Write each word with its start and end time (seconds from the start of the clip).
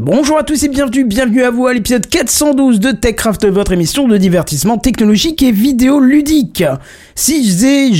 Bonjour 0.00 0.38
à 0.38 0.44
tous 0.44 0.62
et 0.62 0.68
bienvenue, 0.68 1.02
bienvenue 1.02 1.42
à 1.42 1.50
vous 1.50 1.66
à 1.66 1.74
l'épisode 1.74 2.06
412 2.06 2.78
de 2.78 2.92
TechCraft, 2.92 3.46
votre 3.46 3.72
émission 3.72 4.06
de 4.06 4.16
divertissement 4.16 4.78
technologique 4.78 5.42
et 5.42 5.50
vidéo 5.50 5.98
ludique. 5.98 6.62
Si 7.16 7.44
je 7.44 7.50
faisais 7.50 7.92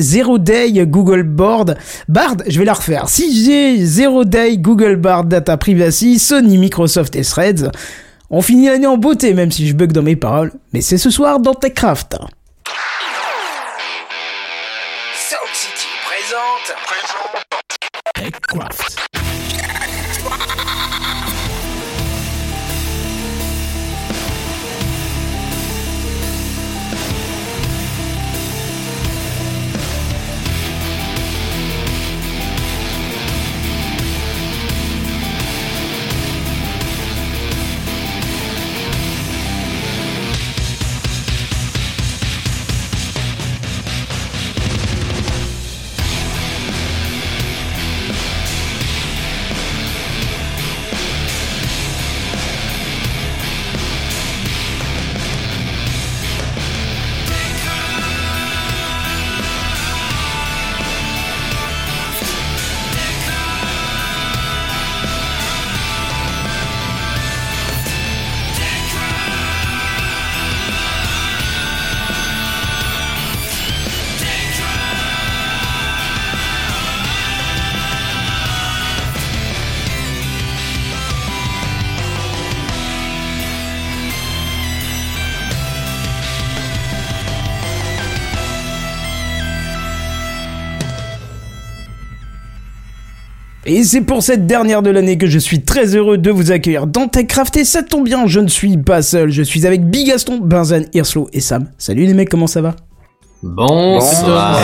Zero, 0.00 0.38
Day 0.38 0.86
Google 0.86 1.24
Board, 1.24 1.76
Bard, 2.06 2.36
je 2.46 2.60
vais 2.60 2.64
la 2.64 2.74
refaire. 2.74 3.08
Si 3.08 3.44
j'ai 3.44 3.84
Zero 3.84 4.24
Day 4.24 4.56
Google 4.56 4.94
Bard 4.94 5.24
Data 5.24 5.56
Privacy, 5.56 6.20
Sony, 6.20 6.58
Microsoft 6.58 7.16
et 7.16 7.22
Threads, 7.22 7.72
on 8.30 8.40
finit 8.40 8.66
l'année 8.66 8.86
en 8.86 8.96
beauté 8.96 9.34
même 9.34 9.50
si 9.50 9.66
je 9.66 9.74
bug 9.74 9.90
dans 9.90 10.02
mes 10.02 10.14
paroles, 10.14 10.52
mais 10.72 10.80
c'est 10.80 10.96
ce 10.96 11.10
soir 11.10 11.40
dans 11.40 11.54
TechCraft. 11.54 12.18
City 15.52 15.88
présente. 16.06 16.76
TechCraft. 18.14 19.21
Et 93.82 93.84
c'est 93.84 94.02
pour 94.02 94.22
cette 94.22 94.46
dernière 94.46 94.80
de 94.80 94.90
l'année 94.90 95.18
que 95.18 95.26
je 95.26 95.40
suis 95.40 95.60
très 95.62 95.96
heureux 95.96 96.16
de 96.16 96.30
vous 96.30 96.52
accueillir 96.52 96.86
dans 96.86 97.08
TechCraft 97.08 97.56
et 97.56 97.64
ça 97.64 97.82
tombe 97.82 98.04
bien, 98.04 98.28
je 98.28 98.38
ne 98.38 98.46
suis 98.46 98.76
pas 98.76 99.02
seul, 99.02 99.32
je 99.32 99.42
suis 99.42 99.66
avec 99.66 99.84
Bigaston, 99.84 100.38
Benzen, 100.40 100.86
Hirslo 100.94 101.28
et 101.32 101.40
Sam. 101.40 101.66
Salut 101.78 102.06
les 102.06 102.14
mecs, 102.14 102.28
comment 102.28 102.46
ça 102.46 102.60
va? 102.62 102.76
Bonsoir. 103.42 104.56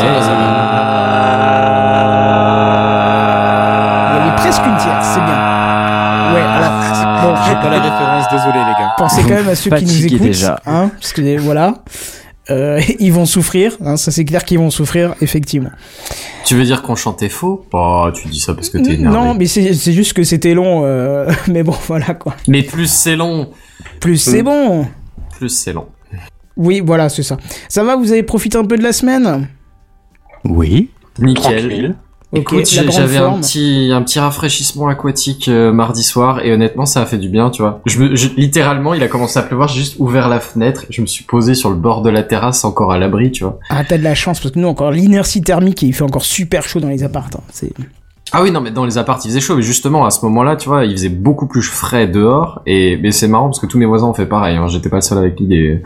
Il 4.14 4.16
y 4.18 4.20
avait 4.20 4.36
presque 4.36 4.62
une 4.64 4.76
tiers, 4.76 5.02
c'est 5.02 5.18
bien. 5.18 5.34
Ouais, 6.34 6.40
voilà. 6.40 6.70
Bon, 7.20 7.34
J'ai 7.44 7.54
pas 7.54 7.70
la 7.70 7.80
référence, 7.82 8.24
désolé 8.30 8.58
les 8.60 8.72
gars. 8.72 8.92
pensez 8.98 9.22
quand 9.22 9.34
même 9.34 9.48
à 9.48 9.56
ceux 9.56 9.70
qui 9.70 9.84
nous 9.84 10.06
écoutent, 10.06 10.20
déjà. 10.28 10.60
hein, 10.64 10.90
parce 11.00 11.12
que 11.12 11.38
voilà, 11.40 11.74
euh, 12.50 12.80
ils 12.98 13.12
vont 13.12 13.26
souffrir, 13.26 13.76
hein, 13.84 13.96
ça 13.96 14.10
c'est 14.10 14.24
clair 14.24 14.44
qu'ils 14.44 14.58
vont 14.58 14.70
souffrir, 14.70 15.14
effectivement. 15.20 15.70
Tu 16.44 16.54
veux 16.54 16.64
dire 16.64 16.82
qu'on 16.82 16.96
chantait 16.96 17.28
faux? 17.28 17.64
Oh, 17.72 18.08
tu 18.14 18.28
dis 18.28 18.40
ça 18.40 18.54
parce 18.54 18.70
que 18.70 18.78
t'es 18.78 18.94
énervé. 18.94 19.16
Non, 19.18 19.34
mais 19.34 19.46
c'est 19.46 19.92
juste 19.92 20.12
que 20.14 20.22
c'était 20.24 20.54
long, 20.54 20.82
euh, 20.84 21.30
mais 21.48 21.62
bon, 21.62 21.74
voilà 21.86 22.14
quoi. 22.14 22.34
Mais 22.46 22.62
plus 22.62 22.90
c'est 22.90 23.16
long, 23.16 23.50
Plus 24.00 24.16
c'est 24.18 24.42
bon. 24.42 24.86
plus 25.36 25.48
c'est 25.50 25.72
long. 25.72 25.86
Oui, 26.56 26.80
voilà, 26.84 27.08
c'est 27.08 27.22
ça. 27.22 27.36
Ça 27.68 27.84
va, 27.84 27.94
vous 27.96 28.10
avez 28.10 28.24
profité 28.24 28.58
un 28.58 28.64
peu 28.64 28.76
de 28.76 28.82
la 28.82 28.92
semaine? 28.92 29.46
Oui. 30.44 30.90
Nickel. 31.20 31.90
Ok, 31.90 31.96
Écoute, 32.34 32.66
j'avais 32.68 33.16
un 33.16 33.38
petit, 33.40 33.90
un 33.90 34.02
petit 34.02 34.18
rafraîchissement 34.18 34.88
aquatique 34.88 35.48
euh, 35.48 35.72
mardi 35.72 36.02
soir 36.02 36.44
et 36.44 36.52
honnêtement 36.52 36.84
ça 36.84 37.00
a 37.00 37.06
fait 37.06 37.16
du 37.16 37.30
bien, 37.30 37.48
tu 37.48 37.62
vois. 37.62 37.80
Je 37.86 37.98
me, 38.00 38.16
je- 38.16 38.28
littéralement, 38.36 38.92
il 38.92 39.02
a 39.02 39.08
commencé 39.08 39.38
à 39.38 39.42
pleuvoir, 39.42 39.68
j'ai 39.68 39.80
juste 39.80 39.96
ouvert 39.98 40.28
la 40.28 40.38
fenêtre, 40.38 40.84
je 40.90 41.00
me 41.00 41.06
suis 41.06 41.24
posé 41.24 41.54
sur 41.54 41.70
le 41.70 41.76
bord 41.76 42.02
de 42.02 42.10
la 42.10 42.22
terrasse 42.22 42.66
encore 42.66 42.92
à 42.92 42.98
l'abri, 42.98 43.30
tu 43.32 43.44
vois. 43.44 43.58
Ah, 43.70 43.82
t'as 43.82 43.96
de 43.96 44.02
la 44.04 44.14
chance, 44.14 44.40
parce 44.40 44.52
que 44.52 44.58
nous, 44.58 44.68
encore 44.68 44.90
l'inertie 44.90 45.40
thermique, 45.40 45.82
et 45.82 45.86
il 45.86 45.94
fait 45.94 46.02
encore 46.02 46.24
super 46.24 46.64
chaud 46.68 46.80
dans 46.80 46.88
les 46.88 47.02
apparts. 47.02 47.30
hein. 47.34 47.40
C'est... 47.50 47.72
Ah 48.32 48.42
oui, 48.42 48.50
non, 48.50 48.60
mais 48.60 48.72
dans 48.72 48.84
les 48.84 48.98
apparts, 48.98 49.20
il 49.24 49.28
faisait 49.28 49.40
chaud, 49.40 49.56
mais 49.56 49.62
justement, 49.62 50.04
à 50.04 50.10
ce 50.10 50.22
moment-là, 50.26 50.56
tu 50.56 50.68
vois, 50.68 50.84
il 50.84 50.92
faisait 50.92 51.08
beaucoup 51.08 51.46
plus 51.46 51.62
frais 51.62 52.06
dehors, 52.06 52.60
et, 52.66 52.98
mais 52.98 53.10
c'est 53.10 53.26
marrant 53.26 53.46
parce 53.46 53.58
que 53.58 53.64
tous 53.66 53.78
mes 53.78 53.86
voisins 53.86 54.06
ont 54.06 54.12
fait 54.12 54.26
pareil, 54.26 54.56
hein. 54.56 54.66
j'étais 54.68 54.90
pas 54.90 54.96
le 54.96 55.00
seul 55.02 55.16
avec 55.16 55.40
l'idée. 55.40 55.80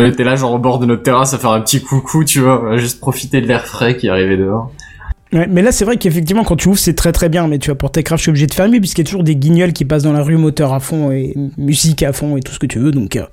On 0.00 0.04
était 0.06 0.22
là, 0.22 0.36
genre, 0.36 0.52
au 0.52 0.58
bord 0.58 0.78
de 0.78 0.86
notre 0.86 1.02
terrasse 1.02 1.34
à 1.34 1.38
faire 1.38 1.50
un 1.50 1.60
petit 1.60 1.82
coucou, 1.82 2.22
tu 2.24 2.38
vois, 2.38 2.76
juste 2.76 3.00
profiter 3.00 3.40
de 3.40 3.48
l'air 3.48 3.66
frais 3.66 3.96
qui 3.96 4.08
arrivait 4.08 4.36
dehors. 4.36 4.70
Ouais, 5.32 5.46
mais 5.50 5.62
là, 5.62 5.72
c'est 5.72 5.84
vrai 5.84 5.96
qu'effectivement, 5.96 6.44
quand 6.44 6.56
tu 6.56 6.68
ouvres, 6.68 6.78
c'est 6.78 6.94
très 6.94 7.10
très 7.12 7.28
bien. 7.28 7.46
Mais 7.48 7.58
tu 7.58 7.70
vois, 7.70 7.78
pour 7.78 7.90
Techcraft, 7.90 8.18
je 8.18 8.22
suis 8.24 8.30
obligé 8.30 8.46
de 8.46 8.54
fermer, 8.54 8.80
puisqu'il 8.80 9.00
y 9.02 9.04
a 9.04 9.08
toujours 9.08 9.24
des 9.24 9.34
guignols 9.36 9.72
qui 9.72 9.84
passent 9.84 10.02
dans 10.02 10.12
la 10.12 10.22
rue, 10.22 10.36
moteur 10.36 10.72
à 10.74 10.80
fond, 10.80 11.10
et 11.10 11.34
musique 11.56 12.02
à 12.02 12.12
fond, 12.12 12.36
et 12.36 12.40
tout 12.40 12.52
ce 12.52 12.58
que 12.58 12.66
tu 12.66 12.78
veux. 12.78 12.90
Donc, 12.92 13.16
euh, 13.16 13.24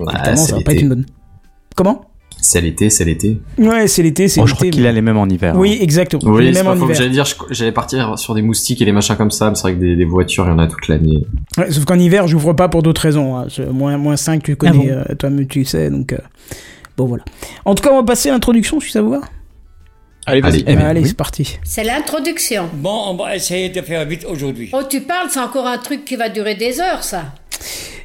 évidemment, 0.00 0.36
ça 0.36 0.56
va 0.56 0.62
pas 0.62 0.72
être 0.72 0.82
une 0.82 0.88
bonne. 0.90 1.06
Comment? 1.74 2.02
C'est 2.40 2.60
l'été, 2.60 2.88
c'est 2.88 3.04
l'été. 3.04 3.40
Ouais, 3.58 3.88
c'est 3.88 4.02
l'été, 4.02 4.28
c'est 4.28 4.40
Bon, 4.40 4.46
je 4.46 4.54
crois 4.54 4.66
l'été. 4.66 4.76
qu'il 4.76 4.86
a 4.86 4.92
les 4.92 5.00
mêmes 5.00 5.16
en 5.16 5.26
hiver. 5.26 5.54
hein. 5.56 5.58
Oui, 5.58 5.76
exactement. 5.80 6.22
Oui, 6.26 6.44
Les 6.44 6.52
c'est 6.52 6.62
mêmes 6.62 6.72
pas 6.72 6.78
en 6.80 6.84
hiver. 6.84 6.94
J'allais 6.96 7.10
dire, 7.10 7.24
j'allais 7.50 7.72
partir 7.72 8.16
sur 8.16 8.34
des 8.36 8.42
moustiques 8.42 8.80
et 8.80 8.84
des 8.84 8.92
machins 8.92 9.16
comme 9.16 9.32
ça, 9.32 9.48
mais 9.48 9.56
c'est 9.56 9.62
vrai 9.62 9.74
que 9.74 9.80
des, 9.80 9.96
des 9.96 10.04
voitures, 10.04 10.44
il 10.46 10.50
y 10.50 10.52
en 10.52 10.58
a 10.60 10.68
toute 10.68 10.86
l'année. 10.86 11.26
Ouais, 11.56 11.68
sauf 11.72 11.84
qu'en 11.84 11.98
hiver, 11.98 12.28
j'ouvre 12.28 12.52
pas 12.52 12.68
pour 12.68 12.82
d'autres 12.84 13.00
raisons. 13.00 13.36
hein. 13.38 13.46
Moins, 13.72 13.96
moins 13.98 14.16
5, 14.16 14.42
tu 14.44 14.54
connais, 14.54 14.90
Ah 14.92 15.04
euh, 15.10 15.14
toi, 15.16 15.30
mais 15.30 15.46
tu 15.46 15.64
sais. 15.64 15.90
Donc, 15.90 16.12
euh, 16.12 16.18
bon, 16.96 17.06
voilà. 17.06 17.24
En 17.64 17.74
tout 17.74 17.82
cas, 17.82 17.90
on 17.92 17.96
va 17.96 18.04
passer 18.04 18.28
à 18.28 18.32
l'introduction, 18.32 18.78
si 18.78 18.92
ça 18.92 19.02
vous 19.02 19.10
va. 19.10 19.20
Allez, 20.26 20.40
vas-y. 20.40 20.52
Allez. 20.52 20.64
Eh 20.66 20.76
bien, 20.76 20.86
Allez, 20.88 21.00
oui. 21.02 21.08
c'est 21.08 21.16
parti. 21.16 21.58
C'est 21.64 21.84
l'introduction. 21.84 22.68
Bon, 22.74 23.02
on 23.08 23.14
va 23.14 23.34
essayer 23.36 23.70
de 23.70 23.80
faire 23.80 24.04
vite 24.04 24.24
aujourd'hui. 24.28 24.70
Oh, 24.72 24.82
tu 24.88 25.00
parles, 25.00 25.28
c'est 25.30 25.40
encore 25.40 25.66
un 25.66 25.78
truc 25.78 26.04
qui 26.04 26.16
va 26.16 26.28
durer 26.28 26.54
des 26.54 26.80
heures, 26.80 27.02
ça. 27.02 27.24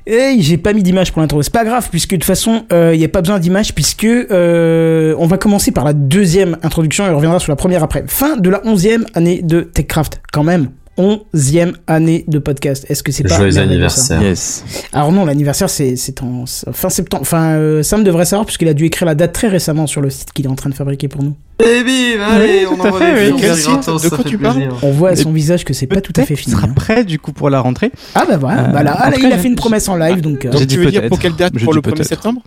Et 0.06 0.36
j'ai 0.40 0.58
pas 0.58 0.74
mis 0.74 0.84
d'image 0.84 1.14
pour 1.14 1.22
l'intro, 1.22 1.42
c'est 1.42 1.54
pas 1.54 1.64
grave 1.64 1.88
puisque 1.90 2.10
de 2.12 2.16
toute 2.18 2.26
façon 2.26 2.66
il 2.72 2.98
n'y 2.98 3.06
a 3.06 3.08
pas 3.08 3.22
besoin 3.22 3.40
d'image 3.40 3.74
puisque 3.74 4.04
euh, 4.04 5.16
on 5.18 5.28
va 5.28 5.38
commencer 5.38 5.72
par 5.72 5.86
la 5.86 5.94
deuxième 5.94 6.58
introduction 6.62 7.06
et 7.08 7.10
on 7.10 7.16
reviendra 7.16 7.40
sur 7.40 7.54
la 7.54 7.56
première 7.56 7.84
après. 7.84 8.04
Fin 8.08 8.36
de 8.36 8.50
la 8.50 8.66
onzième 8.66 9.06
année 9.14 9.42
de 9.42 9.62
TechCraft, 9.62 10.20
quand 10.34 10.44
même. 10.44 10.72
Onzième 10.96 11.74
année 11.88 12.24
de 12.28 12.38
podcast. 12.38 12.86
Est-ce 12.88 13.02
que 13.02 13.12
c'est 13.12 13.24
pas 13.24 13.36
Joyeux 13.38 13.58
anniversaire. 13.58 14.22
Yes. 14.22 14.64
Alors 14.94 15.12
non, 15.12 15.26
l'anniversaire 15.26 15.70
c'est 15.70 15.96
en 16.22 16.46
fin 16.72 16.90
septembre. 16.90 17.22
Enfin, 17.22 17.56
euh, 17.56 17.82
Sam 17.82 18.04
devrait 18.04 18.26
savoir 18.26 18.46
puisqu'il 18.46 18.68
a 18.68 18.76
dû 18.76 18.86
écrire 18.86 19.08
la 19.08 19.16
date 19.16 19.34
très 19.34 19.48
récemment 19.48 19.88
sur 19.88 20.02
le 20.02 20.12
site 20.12 20.32
qu'il 20.34 20.46
est 20.46 20.50
en 20.50 20.56
train 20.56 20.70
de 20.70 20.76
fabriquer 20.76 21.08
pour 21.08 21.24
nous. 21.24 21.36
Et 21.64 21.84
bim, 21.84 22.22
allez, 22.24 22.68
on 22.68 22.76
tout 22.76 22.84
à 22.84 22.88
envoie 22.90 23.00
fait, 23.00 23.26
des 23.26 23.32
oui. 23.32 23.42
gratos, 23.42 24.02
De 24.04 24.10
quoi 24.10 24.24
tu 24.24 24.38
parles. 24.38 24.70
On 24.84 24.92
voit 24.92 25.10
à 25.10 25.14
Et 25.14 25.16
son 25.16 25.32
visage 25.32 25.66
que 25.66 25.74
c'est 25.74 25.88
pas 25.88 26.00
tout 26.02 26.14
à 26.16 26.26
fait 26.26 26.36
fini. 26.36 26.56
sera 26.56 26.68
hein. 26.68 26.74
prêt 26.76 27.04
du 27.04 27.18
coup 27.18 27.34
pour 27.34 27.50
la 27.50 27.60
rentrée. 27.60 27.92
Ah 28.14 28.26
bah 28.28 28.38
voilà, 28.38 28.66
Euh, 28.66 28.68
bah 28.68 28.84
là, 28.84 28.96
ah, 28.98 29.08
après, 29.08 29.22
il 29.22 29.32
a 29.34 29.38
fait 29.40 29.48
une 29.48 29.56
promesse 29.56 29.90
en 29.90 29.96
live 29.96 30.22
donc. 30.22 30.46
euh, 30.46 30.52
Donc 30.52 30.68
tu 30.68 30.78
veux 30.78 30.92
dire 30.92 31.08
pour 31.08 31.18
quelle 31.20 31.36
date 31.36 31.54
Pour 31.64 31.74
le 31.74 31.82
1er 31.82 31.84
peut-être. 31.94 32.06
septembre 32.08 32.42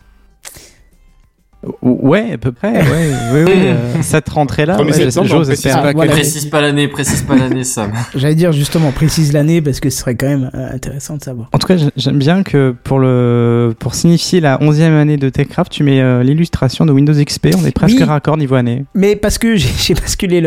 Ouais, 1.83 2.33
à 2.35 2.39
peu 2.39 2.53
près. 2.53 2.73
Ouais, 2.73 3.11
oui, 3.33 3.41
oui. 3.47 3.53
euh, 3.57 3.75
cette 4.03 4.29
rentrée-là, 4.29 4.77
1er 4.79 5.19
ouais, 5.21 5.27
j'ose 5.29 5.51
espérer. 5.51 5.75
pas 5.75 5.89
Ah, 5.89 5.93
voilà. 5.95 6.13
Précise 6.13 6.47
pas 6.47 6.61
l'année, 6.61 6.89
précise 6.89 7.23
pas 7.23 7.37
l'année, 7.37 7.65
Sam. 7.65 7.93
J'allais 8.15 8.35
dire 8.35 8.53
justement 8.53 8.93
précise 8.93 9.33
l'année 9.33 9.61
parce 9.63 9.81
que 9.81 9.91
ce 9.91 9.99
serait 9.99 10.15
quand 10.15 10.29
même 10.29 10.51
euh, 10.55 10.73
intéressant 10.75 11.17
de 11.17 11.23
savoir. 11.23 11.49
En 11.53 11.59
tout 11.59 11.67
cas, 11.67 11.77
j'ai- 11.77 11.91
j'aime 11.97 12.19
bien 12.19 12.43
que 12.43 12.75
pour 12.85 12.99
le 12.99 13.75
pour 13.79 13.95
signifier 13.95 14.41
la 14.41 14.59
11e 14.59 14.93
année 14.97 15.17
de 15.17 15.29
TechCraft, 15.29 15.71
tu 15.73 15.83
mets 15.83 16.01
euh, 16.01 16.23
l'illustration 16.23 16.87
de 16.87 16.93
Windows 16.93 17.15
XP. 17.15 17.49
On 17.61 17.65
est 17.67 17.73
presque 17.73 17.97
Oui. 17.99 18.05
raccord 18.05 18.37
niveau 18.37 18.55
année. 18.55 18.85
Mais 18.95 19.17
parce 19.17 19.39
que 19.39 19.57
j'ai 19.57 19.95
basculé 20.01 20.41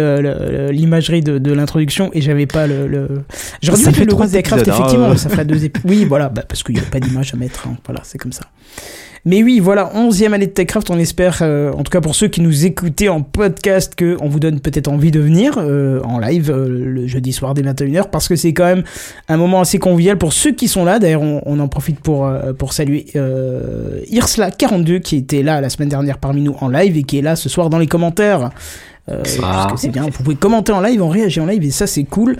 l'imagerie 0.71 1.21
de, 1.21 1.37
de 1.37 1.53
l'introduction 1.53 2.09
et 2.13 2.21
j'avais 2.21 2.45
pas 2.45 2.67
le. 2.67 2.87
le... 2.87 3.07
J'aurais 3.61 3.77
dû 3.77 3.83
Ça 3.83 3.89
mettre 3.89 3.99
fait 3.99 4.05
le 4.05 4.13
de 4.13 4.31
Techcraft, 4.31 4.67
hein, 4.67 4.73
effectivement, 4.73 5.09
euh. 5.11 5.15
ça 5.15 5.29
ferait 5.29 5.45
deux 5.45 5.65
épisodes. 5.65 5.89
Oui, 5.89 6.05
voilà, 6.05 6.29
bah, 6.29 6.43
parce 6.47 6.63
qu'il 6.63 6.75
n'y 6.75 6.81
a 6.81 6.83
pas 6.83 6.99
d'image 6.99 7.33
à 7.33 7.37
mettre. 7.37 7.67
hein. 7.67 7.75
Voilà, 7.85 8.01
c'est 8.03 8.17
comme 8.17 8.31
ça. 8.31 8.43
Mais 9.25 9.43
oui, 9.43 9.59
voilà, 9.59 9.91
11e 9.95 10.33
année 10.33 10.47
de 10.47 10.51
Techcraft. 10.51 10.89
On 10.89 10.97
espère, 10.97 11.39
euh, 11.41 11.71
en 11.73 11.83
tout 11.83 11.91
cas 11.91 12.01
pour 12.01 12.15
ceux 12.15 12.27
qui 12.27 12.41
nous 12.41 12.65
écoutaient 12.65 13.09
en 13.09 13.21
podcast, 13.21 13.93
qu'on 13.97 14.27
vous 14.27 14.39
donne 14.39 14.59
peut-être 14.59 14.87
envie 14.87 15.11
de 15.11 15.19
venir 15.19 15.55
euh, 15.57 16.01
en 16.03 16.19
live 16.19 16.51
euh, 16.51 16.67
le 16.69 17.07
jeudi 17.07 17.33
soir 17.33 17.53
dès 17.53 17.61
21h 17.61 18.09
parce 18.09 18.27
que 18.27 18.35
c'est 18.35 18.53
quand 18.53 18.65
même 18.65 18.83
un 19.27 19.37
moment 19.37 19.61
assez 19.61 19.79
convivial 19.79 20.17
pour 20.17 20.33
ceux 20.33 20.51
qui 20.51 20.67
sont 20.67 20.85
là. 20.85 20.99
D'ailleurs, 20.99 21.21
on, 21.21 21.41
on 21.45 21.59
en 21.59 21.67
profite 21.67 21.99
pour, 21.99 22.25
euh, 22.25 22.53
pour 22.53 22.73
saluer 22.73 23.07
euh, 23.15 24.01
Irsla42 24.11 25.01
qui 25.01 25.17
était 25.17 25.43
là 25.43 25.61
la 25.61 25.69
semaine 25.69 25.89
dernière 25.89 26.17
parmi 26.17 26.41
nous 26.41 26.55
en 26.61 26.69
live 26.69 26.97
et 26.97 27.03
qui 27.03 27.17
est 27.17 27.21
là 27.21 27.35
ce 27.35 27.49
soir 27.49 27.69
dans 27.69 27.79
les 27.79 27.87
commentaires. 27.87 28.51
Euh, 29.09 29.23
que 29.23 29.77
c'est 29.77 29.89
bien, 29.89 30.03
vous 30.03 30.11
pouvez 30.11 30.35
commenter 30.35 30.71
en 30.71 30.81
live, 30.81 31.01
on 31.01 31.09
réagit 31.09 31.39
en 31.39 31.45
live 31.45 31.63
et 31.63 31.71
ça 31.71 31.87
c'est 31.87 32.03
cool. 32.03 32.37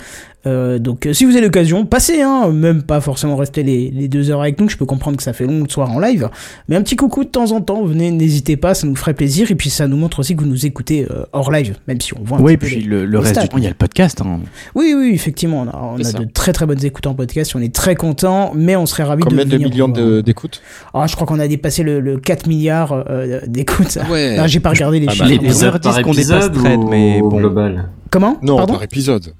Euh, 0.47 0.79
donc 0.79 1.05
euh, 1.05 1.11
si 1.13 1.25
vous 1.25 1.31
avez 1.31 1.41
l'occasion, 1.41 1.85
passez, 1.85 2.21
hein, 2.21 2.49
même 2.51 2.81
pas 2.83 3.01
forcément 3.01 3.35
rester 3.35 3.61
les, 3.61 3.91
les 3.91 4.07
deux 4.07 4.31
heures 4.31 4.41
avec 4.41 4.57
nous, 4.59 4.69
je 4.69 4.77
peux 4.77 4.85
comprendre 4.85 5.17
que 5.17 5.23
ça 5.23 5.33
fait 5.33 5.45
long 5.45 5.63
le 5.63 5.69
soir 5.69 5.91
en 5.91 5.99
live, 5.99 6.29
mais 6.69 6.77
un 6.77 6.81
petit 6.81 6.95
coucou 6.95 7.25
de 7.25 7.29
temps 7.29 7.51
en 7.51 7.59
temps, 7.59 7.83
venez, 7.83 8.09
n'hésitez 8.11 8.55
pas, 8.55 8.73
ça 8.73 8.87
nous 8.87 8.95
ferait 8.95 9.13
plaisir, 9.13 9.51
et 9.51 9.55
puis 9.55 9.69
ça 9.69 9.87
nous 9.87 9.97
montre 9.97 10.19
aussi 10.19 10.35
que 10.37 10.41
vous 10.41 10.47
nous 10.47 10.65
écoutez 10.65 11.05
euh, 11.11 11.23
hors 11.33 11.51
live, 11.51 11.75
même 11.89 11.99
si 11.99 12.13
on 12.17 12.23
voit 12.23 12.37
un 12.37 12.41
Oui, 12.41 12.55
petit 12.55 12.57
peu 12.57 12.65
puis 12.67 12.75
les- 12.83 12.87
le, 12.87 13.05
le 13.05 13.11
les 13.11 13.17
reste 13.17 13.31
stats. 13.31 13.41
du 13.43 13.49
temps, 13.49 13.57
il 13.57 13.63
y 13.63 13.67
a 13.67 13.71
le 13.71 13.75
podcast. 13.75 14.21
hein. 14.21 14.39
Oui, 14.75 14.93
oui, 14.97 15.11
effectivement, 15.13 15.61
on 15.61 15.67
a, 15.67 15.93
on 15.95 15.97
de 15.97 16.31
très 16.31 16.53
très 16.53 16.65
bonnes 16.65 16.85
écoutes 16.85 17.07
en 17.07 17.15
podcast, 17.15 17.53
on 17.55 17.61
est 17.61 17.75
très 17.75 17.95
contents, 17.95 18.53
mais 18.55 18.77
on 18.77 18.85
serait 18.85 19.03
ravis 19.03 19.23
Combien 19.23 19.43
de 19.43 19.49
de 19.49 19.55
venir 19.57 19.69
millions 19.69 19.87
vous 19.87 19.93
voir. 19.93 20.05
de- 20.07 20.21
d'écoutes? 20.21 20.61
Ah, 20.93 21.05
je 21.07 21.15
crois 21.15 21.27
qu'on 21.27 21.39
a 21.39 21.49
dépassé 21.49 21.83
le, 21.83 21.99
le 21.99 22.17
4 22.17 22.47
milliards 22.47 22.93
euh, 23.09 23.41
d'écoutes. 23.45 23.97
Ouais. 24.09 24.37
Ah, 24.39 24.47
j'ai 24.47 24.61
pas 24.61 24.69
regardé 24.69 25.01
les 25.01 25.07
Ah 25.07 25.09
bah, 25.09 25.13
chiffres. 25.15 25.27
les- 25.29 25.35
mais- 25.39 25.43
les- 25.47 25.79
disent 25.79 26.01
qu'on 26.01 26.11
dépasse 26.13 26.49
mais 26.89 27.19
bon. 27.19 27.37
global? 27.39 27.89
Comment? 28.09 28.37
Non, 28.41 28.55
Pardon? 28.55 28.73
par 28.75 28.83
épisode. 28.83 29.33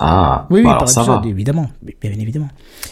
Ah, 0.00 0.46
Oui, 0.50 0.60
oui, 0.60 0.66
bah 0.66 0.76
par 0.78 0.88
ça 0.88 1.02
va. 1.02 1.22
évidemment, 1.26 1.68
bien 1.82 2.10
évidemment. 2.12 2.48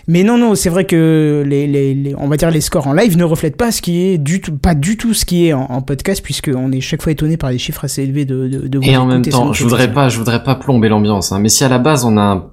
Mais 0.09 0.23
non, 0.23 0.39
non, 0.39 0.55
c'est 0.55 0.69
vrai 0.71 0.85
que 0.85 1.43
les, 1.47 1.67
les, 1.67 1.95
les- 1.95 2.15
on 2.17 2.29
va 2.29 2.37
dire 2.37 2.51
les 2.51 2.61
scores 2.61 2.87
en 2.87 2.93
live 2.93 3.17
ne 3.17 3.25
reflètent 3.25 3.57
pas 3.57 3.71
ce 3.73 3.83
qui 3.83 4.03
est 4.03 4.19
du 4.19 4.41
tout, 4.41 4.57
pas 4.57 4.75
du 4.75 4.97
tout 4.97 5.15
ce 5.15 5.25
qui 5.25 5.47
est 5.47 5.53
en, 5.53 5.63
en 5.71 5.83
podcast, 5.83 6.23
puisqu'on 6.23 6.71
est 6.73 6.81
chaque 6.81 7.03
fois 7.03 7.13
étonné 7.13 7.37
par 7.37 7.51
les 7.51 7.59
chiffres 7.59 7.85
assez 7.85 8.03
élevés 8.03 8.25
de, 8.25 8.49
de, 8.49 8.69
de 8.69 8.81
Et 8.83 8.97
en 8.97 9.07
même 9.07 9.23
temps, 9.23 9.53
je 9.53 9.63
voudrais 9.65 9.93
pas, 9.93 10.09
je 10.09 10.19
voudrais 10.19 10.43
pas 10.43 10.55
plomber 10.55 10.89
l'ambiance, 10.89 11.33
hein, 11.33 11.39
mais 11.41 11.49
si 11.49 11.65
à 11.65 11.69
la 11.69 11.79
base 11.79 12.05
on 12.05 12.17
a 12.17 12.23
un 12.23 12.45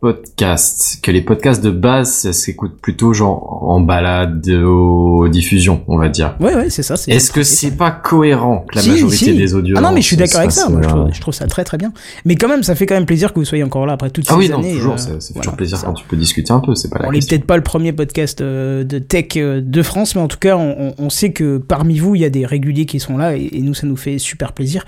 podcast, 0.00 1.00
que 1.02 1.10
les 1.10 1.22
podcasts 1.22 1.62
de 1.62 1.70
base, 1.70 2.12
ça 2.12 2.32
s'écoute 2.32 2.78
plutôt 2.80 3.12
genre 3.12 3.64
en 3.68 3.80
balade 3.80 4.48
aux 4.48 5.26
diffusions, 5.28 5.82
on 5.88 5.98
va 5.98 6.08
dire. 6.08 6.36
Ouais, 6.40 6.54
ouais, 6.54 6.70
c'est 6.70 6.82
ça. 6.84 6.94
Est-ce 7.08 7.32
que 7.32 7.42
c'est 7.42 7.72
pas 7.76 7.90
cohérent 7.90 8.64
que 8.68 8.76
la 8.76 8.82
Si, 8.82 8.90
majorité 8.90 9.16
si. 9.24 9.36
des 9.36 9.54
audios 9.54 9.74
Ah 9.76 9.80
non, 9.80 9.90
mais 9.92 10.00
je 10.00 10.06
suis 10.06 10.16
d'accord 10.16 10.40
avec 10.40 10.52
ça. 10.52 10.68
Moi, 10.68 10.82
je, 10.82 10.86
euh, 10.86 10.90
trouve, 10.90 11.08
je 11.12 11.20
trouve 11.20 11.34
ça 11.34 11.46
très 11.46 11.64
très 11.64 11.78
bien. 11.78 11.92
Mais 12.24 12.36
quand 12.36 12.48
même, 12.48 12.62
ça 12.62 12.74
fait 12.74 12.86
quand 12.86 12.94
même 12.94 13.06
plaisir 13.06 13.32
que 13.32 13.40
vous 13.40 13.44
soyez 13.44 13.64
encore 13.64 13.86
là 13.86 13.94
après 13.94 14.10
toutes 14.10 14.26
Ah 14.28 14.34
ces 14.34 14.38
oui, 14.38 14.48
non, 14.48 14.58
années. 14.58 14.74
toujours, 14.74 14.94
euh, 14.94 14.98
ça, 14.98 15.04
ça 15.06 15.10
fait 15.10 15.32
voilà, 15.34 15.40
toujours 15.42 15.56
plaisir 15.56 15.78
ça. 15.78 15.86
quand 15.86 15.94
tu 15.94 16.04
peux 16.06 16.16
discuter 16.16 16.52
un 16.52 16.60
peu, 16.60 16.74
c'est 16.76 16.90
pas 16.90 17.00
la 17.00 17.08
On 17.08 17.12
n'est 17.12 17.18
peut-être 17.18 17.44
pas 17.44 17.56
le 17.56 17.62
premier 17.64 17.92
podcast 17.92 18.40
euh, 18.40 18.84
de 18.84 18.98
tech 19.00 19.36
euh, 19.36 19.60
de 19.60 19.82
France, 19.82 20.14
mais 20.14 20.20
en 20.20 20.28
tout 20.28 20.38
cas, 20.38 20.56
on, 20.56 21.10
sait 21.10 21.32
que 21.32 21.58
parmi 21.58 21.98
vous, 21.98 22.14
il 22.14 22.20
y 22.20 22.24
a 22.24 22.30
des 22.30 22.46
réguliers 22.46 22.86
qui 22.86 23.00
sont 23.00 23.16
là, 23.16 23.36
et, 23.36 23.48
et 23.52 23.60
nous, 23.62 23.74
ça 23.74 23.86
nous 23.86 23.96
fait 23.96 24.18
super 24.18 24.52
plaisir. 24.52 24.84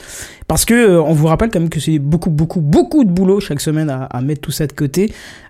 Parce 0.47 0.65
que 0.65 0.75
euh, 0.75 1.03
on 1.03 1.13
vous 1.15 1.27
rappelle 1.27 1.51
quand 1.51 1.61
même 1.61 1.69
que 1.69 1.81
c'est 1.81 1.99
beaucoup, 1.99 2.31
beaucoup, 2.31 2.61
beaucoup 2.61 3.05
de 3.05 3.11
boulot 3.11 3.41
chaque 3.41 3.61
semaine 3.61 3.89
à, 3.89 4.05
à 4.05 4.21
mettre 4.21 4.41
tout 4.41 4.51
ça 4.51 4.67
de 4.67 4.73
côté 4.73 5.00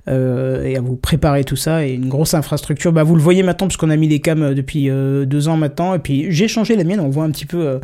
euh, 0.09 0.65
et 0.65 0.77
à 0.77 0.81
vous 0.81 0.97
préparer 0.97 1.45
tout 1.45 1.57
ça, 1.57 1.87
et 1.87 1.93
une 1.93 2.09
grosse 2.09 2.35
infrastructure. 2.35 2.93
Bah, 2.93 3.03
vous 3.03 3.17
le 3.17 3.23
voyez 3.23 3.43
maintenant, 3.43 3.67
parce 3.67 3.77
qu'on 3.77 3.91
a 3.91 3.97
mis 3.97 4.09
les 4.09 4.21
cams 4.21 4.43
euh, 4.43 4.55
depuis 4.55 4.91
euh, 4.91 5.25
deux 5.25 5.49
ans 5.49 5.57
maintenant, 5.57 5.95
et 5.95 5.99
puis 5.99 6.27
j'ai 6.31 6.49
changé 6.49 6.77
la 6.77 6.85
mienne, 6.85 7.01
on 7.01 7.09
voit 7.09 7.25
un 7.25 7.31
petit 7.31 7.47
peu... 7.47 7.81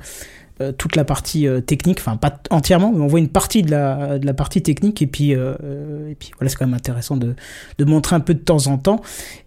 euh, 0.61 0.73
toute 0.73 0.97
la 0.97 1.05
partie 1.05 1.47
euh, 1.47 1.61
technique, 1.61 1.99
enfin 2.01 2.17
pas 2.17 2.39
entièrement, 2.51 2.93
mais 2.93 3.01
on 3.01 3.07
voit 3.07 3.19
une 3.19 3.29
partie 3.29 3.63
de 3.63 3.71
la, 3.71 4.19
de 4.19 4.25
la 4.27 4.35
partie 4.35 4.63
technique 4.63 5.03
et 5.03 5.07
puis, 5.07 5.35
euh, 5.35 5.55
et 6.11 6.15
puis 6.15 6.31
voilà, 6.39 6.49
c'est 6.49 6.57
quand 6.57 6.67
même 6.67 6.75
intéressant 6.75 7.17
de, 7.17 7.35
de 7.79 7.85
montrer 7.85 8.17
un 8.17 8.21
peu 8.21 8.35
de 8.35 8.39
temps 8.41 8.67
en 8.69 8.79
temps. 8.79 9.01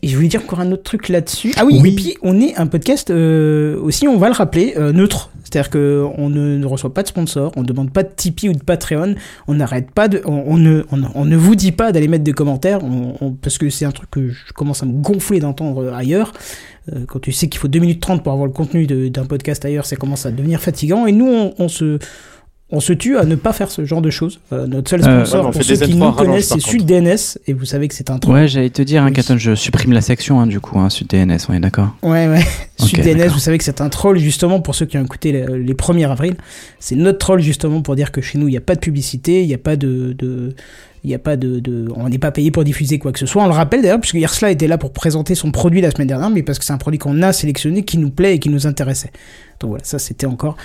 Et 0.04 0.08
je 0.08 0.16
voulais 0.16 0.28
dire 0.28 0.42
encore 0.42 0.60
un 0.60 0.72
autre 0.72 0.84
truc 0.84 1.10
là-dessus. 1.10 1.54
Ah 1.58 1.66
oui, 1.66 1.80
Oui. 1.82 1.90
et 1.90 1.96
puis 1.96 2.18
on 2.22 2.40
est 2.40 2.56
un 2.58 2.68
podcast 2.68 3.10
aussi, 3.10 4.08
on 4.08 4.18
va 4.18 4.28
le 4.28 4.34
rappeler, 4.36 4.76
neutre. 4.94 5.30
C'est-à-dire 5.44 5.72
que 5.72 6.06
on 6.18 6.30
ne, 6.30 6.58
ne 6.58 6.66
reçoit 6.68 6.94
pas 6.94 7.02
de 7.02 7.08
sponsor, 7.08 7.52
on 7.56 7.62
ne 7.62 7.66
demande 7.68 7.92
pas 7.92 8.04
de 8.04 8.10
Tipeee 8.16 8.50
ou 8.50 8.54
de 8.54 8.62
Patreon, 8.64 9.16
on 9.48 9.56
n'arrête 9.56 9.90
pas 9.90 10.08
de, 10.08 10.22
on, 10.26 10.44
on 10.46 10.58
ne, 10.58 10.84
on, 10.92 11.02
on 11.16 11.26
ne 11.26 11.36
vous 11.36 11.56
dit 11.56 11.72
pas 11.72 11.92
d'aller 11.92 12.08
mettre 12.08 12.24
des 12.24 12.34
commentaires, 12.34 12.84
on- 12.84 13.32
parce 13.42 13.58
que 13.58 13.70
c'est 13.72 13.86
un 13.86 13.92
truc 13.92 14.12
que 14.12 14.30
je 14.30 14.54
commence 14.54 14.84
à 14.84 14.86
me 14.86 14.94
gonfler 14.94 15.40
d'entendre 15.40 15.92
ailleurs. 15.94 16.34
Euh, 16.94 17.06
quand 17.08 17.20
tu 17.20 17.32
sais 17.32 17.48
qu'il 17.48 17.60
faut 17.60 17.68
2 17.68 17.80
minutes 17.80 18.02
30 18.02 18.24
pour 18.24 18.34
avoir 18.34 18.48
le 18.48 18.54
contenu 18.54 18.88
d'un 18.88 19.26
podcast 19.26 19.64
ailleurs, 19.66 19.86
ça 19.86 19.96
commence 19.96 20.26
à 20.26 20.32
devenir 20.32 20.60
fatigant. 20.60 21.06
Et 21.06 21.12
nous, 21.12 21.54
on 21.58 21.68
se, 21.68 22.00
on 22.72 22.80
se 22.80 22.94
tue 22.94 23.18
à 23.18 23.26
ne 23.26 23.36
pas 23.36 23.52
faire 23.52 23.72
ce 23.72 23.84
genre 23.84 24.02
de 24.02 24.10
choses. 24.12 24.40
Euh, 24.54 24.68
notre 24.68 24.90
seul 24.92 25.02
Euh, 25.02 25.26
sponsor, 25.26 25.46
ouais, 25.48 25.52
pour 25.52 25.64
ceux 25.64 25.76
qui 25.76 25.94
M3 25.94 25.96
nous 25.98 26.12
connaissent, 26.12 26.50
c'est. 26.50 26.60
SudDNS. 26.60 27.40
Et 27.48 27.54
vous 27.54 27.66
savez 27.66 27.88
que 27.88 27.96
c'est 27.96 28.12
un 28.12 28.20
truc. 28.20 28.34
Ouais, 28.34 28.48
j'allais 28.48 28.70
te 28.70 28.82
dire, 28.84 29.02
hein, 29.04 29.08
Oui. 29.08 29.14
qu'attends, 29.14 29.38
je 29.38 29.56
supprime 29.56 29.92
la 29.92 30.02
section, 30.02 30.40
hein, 30.40 30.46
du 30.48 30.60
coup, 30.60 30.78
hein, 30.80 30.90
sur 30.90 31.06
DNS, 31.08 31.38
on 31.50 31.54
est 31.54 31.60
d'accord. 31.60 31.96
Ouais, 32.04 32.28
ouais. 32.28 32.44
Ok, 32.82 32.88
SudDNS, 32.90 33.30
vous 33.30 33.40
savez 33.40 33.58
que 33.58 33.64
c'est 33.64 33.82
un 33.82 33.90
troll, 33.90 34.20
justement, 34.20 34.62
pour 34.62 34.76
ceux 34.76 34.86
qui 34.86 34.98
ont 34.98 35.04
écouté 35.04 35.32
les, 35.32 35.46
les 35.58 35.74
1er 35.74 36.08
avril. 36.10 36.36
C'est 36.80 36.96
notre 36.96 37.18
troll, 37.18 37.42
justement, 37.42 37.82
pour 37.82 37.96
dire 37.96 38.12
que 38.12 38.22
chez 38.22 38.38
nous, 38.38 38.48
il 38.48 38.52
n'y 38.52 38.58
a 38.58 38.62
pas 38.62 38.76
de 38.76 38.80
publicité, 38.82 39.42
il 39.42 39.48
n'y 39.48 39.54
a 39.56 39.58
pas 39.60 39.76
de. 39.76 40.14
de 40.18 40.54
il 41.06 41.08
n'y 41.08 41.16
a 41.16 41.20
pas 41.20 41.38
de, 41.38 41.62
de- 41.62 41.88
on 41.96 42.10
n'est 42.10 42.18
pas 42.18 42.32
payé 42.32 42.52
pour 42.52 42.66
diffuser 42.66 43.00
quoi 43.00 43.14
que 43.14 43.20
ce 43.20 43.26
soit. 43.26 43.42
On 43.42 43.48
le 43.48 43.54
rappelle 43.54 43.82
d'ailleurs, 43.82 44.02
puisque 44.02 44.16
Yersla 44.16 44.52
était 44.52 44.68
là 44.68 44.78
pour 44.78 44.92
présenter 44.92 45.34
son 45.34 45.50
produit 45.50 45.80
la 45.80 45.92
semaine 45.92 46.10
dernière, 46.10 46.30
mais 46.30 46.44
parce 46.44 46.60
que 46.60 46.66
c'est 46.66 46.74
un 46.74 46.78
produit 46.78 47.00
qu'on 47.00 47.22
a 47.22 47.32
sélectionné, 47.32 47.84
qui 47.84 47.98
nous 47.98 48.10
plaît 48.10 48.36
et 48.36 48.40
qui 48.40 48.50
nous 48.50 48.68
intéressait. 48.68 49.12
Donc 49.62 49.70
voilà, 49.70 49.86
ça 49.86 49.98
c'était 49.98 50.26
encore 50.26 50.58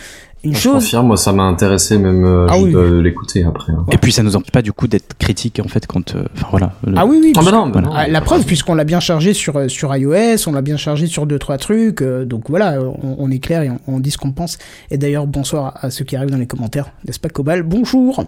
une 0.44 0.54
Je 0.54 0.60
chose. 0.60 0.74
confirme, 0.74 1.06
moi 1.08 1.16
ça 1.16 1.32
m'a 1.32 1.42
intéressé 1.44 1.98
même 1.98 2.24
euh, 2.24 2.46
Ah 2.48 2.58
oui. 2.58 2.72
de 2.72 2.98
l'écouter 3.00 3.44
après. 3.44 3.72
hein. 3.72 3.84
Et 3.90 3.98
puis, 3.98 4.12
ça 4.12 4.22
nous 4.22 4.36
empêche 4.36 4.50
pas, 4.52 4.62
du 4.62 4.72
coup, 4.72 4.86
d'être 4.86 5.16
critique, 5.18 5.60
en 5.64 5.68
fait, 5.68 5.86
quand. 5.86 6.14
euh, 6.14 6.24
Enfin, 6.36 6.46
voilà. 6.50 6.72
le- 6.86 6.94
Ah 6.96 7.06
oui, 7.06 7.18
oui. 7.22 7.32
Ah 7.36 7.40
bah 7.44 7.50
non, 7.52 7.68
bah 7.68 7.80
non. 7.80 7.90
Ah, 7.94 8.06
la 8.08 8.20
preuve, 8.20 8.44
puisqu'on 8.44 8.74
l'a 8.74 8.84
bien 8.84 9.00
chargé 9.00 9.32
sur, 9.34 9.56
euh, 9.56 9.68
sur 9.68 9.94
iOS, 9.96 10.46
on 10.46 10.52
l'a 10.52 10.62
bien 10.62 10.76
chargé 10.76 11.06
sur 11.06 11.26
deux 11.26 11.38
trois 11.38 11.58
trucs, 11.58 12.02
euh, 12.02 12.24
donc 12.24 12.48
voilà, 12.50 12.78
on, 12.80 13.16
on 13.18 13.30
est 13.30 13.38
clair 13.38 13.62
et 13.62 13.70
on, 13.70 13.78
on 13.88 14.00
dit 14.00 14.10
ce 14.10 14.18
qu'on 14.18 14.32
pense. 14.32 14.58
Et 14.90 14.98
d'ailleurs, 14.98 15.26
bonsoir 15.26 15.74
à, 15.76 15.86
à 15.86 15.90
ceux 15.90 16.04
qui 16.04 16.14
arrivent 16.16 16.30
dans 16.30 16.36
les 16.38 16.46
commentaires, 16.46 16.86
n'est-ce 17.06 17.20
pas 17.20 17.28
Cobal? 17.28 17.62
Bonjour 17.62 18.24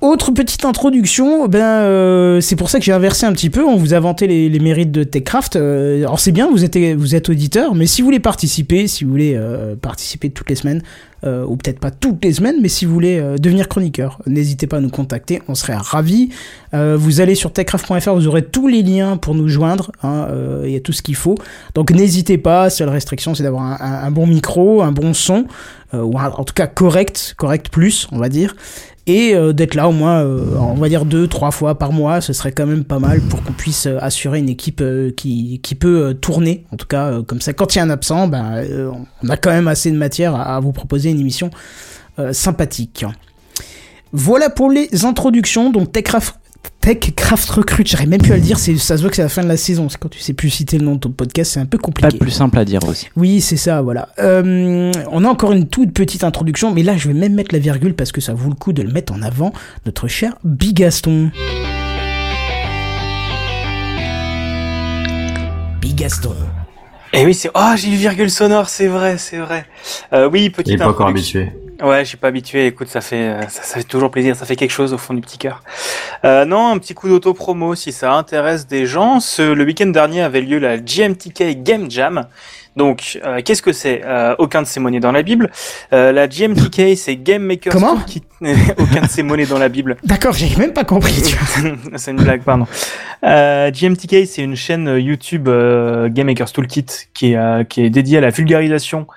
autre 0.00 0.30
petite 0.30 0.64
introduction, 0.64 1.48
ben 1.48 1.60
euh, 1.60 2.40
c'est 2.40 2.54
pour 2.54 2.70
ça 2.70 2.78
que 2.78 2.84
j'ai 2.84 2.92
inversé 2.92 3.26
un 3.26 3.32
petit 3.32 3.50
peu. 3.50 3.64
On 3.64 3.76
vous 3.76 3.94
a 3.94 4.00
vanté 4.00 4.28
les, 4.28 4.58
mérites 4.60 4.92
de 4.92 5.02
TechCraft. 5.02 5.56
Euh, 5.56 5.98
alors 5.98 6.20
c'est 6.20 6.30
bien, 6.30 6.48
vous 6.50 6.64
êtes 6.64 6.78
vous 6.96 7.16
êtes 7.16 7.28
auditeur, 7.28 7.74
mais 7.74 7.86
si 7.86 8.00
vous 8.00 8.06
voulez 8.06 8.20
participer, 8.20 8.86
si 8.86 9.04
vous 9.04 9.10
voulez 9.10 9.34
euh, 9.34 9.74
participer 9.74 10.30
toutes 10.30 10.50
les 10.50 10.54
semaines, 10.54 10.82
euh, 11.24 11.44
ou 11.44 11.56
peut-être 11.56 11.80
pas 11.80 11.90
toutes 11.90 12.24
les 12.24 12.32
semaines, 12.32 12.56
mais 12.62 12.68
si 12.68 12.84
vous 12.84 12.92
voulez 12.92 13.20
devenir 13.40 13.66
chroniqueur, 13.66 14.20
n'hésitez 14.26 14.68
pas 14.68 14.76
à 14.76 14.80
nous 14.80 14.88
contacter, 14.88 15.42
on 15.48 15.56
serait 15.56 15.76
ravis. 15.76 16.28
Vous 16.72 17.20
allez 17.20 17.34
sur 17.34 17.52
techcraft.fr, 17.52 18.14
vous 18.14 18.28
aurez 18.28 18.44
tous 18.44 18.68
les 18.68 18.84
liens 18.84 19.16
pour 19.16 19.34
nous 19.34 19.48
joindre, 19.48 19.90
hein, 20.04 20.28
il 20.64 20.70
y 20.70 20.76
a 20.76 20.80
tout 20.80 20.92
ce 20.92 21.02
qu'il 21.02 21.16
faut. 21.16 21.34
Donc 21.74 21.90
n'hésitez 21.90 22.38
pas, 22.38 22.70
seule 22.70 22.90
restriction 22.90 23.34
c'est 23.34 23.42
d'avoir 23.42 23.64
un, 23.64 24.04
un- 24.04 24.10
bon 24.12 24.28
micro, 24.28 24.82
un 24.82 24.92
bon 24.92 25.12
son, 25.12 25.46
euh, 25.94 26.02
ou 26.02 26.18
en 26.18 26.44
tout 26.44 26.54
cas 26.54 26.66
correct, 26.66 27.34
correct 27.38 27.70
plus, 27.70 28.08
on 28.12 28.18
va 28.18 28.28
dire. 28.28 28.54
Et 29.08 29.34
euh, 29.34 29.54
d'être 29.54 29.74
là 29.74 29.88
au 29.88 29.92
moins, 29.92 30.22
euh, 30.22 30.54
on 30.58 30.74
va 30.74 30.90
dire 30.90 31.06
deux, 31.06 31.26
trois 31.26 31.50
fois 31.50 31.78
par 31.78 31.92
mois, 31.92 32.20
ce 32.20 32.34
serait 32.34 32.52
quand 32.52 32.66
même 32.66 32.84
pas 32.84 32.98
mal 32.98 33.22
pour 33.22 33.42
qu'on 33.42 33.54
puisse 33.54 33.86
euh, 33.86 33.96
assurer 34.02 34.38
une 34.38 34.50
équipe 34.50 34.84
qui, 35.16 35.60
qui 35.62 35.74
peut 35.74 36.14
tourner. 36.20 36.66
En 36.72 36.76
tout 36.76 36.86
cas, 36.86 37.22
comme 37.22 37.40
ça, 37.40 37.54
quand 37.54 37.74
il 37.74 37.78
y 37.78 37.80
a 37.80 37.84
un 37.84 37.90
absent, 37.90 38.28
ben, 38.28 38.62
on 39.22 39.28
a 39.30 39.38
quand 39.38 39.50
même 39.50 39.66
assez 39.66 39.90
de 39.90 39.96
matière 39.96 40.34
à, 40.34 40.60
vous 40.60 40.72
proposer 40.72 41.10
une 41.10 41.20
émission 41.20 41.50
sympathique. 42.32 43.06
Voilà 44.12 44.50
pour 44.50 44.70
les 44.70 45.04
introductions. 45.04 45.70
Donc 45.70 45.90
TechCraft, 46.80 47.00
TechCraft 47.16 47.50
Recrute, 47.50 47.88
j'arrive 47.88 48.08
même 48.08 48.20
plus 48.22 48.32
à 48.32 48.36
le 48.36 48.40
dire, 48.42 48.58
c'est, 48.58 48.76
ça 48.78 48.96
se 48.96 49.02
voit 49.02 49.10
que 49.10 49.16
c'est 49.16 49.22
la 49.22 49.28
fin 49.28 49.42
de 49.42 49.48
la 49.48 49.56
saison. 49.56 49.88
C'est 49.88 49.98
quand 49.98 50.08
tu 50.08 50.20
sais 50.20 50.32
plus 50.32 50.48
citer 50.48 50.78
le 50.78 50.84
nom 50.84 50.94
de 50.94 51.00
ton 51.00 51.10
podcast, 51.10 51.52
c'est 51.52 51.60
un 51.60 51.66
peu 51.66 51.76
Pas 51.76 51.82
compliqué. 51.82 52.12
le 52.12 52.18
plus 52.18 52.30
simple 52.30 52.58
à 52.58 52.64
dire 52.64 52.80
aussi. 52.88 53.08
Oui, 53.16 53.40
c'est 53.40 53.56
ça, 53.56 53.82
voilà. 53.82 54.08
Euh, 54.20 54.92
on 55.10 55.24
a 55.24 55.28
encore 55.28 55.52
une 55.52 55.66
toute 55.66 55.92
petite 55.92 56.24
introduction, 56.24 56.72
mais 56.72 56.82
là, 56.82 56.96
je 56.96 57.08
vais 57.08 57.14
même 57.14 57.34
mettre 57.34 57.52
la 57.54 57.58
virgule 57.58 57.94
parce 57.94 58.12
que 58.12 58.20
ça 58.20 58.32
vaut 58.32 58.48
le 58.48 58.54
coup 58.54 58.72
de 58.72 58.82
le 58.82 58.90
mettre 58.92 59.12
en 59.12 59.22
avant. 59.22 59.52
Notre 59.86 60.08
cher 60.08 60.34
Bigaston. 60.44 61.30
Bigaston. 65.80 66.34
Et 67.12 67.24
oui, 67.24 67.34
c'est. 67.34 67.50
Oh, 67.54 67.72
j'ai 67.76 67.88
une 67.88 67.94
virgule 67.96 68.30
sonore, 68.30 68.68
c'est 68.68 68.86
vrai, 68.86 69.16
c'est 69.18 69.38
vrai. 69.38 69.66
Euh, 70.12 70.28
oui, 70.30 70.40
Il 70.42 70.44
est 70.46 70.50
petite 70.50 70.78
pas 70.78 70.88
encore 70.88 71.08
habitué. 71.08 71.50
Ouais, 71.82 72.00
je 72.00 72.08
suis 72.08 72.16
pas 72.16 72.28
habitué. 72.28 72.66
Écoute, 72.66 72.88
ça 72.88 73.00
fait, 73.00 73.28
euh, 73.28 73.42
ça, 73.42 73.62
ça 73.62 73.76
fait 73.78 73.84
toujours 73.84 74.10
plaisir. 74.10 74.34
Ça 74.34 74.44
fait 74.46 74.56
quelque 74.56 74.72
chose 74.72 74.92
au 74.92 74.98
fond 74.98 75.14
du 75.14 75.20
petit 75.20 75.38
cœur. 75.38 75.62
Euh, 76.24 76.44
non, 76.44 76.68
un 76.72 76.78
petit 76.78 76.94
coup 76.94 77.08
d'auto-promo 77.08 77.74
si 77.74 77.92
ça 77.92 78.12
intéresse 78.14 78.66
des 78.66 78.86
gens. 78.86 79.20
Ce, 79.20 79.42
le 79.42 79.64
week-end 79.64 79.86
dernier 79.86 80.22
avait 80.22 80.40
lieu 80.40 80.58
la 80.58 80.76
GMTK 80.78 81.62
Game 81.62 81.90
Jam. 81.90 82.26
Donc, 82.76 83.18
euh, 83.24 83.40
qu'est-ce 83.44 83.62
que 83.62 83.72
c'est? 83.72 84.02
Euh, 84.04 84.36
Aucun 84.38 84.62
de 84.62 84.66
ces 84.66 84.78
monnaies 84.78 85.00
dans 85.00 85.10
la 85.10 85.22
Bible. 85.22 85.50
Euh, 85.92 86.12
la 86.12 86.28
GMTK, 86.28 86.96
c'est 86.96 87.16
Game 87.16 87.42
Maker 87.42 87.72
Comment? 87.72 87.96
Aucun 88.78 89.02
de 89.02 89.08
ces 89.08 89.24
monnaies 89.24 89.46
dans 89.46 89.58
la 89.58 89.68
Bible. 89.68 89.96
D'accord, 90.04 90.32
j'ai 90.32 90.54
même 90.56 90.72
pas 90.72 90.84
compris, 90.84 91.12
c'est 91.96 92.10
une 92.12 92.22
blague, 92.22 92.42
pardon. 92.42 92.66
Euh, 93.24 93.72
GMTK, 93.72 94.26
c'est 94.26 94.42
une 94.42 94.54
chaîne 94.54 94.96
YouTube 94.96 95.48
Game 95.48 96.26
Maker's 96.26 96.52
Toolkit 96.52 96.86
qui 97.14 97.32
est, 97.32 97.36
euh, 97.36 97.64
qui 97.64 97.82
est 97.84 97.90
dédiée 97.90 98.18
à 98.18 98.20
la 98.20 98.30
vulgarisation 98.30 99.08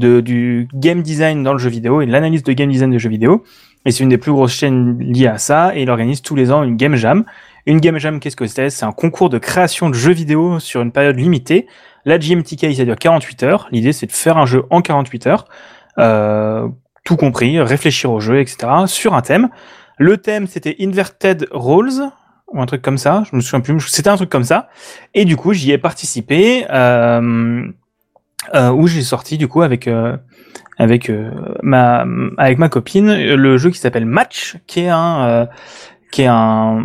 de, 0.00 0.20
du 0.20 0.68
game 0.74 1.02
design 1.02 1.44
dans 1.44 1.52
le 1.52 1.58
jeu 1.60 1.70
vidéo 1.70 2.00
et 2.00 2.06
de 2.06 2.10
l'analyse 2.10 2.42
de 2.42 2.52
game 2.52 2.70
design 2.70 2.90
de 2.90 2.98
jeux 2.98 3.08
vidéo. 3.08 3.44
Et 3.86 3.92
c'est 3.92 4.02
une 4.02 4.10
des 4.10 4.18
plus 4.18 4.32
grosses 4.32 4.52
chaînes 4.52 4.98
liées 4.98 5.28
à 5.28 5.38
ça. 5.38 5.74
Et 5.76 5.82
il 5.82 5.90
organise 5.90 6.22
tous 6.22 6.34
les 6.34 6.50
ans 6.50 6.62
une 6.64 6.76
Game 6.76 6.96
Jam. 6.96 7.24
Une 7.66 7.78
Game 7.78 7.98
Jam, 7.98 8.20
qu'est-ce 8.20 8.36
que 8.36 8.46
c'est? 8.46 8.70
C'est 8.70 8.84
un 8.84 8.92
concours 8.92 9.30
de 9.30 9.38
création 9.38 9.88
de 9.88 9.94
jeux 9.94 10.12
vidéo 10.12 10.58
sur 10.58 10.82
une 10.82 10.92
période 10.92 11.16
limitée. 11.16 11.66
La 12.04 12.18
GMTK, 12.18 12.74
ça 12.74 12.84
dure 12.84 12.96
48 12.96 13.42
heures. 13.42 13.68
L'idée, 13.70 13.92
c'est 13.92 14.06
de 14.06 14.12
faire 14.12 14.36
un 14.36 14.46
jeu 14.46 14.64
en 14.70 14.82
48 14.82 15.26
heures. 15.26 15.44
Euh, 15.98 16.68
tout 17.04 17.16
compris, 17.16 17.60
réfléchir 17.60 18.10
au 18.10 18.20
jeu, 18.20 18.40
etc. 18.40 18.68
sur 18.86 19.14
un 19.14 19.22
thème. 19.22 19.48
Le 19.98 20.16
thème, 20.16 20.46
c'était 20.46 20.76
Inverted 20.80 21.46
Roles, 21.50 22.10
ou 22.48 22.60
un 22.60 22.66
truc 22.66 22.82
comme 22.82 22.98
ça. 22.98 23.24
Je 23.30 23.36
me 23.36 23.40
souviens 23.40 23.60
plus. 23.60 23.78
C'était 23.80 24.08
un 24.08 24.16
truc 24.16 24.30
comme 24.30 24.44
ça. 24.44 24.68
Et 25.14 25.24
du 25.24 25.36
coup, 25.36 25.52
j'y 25.52 25.72
ai 25.72 25.78
participé, 25.78 26.66
euh, 26.70 27.66
euh, 28.54 28.70
où 28.70 28.86
j'ai 28.86 29.02
sorti 29.02 29.38
du 29.38 29.48
coup 29.48 29.62
avec 29.62 29.86
euh, 29.86 30.16
avec 30.78 31.10
euh, 31.10 31.30
ma 31.62 32.04
avec 32.38 32.58
ma 32.58 32.68
copine 32.68 33.12
le 33.14 33.56
jeu 33.58 33.70
qui 33.70 33.78
s'appelle 33.78 34.06
Match, 34.06 34.56
qui 34.66 34.80
est 34.80 34.88
un 34.88 35.28
euh, 35.28 35.46
qui 36.10 36.22
est 36.22 36.26
un 36.26 36.84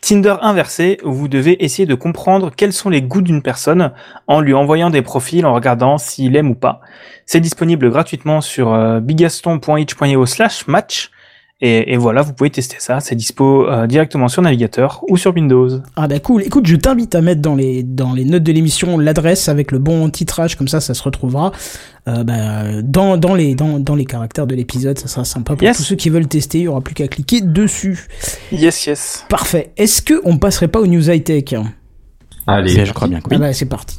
Tinder 0.00 0.36
inversé 0.42 0.98
où 1.02 1.12
vous 1.12 1.28
devez 1.28 1.64
essayer 1.64 1.86
de 1.86 1.94
comprendre 1.94 2.50
quels 2.54 2.74
sont 2.74 2.90
les 2.90 3.00
goûts 3.00 3.22
d'une 3.22 3.40
personne 3.40 3.92
en 4.26 4.40
lui 4.40 4.52
envoyant 4.52 4.90
des 4.90 5.00
profils, 5.00 5.46
en 5.46 5.54
regardant 5.54 5.96
s'il 5.96 6.36
aime 6.36 6.50
ou 6.50 6.54
pas. 6.54 6.80
C'est 7.24 7.40
disponible 7.40 7.88
gratuitement 7.88 8.42
sur 8.42 9.00
bigaston.itch.io 9.00 10.26
slash 10.26 10.66
match. 10.66 11.10
Et, 11.60 11.92
et 11.92 11.96
voilà, 11.96 12.22
vous 12.22 12.32
pouvez 12.34 12.50
tester 12.50 12.76
ça. 12.80 13.00
C'est 13.00 13.14
dispo 13.14 13.66
euh, 13.68 13.86
directement 13.86 14.28
sur 14.28 14.42
navigateur 14.42 15.02
ou 15.08 15.16
sur 15.16 15.32
Windows. 15.34 15.68
Ah 15.96 16.08
bah 16.08 16.18
cool. 16.18 16.42
Écoute, 16.42 16.66
je 16.66 16.76
t'invite 16.76 17.14
à 17.14 17.20
mettre 17.22 17.40
dans 17.40 17.54
les 17.54 17.82
dans 17.82 18.12
les 18.12 18.24
notes 18.24 18.42
de 18.42 18.52
l'émission 18.52 18.98
l'adresse 18.98 19.48
avec 19.48 19.70
le 19.72 19.78
bon 19.78 20.10
titrage, 20.10 20.56
comme 20.56 20.68
ça, 20.68 20.80
ça 20.80 20.94
se 20.94 21.02
retrouvera 21.02 21.52
euh, 22.08 22.24
bah, 22.24 22.82
dans 22.82 23.16
dans 23.16 23.34
les 23.34 23.54
dans 23.54 23.78
dans 23.78 23.94
les 23.94 24.04
caractères 24.04 24.46
de 24.48 24.54
l'épisode. 24.54 24.98
Ça 24.98 25.06
sera 25.08 25.24
sympa 25.24 25.54
pour 25.54 25.62
Yes. 25.62 25.76
tous 25.76 25.84
ceux 25.84 25.96
qui 25.96 26.10
veulent 26.10 26.26
tester. 26.28 26.58
Il 26.58 26.64
y 26.64 26.68
aura 26.68 26.80
plus 26.80 26.94
qu'à 26.94 27.08
cliquer 27.08 27.40
dessus. 27.40 28.08
Yes, 28.52 28.86
yes. 28.86 29.24
Parfait. 29.28 29.72
Est-ce 29.76 30.02
que 30.02 30.20
on 30.24 30.36
passerait 30.38 30.68
pas 30.68 30.80
aux 30.80 30.86
news 30.86 31.08
high 31.08 31.22
tech? 31.22 31.54
Allez. 32.46 32.84
Je 32.84 32.92
crois 32.92 33.08
bien 33.08 33.20
que 33.20 33.26
Ah 33.30 33.34
oui. 33.36 33.38
bah 33.38 33.52
c'est 33.52 33.64
parti. 33.66 33.98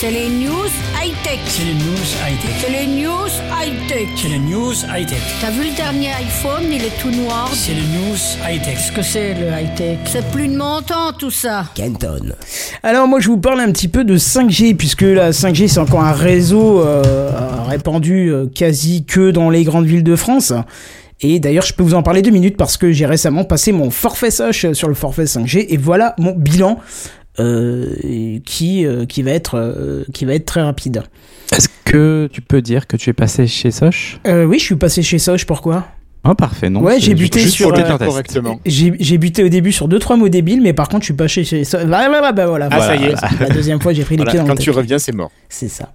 C'est 0.00 0.10
les 0.10 0.28
news 0.28 0.68
high-tech. 1.02 1.38
C'est 1.46 1.64
les 1.64 1.74
news 1.74 2.04
high-tech. 2.26 2.50
C'est 2.60 2.70
les 2.70 3.02
news 3.02 3.30
high-tech. 3.64 4.08
C'est 4.16 4.28
les 4.28 4.38
news 4.38 4.74
high-tech. 4.94 5.22
T'as 5.40 5.50
vu 5.50 5.70
le 5.70 5.74
dernier 5.74 6.08
iPhone, 6.08 6.64
il 6.70 6.82
est 6.82 7.00
tout 7.00 7.10
noir. 7.10 7.48
C'est 7.54 7.72
les 7.72 7.80
news 7.80 8.16
high-tech. 8.46 8.74
Qu'est-ce 8.74 8.92
que 8.92 9.02
c'est 9.02 9.34
le 9.34 9.46
high-tech? 9.46 9.98
C'est 10.04 10.30
plus 10.30 10.48
de 10.48 10.56
mon 10.56 10.82
temps 10.82 11.12
tout 11.18 11.30
ça. 11.30 11.64
Kenton. 11.74 12.34
Alors 12.82 13.08
moi 13.08 13.20
je 13.20 13.28
vous 13.28 13.38
parle 13.38 13.60
un 13.60 13.72
petit 13.72 13.88
peu 13.88 14.04
de 14.04 14.18
5G 14.18 14.76
puisque 14.76 15.02
la 15.02 15.30
5G 15.30 15.68
c'est 15.68 15.78
encore 15.78 16.02
un 16.02 16.12
réseau 16.12 16.82
euh, 16.82 17.30
répandu 17.66 18.28
euh, 18.28 18.46
quasi 18.46 19.04
que 19.04 19.30
dans 19.30 19.48
les 19.48 19.64
grandes 19.64 19.86
villes 19.86 20.04
de 20.04 20.16
France. 20.16 20.52
Et 21.22 21.40
d'ailleurs 21.40 21.64
je 21.64 21.72
peux 21.72 21.82
vous 21.82 21.94
en 21.94 22.02
parler 22.02 22.20
deux 22.20 22.32
minutes 22.32 22.58
parce 22.58 22.76
que 22.76 22.92
j'ai 22.92 23.06
récemment 23.06 23.44
passé 23.44 23.72
mon 23.72 23.88
forfait 23.90 24.30
Soch 24.30 24.66
sur 24.74 24.88
le 24.88 24.94
forfait 24.94 25.24
5G 25.24 25.66
et 25.70 25.76
voilà 25.78 26.14
mon 26.18 26.32
bilan 26.32 26.80
qui 27.36 28.86
euh, 28.86 29.06
qui 29.06 29.22
va 29.22 29.30
être 29.32 29.54
euh, 29.56 30.04
qui 30.12 30.24
va 30.24 30.34
être 30.34 30.44
très 30.46 30.62
rapide. 30.62 31.02
Est-ce 31.52 31.68
que 31.84 32.28
tu 32.32 32.40
peux 32.40 32.62
dire 32.62 32.86
que 32.86 32.96
tu 32.96 33.10
es 33.10 33.12
passé 33.12 33.46
chez 33.46 33.70
Soch? 33.70 34.18
Euh, 34.26 34.44
oui 34.44 34.58
je 34.58 34.64
suis 34.64 34.76
passé 34.76 35.02
chez 35.02 35.18
Soch 35.18 35.44
pourquoi? 35.44 35.86
Oh, 36.26 36.34
parfait, 36.34 36.70
non 36.70 36.80
Ouais, 36.80 36.98
j'ai 37.00 37.14
buté 37.14 37.38
juste 37.40 37.56
sur, 37.56 37.68
euh, 37.76 37.98
correctement. 37.98 38.58
J'ai 38.64 38.94
j'ai 38.98 39.18
buté 39.18 39.44
au 39.44 39.50
début 39.50 39.72
sur 39.72 39.88
deux 39.88 39.98
trois 39.98 40.16
mots 40.16 40.30
débiles 40.30 40.62
mais 40.62 40.72
par 40.72 40.88
contre 40.88 41.02
je 41.02 41.06
suis 41.06 41.14
pas 41.14 41.28
chez 41.28 41.44
chez 41.44 41.64
Soch. 41.64 41.84
Bah, 41.84 42.08
bah, 42.08 42.20
bah, 42.22 42.32
bah, 42.32 42.46
voilà. 42.46 42.68
Ah, 42.70 42.80
ça 42.80 42.96
y 42.96 43.04
est. 43.04 43.14
La 43.40 43.50
deuxième 43.50 43.80
fois 43.80 43.92
j'ai 43.92 44.04
pris 44.04 44.14
les 44.16 44.18
Voilà, 44.18 44.30
pieds 44.30 44.40
dans 44.40 44.46
quand 44.46 44.54
le 44.54 44.58
tu 44.58 44.70
reviens, 44.70 44.98
c'est 44.98 45.12
mort. 45.12 45.30
C'est 45.48 45.68
ça. 45.68 45.92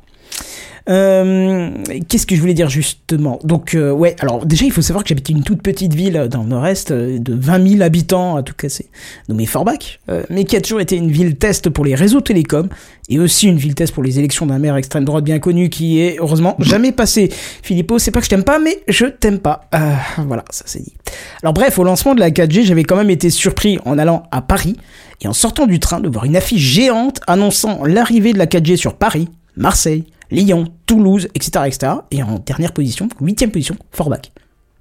Euh, 0.89 1.69
Qu'est-ce 2.07 2.25
que 2.25 2.35
je 2.35 2.41
voulais 2.41 2.53
dire 2.53 2.69
justement? 2.69 3.39
Donc 3.43 3.75
euh, 3.75 3.91
ouais, 3.91 4.15
alors 4.19 4.45
déjà 4.45 4.65
il 4.65 4.71
faut 4.71 4.81
savoir 4.81 5.03
que 5.03 5.09
j'habite 5.09 5.29
une 5.29 5.43
toute 5.43 5.61
petite 5.61 5.93
ville 5.93 6.27
dans 6.29 6.41
le 6.43 6.49
nord-est 6.49 6.91
euh, 6.91 7.19
de 7.19 7.33
20 7.33 7.67
000 7.69 7.81
habitants 7.81 8.35
à 8.35 8.43
tout 8.43 8.53
casser, 8.55 8.89
nommée 9.27 9.45
Forbach, 9.45 9.99
euh, 10.09 10.23
mais 10.29 10.45
qui 10.45 10.55
a 10.55 10.61
toujours 10.61 10.81
été 10.81 10.95
une 10.95 11.11
ville 11.11 11.35
test 11.35 11.69
pour 11.69 11.85
les 11.85 11.95
réseaux 11.95 12.21
télécoms 12.21 12.69
et 13.09 13.19
aussi 13.19 13.47
une 13.47 13.57
ville 13.57 13.75
test 13.75 13.93
pour 13.93 14.03
les 14.03 14.19
élections 14.19 14.45
d'un 14.45 14.59
maire 14.59 14.75
extrême 14.75 15.05
droite 15.05 15.23
bien 15.23 15.39
connu 15.39 15.69
qui 15.69 15.99
est 15.99 16.17
heureusement 16.19 16.55
jamais 16.59 16.91
passé. 16.91 17.29
Philippot, 17.63 17.99
c'est 17.99 18.11
pas 18.11 18.19
que 18.19 18.25
je 18.25 18.29
t'aime 18.29 18.43
pas, 18.43 18.59
mais 18.59 18.79
je 18.87 19.05
t'aime 19.05 19.39
pas. 19.39 19.69
Voilà, 20.17 20.45
ça 20.49 20.63
c'est 20.67 20.83
dit. 20.83 20.93
Alors 21.41 21.53
bref, 21.53 21.79
au 21.79 21.83
lancement 21.83 22.13
de 22.13 22.19
la 22.19 22.29
4G, 22.29 22.63
j'avais 22.63 22.83
quand 22.83 22.95
même 22.95 23.09
été 23.09 23.29
surpris 23.29 23.79
en 23.85 23.97
allant 23.97 24.23
à 24.31 24.41
Paris 24.41 24.75
et 25.21 25.27
en 25.27 25.33
sortant 25.33 25.65
du 25.65 25.79
train 25.79 25.99
de 25.99 26.09
voir 26.09 26.25
une 26.25 26.35
affiche 26.35 26.61
géante 26.61 27.19
annonçant 27.27 27.83
l'arrivée 27.85 28.33
de 28.33 28.37
la 28.37 28.45
4G 28.45 28.75
sur 28.75 28.95
Paris, 28.95 29.27
Marseille, 29.55 30.03
Lyon, 30.31 30.65
Toulouse, 30.85 31.27
etc., 31.35 31.65
etc. 31.67 31.91
Et 32.11 32.21
en 32.23 32.39
dernière 32.45 32.71
position, 32.73 33.09
huitième 33.21 33.51
position, 33.51 33.75
Forbach. 33.91 34.31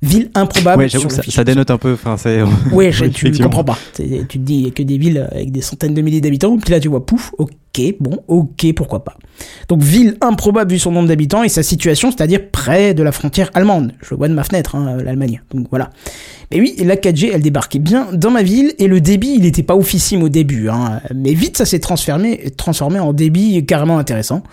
Ville 0.01 0.31
improbable 0.37 0.85
Ouais, 0.85 0.89
sur 0.89 1.11
ça, 1.11 1.23
ça 1.29 1.43
dénote 1.43 1.73
un 1.73 1.77
peu. 1.77 1.95
Enfin, 1.95 2.17
c'est. 2.17 2.41
Ouais, 2.73 2.93
je- 2.93 3.07
tu 3.07 3.31
ne 3.33 3.37
comprends 3.43 3.65
pas. 3.65 3.77
Tu 3.97 4.05
te 4.29 4.39
dis, 4.39 4.71
que 4.71 4.85
des 4.85 4.97
villes 4.97 5.27
avec 5.33 5.51
des 5.51 5.61
centaines 5.61 5.93
de 5.93 6.01
milliers 6.03 6.21
d'habitants, 6.21 6.57
puis 6.57 6.71
là 6.71 6.79
tu 6.79 6.87
vois, 6.87 7.05
pouf, 7.05 7.33
ok, 7.37 7.83
bon, 7.99 8.21
ok, 8.29 8.73
pourquoi 8.77 9.03
pas. 9.03 9.17
Donc 9.69 9.83
ville 9.83 10.17
improbable 10.21 10.71
vu 10.71 10.79
son 10.79 10.93
nombre 10.93 11.09
d'habitants 11.09 11.43
et 11.43 11.49
sa 11.49 11.65
situation, 11.65 12.13
c'est-à-dire 12.13 12.49
près 12.53 12.95
de 12.95 13.03
la 13.03 13.11
frontière 13.11 13.51
allemande. 13.55 13.91
Je 14.01 14.11
le 14.13 14.19
vois 14.19 14.29
de 14.29 14.35
ma 14.35 14.45
fenêtre, 14.45 14.77
hein, 14.77 14.99
l'Allemagne. 15.03 15.43
Donc 15.53 15.67
voilà. 15.71 15.91
Mais 16.53 16.61
oui, 16.61 16.77
la 16.79 16.95
4G, 16.95 17.31
elle 17.35 17.43
débarquait 17.43 17.81
bien 17.81 18.07
dans 18.13 18.31
ma 18.31 18.45
ville 18.45 18.75
et 18.79 18.87
le 18.87 19.01
débit, 19.01 19.33
il 19.35 19.43
n'était 19.43 19.65
pas 19.65 19.75
oufissime 19.75 20.23
au 20.23 20.29
début. 20.29 20.69
Hein, 20.69 21.01
mais 21.13 21.35
vite, 21.35 21.57
ça 21.57 21.65
s'est 21.67 21.81
transformé, 21.81 22.53
transformé 22.57 23.01
en 23.01 23.13
débit 23.13 23.67
carrément 23.67 23.99
intéressant. 23.99 24.45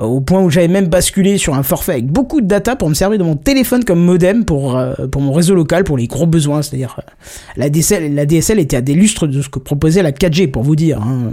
Euh, 0.00 0.04
Au 0.04 0.20
point 0.20 0.42
où 0.42 0.50
j'avais 0.50 0.68
même 0.68 0.88
basculé 0.88 1.38
sur 1.38 1.54
un 1.54 1.62
forfait 1.62 1.92
avec 1.92 2.06
beaucoup 2.06 2.40
de 2.40 2.46
data 2.46 2.76
pour 2.76 2.88
me 2.88 2.94
servir 2.94 3.18
de 3.18 3.24
mon 3.24 3.36
téléphone 3.36 3.84
comme 3.84 4.00
modem 4.04 4.44
pour, 4.44 4.76
euh, 4.76 4.94
pour 5.10 5.22
mon 5.22 5.32
réseau 5.32 5.54
local, 5.54 5.84
pour 5.84 5.96
les 5.96 6.06
gros 6.06 6.26
besoins. 6.26 6.62
C'est-à-dire, 6.62 6.96
euh, 6.98 7.10
la 7.56 7.70
DSL, 7.70 8.14
la 8.14 8.26
DSL 8.26 8.58
était 8.58 8.76
à 8.76 8.80
des 8.82 8.94
lustres 8.94 9.26
de 9.26 9.40
ce 9.42 9.48
que 9.48 9.58
proposait 9.58 10.02
la 10.02 10.12
4G, 10.12 10.48
pour 10.48 10.62
vous 10.62 10.76
dire. 10.76 11.00
Hein. 11.00 11.30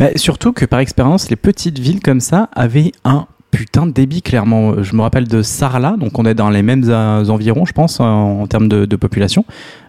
Bah, 0.00 0.08
surtout 0.16 0.52
que 0.52 0.64
par 0.64 0.80
expérience, 0.80 1.30
les 1.30 1.36
petites 1.36 1.78
villes 1.78 2.00
comme 2.00 2.20
ça 2.20 2.48
avaient 2.54 2.92
un 3.04 3.26
putain 3.50 3.86
de 3.86 3.92
débit 3.92 4.22
clairement. 4.22 4.82
Je 4.82 4.96
me 4.96 5.02
rappelle 5.02 5.28
de 5.28 5.42
Sarlat, 5.42 5.94
donc 5.98 6.18
on 6.18 6.24
est 6.26 6.34
dans 6.34 6.50
les 6.50 6.62
mêmes 6.62 6.84
euh, 6.88 7.24
environs, 7.26 7.64
je 7.64 7.72
pense, 7.72 8.00
en, 8.00 8.40
en 8.40 8.46
termes 8.48 8.68
de, 8.68 8.84
de 8.84 8.96
population. 8.96 9.44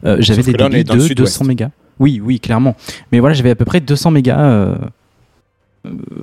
Euh, 0.06 0.18
j'avais 0.20 0.44
des 0.44 0.52
là, 0.54 0.70
débits 0.70 0.84
de 0.84 1.00
sud-ouest. 1.00 1.40
200 1.40 1.46
mégas. 1.46 1.70
Oui, 2.00 2.22
oui, 2.24 2.40
clairement. 2.40 2.76
Mais 3.12 3.20
voilà, 3.20 3.34
j'avais 3.34 3.50
à 3.52 3.56
peu 3.56 3.66
près 3.66 3.80
200 3.80 4.12
mégas 4.12 4.76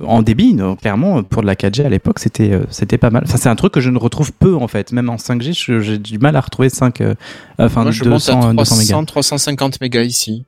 en 0.05 0.21
débit. 0.21 0.53
Donc, 0.53 0.81
clairement, 0.81 1.23
pour 1.23 1.41
de 1.41 1.47
la 1.47 1.55
4G 1.55 1.85
à 1.85 1.89
l'époque, 1.89 2.19
c'était 2.19 2.51
euh, 2.51 2.63
c'était 2.69 2.97
pas 2.97 3.09
mal. 3.09 3.23
Enfin, 3.25 3.37
c'est 3.37 3.49
un 3.49 3.55
truc 3.55 3.73
que 3.73 3.81
je 3.81 3.89
ne 3.89 3.97
retrouve 3.97 4.31
peu 4.33 4.55
en 4.55 4.67
fait. 4.67 4.91
Même 4.91 5.09
en 5.09 5.17
5G, 5.17 5.53
je- 5.53 5.79
j'ai 5.79 5.97
du 5.97 6.17
mal 6.19 6.35
à 6.35 6.41
retrouver 6.41 6.69
5, 6.69 7.01
euh, 7.01 7.15
enfin 7.59 7.83
Moi, 7.83 7.91
je 7.91 8.03
monte 8.03 8.13
200, 8.13 8.49
à 8.49 8.53
200 8.53 8.75
mégas. 8.77 8.87
300, 8.93 9.05
350 9.05 9.81
mégas 9.81 10.03
ici. 10.03 10.45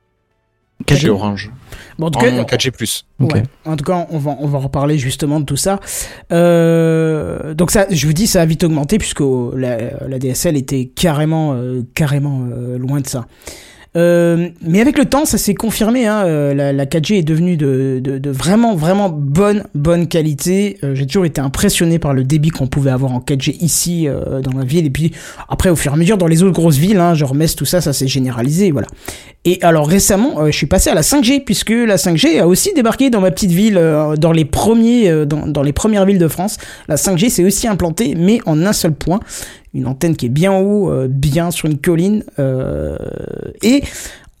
4G. 0.86 1.00
Chez 1.00 1.08
Orange. 1.08 1.50
Bon, 1.98 2.08
en 2.08 2.10
tout 2.10 2.18
En 2.18 2.22
cas, 2.22 2.56
4G+. 2.56 3.02
Ok. 3.18 3.32
Ouais. 3.32 3.42
En 3.64 3.76
tout 3.76 3.84
cas, 3.84 4.06
on 4.10 4.18
va, 4.18 4.36
on 4.40 4.46
va 4.46 4.58
reparler 4.58 4.98
justement 4.98 5.40
de 5.40 5.46
tout 5.46 5.56
ça. 5.56 5.80
Euh, 6.32 7.54
donc 7.54 7.70
ça, 7.70 7.86
je 7.90 8.06
vous 8.06 8.12
dis, 8.12 8.26
ça 8.26 8.42
a 8.42 8.46
vite 8.46 8.62
augmenté 8.64 8.98
puisque 8.98 9.22
la, 9.54 10.06
la 10.06 10.18
DSL 10.18 10.56
était 10.56 10.90
carrément, 10.94 11.54
euh, 11.54 11.80
carrément 11.94 12.46
euh, 12.52 12.76
loin 12.78 13.00
de 13.00 13.06
ça. 13.06 13.26
Euh, 13.96 14.48
mais 14.60 14.80
avec 14.80 14.98
le 14.98 15.06
temps, 15.06 15.24
ça 15.24 15.38
s'est 15.38 15.54
confirmé. 15.54 16.06
Hein, 16.06 16.24
euh, 16.26 16.54
la, 16.54 16.72
la 16.72 16.86
4G 16.86 17.18
est 17.18 17.22
devenue 17.22 17.56
de, 17.56 18.20
vraiment, 18.26 18.74
vraiment 18.74 19.08
bonne, 19.08 19.64
bonne 19.74 20.06
qualité. 20.06 20.78
Euh, 20.84 20.94
J'ai 20.94 21.06
toujours 21.06 21.24
été 21.24 21.40
impressionné 21.40 21.98
par 21.98 22.12
le 22.12 22.24
débit 22.24 22.50
qu'on 22.50 22.66
pouvait 22.66 22.90
avoir 22.90 23.12
en 23.12 23.20
4G 23.20 23.56
ici 23.60 24.06
dans 24.42 24.58
la 24.58 24.64
ville. 24.64 24.86
Et 24.86 24.90
puis 24.90 25.12
après, 25.48 25.70
au 25.70 25.76
fur 25.76 25.92
et 25.92 25.94
à 25.94 25.98
mesure, 25.98 26.18
dans 26.18 26.26
les 26.26 26.42
autres 26.42 26.54
grosses 26.54 26.76
villes, 26.76 26.98
hein, 26.98 27.14
genre 27.14 27.34
Metz, 27.34 27.56
tout 27.56 27.64
ça, 27.64 27.80
ça 27.80 27.92
s'est 27.92 28.08
généralisé. 28.08 28.70
Voilà. 28.70 28.88
Et 29.44 29.58
alors 29.62 29.88
récemment, 29.88 30.44
je 30.46 30.56
suis 30.56 30.66
passé 30.66 30.90
à 30.90 30.94
la 30.94 31.02
5G 31.02 31.44
puisque 31.44 31.70
la 31.70 31.96
5G 31.96 32.40
a 32.40 32.48
aussi 32.48 32.72
débarqué 32.74 33.10
dans 33.10 33.20
ma 33.20 33.30
petite 33.30 33.52
ville, 33.52 33.80
dans 34.18 34.32
les 34.32 34.44
premiers, 34.44 35.24
dans 35.26 35.62
les 35.62 35.72
premières 35.72 36.04
villes 36.04 36.18
de 36.18 36.28
France. 36.28 36.58
La 36.88 36.96
5G 36.96 37.30
s'est 37.30 37.44
aussi 37.44 37.68
implantée, 37.68 38.14
mais 38.16 38.40
en 38.44 38.60
un 38.66 38.72
seul 38.72 38.92
point, 38.92 39.20
une 39.76 39.86
antenne 39.86 40.16
qui 40.16 40.26
est 40.26 40.30
bien 40.30 40.52
haut, 40.52 40.90
euh, 40.90 41.08
bien 41.08 41.50
sur 41.50 41.68
une 41.68 41.78
colline, 41.78 42.24
euh, 42.38 42.96
et 43.62 43.82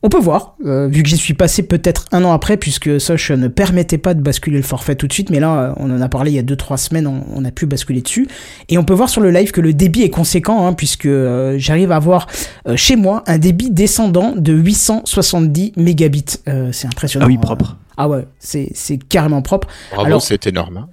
on 0.06 0.08
peut 0.08 0.20
voir, 0.20 0.56
euh, 0.64 0.86
vu 0.86 1.02
que 1.02 1.08
j'y 1.08 1.16
suis 1.16 1.34
passé 1.34 1.64
peut-être 1.64 2.04
un 2.12 2.22
an 2.22 2.32
après, 2.32 2.56
puisque 2.56 3.00
Soch 3.00 3.30
ne 3.30 3.48
permettait 3.48 3.98
pas 3.98 4.14
de 4.14 4.20
basculer 4.20 4.58
le 4.58 4.62
forfait 4.62 4.94
tout 4.94 5.08
de 5.08 5.12
suite, 5.12 5.30
mais 5.30 5.40
là, 5.40 5.74
on 5.78 5.90
en 5.90 6.00
a 6.00 6.08
parlé 6.08 6.30
il 6.30 6.34
y 6.34 6.38
a 6.38 6.42
2-3 6.42 6.76
semaines, 6.76 7.06
on, 7.08 7.24
on 7.34 7.44
a 7.44 7.50
pu 7.50 7.66
basculer 7.66 8.02
dessus. 8.02 8.28
Et 8.68 8.78
on 8.78 8.84
peut 8.84 8.94
voir 8.94 9.08
sur 9.08 9.20
le 9.20 9.32
live 9.32 9.50
que 9.50 9.60
le 9.60 9.72
débit 9.72 10.02
est 10.02 10.10
conséquent, 10.10 10.66
hein, 10.66 10.74
puisque 10.74 11.06
euh, 11.06 11.56
j'arrive 11.58 11.90
à 11.90 11.96
avoir 11.96 12.28
euh, 12.68 12.76
chez 12.76 12.94
moi 12.94 13.24
un 13.26 13.38
débit 13.38 13.70
descendant 13.70 14.34
de 14.36 14.52
870 14.52 15.72
mégabits. 15.76 16.24
C'est 16.70 16.86
impressionnant. 16.86 17.26
Ah 17.26 17.28
oui, 17.28 17.38
propre. 17.38 17.76
Ah 17.96 18.08
ouais, 18.08 18.26
c'est 18.38 18.68
c'est 18.74 18.98
carrément 18.98 19.42
propre. 19.42 19.68
Bravo, 19.92 20.06
Alors- 20.06 20.22
c'est 20.22 20.46
énorme. 20.46 20.76
hein. 20.76 20.88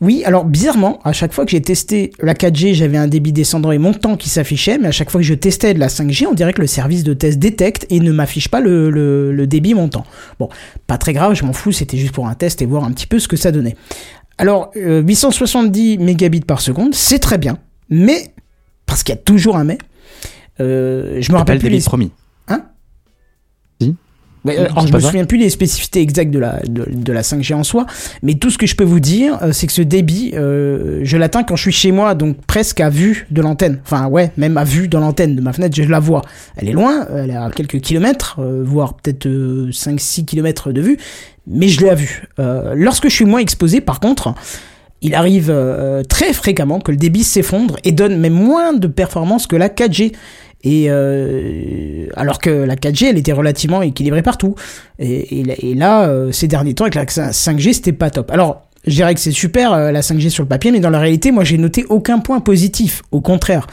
Oui, 0.00 0.22
alors 0.24 0.46
bizarrement, 0.46 0.98
à 1.04 1.12
chaque 1.12 1.34
fois 1.34 1.44
que 1.44 1.50
j'ai 1.50 1.60
testé 1.60 2.10
la 2.22 2.32
4G, 2.32 2.72
j'avais 2.72 2.96
un 2.96 3.06
débit 3.06 3.32
descendant 3.32 3.70
et 3.70 3.76
montant 3.76 4.16
qui 4.16 4.30
s'affichait, 4.30 4.78
mais 4.78 4.88
à 4.88 4.92
chaque 4.92 5.10
fois 5.10 5.20
que 5.20 5.26
je 5.26 5.34
testais 5.34 5.74
de 5.74 5.78
la 5.78 5.88
5G, 5.88 6.26
on 6.26 6.32
dirait 6.32 6.54
que 6.54 6.62
le 6.62 6.66
service 6.66 7.04
de 7.04 7.12
test 7.12 7.38
détecte 7.38 7.84
et 7.90 8.00
ne 8.00 8.10
m'affiche 8.10 8.48
pas 8.48 8.60
le, 8.60 8.88
le- 8.90 9.30
le 9.30 9.46
débit 9.46 9.74
montant. 9.74 10.04
Bon, 10.38 10.48
pas 10.86 10.96
très 10.96 11.12
grave, 11.12 11.34
je 11.34 11.44
m'en 11.44 11.52
fous, 11.52 11.70
c'était 11.72 11.98
juste 11.98 12.12
pour 12.14 12.26
un 12.28 12.34
test 12.34 12.62
et 12.62 12.66
voir 12.66 12.82
un 12.84 12.92
petit 12.92 13.06
peu 13.06 13.18
ce 13.18 13.28
que 13.28 13.36
ça 13.36 13.52
donnait. 13.52 13.76
Alors, 14.38 14.70
euh, 14.76 15.02
870 15.02 15.98
mégabits 15.98 16.40
par 16.40 16.62
seconde, 16.62 16.94
c'est 16.94 17.18
très 17.18 17.36
bien, 17.36 17.58
mais, 17.90 18.32
parce 18.86 19.02
qu'il 19.02 19.14
y 19.14 19.18
a 19.18 19.20
toujours 19.20 19.56
un 19.58 19.64
mais, 19.64 19.76
euh, 20.60 21.18
je 21.20 21.28
me 21.28 21.34
Pas 21.34 21.38
rappelle 21.40 21.56
le 21.56 21.60
plus 21.60 21.68
débit 21.68 21.76
les... 21.80 21.84
promis. 21.84 22.10
Euh, 24.46 24.66
alors, 24.66 24.86
je 24.86 24.92
me 24.92 25.00
ça. 25.00 25.08
souviens 25.08 25.24
plus 25.24 25.38
des 25.38 25.50
spécificités 25.50 26.00
exactes 26.00 26.30
de 26.30 26.38
la, 26.38 26.60
de, 26.68 26.86
de 26.88 27.12
la 27.12 27.22
5G 27.22 27.54
en 27.54 27.64
soi, 27.64 27.86
mais 28.22 28.34
tout 28.34 28.50
ce 28.50 28.58
que 28.58 28.66
je 28.66 28.76
peux 28.76 28.84
vous 28.84 29.00
dire, 29.00 29.38
euh, 29.42 29.52
c'est 29.52 29.66
que 29.66 29.72
ce 29.72 29.82
débit, 29.82 30.32
euh, 30.34 31.00
je 31.02 31.16
l'atteins 31.16 31.42
quand 31.42 31.56
je 31.56 31.62
suis 31.62 31.72
chez 31.72 31.92
moi, 31.92 32.14
donc 32.14 32.36
presque 32.46 32.80
à 32.80 32.90
vue 32.90 33.26
de 33.30 33.42
l'antenne. 33.42 33.80
Enfin, 33.84 34.06
ouais, 34.06 34.32
même 34.36 34.56
à 34.56 34.64
vue 34.64 34.88
de 34.88 34.96
l'antenne 34.98 35.36
de 35.36 35.40
ma 35.40 35.52
fenêtre, 35.52 35.76
je 35.76 35.82
la 35.88 36.00
vois. 36.00 36.22
Elle 36.56 36.68
est 36.68 36.72
loin, 36.72 37.06
elle 37.14 37.30
est 37.30 37.36
à 37.36 37.50
quelques 37.54 37.80
kilomètres, 37.80 38.36
euh, 38.38 38.62
voire 38.64 38.94
peut-être 38.94 39.26
5-6 39.26 40.24
kilomètres 40.24 40.72
de 40.72 40.80
vue, 40.80 40.98
mais 41.46 41.68
je 41.68 41.80
l'ai 41.80 41.90
à 41.90 41.94
vue. 41.94 42.24
Euh, 42.38 42.74
lorsque 42.76 43.08
je 43.08 43.14
suis 43.14 43.24
moins 43.24 43.40
exposé, 43.40 43.80
par 43.80 44.00
contre, 44.00 44.34
il 45.00 45.14
arrive 45.14 45.50
euh, 45.50 46.02
très 46.02 46.32
fréquemment 46.32 46.80
que 46.80 46.90
le 46.90 46.96
débit 46.96 47.22
s'effondre 47.24 47.76
et 47.84 47.92
donne 47.92 48.18
même 48.18 48.32
moins 48.32 48.72
de 48.72 48.86
performance 48.88 49.46
que 49.46 49.56
la 49.56 49.68
4G. 49.68 50.12
Et 50.64 50.86
euh, 50.88 52.06
alors 52.16 52.38
que 52.38 52.50
la 52.50 52.74
4G, 52.76 53.06
elle 53.10 53.18
était 53.18 53.32
relativement 53.32 53.82
équilibrée 53.82 54.22
partout. 54.22 54.54
Et, 54.98 55.44
là- 55.74 56.08
euh, 56.08 56.32
ces 56.32 56.48
derniers 56.48 56.74
temps, 56.74 56.84
avec 56.84 56.94
la 56.94 57.04
5G, 57.04 57.72
c'était 57.74 57.92
pas 57.92 58.10
top. 58.10 58.30
Alors, 58.30 58.62
je 58.86 58.92
dirais 58.94 59.14
que 59.14 59.20
c'est 59.20 59.30
super 59.32 59.72
euh, 59.72 59.90
la 59.92 60.00
5G 60.00 60.30
sur 60.30 60.42
le 60.42 60.48
papier, 60.48 60.70
mais 60.72 60.80
dans 60.80 60.90
la 60.90 60.98
réalité, 61.00 61.30
moi, 61.30 61.44
j'ai 61.44 61.58
noté 61.58 61.84
aucun 61.88 62.18
point 62.18 62.40
positif. 62.40 63.02
Au 63.12 63.20
contraire, 63.20 63.66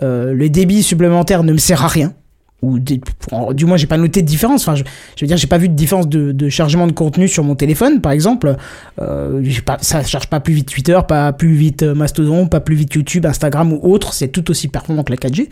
le 0.00 0.48
débit 0.48 0.82
supplémentaire 0.82 1.44
ne 1.44 1.52
me 1.52 1.58
sert 1.58 1.84
à 1.84 1.88
rien. 1.88 2.12
Ou 2.62 2.78
du 2.78 3.64
moins, 3.64 3.76
j'ai 3.76 3.88
pas 3.88 3.96
noté 3.96 4.22
de 4.22 4.26
différence. 4.26 4.62
Enfin, 4.62 4.76
je, 4.76 4.84
je 5.16 5.24
veux 5.24 5.26
dire, 5.26 5.36
j'ai 5.36 5.48
pas 5.48 5.58
vu 5.58 5.68
de 5.68 5.74
différence 5.74 6.08
de, 6.08 6.30
de 6.30 6.48
chargement 6.48 6.86
de 6.86 6.92
contenu 6.92 7.26
sur 7.26 7.42
mon 7.42 7.56
téléphone, 7.56 8.00
par 8.00 8.12
exemple. 8.12 8.54
Euh, 9.00 9.42
pas, 9.66 9.78
ça 9.80 10.04
charge 10.04 10.28
pas 10.28 10.38
plus 10.38 10.54
vite 10.54 10.68
Twitter, 10.68 10.98
pas 11.06 11.32
plus 11.32 11.54
vite 11.54 11.82
euh, 11.82 11.94
Mastodon, 11.94 12.46
pas 12.46 12.60
plus 12.60 12.76
vite 12.76 12.94
YouTube, 12.94 13.26
Instagram 13.26 13.72
ou 13.72 13.80
autre. 13.82 14.12
C'est 14.12 14.28
tout 14.28 14.48
aussi 14.50 14.68
performant 14.68 15.02
que 15.02 15.12
la 15.12 15.18
4G. 15.18 15.48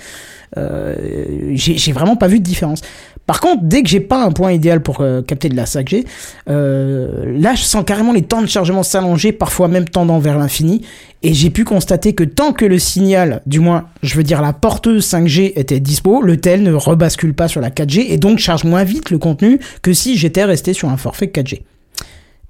Euh, 0.56 1.50
j'ai 1.52 1.78
j'ai 1.78 1.92
vraiment 1.92 2.16
pas 2.16 2.28
vu 2.28 2.38
de 2.38 2.44
différence. 2.44 2.82
Par 3.26 3.40
contre, 3.40 3.62
dès 3.62 3.82
que 3.82 3.88
j'ai 3.88 4.00
pas 4.00 4.24
un 4.24 4.32
point 4.32 4.52
idéal 4.52 4.82
pour 4.82 5.00
euh, 5.00 5.22
capter 5.22 5.48
de 5.48 5.54
la 5.54 5.64
5G, 5.64 6.04
euh, 6.48 7.38
là 7.38 7.54
je 7.54 7.62
sens 7.62 7.84
carrément 7.84 8.12
les 8.12 8.22
temps 8.22 8.42
de 8.42 8.48
chargement 8.48 8.82
s'allonger, 8.82 9.32
parfois 9.32 9.68
même 9.68 9.88
tendant 9.88 10.18
vers 10.18 10.38
l'infini. 10.38 10.82
Et 11.22 11.34
j'ai 11.34 11.50
pu 11.50 11.64
constater 11.64 12.14
que 12.14 12.24
tant 12.24 12.52
que 12.52 12.64
le 12.64 12.78
signal, 12.78 13.42
du 13.44 13.60
moins, 13.60 13.88
je 14.02 14.14
veux 14.14 14.22
dire 14.22 14.40
la 14.40 14.54
porteuse 14.54 15.06
5G 15.06 15.52
était 15.54 15.78
dispo, 15.78 16.22
le 16.22 16.38
tel 16.38 16.62
ne 16.62 16.72
rebascule 16.72 17.34
pas 17.34 17.46
sur 17.46 17.60
la 17.60 17.68
4G 17.68 18.06
et 18.08 18.16
donc 18.16 18.38
charge 18.38 18.64
moins 18.64 18.84
vite 18.84 19.10
le 19.10 19.18
contenu 19.18 19.60
que 19.82 19.92
si 19.92 20.16
j'étais 20.16 20.44
resté 20.44 20.72
sur 20.72 20.88
un 20.88 20.96
forfait 20.96 21.26
4G. 21.26 21.62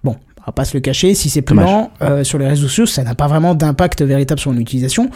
Bon, 0.05 0.17
on 0.39 0.43
va 0.47 0.53
pas 0.53 0.65
se 0.65 0.77
le 0.77 0.81
cacher, 0.81 1.15
si 1.15 1.29
c'est 1.31 1.43
plus 1.43 1.57
lent 1.57 1.91
euh, 2.01 2.23
sur 2.23 2.39
les 2.39 2.47
réseaux 2.47 2.69
sociaux, 2.69 2.87
ça 2.87 3.03
n'a 3.03 3.17
pas 3.17 3.27
vraiment 3.27 3.57
d'impact 3.57 4.03
véritable 4.03 4.41
sur 4.41 4.53
mon 4.53 4.61
utilisation. 4.61 5.11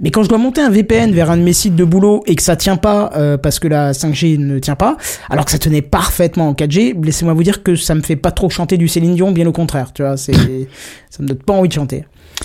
Mais 0.00 0.10
quand 0.10 0.22
je 0.22 0.28
dois 0.28 0.38
monter 0.38 0.60
un 0.60 0.70
VPN 0.70 1.12
vers 1.12 1.30
un 1.30 1.36
de 1.36 1.42
mes 1.42 1.52
sites 1.52 1.76
de 1.76 1.84
boulot 1.84 2.22
et 2.26 2.34
que 2.34 2.42
ça 2.42 2.56
tient 2.56 2.76
pas 2.76 3.12
euh, 3.14 3.36
parce 3.36 3.58
que 3.58 3.68
la 3.68 3.92
5G 3.92 4.38
ne 4.38 4.58
tient 4.58 4.74
pas, 4.74 4.96
alors 5.28 5.44
que 5.44 5.50
ça 5.50 5.58
tenait 5.58 5.82
parfaitement 5.82 6.48
en 6.48 6.52
4G, 6.54 7.04
laissez-moi 7.04 7.34
vous 7.34 7.42
dire 7.42 7.62
que 7.62 7.76
ça 7.76 7.94
me 7.94 8.00
fait 8.00 8.16
pas 8.16 8.30
trop 8.30 8.48
chanter 8.48 8.78
du 8.78 8.88
Céline 8.88 9.14
Dion, 9.14 9.32
bien 9.32 9.46
au 9.46 9.52
contraire, 9.52 9.92
tu 9.92 10.02
vois, 10.02 10.16
c'est 10.16 10.32
ça 11.10 11.22
me 11.22 11.28
donne 11.28 11.38
pas 11.38 11.52
envie 11.52 11.68
de 11.68 11.74
chanter. 11.74 12.04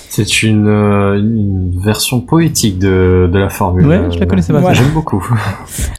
C'est 0.10 0.44
une, 0.44 0.67
euh, 0.67 1.17
une 1.17 1.79
version 1.79 2.22
poétique 2.22 2.79
de, 2.79 3.29
de 3.32 3.39
la 3.39 3.50
formule. 3.50 3.86
Ouais, 3.86 4.01
je 4.12 4.20
la 4.20 4.25
connaissais 4.25 4.53
pas. 4.53 4.74
J'aime 4.74 4.94
beaucoup. 4.94 5.25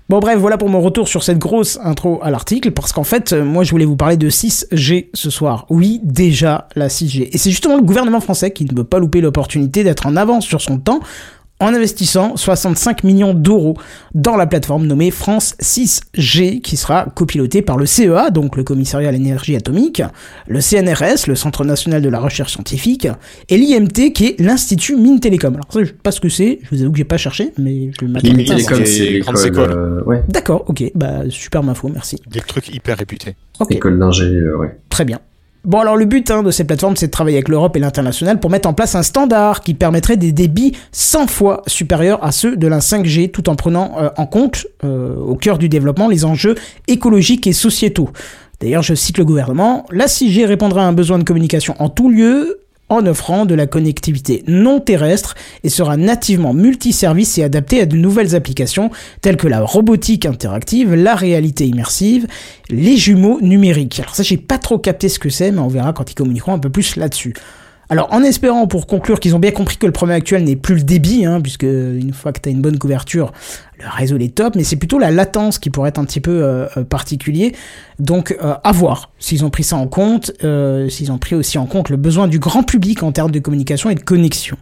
Bon 0.09 0.21
bref, 0.21 0.38
voilà 0.38 0.57
pour 0.57 0.71
mon 0.71 0.80
retour 0.80 1.07
sur 1.07 1.23
cette 1.23 1.38
grosse 1.38 1.78
intro 1.85 2.18
à 2.23 2.30
l'article, 2.30 2.71
parce 2.71 2.95
qu'en 2.95 3.04
fait, 3.04 3.35
euh, 3.35 3.45
moi 3.45 3.62
je 3.62 3.71
voulais 3.73 3.85
vous 3.85 3.97
parler 3.97 4.16
de 4.16 4.30
6G 4.30 5.09
ce 5.12 5.28
soir. 5.28 5.66
Oui, 5.68 6.00
déjà 6.02 6.66
la 6.76 6.88
6G. 6.88 7.28
Et 7.30 7.37
c'est 7.37 7.50
justement 7.50 7.76
le 7.76 7.83
gouvernement 7.83 8.21
français 8.21 8.50
qui 8.50 8.64
ne 8.64 8.75
veut 8.75 8.85
pas 8.85 9.00
louper 9.00 9.21
l'opportunité 9.21 9.85
d'être 9.85 10.07
en 10.07 10.16
avance 10.16 10.47
sur 10.47 10.62
son 10.62 10.78
temps 10.78 11.00
en 11.60 11.74
investissant 11.74 12.36
65 12.36 13.04
millions 13.04 13.34
d'euros 13.34 13.76
dans 14.14 14.36
la 14.36 14.46
plateforme 14.46 14.86
nommée 14.86 15.10
France 15.10 15.56
6G, 15.60 16.60
qui 16.60 16.76
sera 16.76 17.06
copilotée 17.14 17.62
par 17.62 17.76
le 17.76 17.86
CEA, 17.86 18.30
donc 18.30 18.56
le 18.56 18.64
Commissariat 18.64 19.08
à 19.08 19.12
l'énergie 19.12 19.56
atomique, 19.56 20.02
le 20.46 20.60
CNRS, 20.60 21.26
le 21.26 21.34
Centre 21.34 21.64
national 21.64 22.02
de 22.02 22.08
la 22.08 22.20
recherche 22.20 22.52
scientifique, 22.52 23.08
et 23.48 23.56
l'IMT, 23.56 24.12
qui 24.12 24.26
est 24.26 24.40
l'Institut 24.40 24.96
Mines 24.96 25.20
Télécom. 25.20 25.54
Alors 25.54 25.72
ça, 25.72 25.80
je 25.80 25.86
sais 25.86 25.92
pas 25.92 26.10
ce 26.12 26.20
que 26.20 26.28
c'est, 26.28 26.60
je 26.62 26.76
vous 26.76 26.82
avoue 26.82 26.92
que 26.92 26.98
j'ai 26.98 27.04
pas 27.04 27.16
cherché, 27.16 27.52
mais 27.58 27.90
je 28.00 28.06
m'attendais 28.06 28.46
ça. 28.46 28.54
Télécom, 28.54 28.84
c'est 28.84 29.10
les 29.10 29.20
grandes 29.20 29.46
écoles. 29.46 29.70
euh, 29.70 30.02
ouais, 30.04 30.22
D'accord, 30.28 30.64
ok, 30.68 30.84
bah 30.94 31.22
super 31.28 31.68
info, 31.68 31.88
merci. 31.92 32.16
Des 32.30 32.40
trucs 32.40 32.68
hyper 32.74 32.96
réputés. 32.96 33.36
École 33.70 33.98
d'ingé, 33.98 34.24
euh, 34.24 34.56
ouais. 34.58 34.78
très 34.88 35.04
bien. 35.04 35.18
Bon 35.64 35.80
alors 35.80 35.96
le 35.96 36.04
but 36.04 36.30
hein, 36.30 36.42
de 36.42 36.50
cette 36.50 36.68
plateforme 36.68 36.96
c'est 36.96 37.08
de 37.08 37.10
travailler 37.10 37.36
avec 37.36 37.48
l'Europe 37.48 37.76
et 37.76 37.80
l'international 37.80 38.38
pour 38.38 38.50
mettre 38.50 38.68
en 38.68 38.74
place 38.74 38.94
un 38.94 39.02
standard 39.02 39.60
qui 39.60 39.74
permettrait 39.74 40.16
des 40.16 40.30
débits 40.30 40.76
100 40.92 41.26
fois 41.26 41.62
supérieurs 41.66 42.22
à 42.22 42.30
ceux 42.30 42.56
de 42.56 42.66
la 42.68 42.78
5G 42.78 43.30
tout 43.32 43.48
en 43.48 43.56
prenant 43.56 43.96
euh, 43.98 44.08
en 44.16 44.26
compte 44.26 44.66
euh, 44.84 45.16
au 45.16 45.34
cœur 45.34 45.58
du 45.58 45.68
développement 45.68 46.08
les 46.08 46.24
enjeux 46.24 46.54
écologiques 46.86 47.46
et 47.48 47.52
sociétaux. 47.52 48.10
D'ailleurs 48.60 48.82
je 48.82 48.94
cite 48.94 49.18
le 49.18 49.24
gouvernement, 49.24 49.84
la 49.90 50.06
6G 50.06 50.46
répondra 50.46 50.84
à 50.84 50.86
un 50.86 50.92
besoin 50.92 51.18
de 51.18 51.24
communication 51.24 51.74
en 51.80 51.88
tout 51.88 52.08
lieu 52.08 52.60
en 52.88 53.07
offrant 53.07 53.47
de 53.47 53.54
la 53.54 53.66
connectivité 53.66 54.42
non 54.46 54.81
terrestre 54.81 55.35
et 55.64 55.68
sera 55.68 55.96
nativement 55.96 56.55
multiservice 56.55 57.38
et 57.38 57.44
adaptée 57.44 57.81
à 57.81 57.87
de 57.87 57.96
nouvelles 57.96 58.35
applications 58.35 58.90
telles 59.20 59.37
que 59.37 59.48
la 59.48 59.61
robotique 59.61 60.27
interactive, 60.27 60.94
la 60.94 61.14
réalité 61.14 61.66
immersive, 61.66 62.27
les 62.70 62.96
jumeaux 62.96 63.40
numériques. 63.40 64.01
Alors 64.01 64.14
ça, 64.14 64.22
j'ai 64.22 64.37
pas 64.37 64.59
trop 64.59 64.79
capté 64.79 65.09
ce 65.09 65.18
que 65.18 65.31
c'est, 65.31 65.51
mais 65.51 65.61
on 65.61 65.68
verra 65.68 65.92
quand 65.92 66.11
ils 66.11 66.14
communiqueront 66.14 66.55
un 66.55 66.59
peu 66.59 66.70
plus 66.70 66.96
là-dessus. 66.96 67.35
Alors, 67.90 68.12
en 68.12 68.22
espérant 68.22 68.66
pour 68.66 68.87
conclure 68.87 69.18
qu'ils 69.18 69.35
ont 69.35 69.38
bien 69.38 69.51
compris 69.51 69.79
que 69.79 69.87
le 69.87 69.92
problème 69.92 70.16
actuel 70.16 70.44
n'est 70.44 70.57
plus 70.57 70.74
le 70.74 70.83
débit, 70.83 71.24
hein, 71.24 71.40
puisque 71.40 71.62
une 71.62 72.12
fois 72.12 72.33
que 72.33 72.40
tu 72.40 72.51
as 72.51 72.53
une 72.53 72.61
bonne 72.61 72.79
couverture, 72.79 73.33
le 73.79 73.87
réseau 73.88 74.18
est 74.18 74.35
top, 74.35 74.57
mais 74.57 74.64
c'est 74.64 74.77
plutôt 74.77 74.98
la 74.98 75.11
latence 75.11 75.59
qui 75.59 75.70
pourrait 75.70 75.88
être 75.88 75.98
un 75.98 76.05
petit 76.05 76.20
peu 76.20 76.42
euh, 76.42 76.66
euh, 76.77 76.85
particulier. 76.85 77.55
Donc, 77.98 78.37
euh, 78.42 78.55
à 78.62 78.72
voir 78.72 79.11
s'ils 79.18 79.42
ont 79.44 79.51
pris 79.51 79.64
ça 79.64 79.77
en 79.77 79.87
compte, 79.87 80.33
euh, 80.44 80.90
s'ils 80.90 81.11
ont 81.12 81.18
pris 81.18 81.35
aussi 81.35 81.57
en 81.57 81.64
compte 81.64 81.88
le 81.88 81.96
besoin 81.96 82.29
du 82.29 82.38
grand 82.38 82.62
public 82.62 83.03
en 83.03 83.12
termes 83.12 83.31
de 83.31 83.38
communication 83.38 83.88
et 83.88 83.94
de 83.94 84.03
connexion. 84.03 84.59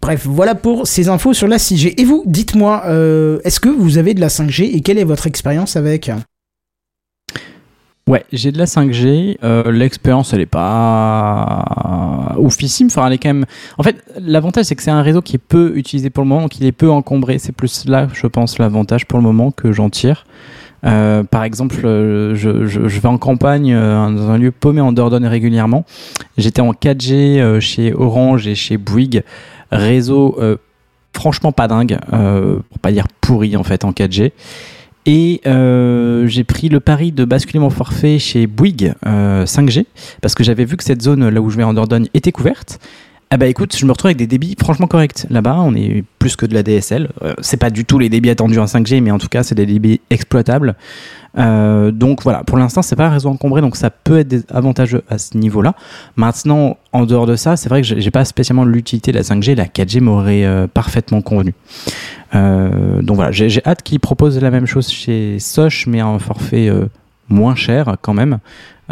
Bref, 0.00 0.26
voilà 0.28 0.56
pour 0.56 0.88
ces 0.88 1.08
infos 1.08 1.34
sur 1.34 1.46
la 1.46 1.58
6G. 1.58 1.94
Et 2.00 2.04
vous, 2.04 2.24
dites-moi, 2.26 2.82
est-ce 3.44 3.60
que 3.60 3.68
vous 3.68 3.98
avez 3.98 4.14
de 4.14 4.20
la 4.20 4.26
5G 4.26 4.74
et 4.74 4.80
quelle 4.80 4.98
est 4.98 5.04
votre 5.04 5.28
expérience 5.28 5.76
avec? 5.76 6.10
Ouais, 8.08 8.24
j'ai 8.32 8.50
de 8.50 8.58
la 8.58 8.64
5G. 8.64 9.38
euh, 9.44 9.70
L'expérience, 9.70 10.32
elle 10.32 10.40
est 10.40 10.46
pas 10.46 12.34
oufissime. 12.38 12.88
Enfin, 12.88 13.06
elle 13.06 13.12
est 13.12 13.18
quand 13.18 13.28
même. 13.28 13.46
En 13.78 13.82
fait, 13.82 14.02
l'avantage, 14.18 14.64
c'est 14.66 14.74
que 14.74 14.82
c'est 14.82 14.90
un 14.90 15.02
réseau 15.02 15.22
qui 15.22 15.36
est 15.36 15.38
peu 15.38 15.72
utilisé 15.76 16.10
pour 16.10 16.24
le 16.24 16.28
moment, 16.28 16.48
qu'il 16.48 16.66
est 16.66 16.72
peu 16.72 16.90
encombré. 16.90 17.38
C'est 17.38 17.52
plus 17.52 17.86
là, 17.86 18.08
je 18.12 18.26
pense, 18.26 18.58
l'avantage 18.58 19.06
pour 19.06 19.18
le 19.18 19.24
moment 19.24 19.50
que 19.52 19.72
j'en 19.72 19.88
tire. 19.88 20.26
Euh, 20.84 21.22
par 21.22 21.44
exemple, 21.44 21.76
euh, 21.84 22.34
je, 22.34 22.66
je, 22.66 22.80
vais 22.80 23.08
en 23.08 23.18
campagne 23.18 23.72
dans 23.72 24.30
un 24.30 24.38
lieu 24.38 24.50
paumé 24.50 24.80
en 24.80 24.92
Dordogne 24.92 25.26
régulièrement. 25.26 25.84
J'étais 26.38 26.60
en 26.60 26.72
4G 26.72 27.38
euh, 27.38 27.60
chez 27.60 27.94
Orange 27.94 28.48
et 28.48 28.54
chez 28.54 28.78
Bouygues. 28.78 29.22
Réseau 29.70 30.38
franchement 31.14 31.52
pas 31.52 31.68
dingue, 31.68 31.98
pour 32.10 32.78
pas 32.80 32.92
dire 32.92 33.06
pourri 33.20 33.56
en 33.56 33.62
fait 33.62 33.84
en 33.84 33.92
4G. 33.92 34.32
Et 35.04 35.40
euh, 35.46 36.26
j'ai 36.28 36.44
pris 36.44 36.68
le 36.68 36.78
pari 36.78 37.10
de 37.10 37.24
basculer 37.24 37.58
mon 37.58 37.70
forfait 37.70 38.18
chez 38.18 38.46
Bouygues 38.46 38.94
euh, 39.06 39.44
5G 39.44 39.86
parce 40.20 40.34
que 40.34 40.44
j'avais 40.44 40.64
vu 40.64 40.76
que 40.76 40.84
cette 40.84 41.02
zone 41.02 41.28
là 41.28 41.40
où 41.40 41.50
je 41.50 41.56
vais 41.56 41.64
en 41.64 41.74
Dordogne 41.74 42.08
était 42.14 42.32
couverte. 42.32 42.78
Ah 43.34 43.38
bah 43.38 43.46
écoute, 43.46 43.74
je 43.74 43.86
me 43.86 43.92
retrouve 43.92 44.10
avec 44.10 44.18
des 44.18 44.26
débits 44.26 44.54
franchement 44.60 44.86
corrects. 44.86 45.24
Là-bas, 45.30 45.56
on 45.60 45.74
est 45.74 46.04
plus 46.18 46.36
que 46.36 46.44
de 46.44 46.52
la 46.52 46.62
DSL. 46.62 47.08
Euh, 47.22 47.32
c'est 47.40 47.56
pas 47.56 47.70
du 47.70 47.86
tout 47.86 47.98
les 47.98 48.10
débits 48.10 48.28
attendus 48.28 48.58
en 48.58 48.66
5G, 48.66 49.00
mais 49.00 49.10
en 49.10 49.16
tout 49.16 49.28
cas, 49.28 49.42
c'est 49.42 49.54
des 49.54 49.64
débits 49.64 50.02
exploitables. 50.10 50.76
Euh, 51.38 51.90
donc 51.92 52.22
voilà, 52.22 52.44
pour 52.44 52.58
l'instant, 52.58 52.82
c'est 52.82 52.94
pas 52.94 53.06
un 53.06 53.10
réseau 53.10 53.30
encombré, 53.30 53.62
donc 53.62 53.76
ça 53.76 53.88
peut 53.88 54.18
être 54.18 54.44
avantageux 54.54 55.02
à 55.08 55.16
ce 55.16 55.38
niveau-là. 55.38 55.74
Maintenant, 56.16 56.76
en 56.92 57.06
dehors 57.06 57.24
de 57.24 57.36
ça, 57.36 57.56
c'est 57.56 57.70
vrai 57.70 57.80
que 57.80 57.98
j'ai 57.98 58.10
pas 58.10 58.26
spécialement 58.26 58.66
l'utilité 58.66 59.12
de 59.12 59.16
la 59.16 59.22
5G. 59.22 59.54
La 59.54 59.64
4G 59.64 60.00
m'aurait 60.00 60.44
euh, 60.44 60.66
parfaitement 60.66 61.22
convenu. 61.22 61.54
Euh, 62.34 63.02
donc 63.02 63.16
voilà, 63.16 63.30
j'ai 63.32 63.62
hâte 63.66 63.82
qu'ils 63.82 64.00
proposent 64.00 64.40
la 64.40 64.50
même 64.50 64.66
chose 64.66 64.88
chez 64.90 65.38
Soch, 65.38 65.86
mais 65.86 66.00
à 66.00 66.06
un 66.06 66.18
forfait 66.18 66.68
euh, 66.68 66.86
moins 67.28 67.54
cher 67.54 67.96
quand 68.00 68.14
même. 68.14 68.38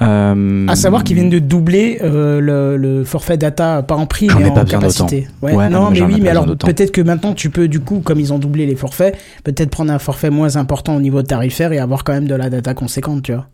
Euh, 0.00 0.66
À 0.68 0.76
savoir 0.76 1.05
qu'ils 1.05 1.16
viennent 1.16 1.31
de 1.31 1.38
doubler 1.40 1.98
euh, 2.03 2.40
le, 2.40 2.76
le 2.76 3.05
forfait 3.05 3.37
data, 3.37 3.83
pas 3.83 3.96
en 3.96 4.07
prix, 4.07 4.29
mais 4.29 4.44
ai 4.46 4.50
en 4.50 4.55
besoin 4.55 4.64
capacité. 4.64 5.29
Ouais, 5.42 5.55
Ouais, 5.55 5.68
non, 5.68 5.85
non, 5.85 5.90
mais 5.90 6.00
mais 6.00 6.07
oui, 6.14 6.20
mais 6.22 6.29
alors 6.31 6.46
peut-être 6.57 6.92
que 6.92 7.00
maintenant 7.00 7.35
tu 7.35 7.50
peux, 7.50 7.68
du 7.68 7.81
coup, 7.81 8.00
comme 8.00 8.20
ils 8.20 8.33
ont 8.33 8.38
doublé 8.38 8.66
les 8.66 8.76
forfaits, 8.76 9.16
peut-être 9.44 9.70
prendre 9.70 9.92
un 9.92 9.98
forfait 9.98 10.31
moins 10.31 10.57
important 10.57 10.96
au 10.96 11.00
niveau 11.00 11.22
tarifaire 11.22 11.72
et 11.72 11.79
avoir 11.79 12.05
quand 12.05 12.12
même 12.12 12.26
de 12.29 12.35
la 12.35 12.48
data 12.50 12.72
conséquente, 12.74 13.22
tu 13.22 13.33
vois. 13.33 13.46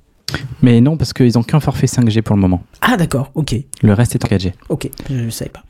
Mais 0.63 0.81
non, 0.81 0.97
parce 0.97 1.13
qu'ils 1.13 1.39
ont 1.39 1.43
qu'un 1.43 1.61
forfait 1.61 1.87
5G 1.87 2.21
pour 2.23 2.37
le 2.37 2.43
moment. 2.43 2.63
Ah, 2.81 2.97
d'accord, 2.97 3.31
ok, 3.35 3.55
Le 3.83 3.93
reste 3.93 4.15
est 4.15 4.25
en 4.25 4.29
4G. 4.29 4.53
ok, 4.69 4.89
je 5.09 5.15
ne 5.15 5.31
savais 5.31 5.51
pas. 5.51 5.63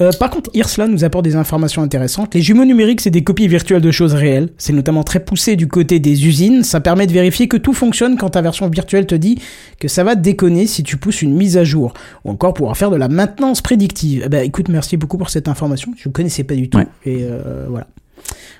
Euh, 0.00 0.10
par 0.18 0.30
contre, 0.30 0.50
Irsla 0.54 0.86
nous 0.86 1.04
apporte 1.04 1.24
des 1.24 1.36
informations 1.36 1.82
intéressantes. 1.82 2.34
Les 2.34 2.40
jumeaux 2.40 2.64
numériques, 2.64 3.00
c'est 3.02 3.10
des 3.10 3.22
copies 3.22 3.48
virtuelles 3.48 3.82
de 3.82 3.90
choses 3.90 4.14
réelles. 4.14 4.48
C'est 4.56 4.72
notamment 4.72 5.04
très 5.04 5.20
poussé 5.20 5.56
du 5.56 5.68
côté 5.68 5.98
des 5.98 6.26
usines. 6.26 6.64
Ça 6.64 6.80
permet 6.80 7.06
de 7.06 7.12
vérifier 7.12 7.48
que 7.48 7.56
tout 7.56 7.74
fonctionne 7.74 8.16
quand 8.16 8.30
ta 8.30 8.40
version 8.40 8.68
virtuelle 8.68 9.06
te 9.06 9.14
dit 9.14 9.38
que 9.78 9.88
ça 9.88 10.02
va 10.02 10.14
déconner 10.14 10.66
si 10.66 10.82
tu 10.82 10.96
pousses 10.96 11.22
une 11.22 11.34
mise 11.34 11.56
à 11.58 11.64
jour. 11.64 11.92
Ou 12.24 12.30
encore 12.30 12.54
pouvoir 12.54 12.76
faire 12.76 12.90
de 12.90 12.96
la 12.96 13.08
maintenance 13.08 13.60
prédictive. 13.60 14.22
Eh 14.24 14.28
ben, 14.28 14.44
écoute, 14.44 14.68
merci 14.68 14.96
beaucoup 14.96 15.18
pour 15.18 15.28
cette 15.28 15.48
information. 15.48 15.92
Je 15.96 16.08
ne 16.08 16.12
connaissais 16.12 16.44
pas 16.44 16.54
du 16.54 16.70
tout. 16.70 16.78
Ouais. 16.78 16.86
Et 17.04 17.18
euh, 17.22 17.66
voilà. 17.68 17.86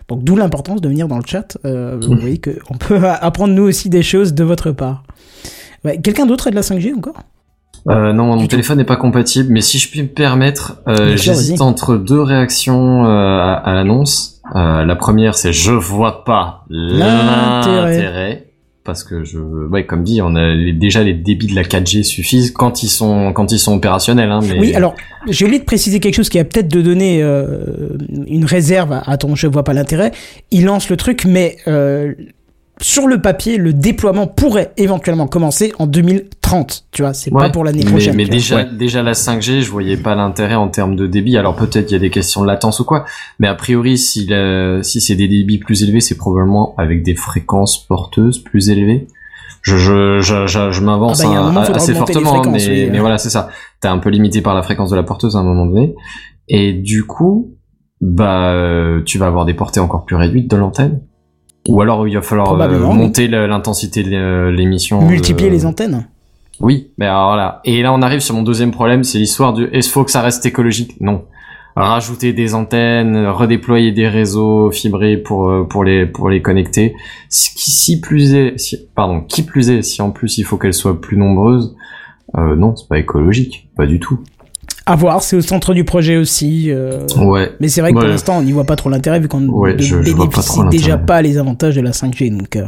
Donc 0.08 0.24
d'où 0.24 0.36
l'importance 0.36 0.80
de 0.80 0.88
venir 0.88 1.08
dans 1.08 1.18
le 1.18 1.24
chat. 1.24 1.56
Euh, 1.64 1.98
vous 2.02 2.16
voyez 2.16 2.38
qu'on 2.40 2.74
peut 2.78 3.00
apprendre 3.06 3.54
nous 3.54 3.62
aussi 3.62 3.88
des 3.88 4.02
choses 4.02 4.34
de 4.34 4.44
votre 4.44 4.72
part. 4.72 5.04
Quelqu'un 6.02 6.26
d'autre 6.26 6.48
a 6.48 6.50
de 6.50 6.56
la 6.56 6.60
5G 6.60 6.94
encore? 6.94 7.22
Euh, 7.88 8.12
non, 8.12 8.36
mon 8.36 8.46
téléphone 8.46 8.78
n'est 8.78 8.84
pas 8.84 8.96
compatible, 8.96 9.52
mais 9.52 9.60
si 9.62 9.78
je 9.78 9.88
puis 9.90 10.02
me 10.02 10.08
permettre, 10.08 10.80
euh, 10.86 11.16
j'hésite 11.16 11.60
entre 11.62 11.96
deux 11.96 12.20
réactions 12.20 13.04
euh, 13.06 13.08
à, 13.08 13.54
à 13.54 13.74
l'annonce. 13.74 14.40
Euh, 14.54 14.84
la 14.84 14.96
première, 14.96 15.34
c'est 15.34 15.52
je 15.52 15.72
vois 15.72 16.24
pas 16.24 16.64
L'intérêt. 16.68 18.46
parce 18.84 19.04
que 19.04 19.22
je, 19.24 19.38
ouais, 19.38 19.86
comme 19.86 20.02
dit, 20.02 20.20
on 20.22 20.34
a 20.34 20.48
les- 20.54 20.72
déjà 20.72 21.02
les 21.04 21.12
débits 21.14 21.46
de 21.46 21.54
la 21.54 21.62
4G 21.62 22.02
suffisent 22.02 22.50
quand 22.50 22.82
ils 22.82 22.88
sont 22.88 23.32
quand 23.32 23.52
ils 23.52 23.58
sont 23.58 23.74
opérationnels. 23.76 24.30
Hein, 24.30 24.40
mais... 24.42 24.58
Oui, 24.58 24.74
alors 24.74 24.94
j'ai 25.28 25.44
oublié 25.44 25.60
de 25.60 25.64
préciser 25.64 26.00
quelque 26.00 26.14
chose 26.16 26.28
qui 26.28 26.38
a 26.38 26.44
peut-être 26.44 26.68
de 26.68 26.80
donner 26.82 27.22
euh, 27.22 27.96
une 28.26 28.44
réserve 28.44 28.92
à, 28.92 29.02
à 29.08 29.16
ton 29.16 29.34
je 29.36 29.46
vois 29.46 29.62
pas 29.64 29.72
l'intérêt. 29.74 30.12
Il 30.50 30.64
lance 30.64 30.88
le 30.90 30.96
truc, 30.96 31.24
mais 31.26 31.56
euh, 31.68 32.14
sur 32.80 33.06
le 33.06 33.20
papier, 33.20 33.56
le 33.58 33.72
déploiement 33.72 34.26
pourrait 34.26 34.72
éventuellement 34.76 35.26
commencer 35.26 35.72
en 35.78 35.86
2030. 35.86 36.84
Tu 36.92 37.02
vois, 37.02 37.12
c'est 37.12 37.32
Ouais, 37.32 37.42
pas 37.42 37.50
pour 37.50 37.64
l'année 37.64 37.82
mais- 37.84 37.90
prochaine. 37.90 38.16
Mais, 38.16 38.24
déjà, 38.26 38.56
Ouais. 38.56 38.66
déjà 38.72 39.02
la 39.02 39.14
5G, 39.14 39.62
je 39.62 39.70
voyais 39.70 39.96
pas 39.96 40.14
l'intérêt 40.14 40.54
en 40.54 40.68
termes 40.68 40.96
de 40.96 41.06
débit. 41.06 41.36
Alors 41.36 41.54
peut-être 41.56 41.90
il 41.90 41.92
y 41.92 41.96
a 41.96 42.00
des 42.00 42.10
questions 42.10 42.42
de 42.42 42.46
latence 42.46 42.80
ou 42.80 42.84
quoi, 42.84 43.04
mais 43.38 43.46
a 43.48 43.54
priori, 43.54 43.98
si 43.98 44.26
la- 44.26 44.82
si 44.82 45.00
c'est 45.00 45.14
des 45.14 45.28
débits 45.28 45.58
plus 45.58 45.82
élevés, 45.82 46.00
c'est 46.00 46.16
probablement 46.16 46.74
avec 46.78 47.02
des 47.02 47.14
fréquences 47.14 47.86
porteuses 47.86 48.38
plus 48.42 48.70
élevées. 48.70 49.06
Je 49.62 49.76
je 49.76 50.20
je 50.20 50.46
je, 50.46 50.70
je 50.70 50.80
m'avance 50.80 51.20
Ah 51.22 51.28
bah, 51.28 51.62
faudra 51.64 51.76
assez 51.76 51.92
fortement, 51.94 52.42
mais, 52.50 52.66
oui. 52.66 52.88
mais 52.90 52.98
voilà, 52.98 53.18
c'est 53.18 53.28
ça. 53.30 53.50
T'es 53.80 53.88
un 53.88 53.98
peu 53.98 54.08
limité 54.08 54.40
par 54.40 54.54
la 54.54 54.62
fréquence 54.62 54.90
de 54.90 54.96
la 54.96 55.02
porteuse 55.02 55.36
à 55.36 55.40
un 55.40 55.44
moment 55.44 55.66
donné, 55.66 55.94
et 56.48 56.72
du 56.72 57.04
coup, 57.04 57.54
bah 58.00 58.54
tu 59.04 59.18
vas 59.18 59.26
avoir 59.26 59.44
des 59.44 59.52
portées 59.54 59.80
encore 59.80 60.04
plus 60.06 60.16
réduites 60.16 60.50
de 60.50 60.56
l'antenne. 60.56 61.02
Ou 61.68 61.80
alors 61.82 62.08
il 62.08 62.14
va 62.14 62.22
falloir 62.22 62.52
euh, 62.54 62.78
monter 62.94 63.28
l'intensité 63.28 64.02
de 64.02 64.08
l'é- 64.10 64.56
l'émission. 64.56 65.02
Multiplier 65.06 65.50
de- 65.50 65.54
les 65.54 65.66
antennes. 65.66 66.06
oui, 66.60 66.88
mais 66.98 67.06
alors 67.06 67.28
voilà. 67.28 67.60
Et 67.64 67.82
là, 67.82 67.92
on 67.92 68.02
arrive 68.02 68.20
sur 68.20 68.34
mon 68.34 68.42
deuxième 68.42 68.70
problème, 68.70 69.04
c'est 69.04 69.18
l'histoire 69.18 69.52
de 69.52 69.68
est-ce 69.72 69.90
faut 69.90 70.04
que 70.04 70.10
ça 70.10 70.22
reste 70.22 70.44
écologique? 70.46 70.96
Non. 71.00 71.24
Rajouter 71.76 72.32
des 72.32 72.54
antennes, 72.54 73.26
redéployer 73.28 73.92
des 73.92 74.08
réseaux 74.08 74.70
fibrés 74.72 75.16
pour 75.16 75.48
euh, 75.48 75.64
pour 75.64 75.84
les 75.84 76.04
pour 76.04 76.28
les 76.28 76.42
connecter. 76.42 76.94
Si, 77.28 77.52
si 77.56 78.00
plus 78.00 78.34
est, 78.34 78.58
si, 78.58 78.76
pardon, 78.94 79.20
qui 79.20 79.42
plus 79.44 79.70
est, 79.70 79.82
si 79.82 80.02
en 80.02 80.10
plus 80.10 80.38
il 80.38 80.44
faut 80.44 80.56
qu'elles 80.58 80.74
soient 80.74 81.00
plus 81.00 81.16
nombreuses, 81.16 81.76
euh, 82.36 82.56
non, 82.56 82.74
c'est 82.74 82.88
pas 82.88 82.98
écologique, 82.98 83.68
pas 83.76 83.86
du 83.86 84.00
tout. 84.00 84.18
À 84.90 84.96
voir, 84.96 85.22
c'est 85.22 85.36
au 85.36 85.40
centre 85.40 85.72
du 85.74 85.84
projet 85.84 86.16
aussi. 86.16 86.70
euh, 86.70 87.06
Ouais. 87.16 87.52
Mais 87.60 87.68
c'est 87.68 87.80
vrai 87.80 87.90
que 87.92 87.98
pour 87.98 88.04
l'instant, 88.08 88.38
on 88.38 88.42
n'y 88.42 88.52
voit 88.52 88.64
pas 88.64 88.76
trop 88.76 88.90
l'intérêt 88.90 89.20
vu 89.20 89.28
qu'on 89.28 89.46
Ouais, 89.48 89.74
ne 89.74 89.78
je- 89.78 90.02
je 90.02 90.10
vois 90.10 90.24
pas 90.28 90.30
bénéficie 90.42 90.60
déjà 90.70 90.98
pas 90.98 91.22
les 91.22 91.38
avantages 91.38 91.76
de 91.76 91.80
la 91.80 91.92
5G. 91.92 92.30
Donc, 92.30 92.56
euh, 92.56 92.64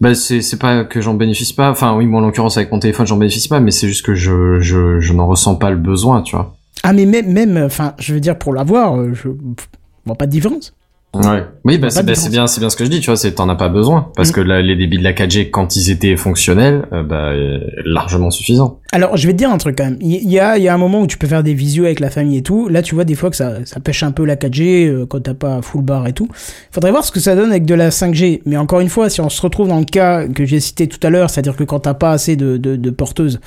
Bah 0.00 0.14
c'est 0.14 0.58
pas 0.58 0.84
que 0.84 1.00
j'en 1.00 1.14
bénéficie 1.14 1.52
pas. 1.54 1.70
Enfin 1.70 1.94
oui, 1.96 2.06
moi 2.06 2.20
en 2.22 2.24
l'occurrence 2.26 2.56
avec 2.56 2.72
mon 2.72 2.78
téléphone 2.78 3.06
j'en 3.06 3.16
bénéficie 3.18 3.48
pas, 3.48 3.60
mais 3.60 3.70
c'est 3.70 3.86
juste 3.88 4.04
que 4.04 4.14
je 4.14 4.58
je 4.60 4.98
je 5.00 5.12
n'en 5.12 5.26
ressens 5.26 5.56
pas 5.56 5.70
le 5.70 5.76
besoin, 5.76 6.22
tu 6.22 6.36
vois. 6.36 6.54
Ah, 6.82 6.94
mais 6.94 7.04
même, 7.04 7.30
même, 7.30 7.58
enfin, 7.62 7.92
je 7.98 8.14
veux 8.14 8.20
dire, 8.20 8.38
pour 8.38 8.54
l'avoir, 8.54 8.96
euh, 8.96 9.12
je 9.12 9.28
pff, 9.28 9.68
vois 10.06 10.14
pas 10.16 10.24
de 10.26 10.30
différence. 10.30 10.72
Ouais. 11.12 11.42
Oui, 11.64 11.76
bah 11.78 11.90
c'est 11.90 12.04
bah, 12.04 12.14
c'est 12.14 12.30
bien, 12.30 12.46
c'est 12.46 12.60
bien 12.60 12.70
ce 12.70 12.76
que 12.76 12.84
je 12.84 12.88
dis, 12.90 13.00
tu 13.00 13.06
vois, 13.06 13.16
c'est 13.16 13.32
t'en 13.32 13.48
as 13.48 13.56
pas 13.56 13.68
besoin 13.68 14.12
parce 14.14 14.30
Mm. 14.30 14.32
que 14.32 14.40
là, 14.42 14.62
les 14.62 14.76
débits 14.76 14.98
de 14.98 15.02
la 15.02 15.12
4G 15.12 15.50
quand 15.50 15.74
ils 15.74 15.90
étaient 15.90 16.16
fonctionnels, 16.16 16.86
euh, 16.92 17.02
bah 17.02 17.30
euh, 17.30 17.58
largement 17.84 18.30
suffisants. 18.30 18.78
Alors, 18.92 19.16
je 19.16 19.26
vais 19.26 19.32
te 19.32 19.38
dire 19.38 19.50
un 19.50 19.58
truc 19.58 19.76
quand 19.76 19.84
même. 19.84 19.98
Il 20.00 20.30
y 20.30 20.38
a, 20.38 20.56
il 20.56 20.62
y 20.62 20.68
a 20.68 20.74
un 20.74 20.78
moment 20.78 21.00
où 21.00 21.08
tu 21.08 21.18
peux 21.18 21.26
faire 21.26 21.42
des 21.42 21.52
visios 21.52 21.84
avec 21.84 21.98
la 21.98 22.10
famille 22.10 22.36
et 22.38 22.42
tout. 22.42 22.68
Là, 22.68 22.80
tu 22.82 22.94
vois 22.94 23.04
des 23.04 23.16
fois 23.16 23.28
que 23.28 23.34
ça, 23.36 23.56
ça 23.64 23.80
pêche 23.80 24.04
un 24.04 24.12
peu 24.12 24.24
la 24.24 24.36
4G 24.36 24.86
euh, 24.86 25.04
quand 25.06 25.20
t'as 25.20 25.34
pas 25.34 25.60
full 25.62 25.82
bar 25.82 26.06
et 26.06 26.12
tout. 26.12 26.28
Faudrait 26.70 26.92
voir 26.92 27.04
ce 27.04 27.10
que 27.10 27.18
ça 27.18 27.34
donne 27.34 27.50
avec 27.50 27.64
de 27.64 27.74
la 27.74 27.90
5G. 27.90 28.42
Mais 28.46 28.56
encore 28.56 28.78
une 28.78 28.88
fois, 28.88 29.10
si 29.10 29.20
on 29.20 29.28
se 29.28 29.42
retrouve 29.42 29.66
dans 29.66 29.80
le 29.80 29.84
cas 29.86 30.28
que 30.28 30.44
j'ai 30.44 30.60
cité 30.60 30.86
tout 30.86 31.04
à 31.04 31.10
l'heure, 31.10 31.28
c'est-à-dire 31.28 31.56
que 31.56 31.64
quand 31.64 31.80
t'as 31.80 31.94
pas 31.94 32.12
assez 32.12 32.36
de, 32.36 32.56
de, 32.56 32.76
de 32.76 32.90
porteuses, 32.90 33.40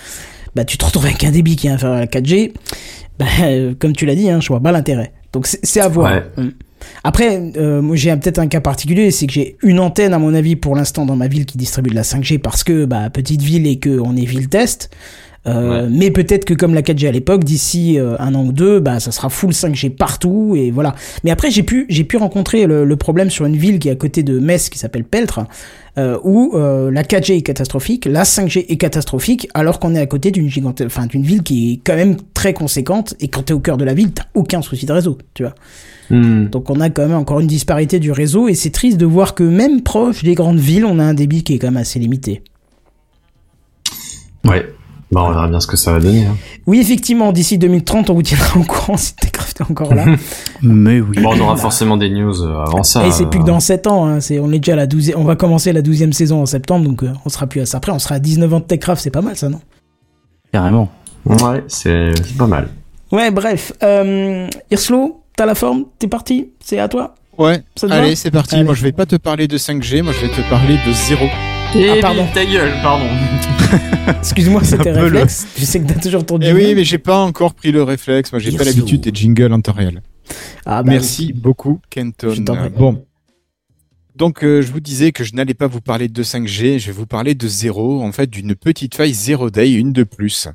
bah 0.54 0.66
tu 0.66 0.78
te 0.78 0.84
retrouves 0.84 1.06
avec 1.06 1.24
un 1.24 1.32
débit 1.32 1.56
qui 1.56 1.68
est 1.68 1.72
inférieur 1.72 1.98
à 1.98 2.02
la 2.02 2.08
4G. 2.08 2.52
Bah, 3.20 3.26
euh, 3.44 3.74
comme 3.80 3.94
tu 3.94 4.06
l'as 4.06 4.16
dit, 4.16 4.30
hein, 4.30 4.42
je 4.42 4.50
vois 4.50 4.60
pas 4.60 4.74
l'intérêt. 4.74 5.14
Donc 5.32 5.48
c'est 5.48 5.80
à 5.80 5.88
voir. 5.88 6.12
Ouais. 6.12 6.44
Mm. 6.44 6.50
Après, 7.04 7.52
euh, 7.58 7.82
moi 7.82 7.96
j'ai 7.96 8.16
peut-être 8.16 8.40
un 8.40 8.48
cas 8.48 8.62
particulier, 8.62 9.12
c'est 9.12 9.28
que 9.28 9.34
j'ai 9.34 9.58
une 9.62 9.80
antenne 9.80 10.14
à 10.14 10.20
mon 10.20 10.34
avis 10.34 10.56
pour 10.56 10.76
l'instant 10.76 11.06
dans 11.06 11.16
ma 11.16 11.28
ville 11.28 11.46
qui 11.46 11.58
distribue 11.58 11.90
de 11.90 11.96
la 11.96 12.04
5G 12.04 12.40
parce 12.40 12.64
que 12.64 12.86
bah 12.86 13.10
petite 13.10 13.42
ville 13.42 13.68
et 13.68 13.78
que 13.78 14.00
on 14.00 14.16
est 14.16 14.26
ville 14.26 14.50
test. 14.50 14.90
Euh, 15.46 15.90
Mais 15.92 16.10
peut-être 16.10 16.46
que 16.46 16.54
comme 16.54 16.74
la 16.74 16.82
4G 16.82 17.06
à 17.06 17.12
l'époque, 17.12 17.44
d'ici 17.44 18.00
euh, 18.00 18.16
un 18.20 18.34
an 18.34 18.46
ou 18.46 18.54
deux, 18.54 18.80
bah 18.80 19.02
ça 19.02 19.12
sera 19.12 19.30
full 19.30 19.52
5G 19.52 19.90
partout 19.90 20.56
et 20.56 20.72
voilà. 20.72 20.96
Mais 21.26 21.32
après 21.32 21.52
j'ai 21.52 21.64
pu 21.64 21.86
j'ai 21.90 22.06
pu 22.06 22.16
rencontrer 22.16 22.66
le, 22.66 22.86
le 22.86 22.96
problème 22.96 23.30
sur 23.30 23.46
une 23.46 23.58
ville 23.58 23.80
qui 23.80 23.90
est 23.90 23.92
à 23.92 23.96
côté 23.96 24.24
de 24.24 24.40
Metz 24.40 24.70
qui 24.70 24.80
s'appelle 24.80 25.04
Peltre, 25.04 25.42
euh, 25.98 26.18
où 26.24 26.54
euh, 26.56 26.90
la 26.90 27.04
4G 27.04 27.38
est 27.38 27.42
catastrophique, 27.44 28.06
la 28.06 28.24
5G 28.24 28.66
est 28.68 28.78
catastrophique, 28.78 29.48
alors 29.54 29.80
qu'on 29.80 29.94
est 29.94 30.00
à 30.00 30.08
côté 30.08 30.32
d'une 30.32 30.50
gigante, 30.50 30.82
enfin 30.82 31.06
d'une 31.06 31.22
ville 31.22 31.44
qui 31.44 31.74
est 31.74 31.80
quand 31.84 31.96
même 31.96 32.18
très 32.34 32.54
conséquente 32.54 33.14
et 33.20 33.28
quand 33.28 33.44
t'es 33.44 33.54
au 33.54 33.60
cœur 33.60 33.78
de 33.78 33.86
la 33.86 33.94
ville, 33.94 34.12
t'as 34.12 34.26
aucun 34.34 34.64
souci 34.64 34.88
de 34.88 34.92
réseau, 34.92 35.20
tu 35.36 35.44
vois. 35.44 35.54
Hmm. 36.10 36.48
Donc 36.48 36.70
on 36.70 36.80
a 36.80 36.90
quand 36.90 37.04
même 37.04 37.18
encore 37.18 37.40
une 37.40 37.48
disparité 37.48 38.00
du 38.00 38.12
réseau 38.12 38.48
et 38.48 38.56
c'est 38.56 38.72
triste 38.72 38.98
de 38.98 39.06
voir 39.06 39.36
que 39.36 39.44
même 39.44 39.82
proche 39.82 40.24
des 40.24 40.34
grandes 40.34 40.60
villes, 40.60 40.86
on 40.86 40.98
a 40.98 41.04
un 41.04 41.14
débit 41.14 41.44
qui 41.44 41.54
est 41.54 41.60
quand 41.60 41.68
même 41.68 41.78
assez 41.78 42.00
limité. 42.00 42.42
Ouais. 44.46 44.66
Bah 45.14 45.22
on 45.24 45.30
verra 45.32 45.48
bien 45.48 45.60
ce 45.60 45.68
que 45.68 45.78
ça 45.78 45.92
va 45.94 46.00
donner. 46.00 46.26
hein. 46.26 46.36
Oui, 46.66 46.80
effectivement, 46.80 47.32
d'ici 47.32 47.58
2030, 47.58 48.10
on 48.10 48.14
vous 48.16 48.22
tiendra 48.24 48.60
au 48.60 48.64
courant 48.64 48.98
si 48.98 49.16
Techcraft 49.16 49.62
est 49.62 49.72
encore 49.72 49.94
là. 49.94 50.06
Mais 50.62 51.00
oui. 51.02 51.18
Bon, 51.22 51.36
on 51.36 51.40
aura 51.42 51.56
forcément 51.56 51.98
des 51.98 52.10
news 52.10 52.42
euh, 52.42 52.64
avant 52.64 52.84
ça. 52.84 53.06
et 53.06 53.12
c'est 53.12 53.26
plus 53.28 53.40
que 53.40 53.46
dans 53.46 53.60
7 53.60 53.88
ans, 53.88 54.06
hein, 54.08 54.20
c'est, 54.20 54.40
on 54.40 54.52
est 54.52 54.60
déjà 54.60 54.74
à 54.74 54.78
la 54.78 54.88
12 54.88 55.14
on 55.16 55.24
va 55.24 55.36
commencer 55.36 55.72
la 55.74 55.82
12e 55.82 56.12
saison 56.12 56.42
en 56.42 56.46
septembre, 56.46 56.86
donc 56.86 57.04
euh, 57.04 57.12
on 57.26 57.30
sera 57.30 57.48
plus 57.48 57.62
à 57.62 57.66
ça. 57.66 57.78
Après, 57.78 57.92
on 57.92 58.00
sera 58.00 58.16
à 58.16 58.20
19 58.20 58.54
ans 58.54 58.60
de 58.60 58.66
Techcraft, 58.66 59.02
c'est 59.04 59.10
pas 59.12 59.22
mal 59.22 59.36
ça, 59.36 59.50
non? 59.50 59.62
Carrément. 60.52 60.90
Ouais, 61.26 61.64
c'est 61.68 62.12
pas 62.38 62.48
mal. 62.48 62.68
Ouais, 63.12 63.32
bref. 63.32 63.72
Euh, 63.84 64.48
Irslo, 64.72 65.22
t'as 65.38 65.46
la 65.46 65.56
forme, 65.56 65.86
t'es 66.00 66.08
parti, 66.08 66.50
c'est 66.60 66.80
à 66.80 66.88
toi? 66.88 67.16
Ouais, 67.38 67.64
Ça 67.76 67.88
te 67.88 67.94
allez, 67.94 68.16
c'est 68.16 68.30
parti. 68.32 68.56
Allez. 68.56 68.64
Moi, 68.64 68.74
je 68.76 68.84
vais 68.84 68.92
pas 68.92 69.06
te 69.06 69.16
parler 69.16 69.48
de 69.48 69.58
5G, 69.58 70.02
moi, 70.04 70.14
je 70.14 70.26
vais 70.28 70.34
te 70.34 70.48
parler 70.50 70.76
de 70.86 70.92
0. 71.74 71.94
Ah, 71.98 72.02
pardon. 72.02 72.28
ta 72.34 72.46
gueule, 72.46 72.72
pardon. 72.82 73.06
Excuse-moi, 74.20 74.64
c'était 74.64 74.90
Un 74.90 74.94
peu 74.94 75.00
le- 75.10 75.20
réflexe. 75.20 75.48
Tu 75.56 75.66
sais 75.66 75.80
que 75.82 75.88
t'as 75.92 76.00
toujours 76.00 76.26
ton 76.26 76.38
Eh 76.40 76.46
jingle. 76.46 76.58
oui, 76.60 76.76
mais 76.76 76.84
j'ai 76.84 76.98
pas 76.98 77.18
encore 77.20 77.54
pris 77.54 77.72
le 77.72 77.84
réflexe. 77.84 78.32
Moi, 78.32 78.40
j'ai 78.40 78.52
pas 78.56 78.64
l'habitude 78.64 79.02
des 79.02 79.12
jingles 79.14 79.52
en 79.54 79.62
temps 79.62 79.74
réel. 79.74 80.02
Ah, 80.66 80.84
bah, 80.84 80.92
Merci 80.92 81.34
beaucoup, 81.34 81.80
Kenton. 81.90 82.34
Je 82.34 82.42
prie. 82.44 82.70
Bon. 82.78 83.06
Donc, 84.16 84.44
euh, 84.44 84.62
je 84.62 84.72
vous 84.72 84.80
disais 84.80 85.12
que 85.12 85.24
je 85.24 85.34
n'allais 85.34 85.56
pas 85.56 85.66
vous 85.66 85.82
parler 85.82 86.08
de 86.08 86.22
5G, 86.24 86.78
je 86.78 86.86
vais 86.88 86.92
vous 86.92 87.08
parler 87.08 87.34
de 87.34 87.48
zéro, 87.48 88.04
en 88.04 88.12
fait, 88.12 88.30
d'une 88.30 88.54
petite 88.54 88.94
faille 88.94 89.14
Zero 89.14 89.50
Day, 89.50 89.72
une 89.74 89.92
de 89.92 90.04
plus. 90.04 90.48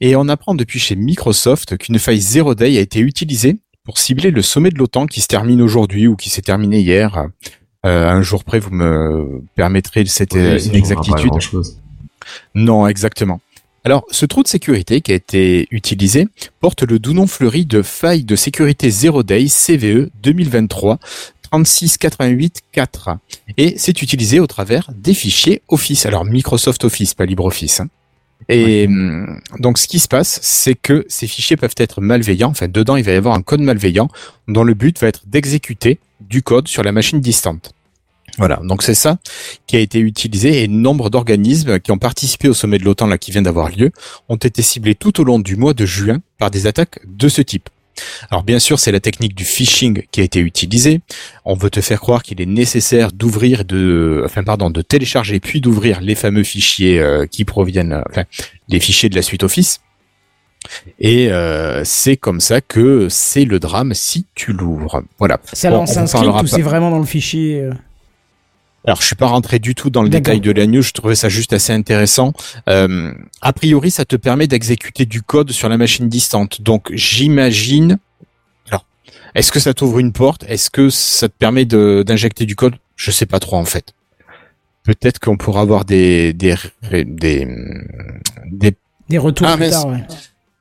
Et 0.00 0.16
on 0.16 0.28
apprend 0.28 0.54
depuis 0.56 0.80
chez 0.80 0.96
Microsoft 0.96 1.76
qu'une 1.76 2.00
faille 2.00 2.20
Zero 2.20 2.56
Day 2.56 2.76
a 2.76 2.80
été 2.80 2.98
utilisée 2.98 3.58
pour 3.84 3.98
cibler 3.98 4.32
le 4.32 4.42
sommet 4.42 4.70
de 4.70 4.78
l'OTAN 4.78 5.06
qui 5.06 5.20
se 5.20 5.28
termine 5.28 5.62
aujourd'hui 5.62 6.08
ou 6.08 6.16
qui 6.16 6.28
s'est 6.28 6.42
terminé 6.42 6.80
hier. 6.80 7.26
Euh, 7.84 8.08
un 8.08 8.22
jour 8.22 8.44
près, 8.44 8.58
vous 8.58 8.70
me 8.70 9.42
permettrez 9.54 10.04
cette 10.06 10.34
euh, 10.34 10.56
Oui, 10.56 10.68
inexactitude. 10.68 11.32
Non, 12.54 12.86
exactement. 12.86 13.40
Alors, 13.84 14.06
ce 14.10 14.24
trou 14.24 14.42
de 14.42 14.48
sécurité 14.48 15.02
qui 15.02 15.12
a 15.12 15.14
été 15.14 15.68
utilisé 15.70 16.26
porte 16.60 16.82
le 16.82 16.98
doux 16.98 17.12
nom 17.12 17.26
fleuri 17.26 17.66
de 17.66 17.82
faille 17.82 18.24
de 18.24 18.34
sécurité 18.34 18.88
Zero 18.88 19.22
Day 19.22 19.46
CVE 19.46 20.08
2023 20.22 20.98
3688-4 21.52 23.18
et 23.58 23.74
c'est 23.76 24.02
utilisé 24.02 24.40
au 24.40 24.46
travers 24.46 24.90
des 24.94 25.14
fichiers 25.14 25.62
Office. 25.68 26.06
Alors 26.06 26.24
Microsoft 26.24 26.84
Office, 26.84 27.14
pas 27.14 27.26
LibreOffice. 27.26 27.80
hein. 27.80 27.88
Et 28.48 28.86
hum, 28.86 29.40
donc 29.58 29.78
ce 29.78 29.86
qui 29.86 30.00
se 30.00 30.08
passe, 30.08 30.38
c'est 30.42 30.74
que 30.74 31.04
ces 31.08 31.26
fichiers 31.26 31.56
peuvent 31.56 31.74
être 31.76 32.00
malveillants. 32.00 32.50
Enfin, 32.50 32.68
dedans, 32.68 32.96
il 32.96 33.04
va 33.04 33.12
y 33.12 33.16
avoir 33.16 33.34
un 33.34 33.42
code 33.42 33.60
malveillant 33.60 34.08
dont 34.48 34.64
le 34.64 34.74
but 34.74 34.98
va 35.00 35.08
être 35.08 35.22
d'exécuter 35.26 35.98
du 36.28 36.42
code 36.42 36.68
sur 36.68 36.82
la 36.82 36.92
machine 36.92 37.20
distante. 37.20 37.72
Voilà, 38.38 38.60
donc 38.64 38.82
c'est 38.82 38.94
ça 38.94 39.18
qui 39.66 39.76
a 39.76 39.78
été 39.78 40.00
utilisé 40.00 40.62
et 40.62 40.68
nombre 40.68 41.08
d'organismes 41.08 41.78
qui 41.78 41.92
ont 41.92 41.98
participé 41.98 42.48
au 42.48 42.54
sommet 42.54 42.78
de 42.78 42.84
l'OTAN 42.84 43.06
là 43.06 43.16
qui 43.16 43.30
vient 43.30 43.42
d'avoir 43.42 43.68
lieu 43.68 43.92
ont 44.28 44.36
été 44.36 44.60
ciblés 44.60 44.96
tout 44.96 45.20
au 45.20 45.24
long 45.24 45.38
du 45.38 45.56
mois 45.56 45.72
de 45.72 45.86
juin 45.86 46.18
par 46.38 46.50
des 46.50 46.66
attaques 46.66 46.98
de 47.06 47.28
ce 47.28 47.42
type. 47.42 47.68
Alors 48.30 48.42
bien 48.42 48.58
sûr, 48.58 48.80
c'est 48.80 48.90
la 48.90 48.98
technique 48.98 49.36
du 49.36 49.44
phishing 49.44 50.02
qui 50.10 50.20
a 50.20 50.24
été 50.24 50.40
utilisée. 50.40 51.00
On 51.44 51.54
veut 51.54 51.70
te 51.70 51.80
faire 51.80 52.00
croire 52.00 52.24
qu'il 52.24 52.40
est 52.40 52.46
nécessaire 52.46 53.12
d'ouvrir, 53.12 53.64
de, 53.64 54.22
enfin 54.24 54.42
pardon, 54.42 54.68
de 54.68 54.82
télécharger 54.82 55.38
puis 55.38 55.60
d'ouvrir 55.60 56.00
les 56.00 56.16
fameux 56.16 56.42
fichiers 56.42 56.98
euh, 56.98 57.26
qui 57.26 57.44
proviennent, 57.44 57.92
euh, 57.92 58.02
enfin 58.10 58.24
les 58.68 58.80
fichiers 58.80 59.08
de 59.08 59.14
la 59.14 59.22
suite 59.22 59.44
Office. 59.44 59.80
Et 60.98 61.30
euh, 61.30 61.82
c'est 61.84 62.16
comme 62.16 62.40
ça 62.40 62.60
que 62.60 63.08
c'est 63.08 63.44
le 63.44 63.58
drame 63.58 63.94
si 63.94 64.26
tu 64.34 64.52
l'ouvres. 64.52 65.02
Voilà. 65.18 65.40
Ça 65.52 65.70
Bon, 65.70 65.76
lance 65.78 65.96
on 65.96 65.98
un 65.98 66.02
vous 66.02 66.06
script 66.08 66.24
parlera 66.24 66.42
ou 66.42 66.46
c'est 66.46 66.62
vraiment 66.62 66.90
dans 66.90 66.98
le 66.98 67.04
fichier 67.04 67.60
euh, 67.60 67.72
Alors, 68.86 69.00
je 69.00 69.06
suis 69.06 69.16
pas 69.16 69.26
rentré 69.26 69.58
du 69.58 69.74
tout 69.74 69.90
dans 69.90 70.02
le 70.02 70.08
détail 70.08 70.40
de 70.40 70.50
la 70.50 70.66
news. 70.66 70.82
Je 70.82 70.92
trouvais 70.92 71.14
ça 71.14 71.28
juste 71.28 71.52
assez 71.52 71.72
intéressant. 71.72 72.32
Euh, 72.68 73.12
a 73.40 73.52
priori, 73.52 73.90
ça 73.90 74.04
te 74.04 74.16
permet 74.16 74.46
d'exécuter 74.46 75.06
du 75.06 75.22
code 75.22 75.50
sur 75.52 75.68
la 75.68 75.76
machine 75.78 76.08
distante. 76.08 76.62
Donc, 76.62 76.90
j'imagine. 76.92 77.98
Alors, 78.68 78.86
est-ce 79.34 79.52
que 79.52 79.60
ça 79.60 79.74
t'ouvre 79.74 79.98
une 79.98 80.12
porte? 80.12 80.44
Est-ce 80.48 80.70
que 80.70 80.90
ça 80.90 81.28
te 81.28 81.34
permet 81.38 81.64
d'injecter 81.64 82.46
du 82.46 82.56
code? 82.56 82.74
Je 82.96 83.10
sais 83.10 83.26
pas 83.26 83.40
trop 83.40 83.56
en 83.56 83.64
fait. 83.64 83.92
Peut-être 84.84 85.18
qu'on 85.18 85.36
pourra 85.36 85.62
avoir 85.62 85.84
des 85.84 86.32
des 86.32 86.54
des, 86.92 87.48
des 88.46 88.74
Des 89.08 89.18
retours 89.18 89.46
Ah, 89.50 89.56
plus 89.56 89.70
tard, 89.70 89.88
ouais. 89.88 90.04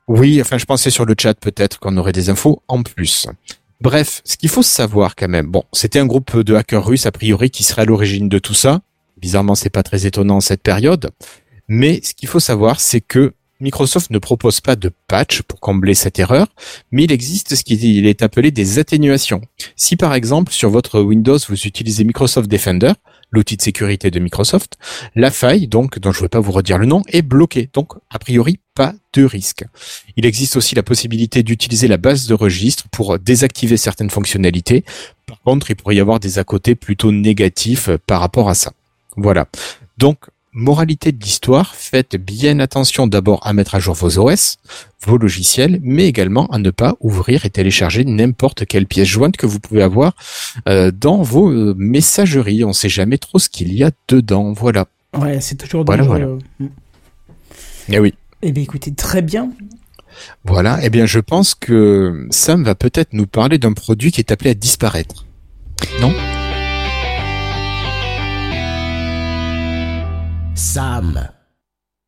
Oui, 0.07 0.41
enfin, 0.41 0.57
je 0.57 0.65
pensais 0.65 0.89
sur 0.89 1.05
le 1.05 1.15
chat 1.19 1.33
peut-être 1.33 1.79
qu'on 1.79 1.95
aurait 1.97 2.11
des 2.11 2.29
infos 2.29 2.61
en 2.67 2.83
plus. 2.83 3.27
Bref, 3.81 4.21
ce 4.25 4.37
qu'il 4.37 4.49
faut 4.49 4.63
savoir 4.63 5.15
quand 5.15 5.27
même, 5.27 5.47
bon, 5.47 5.63
c'était 5.73 5.99
un 5.99 6.05
groupe 6.05 6.39
de 6.39 6.55
hackers 6.55 6.85
russes 6.85 7.05
a 7.05 7.11
priori 7.11 7.49
qui 7.49 7.63
serait 7.63 7.83
à 7.83 7.85
l'origine 7.85 8.29
de 8.29 8.39
tout 8.39 8.53
ça. 8.53 8.81
Bizarrement, 9.17 9.55
c'est 9.55 9.69
pas 9.69 9.83
très 9.83 10.05
étonnant 10.05 10.41
cette 10.41 10.63
période. 10.63 11.09
Mais 11.67 12.01
ce 12.03 12.13
qu'il 12.13 12.27
faut 12.27 12.39
savoir, 12.39 12.79
c'est 12.79 13.01
que 13.01 13.33
Microsoft 13.59 14.09
ne 14.09 14.19
propose 14.19 14.59
pas 14.59 14.75
de 14.75 14.91
patch 15.07 15.41
pour 15.41 15.61
combler 15.61 15.93
cette 15.93 16.19
erreur, 16.19 16.47
mais 16.91 17.05
il 17.05 17.11
existe 17.13 17.55
ce 17.55 17.63
qui 17.63 17.75
il 17.75 18.07
est 18.07 18.21
appelé 18.21 18.51
des 18.51 18.77
atténuations. 18.77 19.41
Si 19.77 19.95
par 19.95 20.13
exemple 20.13 20.51
sur 20.51 20.69
votre 20.69 20.99
Windows 21.01 21.37
vous 21.47 21.65
utilisez 21.65 22.03
Microsoft 22.03 22.49
Defender, 22.49 22.91
l'outil 23.33 23.57
de 23.57 23.61
sécurité 23.61 24.11
de 24.11 24.19
Microsoft, 24.19 24.77
la 25.15 25.31
faille, 25.31 25.67
donc 25.67 25.99
dont 25.99 26.11
je 26.11 26.19
ne 26.19 26.23
vais 26.23 26.29
pas 26.29 26.39
vous 26.39 26.51
redire 26.51 26.77
le 26.77 26.85
nom, 26.85 27.01
est 27.07 27.21
bloquée. 27.21 27.69
Donc 27.73 27.93
a 28.09 28.19
priori 28.19 28.59
pas 28.75 28.93
de 29.13 29.25
risque. 29.25 29.65
Il 30.15 30.25
existe 30.25 30.55
aussi 30.55 30.75
la 30.75 30.83
possibilité 30.83 31.43
d'utiliser 31.43 31.87
la 31.87 31.97
base 31.97 32.27
de 32.27 32.33
registre 32.33 32.85
pour 32.91 33.19
désactiver 33.19 33.77
certaines 33.77 34.09
fonctionnalités. 34.09 34.85
Par 35.25 35.41
contre, 35.41 35.71
il 35.71 35.75
pourrait 35.75 35.95
y 35.95 35.99
avoir 35.99 36.19
des 36.19 36.39
à 36.39 36.43
côté 36.43 36.75
plutôt 36.75 37.11
négatifs 37.11 37.89
euh, 37.89 37.97
par 38.05 38.19
rapport 38.21 38.49
à 38.49 38.53
ça. 38.53 38.71
Voilà. 39.17 39.47
Donc 39.97 40.17
moralité 40.53 41.11
de 41.11 41.23
l'histoire, 41.23 41.75
faites 41.75 42.15
bien 42.15 42.59
attention 42.59 43.07
d'abord 43.07 43.45
à 43.45 43.53
mettre 43.53 43.75
à 43.75 43.79
jour 43.79 43.95
vos 43.95 44.19
OS, 44.19 44.57
vos 45.05 45.17
logiciels, 45.17 45.79
mais 45.81 46.05
également 46.05 46.47
à 46.47 46.59
ne 46.59 46.69
pas 46.69 46.95
ouvrir 46.99 47.45
et 47.45 47.49
télécharger 47.49 48.05
n'importe 48.05 48.65
quelle 48.65 48.85
pièce 48.85 49.07
jointe 49.07 49.37
que 49.37 49.45
vous 49.45 49.59
pouvez 49.59 49.81
avoir 49.81 50.13
euh, 50.69 50.91
dans 50.91 51.21
vos 51.21 51.51
euh, 51.51 51.73
messageries. 51.77 52.63
On 52.63 52.69
ne 52.69 52.73
sait 52.73 52.89
jamais 52.89 53.17
trop 53.17 53.39
ce 53.39 53.49
qu'il 53.49 53.73
y 53.73 53.83
a 53.83 53.91
dedans. 54.07 54.53
Voilà. 54.53 54.85
Ouais, 55.17 55.41
c'est 55.41 55.55
toujours 55.55 55.83
Voilà, 55.85 56.05
dangereux. 56.05 56.39
Eh 57.89 57.99
oui. 57.99 58.13
Eh 58.41 58.51
bien, 58.51 58.63
écoutez, 58.63 58.93
très 58.93 59.21
bien. 59.21 59.51
Voilà. 60.43 60.79
Eh 60.83 60.89
bien, 60.89 61.05
je 61.05 61.19
pense 61.19 61.55
que 61.55 62.27
Sam 62.29 62.63
va 62.63 62.75
peut-être 62.75 63.13
nous 63.13 63.27
parler 63.27 63.57
d'un 63.57 63.73
produit 63.73 64.11
qui 64.11 64.21
est 64.21 64.31
appelé 64.31 64.51
à 64.51 64.53
disparaître. 64.53 65.25
Non? 65.99 66.13
Sam. 70.63 71.27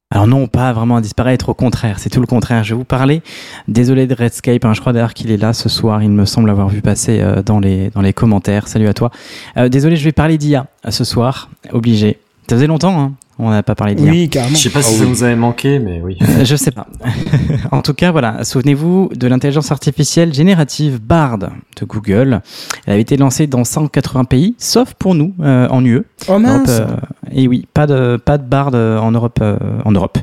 Alors 0.09 0.27
non, 0.27 0.47
pas 0.47 0.71
vraiment 0.71 0.95
à 0.95 1.01
disparaître, 1.01 1.49
au 1.49 1.53
contraire, 1.53 1.99
c'est 1.99 2.09
tout 2.09 2.21
le 2.21 2.25
contraire. 2.25 2.63
Je 2.63 2.73
vais 2.73 2.77
vous 2.77 2.85
parler, 2.85 3.21
désolé 3.67 4.07
de 4.07 4.15
Redscape, 4.15 4.63
hein, 4.63 4.73
je 4.73 4.79
crois 4.79 4.93
d'ailleurs 4.93 5.13
qu'il 5.13 5.29
est 5.29 5.37
là 5.37 5.51
ce 5.51 5.67
soir, 5.67 6.01
il 6.01 6.09
me 6.09 6.23
semble 6.23 6.49
avoir 6.49 6.69
vu 6.69 6.81
passer 6.81 7.19
euh, 7.19 7.43
dans, 7.43 7.59
les, 7.59 7.91
commentaires. 8.15 8.69
Salut 8.69 8.87
à 8.87 8.93
toi. 8.93 9.11
Euh, 9.57 9.67
désolé, 9.67 9.97
je 9.97 10.05
vais 10.05 10.13
parler 10.13 10.37
d'IA 10.37 10.67
ce 10.87 11.03
soir, 11.03 11.49
obligé. 11.73 12.17
Ça 12.47 12.55
faisait 12.55 12.67
longtemps, 12.67 12.99
hein, 12.99 13.13
on 13.39 13.49
n'a 13.49 13.63
pas 13.63 13.73
parlé 13.75 13.95
d'IA. 13.95 14.11
Oui, 14.11 14.29
carrément. 14.29 14.55
Je 14.55 14.61
sais 14.61 14.69
pas 14.69 14.81
si 14.83 14.93
Ah 14.93 14.97
ça 14.99 15.03
oui. 15.03 15.09
vous 15.09 15.23
avait 15.23 15.35
manqué, 15.35 15.79
mais 15.79 15.99
oui. 16.03 16.17
Euh, 16.21 16.45
Je 16.45 16.55
sais 16.55 16.71
pas. 16.71 16.85
en 17.71 17.81
tout 17.81 17.93
cas, 17.93 18.11
voilà. 18.11 18.43
Souvenez-vous 18.43 19.09
de 19.15 19.27
l'intelligence 19.27 19.71
artificielle 19.71 20.33
générative 20.33 20.99
Bard 21.01 21.39
de 21.39 21.49
Google. 21.85 22.41
Elle 22.85 22.93
avait 22.93 23.01
été 23.01 23.17
lancée 23.17 23.47
dans 23.47 23.63
180 23.63 24.25
pays, 24.25 24.55
sauf 24.59 24.93
pour 24.93 25.15
nous 25.15 25.33
euh, 25.41 25.67
en 25.69 25.83
UE. 25.83 26.03
Oh 26.27 26.37
mince. 26.39 26.69
Europe, 26.69 26.89
euh, 26.91 27.31
et 27.33 27.47
oui, 27.47 27.67
pas 27.73 27.87
de 27.87 28.17
pas 28.17 28.37
de 28.37 28.43
Bard 28.43 28.71
euh, 28.75 28.99
en 28.99 29.11
Europe. 29.11 29.39
euh, 29.41 29.57
en 29.83 29.91
Europe. 29.91 30.17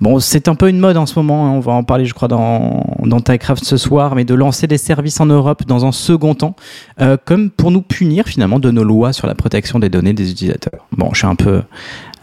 Bon, 0.00 0.18
c'est 0.18 0.48
un 0.48 0.54
peu 0.54 0.68
une 0.68 0.78
mode 0.78 0.96
en 0.96 1.06
ce 1.06 1.18
moment. 1.18 1.46
hein, 1.46 1.50
on 1.50 1.60
va 1.60 1.72
en 1.72 1.84
parler, 1.84 2.06
je 2.06 2.14
crois, 2.14 2.28
dans 2.28 2.86
dans 3.04 3.20
TechCraft 3.20 3.64
ce 3.64 3.76
soir, 3.76 4.14
mais 4.14 4.24
de 4.24 4.34
lancer 4.34 4.66
des 4.66 4.78
services 4.78 5.20
en 5.20 5.26
Europe 5.26 5.64
dans 5.66 5.84
un 5.84 5.92
second 5.92 6.34
temps, 6.34 6.56
euh, 7.00 7.16
comme 7.24 7.50
pour 7.50 7.70
nous 7.70 7.82
punir 7.82 8.26
finalement 8.26 8.58
de 8.58 8.70
nos 8.70 8.84
lois 8.84 9.12
sur 9.12 9.26
la 9.26 9.34
protection 9.34 9.78
des 9.78 9.88
données 9.88 10.12
des 10.14 10.30
utilisateurs. 10.30 10.86
Bon, 10.92 11.10
je 11.12 11.18
suis 11.18 11.26
un 11.26 11.34
peu 11.34 11.62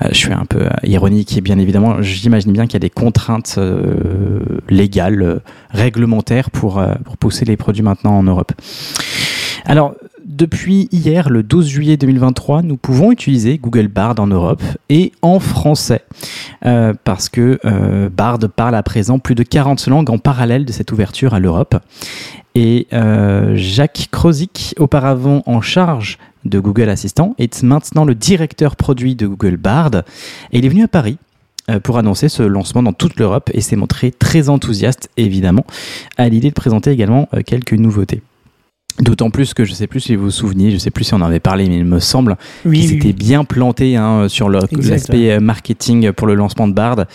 euh, 0.01 0.07
je 0.11 0.15
suis 0.17 0.33
un 0.33 0.45
peu 0.45 0.63
euh, 0.63 0.69
ironique 0.83 1.37
et 1.37 1.41
bien 1.41 1.57
évidemment, 1.59 2.01
j'imagine 2.01 2.51
bien 2.51 2.65
qu'il 2.65 2.73
y 2.73 2.77
a 2.77 2.79
des 2.79 2.89
contraintes 2.89 3.55
euh, 3.57 4.39
légales, 4.69 5.21
euh, 5.21 5.39
réglementaires 5.71 6.51
pour, 6.51 6.81
pour 7.03 7.17
pousser 7.17 7.45
les 7.45 7.57
produits 7.57 7.83
maintenant 7.83 8.17
en 8.17 8.23
Europe. 8.23 8.51
Alors, 9.69 9.95
depuis 10.23 10.87
hier, 10.93 11.29
le 11.29 11.43
12 11.43 11.67
juillet 11.67 11.97
2023, 11.97 12.61
nous 12.61 12.77
pouvons 12.77 13.11
utiliser 13.11 13.57
Google 13.57 13.89
Bard 13.89 14.15
en 14.17 14.27
Europe 14.27 14.63
et 14.87 15.11
en 15.21 15.41
français 15.41 16.03
euh, 16.65 16.93
parce 17.03 17.27
que 17.27 17.59
euh, 17.65 18.07
Bard 18.09 18.39
parle 18.55 18.75
à 18.75 18.83
présent 18.83 19.19
plus 19.19 19.35
de 19.35 19.43
40 19.43 19.85
langues 19.87 20.09
en 20.09 20.19
parallèle 20.19 20.63
de 20.63 20.71
cette 20.71 20.93
ouverture 20.93 21.33
à 21.33 21.39
l'Europe. 21.39 21.75
Et 22.55 22.87
euh, 22.93 23.55
Jacques 23.57 24.07
Krozik, 24.09 24.73
auparavant 24.79 25.43
en 25.45 25.59
charge 25.59 26.17
de 26.45 26.61
Google 26.61 26.87
Assistant, 26.87 27.35
est 27.37 27.61
maintenant 27.61 28.05
le 28.05 28.15
directeur 28.15 28.77
produit 28.77 29.15
de 29.15 29.27
Google 29.27 29.57
Bard. 29.57 29.91
Et 30.53 30.59
il 30.59 30.65
est 30.65 30.69
venu 30.69 30.83
à 30.83 30.87
Paris 30.87 31.17
pour 31.83 31.97
annoncer 31.97 32.29
ce 32.29 32.41
lancement 32.41 32.83
dans 32.83 32.93
toute 32.93 33.19
l'Europe 33.19 33.49
et 33.53 33.59
s'est 33.59 33.75
montré 33.75 34.11
très 34.11 34.47
enthousiaste, 34.47 35.09
évidemment, 35.17 35.65
à 36.15 36.29
l'idée 36.29 36.47
de 36.47 36.53
présenter 36.53 36.91
également 36.91 37.27
quelques 37.45 37.73
nouveautés. 37.73 38.21
D'autant 38.99 39.29
plus 39.29 39.53
que 39.53 39.63
je 39.63 39.73
sais 39.73 39.85
plus 39.85 39.99
si 39.99 40.15
vous 40.15 40.25
vous 40.25 40.31
souvenez, 40.31 40.71
je 40.71 40.77
sais 40.77 40.89
plus 40.89 41.03
si 41.03 41.13
on 41.13 41.17
en 41.17 41.25
avait 41.27 41.39
parlé, 41.39 41.69
mais 41.69 41.77
il 41.77 41.85
me 41.85 41.99
semble 41.99 42.35
oui, 42.65 42.79
qu'ils 42.79 42.89
oui, 42.89 42.97
étaient 42.97 43.07
oui. 43.07 43.13
bien 43.13 43.43
plantés 43.43 43.95
hein, 43.95 44.27
sur 44.27 44.49
l'aspect 44.49 45.31
euh, 45.31 45.39
marketing 45.39 46.11
pour 46.13 46.25
le 46.25 46.33
lancement 46.33 46.67
de 46.67 46.73
Bard, 46.73 47.05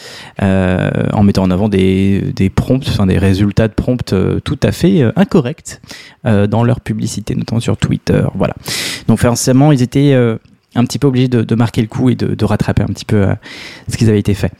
euh, 0.43 0.91
en 1.13 1.25
mettant 1.25 1.43
en 1.43 1.51
avant 1.51 1.69
des, 1.69 2.33
des 2.37 2.51
prompts, 2.51 2.87
enfin 2.89 3.07
des 3.07 3.19
résultats 3.19 3.67
de 3.67 3.73
prompts 3.73 4.13
euh, 4.13 4.39
tout 4.39 4.59
à 4.63 4.71
fait 4.71 5.03
incorrects 5.17 5.81
euh, 6.25 6.47
dans 6.47 6.63
leur 6.63 6.81
publicité, 6.81 7.35
notamment 7.35 7.61
sur 7.61 7.77
Twitter. 7.77 8.23
Voilà. 8.37 8.55
Donc 9.09 9.19
forcément, 9.19 9.73
ils 9.73 9.83
étaient 9.83 10.13
euh, 10.13 10.39
un 10.75 10.85
petit 10.85 10.99
peu 10.99 11.07
obligés 11.07 11.29
de, 11.29 11.43
de 11.43 11.55
marquer 11.55 11.83
le 11.83 11.89
coup 11.89 12.11
et 12.11 12.15
de, 12.15 12.35
de 12.35 12.45
rattraper 12.45 12.83
un 12.83 12.87
petit 12.87 13.05
peu 13.05 13.17
euh, 13.17 13.35
ce 13.89 13.97
qu'ils 13.97 14.09
avaient 14.09 14.19
été 14.19 14.35
fait. 14.35 14.53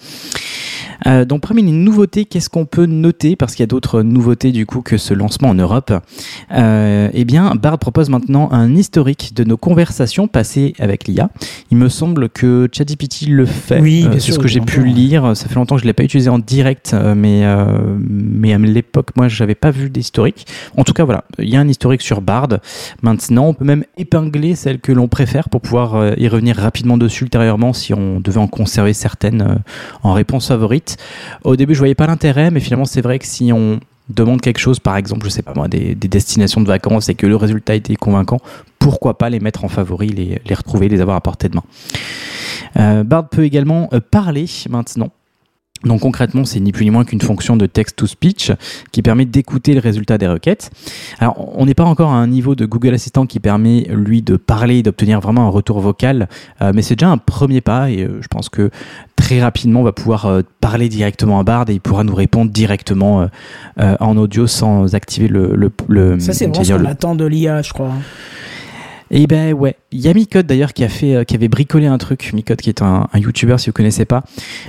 Euh, 1.07 1.25
donc 1.25 1.41
parmi 1.43 1.63
les 1.63 1.73
nouveautés, 1.73 2.25
qu'est-ce 2.27 2.49
qu'on 2.49 2.65
peut 2.65 2.87
noter? 2.87 3.35
Parce 3.35 3.55
qu'il 3.55 3.63
y 3.63 3.65
a 3.65 3.67
d'autres 3.67 4.03
nouveautés 4.03 4.53
du 4.53 4.67
coup 4.67 4.83
que 4.83 4.97
ce 4.99 5.15
lancement 5.15 5.49
en 5.49 5.55
Europe. 5.55 5.93
Euh, 6.53 7.09
eh 7.13 7.25
bien, 7.25 7.55
Bard 7.57 7.79
propose 7.79 8.09
maintenant 8.09 8.49
un 8.53 8.75
historique 8.77 9.35
de 9.35 9.43
nos 9.45 9.57
conversations 9.57 10.29
passées 10.29 10.75
avec 10.79 11.09
l'IA. 11.09 11.31
Il 11.71 11.77
me 11.77 11.89
semble 11.89 12.29
que 12.29 12.69
ChatGPT 12.73 13.27
le 13.29 13.47
fait. 13.47 13.81
Oui, 13.81 14.07
Euh, 14.07 14.19
c'est 14.19 14.33
ce 14.33 14.39
que 14.39 14.49
j'ai 14.49 14.61
pu 14.61 14.85
lire. 14.85 15.37
Ça 15.37 15.49
fait 15.49 15.55
longtemps 15.57 15.75
que 15.77 15.83
je 15.83 15.87
l'ai 15.87 15.93
pas 15.93 16.05
utilisé 16.05 16.31
en 16.31 16.39
direct, 16.39 16.95
mais 17.17 17.43
mais 18.09 18.53
à 18.55 18.59
l'époque, 18.59 19.09
moi, 19.17 19.29
j'avais 19.29 19.55
pas 19.55 19.71
vu 19.71 19.91
d'historique. 19.91 20.47
En 20.77 20.85
tout 20.85 20.93
cas, 20.93 21.05
voilà, 21.05 21.25
il 21.39 21.49
y 21.49 21.57
a 21.57 21.61
un 21.61 21.69
historique 21.69 22.03
sur 22.03 22.21
Bard. 22.21 22.49
Maintenant, 23.03 23.47
on 23.49 23.55
peut 23.55 23.65
même 23.65 23.85
épingler 23.97 24.55
celles 24.55 24.79
que 24.81 24.93
l'on 24.93 25.09
préfère 25.09 25.49
pour 25.49 25.61
pouvoir 25.61 26.02
y 26.17 26.29
revenir 26.29 26.57
rapidement 26.57 26.97
dessus 26.97 27.25
ultérieurement 27.25 27.73
si 27.73 27.95
on 27.95 28.21
devait 28.21 28.39
en 28.39 28.49
conserver 28.49 28.93
certaines 28.93 29.43
euh, 29.43 29.55
en 30.03 30.13
réponse 30.13 30.49
favorite. 30.49 30.97
Au 31.45 31.57
début, 31.57 31.75
je 31.75 31.79
voyais 31.79 31.95
pas 31.95 32.07
l'intérêt, 32.07 32.51
mais 32.51 32.61
finalement, 32.61 32.85
c'est 32.85 33.01
vrai 33.01 33.19
que 33.19 33.27
si 33.27 33.53
on 33.53 33.81
demande 34.09 34.41
quelque 34.41 34.59
chose, 34.59 34.79
par 34.79 34.97
exemple, 34.97 35.25
je 35.25 35.31
sais 35.31 35.43
pas 35.43 35.55
moi, 35.55 35.69
des, 35.69 35.95
des 35.95 36.09
destinations 36.09 36.61
de 36.61 36.67
vacances 36.67 37.09
et 37.09 37.15
que 37.15 37.27
le 37.27 37.37
résultat 37.37 37.75
était 37.75 37.97
convaincant, 37.97 38.39
pourquoi 38.79 39.17
pas 39.17 39.31
les 39.31 39.41
mettre 39.41 39.65
en 39.65 39.69
favori, 39.69 40.09
les, 40.09 40.41
les 40.45 40.55
retrouver, 40.55 40.89
les 40.89 41.01
avoir 41.01 41.17
à 41.17 41.21
portée 41.21 41.49
de 41.49 41.57
main. 41.57 41.65
Euh, 42.77 43.05
Bard 43.05 43.29
peut 43.29 43.45
également 43.45 43.89
euh, 43.93 44.01
parler 44.01 44.47
maintenant. 44.69 45.11
Donc 45.85 46.01
concrètement, 46.01 46.45
c'est 46.45 46.61
ni 46.61 46.73
plus 46.73 46.85
ni 46.85 46.91
moins 46.91 47.05
qu'une 47.05 47.21
fonction 47.21 47.57
de 47.57 47.67
text-to-speech 47.67 48.53
qui 48.93 49.03
permet 49.03 49.25
d'écouter 49.25 49.75
le 49.75 49.81
résultat 49.81 50.19
des 50.19 50.29
requêtes. 50.29 50.71
Alors, 51.19 51.53
on 51.59 51.67
n'est 51.67 51.75
pas 51.75 51.85
encore 51.85 52.11
à 52.11 52.17
un 52.17 52.27
niveau 52.29 52.55
de 52.55 52.67
Google 52.67 52.95
Assistant 52.95 53.27
qui 53.27 53.41
permet, 53.41 53.87
lui, 53.91 54.23
de 54.23 54.37
parler 54.37 54.79
et 54.79 54.83
d'obtenir 54.83 55.21
vraiment 55.21 55.47
un 55.47 55.51
retour 55.51 55.81
vocal, 55.81 56.29
euh, 56.61 56.73
mais 56.75 56.83
c'est 56.83 56.95
déjà 56.97 57.11
un 57.11 57.19
premier 57.19 57.61
pas 57.61 57.91
et 57.91 58.03
euh, 58.05 58.19
je 58.21 58.29
pense 58.29 58.49
que 58.49 58.71
très 59.17 59.41
rapidement, 59.41 59.81
on 59.81 59.85
va 59.85 59.93
pouvoir 59.93 60.27
euh, 60.27 60.43
parler 60.61 60.89
directement 60.89 61.39
à 61.41 61.43
Bard 61.45 61.65
et 61.69 61.73
il 61.75 61.81
pourra 61.81 62.05
nous 62.05 62.15
répondre 62.15 62.51
directement 62.51 63.23
euh, 63.23 63.27
euh, 63.81 63.97
en 64.01 64.17
audio 64.17 64.47
sans 64.47 64.95
activer 64.95 65.29
le... 65.29 65.53
le, 65.57 65.71
le 65.89 66.21
Ça, 66.21 66.33
c'est 66.33 66.47
vraiment 66.47 66.65
ce 66.65 66.73
qu'on 66.73 66.79
le- 66.79 66.87
attend 66.89 67.15
de 67.15 67.25
l'IA, 67.25 67.63
je 67.63 67.73
crois. 67.73 67.93
Et 69.15 69.27
ben 69.27 69.53
ouais, 69.53 69.77
il 69.91 70.01
y 70.01 70.09
a 70.09 70.15
Micode 70.15 70.47
d'ailleurs 70.47 70.73
qui 70.73 70.83
a 70.85 70.89
fait, 70.89 71.15
euh, 71.15 71.25
qui 71.25 71.35
avait 71.35 71.49
bricolé 71.49 71.87
un 71.87 71.99
truc. 71.99 72.33
Micode 72.33 72.63
qui 72.63 72.71
est 72.71 72.81
un, 72.81 73.09
un 73.13 73.19
YouTuber 73.19 73.59
si 73.59 73.67
vous 73.69 73.75
connaissez 73.75 74.07
pas, 74.07 74.25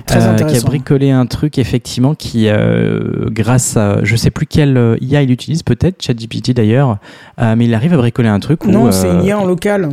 Très 0.05 0.27
euh, 0.27 0.35
qui 0.35 0.57
a 0.57 0.61
bricolé 0.61 1.11
un 1.11 1.25
truc 1.25 1.57
effectivement 1.57 2.13
qui, 2.13 2.49
euh, 2.49 3.29
grâce 3.29 3.77
à, 3.77 4.03
je 4.03 4.15
sais 4.17 4.31
plus 4.31 4.45
quel 4.45 4.75
euh, 4.75 4.97
IA 4.99 5.21
il 5.21 5.31
utilise 5.31 5.63
peut-être, 5.63 6.03
ChatGPT 6.03 6.51
d'ailleurs, 6.51 6.97
euh, 7.39 7.55
mais 7.57 7.65
il 7.65 7.73
arrive 7.73 7.93
à 7.93 7.97
bricoler 7.97 8.27
un 8.27 8.41
truc. 8.41 8.65
où, 8.65 8.71
Non, 8.71 8.91
c'est 8.91 9.09
une 9.09 9.23
IA 9.23 9.39
en 9.39 9.45
local. 9.45 9.89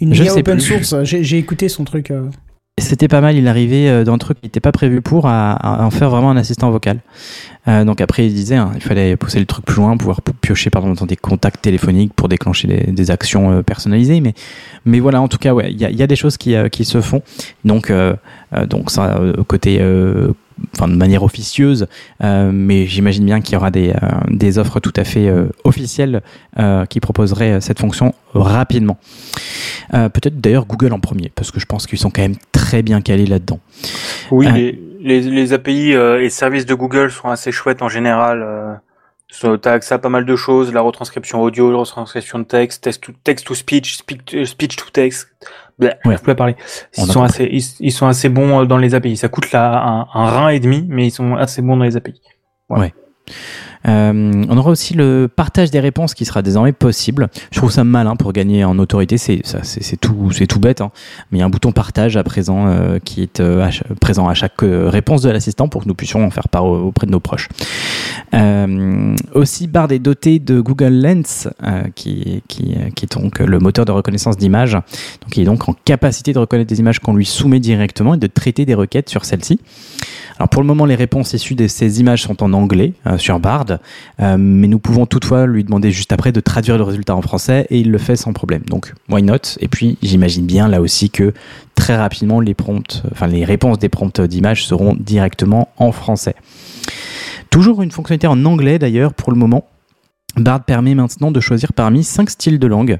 Une 0.00 0.14
je 0.14 0.22
IA 0.22 0.34
open 0.34 0.58
plus. 0.58 0.84
source. 0.84 1.02
J'ai 1.02 1.24
j'ai 1.24 1.36
écouté 1.38 1.68
son 1.68 1.82
truc. 1.84 2.12
C'était 2.78 3.08
pas 3.08 3.20
mal, 3.20 3.36
il 3.36 3.46
arrivait 3.46 3.88
euh, 3.88 4.04
dans 4.04 4.14
un 4.14 4.18
truc 4.18 4.40
qui 4.40 4.46
n'était 4.46 4.60
pas 4.60 4.72
prévu 4.72 5.02
pour 5.02 5.26
à, 5.26 5.52
à 5.52 5.84
en 5.84 5.90
faire 5.90 6.08
vraiment 6.08 6.30
un 6.30 6.36
assistant 6.36 6.70
vocal. 6.70 7.00
Euh, 7.68 7.84
donc 7.84 8.00
après, 8.00 8.26
il 8.26 8.34
disait, 8.34 8.56
hein, 8.56 8.72
il 8.74 8.80
fallait 8.80 9.16
pousser 9.16 9.38
le 9.38 9.46
truc 9.46 9.64
plus 9.64 9.76
loin, 9.76 9.96
pouvoir 9.96 10.22
piocher 10.40 10.70
pardon, 10.70 10.92
dans 10.94 11.06
des 11.06 11.16
contacts 11.16 11.60
téléphoniques 11.60 12.14
pour 12.14 12.28
déclencher 12.28 12.68
des, 12.88 13.10
actions 13.10 13.52
euh, 13.52 13.62
personnalisées. 13.62 14.20
Mais, 14.20 14.34
mais 14.84 15.00
voilà, 15.00 15.20
en 15.20 15.28
tout 15.28 15.38
cas, 15.38 15.52
ouais, 15.52 15.70
il 15.70 15.80
y 15.80 15.84
y 15.84 16.02
a 16.02 16.06
des 16.06 16.16
choses 16.16 16.36
qui, 16.36 16.54
euh, 16.54 16.68
qui 16.68 16.84
se 16.84 17.00
font. 17.00 17.22
Donc, 17.64 17.90
euh, 17.90 18.14
euh, 18.54 18.66
donc 18.66 18.90
ça, 18.90 19.20
côté, 19.46 19.80
enfin 20.74 20.88
de 20.88 20.96
manière 20.96 21.22
officieuse, 21.22 21.86
euh, 22.22 22.50
mais 22.52 22.86
j'imagine 22.86 23.24
bien 23.24 23.40
qu'il 23.40 23.54
y 23.54 23.56
aura 23.56 23.70
des, 23.70 23.90
euh, 23.90 24.08
des 24.28 24.58
offres 24.58 24.80
tout 24.80 24.92
à 24.96 25.04
fait 25.04 25.28
euh, 25.28 25.46
officielles 25.64 26.22
qui 26.90 27.00
proposeraient 27.00 27.60
cette 27.60 27.78
fonction 27.78 28.14
rapidement. 28.34 28.98
Peut-être 29.90 30.40
d'ailleurs 30.40 30.66
Google 30.66 30.92
en 30.92 31.00
premier, 31.00 31.32
parce 31.34 31.50
que 31.50 31.58
je 31.58 31.64
pense 31.64 31.86
qu'ils 31.86 31.98
sont 31.98 32.10
quand 32.10 32.20
même 32.20 32.36
très 32.52 32.82
bien 32.82 33.00
calés 33.00 33.24
là-dedans. 33.24 33.60
Oui, 34.30 34.46
les, 34.52 34.78
les, 35.00 35.20
les 35.20 35.52
API 35.52 35.92
et 35.92 36.28
services 36.28 36.66
de 36.66 36.74
Google 36.74 37.10
sont 37.10 37.28
assez 37.28 37.50
chouettes 37.50 37.82
en 37.82 37.88
général. 37.88 38.80
So, 39.30 39.56
T'as 39.56 39.72
accès 39.72 39.94
à 39.94 39.98
pas 39.98 40.08
mal 40.08 40.24
de 40.24 40.36
choses, 40.36 40.72
la 40.72 40.80
retranscription 40.80 41.40
audio, 41.40 41.70
la 41.70 41.78
retranscription 41.78 42.40
de 42.40 42.44
texte, 42.44 42.82
text 42.82 43.02
to, 43.02 43.12
text 43.24 43.46
to 43.46 43.54
speech, 43.54 43.98
speech 44.44 44.76
to 44.76 44.90
text, 44.92 45.28
Ouais. 45.80 46.14
Je 46.16 46.18
peux 46.18 46.26
pas 46.26 46.34
parler. 46.34 46.56
On 46.98 47.04
Ils 47.06 47.12
sont 47.12 47.22
assez, 47.22 47.48
ils, 47.50 47.64
ils 47.80 47.92
sont 47.92 48.06
assez 48.06 48.28
bons 48.28 48.60
euh, 48.60 48.64
dans 48.66 48.78
les 48.78 48.94
API. 48.94 49.16
Ça 49.16 49.28
coûte 49.28 49.50
là 49.52 49.82
un, 49.82 50.00
un 50.14 50.30
rein 50.30 50.48
et 50.48 50.60
demi, 50.60 50.86
mais 50.88 51.06
ils 51.06 51.10
sont 51.10 51.36
assez 51.36 51.62
bons 51.62 51.76
dans 51.76 51.84
les 51.84 51.96
API. 51.96 52.20
Euh, 53.88 54.44
on 54.48 54.58
aura 54.58 54.70
aussi 54.70 54.94
le 54.94 55.28
partage 55.34 55.70
des 55.70 55.80
réponses 55.80 56.12
qui 56.14 56.24
sera 56.24 56.42
désormais 56.42 56.72
possible. 56.72 57.28
Je 57.50 57.58
trouve 57.58 57.70
ça 57.70 57.82
malin 57.84 58.14
pour 58.16 58.32
gagner 58.32 58.62
en 58.64 58.78
autorité. 58.78 59.16
C'est 59.18 59.42
tout, 60.00 60.60
bête. 60.60 60.80
hein. 60.80 60.90
Mais 61.30 61.38
il 61.38 61.40
y 61.40 61.42
a 61.42 61.46
un 61.46 61.50
bouton 61.50 61.72
partage 61.72 62.16
à 62.16 62.22
présent 62.24 62.66
euh, 62.66 62.98
qui 63.02 63.22
est 63.22 63.40
euh, 63.40 63.68
présent 64.00 64.28
à 64.28 64.34
chaque 64.34 64.60
réponse 64.60 65.22
de 65.22 65.30
l'assistant 65.30 65.68
pour 65.68 65.82
que 65.82 65.88
nous 65.88 65.94
puissions 65.94 66.24
en 66.24 66.30
faire 66.30 66.48
part 66.48 66.64
au- 66.66 66.78
auprès 66.88 67.06
de 67.06 67.12
nos 67.12 67.20
proches. 67.20 67.48
Aussi, 69.34 69.66
Bard 69.66 69.90
est 69.92 69.98
doté 69.98 70.38
de 70.38 70.60
Google 70.60 70.94
Lens, 71.02 71.48
qui, 71.94 72.42
qui, 72.48 72.72
est 72.72 73.12
donc 73.16 73.38
le 73.40 73.58
moteur 73.58 73.84
de 73.84 73.92
reconnaissance 73.92 74.36
d'images. 74.36 74.72
Donc, 74.74 75.36
il 75.36 75.42
est 75.42 75.46
donc 75.46 75.68
en 75.68 75.72
capacité 75.84 76.32
de 76.32 76.38
reconnaître 76.38 76.68
des 76.68 76.80
images 76.80 76.98
qu'on 77.00 77.14
lui 77.14 77.24
soumet 77.26 77.60
directement 77.60 78.14
et 78.14 78.18
de 78.18 78.26
traiter 78.26 78.64
des 78.66 78.74
requêtes 78.74 79.08
sur 79.08 79.24
celles-ci. 79.24 79.60
Alors 80.38 80.48
pour 80.48 80.62
le 80.62 80.66
moment, 80.66 80.86
les 80.86 80.94
réponses 80.94 81.34
issues 81.34 81.54
de 81.54 81.66
ces 81.66 82.00
images 82.00 82.22
sont 82.22 82.42
en 82.42 82.52
anglais 82.54 82.94
sur 83.18 83.38
Bard, 83.40 83.66
euh, 84.20 84.36
mais 84.38 84.66
nous 84.66 84.78
pouvons 84.78 85.06
toutefois 85.06 85.46
lui 85.46 85.64
demander 85.64 85.90
juste 85.90 86.12
après 86.12 86.32
de 86.32 86.40
traduire 86.40 86.76
le 86.76 86.84
résultat 86.84 87.14
en 87.14 87.22
français 87.22 87.66
et 87.70 87.78
il 87.78 87.90
le 87.90 87.98
fait 87.98 88.16
sans 88.16 88.32
problème. 88.32 88.62
Donc 88.66 88.94
why 89.08 89.22
not? 89.22 89.56
Et 89.60 89.68
puis 89.68 89.98
j'imagine 90.02 90.46
bien 90.46 90.68
là 90.68 90.80
aussi 90.80 91.10
que 91.10 91.32
très 91.74 91.96
rapidement 91.96 92.40
les 92.40 92.54
enfin 93.10 93.26
les 93.26 93.44
réponses 93.44 93.78
des 93.78 93.88
prompts 93.88 94.20
d'images 94.20 94.66
seront 94.66 94.96
directement 94.98 95.68
en 95.76 95.92
français. 95.92 96.34
Toujours 97.50 97.82
une 97.82 97.90
fonctionnalité 97.90 98.26
en 98.26 98.44
anglais 98.44 98.78
d'ailleurs 98.78 99.14
pour 99.14 99.32
le 99.32 99.38
moment. 99.38 99.66
Bard 100.36 100.64
permet 100.64 100.94
maintenant 100.94 101.32
de 101.32 101.40
choisir 101.40 101.72
parmi 101.72 102.04
cinq 102.04 102.30
styles 102.30 102.60
de 102.60 102.66
langue. 102.66 102.98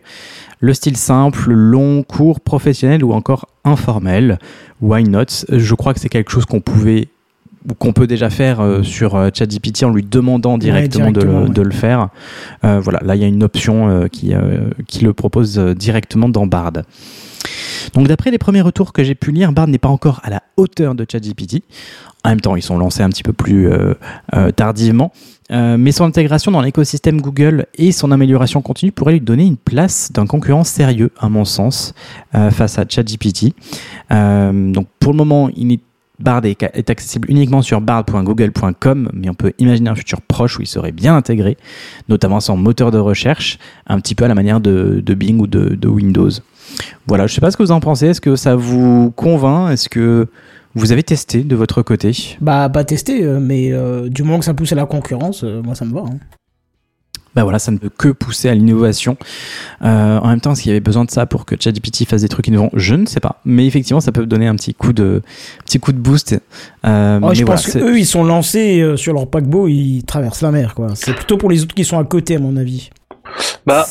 Le 0.58 0.74
style 0.74 0.96
simple, 0.96 1.52
long, 1.52 2.02
court, 2.02 2.40
professionnel 2.40 3.04
ou 3.04 3.12
encore 3.12 3.46
informel. 3.64 4.38
Why 4.80 5.04
not? 5.04 5.46
Je 5.48 5.74
crois 5.74 5.94
que 5.94 6.00
c'est 6.00 6.08
quelque 6.08 6.32
chose 6.32 6.44
qu'on 6.44 6.60
pouvait 6.60 7.02
ou 7.02 7.19
qu'on 7.78 7.92
peut 7.92 8.06
déjà 8.06 8.30
faire 8.30 8.60
euh, 8.60 8.82
sur 8.82 9.14
euh, 9.14 9.28
ChatGPT 9.32 9.84
en 9.84 9.90
lui 9.90 10.02
demandant 10.02 10.58
directement, 10.58 11.08
de, 11.08 11.12
directement, 11.12 11.40
le, 11.40 11.46
ouais. 11.46 11.54
de 11.54 11.62
le 11.62 11.70
faire. 11.70 12.08
Euh, 12.64 12.80
voilà, 12.80 13.00
là 13.04 13.16
il 13.16 13.22
y 13.22 13.24
a 13.24 13.28
une 13.28 13.42
option 13.42 14.08
qui, 14.10 14.32
qui 14.86 15.04
le 15.04 15.12
propose 15.12 15.58
directement 15.58 16.28
dans 16.28 16.46
Bard. 16.46 16.72
Donc 17.94 18.08
d'après 18.08 18.30
les 18.30 18.38
premiers 18.38 18.60
retours 18.60 18.92
que 18.92 19.02
j'ai 19.02 19.14
pu 19.14 19.32
lire, 19.32 19.52
Bard 19.52 19.68
n'est 19.68 19.78
pas 19.78 19.88
encore 19.88 20.20
à 20.22 20.30
la 20.30 20.42
hauteur 20.56 20.94
de 20.94 21.06
ChatGPT. 21.10 21.62
En 22.24 22.30
même 22.30 22.40
temps, 22.40 22.56
ils 22.56 22.62
sont 22.62 22.78
lancés 22.78 23.02
un 23.02 23.08
petit 23.08 23.22
peu 23.22 23.32
plus 23.32 23.70
tardivement. 24.56 25.12
Mais 25.50 25.90
son 25.90 26.04
intégration 26.04 26.52
dans 26.52 26.60
l'écosystème 26.60 27.20
Google 27.20 27.66
et 27.76 27.92
son 27.92 28.12
amélioration 28.12 28.60
continue 28.60 28.92
pourraient 28.92 29.14
lui 29.14 29.20
donner 29.20 29.46
une 29.46 29.56
place 29.56 30.12
d'un 30.12 30.26
concurrent 30.26 30.64
sérieux, 30.64 31.10
à 31.18 31.28
mon 31.28 31.44
sens, 31.44 31.94
face 32.32 32.78
à 32.78 32.84
ChatGPT. 32.88 33.54
Donc 34.10 34.86
pour 34.98 35.12
le 35.12 35.16
moment, 35.16 35.50
il 35.56 35.72
est 35.72 35.80
Bard 36.20 36.44
est, 36.44 36.90
accessible 36.90 37.30
uniquement 37.30 37.62
sur 37.62 37.80
bard.google.com, 37.80 39.10
mais 39.12 39.30
on 39.30 39.34
peut 39.34 39.52
imaginer 39.58 39.90
un 39.90 39.94
futur 39.94 40.20
proche 40.20 40.58
où 40.58 40.62
il 40.62 40.66
serait 40.66 40.92
bien 40.92 41.16
intégré, 41.16 41.56
notamment 42.08 42.40
son 42.40 42.56
moteur 42.56 42.90
de 42.90 42.98
recherche, 42.98 43.58
un 43.86 43.98
petit 44.00 44.14
peu 44.14 44.24
à 44.24 44.28
la 44.28 44.34
manière 44.34 44.60
de, 44.60 45.02
Bing 45.14 45.40
ou 45.40 45.46
de, 45.46 45.88
Windows. 45.88 46.30
Voilà, 47.06 47.26
je 47.26 47.34
sais 47.34 47.40
pas 47.40 47.50
ce 47.50 47.56
que 47.56 47.62
vous 47.62 47.72
en 47.72 47.80
pensez. 47.80 48.08
Est-ce 48.08 48.20
que 48.20 48.36
ça 48.36 48.54
vous 48.54 49.12
convainc? 49.16 49.72
Est-ce 49.72 49.88
que 49.88 50.28
vous 50.74 50.92
avez 50.92 51.02
testé 51.02 51.42
de 51.42 51.56
votre 51.56 51.82
côté? 51.82 52.12
Bah, 52.40 52.68
pas 52.68 52.84
testé, 52.84 53.24
euh, 53.24 53.40
mais 53.40 53.72
euh, 53.72 54.08
du 54.08 54.22
moment 54.22 54.38
que 54.38 54.44
ça 54.44 54.54
pousse 54.54 54.72
à 54.72 54.76
la 54.76 54.86
concurrence, 54.86 55.42
euh, 55.42 55.62
moi 55.62 55.74
ça 55.74 55.84
me 55.84 55.92
va. 55.92 56.00
hein. 56.02 56.18
Bah 57.34 57.44
voilà, 57.44 57.58
ça 57.60 57.70
ne 57.70 57.78
peut 57.78 57.90
que 57.96 58.08
pousser 58.08 58.48
à 58.48 58.54
l'innovation. 58.54 59.16
Euh, 59.82 60.18
en 60.18 60.28
même 60.28 60.40
temps, 60.40 60.52
est-ce 60.52 60.62
qu'il 60.62 60.70
y 60.70 60.72
avait 60.72 60.80
besoin 60.80 61.04
de 61.04 61.10
ça 61.10 61.26
pour 61.26 61.46
que 61.46 61.54
ChatGPT 61.58 62.04
fasse 62.06 62.22
des 62.22 62.28
trucs 62.28 62.48
innovants? 62.48 62.70
Je 62.74 62.94
ne 62.96 63.06
sais 63.06 63.20
pas, 63.20 63.40
mais 63.44 63.66
effectivement, 63.66 64.00
ça 64.00 64.10
peut 64.12 64.26
donner 64.26 64.48
un 64.48 64.56
petit 64.56 64.74
coup 64.74 64.92
de 64.92 65.22
petit 65.64 65.78
coup 65.78 65.92
de 65.92 65.98
boost. 65.98 66.32
Euh, 66.32 67.20
Oh, 67.22 67.28
mais 67.28 67.34
je 67.34 67.44
voilà, 67.44 67.60
pense 67.60 67.72
qu'eux, 67.72 67.98
ils 67.98 68.06
sont 68.06 68.24
lancés 68.24 68.80
euh, 68.80 68.96
sur 68.96 69.12
leur 69.12 69.28
paquebot, 69.28 69.68
ils 69.68 70.02
traversent 70.04 70.42
la 70.42 70.50
mer, 70.50 70.74
quoi. 70.74 70.88
C'est 70.94 71.14
plutôt 71.14 71.36
pour 71.36 71.50
les 71.50 71.62
autres 71.62 71.74
qui 71.74 71.84
sont 71.84 71.98
à 71.98 72.04
côté, 72.04 72.36
à 72.36 72.38
mon 72.40 72.56
avis. 72.56 72.90
Bah, 73.66 73.86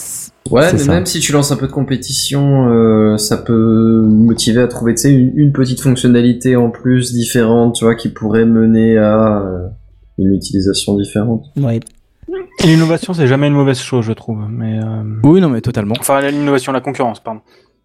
Ouais, 0.51 0.73
mais 0.73 0.79
ça. 0.79 0.91
même 0.91 1.05
si 1.05 1.19
tu 1.19 1.31
lances 1.31 1.51
un 1.51 1.57
peu 1.57 1.67
de 1.67 1.71
compétition, 1.71 2.69
euh, 2.71 3.17
ça 3.17 3.37
peut 3.37 4.01
motiver 4.07 4.61
à 4.61 4.67
trouver, 4.67 4.95
tu 4.95 5.01
sais, 5.03 5.13
une, 5.13 5.31
une 5.35 5.51
petite 5.53 5.79
fonctionnalité 5.79 6.55
en 6.55 6.71
plus 6.71 7.13
différente, 7.13 7.75
tu 7.75 7.85
vois, 7.85 7.93
qui 7.95 8.09
pourrait 8.09 8.45
mener 8.45 8.97
à 8.97 9.41
euh, 9.43 9.67
une 10.17 10.33
utilisation 10.33 10.97
différente. 10.97 11.43
Ouais. 11.55 11.79
L'innovation, 12.65 13.13
c'est 13.13 13.27
jamais 13.27 13.47
une 13.47 13.53
mauvaise 13.53 13.79
chose, 13.79 14.05
je 14.05 14.13
trouve. 14.13 14.39
Mais 14.49 14.79
euh, 14.83 15.03
Oui, 15.23 15.41
non, 15.41 15.49
mais 15.49 15.61
totalement. 15.61 15.95
enfin, 15.99 16.21
l'innovation, 16.21 16.71
la 16.71 16.81
concurrence, 16.81 17.19
pardon. 17.19 17.41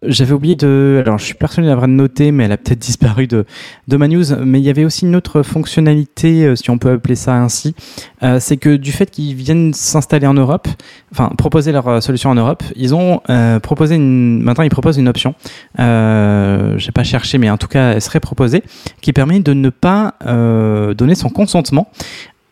J'avais 0.07 0.33
oublié 0.33 0.55
de. 0.55 1.01
Alors, 1.03 1.17
je 1.17 1.23
suis 1.25 1.33
persuadé 1.33 1.67
d'avoir 1.69 1.87
noté, 1.87 2.31
mais 2.31 2.43
elle 2.43 2.51
a 2.51 2.57
peut-être 2.57 2.79
disparu 2.85 3.25
de, 3.27 3.45
de 3.87 3.97
ma 3.97 4.07
news. 4.07 4.23
Mais 4.43 4.59
il 4.59 4.63
y 4.63 4.69
avait 4.69 4.85
aussi 4.85 5.05
une 5.05 5.15
autre 5.15 5.41
fonctionnalité, 5.41 6.45
euh, 6.45 6.55
si 6.55 6.69
on 6.69 6.77
peut 6.77 6.91
appeler 6.91 7.15
ça 7.15 7.35
ainsi. 7.37 7.73
Euh, 8.21 8.39
c'est 8.39 8.57
que 8.57 8.75
du 8.75 8.91
fait 8.91 9.09
qu'ils 9.09 9.33
viennent 9.33 9.73
s'installer 9.73 10.27
en 10.27 10.33
Europe, 10.35 10.67
enfin, 11.11 11.29
proposer 11.37 11.71
leur 11.71 12.03
solution 12.03 12.29
en 12.29 12.35
Europe, 12.35 12.61
ils 12.75 12.93
ont 12.93 13.21
euh, 13.29 13.59
proposé 13.59 13.95
une. 13.95 14.43
Maintenant, 14.43 14.63
ils 14.65 14.69
proposent 14.69 14.97
une 14.97 15.07
option. 15.07 15.33
Euh, 15.79 16.77
J'ai 16.77 16.91
pas 16.91 17.03
cherché, 17.03 17.37
mais 17.37 17.49
en 17.49 17.57
tout 17.57 17.67
cas, 17.69 17.93
elle 17.93 18.01
serait 18.01 18.19
proposée, 18.19 18.63
qui 19.01 19.13
permet 19.13 19.39
de 19.39 19.53
ne 19.53 19.69
pas 19.69 20.15
euh, 20.27 20.93
donner 20.93 21.15
son 21.15 21.29
consentement. 21.29 21.87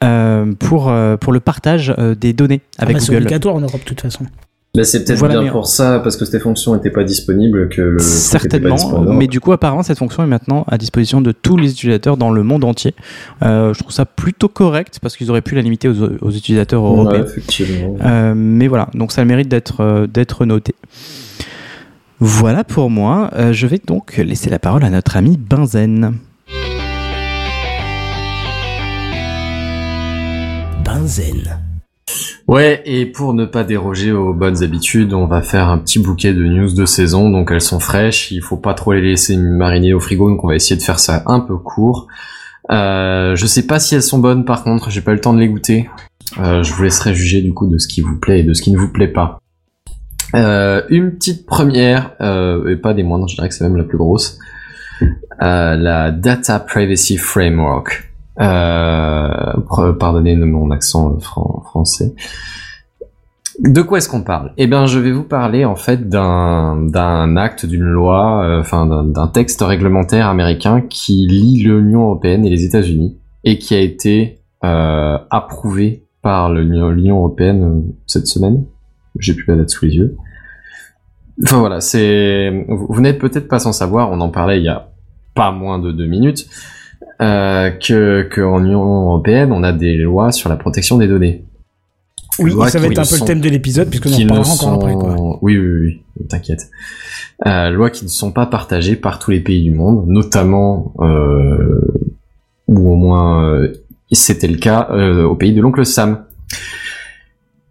Euh, 0.04 0.52
pour, 0.60 0.89
euh, 0.89 1.18
pour 1.18 1.34
le 1.34 1.39
partage 1.39 1.94
euh, 1.98 2.13
des 2.13 2.34
données 2.34 2.62
Ah 2.78 2.84
avec 2.84 2.98
bah, 2.98 3.00
c'est 3.02 3.08
Google. 3.13 3.24
obligatoire 3.24 3.56
en 3.56 3.62
Europe, 3.62 3.80
de 3.82 3.86
toute 3.86 4.02
façon. 4.02 4.26
Bah, 4.76 4.84
c'est 4.84 5.04
peut-être 5.06 5.20
Voilà, 5.20 5.36
bien 5.36 5.44
mais- 5.44 5.52
pour 5.52 5.68
ça, 5.68 6.00
parce 6.00 6.18
que 6.18 6.26
ces 6.26 6.39
fonctions 6.39 6.74
n'étaient 6.76 6.89
pas 6.89 7.04
disponibles, 7.04 7.70
que 7.70 7.80
le 7.82 8.00
Certainement, 8.00 8.74
disponible 8.74 9.10
en 9.12 9.13
mais 9.13 9.28
du 9.28 9.39
coup, 9.39 9.52
apparemment, 9.52 9.84
cette 9.84 10.00
fonction 10.00 10.24
est 10.24 10.28
maintenant 10.28 10.66
à 10.68 10.80
disposition 10.80 11.22
de 11.22 11.32
tous 11.32 11.58
les 11.58 11.70
utilisateurs 11.72 12.18
dans 12.18 12.32
le 12.32 12.42
monde 12.42 12.63
entier. 12.63 12.96
Euh, 13.44 13.72
je 13.76 13.80
trouve 13.80 13.92
ça 13.92 14.06
plutôt 14.06 14.48
correct 14.50 14.98
parce 15.00 15.16
qu'ils 15.16 15.30
auraient 15.30 15.44
pu 15.44 15.54
la 15.54 15.62
limiter 15.62 15.88
aux, 15.89 16.02
aux 16.22 16.32
utilisateurs 16.32 16.82
Ouais, 16.84 16.89
européens. 16.89 17.24
effectivement. 17.24 17.98
Euh, 18.04 18.34
mais 18.36 18.68
voilà, 18.68 18.88
donc 18.96 19.12
ça 19.12 19.24
mérite 19.26 19.48
d'être 19.48 19.82
euh, 19.82 20.08
d'être 20.08 20.44
noté. 20.46 20.74
Voilà 22.20 22.63
pour 22.63 22.89
moi. 22.89 23.30
Euh, 23.36 23.54
je 23.54 23.68
vais 23.68 23.80
donc 23.86 24.18
laisser 24.18 24.50
la 24.50 24.58
parole 24.58 24.84
à 24.84 24.89
notre 24.89 25.18
ami 25.18 25.38
Benzen. 25.38 26.13
Ouais, 32.47 32.82
et 32.86 33.06
pour 33.06 33.34
ne 33.34 33.45
pas 33.45 33.63
déroger 33.63 34.12
aux 34.12 34.34
bonnes 34.34 34.63
habitudes, 34.63 35.13
on 35.13 35.25
va 35.25 35.41
faire 35.41 35.69
un 35.69 35.77
petit 35.77 35.99
bouquet 35.99 36.34
de 36.34 36.43
news 36.43 36.73
de 36.73 36.86
saison, 36.86 37.29
donc 37.29 37.51
elles 37.51 37.62
sont 37.62 37.79
fraîches, 37.79 38.32
il 38.32 38.41
faut 38.41 38.58
pas 38.58 38.73
trop 38.73 38.91
les 38.91 39.01
laisser 39.01 39.38
mariner 39.38 39.93
au 39.93 39.99
frigo, 40.01 40.29
donc 40.29 40.43
on 40.43 40.47
va 40.47 40.56
essayer 40.56 40.75
de 40.75 40.82
faire 40.82 40.99
ça 40.99 41.23
un 41.27 41.39
peu 41.39 41.58
court. 41.58 42.08
Euh, 42.71 43.36
je 43.36 43.45
sais 43.45 43.65
pas 43.65 43.79
si 43.79 43.95
elles 43.95 44.03
sont 44.03 44.19
bonnes 44.19 44.43
par 44.43 44.63
contre, 44.63 44.89
j'ai 44.89 45.01
pas 45.01 45.13
le 45.13 45.21
temps 45.21 45.34
de 45.34 45.39
les 45.39 45.47
goûter. 45.47 45.89
Euh, 46.39 46.63
je 46.63 46.73
vous 46.73 46.84
laisserai 46.84 47.13
juger 47.15 47.41
du 47.41 47.53
coup 47.53 47.67
de 47.67 47.77
ce 47.77 47.88
qui 47.88 48.01
vous 48.01 48.19
plaît 48.19 48.41
et 48.41 48.43
de 48.43 48.53
ce 48.53 48.62
qui 48.62 48.71
ne 48.71 48.77
vous 48.77 48.91
plaît 48.91 49.08
pas. 49.08 49.39
Euh, 50.36 50.82
une 50.89 51.12
petite 51.12 51.45
première, 51.45 52.12
et 52.19 52.75
pas 52.75 52.93
des 52.93 53.03
moindres, 53.03 53.29
je 53.29 53.36
dirais 53.36 53.47
que 53.47 53.56
c'est 53.56 53.63
même 53.63 53.77
la 53.77 53.84
plus 53.84 53.97
grosse. 53.97 54.38
La 55.39 56.12
Data 56.12 56.60
Privacy 56.60 57.17
Framework. 57.17 58.12
Euh, 58.41 59.54
pardonnez 60.00 60.36
mon 60.36 60.72
accent 60.72 61.19
fran- 61.19 61.62
français. 61.65 62.13
De 63.60 63.84
quoi 63.84 64.00
est-ce 64.00 64.10
qu'on 64.10 64.24
parle? 64.24 64.52
Eh 64.58 64.65
bien, 64.65 64.88
je 64.88 64.98
vais 64.98 65.12
vous 65.12 65.24
parler 65.24 65.63
en 65.63 65.76
fait 65.76 66.10
d'un 66.10 67.36
acte, 67.38 67.67
d'une 67.67 67.84
loi, 67.84 68.43
euh, 68.43 69.04
d'un- 69.06 69.28
texte 69.28 69.62
réglementaire 69.62 70.28
américain 70.28 70.82
qui 70.82 71.28
lie 71.28 71.62
l'Union 71.63 72.02
européenne 72.06 72.46
et 72.46 72.50
les 72.50 72.65
États-Unis 72.65 73.17
et 73.43 73.60
qui 73.60 73.76
a 73.76 73.80
été 73.80 74.39
euh, 74.65 75.17
approuvé 75.30 76.06
par 76.24 76.52
l'Union 76.52 77.17
européenne 77.17 77.63
euh, 77.63 77.93
cette 78.08 78.26
semaine. 78.28 78.65
J'ai 79.19 79.36
plus 79.36 79.46
la 79.48 79.58
date 79.58 79.69
sous 79.69 79.86
les 79.86 79.96
yeux. 79.98 80.17
Enfin 81.43 81.60
voilà, 81.60 81.82
c'est 81.82 82.65
vous 82.67 83.02
n'êtes 83.02 83.19
peut-être 83.19 83.48
pas 83.48 83.60
sans 83.60 83.74
savoir, 83.74 84.10
on 84.12 84.19
en 84.22 84.30
parlait 84.30 84.60
il 84.60 84.63
y 84.63 84.69
a 84.69 84.89
pas 85.36 85.52
moins 85.52 85.80
de 85.80 85.91
deux 85.91 86.06
minutes, 86.06 86.48
euh, 87.21 87.69
que 87.71 88.28
qu'en 88.34 88.63
Union 88.63 88.84
européenne, 88.84 89.52
on 89.52 89.63
a 89.63 89.71
des 89.71 89.97
lois 89.97 90.32
sur 90.32 90.49
la 90.49 90.56
protection 90.56 90.97
des 90.97 91.08
données. 91.08 91.45
Oui, 92.39 92.52
ça 92.69 92.80
va 92.80 92.88
être 92.88 92.99
un 92.99 93.06
peu 93.06 93.19
le 93.19 93.26
thème 93.26 93.41
de 93.41 93.49
l'épisode, 93.49 93.89
puisque 93.89 94.08
nous 94.08 94.15
en 94.15 94.19
ne 94.19 94.28
parlerons 94.28 94.43
sont... 94.45 94.67
encore 94.67 94.89
après, 94.89 94.93
quoi. 94.93 95.15
Oui, 95.41 95.58
oui, 95.58 95.67
oui, 95.67 96.02
oui, 96.20 96.28
t'inquiète. 96.28 96.70
Euh, 97.45 97.70
lois 97.70 97.89
qui 97.89 98.05
ne 98.05 98.09
sont 98.09 98.32
pas 98.32 98.45
partagées 98.45 98.95
par 98.95 99.20
tous 99.20 99.32
les 99.32 99.39
pays 99.39 99.64
du 99.64 99.72
monde, 99.72 100.05
notamment, 100.07 100.93
euh, 100.99 101.82
ou 102.68 102.91
au 102.91 102.95
moins 102.95 103.49
euh, 103.49 103.74
c'était 104.11 104.47
le 104.47 104.57
cas 104.57 104.89
au 105.26 105.36
pays 105.36 105.53
de 105.53 105.61
l'oncle 105.61 105.86
Sam. 105.86 106.26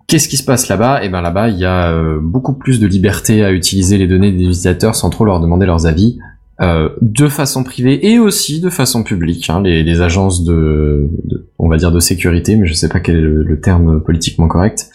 Qu'est-ce 0.08 0.28
qui 0.28 0.36
se 0.36 0.44
passe 0.44 0.68
là-bas? 0.68 1.00
Eh 1.02 1.08
ben 1.08 1.22
là-bas, 1.22 1.48
il 1.48 1.58
y 1.58 1.64
a 1.64 2.18
beaucoup 2.20 2.52
plus 2.54 2.80
de 2.80 2.86
liberté 2.86 3.44
à 3.44 3.52
utiliser 3.52 3.96
les 3.96 4.08
données 4.08 4.32
des 4.32 4.42
utilisateurs 4.42 4.96
sans 4.96 5.08
trop 5.08 5.24
leur 5.24 5.40
demander 5.40 5.66
leurs 5.66 5.86
avis, 5.86 6.18
euh, 6.60 6.90
de 7.00 7.28
façon 7.28 7.64
privée 7.64 8.06
et 8.12 8.18
aussi 8.18 8.60
de 8.60 8.70
façon 8.70 9.02
publique. 9.02 9.48
hein. 9.50 9.62
les, 9.62 9.82
les 9.82 10.00
agences 10.00 10.44
de, 10.44 11.08
de- 11.24 11.48
on 11.58 11.68
va 11.68 11.76
dire 11.76 11.90
de 11.92 12.00
sécurité, 12.00 12.56
mais 12.56 12.66
je 12.66 12.74
sais 12.74 12.88
pas 12.88 13.00
quel 13.00 13.16
est 13.16 13.20
le, 13.22 13.42
le 13.42 13.60
terme 13.60 14.00
politiquement 14.02 14.48
correct, 14.48 14.90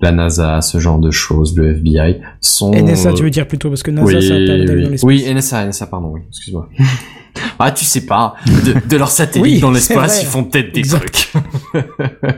la 0.00 0.10
NASA, 0.12 0.60
ce 0.60 0.78
genre 0.78 0.98
de 0.98 1.10
choses, 1.10 1.56
le 1.56 1.70
FBI, 1.72 2.20
sont... 2.40 2.72
NSA, 2.72 3.10
euh, 3.10 3.12
tu 3.12 3.22
veux 3.22 3.30
dire 3.30 3.46
plutôt, 3.46 3.68
parce 3.68 3.82
que 3.82 3.90
NASA, 3.90 4.06
oui, 4.18 4.22
ça 4.26 4.34
oui. 4.34 4.46
l'espace. 4.46 5.02
oui, 5.02 5.24
NSA, 5.34 5.66
NSA, 5.66 5.86
pardon, 5.86 6.10
oui, 6.14 6.20
excuse-moi. 6.28 6.68
ah, 7.58 7.70
tu 7.70 7.84
sais 7.84 8.04
pas, 8.06 8.34
de, 8.46 8.74
de 8.88 8.96
leurs 8.96 9.10
satellites 9.10 9.54
Oui, 9.54 9.60
dans 9.60 9.70
l'espace, 9.70 10.22
ils 10.22 10.26
font 10.26 10.44
peut-être 10.44 10.72
des 10.74 10.80
Exact. 10.80 11.30
trucs. 11.32 11.84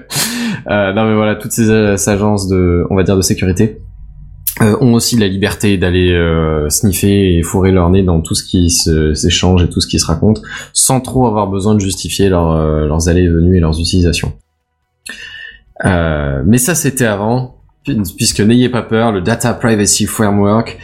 Euh, 0.68 0.92
non, 0.94 1.06
mais 1.08 1.14
voilà, 1.14 1.36
toutes 1.36 1.52
ces, 1.52 1.70
euh, 1.70 1.96
ces 1.96 2.10
agences 2.10 2.48
de, 2.48 2.84
on 2.90 2.96
va 2.96 3.04
dire, 3.04 3.16
de 3.16 3.22
sécurité 3.22 3.78
euh, 4.62 4.76
ont 4.80 4.94
aussi 4.94 5.16
la 5.18 5.28
liberté 5.28 5.76
d'aller 5.76 6.12
euh, 6.12 6.68
sniffer 6.70 7.36
et 7.36 7.42
fourrer 7.42 7.72
leur 7.72 7.90
nez 7.90 8.02
dans 8.02 8.20
tout 8.20 8.34
ce 8.34 8.42
qui 8.42 8.70
s'échange 8.70 9.62
et 9.62 9.68
tout 9.68 9.80
ce 9.80 9.86
qui 9.86 9.98
se 9.98 10.06
raconte, 10.06 10.40
sans 10.72 11.00
trop 11.00 11.26
avoir 11.26 11.48
besoin 11.48 11.74
de 11.74 11.80
justifier 11.80 12.26
euh, 12.26 12.86
leurs 12.86 13.08
allées 13.08 13.24
et 13.24 13.28
venues 13.28 13.56
et 13.56 13.60
leurs 13.60 13.78
utilisations. 13.78 14.32
Euh, 15.84 16.42
mais 16.46 16.58
ça, 16.58 16.74
c'était 16.74 17.04
avant, 17.04 17.56
pu- 17.84 17.96
puisque 18.16 18.40
n'ayez 18.40 18.70
pas 18.70 18.82
peur, 18.82 19.12
le 19.12 19.20
Data 19.20 19.52
Privacy 19.52 20.06
Framework 20.06 20.78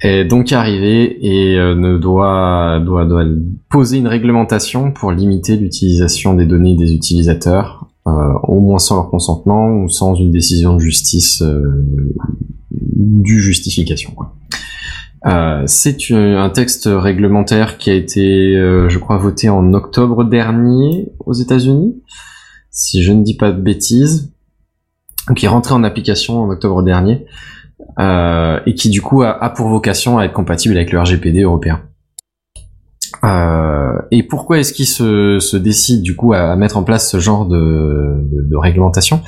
est 0.00 0.24
donc 0.24 0.50
arrivé 0.52 1.18
et 1.26 1.58
euh, 1.58 1.74
ne 1.74 1.98
doit, 1.98 2.80
doit, 2.80 3.04
doit 3.04 3.26
poser 3.68 3.98
une 3.98 4.08
réglementation 4.08 4.92
pour 4.92 5.12
limiter 5.12 5.58
l'utilisation 5.58 6.32
des 6.32 6.46
données 6.46 6.74
des 6.74 6.94
utilisateurs, 6.94 7.86
euh, 8.06 8.10
au 8.44 8.60
moins 8.60 8.78
sans 8.78 8.94
leur 8.96 9.10
consentement 9.10 9.68
ou 9.68 9.90
sans 9.90 10.14
une 10.14 10.30
décision 10.30 10.74
de 10.76 10.80
justice 10.80 11.44
du 12.70 13.40
justification. 13.40 14.12
Quoi. 14.12 14.34
Euh, 15.26 15.64
c'est 15.66 15.96
un 16.12 16.50
texte 16.50 16.88
réglementaire 16.90 17.78
qui 17.78 17.90
a 17.90 17.94
été, 17.94 18.56
euh, 18.56 18.88
je 18.88 18.98
crois, 18.98 19.18
voté 19.18 19.48
en 19.48 19.74
octobre 19.74 20.24
dernier 20.24 21.08
aux 21.26 21.34
États-Unis, 21.34 22.02
si 22.70 23.02
je 23.02 23.12
ne 23.12 23.22
dis 23.22 23.36
pas 23.36 23.52
de 23.52 23.60
bêtises, 23.60 24.32
qui 25.36 25.44
est 25.44 25.48
rentré 25.48 25.74
en 25.74 25.84
application 25.84 26.40
en 26.40 26.50
octobre 26.50 26.82
dernier 26.82 27.26
euh, 27.98 28.60
et 28.66 28.74
qui 28.74 28.88
du 28.88 29.02
coup 29.02 29.22
a, 29.22 29.50
pour 29.50 29.68
vocation 29.68 30.18
à 30.18 30.24
être 30.24 30.32
compatible 30.32 30.76
avec 30.76 30.92
le 30.92 31.00
RGPD 31.00 31.42
européen. 31.42 31.82
Et 34.12 34.22
pourquoi 34.22 34.58
est-ce 34.58 34.72
qu'il 34.72 34.86
se, 34.86 35.56
décide 35.56 36.02
du 36.02 36.16
coup 36.16 36.32
à, 36.32 36.56
mettre 36.56 36.78
en 36.78 36.82
place 36.82 37.10
ce 37.10 37.20
genre 37.20 37.46
de, 37.46 37.56
de, 37.58 38.48
de 38.48 38.56
réglementation? 38.56 39.20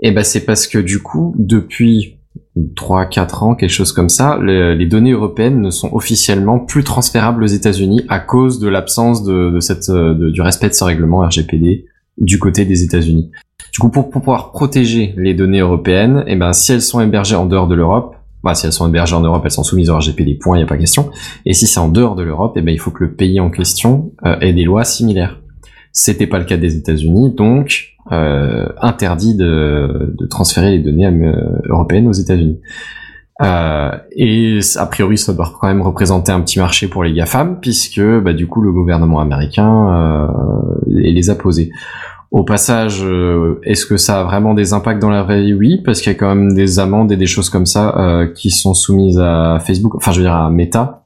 Eh 0.00 0.12
ben 0.12 0.24
c'est 0.24 0.44
parce 0.44 0.66
que 0.66 0.78
du 0.78 1.02
coup 1.02 1.34
depuis 1.38 2.13
3-4 2.56 3.42
ans, 3.44 3.54
quelque 3.54 3.70
chose 3.70 3.92
comme 3.92 4.08
ça, 4.08 4.38
le- 4.40 4.74
les 4.74 4.86
données 4.86 5.10
européennes 5.12 5.60
ne 5.60 5.70
sont 5.70 5.90
officiellement 5.92 6.58
plus 6.60 6.84
transférables 6.84 7.42
aux 7.42 7.48
États-Unis 7.48 8.02
à 8.08 8.20
cause 8.20 8.60
de 8.60 8.68
l'absence 8.68 9.24
de, 9.24 9.58
cette, 9.60 9.88
euh, 9.88 10.30
du 10.30 10.40
respect 10.40 10.68
de 10.68 10.74
ce 10.74 10.84
règlement 10.84 11.18
RGPD 11.20 11.86
du 12.18 12.38
côté 12.38 12.64
des 12.64 12.84
États-Unis. 12.84 13.30
Du 13.72 13.80
coup, 13.80 13.88
pour, 13.88 14.08
pour 14.08 14.22
pouvoir 14.22 14.52
protéger 14.52 15.14
les 15.16 15.34
données 15.34 15.60
européennes, 15.60 16.22
eh 16.28 16.36
ben, 16.36 16.52
si 16.52 16.72
elles 16.72 16.82
sont 16.82 17.00
hébergées 17.00 17.34
en 17.34 17.46
dehors 17.46 17.66
de 17.66 17.74
l'Europe, 17.74 18.14
bah, 18.44 18.54
si 18.54 18.66
elles 18.66 18.72
sont 18.72 18.86
hébergées 18.86 19.16
en 19.16 19.20
Europe, 19.20 19.42
elles 19.44 19.50
sont 19.50 19.64
soumises 19.64 19.90
au 19.90 19.96
RGPD, 19.96 20.34
point, 20.34 20.56
il 20.56 20.60
n'y 20.60 20.64
a 20.64 20.68
pas 20.68 20.76
question. 20.76 21.10
Et 21.46 21.54
si 21.54 21.66
c'est 21.66 21.80
en 21.80 21.88
dehors 21.88 22.14
de 22.14 22.22
l'Europe, 22.22 22.52
eh 22.56 22.62
ben, 22.62 22.72
il 22.72 22.78
faut 22.78 22.92
que 22.92 23.02
le 23.02 23.14
pays 23.14 23.40
en 23.40 23.50
question 23.50 24.12
euh, 24.24 24.38
ait 24.40 24.52
des 24.52 24.62
lois 24.64 24.84
similaires. 24.84 25.40
C'était 25.96 26.26
pas 26.26 26.40
le 26.40 26.44
cas 26.44 26.56
des 26.56 26.76
États-Unis, 26.76 27.32
donc 27.36 27.94
euh, 28.10 28.66
interdit 28.82 29.36
de, 29.36 30.16
transférer 30.28 30.72
les 30.72 30.80
données 30.80 31.06
euh, 31.06 31.36
européennes 31.68 32.08
aux 32.08 32.12
États-Unis. 32.12 32.58
Euh, 33.42 33.92
et 34.10 34.58
a 34.76 34.86
priori, 34.86 35.16
ça 35.16 35.32
doit 35.32 35.52
quand 35.60 35.68
même 35.68 35.82
représenter 35.82 36.32
un 36.32 36.40
petit 36.40 36.58
marché 36.58 36.88
pour 36.88 37.04
les 37.04 37.12
GAFAM, 37.12 37.60
puisque 37.60 38.00
bah, 38.00 38.32
du 38.32 38.48
coup, 38.48 38.60
le 38.60 38.72
gouvernement 38.72 39.20
américain 39.20 40.26
euh, 40.26 40.26
les 40.88 41.30
a 41.30 41.36
posés. 41.36 41.70
Au 42.32 42.42
passage, 42.42 43.00
est-ce 43.62 43.86
que 43.86 43.96
ça 43.96 44.22
a 44.22 44.24
vraiment 44.24 44.54
des 44.54 44.72
impacts 44.72 45.00
dans 45.00 45.10
la 45.10 45.22
vraie 45.22 45.44
vie? 45.44 45.54
Oui, 45.54 45.82
parce 45.84 46.00
qu'il 46.00 46.10
y 46.10 46.16
a 46.16 46.18
quand 46.18 46.34
même 46.34 46.54
des 46.54 46.80
amendes 46.80 47.12
et 47.12 47.16
des 47.16 47.28
choses 47.28 47.48
comme 47.48 47.66
ça 47.66 48.26
qui 48.34 48.50
sont 48.50 48.74
soumises 48.74 49.20
à 49.20 49.60
Facebook, 49.64 49.94
enfin 49.94 50.10
je 50.10 50.18
veux 50.18 50.24
dire 50.24 50.34
à 50.34 50.50
Meta, 50.50 51.03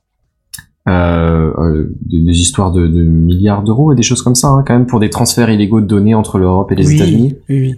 des, 0.89 2.20
des 2.22 2.41
histoires 2.41 2.72
de, 2.72 2.86
de 2.86 3.03
milliards 3.03 3.62
d'euros 3.62 3.93
et 3.93 3.97
des 3.97 4.03
choses 4.03 4.22
comme 4.22 4.34
ça, 4.34 4.49
hein, 4.49 4.64
quand 4.66 4.74
même 4.74 4.86
pour 4.86 5.01
des 5.01 5.11
transferts 5.11 5.51
illégaux 5.51 5.80
de 5.80 5.86
données 5.86 6.14
entre 6.14 6.39
l'Europe 6.39 6.72
et 6.72 6.74
les 6.76 6.86
oui, 6.86 6.95
États-Unis. 6.97 7.34
oui, 7.49 7.61
oui. 7.61 7.74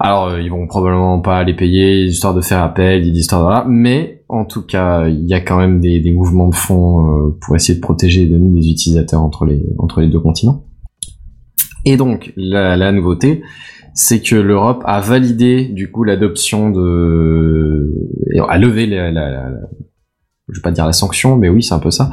Alors, 0.00 0.28
euh, 0.28 0.40
ils 0.40 0.50
vont 0.50 0.66
probablement 0.66 1.20
pas 1.20 1.42
les 1.44 1.54
payer, 1.54 2.04
histoire 2.04 2.34
de 2.34 2.40
faire 2.40 2.62
appel, 2.62 3.02
d'histoire 3.12 3.44
de 3.44 3.50
là, 3.50 3.64
mais 3.68 4.24
en 4.28 4.44
tout 4.44 4.62
cas, 4.62 5.06
il 5.08 5.26
y 5.26 5.34
a 5.34 5.40
quand 5.40 5.58
même 5.58 5.80
des, 5.80 6.00
des 6.00 6.10
mouvements 6.12 6.48
de 6.48 6.54
fond 6.54 7.02
euh, 7.28 7.36
pour 7.40 7.54
essayer 7.56 7.74
de 7.74 7.80
protéger 7.82 8.24
les 8.24 8.30
données 8.30 8.60
des 8.60 8.68
utilisateurs 8.68 9.20
entre 9.22 9.44
les 9.44 9.62
entre 9.78 10.00
les 10.00 10.08
deux 10.08 10.20
continents. 10.20 10.64
Et 11.84 11.96
donc, 11.96 12.32
la, 12.36 12.76
la 12.76 12.92
nouveauté, 12.92 13.42
c'est 13.94 14.20
que 14.22 14.36
l'Europe 14.36 14.82
a 14.86 15.00
validé 15.00 15.66
du 15.66 15.90
coup 15.90 16.04
l'adoption 16.04 16.70
de, 16.70 17.92
a 18.48 18.56
levé 18.56 18.86
la- 18.86 19.10
la- 19.10 19.50
je 20.48 20.58
vais 20.58 20.62
pas 20.62 20.70
dire 20.70 20.86
la 20.86 20.92
sanction, 20.92 21.36
mais 21.36 21.48
oui, 21.48 21.62
c'est 21.62 21.74
un 21.74 21.78
peu 21.78 21.90
ça, 21.90 22.10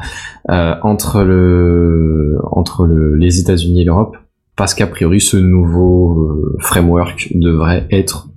euh, 0.50 0.74
entre 0.82 1.22
le 1.22 2.38
entre 2.50 2.86
le, 2.86 3.14
les 3.16 3.40
États-Unis 3.40 3.82
et 3.82 3.84
l'Europe 3.84 4.16
parce 4.56 4.74
qu'a 4.74 4.86
priori 4.86 5.20
ce 5.20 5.36
nouveau 5.36 6.20
euh, 6.20 6.56
framework 6.60 7.28
devrait 7.34 7.86
être 7.90 8.28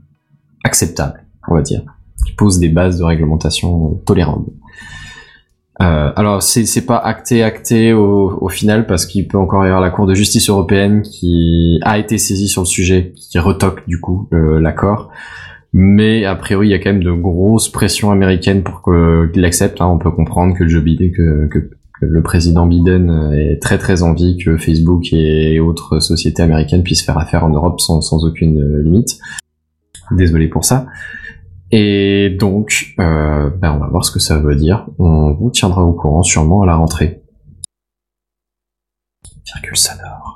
acceptable, 0.63 1.25
on 1.49 1.55
va 1.55 1.61
dire, 1.61 1.81
qui 2.25 2.31
pose 2.33 2.59
des 2.59 2.69
bases 2.69 2.97
de 2.97 3.03
réglementation 3.03 3.95
tolérables. 4.05 4.45
Euh, 5.81 6.11
alors 6.15 6.43
c'est 6.43 6.65
c'est 6.65 6.85
pas 6.85 6.97
acté 6.97 7.41
acté 7.43 7.93
au, 7.93 8.37
au 8.39 8.47
final 8.47 8.85
parce 8.85 9.07
qu'il 9.07 9.27
peut 9.27 9.39
encore 9.39 9.63
y 9.63 9.67
avoir 9.67 9.81
la 9.81 9.89
Cour 9.89 10.05
de 10.05 10.13
justice 10.13 10.47
européenne 10.49 11.01
qui 11.01 11.79
a 11.81 11.97
été 11.97 12.17
saisie 12.17 12.47
sur 12.47 12.61
le 12.61 12.67
sujet, 12.67 13.13
qui 13.15 13.39
retoque 13.39 13.85
du 13.87 13.99
coup 13.99 14.29
euh, 14.33 14.59
l'accord. 14.59 15.09
Mais 15.73 16.23
a 16.23 16.35
priori 16.35 16.67
il 16.67 16.71
y 16.71 16.73
a 16.75 16.79
quand 16.79 16.93
même 16.93 17.03
de 17.03 17.11
grosses 17.11 17.69
pressions 17.69 18.11
américaines 18.11 18.61
pour 18.63 18.83
qu'il 18.83 19.41
l'accepte. 19.41 19.81
hein. 19.81 19.87
On 19.87 19.97
peut 19.97 20.11
comprendre 20.11 20.55
que 20.55 20.67
Joe 20.67 20.83
Biden, 20.83 21.11
que, 21.11 21.47
que 21.47 21.71
le 21.99 22.21
président 22.21 22.67
Biden 22.67 23.33
est 23.33 23.61
très 23.61 23.77
très 23.77 24.03
envie 24.03 24.37
que 24.37 24.57
Facebook 24.57 25.11
et 25.13 25.59
autres 25.59 25.99
sociétés 25.99 26.43
américaines 26.43 26.83
puissent 26.83 27.03
faire 27.03 27.17
affaire 27.17 27.43
en 27.43 27.49
Europe 27.49 27.79
sans, 27.81 28.01
sans 28.01 28.23
aucune 28.23 28.61
euh, 28.61 28.83
limite. 28.83 29.17
Désolé 30.11 30.47
pour 30.47 30.63
ça. 30.65 30.85
Et 31.71 32.29
donc, 32.39 32.93
euh, 32.99 33.49
ben 33.49 33.73
on 33.73 33.79
va 33.79 33.87
voir 33.87 34.05
ce 34.05 34.11
que 34.11 34.19
ça 34.19 34.37
veut 34.37 34.55
dire. 34.55 34.87
On 34.99 35.33
vous 35.33 35.49
tiendra 35.49 35.83
au 35.83 35.93
courant 35.93 36.21
sûrement 36.21 36.61
à 36.61 36.67
la 36.67 36.75
rentrée. 36.75 37.23
Virgule 39.45 39.77
sonore. 39.77 40.32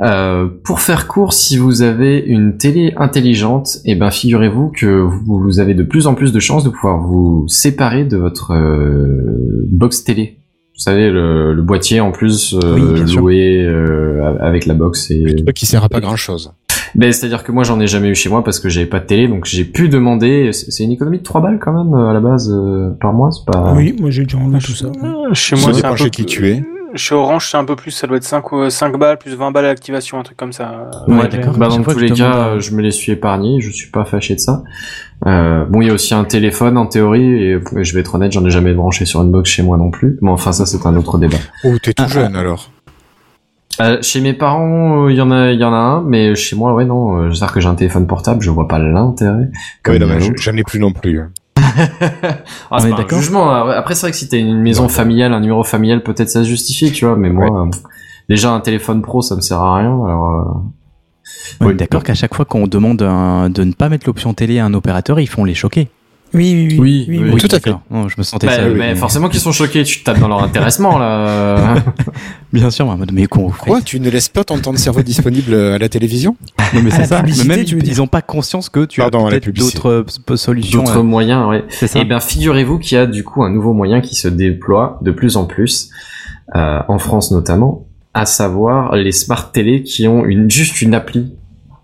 Euh, 0.00 0.48
pour 0.64 0.80
faire 0.80 1.06
court, 1.06 1.32
si 1.32 1.56
vous 1.56 1.82
avez 1.82 2.18
une 2.18 2.56
télé 2.56 2.94
intelligente, 2.96 3.78
et 3.84 3.94
ben 3.94 4.10
figurez-vous 4.10 4.70
que 4.74 4.86
vous, 4.86 5.38
vous 5.40 5.60
avez 5.60 5.74
de 5.74 5.82
plus 5.84 6.06
en 6.06 6.14
plus 6.14 6.32
de 6.32 6.40
chances 6.40 6.64
de 6.64 6.70
pouvoir 6.70 6.98
vous 6.98 7.44
séparer 7.48 8.04
de 8.04 8.16
votre 8.16 8.52
euh, 8.52 9.66
box 9.70 10.02
télé. 10.04 10.38
Vous 10.76 10.80
savez, 10.80 11.08
le, 11.10 11.54
le 11.54 11.62
boîtier 11.62 12.00
en 12.00 12.10
plus 12.10 12.54
euh, 12.54 12.74
Oui, 12.74 13.14
loué 13.14 13.62
euh, 13.64 14.34
avec 14.40 14.66
la 14.66 14.74
box 14.74 15.10
et 15.12 15.20
Le 15.20 15.36
truc 15.36 15.54
qui 15.54 15.66
sert 15.66 15.84
à 15.84 15.88
pas 15.88 16.00
grand 16.00 16.16
chose. 16.16 16.52
ben, 16.96 17.12
c'est-à-dire 17.12 17.44
que 17.44 17.52
moi 17.52 17.62
j'en 17.62 17.78
ai 17.78 17.86
jamais 17.86 18.08
eu 18.08 18.16
chez 18.16 18.28
moi 18.28 18.42
parce 18.42 18.58
que 18.58 18.68
j'avais 18.68 18.86
pas 18.86 18.98
de 18.98 19.06
télé, 19.06 19.28
donc 19.28 19.44
j'ai 19.44 19.64
pu 19.64 19.88
demander. 19.88 20.50
C'est 20.52 20.82
une 20.82 20.90
économie 20.90 21.18
de 21.18 21.22
3 21.22 21.40
balles 21.40 21.60
quand 21.60 21.72
même 21.72 21.94
euh, 21.94 22.08
à 22.08 22.12
la 22.12 22.18
base 22.20 22.50
euh, 22.52 22.90
par 23.00 23.12
mois, 23.12 23.30
c'est 23.30 23.44
pas. 23.50 23.72
Oui, 23.76 23.94
moi 24.00 24.10
j'ai 24.10 24.24
déjà 24.24 24.38
enlevé 24.38 24.58
tout 24.58 24.72
ça. 24.72 24.88
Chez 25.32 25.54
Ça 25.54 25.62
moi, 25.62 25.72
c'est 25.72 25.76
dépend 25.82 25.88
un 25.94 25.96
peu 25.96 26.04
chez 26.04 26.10
qui 26.10 26.24
tu 26.26 26.48
es. 26.48 26.64
Chez 26.96 27.14
Orange, 27.14 27.48
c'est 27.50 27.56
un 27.56 27.64
peu 27.64 27.74
plus, 27.76 27.90
ça 27.90 28.06
doit 28.06 28.16
être 28.16 28.24
5, 28.24 28.52
ou 28.52 28.70
5 28.70 28.96
balles, 28.98 29.18
plus 29.18 29.34
20 29.34 29.50
balles 29.50 29.64
à 29.64 29.68
l'activation, 29.68 30.18
un 30.18 30.22
truc 30.22 30.36
comme 30.36 30.52
ça. 30.52 30.90
Ouais, 31.08 31.16
Ouais, 31.16 31.28
d'accord. 31.28 31.56
Bah, 31.56 31.68
dans 31.68 31.82
tous 31.82 31.98
les 31.98 32.08
cas, 32.10 32.14
demande, 32.30 32.56
euh, 32.56 32.60
je 32.60 32.72
me 32.74 32.82
les 32.82 32.90
suis 32.92 33.12
épargnés, 33.12 33.60
je 33.60 33.70
suis 33.70 33.90
pas 33.90 34.04
fâché 34.04 34.34
de 34.34 34.40
ça. 34.40 34.62
Euh, 35.26 35.64
bon, 35.64 35.80
il 35.80 35.88
y 35.88 35.90
a 35.90 35.94
aussi 35.94 36.14
un 36.14 36.24
téléphone 36.24 36.76
en 36.78 36.86
théorie, 36.86 37.42
et 37.42 37.52
euh, 37.54 37.62
je 37.82 37.94
vais 37.94 38.00
être 38.00 38.14
honnête, 38.14 38.32
j'en 38.32 38.44
ai 38.44 38.50
jamais 38.50 38.74
branché 38.74 39.04
sur 39.06 39.22
une 39.22 39.30
box 39.32 39.50
chez 39.50 39.62
moi 39.62 39.76
non 39.76 39.90
plus. 39.90 40.18
Mais 40.22 40.30
enfin, 40.30 40.52
ça 40.52 40.66
c'est 40.66 40.86
un 40.86 40.94
autre 40.96 41.18
débat. 41.18 41.38
Oh, 41.64 41.76
t'es 41.82 41.92
tout 41.94 42.04
Ah, 42.06 42.08
jeune 42.08 42.36
alors. 42.36 42.70
Euh, 43.80 43.98
chez 44.02 44.20
mes 44.20 44.34
parents, 44.34 45.06
euh, 45.06 45.10
il 45.10 45.16
y 45.16 45.20
en 45.20 45.32
a, 45.32 45.50
il 45.50 45.58
y 45.58 45.64
en 45.64 45.72
a 45.72 45.76
un, 45.76 46.02
mais 46.02 46.36
chez 46.36 46.54
moi, 46.54 46.74
ouais, 46.74 46.84
non. 46.84 47.16
euh, 47.16 47.30
C'est-à-dire 47.32 47.54
que 47.54 47.60
j'ai 47.60 47.68
un 47.68 47.74
téléphone 47.74 48.06
portable, 48.06 48.40
je 48.40 48.50
vois 48.50 48.68
pas 48.68 48.78
l'intérêt. 48.78 49.50
Oui, 49.88 49.98
non, 49.98 50.06
mais 50.06 50.20
j'en 50.36 50.52
ai 50.56 50.62
plus 50.62 50.78
non 50.78 50.92
plus. 50.92 51.20
Ah, 52.70 52.78
c'est 52.80 52.90
pas 52.90 53.02
un 53.02 53.08
jugement. 53.20 53.50
hein. 53.50 53.70
Après, 53.70 53.94
c'est 53.94 54.02
vrai 54.02 54.10
que 54.10 54.16
si 54.16 54.28
t'as 54.28 54.38
une 54.38 54.60
maison 54.60 54.88
familiale, 54.88 55.32
un 55.32 55.40
numéro 55.40 55.62
familial, 55.64 56.02
peut-être 56.02 56.28
ça 56.30 56.42
se 56.42 56.48
justifie, 56.48 56.92
tu 56.92 57.04
vois. 57.06 57.16
Mais 57.16 57.30
moi, 57.30 57.66
euh, 57.66 57.70
déjà 58.28 58.50
un 58.52 58.60
téléphone 58.60 59.02
pro, 59.02 59.22
ça 59.22 59.36
me 59.36 59.40
sert 59.40 59.58
à 59.60 59.76
rien. 59.78 59.90
Alors, 60.06 60.30
euh, 60.30 60.44
On 61.60 61.64
est 61.66 61.68
Oui. 61.70 61.74
d'accord 61.76 62.02
qu'à 62.02 62.14
chaque 62.14 62.34
fois 62.34 62.44
qu'on 62.44 62.66
demande 62.66 63.00
un- 63.02 63.48
de 63.48 63.64
ne 63.64 63.72
pas 63.72 63.88
mettre 63.88 64.06
l'option 64.06 64.34
télé 64.34 64.58
à 64.58 64.66
un 64.66 64.74
opérateur, 64.74 65.20
ils 65.20 65.26
font 65.28 65.44
les 65.44 65.54
choquer. 65.54 65.88
Oui, 66.34 66.52
oui, 66.52 66.76
Oui, 66.78 67.06
oui. 67.08 67.18
oui, 67.22 67.30
oui. 67.34 67.40
tout 67.40 67.54
à 67.54 67.60
fait. 67.60 67.70
je 67.90 68.14
me 68.18 68.22
sentais 68.22 68.46
bah, 68.46 68.56
seul. 68.56 68.76
mais 68.76 68.94
forcément 68.96 69.28
qu'ils 69.28 69.40
sont 69.40 69.52
choqués. 69.52 69.84
Tu 69.84 70.00
te 70.00 70.04
tapes 70.04 70.18
dans 70.18 70.28
leur 70.28 70.42
intéressement 70.42 70.98
là. 70.98 71.76
Bien 72.52 72.70
sûr, 72.70 72.88
en 72.88 72.96
mode, 72.96 73.12
mais 73.12 73.26
con, 73.26 73.50
Quoi 73.50 73.80
Tu 73.80 73.98
ne 74.00 74.10
laisses 74.10 74.28
pas 74.28 74.44
ton 74.44 74.58
temps 74.58 74.72
de 74.72 74.78
cerveau 74.78 75.02
disponible 75.02 75.54
à 75.54 75.78
la 75.78 75.88
télévision 75.88 76.36
Non, 76.74 76.82
mais 76.82 76.90
c'est 76.90 77.06
ça. 77.06 77.22
Même, 77.22 77.64
ils 77.84 78.02
ont 78.02 78.06
pas 78.06 78.22
conscience 78.22 78.68
que 78.68 78.84
tu 78.84 79.02
as 79.02 79.10
peut-être 79.10 79.50
d'autres 79.50 80.06
euh, 80.30 80.36
solutions. 80.36 80.82
D'autres 80.82 80.98
euh, 80.98 81.02
moyens, 81.02 81.48
ouais. 81.48 81.64
C'est 81.68 81.86
ça. 81.86 82.00
Eh 82.00 82.04
bien, 82.04 82.20
figurez-vous 82.20 82.78
qu'il 82.78 82.96
y 82.96 83.00
a 83.00 83.06
du 83.06 83.24
coup 83.24 83.42
un 83.42 83.50
nouveau 83.50 83.72
moyen 83.72 84.00
qui 84.00 84.14
se 84.14 84.28
déploie 84.28 84.98
de 85.02 85.10
plus 85.10 85.36
en 85.36 85.46
plus, 85.46 85.90
euh, 86.54 86.80
en 86.88 86.98
France 86.98 87.30
notamment, 87.30 87.86
à 88.12 88.26
savoir 88.26 88.94
les 88.96 89.12
smart 89.12 89.50
télé 89.52 89.82
qui 89.82 90.06
ont 90.08 90.24
une 90.24 90.50
juste 90.50 90.82
une 90.82 90.94
appli 90.94 91.34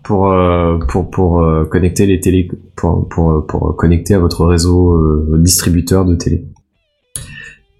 pour 0.03 0.31
euh, 0.31 0.77
pour 0.87 1.09
pour 1.09 1.41
euh, 1.41 1.65
connecter 1.65 2.05
les 2.05 2.19
télés 2.19 2.49
pour 2.75 3.07
pour 3.09 3.45
pour 3.47 3.75
connecter 3.75 4.13
à 4.13 4.19
votre 4.19 4.45
réseau 4.45 4.93
euh, 4.93 5.37
distributeur 5.39 6.05
de 6.05 6.15
télé. 6.15 6.45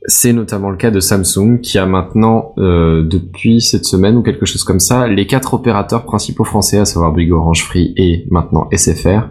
C'est 0.07 0.33
notamment 0.33 0.71
le 0.71 0.77
cas 0.77 0.89
de 0.89 0.99
Samsung 0.99 1.59
qui 1.61 1.77
a 1.77 1.85
maintenant 1.85 2.53
euh, 2.57 3.03
depuis 3.03 3.61
cette 3.61 3.85
semaine 3.85 4.17
ou 4.17 4.23
quelque 4.23 4.47
chose 4.47 4.63
comme 4.63 4.79
ça 4.79 5.07
les 5.07 5.27
quatre 5.27 5.53
opérateurs 5.53 6.05
principaux 6.05 6.43
français, 6.43 6.79
à 6.79 6.85
savoir 6.85 7.11
Bouygues, 7.11 7.33
Orange, 7.33 7.63
Free 7.63 7.93
et 7.97 8.25
maintenant 8.31 8.67
SFR, 8.75 9.29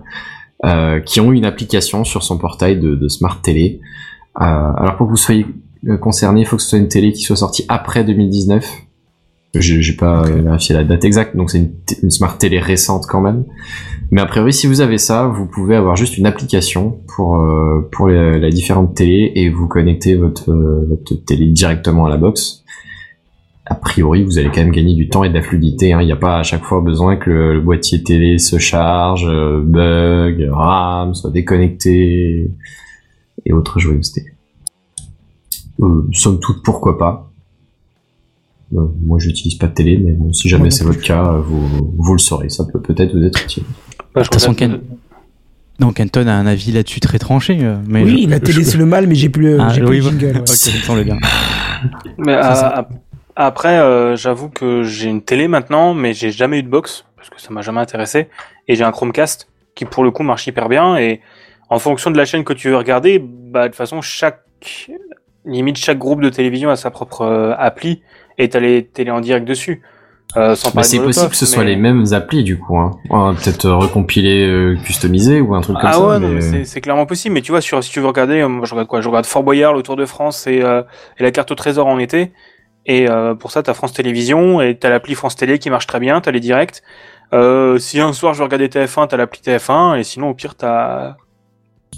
euh, 0.64 1.00
qui 1.00 1.20
ont 1.20 1.32
une 1.32 1.44
application 1.44 2.04
sur 2.04 2.22
son 2.22 2.38
portail 2.38 2.78
de, 2.78 3.08
smart 3.08 3.40
télé. 3.42 3.80
Euh, 4.40 4.44
alors 4.44 4.96
pour 4.96 5.06
que 5.06 5.10
vous 5.10 5.16
soyez 5.16 5.44
euh, 5.88 5.96
concerné, 5.96 6.42
il 6.42 6.46
faut 6.46 6.56
que 6.56 6.62
ce 6.62 6.68
soit 6.68 6.78
une 6.78 6.88
télé 6.88 7.12
qui 7.12 7.22
soit 7.22 7.36
sortie 7.36 7.64
après 7.68 8.04
2019. 8.04 8.64
J'ai 9.54 9.96
pas 9.96 10.22
vérifié 10.22 10.76
la 10.76 10.84
date 10.84 11.04
exacte, 11.04 11.36
donc 11.36 11.50
c'est 11.50 11.70
une, 12.02 12.10
smart 12.10 12.38
télé 12.38 12.60
récente 12.60 13.06
quand 13.08 13.20
même. 13.20 13.44
Mais 14.12 14.20
a 14.20 14.26
priori, 14.26 14.52
si 14.52 14.68
vous 14.68 14.80
avez 14.80 14.96
ça, 14.98 15.26
vous 15.26 15.46
pouvez 15.46 15.74
avoir 15.74 15.96
juste 15.96 16.18
une 16.18 16.26
application 16.26 17.00
pour 17.16 17.36
euh, 17.36 17.88
pour 17.90 18.08
les, 18.08 18.38
les 18.38 18.50
différentes 18.50 18.94
télés 18.94 19.32
et 19.34 19.50
vous 19.50 19.66
connectez 19.66 20.14
votre, 20.14 20.50
euh, 20.52 20.86
votre 20.88 21.14
télé 21.24 21.46
directement 21.46 22.06
à 22.06 22.10
la 22.10 22.16
box. 22.16 22.64
A 23.66 23.74
priori, 23.74 24.24
vous 24.24 24.38
allez 24.38 24.48
quand 24.48 24.60
même 24.60 24.72
gagner 24.72 24.94
du 24.94 25.08
temps 25.08 25.22
et 25.24 25.28
de 25.28 25.34
la 25.34 25.42
fluidité. 25.42 25.92
hein. 25.92 26.00
Il 26.00 26.06
n'y 26.06 26.12
a 26.12 26.16
pas 26.16 26.38
à 26.38 26.42
chaque 26.42 26.64
fois 26.64 26.80
besoin 26.80 27.16
que 27.16 27.30
le, 27.30 27.54
le 27.54 27.60
boîtier 27.60 28.02
télé 28.02 28.38
se 28.38 28.58
charge, 28.58 29.26
euh, 29.28 29.60
bug, 29.64 30.48
RAM, 30.52 31.14
soit 31.14 31.30
déconnecté 31.30 32.50
et 33.46 33.52
autres 33.52 33.78
joyeusetés. 33.78 34.26
Euh, 35.82 36.06
somme 36.12 36.40
toute, 36.40 36.62
pourquoi 36.62 36.98
pas. 36.98 37.29
Euh, 38.72 38.86
moi, 39.02 39.18
j'utilise 39.18 39.56
pas 39.56 39.66
de 39.66 39.74
télé, 39.74 39.98
mais 39.98 40.12
bon, 40.12 40.32
si 40.32 40.48
jamais 40.48 40.70
c'est 40.70 40.84
votre 40.84 41.00
cas, 41.02 41.32
vous, 41.44 41.92
vous 41.98 42.12
le 42.12 42.18
saurez. 42.18 42.48
Ça 42.50 42.64
peut 42.72 42.80
peut-être 42.80 43.16
vous 43.16 43.24
être 43.24 43.42
utile. 43.42 43.64
Bah, 44.14 44.20
De 44.20 44.24
toute 44.26 44.34
façon, 44.34 44.54
Ken- 44.54 44.80
Non, 45.80 45.92
Kenton 45.92 46.26
a 46.28 46.32
un 46.34 46.46
avis 46.46 46.70
là-dessus 46.72 47.00
très 47.00 47.18
tranché. 47.18 47.58
euh, 47.62 47.76
Mais 47.88 48.04
oui, 48.04 48.24
je- 48.24 48.30
la 48.30 48.38
télé 48.38 48.62
je- 48.62 48.70
c'est 48.70 48.78
le 48.78 48.86
mal, 48.86 49.06
mais 49.06 49.14
j'ai 49.16 49.28
plus 49.28 49.42
le, 49.42 49.60
Ah, 49.60 49.70
j'ai 49.70 49.80
plus 49.80 49.88
oui, 49.90 49.96
le 49.96 50.02
jingle. 50.02 50.38
ouais. 50.38 50.44
Mais 52.18 52.34
après, 53.36 53.78
euh, 53.78 54.14
j'avoue 54.16 54.48
que 54.50 54.82
j'ai 54.82 55.08
une 55.08 55.22
télé 55.22 55.48
maintenant, 55.48 55.94
mais 55.94 56.12
j'ai 56.12 56.30
jamais 56.30 56.58
eu 56.58 56.62
de 56.62 56.68
box 56.68 57.04
parce 57.16 57.30
que 57.30 57.40
ça 57.40 57.50
m'a 57.52 57.62
jamais 57.62 57.80
intéressé. 57.80 58.28
Et 58.68 58.74
j'ai 58.74 58.84
un 58.84 58.92
Chromecast 58.92 59.48
qui, 59.74 59.84
pour 59.86 60.04
le 60.04 60.10
coup, 60.10 60.22
marche 60.22 60.46
hyper 60.46 60.68
bien. 60.68 60.96
Et 60.98 61.20
en 61.70 61.78
fonction 61.78 62.10
de 62.10 62.16
la 62.18 62.24
chaîne 62.26 62.44
que 62.44 62.52
tu 62.52 62.68
veux 62.68 62.76
regarder, 62.76 63.18
bah 63.18 63.62
de 63.62 63.68
toute 63.68 63.76
façon, 63.76 64.02
chaque 64.02 64.42
limite 65.46 65.78
chaque 65.78 65.98
groupe 65.98 66.20
de 66.20 66.28
télévision 66.28 66.68
a 66.68 66.76
sa 66.76 66.90
propre 66.90 67.22
euh, 67.22 67.54
appli 67.56 68.02
et 68.42 68.48
t'as 68.48 68.60
les 68.60 68.84
télés 68.86 69.10
en 69.10 69.20
direct 69.20 69.46
dessus. 69.46 69.82
Euh, 70.36 70.54
sans 70.54 70.70
parler 70.70 70.86
c'est 70.86 70.98
possible 70.98 71.06
Molotov, 71.06 71.30
que 71.30 71.36
ce 71.36 71.44
soit 71.44 71.64
mais- 71.64 71.70
les 71.70 71.76
mêmes 71.76 72.04
applis 72.12 72.44
du 72.44 72.56
coup. 72.56 72.78
Hein. 72.78 72.92
Peut-être 73.10 73.64
euh, 73.64 73.74
recompiler, 73.74 74.46
euh, 74.46 74.76
customiser 74.84 75.40
ou 75.40 75.56
un 75.56 75.60
truc 75.60 75.76
comme 75.76 75.86
ah 75.90 75.92
ça. 75.94 76.00
ouais, 76.06 76.18
non, 76.20 76.28
mais- 76.28 76.40
mais 76.52 76.64
c'est- 76.64 76.80
clairement 76.80 77.04
possible. 77.06 77.34
Mais 77.34 77.40
tu 77.42 77.50
vois, 77.50 77.60
sur, 77.60 77.82
si 77.82 77.90
tu 77.90 77.98
veux 77.98 78.06
regarder, 78.06 78.40
euh, 78.40 78.48
moi 78.48 78.64
je 78.64 78.70
regarde 78.72 78.86
quoi? 78.88 79.00
Je 79.00 79.08
regarde 79.08 79.26
Fort 79.26 79.42
Boyard, 79.42 79.72
le 79.74 79.82
Tour 79.82 79.96
de 79.96 80.04
France 80.06 80.46
et, 80.46 80.62
euh, 80.62 80.82
et 81.18 81.24
la 81.24 81.32
carte 81.32 81.50
au 81.50 81.56
trésor 81.56 81.86
en 81.88 81.98
été. 81.98 82.30
Et 82.86 83.10
euh, 83.10 83.34
pour 83.34 83.50
ça, 83.50 83.62
t'as 83.64 83.74
France 83.74 83.92
Télévisions 83.92 84.60
et 84.60 84.76
t'as 84.78 84.88
l'appli 84.88 85.14
France 85.16 85.34
Télé 85.34 85.58
qui 85.58 85.68
marche 85.68 85.88
très 85.88 85.98
bien. 85.98 86.20
T'as 86.20 86.30
les 86.30 86.40
directs. 86.40 86.80
Euh, 87.32 87.78
si 87.78 87.98
un 88.00 88.12
soir 88.12 88.32
je 88.32 88.38
veux 88.38 88.44
regarder 88.44 88.68
TF1, 88.68 89.08
t'as 89.08 89.16
l'appli 89.16 89.40
TF1 89.40 89.96
et 89.98 90.04
sinon 90.04 90.28
au 90.30 90.34
pire 90.34 90.54
t'as 90.54 91.16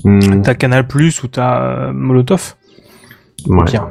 Hmm, 0.05 0.41
t'as 0.43 0.55
Canal 0.55 0.87
Plus 0.89 1.23
ou 1.23 1.29
t'as 1.29 1.61
euh, 1.63 1.93
Molotov. 1.93 2.55
Au 3.47 3.55
ouais. 3.57 3.65
pire. 3.67 3.89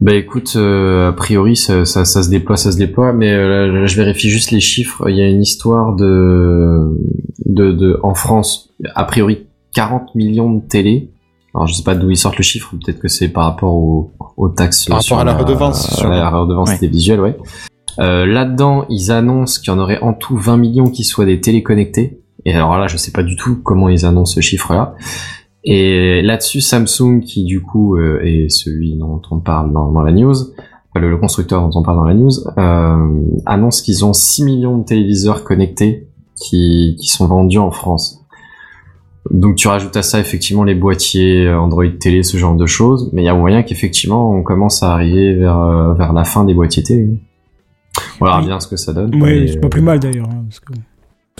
Bah 0.00 0.14
écoute, 0.14 0.54
euh, 0.56 1.10
a 1.10 1.12
priori 1.12 1.56
ça, 1.56 1.84
ça, 1.84 2.06
ça 2.06 2.22
se 2.22 2.30
déploie, 2.30 2.56
ça 2.56 2.72
se 2.72 2.78
déploie, 2.78 3.12
mais 3.12 3.30
euh, 3.32 3.66
là, 3.80 3.86
je 3.86 3.96
vérifie 3.96 4.30
juste 4.30 4.50
les 4.50 4.60
chiffres. 4.60 5.10
Il 5.10 5.16
y 5.16 5.20
a 5.20 5.28
une 5.28 5.42
histoire 5.42 5.94
de, 5.94 6.96
de, 7.44 7.72
de 7.72 8.00
en 8.02 8.14
France, 8.14 8.70
a 8.94 9.04
priori 9.04 9.46
40 9.74 10.14
millions 10.14 10.50
de 10.54 10.62
télé. 10.66 11.10
Alors 11.54 11.66
je 11.66 11.74
sais 11.74 11.82
pas 11.82 11.94
d'où 11.94 12.10
ils 12.10 12.16
sortent 12.16 12.38
le 12.38 12.42
chiffre, 12.44 12.70
peut-être 12.82 12.98
que 13.00 13.08
c'est 13.08 13.28
par 13.28 13.44
rapport 13.44 13.74
aux, 13.74 14.12
aux 14.38 14.48
taxes 14.48 14.86
Par 14.86 15.02
sur 15.02 15.16
rapport 15.16 15.28
à 15.30 15.32
la 15.34 15.38
redevance, 15.38 15.94
sûrement. 15.96 16.14
la 16.14 16.30
redevance 16.30 16.70
Ouais. 16.70 16.78
télévisuelle, 16.78 17.20
ouais. 17.20 17.36
Euh, 17.98 18.24
Là-dedans, 18.24 18.86
ils 18.88 19.10
annoncent 19.10 19.60
qu'il 19.60 19.70
y 19.72 19.76
en 19.76 19.78
aurait 19.80 19.98
en 20.00 20.14
tout 20.14 20.36
20 20.38 20.56
millions 20.56 20.88
qui 20.90 21.04
soient 21.04 21.26
des 21.26 21.40
télés 21.40 21.62
connectées. 21.62 22.20
Et 22.46 22.54
alors 22.54 22.78
là, 22.78 22.86
je 22.86 22.96
sais 22.96 23.10
pas 23.10 23.22
du 23.24 23.36
tout 23.36 23.56
comment 23.62 23.88
ils 23.90 24.06
annoncent 24.06 24.34
ce 24.36 24.40
chiffre-là. 24.40 24.94
Et 25.64 26.22
là-dessus, 26.22 26.60
Samsung, 26.60 27.20
qui 27.20 27.44
du 27.44 27.60
coup 27.60 27.96
euh, 27.96 28.20
est 28.22 28.48
celui 28.48 28.96
dont 28.96 29.20
on 29.30 29.40
parle 29.40 29.72
dans, 29.72 29.90
dans 29.92 30.00
la 30.02 30.12
news, 30.12 30.32
enfin, 30.34 31.00
le, 31.00 31.10
le 31.10 31.18
constructeur 31.18 31.60
dont 31.68 31.78
on 31.78 31.82
parle 31.82 31.98
dans 31.98 32.04
la 32.04 32.14
news, 32.14 32.30
euh, 32.58 33.22
annonce 33.46 33.82
qu'ils 33.82 34.04
ont 34.04 34.12
6 34.14 34.44
millions 34.44 34.78
de 34.78 34.84
téléviseurs 34.84 35.44
connectés 35.44 36.08
qui, 36.36 36.96
qui 36.98 37.08
sont 37.08 37.26
vendus 37.26 37.58
en 37.58 37.70
France. 37.70 38.16
Donc 39.30 39.56
tu 39.56 39.68
rajoutes 39.68 39.96
à 39.98 40.02
ça 40.02 40.18
effectivement 40.18 40.64
les 40.64 40.74
boîtiers 40.74 41.46
euh, 41.46 41.60
Android 41.60 41.84
télé, 42.00 42.22
ce 42.22 42.38
genre 42.38 42.56
de 42.56 42.64
choses, 42.64 43.10
mais 43.12 43.20
il 43.22 43.26
y 43.26 43.28
a 43.28 43.34
moyen 43.34 43.62
qu'effectivement 43.62 44.30
on 44.30 44.42
commence 44.42 44.82
à 44.82 44.94
arriver 44.94 45.34
vers, 45.34 45.94
vers 45.94 46.14
la 46.14 46.24
fin 46.24 46.44
des 46.44 46.54
boîtiers 46.54 46.82
télé. 46.82 47.18
On 48.18 48.24
verra 48.24 48.40
Oui. 48.40 48.46
bien 48.46 48.58
ce 48.60 48.66
que 48.66 48.76
ça 48.76 48.94
donne. 48.94 49.14
Ouais, 49.22 49.40
mais- 49.40 49.46
c'est 49.46 49.60
pas 49.60 49.68
plus 49.68 49.82
mal 49.82 50.00
d'ailleurs. 50.00 50.28
hein, 50.32 50.44
parce 50.48 50.60
que- 50.60 50.72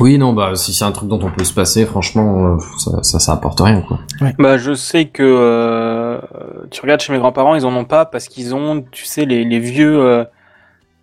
Oui, 0.01 0.19
non, 0.19 0.33
bah 0.33 0.55
si 0.57 0.73
c'est 0.73 0.85
un 0.85 0.93
truc 0.93 1.09
dont 1.09 1.21
on 1.23 1.31
peut 1.31 1.45
se 1.45 1.53
passer, 1.53 1.85
franchement, 1.87 2.55
euh, 2.55 2.59
ça, 2.79 3.03
ça, 3.03 3.19
ça 3.19 3.33
apporte 3.33 3.61
rien, 3.61 3.83
quoi. 3.83 3.99
Bah 4.39 4.57
je 4.59 4.73
sais 4.75 5.05
que 5.07 5.23
euh, 5.23 6.19
tu 6.71 6.81
regardes 6.81 7.01
chez 7.01 7.13
mes 7.13 7.19
grands-parents, 7.19 7.55
ils 7.55 7.67
en 7.67 7.75
ont 7.75 7.85
pas 7.85 8.05
parce 8.07 8.29
qu'ils 8.29 8.55
ont, 8.55 8.85
tu 8.91 9.05
sais, 9.05 9.25
les, 9.27 9.45
les 9.45 9.59
vieux 9.59 10.01
euh, 10.01 10.25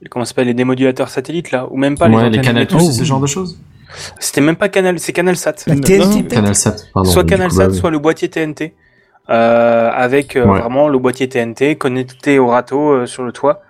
comment 0.09 0.25
ça 0.25 0.29
s'appelle 0.29 0.47
les 0.47 0.53
démodulateurs 0.53 1.09
satellites 1.09 1.51
là, 1.51 1.67
ou 1.71 1.77
même 1.77 1.97
pas 1.97 2.09
ouais, 2.09 2.29
les, 2.29 2.37
les 2.41 2.51
Bluetooth. 2.51 2.81
c'est 2.81 2.91
ce 2.91 3.03
genre 3.03 3.19
de 3.19 3.27
choses. 3.27 3.59
C'était 4.19 4.41
même 4.41 4.55
pas 4.55 4.69
Canal, 4.69 4.99
c'est 4.99 5.13
Canal 5.13 5.37
Sat. 5.37 5.55
La 5.65 5.75
TNT 5.75 5.99
non, 5.99 6.23
Canal 6.23 6.55
Sat, 6.55 6.75
pardon. 6.93 7.09
soit 7.09 7.23
Canal 7.23 7.51
Sat, 7.51 7.67
bah, 7.69 7.73
soit 7.73 7.89
le 7.89 7.99
boîtier 7.99 8.29
TNT, 8.29 8.73
euh, 9.29 9.89
avec 9.91 10.35
euh, 10.35 10.45
Ouais. 10.45 10.59
vraiment 10.59 10.87
le 10.87 10.97
boîtier 10.99 11.27
TNT 11.29 11.75
connecté 11.77 12.37
au 12.39 12.47
râteau 12.47 12.91
euh, 12.91 13.05
sur 13.05 13.23
le 13.23 13.31
toit. 13.31 13.61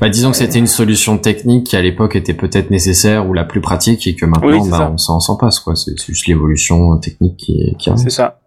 Bah, 0.00 0.08
disons 0.08 0.30
que 0.30 0.36
c'était 0.36 0.58
une 0.58 0.66
solution 0.66 1.18
technique 1.18 1.66
qui 1.66 1.76
à 1.76 1.82
l'époque 1.82 2.16
était 2.16 2.34
peut-être 2.34 2.70
nécessaire 2.70 3.28
ou 3.28 3.32
la 3.34 3.44
plus 3.44 3.60
pratique 3.60 4.06
et 4.06 4.14
que 4.14 4.26
maintenant 4.26 4.62
Oui, 4.62 4.70
bah, 4.70 4.90
on 4.92 4.98
s'en 4.98 5.20
s'en 5.20 5.36
passe 5.36 5.58
quoi. 5.60 5.76
C'est 5.76 5.92
c'est 5.98 6.06
juste 6.12 6.26
l'évolution 6.26 6.96
technique 6.98 7.36
qui, 7.36 7.74
qui 7.78 7.90
arrive. 7.90 8.02
C'est 8.02 8.10
ça. 8.10 8.40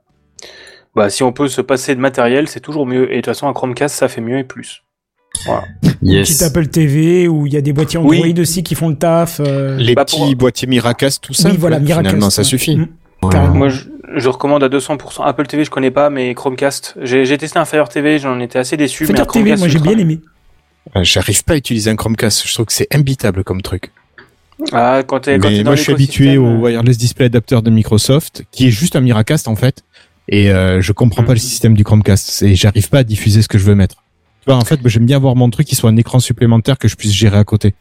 Bah 0.95 1.09
si 1.09 1.23
on 1.23 1.31
peut 1.33 1.47
se 1.47 1.61
passer 1.61 1.95
de 1.95 1.99
matériel, 1.99 2.47
c'est 2.47 2.59
toujours 2.59 2.85
mieux. 2.85 3.11
Et 3.11 3.15
de 3.15 3.21
toute 3.21 3.25
façon, 3.27 3.47
un 3.47 3.53
Chromecast, 3.53 3.95
ça 3.95 4.07
fait 4.07 4.21
mieux 4.21 4.37
et 4.39 4.43
plus. 4.43 4.83
Une 5.47 5.53
petite 5.81 5.97
Yes. 6.03 6.41
Apple 6.43 6.67
TV 6.67 7.27
où 7.27 7.47
il 7.47 7.53
y 7.53 7.57
a 7.57 7.61
des 7.61 7.73
boîtiers 7.73 7.97
Android 7.97 8.13
Oui. 8.13 8.35
aussi 8.39 8.61
qui 8.61 8.75
font 8.75 8.89
le 8.89 8.95
taf. 8.95 9.39
euh, 9.39 9.75
Les 9.77 9.95
Bah, 9.95 10.05
petits 10.05 10.17
pour- 10.17 10.35
boîtiers 10.35 10.67
Miracast, 10.67 11.23
tout 11.23 11.33
ça. 11.33 11.49
Oui, 11.49 11.57
voilà. 11.57 11.79
Miracast, 11.79 12.07
Finalement, 12.09 12.29
ça 12.29 12.41
ouais. 12.41 12.47
suffit. 12.47 12.77
Mm. 12.77 12.87
Ouais. 13.23 13.29
carrément. 13.31 13.55
Moi, 13.55 13.69
je, 13.69 13.85
je 14.17 14.29
recommande 14.29 14.63
à 14.63 14.69
200%. 14.69 15.23
Apple 15.23 15.47
TV, 15.47 15.63
je 15.65 15.71
connais 15.71 15.89
pas, 15.89 16.11
mais 16.11 16.35
Chromecast. 16.35 16.95
J'ai 17.01 17.25
j'ai 17.25 17.37
testé 17.39 17.57
un 17.57 17.65
Fire 17.65 17.89
TV, 17.89 18.19
j'en 18.19 18.39
étais 18.39 18.59
assez 18.59 18.77
déçu. 18.77 19.05
mais 19.05 19.13
un 19.13 19.15
Fire 19.15 19.27
TV, 19.27 19.45
Chromecast 19.55 19.59
moi 19.61 19.67
j'ai 19.69 19.79
bien 19.79 19.97
aimé. 19.97 20.19
Euh, 20.95 21.03
J'arrive 21.03 21.43
pas 21.43 21.53
à 21.53 21.57
utiliser 21.57 21.89
un 21.89 21.95
Chromecast. 21.95 22.47
Je 22.47 22.53
trouve 22.53 22.65
que 22.67 22.73
c'est 22.73 22.93
imbitable 22.93 23.43
comme 23.43 23.61
truc. 23.61 23.91
Ah, 24.71 25.01
quand 25.05 25.21
t'es 25.21 25.39
quand 25.39 25.49
Mais 25.49 25.59
dans 25.63 25.71
moi, 25.71 25.75
je 25.75 25.81
suis 25.81 25.91
habitué 25.93 26.37
au 26.37 26.45
euh, 26.45 26.57
wireless 26.57 26.97
display 26.97 27.25
adapter 27.25 27.61
de 27.61 27.69
Microsoft, 27.69 28.43
qui 28.51 28.67
est 28.67 28.71
juste 28.71 28.95
un 28.95 29.01
Miracast 29.01 29.47
en 29.47 29.55
fait. 29.55 29.83
Et 30.29 30.51
euh, 30.51 30.79
je 30.81 30.91
comprends 30.93 31.23
Mm. 31.23 31.25
pas 31.25 31.33
le 31.33 31.39
système 31.39 31.73
du 31.73 31.83
Chromecast. 31.83 32.43
Et 32.43 32.55
j'arrive 32.55 32.89
pas 32.89 32.99
à 32.99 33.03
diffuser 33.03 33.41
ce 33.41 33.47
que 33.47 33.57
je 33.57 33.65
veux 33.65 33.75
mettre. 33.75 33.95
Tu 34.41 34.45
vois, 34.51 34.55
en 34.55 34.65
fait, 34.65 34.79
j'aime 34.85 35.05
bien 35.05 35.17
avoir 35.17 35.35
mon 35.35 35.49
truc 35.49 35.67
qui 35.67 35.75
soit 35.75 35.89
un 35.89 35.97
écran 35.97 36.19
supplémentaire 36.19 36.77
que 36.77 36.87
je 36.87 36.95
puisse 36.95 37.13
gérer 37.13 37.37
à 37.37 37.43
côté. 37.43 37.73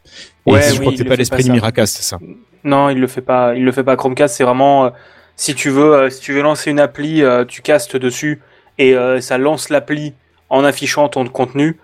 Et 0.45 0.51
Ouais, 0.51 0.61
je 0.61 0.71
oui, 0.73 0.79
crois 0.79 0.91
que 0.93 0.97
c'est 0.97 1.03
pas 1.05 1.15
l'esprit 1.15 1.43
du. 1.43 1.51
Miracast, 1.51 2.01
ça. 2.01 2.19
Non, 2.63 2.89
il 2.89 2.99
le 2.99 3.07
fait 3.07 3.21
pas. 3.21 3.53
Il 3.55 3.63
le 3.63 3.71
fait 3.71 3.83
pas. 3.83 3.95
Chromecast, 3.95 4.35
c'est 4.35 4.43
vraiment 4.43 4.85
euh, 4.85 4.89
si 5.35 5.55
tu 5.55 5.69
veux, 5.69 5.93
euh, 5.93 6.09
si 6.09 6.19
tu 6.21 6.33
veux 6.33 6.41
lancer 6.41 6.71
une 6.71 6.79
appli, 6.79 7.21
euh, 7.21 7.45
tu 7.45 7.61
castes 7.61 7.95
dessus 7.97 8.41
et 8.77 8.95
euh, 8.95 9.21
ça 9.21 9.37
lance 9.37 9.69
l'appli 9.69 10.13
en 10.49 10.63
affichant 10.63 11.07
ton 11.09 11.25
contenu. 11.27 11.77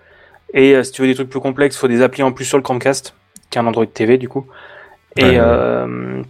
Et 0.54 0.74
euh, 0.74 0.82
si 0.82 0.92
tu 0.92 1.02
veux 1.02 1.08
des 1.08 1.14
trucs 1.14 1.30
plus 1.30 1.40
complexes, 1.40 1.76
il 1.76 1.78
faut 1.78 1.88
des 1.88 2.02
applis 2.02 2.22
en 2.22 2.32
plus 2.32 2.44
sur 2.44 2.56
le 2.58 2.62
Chromecast, 2.62 3.14
qui 3.50 3.58
est 3.58 3.60
un 3.60 3.66
Android 3.66 3.86
TV 3.86 4.18
du 4.18 4.28
coup. 4.28 4.46
Et 5.16 5.22
Ouais, 5.24 5.30
ouais. 5.30 5.38
euh, 5.40 6.22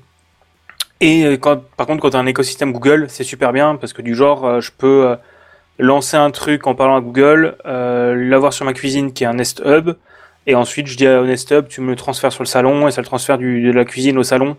et 1.00 1.24
euh, 1.24 1.36
quand, 1.38 1.62
par 1.76 1.86
contre, 1.86 2.02
quand 2.02 2.10
tu 2.10 2.16
as 2.16 2.20
un 2.20 2.26
écosystème 2.26 2.72
Google, 2.72 3.06
c'est 3.08 3.24
super 3.24 3.52
bien 3.52 3.76
parce 3.76 3.92
que 3.92 4.02
du 4.02 4.14
genre, 4.14 4.44
euh, 4.46 4.60
je 4.60 4.70
peux 4.76 5.06
euh, 5.08 5.16
lancer 5.78 6.16
un 6.16 6.30
truc 6.30 6.66
en 6.66 6.74
parlant 6.74 6.96
à 6.96 7.00
Google, 7.00 7.56
euh, 7.66 8.14
l'avoir 8.14 8.52
sur 8.52 8.64
ma 8.66 8.72
cuisine 8.74 9.12
qui 9.12 9.24
est 9.24 9.26
un 9.26 9.34
Nest 9.34 9.62
Hub, 9.64 9.92
et 10.46 10.54
ensuite 10.54 10.86
je 10.86 10.96
dis 10.96 11.08
au 11.08 11.24
Nest 11.26 11.50
Hub, 11.50 11.68
tu 11.68 11.80
me 11.80 11.88
le 11.90 11.96
transfères 11.96 12.32
sur 12.32 12.42
le 12.42 12.48
salon 12.48 12.86
et 12.86 12.90
ça 12.90 13.00
le 13.00 13.06
transfère 13.06 13.38
du, 13.38 13.62
de 13.66 13.72
la 13.72 13.84
cuisine 13.84 14.18
au 14.18 14.22
salon. 14.22 14.56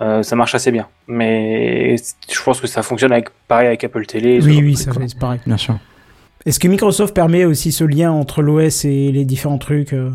Euh, 0.00 0.22
ça 0.22 0.34
marche 0.36 0.54
assez 0.54 0.72
bien. 0.72 0.88
Mais 1.06 1.96
je 1.96 2.42
pense 2.42 2.60
que 2.60 2.66
ça 2.66 2.82
fonctionne 2.82 3.12
avec, 3.12 3.28
pareil 3.46 3.68
avec 3.68 3.84
Apple 3.84 4.04
Télé. 4.06 4.40
Oui, 4.42 4.60
oui, 4.62 4.76
ça 4.76 4.92
fait 4.92 5.06
c'est 5.06 5.18
pareil. 5.18 5.40
Bien 5.46 5.56
sûr. 5.56 5.76
Est-ce 6.46 6.58
que 6.60 6.68
Microsoft 6.68 7.14
permet 7.14 7.44
aussi 7.44 7.72
ce 7.72 7.84
lien 7.84 8.12
entre 8.12 8.42
l'OS 8.42 8.84
et 8.84 9.10
les 9.12 9.24
différents 9.24 9.58
trucs 9.58 9.92
euh? 9.92 10.10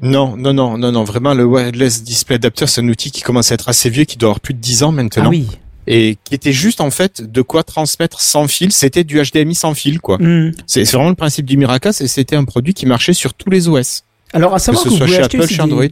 Non, 0.00 0.36
non, 0.36 0.52
non, 0.52 0.78
non, 0.78 0.92
non. 0.92 1.04
Vraiment, 1.04 1.34
le 1.34 1.44
wireless 1.44 2.04
display 2.04 2.36
adapter, 2.36 2.66
c'est 2.66 2.80
un 2.82 2.88
outil 2.88 3.10
qui 3.10 3.22
commence 3.22 3.50
à 3.50 3.54
être 3.54 3.68
assez 3.68 3.90
vieux, 3.90 4.04
qui 4.04 4.16
doit 4.16 4.28
avoir 4.28 4.40
plus 4.40 4.54
de 4.54 4.60
10 4.60 4.82
ans 4.84 4.92
maintenant. 4.92 5.24
Ah 5.26 5.30
oui. 5.30 5.46
Et 5.88 6.18
qui 6.24 6.34
était 6.34 6.52
juste, 6.52 6.80
en 6.82 6.90
fait, 6.90 7.22
de 7.22 7.42
quoi 7.42 7.62
transmettre 7.64 8.20
sans 8.20 8.46
fil. 8.46 8.70
C'était 8.72 9.04
du 9.04 9.18
HDMI 9.20 9.54
sans 9.54 9.74
fil, 9.74 10.00
quoi. 10.00 10.18
Hmm. 10.18 10.52
C'est 10.66 10.84
vraiment 10.92 11.08
le 11.08 11.14
principe 11.14 11.46
du 11.46 11.56
Miracast 11.56 12.02
et 12.02 12.08
c'était 12.08 12.36
un 12.36 12.44
produit 12.44 12.74
qui 12.74 12.84
marchait 12.86 13.14
sur 13.14 13.32
tous 13.34 13.48
les 13.50 13.68
OS. 13.68 14.04
Alors, 14.34 14.52
à 14.52 14.58
Que 14.58 14.62
savoir 14.62 14.84
ce 14.84 14.88
que, 14.88 14.92
vous 14.92 14.98
soit 14.98 15.06
chez 15.06 15.22
Apple, 15.22 15.46
chez 15.48 15.54
des- 15.56 15.60
Android. 15.62 15.84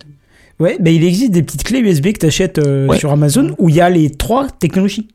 Ouais, 0.61 0.77
bah, 0.79 0.91
il 0.91 1.03
existe 1.03 1.33
des 1.33 1.43
petites 1.43 1.65
clés 1.65 1.81
USB 1.81 2.13
que 2.13 2.19
tu 2.21 2.27
achètes 2.27 2.59
Ouais. 2.59 2.99
sur 2.99 3.11
Amazon 3.11 3.55
où 3.59 3.69
il 3.71 3.75
y 3.75 3.81
a 3.81 3.89
les 3.91 4.11
trois 4.11 4.49
technologies. 4.51 5.09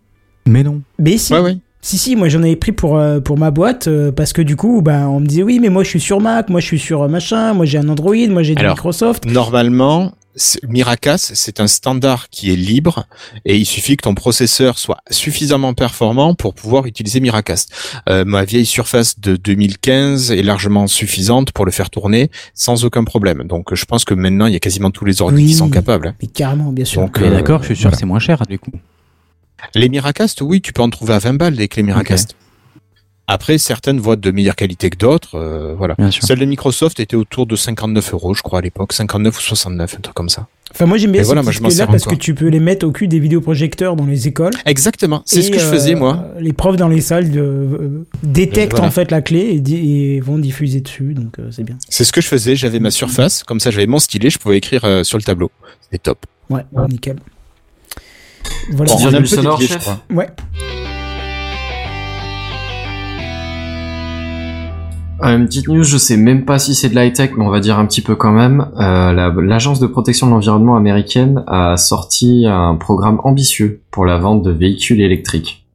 Mais 0.48 0.64
non. 0.64 0.82
Mais 1.00 1.18
si, 1.18 1.32
Ouais, 1.34 1.40
ouais. 1.40 1.58
Si, 1.82 1.98
si, 1.98 2.16
moi 2.16 2.30
j'en 2.30 2.44
avais 2.44 2.56
pris 2.56 2.72
pour, 2.72 2.98
euh, 2.98 3.20
pour 3.20 3.38
ma 3.38 3.52
boîte 3.52 3.88
euh, 3.88 4.12
parce 4.12 4.34
que 4.34 4.42
du 4.42 4.56
coup, 4.56 4.82
ben, 4.82 5.08
on 5.08 5.20
me 5.20 5.26
disait 5.26 5.44
oui, 5.44 5.60
mais 5.60 5.70
moi 5.70 5.84
je 5.84 5.90
suis 5.90 6.00
sur 6.00 6.20
Mac, 6.22 6.50
moi 6.50 6.60
je 6.60 6.66
suis 6.66 6.80
sur 6.80 7.04
euh, 7.04 7.08
machin, 7.08 7.54
moi 7.54 7.66
j'ai 7.66 7.78
un 7.78 7.90
Android, 7.90 8.16
moi 8.30 8.44
j'ai 8.44 8.56
du 8.56 8.62
Alors, 8.62 8.76
Microsoft. 8.76 9.26
Normalement, 9.26 10.12
Miracast, 10.68 11.32
c'est 11.36 11.60
un 11.60 11.68
standard 11.68 12.30
qui 12.30 12.52
est 12.54 12.56
libre 12.56 13.06
et 13.44 13.58
il 13.58 13.66
suffit 13.66 13.98
que 13.98 14.04
ton 14.04 14.16
processeur 14.16 14.78
soit 14.80 15.00
suffisamment 15.10 15.74
performant 15.74 16.36
pour 16.36 16.54
pouvoir 16.54 16.86
utiliser 16.86 17.20
Miracast. 17.20 17.70
Euh, 18.10 18.24
ma 18.26 18.46
vieille 18.46 18.66
surface 18.66 19.20
de 19.20 19.36
2015 19.36 20.32
est 20.32 20.42
largement 20.44 20.88
suffisante 20.88 21.52
pour 21.52 21.66
le 21.66 21.72
faire 21.72 21.90
tourner 21.90 22.32
sans 22.54 22.86
aucun 22.86 23.04
problème. 23.04 23.44
Donc, 23.44 23.74
je 23.76 23.84
pense 23.86 24.06
que 24.06 24.14
maintenant, 24.14 24.46
il 24.46 24.54
y 24.54 24.56
a 24.56 24.60
quasiment 24.60 24.90
tous 24.92 25.04
les 25.04 25.22
ordi 25.22 25.36
Oui. 25.36 25.46
qui 25.48 25.54
sont 25.54 25.70
capables. 25.70 26.08
hein. 26.08 26.16
Mais 26.22 26.28
carrément, 26.30 26.72
bien 26.72 26.86
sûr. 26.86 27.02
Donc, 27.02 27.20
euh, 27.22 27.30
d'accord, 27.30 27.62
je 27.62 27.68
suis 27.68 27.76
sûr 27.76 27.84
voilà. 27.84 27.96
que 27.96 28.00
c'est 28.00 28.06
moins 28.06 28.20
cher 28.20 28.42
du 28.48 28.58
coup. 28.58 28.72
Les 29.76 29.90
Miracast, 29.90 30.42
oui, 30.42 30.62
tu 30.62 30.74
peux 30.74 30.82
en 30.82 30.90
trouver 30.90 31.14
à 31.14 31.20
20 31.20 31.34
balles 31.34 31.56
des 31.56 31.68
clés 31.68 31.84
Miracast. 31.84 32.36
Après, 33.28 33.58
certaines 33.58 34.00
être 34.14 34.20
de 34.20 34.32
meilleure 34.32 34.58
qualité 34.58 34.90
que 34.90 34.98
d'autres. 34.98 35.36
euh, 35.36 35.74
voilà. 35.78 35.96
Celle 36.20 36.40
de 36.40 36.46
Microsoft 36.46 37.00
était 37.00 37.16
autour 37.16 37.46
de 37.46 37.56
59 37.56 38.14
euros, 38.14 38.34
je 38.34 38.42
crois, 38.42 38.60
à 38.60 38.62
l'époque. 38.62 38.92
59 38.92 39.38
ou 39.38 39.42
69, 39.42 39.96
un 39.98 40.02
truc 40.02 40.14
comme 40.16 40.28
ça. 40.28 40.48
Enfin, 40.74 40.86
moi 40.86 40.98
j'aime 40.98 41.12
bien 41.12 41.22
Et 41.22 41.24
ces 41.24 41.28
voilà, 41.28 41.42
moi, 41.44 41.52
je 41.52 41.60
sers 41.70 41.88
parce 41.88 42.04
encore. 42.04 42.18
que 42.18 42.22
tu 42.24 42.34
peux 42.34 42.48
les 42.48 42.60
mettre 42.62 42.86
au 42.86 42.92
cul 42.92 43.08
des 43.08 43.20
vidéoprojecteurs 43.20 43.96
dans 43.96 44.06
les 44.06 44.28
écoles. 44.28 44.54
Exactement, 44.66 45.22
c'est 45.26 45.42
ce 45.42 45.52
que 45.52 45.60
je 45.60 45.66
euh, 45.66 45.72
faisais, 45.72 45.96
moi. 45.96 46.28
Les 46.40 46.54
profs 46.54 46.78
dans 46.78 46.88
les 46.88 47.02
salles 47.02 47.30
de, 47.30 47.40
euh, 47.42 48.06
détectent 48.24 48.72
voilà. 48.72 48.88
en 48.88 48.92
fait 48.92 49.12
la 49.12 49.22
clé 49.22 49.40
et, 49.52 49.60
di- 49.60 49.76
et 50.16 50.20
vont 50.22 50.38
diffuser 50.38 50.80
dessus, 50.80 51.14
donc 51.14 51.40
euh, 51.40 51.50
c'est 51.52 51.64
bien. 51.64 51.78
C'est 51.90 52.06
ce 52.06 52.14
que 52.14 52.22
je 52.22 52.28
faisais, 52.28 52.56
j'avais 52.56 52.80
ma 52.80 52.90
surface, 52.92 53.44
comme 53.44 53.60
ça 53.60 53.70
j'avais 53.70 53.86
mon 53.88 54.00
stylet, 54.00 54.30
je 54.30 54.40
pouvais 54.40 54.58
écrire 54.58 54.86
euh, 54.86 55.04
sur 55.04 55.18
le 55.18 55.24
tableau. 55.24 55.52
C'était 55.84 55.98
top. 56.00 56.26
Ouais, 56.50 56.64
nickel. 56.90 57.18
Voilà. 58.70 58.94
On 59.00 59.14
a 59.14 59.18
un 59.20 59.26
sonore, 59.26 59.62
chef. 59.62 59.90
Ouais. 60.14 60.28
Euh, 65.24 65.38
Une 65.38 65.46
petite 65.46 65.68
news, 65.68 65.84
je 65.84 65.98
sais 65.98 66.18
même 66.18 66.46
pas 66.46 66.58
si 66.58 66.74
c'est 66.74 66.90
de 66.90 66.96
l'high-tech, 66.96 67.32
mais 67.38 67.46
on 67.46 67.50
va 67.50 67.60
dire 67.60 67.78
un 67.78 67.86
petit 67.86 68.02
peu 68.02 68.16
quand 68.16 68.32
même. 68.32 68.68
Euh, 68.80 69.14
la- 69.14 69.30
L'agence 69.40 69.80
de 69.80 69.86
protection 69.86 70.26
de 70.28 70.32
l'environnement 70.32 70.76
américaine 70.76 71.44
a 71.48 71.78
sorti 71.78 72.46
un 72.48 72.76
programme 72.76 73.20
ambitieux 73.24 73.82
pour 73.92 74.06
la 74.06 74.18
vente 74.18 74.42
de 74.42 74.50
véhicules 74.52 75.00
électriques. 75.00 75.66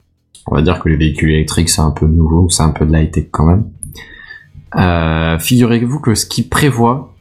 On 0.49 0.55
va 0.57 0.63
dire 0.63 0.81
que 0.81 0.89
les 0.89 0.97
véhicules 0.97 1.31
électriques 1.31 1.69
c'est 1.71 1.81
un 1.81 1.91
peu 1.93 2.07
nouveau, 2.07 2.49
c'est 2.49 2.63
un 2.65 2.71
peu 2.71 2.87
de 2.87 2.93
l'high-tech 2.93 3.27
quand 3.31 3.47
même. 3.47 3.65
Euh, 4.77 5.39
Figurez-vous 5.39 6.01
que 6.01 6.15
ce 6.17 6.27
qu'ils 6.27 6.49
prévoit, 6.49 7.15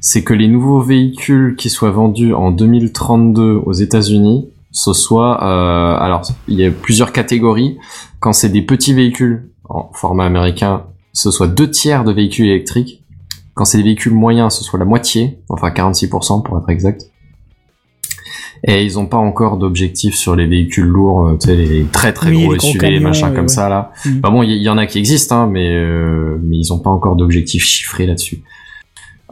c'est 0.00 0.22
que 0.22 0.34
les 0.34 0.46
nouveaux 0.48 0.80
véhicules 0.80 1.56
qui 1.56 1.68
soient 1.68 1.90
vendus 1.90 2.32
en 2.32 2.52
2032 2.52 3.54
aux 3.64 3.72
États-Unis, 3.72 4.48
ce 4.76 4.92
soit, 4.92 5.42
euh, 5.42 5.96
alors 5.98 6.22
il 6.48 6.60
y 6.60 6.66
a 6.66 6.70
plusieurs 6.70 7.10
catégories. 7.10 7.78
Quand 8.20 8.34
c'est 8.34 8.50
des 8.50 8.60
petits 8.60 8.92
véhicules 8.92 9.48
en 9.70 9.90
format 9.94 10.26
américain, 10.26 10.84
ce 11.14 11.30
soit 11.30 11.48
deux 11.48 11.70
tiers 11.70 12.04
de 12.04 12.12
véhicules 12.12 12.46
électriques. 12.46 13.02
Quand 13.54 13.64
c'est 13.64 13.78
des 13.78 13.84
véhicules 13.84 14.12
moyens, 14.12 14.52
ce 14.52 14.62
soit 14.62 14.78
la 14.78 14.84
moitié, 14.84 15.38
enfin 15.48 15.70
46% 15.70 16.42
pour 16.42 16.58
être 16.58 16.68
exact. 16.68 17.04
Et 18.68 18.84
ils 18.84 18.98
ont 18.98 19.06
pas 19.06 19.16
encore 19.16 19.56
d'objectif 19.56 20.14
sur 20.14 20.36
les 20.36 20.46
véhicules 20.46 20.84
lourds, 20.84 21.26
euh, 21.26 21.38
tu 21.40 21.48
sais, 21.48 21.56
les 21.56 21.84
très 21.84 22.12
très 22.12 22.28
Oui, 22.28 22.42
gros 22.42 22.52
les 22.52 22.58
SUV, 22.60 22.90
les 22.90 23.00
machins 23.00 23.32
comme 23.32 23.42
ouais. 23.42 23.48
ça 23.48 23.70
là. 23.70 23.92
Mhm. 24.04 24.20
Bah 24.20 24.28
bon, 24.28 24.42
il 24.42 24.50
y, 24.50 24.62
y 24.62 24.68
en 24.68 24.76
a 24.76 24.84
qui 24.84 24.98
existent, 24.98 25.42
hein, 25.42 25.48
mais 25.50 25.74
euh, 25.74 26.38
mais 26.42 26.58
ils 26.58 26.70
ont 26.70 26.80
pas 26.80 26.90
encore 26.90 27.16
d'objectif 27.16 27.64
chiffré 27.64 28.04
là-dessus. 28.04 28.42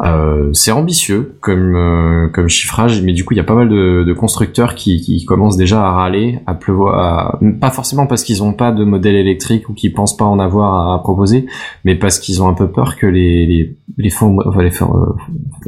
Euh, 0.01 0.53
c'est 0.53 0.72
ambitieux 0.72 1.36
comme 1.40 1.76
euh, 1.76 2.28
comme 2.28 2.49
chiffrage, 2.49 3.01
mais 3.03 3.12
du 3.12 3.24
coup 3.24 3.32
il 3.32 3.36
y 3.36 3.40
a 3.40 3.45
pas 3.45 3.55
mal 3.55 3.68
de, 3.68 4.03
de 4.03 4.12
constructeurs 4.12 4.74
qui, 4.74 5.01
qui 5.01 5.24
commencent 5.24 5.57
déjà 5.57 5.86
à 5.86 5.92
râler, 5.92 6.40
à 6.47 6.55
pleuvoir, 6.55 6.99
à- 6.99 7.38
pas 7.61 7.70
forcément 7.70 8.09
parce 8.09 8.24
qu'ils 8.24 8.42
ont 8.42 8.53
pas 8.55 8.72
de 8.72 8.82
modèle 8.82 9.14
électrique 9.14 9.68
ou 9.68 9.72
qu'ils 9.72 9.92
pensent 9.92 10.16
pas 10.16 10.24
en 10.24 10.40
avoir 10.40 10.95
à, 10.95 11.01
proposer, 11.01 11.47
mais 11.84 11.95
parce 11.95 12.18
qu'ils 12.18 12.42
ont 12.42 12.49
un 12.49 12.55
peu 12.55 12.68
peur 12.72 12.97
que 12.97 13.07
les 13.07 13.47
les 13.47 13.76
les, 13.97 14.11
fonds, 14.11 14.36
enfin, 14.45 14.62
les, 14.62 14.82
euh, 14.82 14.97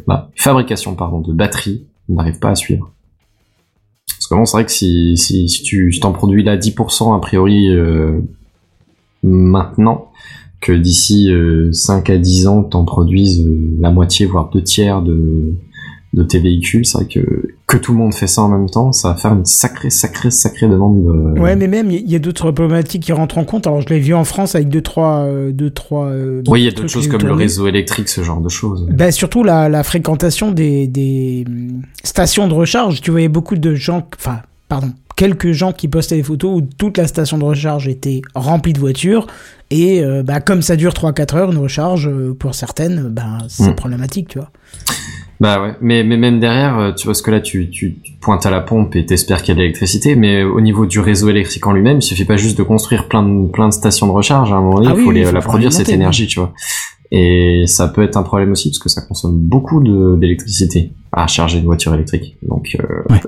la 0.09 0.29
fabrication 0.35 0.97
pardon 0.97 1.21
de 1.21 1.33
batteries 1.33 1.85
n'arrivent 2.09 2.41
pas 2.41 2.51
à 2.51 2.55
suivre. 2.57 2.91
Parce 4.09 4.27
que 4.27 4.35
bon, 4.35 4.45
c'est 4.45 4.57
vrai 4.57 4.65
que 4.65 4.73
si 4.73 5.17
si, 5.17 5.49
si 5.49 5.63
tu 5.63 5.93
si 5.93 6.01
t'en 6.01 6.11
produis 6.11 6.43
là 6.43 6.57
10% 6.57 7.17
a 7.17 7.21
priori 7.21 7.69
euh, 7.73 8.21
maintenant 9.23 10.11
que 10.61 10.73
d'ici 10.73 11.31
euh, 11.33 11.71
5 11.73 12.11
à 12.11 12.19
10 12.19 12.47
ans, 12.47 12.63
t'en 12.63 12.85
produises 12.85 13.47
euh, 13.47 13.77
la 13.81 13.91
moitié, 13.91 14.27
voire 14.27 14.51
deux 14.51 14.63
tiers 14.63 15.03
de, 15.03 15.53
de 16.15 16.23
tes 16.23 16.39
véhicules. 16.39 16.85
C'est 16.87 16.99
vrai 16.99 17.07
que, 17.07 17.21
que 17.67 17.77
tout 17.77 17.93
le 17.93 17.99
monde 17.99 18.15
fait 18.15 18.27
ça 18.27 18.43
en 18.43 18.49
même 18.49 18.69
temps, 18.69 18.91
ça 18.91 19.11
va 19.11 19.15
faire 19.17 19.33
une 19.35 19.45
sacrée, 19.45 19.91
sacrée, 19.91 20.31
sacrée 20.31 20.67
demande 20.69 21.05
de... 21.05 21.41
Ouais, 21.41 21.55
mais 21.57 21.69
même, 21.69 21.91
il 21.91 22.11
y 22.11 22.17
a 22.17 22.19
d'autres 22.19 22.51
problématiques 22.53 23.03
qui 23.03 23.13
rentrent 23.13 23.39
en 23.39 23.45
compte. 23.45 23.67
Alors, 23.67 23.81
je 23.83 23.89
l'ai 23.91 24.01
vu 24.01 24.15
en 24.15 24.25
France 24.25 24.55
avec 24.55 24.69
deux, 24.69 24.81
trois, 24.81 25.25
euh, 25.25 25.53
deux, 25.53 25.71
trois. 25.71 26.07
euh, 26.07 26.43
Oui, 26.49 26.63
il 26.63 26.65
y 26.65 26.69
a 26.69 26.71
d'autres 26.73 26.89
choses 26.89 27.07
comme 27.09 27.23
le 27.23 27.33
réseau 27.35 27.67
électrique, 27.67 28.09
ce 28.09 28.23
genre 28.23 28.41
de 28.41 28.49
choses. 28.49 28.87
Ben, 28.91 29.11
surtout 29.13 29.45
la, 29.45 29.69
la 29.69 29.83
fréquentation 29.85 30.51
des, 30.53 30.89
des 30.89 31.45
stations 32.03 32.49
de 32.49 32.55
recharge. 32.55 33.03
Tu 33.03 33.11
voyais 33.11 33.29
beaucoup 33.29 33.57
de 33.57 33.75
gens, 33.75 34.09
enfin, 34.19 34.39
pardon, 34.69 34.93
quelques 35.17 35.53
gens 35.53 35.73
qui 35.73 35.89
postaient 35.89 36.17
des 36.17 36.23
photos 36.23 36.59
où 36.59 36.63
toute 36.79 36.99
la 36.99 37.07
station 37.07 37.39
de 37.39 37.45
recharge 37.45 37.89
était 37.89 38.23
remplie 38.35 38.73
de 38.73 38.79
voitures. 38.81 39.27
Et 39.71 40.05
euh, 40.05 40.23
bah, 40.23 40.41
comme 40.41 40.63
ça 40.63 40.77
dure 40.77 40.93
3-4 40.93 41.37
heures, 41.37 41.53
une 41.53 41.59
recharge, 41.59 42.07
euh, 42.09 42.35
pour 42.39 42.55
certaines, 42.55 43.09
ben, 43.09 43.39
c'est 43.49 43.71
Mm. 43.71 43.75
problématique, 43.77 44.29
tu 44.29 44.39
vois. 44.39 44.51
Bah 45.39 45.61
ouais, 45.61 45.73
mais, 45.83 46.03
mais 46.03 46.17
même 46.17 46.41
derrière, 46.41 46.79
euh, 46.79 46.93
tu 46.93 47.05
vois, 47.07 47.13
ce 47.15 47.23
que 47.23 47.31
là, 47.31 47.41
tu, 47.41 47.69
tu, 47.69 47.97
tu 48.03 48.13
pointes 48.23 48.47
à 48.47 48.51
la 48.51 48.61
pompe 48.61 48.97
et 48.97 49.05
t'espères 49.05 49.43
qu'il 49.43 49.49
y 49.49 49.53
a 49.53 49.55
de 49.57 49.61
l'électricité, 49.61 50.17
mais 50.17 50.43
au 50.43 50.63
niveau 50.63 50.87
du 50.87 50.99
réseau 50.99 51.29
électrique 51.29 51.67
en 51.67 51.73
lui-même, 51.73 51.99
il 51.99 52.03
suffit 52.03 52.25
pas 52.25 52.39
juste 52.39 52.57
de 52.57 52.63
construire 52.63 53.07
plein 53.07 53.23
de, 53.23 53.47
plein 53.49 53.69
de 53.69 53.75
stations 53.75 54.07
de 54.07 54.13
recharge, 54.13 54.51
à 54.51 54.57
un 54.57 54.63
moment 54.63 54.77
donné, 54.77 54.87
Ah 54.91 54.95
il 54.97 55.07
oui, 55.07 55.25
faut 55.25 55.33
la 55.33 55.41
produire, 55.43 55.73
cette 55.75 55.91
énergie, 55.91 56.27
tu 56.27 56.39
vois. 56.41 56.55
Et 57.13 57.65
ça 57.67 57.89
peut 57.89 58.03
être 58.03 58.17
un 58.17 58.23
problème 58.23 58.53
aussi, 58.53 58.71
parce 58.71 58.79
que 58.79 58.89
ça 58.89 59.03
consomme 59.03 59.37
beaucoup 59.37 59.83
d'électricité 60.17 60.93
à 61.13 61.27
charger 61.27 61.59
une 61.59 61.65
voiture 61.67 61.93
électrique. 61.95 62.37
Donc, 62.43 62.75
euh, 62.81 63.13
Ouais. 63.13 63.21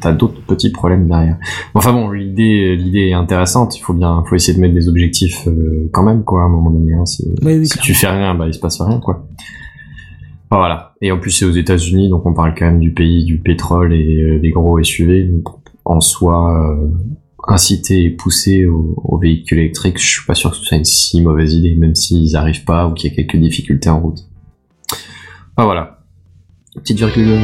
T'as 0.00 0.12
d'autres 0.12 0.40
petits 0.46 0.70
problèmes 0.70 1.06
derrière. 1.08 1.36
Enfin 1.74 1.92
bon, 1.92 2.10
l'idée, 2.10 2.76
l'idée 2.76 3.08
est 3.08 3.12
intéressante, 3.12 3.76
il 3.76 3.80
faut 3.80 3.92
bien, 3.92 4.22
faut 4.28 4.34
essayer 4.34 4.56
de 4.56 4.60
mettre 4.60 4.74
des 4.74 4.88
objectifs 4.88 5.46
euh, 5.46 5.88
quand 5.92 6.02
même, 6.02 6.24
quoi, 6.24 6.42
à 6.42 6.44
un 6.44 6.48
moment 6.48 6.70
donné. 6.70 6.94
hein, 6.94 7.06
si, 7.06 7.26
Oui, 7.42 7.58
oui, 7.58 7.66
si 7.66 7.78
tu 7.78 7.94
fais 7.94 8.08
rien, 8.08 8.34
bah 8.34 8.46
il 8.46 8.54
se 8.54 8.58
passe 8.60 8.80
rien, 8.80 8.98
quoi. 8.98 9.26
Enfin, 10.50 10.58
voilà. 10.60 10.94
Et 11.00 11.12
en 11.12 11.18
plus, 11.18 11.30
c'est 11.30 11.44
aux 11.44 11.52
États-Unis, 11.52 12.08
donc 12.08 12.26
on 12.26 12.34
parle 12.34 12.54
quand 12.58 12.66
même 12.66 12.80
du 12.80 12.92
pays 12.92 13.24
du 13.24 13.38
pétrole 13.38 13.92
et 13.94 14.22
euh, 14.22 14.40
des 14.40 14.50
gros 14.50 14.82
SUV. 14.82 15.24
Donc, 15.24 15.44
En 15.84 16.00
soi, 16.00 16.70
euh, 16.72 16.88
inciter 17.48 18.02
et 18.04 18.10
pousser 18.10 18.66
aux, 18.66 18.94
aux 18.96 19.18
véhicules 19.18 19.58
électriques, 19.58 19.98
je 19.98 20.06
suis 20.08 20.26
pas 20.26 20.34
sûr 20.34 20.50
que 20.50 20.56
ce 20.56 20.64
soit 20.64 20.76
une 20.76 20.84
si 20.84 21.22
mauvaise 21.22 21.54
idée, 21.54 21.74
même 21.76 21.94
s'ils 21.94 22.36
arrivent 22.36 22.64
pas 22.64 22.86
ou 22.88 22.94
qu'il 22.94 23.10
y 23.10 23.12
a 23.12 23.16
quelques 23.16 23.36
difficultés 23.40 23.88
en 23.90 24.00
route. 24.00 24.18
Enfin 25.56 25.64
voilà. 25.64 25.98
Petite 26.76 26.98
virgule. 26.98 27.38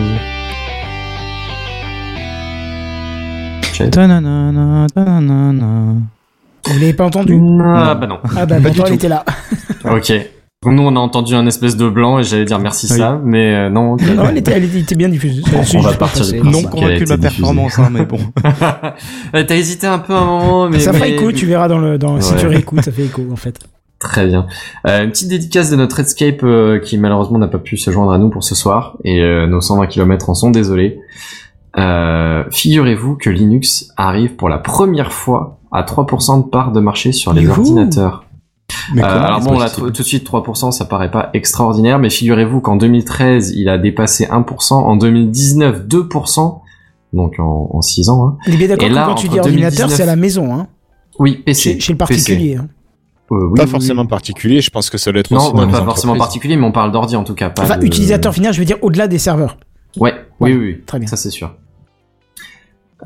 Ta-na-na-na, 3.90 4.86
ta-na-na-na. 4.94 5.94
Vous 6.66 6.72
l'avez 6.80 6.92
pas 6.94 7.04
entendu 7.04 7.40
Ah 7.64 7.94
bah 7.94 8.06
non. 8.06 8.18
Ah 8.36 8.46
bah 8.46 8.56
pourtant, 8.62 8.84
elle 8.84 8.88
tout. 8.90 8.94
était 8.94 9.08
là. 9.08 9.24
Ok. 9.84 10.12
Nous 10.64 10.82
on 10.82 10.96
a 10.96 10.98
entendu 10.98 11.34
un 11.36 11.46
espèce 11.46 11.76
de 11.76 11.88
blanc 11.88 12.18
et 12.18 12.24
j'allais 12.24 12.44
dire 12.44 12.58
merci 12.58 12.88
Oui. 12.90 12.98
ça, 12.98 13.20
mais 13.22 13.54
euh, 13.54 13.70
non. 13.70 13.96
Non, 13.96 14.24
elle 14.30 14.38
était, 14.38 14.50
elle 14.52 14.64
était, 14.64 14.94
bien 14.96 15.08
diffusée. 15.08 15.42
On 15.54 15.62
C'est 15.62 15.78
va 15.78 15.92
partir 15.92 16.26
du 16.26 16.40
Non 16.40 16.62
convaincu 16.64 17.04
de 17.04 17.08
ma 17.10 17.18
performance, 17.18 17.78
hein, 17.78 17.88
mais 17.92 18.04
bon. 18.04 18.18
T'as 19.32 19.54
hésité 19.54 19.86
un 19.86 19.98
peu 20.00 20.14
un 20.14 20.24
moment, 20.24 20.68
mais 20.68 20.80
Ça 20.80 20.90
mais- 20.92 21.10
écho, 21.12 21.30
tu 21.30 21.46
verras 21.46 21.68
dans 21.68 21.78
le, 21.78 21.98
dans, 21.98 22.20
si 22.20 22.32
Ouais. 22.32 22.40
tu 22.40 22.46
réécoutes, 22.48 22.82
ça 22.82 22.90
fait 22.90 23.04
écho, 23.04 23.22
en 23.30 23.36
fait. 23.36 23.58
Très 24.00 24.26
bien. 24.26 24.46
Euh, 24.88 25.04
une 25.04 25.10
petite 25.10 25.28
dédicace 25.28 25.70
de 25.70 25.76
notre 25.76 25.96
Redscape 25.98 26.42
euh, 26.42 26.80
qui 26.80 26.98
malheureusement 26.98 27.38
n'a 27.38 27.48
pas 27.48 27.58
pu 27.58 27.76
se 27.76 27.90
joindre 27.90 28.12
à 28.12 28.18
nous 28.18 28.28
pour 28.30 28.42
ce 28.42 28.54
soir 28.54 28.96
et 29.04 29.20
euh, 29.22 29.46
nos 29.46 29.60
120 29.60 29.86
km 29.86 30.30
en 30.30 30.34
sont 30.34 30.50
désolés. 30.50 30.98
Euh, 31.78 32.44
Figurez-vous 32.50 33.16
que 33.16 33.28
Linux 33.30 33.92
arrive 33.96 34.36
pour 34.36 34.48
la 34.48 34.58
première 34.58 35.12
fois 35.12 35.58
à 35.72 35.82
3% 35.82 36.44
de 36.44 36.48
part 36.48 36.72
de 36.72 36.80
marché 36.80 37.12
sur 37.12 37.32
les 37.32 37.42
Youhou 37.42 37.52
ordinateurs. 37.52 38.24
Mais 38.94 39.02
Euh, 39.04 39.06
comment 39.12 39.24
alors 39.26 39.40
bon, 39.40 39.58
là, 39.58 39.68
tout 39.70 39.90
de 39.90 40.02
suite 40.02 40.26
3%, 40.28 40.70
ça 40.72 40.84
paraît 40.86 41.10
pas 41.10 41.30
extraordinaire, 41.34 41.98
mais 41.98 42.08
figurez-vous 42.10 42.60
qu'en 42.60 42.76
2013, 42.76 43.52
il 43.56 43.68
a 43.68 43.78
dépassé 43.78 44.26
1%, 44.26 44.74
en 44.74 44.96
2019 44.96 45.86
2%, 45.86 46.60
donc 47.12 47.34
en, 47.38 47.70
en 47.72 47.82
6 47.82 48.08
ans. 48.08 48.26
Hein. 48.28 48.36
Il 48.46 48.54
est 48.54 48.56
bien 48.58 48.68
d'accord 48.68 48.86
Et 48.86 48.88
que 48.90 48.94
là, 48.94 49.04
quand 49.06 49.14
tu 49.16 49.28
dis 49.28 49.38
ordinateur, 49.38 49.88
2019 49.88 49.90
c'est 49.90 50.02
à 50.02 50.06
la 50.06 50.16
maison, 50.16 50.54
hein. 50.54 50.66
Oui, 51.18 51.42
PC. 51.44 51.74
Chez, 51.74 51.80
chez 51.80 51.92
le 51.92 51.98
particulier. 51.98 52.56
hein. 52.56 52.68
Euh, 53.32 53.48
oui, 53.48 53.54
Pas 53.56 53.64
oui, 53.64 53.70
forcément 53.70 54.02
oui. 54.02 54.08
particulier, 54.08 54.60
je 54.60 54.70
pense 54.70 54.88
que 54.88 54.98
ça 54.98 55.10
doit 55.10 55.20
être 55.20 55.30
Non, 55.32 55.38
aussi 55.38 55.54
ouais, 55.54 55.66
pas 55.70 55.82
forcément 55.84 56.16
particulier, 56.16 56.56
mais 56.56 56.64
on 56.66 56.72
parle 56.72 56.92
d'ordi 56.92 57.16
en 57.16 57.24
tout 57.24 57.34
cas. 57.34 57.50
Pas 57.50 57.62
Enfin, 57.64 57.76
de- 57.78 57.84
utilisateur 57.84 58.32
final, 58.32 58.52
je 58.54 58.58
veux 58.60 58.64
dire 58.64 58.78
au-delà 58.82 59.08
des 59.08 59.18
serveurs. 59.18 59.58
Ouais, 59.98 60.14
oui, 60.40 60.52
oui, 60.52 60.58
oui. 60.58 60.82
Très 60.86 60.98
bien. 61.00 61.08
Ça 61.08 61.16
c'est 61.16 61.30
sûr. 61.30 61.54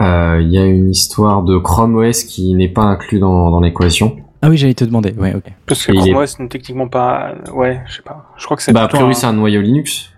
Euh, 0.01 0.41
Il 0.43 0.51
y 0.53 0.59
a 0.59 0.65
une 0.65 0.91
histoire 0.91 1.43
de 1.43 1.59
Chrome 1.59 1.97
OS 1.97 2.25
qui 2.25 2.55
n'est 2.55 2.69
pas 2.69 2.83
inclus 2.85 3.19
dans, 3.19 3.51
dans 3.51 3.61
l'équation. 3.61 4.17
Ah 4.43 4.49
oui, 4.49 4.57
j'allais 4.57 4.75
te 4.75 4.85
demander. 4.85 5.13
Ouais, 5.19 5.35
ok. 5.35 5.45
Parce 5.67 5.85
que 5.85 5.93
Et 5.93 5.97
Chrome 5.97 6.23
OS 6.23 6.39
n'est 6.39 6.49
techniquement 6.49 6.89
pas. 6.89 7.35
Ouais, 7.55 7.81
je 7.87 7.97
sais 7.97 8.03
pas. 8.03 8.27
Je 8.39 8.45
crois 8.45 8.57
que 8.57 8.63
c'est 8.63 8.73
Bah, 8.73 8.85
a 8.85 8.89
priori, 8.89 9.11
un- 9.11 9.15
c'est 9.15 9.27
un 9.27 9.33
noyau 9.35 9.61
Linux. 9.61 10.11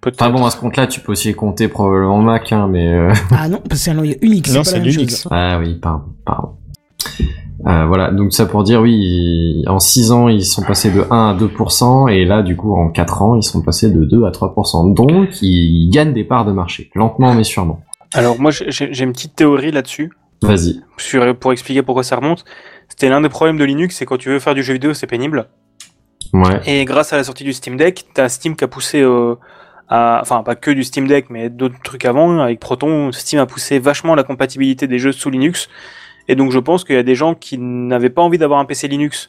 Peut-être. 0.00 0.22
Enfin 0.22 0.30
bon, 0.30 0.46
à 0.46 0.50
ce 0.50 0.56
compte-là, 0.58 0.86
tu 0.86 1.00
peux 1.00 1.12
aussi 1.12 1.34
compter 1.34 1.66
probablement 1.68 2.22
Mac, 2.22 2.52
hein, 2.52 2.68
mais... 2.70 2.86
euh, 2.88 3.12
Ah 3.32 3.48
non, 3.48 3.60
parce 3.68 3.82
qu'il 3.84 3.92
y 4.06 4.12
a 4.12 4.16
Unix, 4.22 4.54
Non, 4.54 4.62
c'est 4.64 4.80
c'est 4.82 4.90
chose. 4.92 5.28
Ah 5.30 5.58
oui, 5.58 5.74
pardon, 5.74 6.04
pardon. 6.24 6.48
Euh, 7.66 7.86
voilà, 7.86 8.12
donc 8.12 8.32
ça 8.32 8.46
pour 8.46 8.62
dire, 8.62 8.80
oui, 8.80 9.64
en 9.66 9.80
6 9.80 10.12
ans, 10.12 10.28
ils 10.28 10.44
sont 10.44 10.62
passés 10.62 10.92
de 10.92 11.02
1 11.10 11.30
à 11.30 11.34
2%, 11.34 12.08
et 12.08 12.24
là, 12.24 12.42
du 12.42 12.54
coup, 12.56 12.74
en 12.76 12.88
4 12.90 13.22
ans, 13.22 13.34
ils 13.34 13.42
sont 13.42 13.60
passés 13.62 13.90
de 13.90 14.04
2 14.04 14.24
à 14.24 14.30
3%. 14.30 14.94
Donc, 14.94 15.42
ils 15.42 15.90
gagnent 15.90 16.12
des 16.12 16.22
parts 16.22 16.44
de 16.44 16.52
marché, 16.52 16.90
lentement 16.94 17.34
mais 17.34 17.42
sûrement. 17.44 17.80
Alors 18.14 18.40
moi, 18.40 18.50
j'ai 18.50 19.04
une 19.04 19.12
petite 19.12 19.36
théorie 19.36 19.70
là-dessus. 19.70 20.12
Vas-y. 20.42 20.80
sur, 20.98 21.36
pour 21.36 21.52
expliquer 21.52 21.82
pourquoi 21.82 22.04
ça 22.04 22.16
remonte. 22.16 22.44
C'était 22.88 23.08
l'un 23.08 23.20
des 23.20 23.28
problèmes 23.28 23.58
de 23.58 23.64
Linux, 23.64 23.96
c'est 23.96 24.06
quand 24.06 24.18
tu 24.18 24.28
veux 24.28 24.38
faire 24.38 24.54
du 24.54 24.62
jeu 24.62 24.74
vidéo, 24.74 24.94
c'est 24.94 25.06
pénible. 25.06 25.48
Ouais. 26.32 26.60
Et 26.66 26.84
grâce 26.84 27.12
à 27.12 27.16
la 27.16 27.24
sortie 27.24 27.44
du 27.44 27.52
Steam 27.52 27.76
Deck, 27.76 28.06
t'as 28.14 28.28
Steam 28.28 28.54
qui 28.54 28.64
a 28.64 28.68
poussé, 28.68 29.00
euh, 29.00 29.34
à, 29.88 30.20
enfin 30.22 30.42
pas 30.42 30.54
que 30.54 30.70
du 30.70 30.84
Steam 30.84 31.06
Deck, 31.08 31.26
mais 31.30 31.48
d'autres 31.50 31.80
trucs 31.82 32.04
avant. 32.04 32.40
Avec 32.40 32.60
Proton, 32.60 33.12
Steam 33.12 33.40
a 33.40 33.46
poussé 33.46 33.78
vachement 33.78 34.14
la 34.14 34.22
compatibilité 34.22 34.86
des 34.86 34.98
jeux 34.98 35.12
sous 35.12 35.30
Linux. 35.30 35.68
Et 36.28 36.36
donc 36.36 36.52
je 36.52 36.58
pense 36.58 36.84
qu'il 36.84 36.94
y 36.96 36.98
a 36.98 37.02
des 37.02 37.14
gens 37.14 37.34
qui 37.34 37.58
n'avaient 37.58 38.10
pas 38.10 38.22
envie 38.22 38.38
d'avoir 38.38 38.60
un 38.60 38.64
PC 38.64 38.88
Linux 38.88 39.28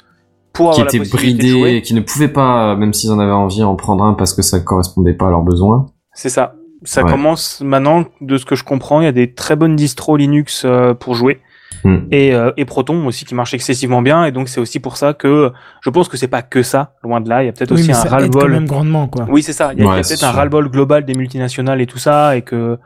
pour 0.53 0.71
Qui 0.71 0.81
avoir 0.81 0.93
la 0.93 0.99
étaient 0.99 1.09
possibilité 1.09 1.43
de 1.43 1.47
jouer. 1.49 1.61
bridés, 1.61 1.81
qui 1.81 1.93
ne 1.93 2.01
pouvaient 2.01 2.27
pas, 2.27 2.75
même 2.75 2.93
s'ils 2.93 3.11
en 3.11 3.19
avaient 3.19 3.31
envie, 3.31 3.63
en 3.63 3.75
prendre 3.75 4.03
un 4.03 4.13
parce 4.13 4.33
que 4.33 4.41
ça 4.41 4.59
correspondait 4.59 5.13
pas 5.13 5.27
à 5.27 5.29
leurs 5.29 5.43
besoins. 5.43 5.87
C'est 6.13 6.29
ça. 6.29 6.55
Ça 6.83 7.03
Ouais. 7.03 7.11
commence 7.11 7.61
maintenant, 7.61 8.05
de 8.21 8.37
ce 8.37 8.45
que 8.45 8.55
je 8.55 8.63
comprends, 8.63 9.01
il 9.01 9.05
y 9.05 9.07
a 9.07 9.11
des 9.11 9.33
très 9.33 9.55
bonnes 9.55 9.75
distros 9.75 10.17
Linux 10.17 10.63
euh, 10.65 10.93
pour 10.93 11.13
jouer. 11.15 11.39
Hmm. 11.83 11.99
Et, 12.11 12.33
euh, 12.33 12.51
et 12.57 12.65
Proton 12.65 13.05
aussi 13.07 13.23
qui 13.25 13.35
marche 13.35 13.53
excessivement 13.53 14.01
bien. 14.01 14.25
Et 14.25 14.31
donc 14.31 14.49
c'est 14.49 14.59
aussi 14.59 14.79
pour 14.79 14.97
ça 14.97 15.13
que 15.13 15.51
je 15.81 15.89
pense 15.89 16.09
que 16.09 16.17
c'est 16.17 16.27
pas 16.27 16.41
que 16.41 16.61
ça, 16.63 16.93
loin 17.03 17.21
de 17.21 17.29
là. 17.29 17.43
Il 17.43 17.45
y 17.45 17.49
a 17.49 17.51
peut-être 17.53 17.71
Oui, 17.71 17.79
aussi 17.79 17.87
mais 17.89 17.93
un 17.95 17.97
ça 17.97 18.03
aide 18.05 18.09
quand 18.09 18.15
ras-le-bol. 18.17 18.51
même 18.51 18.65
grandement, 18.67 19.07
quoi. 19.07 19.25
Oui, 19.29 19.43
c'est 19.43 19.53
ça. 19.53 19.71
Il 19.73 19.83
y 19.83 19.87
a, 19.87 19.95
peut-être 19.95 20.23
un 20.23 20.31
ras-le-bol 20.31 20.69
global 20.69 21.05
des 21.05 21.13
multinationales 21.13 21.79
et 21.81 21.85
tout 21.85 21.99
ça, 21.99 22.35
et 22.35 22.41
que 22.41 22.77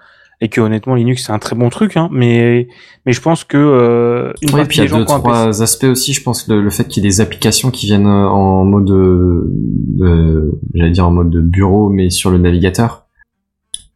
et 0.42 0.50
que 0.50 0.60
honnêtement 0.60 0.96
Linux 0.96 1.26
c'est 1.26 1.32
un 1.32 1.40
très 1.40 1.56
bon 1.56 1.70
truc, 1.70 1.96
hein. 1.96 2.10
Mais 2.12 2.68
mais 3.06 3.14
je 3.14 3.22
pense 3.22 3.46
que 3.46 3.58
euh, 3.58 4.34
une 4.42 4.50
puis 4.68 4.78
il 4.78 4.78
y 4.78 4.82
a 4.82 4.84
des 4.84 4.88
gens 4.90 4.98
deux, 5.00 5.06
qui 5.06 5.12
ont 5.12 5.16
un 5.16 5.20
PC 5.22 5.32
trois 5.32 5.62
aspects 5.64 5.84
aussi. 5.86 6.14
Je 6.14 6.22
pense 6.22 6.44
que 6.44 6.52
le, 6.54 6.62
le 6.62 6.70
fait 6.70 6.88
qu'il 6.88 7.02
y 7.02 7.06
ait 7.06 7.10
des 7.10 7.22
applications 7.22 7.72
qui 7.72 7.86
viennent 7.86 8.08
euh, 8.08 8.28
en 8.28 8.66
mode, 8.66 8.90
euh, 8.92 9.46
de, 9.50 10.60
j'allais 10.74 10.92
dire 10.92 11.08
en 11.08 11.12
mode 11.12 11.30
de 11.30 11.40
bureau, 11.40 11.90
mais 11.90 12.10
sur 12.10 12.30
le 12.30 12.38
navigateur. 12.40 13.03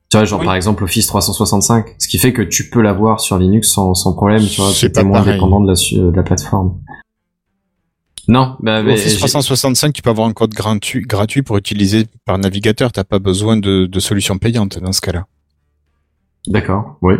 Tu 0.09 0.15
vois, 0.17 0.23
genre 0.25 0.39
Oui. 0.39 0.45
par 0.45 0.55
exemple 0.55 0.83
Office 0.85 1.05
365, 1.07 1.95
ce 1.99 2.07
qui 2.07 2.17
fait 2.17 2.31
que 2.31 2.41
tu 2.41 2.69
peux 2.69 2.81
l'avoir 2.81 3.19
sur 3.19 3.37
Linux 3.37 3.69
sans, 3.69 3.93
sans 3.93 4.13
problème, 4.13 4.45
tu 4.45 4.61
vois, 4.61 4.71
C'est 4.73 4.95
moins 5.03 5.19
pareil. 5.19 5.33
dépendant 5.33 5.59
de 5.59 5.67
la, 5.67 5.73
de 6.11 6.15
la 6.15 6.23
plateforme. 6.23 6.77
Non, 8.29 8.55
bah, 8.61 8.83
mais 8.83 8.93
Office 8.93 9.13
j'ai- 9.13 9.17
365, 9.19 9.93
tu 9.93 10.01
peux 10.01 10.09
avoir 10.09 10.27
un 10.27 10.33
code 10.33 10.51
gratuit, 10.53 11.01
gratuit 11.01 11.41
pour 11.43 11.57
utiliser 11.57 12.07
par 12.25 12.37
navigateur. 12.37 12.91
T'as 12.91 13.03
pas 13.05 13.19
besoin 13.19 13.57
de, 13.57 13.85
de 13.85 13.99
solution 13.99 14.37
payante 14.37 14.79
dans 14.79 14.91
ce 14.91 14.99
cas-là. 15.01 15.25
D'accord, 16.47 16.97
oui, 17.01 17.15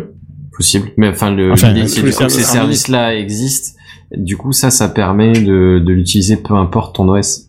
possible. 0.56 0.90
Mais 0.98 1.08
enfin, 1.08 1.30
le, 1.30 1.52
Enfin, 1.52 1.72
du 1.72 1.82
coup 1.82 2.00
que 2.02 2.28
ces 2.28 2.42
services-là 2.42 3.16
existent. 3.16 3.78
Du 4.16 4.36
coup, 4.38 4.52
ça, 4.52 4.70
ça 4.70 4.88
permet 4.88 5.32
de, 5.32 5.82
de 5.84 5.92
l'utiliser 5.92 6.36
peu 6.38 6.54
importe 6.54 6.96
ton 6.96 7.08
OS. 7.10 7.47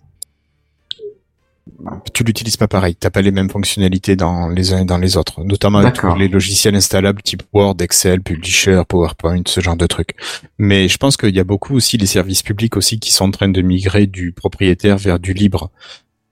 Tu 2.13 2.23
l'utilises 2.23 2.57
pas 2.57 2.67
pareil. 2.67 2.95
T'as 2.95 3.09
pas 3.09 3.21
les 3.21 3.31
mêmes 3.31 3.49
fonctionnalités 3.49 4.15
dans 4.15 4.49
les 4.49 4.73
uns 4.73 4.79
et 4.79 4.85
dans 4.85 4.97
les 4.97 5.17
autres. 5.17 5.43
Notamment 5.43 5.89
tous 5.91 6.15
les 6.15 6.27
logiciels 6.27 6.75
installables 6.75 7.21
type 7.21 7.43
Word, 7.53 7.77
Excel, 7.79 8.21
Publisher, 8.21 8.83
PowerPoint, 8.87 9.41
ce 9.45 9.61
genre 9.61 9.77
de 9.77 9.87
trucs. 9.87 10.15
Mais 10.57 10.87
je 10.87 10.97
pense 10.97 11.17
qu'il 11.17 11.35
y 11.35 11.39
a 11.39 11.43
beaucoup 11.43 11.75
aussi 11.75 11.97
les 11.97 12.05
services 12.05 12.43
publics 12.43 12.77
aussi 12.77 12.99
qui 12.99 13.11
sont 13.11 13.25
en 13.25 13.31
train 13.31 13.49
de 13.49 13.61
migrer 13.61 14.07
du 14.07 14.31
propriétaire 14.31 14.97
vers 14.97 15.19
du 15.19 15.33
libre. 15.33 15.71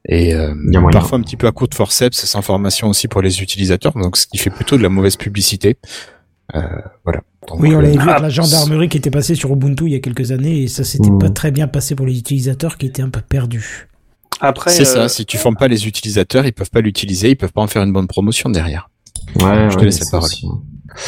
Et 0.10 0.34
euh, 0.34 0.54
parfois 0.92 1.18
un 1.18 1.22
petit 1.22 1.36
peu 1.36 1.48
à 1.48 1.52
coup 1.52 1.68
de 1.68 1.76
forceps, 1.76 2.18
sans 2.26 2.42
formation 2.42 2.88
aussi 2.88 3.08
pour 3.08 3.22
les 3.22 3.42
utilisateurs, 3.42 3.94
donc 3.94 4.16
ce 4.16 4.26
qui 4.26 4.38
fait 4.38 4.50
plutôt 4.50 4.78
de 4.78 4.84
la 4.84 4.90
mauvaise 4.90 5.18
publicité. 5.18 5.78
Euh, 6.56 6.62
voilà. 7.04 7.22
Donc, 7.48 7.60
Oui, 7.60 7.76
on 7.76 7.80
euh, 7.80 7.82
l'avait 7.82 7.98
vu 7.98 8.02
avec 8.02 8.16
ah, 8.18 8.22
la 8.22 8.30
gendarmerie 8.30 8.88
qui 8.88 8.98
était 8.98 9.12
passée 9.12 9.36
sur 9.36 9.52
Ubuntu 9.52 9.86
il 9.86 9.92
y 9.92 9.96
a 9.96 10.00
quelques 10.00 10.32
années 10.32 10.64
et 10.64 10.68
ça 10.68 10.84
s'était 10.84 11.10
Mm. 11.10 11.20
pas 11.20 11.30
très 11.30 11.52
bien 11.52 11.68
passé 11.68 11.96
pour 11.96 12.06
les 12.06 12.18
utilisateurs 12.18 12.78
qui 12.78 12.86
étaient 12.86 13.02
un 13.02 13.10
peu 13.10 13.22
perdus. 13.22 13.88
Après, 14.40 14.70
C'est 14.72 14.84
euh, 14.84 14.86
ça, 14.86 15.10
si 15.10 15.26
tu 15.26 15.38
formes 15.38 15.56
pas 15.58 15.68
les 15.68 15.88
utilisateurs, 15.88 16.46
ils 16.46 16.54
peuvent 16.54 16.70
pas 16.70 16.82
l'utiliser, 16.82 17.32
ils 17.32 17.36
peuvent 17.36 17.52
pas 17.54 17.62
en 17.62 17.68
faire 17.68 17.82
une 17.84 17.94
bonne 17.94 18.08
promotion 18.08 18.50
derrière. 18.50 18.90
Ouais, 19.42 19.70
Je 19.70 19.76
te 19.76 19.80
ouais, 19.80 19.86
laisse 19.86 20.00
la 20.00 20.12
parole. 20.12 20.26
aussi- 20.26 20.48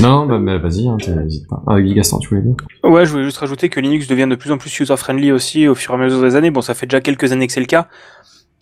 Non, 0.02 0.26
bah, 0.26 0.38
bah, 0.40 0.58
vas-y, 0.58 0.88
hein, 0.88 0.98
n'hésite 1.24 1.48
pas. 1.48 1.62
Ah, 1.68 1.80
Gaston, 1.82 2.20
tu 2.20 2.30
voulais 2.30 2.42
dire 2.42 2.56
Ouais, 2.84 3.06
je 3.06 3.12
voulais 3.12 3.24
juste 3.24 3.38
rajouter 3.38 3.70
que 3.70 3.80
Linux 3.80 4.08
devient 4.08 4.28
de 4.30 4.36
plus 4.36 4.52
en 4.52 4.58
plus 4.58 4.78
user-friendly 4.80 5.32
aussi 5.32 5.68
au 5.68 5.76
fur 5.76 5.94
et 5.94 5.96
à 5.96 5.98
mesure 5.98 6.22
des 6.22 6.36
années. 6.36 6.52
Bon, 6.52 6.62
ça 6.62 6.74
fait 6.74 6.86
déjà 6.86 7.02
quelques 7.02 7.32
années 7.32 7.48
que 7.48 7.54
c'est 7.54 7.60
le 7.60 7.66
cas, 7.66 7.88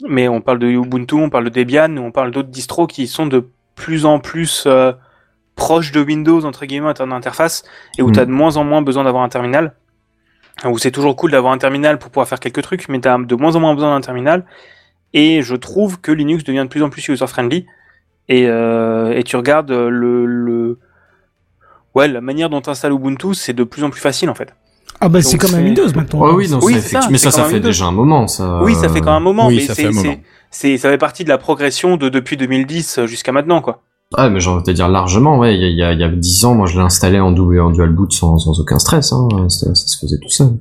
mais 0.08 0.28
on 0.28 0.42
parle 0.42 0.60
de 0.60 0.68
Ubuntu, 0.68 1.16
on 1.16 1.30
parle 1.30 1.46
de 1.46 1.50
Debian, 1.50 1.98
on 1.98 2.12
parle 2.12 2.32
d'autres 2.32 2.50
distros 2.50 2.88
qui 2.88 3.08
sont 3.08 3.26
de 3.26 3.48
plus 3.76 4.06
en 4.06 4.20
plus 4.20 4.64
euh, 4.68 4.92
proches 5.56 5.92
de 5.92 6.02
Windows, 6.02 6.44
entre 6.46 6.66
guillemets, 6.66 6.90
en 6.90 6.94
termes 6.94 7.10
d'interface, 7.12 7.64
et 7.98 8.02
où 8.04 8.10
Mm. 8.10 8.12
tu 8.14 8.20
as 8.20 8.26
de 8.26 8.32
moins 8.32 8.58
en 8.58 8.64
moins 8.64 8.82
besoin 8.82 9.04
d'avoir 9.04 9.24
un 9.24 9.30
terminal. 9.30 9.74
Où 10.66 10.78
c'est 10.80 10.92
toujours 10.92 11.16
cool 11.16 11.32
d'avoir 11.32 11.54
un 11.54 11.58
terminal 11.58 12.00
pour 12.00 12.10
pouvoir 12.10 12.28
faire 12.28 12.40
quelques 12.40 12.62
trucs, 12.64 12.90
mais 12.90 13.00
tu 13.00 13.08
as 13.08 13.18
de 13.18 13.36
moins 13.36 13.56
en 13.56 13.60
moins 13.60 13.74
besoin 13.76 13.94
d'un 13.94 14.02
terminal. 14.02 14.44
Et 15.14 15.42
je 15.44 15.56
trouve 15.56 16.00
que 16.02 16.12
Linux 16.12 16.44
devient 16.44 16.64
de 16.64 16.68
plus 16.70 16.82
en 16.84 16.90
plus 16.90 17.08
user-friendly. 17.08 17.66
Et, 18.30 18.48
euh, 18.48 19.14
et 19.14 19.24
tu 19.24 19.36
regardes 19.36 19.72
le, 19.72 20.26
le... 20.26 20.80
Ouais, 21.96 22.08
la 22.08 22.22
manière 22.22 22.50
dont 22.50 22.60
tu 22.62 22.70
installes 22.70 22.92
Ubuntu, 22.92 23.34
c'est 23.34 23.54
de 23.54 23.64
plus 23.64 23.84
en 23.84 23.90
plus 23.90 24.02
facile 24.02 24.30
en 24.30 24.36
fait. 24.36 24.54
Ah 25.00 25.10
bah 25.10 25.22
c'est 25.22 25.38
comme 25.38 25.54
un 25.54 25.62
Windows 25.64 25.88
maintenant. 25.96 26.22
Ouais, 26.22 26.32
oui, 26.34 26.50
non, 26.50 26.60
Oui, 26.62 26.74
ça, 26.74 26.82
c'est 26.82 26.88
ça, 26.90 26.98
effectivement- 27.00 27.12
mais 27.12 27.18
ça, 27.20 27.32
ça 27.32 27.44
fait 27.44 27.54
Windows. 27.54 27.68
déjà 27.70 27.86
un 27.86 27.92
moment, 27.92 28.28
ça. 28.28 28.62
Oui, 28.64 28.74
ça 28.76 28.90
fait 28.90 29.00
quand 29.00 29.08
même 29.14 29.18
un 29.18 29.20
moment, 29.20 29.48
oui, 29.48 29.58
mais 29.58 29.62
ça 29.62 29.76
fait 29.76 29.86
un 29.86 29.92
moment. 29.92 30.16
c'est, 30.50 30.72
c'est, 30.72 30.78
ça 30.78 30.90
fait 30.90 30.98
partie 30.98 31.24
de 31.24 31.30
la 31.30 31.38
progression 31.38 31.98
de 31.98 32.10
depuis 32.10 32.36
2010 32.36 33.02
jusqu'à 33.06 33.32
maintenant, 33.32 33.62
quoi. 33.62 33.84
Ah, 34.16 34.30
mais 34.30 34.40
j'ai 34.40 34.50
envie 34.50 34.62
de 34.62 34.66
te 34.66 34.72
dire 34.72 34.88
largement, 34.88 35.38
ouais, 35.38 35.56
il 35.56 35.62
y 35.62 35.66
a, 35.66 35.70
il 35.70 35.78
y 35.78 35.84
a, 35.84 35.92
il 35.94 36.00
y 36.00 36.04
a 36.04 36.10
10 36.10 36.46
ans, 36.46 36.56
moi, 36.56 36.66
je 36.66 36.78
l'ai 36.78 36.84
installé 36.84 37.20
en 37.20 37.32
double 37.32 37.60
en 37.60 37.72
dual 37.72 37.90
boot 37.94 38.14
sans, 38.14 38.38
sans 38.38 38.58
aucun 38.60 38.80
stress, 38.80 39.12
hein, 39.12 39.28
ça, 39.50 39.76
ça 39.76 39.88
se 39.88 39.98
faisait 40.00 40.18
tout 40.22 40.30
seul. 40.30 40.58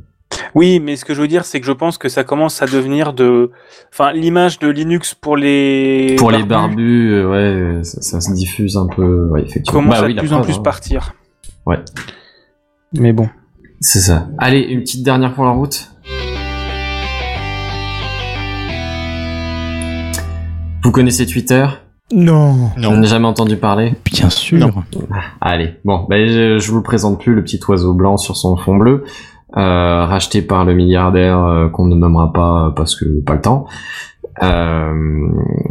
Oui, 0.57 0.81
mais 0.81 0.97
ce 0.97 1.05
que 1.05 1.15
je 1.15 1.21
veux 1.21 1.29
dire, 1.29 1.45
c'est 1.45 1.61
que 1.61 1.67
je 1.67 1.73
pense 1.73 1.97
que 1.97 2.09
ça 2.09 2.25
commence 2.25 2.61
à 2.61 2.67
devenir 2.67 3.13
de, 3.13 3.53
enfin, 3.93 4.13
l'image 4.13 4.59
de 4.59 4.69
Linux 4.69 5.15
pour 5.15 5.37
les 5.37 6.17
Pour 6.19 6.33
les 6.33 6.43
barbus, 6.43 7.13
euh, 7.13 7.77
ouais, 7.77 7.85
ça, 7.85 8.01
ça 8.01 8.21
se 8.21 8.33
diffuse 8.33 8.77
un 8.77 8.89
peu, 8.89 9.29
ouais, 9.29 9.43
effectivement. 9.43 9.81
commence 9.81 10.01
Bah 10.01 10.05
à 10.05 10.07
oui, 10.09 10.15
de 10.15 10.19
plus 10.21 10.33
en 10.33 10.39
preuve, 10.39 10.47
plus 10.47 10.59
hein. 10.59 10.63
partir. 10.65 11.15
Ouais. 11.67 11.79
Mais 12.95 13.13
bon. 13.13 13.29
C'est 13.81 14.01
ça. 14.01 14.29
Allez, 14.39 14.61
une 14.61 14.81
petite 14.81 15.05
dernière 15.05 15.35
pour 15.35 15.45
la 15.45 15.51
route. 15.51 15.93
Vous 20.83 20.91
connaissez 20.91 21.27
Twitter? 21.27 21.67
Non. 22.13 22.71
On 22.77 22.97
n'a 22.97 23.07
jamais 23.07 23.27
entendu 23.27 23.57
parler 23.57 23.95
Bien 24.05 24.31
sûr. 24.31 24.59
Non. 24.59 24.73
Allez, 25.41 25.75
bon, 25.85 26.07
ben 26.09 26.29
je, 26.29 26.59
je 26.59 26.71
vous 26.71 26.77
le 26.77 26.83
présente 26.83 27.21
plus, 27.21 27.35
le 27.35 27.43
petit 27.43 27.61
oiseau 27.69 27.95
blanc 27.95 28.17
sur 28.17 28.37
son 28.37 28.57
fond 28.57 28.77
bleu, 28.77 29.05
euh, 29.57 30.05
racheté 30.05 30.43
par 30.43 30.65
le 30.65 30.75
milliardaire 30.75 31.45
euh, 31.45 31.69
qu'on 31.69 31.87
ne 31.87 31.97
nommera 31.97 32.33
pas 32.33 32.73
parce 32.77 32.95
que 32.95 33.21
pas 33.23 33.35
le 33.35 33.41
temps. 33.41 33.67
Euh, 34.43 35.29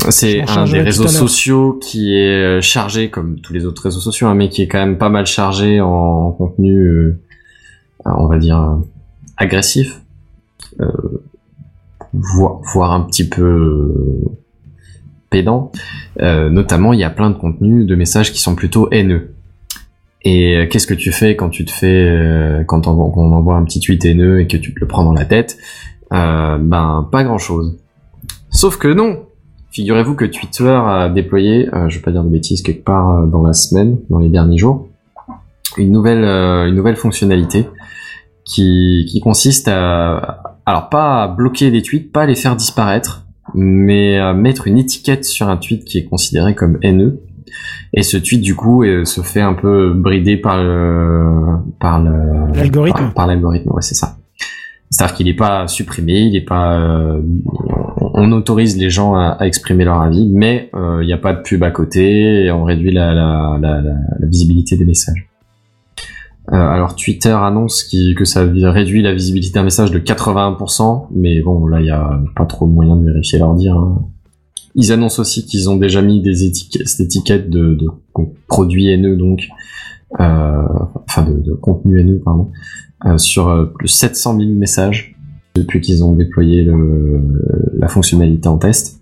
c'est 0.10 0.46
J'en 0.48 0.62
un 0.62 0.66
des 0.66 0.82
réseaux 0.82 1.08
sociaux 1.08 1.80
qui 1.82 2.16
est 2.16 2.62
chargé, 2.62 3.10
comme 3.10 3.40
tous 3.40 3.54
les 3.54 3.66
autres 3.66 3.84
réseaux 3.84 4.00
sociaux, 4.00 4.28
hein, 4.28 4.34
mais 4.34 4.50
qui 4.50 4.64
est 4.64 4.68
quand 4.68 4.80
même 4.80 4.98
pas 4.98 5.10
mal 5.10 5.26
chargé 5.26 5.80
en 5.82 6.32
contenu, 6.32 6.90
euh, 6.90 7.14
on 8.04 8.28
va 8.28 8.38
dire, 8.38 8.78
agressif, 9.38 10.02
euh, 10.82 10.88
voire, 12.14 12.60
voire 12.74 12.92
un 12.92 13.02
petit 13.02 13.30
peu 13.30 13.94
euh, 16.22 16.50
notamment, 16.50 16.94
il 16.94 17.00
y 17.00 17.04
a 17.04 17.10
plein 17.10 17.30
de 17.30 17.36
contenus, 17.36 17.86
de 17.86 17.96
messages 17.96 18.32
qui 18.32 18.40
sont 18.40 18.56
plutôt 18.56 18.88
haineux. 18.92 19.34
Et 20.24 20.58
euh, 20.58 20.68
qu'est-ce 20.68 20.88
que 20.88 20.94
tu 20.94 21.12
fais 21.12 21.36
quand 21.36 21.50
tu 21.50 21.66
te 21.66 21.72
fais, 21.72 22.08
euh, 22.10 22.64
quand 22.64 22.88
on, 22.88 23.00
envoie 23.00 23.56
un 23.56 23.64
petit 23.64 23.80
tweet 23.80 24.06
haineux 24.06 24.42
et 24.42 24.48
que 24.48 24.58
tu 24.58 24.74
te 24.74 24.80
le 24.80 24.88
prends 24.88 25.04
dans 25.04 25.14
la 25.14 25.26
tête? 25.26 25.58
Ben, 26.12 27.10
pas 27.12 27.24
grand-chose. 27.24 27.78
Sauf 28.50 28.78
que 28.78 28.88
non. 28.88 29.26
Figurez-vous 29.72 30.16
que 30.16 30.24
Twitter 30.24 30.70
a 30.70 31.10
déployé, 31.10 31.68
je 31.90 31.96
vais 31.96 32.02
pas 32.02 32.12
dire 32.12 32.24
de 32.24 32.30
bêtises, 32.30 32.62
quelque 32.62 32.86
part 32.86 33.28
dans 33.28 33.44
la 33.44 33.52
semaine, 33.52 33.98
dans 34.10 34.20
les 34.20 34.30
derniers 34.30 34.58
jours, 34.58 34.88
une 35.78 35.92
nouvelle, 35.92 36.24
une 36.24 36.76
nouvelle 36.76 36.96
fonctionnalité 36.96 37.68
qui, 38.46 39.06
qui 39.10 39.20
consiste 39.20 39.68
à, 39.68 40.56
alors 40.66 40.90
pas 40.90 41.28
bloquer 41.28 41.70
les 41.70 41.82
tweets, 41.82 42.12
pas 42.12 42.26
les 42.26 42.36
faire 42.36 42.56
disparaître, 42.56 43.25
mais 43.56 44.18
à 44.18 44.34
mettre 44.34 44.68
une 44.68 44.78
étiquette 44.78 45.26
sur 45.26 45.50
un 45.50 45.58
tweet 45.58 45.86
qui 45.86 45.98
est 45.98 46.06
considéré 46.06 46.56
comme 46.56 46.78
haineux. 46.82 47.22
Et 47.94 48.04
ce 48.04 48.18
tweet, 48.18 48.42
du 48.42 48.56
coup, 48.56 48.84
euh, 48.84 49.06
se 49.06 49.22
fait 49.22 49.42
un 49.42 49.54
peu 49.54 49.94
brider 49.94 50.38
par 50.38 50.62
le, 50.62 51.58
par 51.80 52.04
le, 52.04 52.54
L'algorithme. 52.54 52.98
par, 52.98 53.14
par 53.14 53.28
l'algorithme, 53.28 53.72
ouais, 53.72 53.82
c'est 53.82 53.96
ça. 53.96 54.18
C'est-à-dire 54.90 55.16
qu'il 55.16 55.26
n'est 55.28 55.34
pas 55.34 55.68
supprimé, 55.68 56.20
il 56.20 56.34
n'est 56.34 56.42
pas, 56.42 56.80
euh, 56.80 57.22
on, 58.00 58.32
autorise 58.32 58.78
les 58.78 58.90
gens 58.90 59.16
à, 59.16 59.38
à 59.40 59.46
exprimer 59.48 59.84
leur 59.84 60.02
avis, 60.02 60.30
mais 60.32 60.70
euh, 60.76 61.00
il 61.02 61.08
n'y 61.08 61.14
a 61.14 61.18
pas 61.18 61.34
de 61.34 61.42
pub 61.42 61.64
à 61.64 61.72
côté 61.72 62.46
et 62.46 62.52
on 62.52 62.64
réduit 62.64 62.92
la, 62.92 63.14
la, 63.14 63.58
la, 63.62 63.82
la 63.82 64.28
visibilité 64.28 64.78
des 64.78 64.86
messages. 64.86 65.28
Euh, 66.52 66.56
alors 66.56 66.96
Twitter 66.96 67.32
annonce 67.32 67.84
que 67.84 68.24
ça 68.26 68.44
réduit 68.44 69.02
la 69.02 69.14
visibilité 69.14 69.54
d'un 69.54 69.64
message 69.64 69.90
de 69.92 70.00
81%, 70.00 71.08
mais 71.12 71.42
bon 71.42 71.66
là 71.68 71.82
il 71.82 71.88
y 71.88 71.92
a 71.92 72.20
pas 72.36 72.46
trop 72.46 72.68
moyen 72.68 72.96
de 72.98 73.06
vérifier 73.06 73.40
leur 73.40 73.56
dire. 73.56 73.76
hein. 73.76 74.06
Ils 74.76 74.92
annoncent 74.92 75.22
aussi 75.22 75.46
qu'ils 75.46 75.70
ont 75.70 75.78
déjà 75.78 76.02
mis 76.02 76.22
des 76.22 76.44
étiquettes, 76.44 76.88
cette 76.88 77.06
étiquette 77.08 77.50
de, 77.50 77.74
de 77.76 77.88
produits 78.48 78.90
haineux 78.90 79.16
donc, 79.16 79.48
euh, 80.20 80.62
enfin 81.08 81.24
de, 81.24 81.34
de 81.42 81.54
contenu 81.54 82.00
haineux 82.00 82.22
pardon, 82.24 82.52
euh, 83.06 83.18
sur 83.18 83.48
euh, 83.50 83.66
plus 83.66 83.88
700 83.88 84.38
000 84.38 84.52
messages 84.52 85.16
depuis 85.56 85.80
qu'ils 85.82 86.04
ont 86.04 86.12
déployé 86.14 86.70
la 87.78 87.88
fonctionnalité 87.88 88.50
en 88.50 88.58
test. 88.58 89.00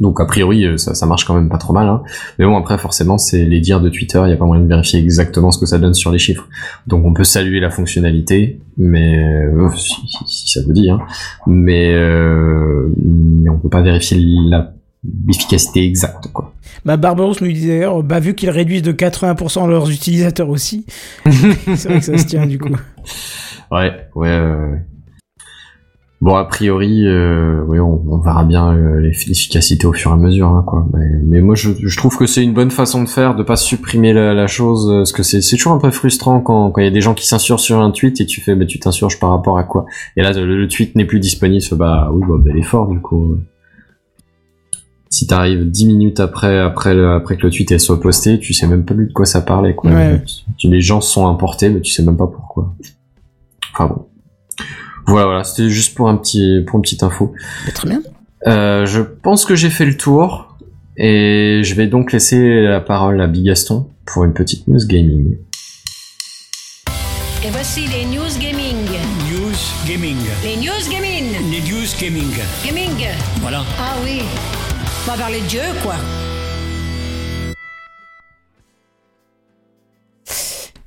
Donc 0.00 0.18
a 0.20 0.24
priori 0.24 0.64
euh, 0.66 0.76
ça, 0.78 0.94
ça 0.94 1.06
marche 1.06 1.24
quand 1.26 1.34
même 1.34 1.48
pas 1.48 1.58
trop 1.58 1.72
mal. 1.72 1.86
Hein. 1.86 2.02
Mais 2.38 2.46
bon 2.46 2.56
après 2.56 2.78
forcément 2.78 3.18
c'est 3.18 3.44
les 3.44 3.60
dires 3.60 3.80
de 3.80 3.88
Twitter, 3.90 4.18
il 4.24 4.28
n'y 4.28 4.32
a 4.32 4.36
pas 4.36 4.46
moyen 4.46 4.62
de 4.62 4.68
vérifier 4.68 4.98
exactement 4.98 5.50
ce 5.50 5.58
que 5.58 5.66
ça 5.66 5.78
donne 5.78 5.94
sur 5.94 6.10
les 6.10 6.18
chiffres. 6.18 6.48
Donc 6.86 7.04
on 7.04 7.12
peut 7.12 7.22
saluer 7.24 7.60
la 7.60 7.70
fonctionnalité, 7.70 8.60
mais 8.78 9.18
euh, 9.22 9.68
si, 9.76 9.94
si- 10.08 10.24
si 10.26 10.48
ça 10.58 10.60
vous 10.66 10.72
dit, 10.72 10.90
hein. 10.90 10.98
mais, 11.46 11.92
euh, 11.94 12.88
mais 13.04 13.48
on 13.50 13.58
peut 13.58 13.68
pas 13.68 13.82
vérifier 13.82 14.18
la 14.48 14.72
l'efficacité 15.26 15.82
exacte 15.84 16.28
quoi. 16.30 16.52
Bah, 16.84 16.98
Barbaros 16.98 17.34
nous 17.40 17.50
disait 17.52 17.68
d'ailleurs, 17.68 18.02
bah, 18.02 18.20
vu 18.20 18.34
qu'ils 18.34 18.50
réduisent 18.50 18.82
de 18.82 18.92
80% 18.92 19.66
leurs 19.66 19.90
utilisateurs 19.90 20.50
aussi, 20.50 20.84
c'est 21.24 21.88
vrai 21.88 21.98
que 22.00 22.04
ça 22.04 22.18
se 22.18 22.26
tient 22.26 22.46
du 22.46 22.58
coup. 22.58 22.68
Ouais, 23.70 23.92
ouais. 24.14 24.28
ouais. 24.28 24.84
Bon, 26.20 26.34
a 26.34 26.44
priori, 26.44 27.06
euh, 27.06 27.62
oui, 27.66 27.80
on, 27.80 28.04
on 28.06 28.18
verra 28.18 28.44
bien 28.44 28.74
euh, 28.74 29.00
l'eff- 29.00 29.26
l'efficacité 29.26 29.86
au 29.86 29.94
fur 29.94 30.10
et 30.10 30.14
à 30.14 30.16
mesure, 30.18 30.48
hein, 30.48 30.62
quoi. 30.66 30.86
Mais, 30.92 31.06
mais 31.26 31.40
moi, 31.40 31.54
je, 31.54 31.70
je 31.82 31.96
trouve 31.96 32.18
que 32.18 32.26
c'est 32.26 32.42
une 32.44 32.52
bonne 32.52 32.70
façon 32.70 33.02
de 33.02 33.08
faire, 33.08 33.34
de 33.34 33.42
pas 33.42 33.56
supprimer 33.56 34.12
la, 34.12 34.34
la 34.34 34.46
chose, 34.46 34.90
euh, 34.90 34.98
parce 34.98 35.12
que 35.12 35.22
c'est 35.22 35.40
c'est 35.40 35.56
toujours 35.56 35.72
un 35.72 35.78
peu 35.78 35.90
frustrant 35.90 36.42
quand 36.42 36.70
quand 36.72 36.82
il 36.82 36.84
y 36.84 36.88
a 36.88 36.90
des 36.90 37.00
gens 37.00 37.14
qui 37.14 37.26
s'insurgent 37.26 37.62
sur 37.62 37.80
un 37.80 37.90
tweet 37.90 38.20
et 38.20 38.26
tu 38.26 38.42
fais, 38.42 38.54
mais 38.54 38.66
tu 38.66 38.78
t'insurges 38.78 39.18
par 39.18 39.30
rapport 39.30 39.56
à 39.56 39.64
quoi? 39.64 39.86
Et 40.16 40.22
là, 40.22 40.32
le, 40.32 40.44
le 40.58 40.68
tweet 40.68 40.94
n'est 40.94 41.06
plus 41.06 41.20
disponible, 41.20 41.64
bah 41.72 42.10
oui, 42.12 42.22
bah, 42.28 42.34
bel 42.38 42.58
effort 42.58 42.86
du 42.88 43.00
coup. 43.00 43.38
Si 45.08 45.26
t'arrives 45.26 45.70
10 45.70 45.86
minutes 45.86 46.20
après 46.20 46.58
après 46.60 46.94
le, 46.94 47.12
après 47.14 47.38
que 47.38 47.44
le 47.44 47.50
tweet 47.50 47.78
soit 47.80 47.98
posté, 47.98 48.38
tu 48.38 48.52
sais 48.52 48.66
même 48.66 48.84
pas 48.84 48.94
plus 48.94 49.06
de 49.06 49.12
quoi 49.14 49.24
ça 49.24 49.40
parlait, 49.40 49.74
quoi. 49.74 49.90
Ouais. 49.90 50.22
Les 50.64 50.80
gens 50.82 51.00
sont 51.00 51.26
importés, 51.26 51.70
mais 51.70 51.80
tu 51.80 51.90
sais 51.92 52.02
même 52.04 52.18
pas 52.18 52.26
pourquoi. 52.28 52.74
Enfin 53.72 53.86
bon. 53.86 54.06
Voilà, 55.06 55.26
voilà, 55.26 55.44
c'était 55.44 55.68
juste 55.68 55.94
pour 55.94 56.08
un 56.08 56.16
petit, 56.16 56.62
pour 56.66 56.76
une 56.76 56.82
petite 56.82 57.02
info. 57.02 57.32
Très 57.74 57.88
bien. 57.88 58.02
Euh, 58.46 58.86
je 58.86 59.00
pense 59.00 59.44
que 59.44 59.54
j'ai 59.54 59.70
fait 59.70 59.84
le 59.84 59.96
tour 59.96 60.56
et 60.96 61.60
je 61.62 61.74
vais 61.74 61.86
donc 61.86 62.12
laisser 62.12 62.62
la 62.62 62.80
parole 62.80 63.20
à 63.20 63.26
Bigaston 63.26 63.88
pour 64.06 64.24
une 64.24 64.32
petite 64.32 64.66
news 64.68 64.86
gaming. 64.86 65.36
Et 67.44 67.50
voici 67.50 67.86
les 67.86 68.04
news 68.04 68.38
gaming. 68.38 68.76
News 69.30 69.56
Gaming. 69.86 70.18
Les 70.44 70.56
news 70.56 70.90
gaming. 70.90 71.24
Les 71.50 71.60
news 71.62 71.88
gaming. 71.98 72.30
Gaming. 72.64 73.08
Voilà. 73.40 73.64
Ah 73.78 73.96
oui. 74.04 74.20
On 75.06 75.10
va 75.10 75.16
parler 75.16 75.40
de 75.40 75.46
Dieu, 75.46 75.62
quoi. 75.82 75.94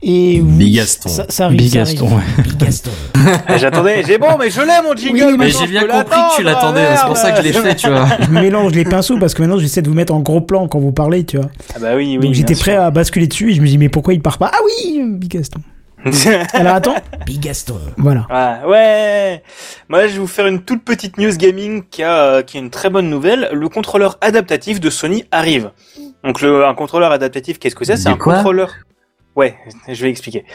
Et 0.06 0.42
oui, 0.42 0.66
Bigaston. 0.66 1.08
Ça, 1.08 1.26
ça 1.30 1.46
arrive, 1.46 1.60
Bigaston. 1.60 2.10
Bigaston. 2.44 2.92
J'attendais, 3.58 4.04
j'ai 4.06 4.18
bon, 4.18 4.38
mais 4.38 4.50
je 4.50 4.60
l'ai 4.60 4.82
mon 4.84 4.94
jingle. 4.96 5.24
Oui, 5.32 5.36
mais 5.38 5.50
j'ai 5.50 5.66
bien 5.66 5.88
compris 5.88 6.20
que 6.20 6.36
tu 6.36 6.44
l'attendais, 6.44 6.98
c'est 6.98 7.06
pour 7.08 7.16
ça 7.16 7.32
que 7.32 7.38
je 7.38 7.44
l'ai 7.44 7.54
fait, 7.54 7.76
tu 7.76 7.88
vois. 7.88 8.06
Je 8.20 8.30
mélange 8.30 8.74
les 8.74 8.84
pinceaux 8.84 9.18
parce 9.18 9.34
que 9.34 9.42
maintenant 9.42 9.58
j'essaie 9.60 9.82
de 9.82 9.88
vous 9.88 9.96
mettre 9.96 10.14
en 10.14 10.20
gros 10.20 10.42
plan 10.42 10.68
quand 10.68 10.80
vous 10.80 10.92
parlez, 10.92 11.24
tu 11.24 11.38
vois. 11.38 11.50
Ah 11.74 11.80
bah 11.80 11.96
oui, 11.96 12.18
oui. 12.20 12.26
Donc 12.26 12.34
j'étais 12.34 12.56
prêt 12.56 12.76
à 12.76 12.92
basculer 12.92 13.28
dessus 13.28 13.52
et 13.52 13.54
je 13.54 13.62
me 13.62 13.68
dis 13.68 13.78
mais 13.78 13.88
pourquoi 13.88 14.14
il 14.14 14.22
part 14.22 14.38
pas? 14.38 14.52
Ah 14.54 14.60
oui, 14.66 15.02
Bigaston. 15.06 15.62
Alors 16.54 16.76
attends, 16.76 16.96
Bigaston. 17.26 17.80
voilà. 17.98 18.28
Ah, 18.30 18.60
ouais. 18.68 19.42
Moi, 19.88 20.08
je 20.08 20.14
vais 20.14 20.20
vous 20.20 20.28
faire 20.28 20.48
une 20.48 20.62
toute 20.62 20.84
petite 20.84 21.18
news 21.18 21.32
gaming 21.38 21.84
qui 21.90 22.04
a, 22.04 22.18
euh, 22.24 22.42
qui 22.42 22.58
est 22.58 22.60
une 22.60 22.72
très 22.72 22.90
bonne 22.90 23.10
nouvelle. 23.10 23.48
Le 23.54 23.70
contrôleur 23.70 24.18
adaptatif 24.20 24.82
de 24.82 24.90
Sony 24.90 25.24
arrive. 25.32 25.72
Donc, 26.26 26.42
le, 26.42 26.66
un 26.66 26.74
contrôleur 26.74 27.14
adaptatif, 27.14 27.58
qu'est-ce 27.58 27.76
que 27.76 27.86
c'est? 27.86 27.96
C'est 27.96 28.10
un 28.10 28.18
contrôleur. 28.18 28.74
Ouais, 29.36 29.56
je 29.88 30.04
vais 30.04 30.10
expliquer. 30.10 30.46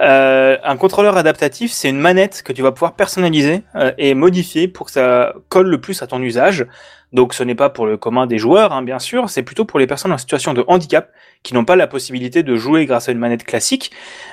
Euh, 0.00 0.56
un 0.62 0.76
contrôleur 0.76 1.16
adaptatif, 1.16 1.72
c'est 1.72 1.88
une 1.88 1.98
manette 1.98 2.42
que 2.44 2.52
tu 2.52 2.62
vas 2.62 2.70
pouvoir 2.70 2.94
personnaliser 2.94 3.62
euh, 3.74 3.92
et 3.98 4.14
modifier 4.14 4.68
pour 4.68 4.86
que 4.86 4.92
ça 4.92 5.34
colle 5.48 5.68
le 5.68 5.80
plus 5.80 6.00
à 6.02 6.06
ton 6.06 6.22
usage. 6.22 6.66
Donc, 7.12 7.34
ce 7.34 7.42
n'est 7.42 7.56
pas 7.56 7.70
pour 7.70 7.86
le 7.86 7.96
commun 7.96 8.26
des 8.26 8.38
joueurs, 8.38 8.72
hein, 8.72 8.82
bien 8.82 9.00
sûr. 9.00 9.30
C'est 9.30 9.42
plutôt 9.42 9.64
pour 9.64 9.80
les 9.80 9.88
personnes 9.88 10.12
en 10.12 10.18
situation 10.18 10.54
de 10.54 10.64
handicap 10.68 11.10
qui 11.42 11.54
n'ont 11.54 11.64
pas 11.64 11.74
la 11.74 11.88
possibilité 11.88 12.44
de 12.44 12.54
jouer 12.54 12.86
grâce 12.86 13.08
à 13.08 13.12
une 13.12 13.18
manette 13.18 13.42
classique. 13.42 13.90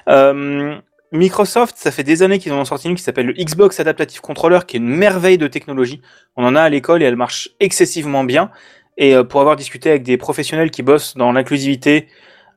Euh, 0.09 0.75
Microsoft, 1.11 1.75
ça 1.77 1.89
fait 1.89 2.03
des 2.03 2.21
années 2.21 2.37
qu'ils 2.37 2.53
en 2.53 2.59
ont 2.59 2.65
sorti 2.65 2.89
une 2.89 2.95
qui 2.95 3.01
s'appelle 3.01 3.27
le 3.27 3.33
Xbox 3.33 3.79
Adaptative 3.79 4.21
Controller, 4.21 4.59
qui 4.67 4.77
est 4.77 4.79
une 4.79 4.89
merveille 4.89 5.37
de 5.39 5.47
technologie. 5.47 6.01
On 6.35 6.45
en 6.45 6.55
a 6.55 6.61
à 6.61 6.69
l'école 6.69 7.01
et 7.01 7.05
elle 7.05 7.15
marche 7.15 7.49
excessivement 7.59 8.23
bien. 8.23 8.51
Et 8.97 9.15
euh, 9.15 9.23
pour 9.23 9.41
avoir 9.41 9.55
discuté 9.55 9.89
avec 9.89 10.03
des 10.03 10.17
professionnels 10.17 10.69
qui 10.69 10.83
bossent 10.83 11.15
dans 11.17 11.31
l'inclusivité 11.31 12.07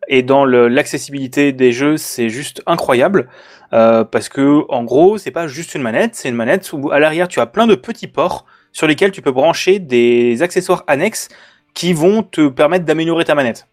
et 0.08 0.22
dans 0.22 0.44
l'accessibilité 0.44 1.52
des 1.52 1.72
jeux, 1.72 1.96
c'est 1.96 2.28
juste 2.28 2.62
incroyable. 2.66 3.28
Euh, 3.72 4.02
parce 4.04 4.28
que 4.28 4.62
en 4.68 4.82
gros, 4.82 5.16
c'est 5.18 5.30
pas 5.30 5.46
juste 5.46 5.74
une 5.76 5.82
manette, 5.82 6.14
c'est 6.16 6.28
une 6.28 6.34
manette 6.34 6.72
où 6.72 6.90
à 6.90 6.98
l'arrière 6.98 7.28
tu 7.28 7.38
as 7.40 7.46
plein 7.46 7.66
de 7.68 7.76
petits 7.76 8.08
ports 8.08 8.44
sur 8.72 8.86
lesquels 8.88 9.12
tu 9.12 9.22
peux 9.22 9.30
brancher 9.30 9.78
des 9.78 10.42
accessoires 10.42 10.82
annexes 10.88 11.28
qui 11.74 11.92
vont 11.92 12.22
te 12.24 12.48
permettre 12.48 12.84
d'améliorer 12.84 13.24
ta 13.24 13.34
manette. 13.36 13.68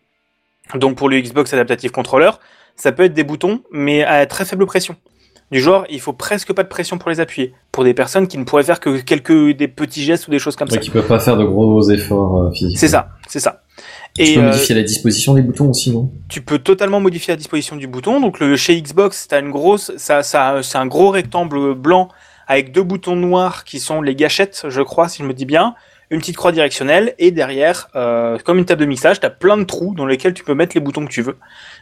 Donc 0.75 0.97
pour 0.97 1.09
le 1.09 1.19
Xbox 1.19 1.51
Adaptative 1.53 1.91
Controller, 1.91 2.32
ça 2.75 2.91
peut 2.91 3.03
être 3.03 3.13
des 3.13 3.23
boutons, 3.23 3.61
mais 3.71 4.03
à 4.03 4.25
très 4.28 4.45
faible 4.45 4.65
pression. 4.67 4.95
Du 5.49 5.61
genre, 5.61 5.86
il 5.89 6.01
faut 6.01 6.13
presque 6.13 6.51
pas 6.53 6.61
de 6.63 6.67
pression 6.67 6.97
pour 6.97 7.09
les 7.09 7.19
appuyer. 7.21 7.53
Pour 7.71 7.84
des 7.86 7.93
personnes 7.93 8.28
qui 8.28 8.38
ne 8.38 8.43
pourraient 8.43 8.63
faire 8.63 8.80
que 8.82 8.99
quelques 8.99 9.55
des 9.55 9.67
petits 9.69 10.03
gestes 10.03 10.28
ou 10.28 10.32
des 10.32 10.39
choses 10.39 10.55
comme 10.57 10.67
Ouais, 10.67 10.73
ça. 10.75 10.80
qui 10.82 10.89
peuvent 10.89 11.07
pas 11.07 11.19
faire 11.19 11.38
de 11.38 11.45
gros 11.45 11.89
efforts 11.89 12.38
euh, 12.41 12.51
physiques. 12.51 12.78
C'est 12.78 12.89
ça, 12.89 13.09
c'est 13.30 13.39
ça. 13.39 13.57
Tu 14.18 14.34
peux 14.34 14.39
euh, 14.39 14.43
modifier 14.47 14.76
la 14.76 14.84
disposition 14.84 15.34
des 15.34 15.41
boutons 15.41 15.70
aussi, 15.70 15.91
non? 15.91 16.11
Tu 16.28 16.41
peux 16.41 16.59
totalement 16.59 16.99
modifier 16.99 17.34
la 17.34 17.38
disposition 17.38 17.76
du 17.76 17.88
bouton. 17.88 18.20
Donc 18.20 18.39
le 18.39 18.55
chez 18.55 18.82
Xbox, 18.82 19.28
t'as 19.28 19.39
une 19.39 19.51
grosse, 19.51 19.91
ça, 19.97 20.24
ça, 20.24 20.61
c'est 20.63 20.78
un 20.78 20.88
gros 20.88 21.09
rectangle 21.09 21.74
blanc 21.76 22.09
avec 22.47 22.72
deux 22.72 22.84
boutons 22.84 23.15
noirs 23.15 23.63
qui 23.63 23.80
sont 23.80 24.01
les 24.01 24.15
gâchettes, 24.15 24.65
je 24.70 24.82
crois, 24.82 25.09
si 25.09 25.22
je 25.22 25.28
me 25.28 25.34
dis 25.34 25.45
bien. 25.45 25.76
Une 26.09 26.20
petite 26.20 26.38
croix 26.38 26.53
directionnelle 26.53 27.13
et 27.20 27.32
derrière, 27.32 27.89
euh, 27.95 28.38
comme 28.45 28.59
une 28.59 28.63
table 28.63 28.80
de 28.80 28.86
mixage, 28.86 29.20
t'as 29.20 29.30
plein 29.30 29.57
de 29.57 29.65
trous 29.65 29.93
dans 29.93 30.05
lesquels 30.05 30.34
tu 30.34 30.45
peux 30.45 30.53
mettre 30.53 30.74
les 30.74 30.80
boutons 30.80 31.05
que 31.05 31.11
tu 31.11 31.22
veux. 31.22 31.38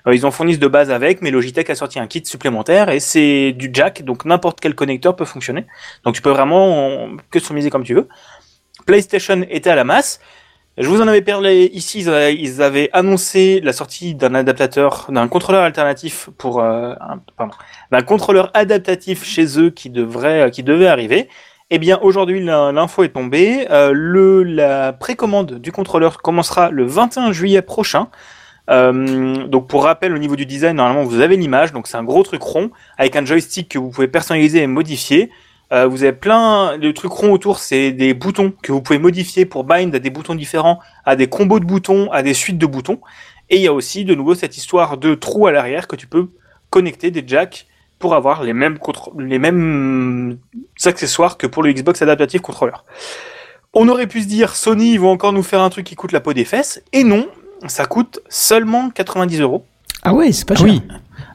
Euh, 0.08 0.16
ils 0.16 0.26
en 0.26 0.32
fournissent 0.32 0.58
de 0.58 0.68
base 0.68 0.90
avec, 0.90 1.22
mais 1.22 1.30
Logitech 1.30 1.70
a 1.70 1.76
sorti 1.76 2.00
un 2.00 2.08
kit 2.08 2.24
supplémentaire 2.26 2.90
et 2.90 3.00
c'est 3.00 3.52
du 3.52 3.70
jack, 3.72 4.04
donc 4.04 4.26
n'importe 4.26 4.60
quel 4.60 4.74
connecteur 4.74 5.16
peut 5.16 5.26
fonctionner. 5.26 5.68
Donc 6.04 6.16
tu 6.16 6.24
peux 6.24 6.32
vraiment 6.32 7.08
customiser 7.30 7.70
comme 7.70 7.84
tu 7.84 7.94
veux. 7.94 8.08
PlayStation 8.88 9.46
était 9.48 9.70
à 9.70 9.76
la 9.76 9.84
masse. 9.84 10.20
Je 10.78 10.88
vous 10.90 11.02
en 11.02 11.08
avais 11.08 11.22
parlé 11.22 11.70
ici, 11.74 12.02
ils 12.02 12.62
avaient- 12.62 12.90
annoncé 12.92 13.62
la 13.64 13.72
sortie 13.72 14.14
d'un 14.14 14.36
adaptateur, 14.36 15.06
d'un 15.10 15.28
contrôleur 15.30 15.64
alternatif 15.64 16.30
pour, 16.38 16.60
euh, 16.62 16.94
pardon, 17.38 17.54
d'un 17.92 18.02
contrôleur 18.02 18.52
adaptatif 18.54 19.24
chez 19.24 19.58
eux 19.58 19.70
qui 19.70 19.90
devrait, 19.90 20.52
qui 20.52 20.64
devait 20.64 20.88
arriver. 20.88 21.30
Eh 21.70 21.80
bien, 21.80 21.98
aujourd'hui, 22.02 22.44
l'in- 22.44 22.74
l'info 22.74 23.04
est 23.04 23.10
tombée. 23.10 23.68
Euh, 23.72 23.92
le, 23.94 24.44
la 24.44 24.92
précommande 24.92 25.54
du 25.60 25.72
contrôleur 25.72 26.22
commencera 26.22 26.70
le 26.72 26.86
21 26.86 27.32
juillet 27.32 27.62
prochain. 27.62 28.10
Euh, 28.70 29.48
donc, 29.48 29.68
pour 29.70 29.84
rappel, 29.86 30.14
au 30.14 30.18
niveau 30.18 30.36
du 30.36 30.46
design, 30.46 30.76
normalement, 30.76 31.04
vous 31.04 31.22
avez 31.22 31.38
l'image. 31.38 31.72
Donc, 31.72 31.88
c'est 31.88 31.98
un 31.98 32.04
gros 32.04 32.24
truc 32.24 32.42
rond 32.42 32.70
avec 32.98 33.16
un 33.16 33.24
joystick 33.24 33.70
que 33.70 33.80
vous 33.80 33.90
pouvez 33.92 34.08
personnaliser 34.10 34.62
et 34.62 34.68
modifier. 34.68 35.32
Euh, 35.72 35.88
vous 35.88 36.04
avez 36.04 36.14
plein 36.14 36.78
de 36.78 36.92
trucs 36.92 37.12
ronds 37.12 37.32
autour, 37.32 37.60
c'est 37.60 37.92
des 37.92 38.14
boutons 38.14 38.54
que 38.62 38.72
vous 38.72 38.82
pouvez 38.82 39.00
modifier 39.00 39.46
pour 39.46 39.64
bind 39.64 39.94
à 39.96 40.00
des 40.00 40.10
boutons 40.10 40.36
différents, 40.36 40.80
à 41.06 41.16
des 41.16 41.28
combos 41.28 41.60
de 41.60 41.66
boutons, 41.66 42.12
à 42.12 42.22
des 42.22 42.34
suites 42.34 42.58
de 42.58 42.66
boutons. 42.66 43.00
Et 43.50 43.58
il 43.58 43.62
y 43.62 43.68
a 43.68 43.74
aussi 43.74 44.06
de 44.06 44.16
nouveau 44.16 44.36
cette 44.36 44.58
histoire 44.58 44.98
de 44.98 45.16
trous 45.16 45.48
à 45.48 45.52
l'arrière 45.52 45.88
que 45.88 45.96
tu 45.96 46.08
peux 46.08 46.30
connecter 46.70 47.12
des 47.12 47.24
jacks 47.26 47.68
pour 48.00 48.14
avoir 48.14 48.44
les 48.44 48.54
mêmes, 48.54 48.78
les 49.18 49.40
mêmes 49.40 50.38
accessoires 50.84 51.38
que 51.38 51.48
pour 51.48 51.64
le 51.64 51.72
Xbox 51.72 52.02
Adaptative 52.02 52.42
Controller. 52.42 52.78
On 53.74 53.88
aurait 53.90 54.08
pu 54.08 54.22
se 54.22 54.28
dire 54.28 54.56
Sony 54.56 54.94
ils 54.94 55.00
vont 55.00 55.12
encore 55.12 55.34
nous 55.34 55.44
faire 55.44 55.62
un 55.62 55.70
truc 55.70 55.86
qui 55.86 55.96
coûte 55.96 56.12
la 56.12 56.22
peau 56.22 56.34
des 56.34 56.46
fesses, 56.46 56.82
et 56.94 57.04
non, 57.04 57.28
ça 57.68 57.86
coûte 57.86 58.20
seulement 58.30 58.90
90 58.90 59.42
euros. 59.42 59.66
Ah 60.04 60.14
ouais, 60.14 60.32
c'est 60.32 60.48
pas 60.48 60.56
cher. 60.56 60.66
Oui. 60.66 60.82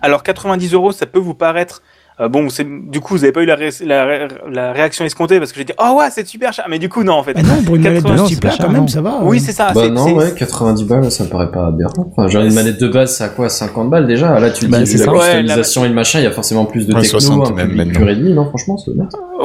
Alors 0.02 0.22
90 0.22 0.72
euros, 0.74 0.92
ça 0.92 1.06
peut 1.06 1.18
vous 1.18 1.34
paraître 1.34 1.82
euh, 2.20 2.28
bon, 2.28 2.48
c'est 2.48 2.66
du 2.68 3.00
coup 3.00 3.14
vous 3.14 3.24
avez 3.24 3.32
pas 3.32 3.42
eu 3.42 3.46
la, 3.46 3.54
ré- 3.54 3.70
la, 3.84 4.04
ré- 4.04 4.28
la 4.50 4.72
réaction 4.72 5.04
escomptée 5.04 5.38
parce 5.38 5.52
que 5.52 5.58
j'ai 5.58 5.64
dit 5.64 5.72
oh 5.78 5.96
ouais 5.98 6.08
c'est 6.10 6.26
super 6.26 6.52
cher, 6.52 6.66
mais 6.68 6.78
du 6.78 6.88
coup 6.88 7.02
non 7.02 7.14
en 7.14 7.22
fait. 7.22 7.32
Bah 7.34 7.40
non, 7.42 7.62
pour 7.64 7.76
une 7.76 7.82
manette 7.82 8.02
de 8.04 8.08
80, 8.08 8.16
ce 8.16 8.28
c'est 8.28 8.34
type-là, 8.34 8.50
pas 8.50 8.56
quand 8.64 8.70
même, 8.70 8.80
non. 8.82 8.88
ça 8.88 9.00
va. 9.00 9.18
Oui 9.22 9.38
euh. 9.38 9.40
c'est 9.44 9.52
ça. 9.52 9.72
Bah 9.72 9.80
c'est- 9.84 9.90
non, 9.90 10.04
c'est- 10.06 10.12
ouais, 10.12 10.34
90 10.36 10.84
balles, 10.84 11.10
ça 11.10 11.24
me 11.24 11.28
paraît 11.30 11.50
pas 11.50 11.66
aberrant. 11.68 11.92
Enfin, 12.16 12.28
genre 12.28 12.42
une 12.44 12.52
manette 12.54 12.80
de 12.80 12.88
base, 12.88 13.16
c'est 13.16 13.24
à 13.24 13.28
quoi 13.28 13.48
50 13.48 13.90
balles 13.90 14.06
déjà? 14.06 14.38
Là, 14.38 14.50
tu 14.50 14.66
Bah, 14.68 14.78
dis, 14.80 14.86
c'est 14.86 14.98
la 14.98 15.04
ça. 15.06 15.12
Ouais, 15.12 15.18
customisation 15.18 15.84
et 15.84 15.88
le 15.88 15.94
machin, 15.94 16.18
il 16.20 16.24
y 16.24 16.26
a 16.26 16.30
forcément 16.32 16.64
plus 16.66 16.86
de 16.86 16.92
techno, 16.92 17.04
60 17.04 17.58
un 17.58 17.64
même 17.66 17.92
pur 17.92 18.08
et 18.08 18.14
demi, 18.16 18.32
non 18.34 18.46
Franchement, 18.48 18.76
c'est. 18.78 18.90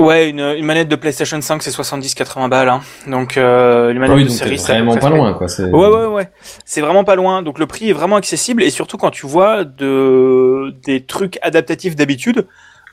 Ouais, 0.01 0.29
une, 0.29 0.39
une 0.41 0.65
manette 0.65 0.89
de 0.89 0.95
PlayStation 0.97 1.39
5 1.39 1.63
c'est 1.63 1.71
70-80 1.71 2.49
balles. 2.49 2.67
Hein. 2.69 2.81
Donc 3.09 3.37
euh, 3.37 3.93
les 3.93 3.97
Ah 3.97 3.99
manettes 3.99 4.17
oui, 4.17 4.23
de 4.25 4.29
série 4.29 4.57
ça 4.59 4.73
vraiment 4.73 4.97
pas 4.97 5.09
loin, 5.09 5.33
quoi. 5.33 5.47
c'est- 5.47 5.63
Ouais, 5.71 5.87
ouais, 5.87 6.05
ouais. 6.07 6.29
C'est 6.65 6.81
vraiment 6.81 7.03
pas 7.05 7.15
loin. 7.15 7.41
Donc 7.41 7.59
le 7.59 7.65
prix 7.65 7.89
est 7.89 7.93
vraiment 7.93 8.17
accessible 8.17 8.61
et 8.63 8.69
surtout 8.69 8.97
quand 8.97 9.11
tu 9.11 9.25
vois 9.25 9.63
de 9.63 10.73
des 10.85 11.01
trucs 11.05 11.39
adaptatifs 11.41 11.95
d'habitude, 11.95 12.45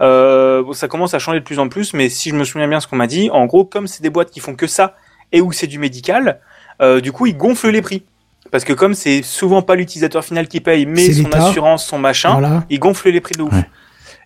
bon, 0.02 0.72
ça 0.72 0.88
commence 0.88 1.14
à 1.14 1.18
changer 1.18 1.40
de 1.40 1.44
plus 1.44 1.58
en 1.58 1.68
plus. 1.68 1.94
Mais 1.94 2.08
si 2.08 2.30
je 2.30 2.34
me 2.34 2.44
souviens 2.44 2.68
bien 2.68 2.80
ce 2.80 2.86
qu'on 2.86 2.96
m'a 2.96 3.06
dit, 3.06 3.30
en 3.30 3.46
gros, 3.46 3.64
comme 3.64 3.86
c'est 3.86 4.02
des 4.02 4.10
boîtes 4.10 4.30
qui 4.30 4.40
font 4.40 4.54
que 4.54 4.66
ça 4.66 4.96
et 5.32 5.40
où 5.40 5.52
c'est 5.52 5.66
du 5.66 5.78
médical, 5.78 6.40
euh, 6.80 7.00
du 7.00 7.12
coup, 7.12 7.26
ils 7.26 7.36
gonflent 7.36 7.70
les 7.70 7.82
prix. 7.82 8.04
Parce 8.50 8.64
que 8.64 8.72
comme 8.72 8.94
c'est 8.94 9.22
souvent 9.22 9.62
pas 9.62 9.76
l'utilisateur 9.76 10.24
final 10.24 10.46
qui 10.46 10.60
paye, 10.60 10.84
mais 10.84 11.10
son 11.12 11.32
assurance, 11.32 11.86
son 11.86 11.98
machin, 11.98 12.32
Voilà. 12.32 12.64
ils 12.68 12.78
gonflent 12.78 13.10
les 13.10 13.20
prix 13.20 13.34
de 13.34 13.42
ouf. 13.42 13.52
Ouais. 13.52 13.64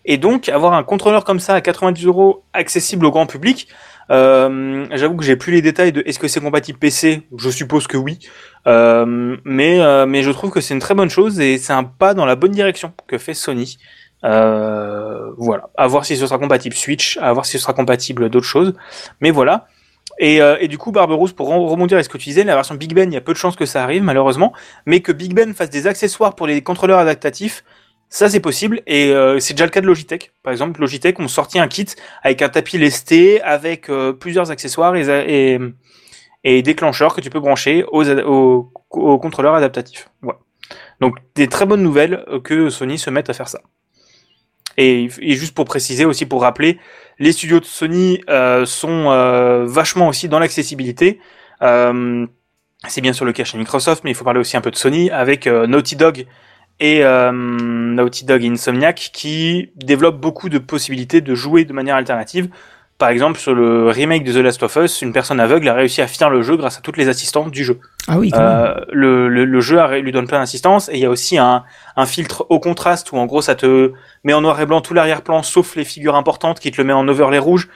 Et 0.05 0.18
donc, 0.18 0.49
avoir 0.49 0.72
un 0.74 0.83
contrôleur 0.83 1.24
comme 1.24 1.39
ça 1.41 1.55
à 1.55 1.61
90 1.61 2.07
euros 2.07 2.45
accessible 2.53 3.07
au 3.07 3.11
grand 3.11 3.27
public, 3.27 3.68
euh, 4.11 4.87
j'avoue 4.93 5.16
que 5.16 5.24
j'ai 5.24 5.37
plus 5.37 5.53
les 5.53 5.62
détails 5.62 5.93
de 5.93 6.03
est-ce 6.07 6.18
que 6.18 6.29
c'est 6.29 6.41
compatible 6.41 6.79
PC, 6.79 7.22
je 7.37 7.51
suppose 7.51 7.87
que 7.87 7.97
oui. 7.97 8.18
Euh, 8.66 9.37
mais, 9.45 9.81
euh, 9.81 10.07
mais 10.07 10.22
je 10.22 10.31
trouve 10.31 10.51
que 10.51 10.61
c'est 10.61 10.74
une 10.74 10.81
très 10.81 10.95
bonne 10.95 11.11
chose 11.11 11.39
et 11.41 11.59
c'est 11.59 11.72
un 11.72 11.85
pas 11.85 12.14
dans 12.14 12.27
la 12.27 12.37
bonne 12.37 12.53
direction 12.53 12.93
que 13.09 13.18
fait 13.18 13.35
Sony. 13.35 13.79
Euh, 14.24 15.32
voilà, 15.36 15.68
à 15.76 15.86
voir 15.86 16.04
si 16.04 16.16
ce 16.16 16.26
sera 16.26 16.38
compatible 16.38 16.74
Switch, 16.74 17.18
à 17.18 17.32
voir 17.32 17.44
si 17.44 17.52
ce 17.52 17.58
sera 17.58 17.72
compatible 17.72 18.30
d'autres 18.30 18.46
choses. 18.46 18.74
Mais 19.20 19.30
voilà. 19.30 19.66
Et, 20.18 20.40
euh, 20.40 20.66
du 20.66 20.78
coup, 20.78 20.92
Barberousse, 20.92 21.32
pour 21.32 21.50
re- 21.50 21.68
rebondir 21.68 21.98
à 21.98 22.02
ce 22.02 22.08
que 22.08 22.16
tu 22.18 22.30
disais, 22.30 22.44
la 22.44 22.54
version 22.54 22.74
Big 22.74 22.94
Ben, 22.94 23.10
il 23.10 23.14
y 23.14 23.18
a 23.18 23.20
peu 23.20 23.32
de 23.32 23.38
chances 23.38 23.56
que 23.56 23.66
ça 23.66 23.82
arrive, 23.82 24.02
malheureusement, 24.02 24.52
mais 24.86 25.00
que 25.00 25.12
Big 25.12 25.34
Ben 25.34 25.54
fasse 25.54 25.70
des 25.70 25.86
accessoires 25.86 26.34
pour 26.34 26.46
les 26.46 26.62
contrôleurs 26.62 26.98
adaptatifs, 26.98 27.64
ça 28.08 28.30
c'est 28.30 28.40
possible, 28.40 28.82
et 28.86 29.10
euh, 29.10 29.40
c'est 29.40 29.52
déjà 29.54 29.64
le 29.64 29.70
cas 29.70 29.80
de 29.80 29.86
Logitech. 29.86 30.32
Par 30.42 30.52
exemple, 30.52 30.80
Logitech 30.80 31.18
ont 31.20 31.28
sorti 31.28 31.58
un 31.58 31.68
kit 31.68 31.86
avec 32.22 32.40
un 32.40 32.48
tapis 32.48 32.78
lesté, 32.78 33.42
avec 33.42 33.90
plusieurs 34.20 34.50
accessoires 34.50 34.94
et, 34.96 35.58
déclencheurs 36.44 37.14
que 37.14 37.20
tu 37.20 37.30
peux 37.30 37.40
brancher 37.40 37.84
aux, 37.90 38.72
aux, 38.90 39.18
contrôleurs 39.18 39.54
adaptatifs. 39.54 40.08
Donc 41.00 41.16
des 41.34 41.48
très 41.48 41.66
bonnes 41.66 41.82
nouvelles 41.82 42.24
que 42.44 42.70
Sony 42.70 42.96
se 42.98 43.10
mette 43.10 43.28
à 43.28 43.34
faire 43.34 43.48
ça. 43.48 43.60
Et, 44.77 45.09
juste 45.09 45.55
pour 45.55 45.64
préciser 45.64 46.05
aussi, 46.05 46.27
pour 46.27 46.43
rappeler, 46.43 46.79
les 47.18 47.33
studios 47.33 47.61
de 47.61 47.64
Sony 47.64 48.20
euh, 48.29 48.66
sont 48.66 49.11
euh, 49.11 49.64
vachement 49.66 50.09
aussi 50.09 50.29
dans 50.29 50.39
l'accessibilité. 50.39 51.18
Euh, 51.62 52.27
c'est 52.87 53.01
bien 53.01 53.12
sûr 53.12 53.24
le 53.24 53.33
cas 53.33 53.45
chez 53.45 53.57
Microsoft, 53.59 54.05
mais 54.05 54.11
il 54.11 54.14
faut 54.14 54.24
parler 54.24 54.41
aussi 54.41 54.57
un 54.57 54.61
peu 54.61 54.70
de 54.70 54.77
Sony 54.77 55.11
avec 55.11 55.47
Naughty 55.47 55.97
Dog 55.97 56.27
et 56.79 57.03
Naughty 57.03 58.27
Dog 58.27 58.45
Insomniac 58.45 59.11
qui 59.12 59.70
développent 59.77 60.20
beaucoup 60.20 60.51
de 60.51 60.59
possibilités 60.59 61.22
de 61.22 61.35
jouer 61.35 61.64
de 61.64 61.72
manière 61.72 61.97
alternative. 61.97 62.49
Par 62.99 63.09
exemple, 63.09 63.39
sur 63.39 63.55
le 63.55 63.89
remake 63.89 64.24
de 64.24 64.33
The 64.33 64.37
Last 64.37 64.62
of 64.62 64.77
Us, 64.77 65.03
une 65.03 65.12
personne 65.12 65.41
aveugle 65.41 65.68
a 65.68 65.74
réussi 65.74 66.03
à 66.03 66.07
finir 66.07 66.31
le 66.31 66.43
jeu 66.43 66.57
grâce 66.57 66.79
à 66.79 66.81
toutes 66.81 66.99
les 66.99 67.09
assistantes 67.09 67.51
du 67.51 67.64
jeu. 67.64 67.81
Ah 68.09 68.18
oui. 68.18 68.30
Euh, 68.34 68.74
le, 68.92 69.28
le, 69.28 69.44
le 69.44 69.61
jeu 69.61 69.84
lui 69.98 70.12
donne 70.12 70.26
plein 70.26 70.38
d'assistance 70.38 70.88
et 70.88 70.94
il 70.94 71.00
y 71.00 71.07
a 71.07 71.11
aussi 71.11 71.38
un, 71.38 71.64
un 71.96 72.07
filtre 72.07 72.46
au 72.50 72.61
contraste 72.61 73.11
où 73.12 73.16
en 73.16 73.26
gros 73.26 73.42
ça 73.42 73.54
te 73.54 73.92
met 74.22 74.32
en 74.32 74.40
noir 74.40 74.61
et 74.61 74.66
blanc 74.66 74.80
tout 74.80 74.94
l'arrière-plan 74.94 75.42
sauf 75.42 75.74
les 75.74 75.84
figures 75.84 76.14
importantes 76.14 76.61
qui 76.61 76.70
te 76.70 76.76
le 76.80 76.84
met 76.84 76.92
en 76.92 77.07
overlay 77.09 77.38
rouge. 77.38 77.68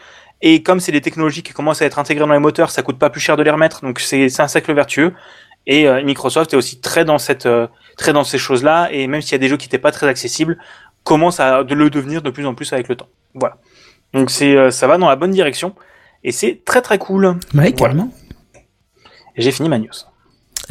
Et 0.42 0.62
comme 0.62 0.80
c'est 0.80 0.92
des 0.92 1.00
technologies 1.00 1.42
qui 1.42 1.52
commencent 1.52 1.82
à 1.82 1.86
être 1.86 1.98
intégrées 1.98 2.26
dans 2.26 2.32
les 2.32 2.38
moteurs, 2.38 2.70
ça 2.70 2.82
coûte 2.82 2.98
pas 2.98 3.10
plus 3.10 3.20
cher 3.20 3.36
de 3.36 3.42
les 3.42 3.50
remettre, 3.50 3.82
donc 3.82 4.00
c'est 4.00 4.28
c'est 4.28 4.42
un 4.42 4.48
cercle 4.48 4.72
vertueux. 4.72 5.12
Et 5.66 5.86
euh, 5.86 6.02
Microsoft 6.02 6.54
est 6.54 6.56
aussi 6.56 6.80
très 6.80 7.04
dans 7.04 7.18
cette 7.18 7.46
euh, 7.46 7.66
très 7.98 8.12
dans 8.12 8.24
ces 8.24 8.38
choses-là 8.38 8.88
et 8.92 9.06
même 9.06 9.20
s'il 9.20 9.32
y 9.32 9.34
a 9.34 9.38
des 9.38 9.48
jeux 9.48 9.58
qui 9.58 9.66
n'étaient 9.66 9.78
pas 9.78 9.92
très 9.92 10.06
accessibles, 10.08 10.58
commence 11.04 11.40
à 11.40 11.62
le 11.62 11.90
devenir 11.90 12.22
de 12.22 12.30
plus 12.30 12.46
en 12.46 12.54
plus 12.54 12.72
avec 12.72 12.88
le 12.88 12.96
temps. 12.96 13.08
Voilà. 13.34 13.58
Donc 14.14 14.30
c'est 14.30 14.56
euh, 14.56 14.70
ça 14.70 14.86
va 14.86 14.96
dans 14.96 15.08
la 15.08 15.16
bonne 15.16 15.30
direction 15.32 15.74
et 16.24 16.32
c'est 16.32 16.62
très 16.64 16.80
très 16.80 16.98
cool. 16.98 17.36
Ouais, 17.54 17.72
carrément. 17.72 18.10
J'ai 19.36 19.52
fini 19.52 19.68
ma 19.68 19.78
news. 19.78 19.88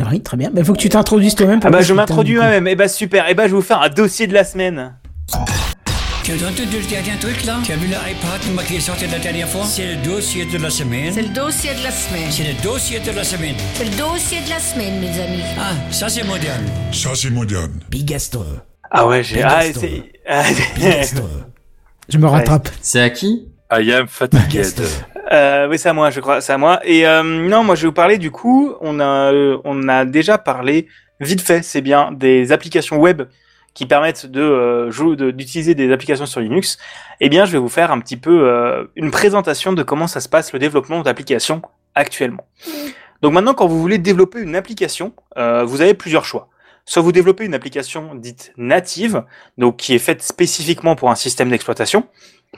Ah 0.02 0.08
Oui, 0.12 0.22
très 0.22 0.38
bien. 0.38 0.52
Il 0.56 0.64
faut 0.66 0.74
que 0.74 0.80
tu 0.80 0.89
t'introduises 0.89 1.36
toi-même. 1.36 1.60
Ah 1.64 1.70
bah 1.70 1.82
je 1.82 1.93
m'introduis 1.93 2.36
moi-même. 2.36 2.68
Eh 2.68 2.76
bah 2.76 2.88
super. 2.88 3.26
Eh 3.30 3.34
bah 3.34 3.43
je 3.43 3.50
vais 3.52 3.56
vous 3.56 3.62
faire 3.62 3.82
un 3.82 3.89
dossier 3.89 4.28
de 4.28 4.34
la 4.34 4.43
semaine. 4.43 4.95
Tu 6.24 6.32
as 6.34 6.47
entendu 6.47 6.78
le 6.80 6.88
dernier 6.88 7.18
truc 7.20 7.43
là 7.45 7.58
Tu 7.64 7.72
as 7.72 7.76
vu 7.76 7.88
l'iPad 7.88 8.66
qui 8.68 8.76
est 8.76 8.80
sorti 8.80 9.08
la 9.08 9.18
dernière 9.20 9.47
fois? 9.47 9.64
C'est 9.66 9.95
le 9.95 9.95
dossier 10.04 10.45
de 10.45 10.58
la 10.60 10.70
semaine. 10.70 11.12
C'est 11.12 11.24
le 11.24 11.30
dossier 11.30 11.72
de 11.74 11.84
la 11.84 11.91
semaine. 11.91 12.28
C'est 12.30 12.43
le 12.43 12.62
dossier 12.64 13.00
de 13.00 13.12
la 13.12 13.24
semaine. 13.24 13.56
C'est 13.74 13.86
le 13.86 13.97
dossier 13.97 14.38
de 14.45 14.50
la 14.50 14.60
semaine, 14.60 15.00
mes 15.00 15.20
amis. 15.20 15.43
Ah, 15.60 15.72
ça 15.91 16.08
c'est 16.08 16.24
moderne. 16.24 16.64
Ça, 16.91 17.10
c'est 17.16 17.30
moderne. 17.32 17.80
Bigaston. 17.89 18.45
Ah 18.91 19.08
ouais, 19.08 19.24
j'ai. 19.24 19.41
Ah, 19.41 19.62
c'est. 19.74 20.04
ah, 20.28 20.43
Je 22.10 22.18
me 22.18 22.28
rattrape. 22.28 22.70
C'est 22.82 23.02
à 23.02 23.10
qui? 23.10 23.47
I 23.72 23.91
am 23.93 24.08
fatigued. 24.08 24.76
Euh, 25.32 25.68
oui, 25.70 25.78
c'est 25.78 25.90
à 25.90 25.94
moi, 25.94 26.10
je 26.10 26.20
crois, 26.22 26.42
c'est 26.42 26.54
à 26.54 26.58
moi. 26.58 26.80
Et 26.84 27.06
euh, 27.08 27.22
non, 27.24 27.64
moi, 27.64 27.76
je 27.76 27.82
vais 27.84 27.88
vous 27.88 27.94
parler 27.94 28.18
du 28.18 28.32
coup. 28.32 28.74
On 28.82 29.00
a, 29.00 29.32
euh, 29.32 29.58
on 29.64 29.88
a 29.88 30.06
déjà 30.06 30.38
parlé 30.38 30.88
vite 31.20 31.42
fait, 31.42 31.62
c'est 31.64 31.82
bien, 31.82 32.12
des 32.12 32.52
applications 32.52 32.98
web 32.98 33.24
qui 33.76 33.86
permettent 33.86 34.26
de 34.26 34.42
euh, 34.42 35.16
de- 35.16 35.32
d'utiliser 35.32 35.76
des 35.76 35.92
applications 35.92 36.26
sur 36.26 36.40
Linux. 36.40 36.78
Eh 37.20 37.30
bien, 37.30 37.46
je 37.46 37.52
vais 37.52 37.58
vous 37.60 37.70
faire 37.70 37.92
un 37.92 38.00
petit 38.00 38.18
peu 38.18 38.48
euh, 38.48 38.86
une 38.96 39.12
présentation 39.12 39.72
de 39.74 39.84
comment 39.84 40.08
ça 40.08 40.20
se 40.20 40.30
passe 40.30 40.52
le 40.54 40.60
développement 40.60 41.02
d'applications 41.02 41.62
actuellement. 41.94 42.48
Donc 43.22 43.34
maintenant, 43.34 43.54
quand 43.54 43.68
vous 43.68 43.80
voulez 43.80 43.98
développer 44.00 44.40
une 44.40 44.56
application, 44.56 45.14
euh, 45.38 45.64
vous 45.64 45.82
avez 45.82 45.94
plusieurs 45.94 46.26
choix. 46.26 46.50
Soit 46.86 47.04
vous 47.04 47.12
développez 47.12 47.46
une 47.46 47.54
application 47.54 48.16
dite 48.16 48.52
native, 48.58 49.24
donc 49.60 49.78
qui 49.78 49.94
est 49.94 50.00
faite 50.00 50.24
spécifiquement 50.24 50.96
pour 50.96 51.12
un 51.12 51.16
système 51.16 51.50
d'exploitation, 51.50 52.08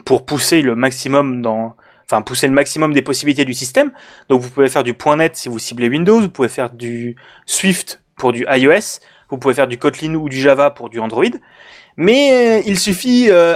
pour 0.05 0.25
pousser 0.25 0.61
le 0.61 0.75
maximum 0.75 1.41
dans, 1.41 1.75
enfin 2.11 2.21
pousser 2.21 2.47
le 2.47 2.53
maximum 2.53 2.93
des 2.93 3.01
possibilités 3.01 3.45
du 3.45 3.53
système. 3.53 3.91
Donc 4.29 4.41
vous 4.41 4.49
pouvez 4.49 4.69
faire 4.69 4.83
du 4.83 4.95
.NET 5.17 5.35
si 5.35 5.49
vous 5.49 5.59
ciblez 5.59 5.89
Windows, 5.89 6.19
vous 6.19 6.29
pouvez 6.29 6.49
faire 6.49 6.69
du 6.69 7.15
Swift 7.45 8.01
pour 8.17 8.31
du 8.33 8.45
iOS, 8.49 8.99
vous 9.29 9.37
pouvez 9.37 9.53
faire 9.53 9.67
du 9.67 9.77
Kotlin 9.77 10.15
ou 10.15 10.29
du 10.29 10.39
Java 10.39 10.71
pour 10.71 10.89
du 10.89 10.99
Android. 10.99 11.23
Mais 11.97 12.31
euh, 12.31 12.63
il 12.65 12.79
suffit, 12.79 13.27
euh, 13.29 13.55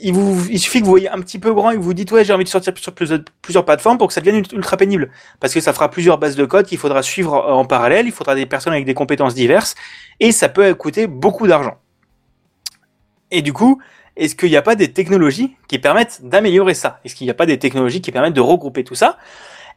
il, 0.00 0.14
vous, 0.14 0.46
il 0.50 0.58
suffit 0.58 0.80
que 0.80 0.84
vous 0.84 0.90
voyez 0.90 1.10
un 1.10 1.20
petit 1.20 1.38
peu 1.38 1.52
grand 1.52 1.70
et 1.70 1.76
que 1.76 1.80
vous 1.80 1.92
dites 1.92 2.10
ouais 2.10 2.24
j'ai 2.24 2.32
envie 2.32 2.44
de 2.44 2.48
sortir 2.48 2.72
sur 2.78 2.94
plusieurs, 2.94 3.20
plusieurs 3.42 3.66
plateformes 3.66 3.98
pour 3.98 4.08
que 4.08 4.14
ça 4.14 4.22
devienne 4.22 4.42
ultra 4.52 4.78
pénible 4.78 5.10
parce 5.38 5.52
que 5.52 5.60
ça 5.60 5.74
fera 5.74 5.90
plusieurs 5.90 6.16
bases 6.16 6.36
de 6.36 6.46
code 6.46 6.64
qu'il 6.64 6.78
faudra 6.78 7.02
suivre 7.02 7.34
en 7.34 7.66
parallèle, 7.66 8.06
il 8.06 8.12
faudra 8.12 8.34
des 8.34 8.46
personnes 8.46 8.72
avec 8.72 8.86
des 8.86 8.94
compétences 8.94 9.34
diverses 9.34 9.74
et 10.20 10.32
ça 10.32 10.48
peut 10.48 10.74
coûter 10.74 11.06
beaucoup 11.06 11.46
d'argent. 11.46 11.76
Et 13.30 13.42
du 13.42 13.52
coup, 13.52 13.80
est-ce 14.16 14.34
qu'il 14.34 14.50
n'y 14.50 14.56
a 14.56 14.62
pas 14.62 14.74
des 14.74 14.92
technologies 14.92 15.56
qui 15.68 15.78
permettent 15.78 16.20
d'améliorer 16.22 16.74
ça? 16.74 17.00
Est-ce 17.04 17.14
qu'il 17.14 17.26
n'y 17.26 17.30
a 17.30 17.34
pas 17.34 17.46
des 17.46 17.58
technologies 17.58 18.00
qui 18.00 18.12
permettent 18.12 18.34
de 18.34 18.40
regrouper 18.40 18.84
tout 18.84 18.94
ça? 18.94 19.18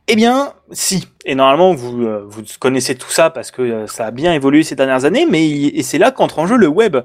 Eh 0.08 0.16
bien, 0.16 0.54
si. 0.72 1.08
Et 1.26 1.36
normalement, 1.36 1.76
vous, 1.76 2.02
euh, 2.04 2.28
connaissez 2.60 2.96
tout 2.96 3.12
ça 3.12 3.30
parce 3.30 3.52
que 3.52 3.62
euh, 3.62 3.88
ça 3.88 4.08
a 4.08 4.12
bien 4.12 4.34
évolué 4.34 4.64
ces 4.64 4.76
dernières 4.76 5.06
années, 5.06 5.28
mais 5.30 5.48
et 5.48 5.84
c'est 5.84 6.00
là 6.00 6.10
qu'entre 6.10 6.40
en 6.40 6.48
jeu 6.48 6.58
le 6.58 6.68
web. 6.68 6.98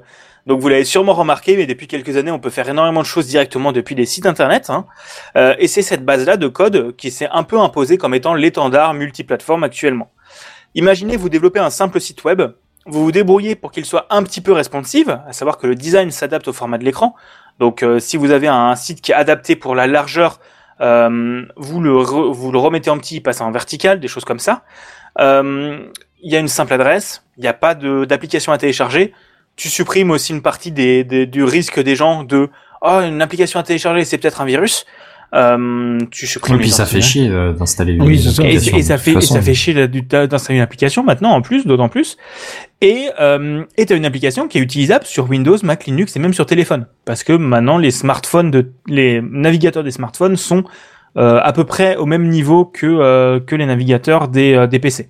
Donc 0.47 0.59
vous 0.59 0.69
l'avez 0.69 0.85
sûrement 0.85 1.13
remarqué, 1.13 1.57
mais 1.57 1.65
depuis 1.65 1.87
quelques 1.87 2.17
années, 2.17 2.31
on 2.31 2.39
peut 2.39 2.49
faire 2.49 2.69
énormément 2.69 3.01
de 3.01 3.05
choses 3.05 3.27
directement 3.27 3.71
depuis 3.71 3.95
des 3.95 4.05
sites 4.05 4.25
internet. 4.25 4.69
hein. 4.69 4.85
Euh, 5.37 5.55
et 5.59 5.67
c'est 5.67 5.81
cette 5.81 6.05
base-là 6.05 6.37
de 6.37 6.47
code 6.47 6.95
qui 6.95 7.11
s'est 7.11 7.27
un 7.31 7.43
peu 7.43 7.59
imposée 7.59 7.97
comme 7.97 8.13
étant 8.13 8.33
l'étendard 8.33 8.93
multiplateforme 8.93 9.63
actuellement. 9.63 10.11
Imaginez, 10.75 11.15
vous 11.15 11.29
développez 11.29 11.59
un 11.59 11.69
simple 11.69 11.99
site 11.99 12.23
web, 12.23 12.41
vous 12.85 13.03
vous 13.03 13.11
débrouillez 13.11 13.55
pour 13.55 13.71
qu'il 13.71 13.85
soit 13.85 14.05
un 14.09 14.23
petit 14.23 14.41
peu 14.41 14.51
responsive, 14.51 15.19
à 15.27 15.33
savoir 15.33 15.57
que 15.57 15.67
le 15.67 15.75
design 15.75 16.11
s'adapte 16.11 16.47
au 16.47 16.53
format 16.53 16.77
de 16.77 16.83
l'écran. 16.83 17.15
Donc 17.59 17.83
euh, 17.83 17.99
si 17.99 18.17
vous 18.17 18.31
avez 18.31 18.47
un 18.47 18.75
site 18.75 19.01
qui 19.01 19.11
est 19.11 19.15
adapté 19.15 19.55
pour 19.55 19.75
la 19.75 19.87
largeur, 19.87 20.39
euh, 20.81 21.45
vous, 21.55 21.81
le 21.81 22.57
remettez 22.57 22.89
en 22.89 22.97
petit, 22.97 23.17
il 23.17 23.21
passe 23.21 23.41
en 23.41 23.51
vertical, 23.51 23.99
des 23.99 24.07
choses 24.07 24.25
comme 24.25 24.39
ça. 24.39 24.63
Euh, 25.19 25.79
Il 26.21 26.31
y 26.31 26.35
a 26.35 26.39
une 26.39 26.47
simple 26.47 26.73
adresse, 26.73 27.23
il 27.37 27.41
n'y 27.41 27.47
a 27.47 27.53
pas 27.53 27.75
d'application 27.75 28.51
à 28.51 28.57
télécharger. 28.57 29.13
Tu 29.55 29.69
supprimes 29.69 30.11
aussi 30.11 30.33
une 30.33 30.41
partie 30.41 30.71
du 30.71 31.43
risque 31.43 31.79
des 31.79 31.95
gens 31.95 32.23
de 32.23 32.49
oh 32.81 32.99
une 33.01 33.21
application 33.21 33.59
à 33.59 33.63
télécharger 33.63 34.03
c'est 34.03 34.17
peut-être 34.17 34.41
un 34.41 34.45
virus. 34.45 34.85
Euh, 35.35 35.99
tu 36.11 36.27
supprimes 36.27 36.55
Et 36.55 36.59
puis 36.59 36.71
ça 36.71 36.85
fait 36.85 37.01
chier 37.01 37.27
euh, 37.29 37.51
d'installer 37.51 37.97
Oui, 37.99 38.15
une. 38.17 38.45
Et, 38.45 38.55
application, 38.55 38.77
et 38.77 38.81
ça 38.83 38.97
fait 38.97 39.13
toute 39.13 39.23
et 39.23 39.25
ça 39.25 39.33
façon. 39.35 39.45
fait 39.45 39.53
chier 39.53 39.87
d'installer 39.87 40.57
une 40.57 40.63
application 40.63 41.03
maintenant 41.03 41.31
en 41.31 41.41
plus 41.41 41.65
d'autant 41.67 41.89
plus 41.89 42.15
et 42.81 43.09
euh, 43.19 43.63
et 43.77 43.85
t'as 43.85 43.97
une 43.97 44.05
application 44.05 44.47
qui 44.47 44.59
est 44.59 44.61
utilisable 44.61 45.05
sur 45.05 45.29
Windows, 45.29 45.57
Mac, 45.63 45.85
Linux 45.87 46.15
et 46.15 46.19
même 46.19 46.33
sur 46.33 46.45
téléphone 46.45 46.85
parce 47.03 47.23
que 47.23 47.33
maintenant 47.33 47.77
les 47.77 47.91
smartphones 47.91 48.49
de 48.49 48.71
les 48.87 49.21
navigateurs 49.21 49.83
des 49.83 49.91
smartphones 49.91 50.37
sont 50.37 50.63
euh, 51.17 51.39
à 51.41 51.53
peu 51.53 51.63
près 51.63 51.95
au 51.95 52.05
même 52.05 52.27
niveau 52.27 52.65
que 52.65 52.85
euh, 52.85 53.39
que 53.39 53.55
les 53.55 53.65
navigateurs 53.65 54.27
des 54.27 54.53
euh, 54.53 54.67
des 54.67 54.79
PC. 54.79 55.09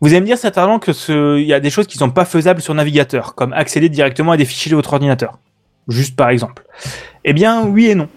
Vous 0.00 0.08
allez 0.08 0.20
me 0.20 0.26
dire 0.26 0.38
certainement 0.38 0.78
que 0.78 0.92
ce 0.92 1.36
il 1.36 1.46
y 1.46 1.52
a 1.52 1.58
des 1.58 1.70
choses 1.70 1.88
qui 1.88 1.98
sont 1.98 2.10
pas 2.10 2.24
faisables 2.24 2.60
sur 2.60 2.74
navigateur 2.74 3.34
comme 3.34 3.52
accéder 3.52 3.88
directement 3.88 4.32
à 4.32 4.36
des 4.36 4.44
fichiers 4.44 4.70
de 4.70 4.76
votre 4.76 4.92
ordinateur. 4.92 5.38
Juste 5.88 6.14
par 6.14 6.30
exemple. 6.30 6.62
Eh 7.24 7.32
bien 7.32 7.64
oui 7.64 7.86
et 7.86 7.94
non. 7.96 8.08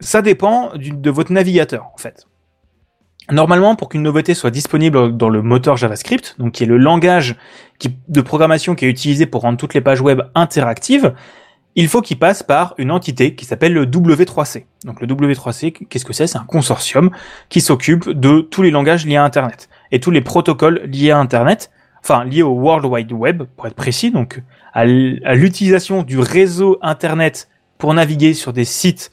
Ça 0.00 0.22
dépend 0.22 0.72
de 0.76 1.10
votre 1.10 1.32
navigateur 1.32 1.90
en 1.94 1.98
fait. 1.98 2.26
Normalement, 3.30 3.76
pour 3.76 3.90
qu'une 3.90 4.02
nouveauté 4.02 4.32
soit 4.32 4.50
disponible 4.50 5.16
dans 5.16 5.28
le 5.28 5.42
moteur 5.42 5.76
JavaScript, 5.76 6.36
donc 6.38 6.52
qui 6.52 6.62
est 6.62 6.66
le 6.66 6.78
langage 6.78 7.36
de 8.08 8.20
programmation 8.22 8.74
qui 8.74 8.86
est 8.86 8.88
utilisé 8.88 9.26
pour 9.26 9.42
rendre 9.42 9.58
toutes 9.58 9.74
les 9.74 9.82
pages 9.82 10.00
web 10.00 10.22
interactives, 10.34 11.12
il 11.74 11.88
faut 11.88 12.00
qu'il 12.00 12.18
passe 12.18 12.42
par 12.42 12.74
une 12.78 12.90
entité 12.90 13.34
qui 13.34 13.44
s'appelle 13.44 13.74
le 13.74 13.84
W3C. 13.84 14.64
Donc 14.84 15.02
le 15.02 15.06
W3C, 15.06 15.72
qu'est-ce 15.88 16.06
que 16.06 16.14
c'est? 16.14 16.26
C'est 16.26 16.38
un 16.38 16.44
consortium 16.44 17.10
qui 17.50 17.60
s'occupe 17.60 18.08
de 18.08 18.40
tous 18.40 18.62
les 18.62 18.70
langages 18.70 19.04
liés 19.04 19.16
à 19.16 19.24
Internet 19.24 19.68
et 19.92 20.00
tous 20.00 20.10
les 20.10 20.22
protocoles 20.22 20.80
liés 20.86 21.10
à 21.10 21.18
Internet, 21.18 21.70
enfin 22.00 22.24
liés 22.24 22.42
au 22.42 22.52
World 22.52 22.86
Wide 22.86 23.12
Web 23.12 23.42
pour 23.56 23.66
être 23.66 23.74
précis, 23.74 24.10
donc 24.10 24.42
à 24.72 24.86
l'utilisation 24.86 26.02
du 26.02 26.18
réseau 26.18 26.78
Internet 26.80 27.50
pour 27.76 27.92
naviguer 27.92 28.32
sur 28.32 28.54
des 28.54 28.64
sites 28.64 29.12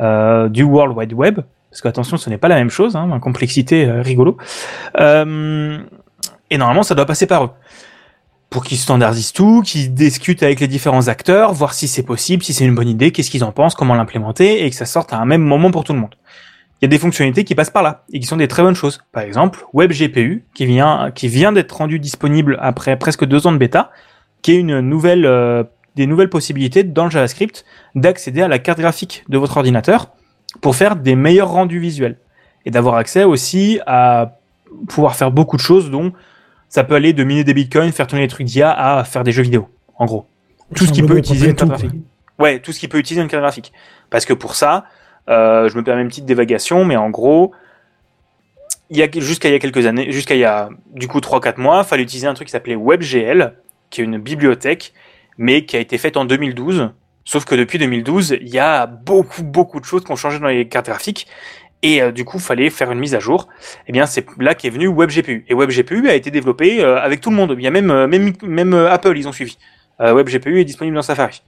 euh, 0.00 0.48
du 0.48 0.62
World 0.62 0.96
Wide 0.96 1.12
Web, 1.12 1.40
parce 1.70 1.82
que 1.82 1.88
attention, 1.88 2.16
ce 2.16 2.30
n'est 2.30 2.38
pas 2.38 2.48
la 2.48 2.56
même 2.56 2.70
chose, 2.70 2.96
hein, 2.96 3.18
complexité 3.20 3.84
euh, 3.84 4.02
rigolo. 4.02 4.36
Euh, 4.98 5.78
et 6.50 6.58
normalement, 6.58 6.82
ça 6.82 6.94
doit 6.94 7.06
passer 7.06 7.26
par 7.26 7.44
eux. 7.44 7.50
Pour 8.48 8.64
qu'ils 8.64 8.78
standardisent 8.78 9.32
tout, 9.32 9.62
qu'ils 9.62 9.92
discutent 9.92 10.42
avec 10.42 10.60
les 10.60 10.68
différents 10.68 11.08
acteurs, 11.08 11.52
voir 11.52 11.74
si 11.74 11.88
c'est 11.88 12.04
possible, 12.04 12.42
si 12.42 12.54
c'est 12.54 12.64
une 12.64 12.74
bonne 12.74 12.88
idée, 12.88 13.10
qu'est-ce 13.10 13.30
qu'ils 13.30 13.44
en 13.44 13.52
pensent, 13.52 13.74
comment 13.74 13.94
l'implémenter, 13.94 14.64
et 14.64 14.70
que 14.70 14.76
ça 14.76 14.86
sorte 14.86 15.12
à 15.12 15.18
un 15.18 15.26
même 15.26 15.42
moment 15.42 15.70
pour 15.70 15.84
tout 15.84 15.92
le 15.92 15.98
monde. 15.98 16.14
Il 16.80 16.84
y 16.84 16.86
a 16.86 16.88
des 16.88 16.98
fonctionnalités 16.98 17.44
qui 17.44 17.54
passent 17.54 17.70
par 17.70 17.82
là, 17.82 18.04
et 18.12 18.20
qui 18.20 18.26
sont 18.26 18.36
des 18.36 18.48
très 18.48 18.62
bonnes 18.62 18.74
choses. 18.74 19.02
Par 19.12 19.22
exemple, 19.22 19.64
WebGPU, 19.74 20.44
qui 20.54 20.66
vient, 20.66 21.10
qui 21.14 21.28
vient 21.28 21.52
d'être 21.52 21.72
rendu 21.72 21.98
disponible 21.98 22.58
après 22.60 22.98
presque 22.98 23.24
deux 23.24 23.46
ans 23.46 23.52
de 23.52 23.58
bêta, 23.58 23.90
qui 24.42 24.52
est 24.52 24.60
une 24.60 24.80
nouvelle, 24.80 25.26
euh, 25.26 25.64
des 25.96 26.06
nouvelles 26.06 26.30
possibilités 26.30 26.84
dans 26.84 27.04
le 27.04 27.10
JavaScript 27.10 27.64
d'accéder 27.94 28.42
à 28.42 28.48
la 28.48 28.58
carte 28.58 28.78
graphique 28.78 29.24
de 29.28 29.38
votre 29.38 29.56
ordinateur 29.56 30.12
pour 30.60 30.76
faire 30.76 30.94
des 30.94 31.16
meilleurs 31.16 31.50
rendus 31.50 31.80
visuels 31.80 32.18
et 32.64 32.70
d'avoir 32.70 32.96
accès 32.96 33.24
aussi 33.24 33.80
à 33.86 34.38
pouvoir 34.88 35.16
faire 35.16 35.30
beaucoup 35.30 35.56
de 35.56 35.62
choses 35.62 35.90
dont 35.90 36.12
ça 36.68 36.84
peut 36.84 36.94
aller 36.94 37.12
de 37.12 37.24
miner 37.24 37.44
des 37.44 37.54
bitcoins, 37.54 37.92
faire 37.92 38.06
tourner 38.06 38.24
des 38.24 38.30
trucs 38.30 38.46
d'IA 38.46 38.70
à 38.70 39.04
faire 39.04 39.24
des 39.24 39.32
jeux 39.32 39.42
vidéo, 39.42 39.68
en 39.96 40.04
gros. 40.04 40.26
Tout 40.74 40.84
ce 40.84 40.92
qui 40.92 41.02
peut 41.02 41.16
utiliser 41.16 41.46
une 41.46 41.54
carte 41.54 41.70
tout, 41.70 41.78
graphique. 41.78 42.00
Ouais, 42.38 42.58
tout 42.58 42.72
ce 42.72 42.80
qui 42.80 42.88
peut 42.88 42.98
utiliser 42.98 43.22
une 43.22 43.28
carte 43.28 43.42
graphique. 43.42 43.72
Parce 44.10 44.24
que 44.24 44.34
pour 44.34 44.56
ça, 44.56 44.84
euh, 45.28 45.68
je 45.68 45.76
me 45.76 45.82
permets 45.82 46.02
une 46.02 46.08
petite 46.08 46.26
dévagation, 46.26 46.84
mais 46.84 46.96
en 46.96 47.08
gros, 47.08 47.52
il 48.90 48.96
y 48.96 49.02
a 49.02 49.08
jusqu'à 49.12 49.48
il 49.48 49.52
y 49.52 49.54
a 49.54 49.58
quelques 49.58 49.86
années, 49.86 50.10
jusqu'à 50.10 50.34
il 50.34 50.40
y 50.40 50.44
a 50.44 50.68
du 50.92 51.08
coup 51.08 51.20
3-4 51.20 51.60
mois, 51.60 51.84
fallait 51.84 52.02
utiliser 52.02 52.26
un 52.26 52.34
truc 52.34 52.48
qui 52.48 52.52
s'appelait 52.52 52.76
WebGL, 52.76 53.54
qui 53.90 54.00
est 54.00 54.04
une 54.04 54.18
bibliothèque, 54.18 54.92
mais 55.38 55.64
qui 55.64 55.76
a 55.76 55.80
été 55.80 55.98
faite 55.98 56.16
en 56.16 56.24
2012. 56.24 56.90
Sauf 57.24 57.44
que 57.44 57.54
depuis 57.54 57.78
2012, 57.78 58.38
il 58.40 58.48
y 58.48 58.58
a 58.58 58.86
beaucoup 58.86 59.42
beaucoup 59.42 59.80
de 59.80 59.84
choses 59.84 60.04
qui 60.04 60.12
ont 60.12 60.16
changé 60.16 60.38
dans 60.38 60.46
les 60.46 60.68
cartes 60.68 60.86
graphiques. 60.86 61.26
Et 61.82 62.00
euh, 62.00 62.10
du 62.10 62.24
coup, 62.24 62.38
fallait 62.38 62.70
faire 62.70 62.90
une 62.90 62.98
mise 62.98 63.14
à 63.14 63.20
jour. 63.20 63.48
Et 63.86 63.92
bien, 63.92 64.06
c'est 64.06 64.26
là 64.38 64.54
qu'est 64.54 64.70
venu 64.70 64.88
WebGPU. 64.88 65.44
Et 65.48 65.54
WebGPU 65.54 66.08
a 66.08 66.14
été 66.14 66.30
développé 66.30 66.82
euh, 66.82 67.00
avec 67.00 67.20
tout 67.20 67.30
le 67.30 67.36
monde. 67.36 67.54
Il 67.58 67.62
y 67.62 67.66
a 67.66 67.70
même 67.70 67.90
euh, 67.90 68.06
même 68.06 68.32
même 68.42 68.74
euh, 68.74 68.90
Apple, 68.90 69.16
ils 69.16 69.28
ont 69.28 69.32
suivi. 69.32 69.58
WebGPU 69.98 70.60
est 70.60 70.64
disponible 70.64 70.94
dans 70.94 71.02
Safari. 71.02 71.42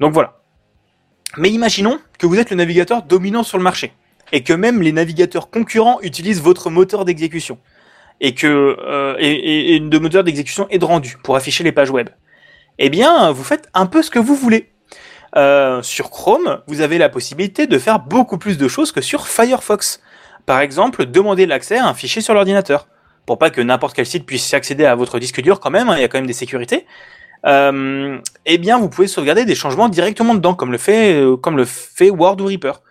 Donc 0.00 0.12
voilà. 0.12 0.40
Mais 1.36 1.50
imaginons 1.50 2.00
que 2.18 2.26
vous 2.26 2.38
êtes 2.38 2.50
le 2.50 2.56
navigateur 2.56 3.02
dominant 3.02 3.44
sur 3.44 3.56
le 3.56 3.62
marché 3.62 3.92
et 4.32 4.42
que 4.42 4.52
même 4.52 4.82
les 4.82 4.90
navigateurs 4.90 5.48
concurrents 5.48 6.00
utilisent 6.02 6.42
votre 6.42 6.70
moteur 6.70 7.04
d'exécution 7.04 7.58
et 8.20 8.34
que 8.34 9.16
et, 9.20 9.30
et, 9.30 9.74
et 9.76 9.80
de 9.80 9.98
moteur 9.98 10.24
d'exécution 10.24 10.66
et 10.70 10.78
de 10.78 10.84
rendu 10.84 11.18
pour 11.22 11.36
afficher 11.36 11.62
les 11.62 11.70
pages 11.70 11.90
web. 11.90 12.08
Eh 12.78 12.90
bien, 12.90 13.30
vous 13.30 13.44
faites 13.44 13.68
un 13.74 13.86
peu 13.86 14.02
ce 14.02 14.10
que 14.10 14.18
vous 14.18 14.34
voulez. 14.34 14.70
Euh, 15.36 15.82
sur 15.82 16.10
Chrome, 16.10 16.60
vous 16.66 16.80
avez 16.80 16.98
la 16.98 17.08
possibilité 17.08 17.66
de 17.66 17.78
faire 17.78 17.98
beaucoup 17.98 18.38
plus 18.38 18.56
de 18.56 18.68
choses 18.68 18.92
que 18.92 19.00
sur 19.00 19.26
Firefox. 19.26 20.00
Par 20.46 20.60
exemple, 20.60 21.06
demander 21.06 21.46
l'accès 21.46 21.78
à 21.78 21.86
un 21.86 21.94
fichier 21.94 22.22
sur 22.22 22.34
l'ordinateur 22.34 22.86
pour 23.26 23.38
pas 23.38 23.50
que 23.50 23.60
n'importe 23.60 23.96
quel 23.96 24.06
site 24.06 24.26
puisse 24.26 24.52
accéder 24.54 24.84
à 24.84 24.94
votre 24.94 25.18
disque 25.18 25.40
dur 25.40 25.60
quand 25.60 25.70
même. 25.70 25.88
hein, 25.88 25.96
il 25.96 26.02
y 26.02 26.04
a 26.04 26.08
quand 26.08 26.18
même 26.18 26.26
des 26.26 26.34
sécurités. 26.34 26.86
Euh, 27.46 28.18
eh 28.46 28.58
bien, 28.58 28.78
vous 28.78 28.88
pouvez 28.88 29.06
sauvegarder 29.06 29.44
des 29.44 29.54
changements 29.54 29.88
directement 29.88 30.34
dedans, 30.34 30.54
comme 30.54 30.72
le 30.72 30.78
fait, 30.78 31.14
euh, 31.14 31.36
comme 31.36 31.56
le 31.56 31.64
fait 31.64 32.10
Word 32.10 32.40
ou 32.40 32.46
Reaper. 32.46 32.82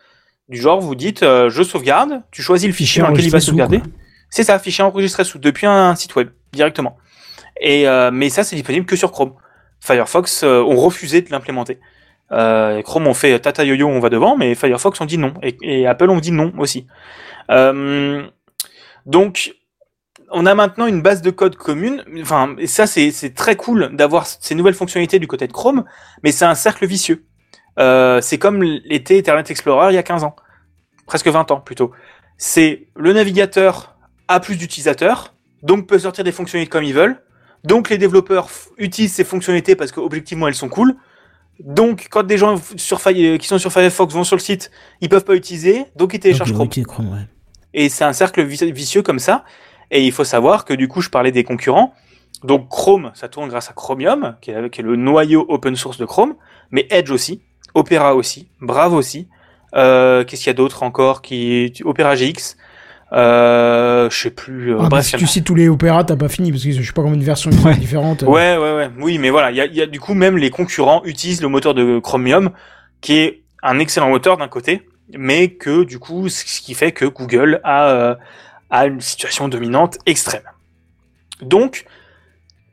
Du 0.49 0.59
genre, 0.59 0.79
vous 0.79 0.95
dites, 0.95 1.23
euh, 1.23 1.49
je 1.49 1.63
sauvegarde, 1.63 2.21
tu 2.31 2.41
choisis 2.41 2.67
le 2.67 2.73
fichier 2.73 3.01
dans 3.01 3.09
lequel 3.09 3.25
il 3.25 3.31
va 3.31 3.39
sauvegarder. 3.39 3.81
C'est 4.29 4.43
ça, 4.43 4.59
fichier 4.59 4.83
enregistré 4.83 5.23
sous 5.23 5.39
depuis 5.39 5.67
un 5.67 5.95
site 5.95 6.15
web 6.15 6.29
directement. 6.51 6.97
Et 7.61 7.87
euh, 7.87 8.11
mais 8.11 8.29
ça, 8.29 8.43
c'est 8.43 8.55
disponible 8.55 8.85
que 8.85 8.95
sur 8.95 9.11
Chrome. 9.11 9.33
Firefox 9.83 10.43
euh, 10.43 10.61
ont 10.61 10.77
refusé 10.77 11.21
de 11.21 11.29
l'implémenter. 11.29 11.79
Euh, 12.31 12.81
Chrome 12.81 13.05
ont 13.05 13.13
fait 13.13 13.37
tata 13.39 13.65
yo-yo, 13.65 13.87
on 13.87 13.99
va 13.99 14.09
devant, 14.09 14.37
mais 14.37 14.55
Firefox 14.55 15.01
ont 15.01 15.05
dit 15.05 15.17
non 15.17 15.33
et, 15.41 15.85
Apple 15.85 16.09
ont 16.09 16.19
dit 16.19 16.31
non 16.31 16.53
aussi. 16.57 16.87
Euh, 17.51 18.25
donc 19.05 19.55
on 20.31 20.45
a 20.45 20.55
maintenant 20.55 20.87
une 20.87 21.01
base 21.01 21.21
de 21.21 21.31
code 21.31 21.57
commune. 21.57 22.05
Enfin, 22.21 22.55
et 22.57 22.67
ça 22.67 22.87
c'est 22.87 23.11
c'est 23.11 23.33
très 23.33 23.57
cool 23.57 23.93
d'avoir 23.93 24.25
ces 24.25 24.55
nouvelles 24.55 24.73
fonctionnalités 24.73 25.19
du 25.19 25.27
côté 25.27 25.47
de 25.47 25.51
Chrome, 25.51 25.83
mais 26.23 26.31
c'est 26.31 26.45
un 26.45 26.55
cercle 26.55 26.85
vicieux. 26.85 27.25
Euh, 27.77 28.21
c'est 28.21 28.37
comme 28.37 28.63
l'était 28.63 29.19
Internet 29.19 29.51
Explorer 29.51 29.91
il 29.91 29.95
y 29.95 29.97
a 29.97 30.03
15 30.03 30.23
ans, 30.23 30.37
presque 31.07 31.27
20 31.27 31.51
ans 31.51 31.59
plutôt. 31.59 31.91
C'est 32.37 32.87
le 32.95 33.11
navigateur 33.11 33.97
a 34.29 34.39
plus 34.39 34.55
d'utilisateurs, 34.55 35.33
donc 35.61 35.87
peut 35.87 35.99
sortir 35.99 36.23
des 36.23 36.31
fonctionnalités 36.31 36.69
comme 36.69 36.85
ils 36.85 36.93
veulent. 36.93 37.21
Donc 37.63 37.89
les 37.89 37.97
développeurs 37.97 38.49
utilisent 38.77 39.13
ces 39.13 39.23
fonctionnalités 39.23 39.75
parce 39.75 39.91
qu'objectivement 39.91 40.47
elles 40.47 40.55
sont 40.55 40.69
cool. 40.69 40.95
Donc 41.59 42.07
quand 42.09 42.23
des 42.23 42.37
gens 42.37 42.59
sur 42.77 42.99
euh, 43.07 43.37
qui 43.37 43.47
sont 43.47 43.59
sur 43.59 43.71
Firefox 43.71 44.13
vont 44.13 44.23
sur 44.23 44.35
le 44.35 44.41
site, 44.41 44.71
ils 45.01 45.09
peuvent 45.09 45.23
pas 45.23 45.35
utiliser, 45.35 45.85
donc 45.95 46.13
ils 46.13 46.19
téléchargent 46.19 46.51
Donc, 46.51 46.71
Chrome. 46.71 46.83
ok, 46.83 46.87
Chrome, 46.87 47.13
ouais. 47.13 47.27
Et 47.73 47.89
c'est 47.89 48.03
un 48.03 48.13
cercle 48.13 48.43
vici- 48.43 48.71
vicieux 48.71 49.01
comme 49.01 49.19
ça. 49.19 49.45
Et 49.91 50.03
il 50.03 50.11
faut 50.11 50.23
savoir 50.23 50.65
que 50.65 50.73
du 50.73 50.87
coup, 50.87 51.01
je 51.01 51.09
parlais 51.09 51.31
des 51.31 51.43
concurrents. 51.43 51.93
Donc 52.43 52.67
Chrome, 52.69 53.11
ça 53.13 53.29
tourne 53.29 53.47
grâce 53.49 53.69
à 53.69 53.73
Chromium, 53.73 54.35
qui 54.41 54.51
est, 54.51 54.69
qui 54.69 54.81
est 54.81 54.83
le 54.83 54.95
noyau 54.95 55.45
open 55.47 55.75
source 55.75 55.97
de 55.97 56.05
Chrome, 56.05 56.35
mais 56.71 56.87
Edge 56.89 57.11
aussi, 57.11 57.41
Opera 57.75 58.15
aussi, 58.15 58.49
Brave 58.59 58.93
aussi. 58.93 59.27
Euh, 59.75 60.23
Qu'est-ce 60.23 60.41
qu'il 60.43 60.49
y 60.49 60.51
a 60.51 60.55
d'autre 60.55 60.83
encore 60.83 61.21
qui 61.21 61.73
Opera 61.85 62.15
GX. 62.15 62.57
Euh, 63.13 64.09
je 64.09 64.17
sais 64.17 64.31
plus. 64.31 64.73
euh, 64.73 64.77
Ah, 64.79 64.83
bah, 64.83 64.89
bref, 64.89 65.05
si 65.05 65.15
tu 65.17 65.27
cites 65.27 65.45
tous 65.45 65.55
les 65.55 65.69
opéras, 65.69 66.03
t'as 66.03 66.15
pas 66.15 66.29
fini, 66.29 66.51
parce 66.51 66.63
que 66.63 66.71
je 66.71 66.81
sais 66.81 66.93
pas 66.93 67.03
combien 67.03 67.17
de 67.19 67.23
versions 67.23 67.51
Ouais. 67.63 67.75
différentes. 67.75 68.23
Ouais, 68.23 68.57
ouais, 68.57 68.75
ouais. 68.75 68.89
Oui, 68.99 69.17
mais 69.19 69.29
voilà, 69.29 69.51
il 69.51 69.57
y 69.57 69.61
a, 69.61 69.65
y 69.67 69.81
a 69.81 69.85
du 69.85 69.99
coup 69.99 70.13
même 70.15 70.37
les 70.37 70.49
concurrents 70.49 71.03
utilisent 71.05 71.41
le 71.41 71.47
moteur 71.47 71.73
de 71.75 71.99
Chromium, 71.99 72.51
qui 73.01 73.17
est 73.19 73.43
un 73.61 73.77
excellent 73.79 74.09
moteur 74.09 74.37
d'un 74.37 74.47
côté, 74.47 74.87
mais 75.15 75.49
que 75.49 75.83
du 75.83 75.99
coup, 75.99 76.27
ce 76.29 76.43
qui 76.43 76.73
fait 76.73 76.91
que 76.91 77.05
Google 77.05 77.61
a, 77.63 77.89
euh, 77.89 78.15
a 78.71 78.87
une 78.87 78.99
situation 79.01 79.47
dominante 79.47 79.97
extrême. 80.07 80.43
Donc, 81.41 81.85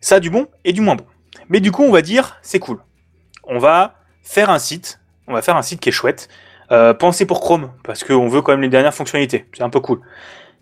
ça 0.01 0.16
a 0.16 0.20
du 0.20 0.30
bon 0.30 0.47
et 0.64 0.72
du 0.72 0.80
moins 0.80 0.95
bon. 0.97 1.05
Mais 1.49 1.61
du 1.61 1.70
coup, 1.72 1.82
on 1.82 1.93
va 1.93 2.01
dire, 2.03 2.38
c'est 2.43 2.59
cool. 2.61 2.78
On 3.45 3.59
va 3.59 3.97
faire 4.22 4.49
un 4.49 4.59
site, 4.59 5.01
on 5.26 5.32
va 5.34 5.43
faire 5.43 5.57
un 5.57 5.62
site 5.62 5.80
qui 5.80 5.88
est 5.91 5.93
chouette. 5.93 6.28
Euh, 6.72 6.94
pensez 6.94 7.26
pour 7.26 7.40
Chrome, 7.40 7.72
parce 7.84 8.04
qu'on 8.04 8.28
veut 8.28 8.42
quand 8.42 8.52
même 8.52 8.62
les 8.62 8.68
dernières 8.68 8.94
fonctionnalités. 8.94 9.46
C'est 9.52 9.62
un 9.62 9.70
peu 9.70 9.80
cool. 9.80 10.00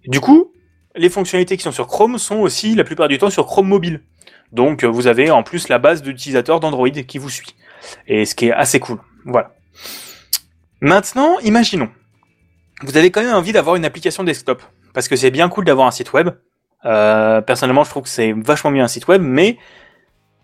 Du 0.06 0.20
coup, 0.20 0.52
les 0.96 1.10
fonctionnalités 1.10 1.56
qui 1.56 1.62
sont 1.62 1.72
sur 1.72 1.86
Chrome 1.86 2.18
sont 2.18 2.36
aussi 2.36 2.74
la 2.74 2.84
plupart 2.84 3.08
du 3.08 3.18
temps 3.18 3.30
sur 3.30 3.46
Chrome 3.46 3.68
mobile. 3.68 4.02
Donc 4.52 4.84
euh, 4.84 4.86
vous 4.86 5.06
avez 5.06 5.30
en 5.30 5.42
plus 5.42 5.68
la 5.68 5.78
base 5.78 6.02
d'utilisateurs 6.02 6.60
d'Android 6.60 6.88
qui 6.90 7.18
vous 7.18 7.30
suit. 7.30 7.54
Et 8.06 8.24
ce 8.24 8.34
qui 8.34 8.46
est 8.46 8.52
assez 8.52 8.80
cool. 8.80 8.98
Voilà. 9.24 9.54
Maintenant, 10.80 11.38
imaginons. 11.40 11.90
Vous 12.82 12.96
avez 12.96 13.10
quand 13.10 13.22
même 13.22 13.34
envie 13.34 13.52
d'avoir 13.52 13.76
une 13.76 13.84
application 13.84 14.24
desktop. 14.24 14.62
Parce 14.94 15.08
que 15.08 15.16
c'est 15.16 15.30
bien 15.30 15.48
cool 15.48 15.64
d'avoir 15.64 15.86
un 15.86 15.90
site 15.90 16.12
web. 16.12 16.30
Euh, 16.84 17.40
personnellement, 17.40 17.84
je 17.84 17.90
trouve 17.90 18.04
que 18.04 18.08
c'est 18.08 18.32
vachement 18.32 18.70
mieux 18.70 18.82
un 18.82 18.88
site 18.88 19.08
web, 19.08 19.20
mais 19.22 19.58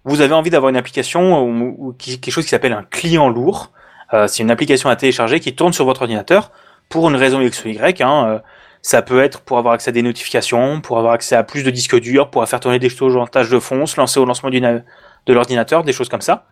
vous 0.04 0.20
avez 0.20 0.34
envie 0.34 0.50
d'avoir 0.50 0.70
une 0.70 0.76
application 0.76 1.42
ou, 1.42 1.92
quelque 1.94 2.30
chose 2.30 2.44
qui 2.44 2.50
s'appelle 2.50 2.72
un 2.72 2.82
client 2.82 3.28
lourd. 3.28 3.72
Euh, 4.12 4.26
c'est 4.26 4.42
une 4.42 4.50
application 4.50 4.88
à 4.88 4.96
télécharger 4.96 5.40
qui 5.40 5.54
tourne 5.54 5.72
sur 5.72 5.84
votre 5.84 6.02
ordinateur 6.02 6.50
pour 6.88 7.08
une 7.08 7.16
raison 7.16 7.40
X 7.40 7.64
ou 7.64 7.68
Y. 7.68 8.02
Hein, 8.02 8.26
euh, 8.28 8.38
ça 8.82 9.00
peut 9.02 9.22
être 9.22 9.40
pour 9.40 9.58
avoir 9.58 9.74
accès 9.74 9.88
à 9.88 9.92
des 9.92 10.02
notifications, 10.02 10.80
pour 10.80 10.98
avoir 10.98 11.14
accès 11.14 11.34
à 11.34 11.42
plus 11.42 11.62
de 11.64 11.70
disques 11.70 11.98
durs, 11.98 12.30
pour 12.30 12.46
faire 12.46 12.60
tourner 12.60 12.78
des 12.78 12.90
choses 12.90 13.16
en 13.16 13.26
tâche 13.26 13.48
de 13.48 13.58
fond, 13.58 13.86
se 13.86 13.98
lancer 13.98 14.20
au 14.20 14.26
lancement 14.26 14.50
de 14.50 15.32
l'ordinateur, 15.32 15.84
des 15.84 15.92
choses 15.92 16.10
comme 16.10 16.20
ça. 16.20 16.46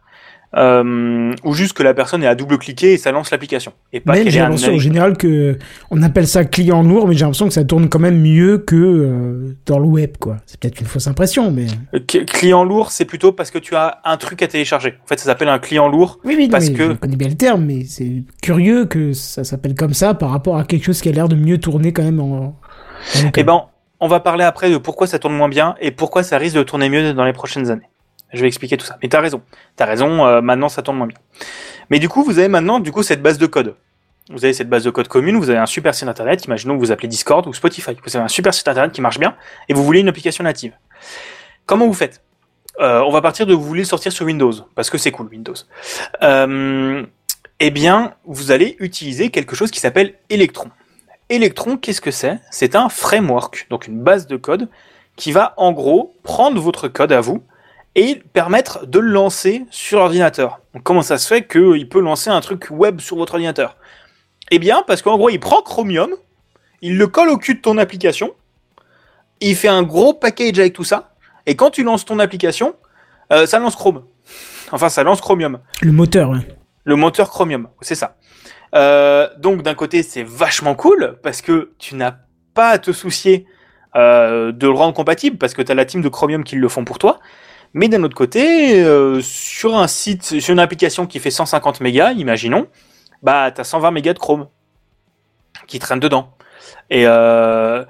Euh, 0.55 1.33
ou 1.45 1.55
juste 1.55 1.73
que 1.73 1.83
la 1.83 1.95
personne 1.95 2.23
est 2.23 2.27
à 2.27 2.35
double-cliquer 2.35 2.93
et 2.93 2.99
ça 2.99 3.11
lance 3.11 3.31
l'application. 3.31 3.73
Et 3.93 4.01
pas 4.01 4.13
Même 4.13 4.29
j'ai 4.29 4.39
l'impression 4.39 4.75
en 4.75 4.79
général 4.79 5.17
que 5.17 5.59
on 5.91 6.03
appelle 6.03 6.27
ça 6.27 6.45
client 6.45 6.83
lourd, 6.83 7.09
mais 7.09 7.15
j'ai 7.15 7.21
l'impression 7.21 7.49
que 7.49 7.55
ça 7.55 7.65
tourne 7.65 7.89
quand 7.89 7.99
même 7.99 8.21
mieux 8.21 8.59
que 8.59 8.77
euh, 8.77 9.57
dans 9.65 9.79
le 9.79 9.87
web, 9.87 10.19
quoi. 10.21 10.37
C'est 10.45 10.61
peut-être 10.61 10.79
une 10.81 10.87
fausse 10.87 11.07
impression, 11.07 11.51
mais. 11.51 11.67
Euh, 11.95 12.01
cl- 12.01 12.27
Client 12.27 12.65
lourd, 12.65 12.91
c'est 12.93 13.07
plutôt 13.07 13.33
parce 13.33 13.51
que 13.51 13.59
tu 13.59 13.75
as 13.77 14.01
un 14.05 14.17
truc 14.19 14.43
à 14.43 14.47
télécharger. 14.47 14.95
En 15.03 15.07
fait, 15.07 15.19
ça 15.19 15.25
s'appelle 15.25 15.49
un 15.49 15.59
client 15.59 15.89
lourd. 15.89 16.19
Oui, 16.25 16.35
oui, 16.37 16.49
Parce 16.49 16.69
que- 16.69 16.89
je 16.91 16.93
connais 16.93 17.17
bien 17.17 17.29
le 17.29 17.35
terme, 17.37 17.65
mais 17.65 17.85
c'est 17.87 18.23
curieux 18.43 18.85
que 18.85 19.13
ça 19.15 19.45
s'appelle 19.45 19.75
comme 19.75 19.95
ça 19.95 20.13
par 20.13 20.31
rapport 20.31 20.59
à 20.59 20.65
quelque 20.65 20.85
chose 20.85 21.01
qui 21.01 21.09
a 21.09 21.13
l'air 21.13 21.29
de 21.29 21.35
mieux 21.37 21.59
tourner 21.59 21.93
quand 21.95 22.03
même 22.03 22.21
en. 22.21 22.59
Eh 23.37 23.43
ben, 23.43 23.63
on 24.01 24.09
va 24.09 24.21
parler 24.21 24.45
après 24.45 24.71
de 24.71 24.77
pourquoi 24.77 25.07
ça 25.07 25.19
tourne 25.19 25.35
moins 25.35 25.49
bien 25.49 25.77
et 25.81 25.93
pourquoi 25.93 26.23
ça 26.23 26.37
risque 26.37 26.57
de 26.57 26.63
tourner 26.63 26.89
mieux 26.89 27.15
dans 27.15 27.25
les 27.25 27.33
prochaines 27.33 27.71
années. 27.71 27.89
Je 28.33 28.41
vais 28.41 28.47
expliquer 28.49 28.77
tout 28.77 28.87
ça. 28.87 28.99
Mais 29.03 29.09
t'as 29.09 29.21
raison. 29.21 29.43
T'as 29.77 29.87
raison, 29.87 30.27
euh, 30.27 30.41
maintenant 30.41 30.69
ça 30.69 30.83
tourne 30.83 30.97
moins 30.97 31.07
bien. 31.07 31.19
Mais 31.91 31.99
du 31.99 32.09
coup, 32.09 32.25
vous 32.25 32.39
avez 32.39 32.49
maintenant 32.49 32.81
du 32.81 32.93
coup 32.93 33.03
cette 33.03 33.23
base 33.23 33.39
de 33.39 33.47
code. 33.47 33.77
Vous 34.31 34.45
avez 34.45 34.55
cette 34.55 34.69
base 34.69 34.85
de 34.85 34.91
code 34.91 35.09
commune, 35.09 35.37
vous 35.37 35.51
avez 35.51 35.59
un 35.59 35.67
super 35.67 35.95
site 35.95 36.09
internet, 36.09 36.45
imaginons 36.45 36.75
que 36.75 36.81
vous 36.81 36.93
appelez 36.93 37.09
Discord 37.09 37.47
ou 37.47 37.53
Spotify. 37.53 37.97
Vous 38.05 38.17
avez 38.17 38.25
un 38.25 38.29
super 38.29 38.55
site 38.55 38.69
internet 38.69 38.93
qui 38.93 39.01
marche 39.01 39.19
bien 39.19 39.37
et 39.69 39.75
vous 39.75 39.85
voulez 39.85 40.01
une 40.01 40.09
application 40.09 40.45
native. 40.45 40.73
Comment 41.67 41.87
vous 41.87 41.93
faites? 41.93 42.23
Euh, 42.81 43.01
On 43.01 43.11
va 43.11 43.21
partir 43.21 43.47
de 43.47 43.53
vous 43.53 43.65
voulez 43.65 43.85
sortir 43.85 44.13
sur 44.13 44.25
Windows 44.25 44.53
parce 44.75 44.91
que 44.91 44.97
c'est 44.97 45.11
cool 45.11 45.27
Windows. 45.27 45.55
Euh, 46.23 47.05
eh 47.59 47.71
bien, 47.71 48.15
vous 48.25 48.53
allez 48.53 48.77
utiliser 48.79 49.31
quelque 49.31 49.55
chose 49.57 49.71
qui 49.71 49.81
s'appelle 49.81 50.15
Electron. 50.31 50.71
Electron, 51.29 51.77
qu'est-ce 51.77 52.01
que 52.01 52.11
c'est? 52.11 52.39
C'est 52.51 52.77
un 52.77 52.89
framework, 52.89 53.67
donc 53.71 53.87
une 53.87 54.03
base 54.03 54.27
de 54.27 54.37
code 54.37 54.69
qui 55.17 55.33
va 55.33 55.55
en 55.57 55.73
gros 55.73 56.15
prendre 56.23 56.61
votre 56.61 56.89
code 56.89 57.13
à 57.13 57.21
vous 57.21 57.43
et 57.95 58.23
permettre 58.33 58.87
de 58.87 58.99
le 58.99 59.11
lancer 59.11 59.65
sur 59.71 59.99
l'ordinateur. 59.99 60.61
Donc 60.75 60.83
comment 60.83 61.03
ça 61.03 61.19
se 61.19 61.27
fait 61.27 61.47
qu'il 61.47 61.89
peut 61.89 62.01
lancer 62.01 62.31
un 62.31 62.41
truc 62.41 62.69
web 62.71 63.01
sur 63.01 63.17
votre 63.17 63.35
ordinateur? 63.35 63.77
Eh 64.51 64.59
bien, 64.59 64.83
parce 64.87 65.03
qu'en 65.03 65.17
gros, 65.17 65.31
il 65.31 65.41
prend 65.41 65.63
Chromium, 65.63 66.11
il 66.81 66.97
le 66.97 67.07
colle 67.07 67.29
au 67.29 67.37
cul 67.37 67.55
de 67.55 67.61
ton 67.61 67.79
application, 67.79 68.35
il 69.41 69.57
fait 69.57 69.69
un 69.69 69.83
gros 69.83 70.15
package 70.15 70.59
avec 70.59 70.73
tout 70.73 70.85
ça, 70.85 71.15
et 71.47 71.57
quand 71.57 71.71
tu 71.71 71.83
lances 71.83 72.05
ton 72.05 72.19
application, 72.19 72.75
euh, 73.33 73.47
ça 73.47 73.59
lance 73.59 73.77
Chrome. 73.77 74.05
Enfin, 74.73 74.89
ça 74.89 75.03
lance 75.03 75.21
Chromium. 75.21 75.59
Le 75.81 75.93
moteur, 75.93 76.31
ouais. 76.31 76.39
Le 76.85 76.97
moteur 76.97 77.31
Chromium, 77.31 77.69
c'est 77.81 77.95
ça. 77.95 78.17
Euh, 78.75 79.29
donc 79.39 79.63
d'un 79.63 79.75
côté, 79.75 80.03
c'est 80.03 80.23
vachement 80.23 80.75
cool 80.75 81.19
parce 81.23 81.43
que 81.43 81.73
tu 81.79 81.95
n'as 81.95 82.17
pas 82.55 82.71
à 82.71 82.79
te 82.79 82.93
soucier 82.93 83.47
euh, 83.97 84.53
de 84.53 84.67
le 84.67 84.73
rendre 84.73 84.95
compatible 84.95 85.37
parce 85.37 85.55
que 85.55 85.63
tu 85.63 85.71
as 85.71 85.75
la 85.75 85.85
team 85.85 86.01
de 86.01 86.09
Chromium 86.09 86.45
qui 86.45 86.57
le 86.57 86.69
font 86.69 86.85
pour 86.85 86.99
toi. 86.99 87.21
Mais 87.75 87.89
d'un 87.89 88.03
autre 88.03 88.15
côté, 88.15 88.83
euh, 88.83 89.21
sur 89.23 89.77
un 89.77 89.87
site, 89.89 90.41
sur 90.41 90.53
une 90.53 90.59
application 90.59 91.07
qui 91.07 91.19
fait 91.21 91.31
150 91.31 91.81
mégas, 91.81 92.13
imaginons, 92.13 92.67
bah 93.23 93.51
t'as 93.51 93.65
120 93.65 93.91
mégas 93.93 94.13
de 94.15 94.19
Chrome 94.19 94.49
qui 95.67 95.79
traînent 95.79 96.01
dedans. 96.01 96.31
Et, 96.91 97.05
euh, 97.07 97.85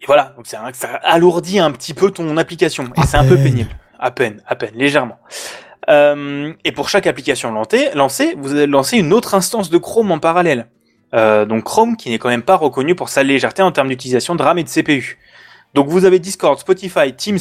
et 0.00 0.06
voilà, 0.06 0.34
donc 0.36 0.46
un- 0.52 0.72
ça 0.72 0.88
alourdit 1.02 1.58
un 1.60 1.70
petit 1.70 1.94
peu 1.94 2.10
ton 2.10 2.36
application 2.36 2.84
et 2.96 3.02
c'est 3.06 3.16
un 3.16 3.24
peu 3.26 3.36
pénible, 3.36 3.70
à 4.00 4.10
peine, 4.10 4.42
à 4.46 4.56
peine, 4.56 4.74
légèrement. 4.74 5.18
Euh, 5.88 6.52
et 6.64 6.72
pour 6.72 6.88
chaque 6.88 7.06
application 7.06 7.52
lancée, 7.52 7.90
lancée, 7.94 8.34
vous 8.36 8.52
allez 8.52 8.66
lancer 8.66 8.98
une 8.98 9.12
autre 9.12 9.34
instance 9.34 9.70
de 9.70 9.78
Chrome 9.78 10.10
en 10.10 10.18
parallèle. 10.18 10.68
Euh, 11.14 11.46
donc 11.46 11.64
Chrome 11.64 11.96
qui 11.96 12.10
n'est 12.10 12.18
quand 12.18 12.28
même 12.28 12.42
pas 12.42 12.56
reconnu 12.56 12.94
pour 12.94 13.08
sa 13.08 13.22
légèreté 13.22 13.62
en 13.62 13.72
termes 13.72 13.88
d'utilisation 13.88 14.34
de 14.34 14.42
RAM 14.42 14.58
et 14.58 14.64
de 14.64 14.68
CPU. 14.68 15.18
Donc 15.74 15.86
vous 15.88 16.04
avez 16.04 16.18
Discord, 16.18 16.58
Spotify, 16.58 17.14
Teams 17.16 17.38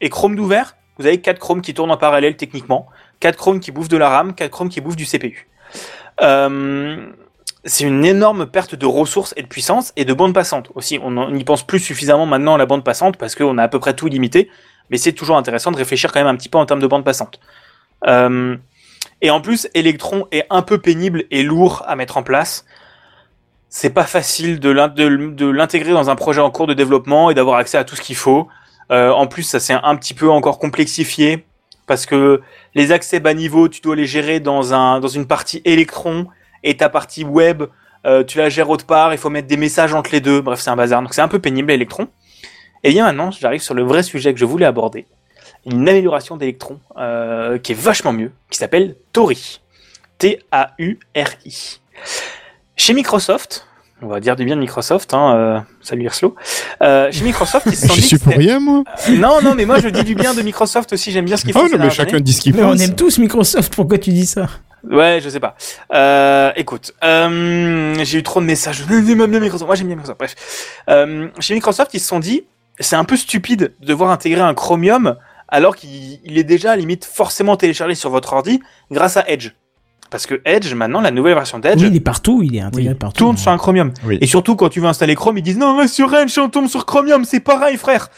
et 0.00 0.08
Chrome 0.10 0.34
d'ouvert. 0.36 0.76
Vous 0.98 1.06
avez 1.06 1.20
quatre 1.20 1.38
Chrome 1.38 1.60
qui 1.60 1.74
tournent 1.74 1.90
en 1.90 1.96
parallèle 1.96 2.36
techniquement, 2.36 2.86
quatre 3.20 3.36
Chrome 3.36 3.60
qui 3.60 3.70
bouffent 3.70 3.88
de 3.88 3.96
la 3.96 4.08
RAM, 4.08 4.34
quatre 4.34 4.50
Chrome 4.50 4.68
qui 4.68 4.80
bouffent 4.80 4.96
du 4.96 5.04
CPU. 5.06 5.48
Euh, 6.22 7.06
c'est 7.64 7.84
une 7.84 8.04
énorme 8.04 8.46
perte 8.46 8.74
de 8.74 8.86
ressources 8.86 9.34
et 9.36 9.42
de 9.42 9.48
puissance 9.48 9.92
et 9.96 10.04
de 10.04 10.14
bande 10.14 10.32
passante 10.32 10.70
aussi. 10.74 10.98
On 11.02 11.30
n'y 11.30 11.44
pense 11.44 11.66
plus 11.66 11.80
suffisamment 11.80 12.24
maintenant 12.26 12.54
à 12.54 12.58
la 12.58 12.66
bande 12.66 12.84
passante 12.84 13.16
parce 13.16 13.34
qu'on 13.34 13.58
a 13.58 13.64
à 13.64 13.68
peu 13.68 13.80
près 13.80 13.94
tout 13.94 14.06
limité, 14.06 14.48
mais 14.88 14.96
c'est 14.98 15.12
toujours 15.12 15.36
intéressant 15.36 15.72
de 15.72 15.76
réfléchir 15.76 16.12
quand 16.12 16.20
même 16.20 16.28
un 16.32 16.36
petit 16.36 16.48
peu 16.48 16.58
en 16.58 16.64
termes 16.66 16.80
de 16.80 16.86
bande 16.86 17.04
passante. 17.04 17.40
Euh, 18.06 18.56
et 19.20 19.30
en 19.30 19.40
plus, 19.40 19.68
Electron 19.74 20.26
est 20.30 20.46
un 20.50 20.62
peu 20.62 20.78
pénible 20.78 21.24
et 21.30 21.42
lourd 21.42 21.82
à 21.86 21.96
mettre 21.96 22.16
en 22.16 22.22
place. 22.22 22.64
C'est 23.68 23.90
pas 23.90 24.04
facile 24.04 24.60
de 24.60 24.70
l'in- 24.70 24.88
de- 24.88 25.30
de 25.30 25.46
l'intégrer 25.46 25.92
dans 25.92 26.08
un 26.08 26.14
projet 26.16 26.40
en 26.40 26.50
cours 26.50 26.66
de 26.68 26.74
développement 26.74 27.30
et 27.30 27.34
d'avoir 27.34 27.56
accès 27.58 27.78
à 27.78 27.84
tout 27.84 27.96
ce 27.96 28.00
qu'il 28.00 28.16
faut. 28.16 28.46
Euh, 28.90 29.10
en 29.10 29.26
plus, 29.26 29.42
ça 29.42 29.60
s'est 29.60 29.74
un 29.74 29.96
petit 29.96 30.14
peu 30.14 30.30
encore 30.30 30.58
complexifié 30.58 31.44
parce 31.86 32.06
que 32.06 32.40
les 32.74 32.92
accès 32.92 33.20
bas 33.20 33.34
niveau, 33.34 33.68
tu 33.68 33.80
dois 33.80 33.96
les 33.96 34.06
gérer 34.06 34.40
dans 34.40 34.74
un 34.74 35.00
dans 35.00 35.08
une 35.08 35.26
partie 35.26 35.62
Electron 35.64 36.26
et 36.62 36.76
ta 36.76 36.88
partie 36.88 37.24
web, 37.24 37.64
euh, 38.06 38.24
tu 38.24 38.38
la 38.38 38.48
gères 38.48 38.70
autre 38.70 38.86
part. 38.86 39.12
Il 39.12 39.18
faut 39.18 39.30
mettre 39.30 39.48
des 39.48 39.56
messages 39.56 39.94
entre 39.94 40.10
les 40.12 40.20
deux. 40.20 40.40
Bref, 40.40 40.60
c'est 40.60 40.70
un 40.70 40.76
bazar. 40.76 41.02
Donc 41.02 41.14
c'est 41.14 41.22
un 41.22 41.28
peu 41.28 41.38
pénible 41.38 41.70
Electron. 41.70 42.08
Et 42.84 42.90
bien 42.90 43.04
maintenant, 43.04 43.30
j'arrive 43.30 43.62
sur 43.62 43.74
le 43.74 43.82
vrai 43.82 44.02
sujet 44.02 44.32
que 44.32 44.38
je 44.38 44.44
voulais 44.44 44.66
aborder 44.66 45.06
une 45.66 45.88
amélioration 45.88 46.36
d'Electron 46.36 46.80
euh, 46.96 47.58
qui 47.58 47.72
est 47.72 47.78
vachement 47.78 48.12
mieux, 48.12 48.32
qui 48.50 48.58
s'appelle 48.58 48.96
Tori. 49.12 49.60
T-A-U-R-I. 50.18 51.80
Chez 52.76 52.94
Microsoft, 52.94 53.66
on 54.02 54.08
va 54.08 54.20
dire 54.20 54.36
du 54.36 54.44
bien 54.44 54.56
de 54.56 54.60
Microsoft, 54.60 55.14
hein, 55.14 55.34
euh, 55.36 55.60
salut 55.80 56.04
Irslo. 56.04 56.34
Euh, 56.82 57.10
chez 57.10 57.24
Microsoft, 57.24 57.66
ils 57.66 57.76
se 57.76 57.86
sont 57.88 57.94
J'y 57.94 58.00
dit 58.02 58.06
suis 58.08 58.18
que 58.18 58.24
pour 58.24 58.34
rien, 58.34 58.60
moi. 58.60 58.84
Euh, 59.08 59.16
non, 59.16 59.40
non, 59.42 59.54
mais 59.54 59.64
moi 59.64 59.78
je 59.80 59.88
dis 59.88 60.04
du 60.04 60.14
bien 60.14 60.34
de 60.34 60.42
Microsoft 60.42 60.92
aussi, 60.92 61.12
j'aime 61.12 61.24
bien 61.24 61.36
ce 61.36 61.44
qu'ils 61.44 61.52
font. 61.52 61.62
Oh, 61.64 61.68
non, 61.76 61.78
mais 61.78 61.90
chacun 61.90 62.20
dit 62.20 62.32
ce 62.32 62.40
qu'il 62.40 62.54
Mais 62.54 62.62
on 62.62 62.70
pense. 62.72 62.82
aime 62.82 62.94
tous 62.94 63.18
Microsoft, 63.18 63.74
pourquoi 63.74 63.98
tu 63.98 64.10
dis 64.10 64.26
ça? 64.26 64.48
Ouais, 64.88 65.20
je 65.22 65.28
sais 65.28 65.40
pas. 65.40 65.56
Euh, 65.92 66.52
écoute, 66.56 66.92
euh, 67.02 67.94
j'ai 68.04 68.18
eu 68.18 68.22
trop 68.22 68.40
de 68.40 68.46
messages. 68.46 68.84
J'aime 68.88 69.26
bien 69.26 69.40
Microsoft. 69.40 69.66
Moi, 69.66 69.74
j'aime 69.74 69.88
bien 69.88 69.96
Microsoft. 69.96 70.18
Bref, 70.18 70.82
euh, 70.88 71.28
chez 71.40 71.54
Microsoft, 71.54 71.92
ils 71.94 72.00
se 72.00 72.06
sont 72.06 72.20
dit, 72.20 72.44
c'est 72.78 72.96
un 72.96 73.04
peu 73.04 73.16
stupide 73.16 73.74
de 73.80 73.86
devoir 73.86 74.10
intégrer 74.10 74.42
un 74.42 74.54
Chromium 74.54 75.16
alors 75.48 75.76
qu'il 75.76 76.20
il 76.24 76.38
est 76.38 76.44
déjà 76.44 76.72
à 76.72 76.76
la 76.76 76.80
limite 76.80 77.04
forcément 77.04 77.56
téléchargé 77.56 77.94
sur 77.94 78.10
votre 78.10 78.32
ordi 78.32 78.60
grâce 78.90 79.16
à 79.16 79.24
Edge. 79.28 79.50
Parce 80.10 80.26
que 80.26 80.40
Edge, 80.44 80.72
maintenant, 80.74 81.00
la 81.00 81.10
nouvelle 81.10 81.34
version 81.34 81.58
d'Edge 81.58 81.82
Oui, 81.82 81.88
il 81.88 81.96
est 81.96 82.00
partout, 82.00 82.42
il 82.42 82.56
est 82.56 82.60
intégré 82.60 82.94
partout. 82.94 83.18
tourne 83.18 83.36
sur 83.36 83.50
un 83.50 83.58
Chromium. 83.58 83.92
Oui. 84.04 84.18
Et 84.20 84.26
surtout, 84.26 84.54
quand 84.56 84.68
tu 84.68 84.80
veux 84.80 84.86
installer 84.88 85.14
Chrome, 85.14 85.38
ils 85.38 85.42
disent 85.42 85.58
non, 85.58 85.76
reste 85.76 85.94
sur 85.94 86.14
Edge, 86.14 86.36
on 86.38 86.48
tombe 86.48 86.68
sur 86.68 86.86
Chromium, 86.86 87.24
c'est 87.24 87.40
pareil, 87.40 87.76
frère. 87.76 88.08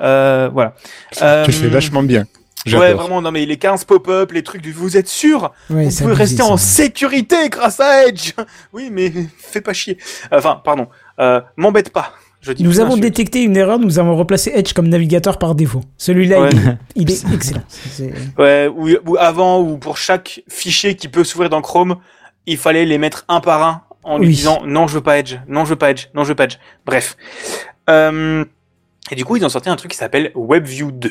Euh, 0.00 0.50
voilà. 0.52 0.74
Tu 1.12 1.22
le 1.22 1.52
fais 1.52 1.66
Euh, 1.66 1.68
vachement 1.70 2.02
bien. 2.02 2.24
Ouais, 2.66 2.94
vraiment, 2.94 3.22
non, 3.22 3.30
mais 3.30 3.46
les 3.46 3.58
15 3.58 3.84
pop-up, 3.84 4.32
les 4.32 4.42
trucs, 4.42 4.60
du- 4.60 4.72
vous 4.72 4.96
êtes 4.96 5.06
sûr 5.06 5.52
Ouais, 5.70 5.84
vous 5.88 5.96
pouvez 5.98 6.14
rester 6.14 6.42
en 6.42 6.56
sécurité 6.56 7.48
grâce 7.48 7.78
à 7.78 8.06
Edge. 8.08 8.32
Oui, 8.72 8.88
mais 8.90 9.12
fais 9.38 9.60
pas 9.60 9.72
chier. 9.72 9.98
Enfin, 10.32 10.60
pardon. 10.64 10.88
Euh, 11.20 11.40
M'embête 11.56 11.90
pas. 11.90 12.12
Je 12.46 12.52
dis 12.52 12.62
Nous 12.62 12.78
avons 12.80 12.96
détecté 12.96 13.42
une 13.42 13.56
erreur, 13.56 13.78
nous 13.80 13.98
avons 13.98 14.16
replacé 14.16 14.52
Edge 14.54 14.72
comme 14.72 14.88
navigateur 14.88 15.38
par 15.38 15.54
défaut. 15.56 15.80
Celui-là, 15.98 16.42
Ouais. 16.42 16.50
il, 16.94 17.10
est- 17.10 17.24
il 17.24 17.30
est 17.30 17.34
excellent. 17.34 17.62
Ouais, 18.38 18.68
ou, 18.74 18.88
ou 19.06 19.16
avant, 19.18 19.60
ou 19.60 19.78
pour 19.78 19.96
chaque 19.98 20.42
fichier 20.48 20.94
qui 20.94 21.08
peut 21.08 21.24
s'ouvrir 21.24 21.50
dans 21.50 21.60
Chrome, 21.60 21.96
il 22.46 22.56
fallait 22.56 22.84
les 22.84 22.98
mettre 22.98 23.24
un 23.28 23.40
par 23.40 23.62
un 23.64 23.82
en 24.04 24.18
lui 24.18 24.28
Oui. 24.28 24.34
disant 24.34 24.62
non, 24.64 24.86
je 24.86 24.94
veux 24.94 25.00
pas 25.00 25.18
Edge, 25.18 25.34
non, 25.48 25.64
je 25.64 25.70
veux 25.70 25.76
pas 25.76 25.90
Edge, 25.90 26.06
non, 26.14 26.22
je 26.22 26.28
veux 26.28 26.34
pas 26.36 26.44
Edge. 26.44 26.58
Bref. 26.86 27.16
Euh, 27.90 28.44
et 29.10 29.14
du 29.16 29.24
coup, 29.24 29.36
ils 29.36 29.44
ont 29.44 29.48
sorti 29.48 29.68
un 29.68 29.76
truc 29.76 29.90
qui 29.90 29.96
s'appelle 29.96 30.30
WebView 30.36 30.92
2. 30.92 31.10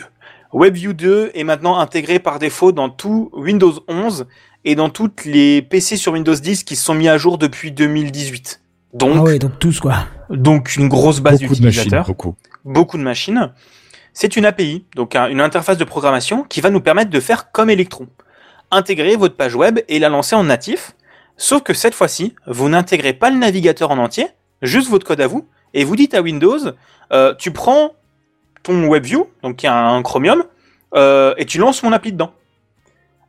WebView 0.53 0.93
2 0.93 1.31
est 1.33 1.43
maintenant 1.43 1.77
intégré 1.79 2.19
par 2.19 2.39
défaut 2.39 2.71
dans 2.71 2.89
tout 2.89 3.29
Windows 3.33 3.73
11 3.89 4.25
et 4.63 4.75
dans 4.75 4.89
toutes 4.89 5.25
les 5.25 5.61
PC 5.61 5.97
sur 5.97 6.13
Windows 6.13 6.33
10 6.33 6.63
qui 6.63 6.75
se 6.77 6.83
sont 6.85 6.93
mis 6.93 7.09
à 7.09 7.17
jour 7.17 7.37
depuis 7.37 7.71
2018. 7.71 8.61
Donc, 8.95 9.13
Ah 9.17 9.21
ouais, 9.23 9.39
donc 9.39 9.59
tous 9.59 9.79
quoi. 9.81 10.05
donc 10.29 10.75
une 10.77 10.87
grosse 10.87 11.19
base 11.19 11.41
Beaucoup 11.41 11.55
de 11.55 11.61
machines, 11.63 11.65
d'utilisateurs 11.83 12.07
beaucoup. 12.07 12.35
beaucoup 12.63 12.97
de 12.97 13.03
machines. 13.03 13.51
C'est 14.13 14.37
une 14.37 14.45
API, 14.45 14.85
donc 14.95 15.15
un- 15.17 15.27
une 15.27 15.41
interface 15.41 15.77
de 15.77 15.83
programmation 15.83 16.43
qui 16.43 16.61
va 16.61 16.69
nous 16.69 16.79
permettre 16.79 17.11
de 17.11 17.19
faire 17.19 17.51
comme 17.51 17.69
Electron. 17.69 18.07
Intégrer 18.71 19.17
votre 19.17 19.35
page 19.35 19.53
web 19.53 19.79
et 19.89 19.99
la 19.99 20.07
lancer 20.07 20.35
en 20.35 20.45
natif, 20.45 20.95
sauf 21.35 21.61
que 21.61 21.73
cette 21.73 21.93
fois-ci, 21.93 22.33
vous 22.47 22.69
n'intégrez 22.69 23.11
pas 23.13 23.29
le 23.29 23.37
navigateur 23.37 23.91
en 23.91 23.97
entier, 23.97 24.27
juste 24.61 24.89
votre 24.89 25.05
code 25.05 25.19
à 25.19 25.27
vous, 25.27 25.45
et 25.73 25.83
vous 25.83 25.97
dites 25.97 26.13
à 26.13 26.21
Windows, 26.21 26.57
euh, 27.11 27.35
tu 27.35 27.51
prends 27.51 27.91
ton 28.63 28.89
WebView, 28.89 29.27
donc 29.43 29.57
qui 29.57 29.65
est 29.65 29.69
un 29.69 30.01
Chromium, 30.03 30.45
euh, 30.95 31.33
et 31.37 31.45
tu 31.45 31.57
lances 31.57 31.83
mon 31.83 31.91
appli 31.91 32.13
dedans. 32.13 32.31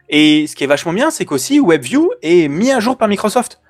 Et 0.08 0.46
ce 0.46 0.54
qui 0.54 0.62
est 0.62 0.68
vachement 0.68 0.92
bien, 0.92 1.10
c'est 1.10 1.24
qu'aussi 1.24 1.58
WebView 1.58 2.12
est 2.22 2.46
mis 2.46 2.70
à 2.70 2.78
jour 2.78 2.96
par 2.96 3.08
Microsoft. 3.08 3.60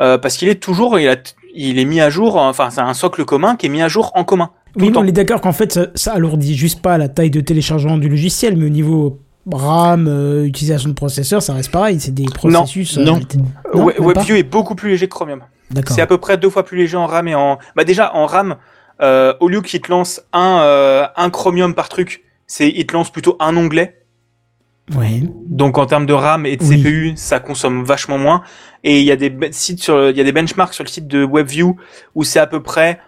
Euh, 0.00 0.18
parce 0.18 0.36
qu'il 0.36 0.48
est 0.48 0.56
toujours, 0.62 0.98
il, 0.98 1.08
a 1.08 1.16
il 1.54 1.78
est 1.78 1.84
mis 1.84 2.00
à 2.00 2.10
jour, 2.10 2.36
enfin 2.36 2.68
c'est 2.70 2.80
un 2.82 2.92
socle 2.94 3.24
commun 3.24 3.56
qui 3.56 3.66
est 3.66 3.68
mis 3.70 3.82
à 3.82 3.88
jour 3.88 4.12
en 4.14 4.24
commun. 4.24 4.50
Oui, 4.78 4.92
on 4.94 5.06
est 5.06 5.12
d'accord 5.12 5.40
qu'en 5.40 5.52
fait, 5.52 5.72
ça, 5.72 5.86
ça 5.94 6.12
alourdit 6.12 6.54
juste 6.54 6.82
pas 6.82 6.98
la 6.98 7.08
taille 7.08 7.30
de 7.30 7.40
téléchargement 7.40 7.96
du 7.96 8.10
logiciel, 8.10 8.56
mais 8.58 8.66
au 8.66 8.70
niveau 8.70 9.20
RAM, 9.50 10.06
euh, 10.06 10.44
utilisation 10.44 10.90
de 10.90 10.94
processeur, 10.94 11.40
ça 11.40 11.54
reste 11.54 11.70
pareil. 11.70 11.98
C'est 11.98 12.12
des 12.12 12.24
processus. 12.26 12.98
euh, 12.98 13.04
Non. 13.04 13.20
WebView 13.72 14.36
est 14.36 14.42
beaucoup 14.42 14.74
plus 14.74 14.90
léger 14.90 15.06
que 15.08 15.14
Chromium. 15.14 15.40
D'accord. 15.70 15.94
C'est 15.96 16.02
à 16.02 16.06
peu 16.06 16.18
près 16.18 16.36
deux 16.36 16.50
fois 16.50 16.64
plus 16.64 16.76
léger 16.76 16.96
en 16.98 17.06
RAM 17.06 17.26
et 17.28 17.34
en. 17.34 17.58
Bah 17.74 17.84
déjà 17.84 18.14
en 18.14 18.26
RAM, 18.26 18.56
euh, 19.00 19.32
au 19.40 19.48
lieu 19.48 19.62
qu'il 19.62 19.80
te 19.80 19.90
lance 19.90 20.20
un 20.32 20.58
euh, 20.60 21.06
un 21.16 21.30
Chromium 21.30 21.74
par 21.74 21.88
truc, 21.88 22.22
c'est 22.46 22.68
il 22.68 22.86
te 22.86 22.92
lance 22.92 23.10
plutôt 23.10 23.36
un 23.40 23.56
onglet. 23.56 24.02
Ouais. 24.94 25.22
Donc 25.46 25.78
en 25.78 25.86
termes 25.86 26.06
de 26.06 26.12
RAM 26.12 26.46
et 26.46 26.56
de 26.56 26.64
Oui. 26.64 26.78
CPU, 26.82 27.12
ça 27.16 27.40
consomme 27.40 27.84
vachement 27.84 28.18
moins. 28.18 28.42
Et 28.84 29.00
il 29.00 29.04
y 29.04 29.10
a 29.10 29.16
des 29.16 29.32
sites 29.50 29.82
sur, 29.82 30.10
il 30.10 30.16
y 30.16 30.20
a 30.20 30.24
des 30.24 30.32
benchmarks 30.32 30.74
sur 30.74 30.84
le 30.84 30.88
site 30.88 31.08
de 31.08 31.24
WebView 31.24 31.76
où 32.14 32.24
c'est 32.24 32.38
à 32.38 32.46
peu 32.46 32.62
près, 32.62 33.00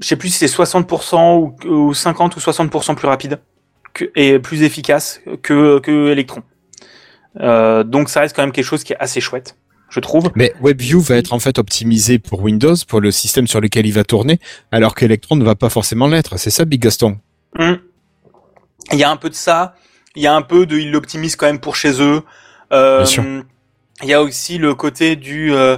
je 0.00 0.06
sais 0.06 0.16
plus 0.16 0.28
si 0.28 0.46
c'est 0.46 0.54
60% 0.54 1.38
ou, 1.38 1.68
ou 1.68 1.94
50 1.94 2.36
ou 2.36 2.40
60% 2.40 2.94
plus 2.94 3.08
rapide 3.08 3.40
que, 3.94 4.10
et 4.16 4.38
plus 4.38 4.62
efficace 4.62 5.22
que 5.42 5.78
que 5.80 6.10
Electron. 6.10 6.42
Euh, 7.40 7.82
donc 7.84 8.10
ça 8.10 8.20
reste 8.20 8.36
quand 8.36 8.42
même 8.42 8.52
quelque 8.52 8.64
chose 8.64 8.84
qui 8.84 8.92
est 8.92 8.98
assez 9.00 9.20
chouette, 9.20 9.56
je 9.88 10.00
trouve. 10.00 10.30
Mais 10.34 10.52
WebView 10.60 11.00
va 11.00 11.16
être 11.16 11.32
en 11.32 11.38
fait 11.38 11.58
optimisé 11.58 12.18
pour 12.18 12.42
Windows, 12.42 12.74
pour 12.86 13.00
le 13.00 13.10
système 13.10 13.46
sur 13.46 13.60
lequel 13.60 13.86
il 13.86 13.92
va 13.92 14.04
tourner, 14.04 14.40
alors 14.72 14.94
qu'Electron 14.94 15.36
ne 15.36 15.44
va 15.44 15.54
pas 15.54 15.70
forcément 15.70 16.06
l'être. 16.06 16.38
C'est 16.38 16.50
ça, 16.50 16.66
Big 16.66 16.82
Gaston? 16.82 17.18
Hum. 17.58 17.78
Il 18.92 18.98
y 18.98 19.04
a 19.04 19.10
un 19.10 19.16
peu 19.16 19.30
de 19.30 19.34
ça. 19.34 19.74
Il 20.16 20.22
y 20.22 20.26
a 20.26 20.34
un 20.34 20.42
peu 20.42 20.66
de, 20.66 20.76
ils 20.76 20.90
l'optimisent 20.90 21.36
quand 21.36 21.46
même 21.46 21.60
pour 21.60 21.76
chez 21.76 22.00
eux. 22.02 22.22
Euh. 22.72 23.04
Il 24.02 24.08
y 24.08 24.14
a 24.14 24.22
aussi 24.22 24.56
le 24.58 24.74
côté 24.74 25.14
du, 25.14 25.52
euh, 25.54 25.76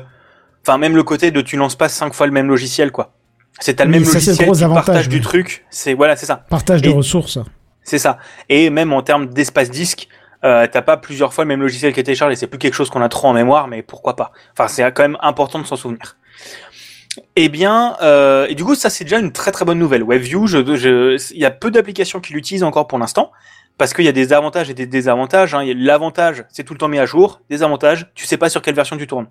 enfin 0.65 0.79
même 0.79 0.95
le 0.95 1.03
côté 1.03 1.31
de 1.33 1.41
tu 1.41 1.57
lances 1.57 1.75
pas 1.75 1.89
cinq 1.89 2.15
fois 2.15 2.27
le 2.27 2.33
même 2.33 2.47
logiciel 2.49 2.93
quoi. 2.93 3.13
C'est 3.61 3.75
t'as 3.75 3.85
le 3.85 3.91
Oui, 3.91 3.97
même 3.99 4.05
ça, 4.05 4.21
c'est 4.21 4.27
le 4.27 4.27
logiciel, 4.31 4.47
gros 4.47 4.57
tu 4.57 4.63
avantage, 4.65 4.85
partages 4.87 5.09
du 5.09 5.21
truc. 5.21 5.67
C'est 5.71 5.95
voilà, 5.95 6.15
c'est 6.17 6.27
ça, 6.27 6.37
Partage 6.49 6.83
de 6.83 6.91
Et- 6.91 6.93
ressources. 6.93 7.39
c'est 7.83 7.99
ça. 7.99 8.19
Et 8.49 8.71
même 8.71 8.93
en 8.93 9.03
termes 9.03 9.27
d'espace 9.27 9.71
disque, 9.71 10.07
euh, 10.45 10.67
t'as 10.71 10.83
pas 10.83 10.97
plusieurs 10.97 11.35
fois 11.35 11.45
le 11.45 11.49
même 11.49 11.61
logiciel 11.61 11.93
qui 11.93 11.99
est 12.01 12.05
téléchargé. 12.05 12.37
C'est 12.37 12.47
plus 12.47 12.59
quelque 12.59 12.75
chose 12.75 12.91
qu'on 12.91 13.03
a 13.03 13.09
trop 13.09 13.27
en 13.29 13.33
mémoire, 13.33 13.67
mais 13.69 13.83
pourquoi 13.83 14.15
pas. 14.17 14.31
Enfin, 14.57 14.69
c'est 14.69 14.83
quand 14.93 15.03
même 15.03 15.19
important 15.21 15.59
de 15.59 15.67
s'en 15.67 15.77
souvenir. 15.77 16.17
Eh 17.37 17.49
bien, 17.49 17.97
euh, 18.03 18.47
et 18.49 18.55
du 18.55 18.65
coup, 18.65 18.75
ça 18.75 18.89
c'est 18.89 19.05
déjà 19.05 19.19
une 19.19 19.33
très 19.33 19.51
très 19.53 19.65
bonne 19.65 19.79
nouvelle. 19.79 20.03
WebView, 20.05 20.47
je, 20.47 20.77
je, 20.77 21.33
il 21.35 21.41
y 21.41 21.45
a 21.45 21.51
peu 21.51 21.71
d'applications 21.71 22.21
qui 22.21 22.33
l'utilisent 22.33 22.63
encore 22.63 22.87
pour 22.87 22.99
l'instant, 22.99 23.33
parce 23.79 23.95
qu'il 23.95 24.05
y 24.05 24.09
a 24.09 24.13
des 24.13 24.33
avantages 24.33 24.71
et 24.71 24.75
des 24.75 24.87
désavantages. 24.87 25.55
Hein. 25.55 25.63
Il 25.65 25.85
L'avantage, 25.85 26.45
c'est 26.51 26.65
tout 26.65 26.75
le 26.75 26.79
temps 26.79 26.89
mis 26.89 26.99
à 26.99 27.07
jour. 27.07 27.41
Désavantage, 27.51 28.11
tu 28.15 28.27
sais 28.27 28.37
pas 28.37 28.49
sur 28.49 28.63
quelle 28.63 28.75
version 28.75 28.97
tu 28.97 29.07
tournes. 29.07 29.29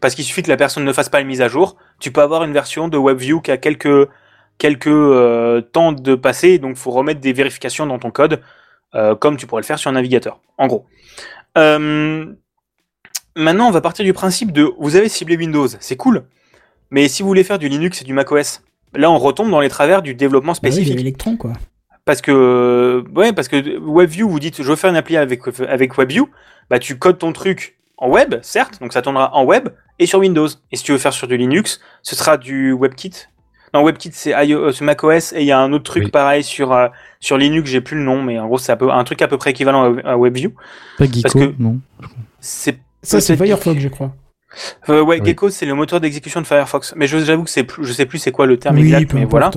parce 0.00 0.14
qu'il 0.14 0.24
suffit 0.24 0.42
que 0.42 0.48
la 0.48 0.56
personne 0.56 0.84
ne 0.84 0.92
fasse 0.92 1.08
pas 1.08 1.20
une 1.20 1.26
mise 1.26 1.42
à 1.42 1.48
jour, 1.48 1.76
tu 2.00 2.10
peux 2.10 2.22
avoir 2.22 2.42
une 2.44 2.52
version 2.52 2.88
de 2.88 2.96
WebView 2.96 3.42
qui 3.42 3.50
a 3.50 3.58
quelques 3.58 4.08
quelques 4.60 4.86
euh, 4.86 5.60
temps 5.60 5.90
de 5.90 6.14
passer, 6.14 6.58
donc 6.58 6.76
faut 6.76 6.92
remettre 6.92 7.20
des 7.20 7.32
vérifications 7.32 7.86
dans 7.86 7.98
ton 7.98 8.12
code, 8.12 8.40
euh, 8.94 9.16
comme 9.16 9.36
tu 9.36 9.46
pourrais 9.46 9.62
le 9.62 9.66
faire 9.66 9.78
sur 9.78 9.90
un 9.90 9.94
navigateur, 9.94 10.40
en 10.58 10.68
gros. 10.68 10.86
Euh, 11.58 12.26
maintenant, 13.34 13.66
on 13.66 13.70
va 13.72 13.80
partir 13.80 14.04
du 14.04 14.12
principe 14.12 14.52
de, 14.52 14.70
vous 14.78 14.96
avez 14.96 15.08
ciblé 15.08 15.36
Windows, 15.36 15.66
c'est 15.80 15.96
cool, 15.96 16.24
mais 16.90 17.08
si 17.08 17.22
vous 17.22 17.28
voulez 17.28 17.42
faire 17.42 17.58
du 17.58 17.68
Linux 17.68 18.02
et 18.02 18.04
du 18.04 18.12
macOS, 18.12 18.62
là 18.94 19.10
on 19.10 19.18
retombe 19.18 19.50
dans 19.50 19.60
les 19.60 19.70
travers 19.70 20.02
du 20.02 20.14
développement 20.14 20.52
Bah 20.52 20.58
oui, 20.62 20.68
il 20.68 20.74
y 20.74 20.78
a 20.78 20.82
spécifique. 20.82 21.00
Electron, 21.00 21.36
quoi. 21.36 21.54
Parce 22.04 22.20
que, 22.22 23.04
ouais, 23.14 23.32
parce 23.32 23.48
que 23.48 23.78
WebView, 23.78 24.28
vous 24.28 24.40
dites, 24.40 24.62
je 24.62 24.68
veux 24.68 24.76
faire 24.76 24.90
une 24.90 24.96
appli 24.96 25.16
avec, 25.16 25.42
avec 25.68 25.96
WebView, 25.96 26.28
bah, 26.70 26.78
tu 26.78 26.98
codes 26.98 27.18
ton 27.18 27.32
truc 27.32 27.76
en 27.98 28.08
web, 28.08 28.36
certes, 28.42 28.80
donc 28.80 28.92
ça 28.92 29.02
tournera 29.02 29.34
en 29.34 29.44
web 29.44 29.68
et 29.98 30.06
sur 30.06 30.18
Windows. 30.20 30.48
Et 30.72 30.76
si 30.76 30.82
tu 30.84 30.92
veux 30.92 30.98
faire 30.98 31.12
sur 31.12 31.28
du 31.28 31.36
Linux, 31.36 31.80
ce 32.02 32.16
sera 32.16 32.36
du 32.38 32.72
WebKit. 32.72 33.12
Non, 33.74 33.84
WebKit, 33.84 34.10
c'est 34.14 34.34
euh, 34.34 34.72
macOS 34.80 35.32
et 35.32 35.40
il 35.40 35.44
y 35.46 35.52
a 35.52 35.60
un 35.60 35.72
autre 35.72 35.84
truc 35.84 36.04
Oui. 36.04 36.10
pareil 36.10 36.42
sur, 36.42 36.72
euh, 36.72 36.88
sur 37.20 37.36
Linux, 37.36 37.70
j'ai 37.70 37.80
plus 37.80 37.96
le 37.96 38.02
nom, 38.02 38.22
mais 38.22 38.38
en 38.38 38.46
gros, 38.46 38.58
c'est 38.58 38.72
un, 38.72 38.76
peu, 38.76 38.90
un 38.90 39.04
truc 39.04 39.20
à 39.22 39.28
peu 39.28 39.36
près 39.36 39.50
équivalent 39.50 39.94
à, 40.04 40.12
à 40.12 40.16
WebView. 40.16 40.52
Pas 40.98 41.04
Geeko, 41.04 41.20
Parce 41.22 41.34
que- 41.34 41.54
non. 41.58 41.78
C'est 42.40 42.78
Ça, 43.02 43.20
c'est 43.20 43.36
Firefox, 43.36 43.78
je 43.80 43.88
crois. 43.88 44.12
Euh, 44.88 45.00
ouais, 45.02 45.20
Oui. 45.20 45.26
Gecko, 45.26 45.48
c'est 45.50 45.64
le 45.66 45.74
moteur 45.74 46.00
d'exécution 46.00 46.40
de 46.40 46.46
Firefox. 46.46 46.94
Mais 46.96 47.06
je- 47.06 47.18
j'avoue 47.18 47.44
que 47.44 47.50
c'est 47.50 47.62
plus, 47.62 47.84
je 47.84 47.92
sais 47.92 48.06
plus 48.06 48.18
c'est 48.18 48.32
quoi 48.32 48.46
le 48.46 48.58
terme 48.58 48.76
Oui, 48.76 48.82
exact, 48.92 49.10
peu 49.10 49.18
mais 49.18 49.24
voilà. 49.26 49.50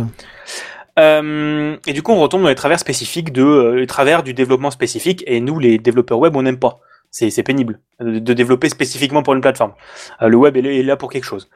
Euh, 0.99 1.75
et 1.87 1.93
du 1.93 2.01
coup, 2.03 2.11
on 2.11 2.19
retombe 2.19 2.43
dans 2.43 2.49
les 2.49 2.55
travers 2.55 2.79
spécifiques 2.79 3.31
de 3.33 3.43
euh, 3.43 3.75
les 3.75 3.87
travers 3.87 4.23
du 4.23 4.33
développement 4.33 4.71
spécifique. 4.71 5.23
Et 5.27 5.39
nous, 5.39 5.59
les 5.59 5.77
développeurs 5.79 6.19
web, 6.19 6.35
on 6.35 6.43
n'aime 6.43 6.59
pas. 6.59 6.79
C'est 7.11 7.29
c'est 7.29 7.43
pénible 7.43 7.79
de, 7.99 8.19
de 8.19 8.33
développer 8.33 8.69
spécifiquement 8.69 9.23
pour 9.23 9.33
une 9.33 9.41
plateforme. 9.41 9.73
Euh, 10.21 10.27
le 10.27 10.37
web 10.37 10.57
est 10.57 10.61
là- 10.61 10.71
est 10.71 10.83
là 10.83 10.95
pour 10.97 11.11
quelque 11.11 11.25
chose. 11.25 11.49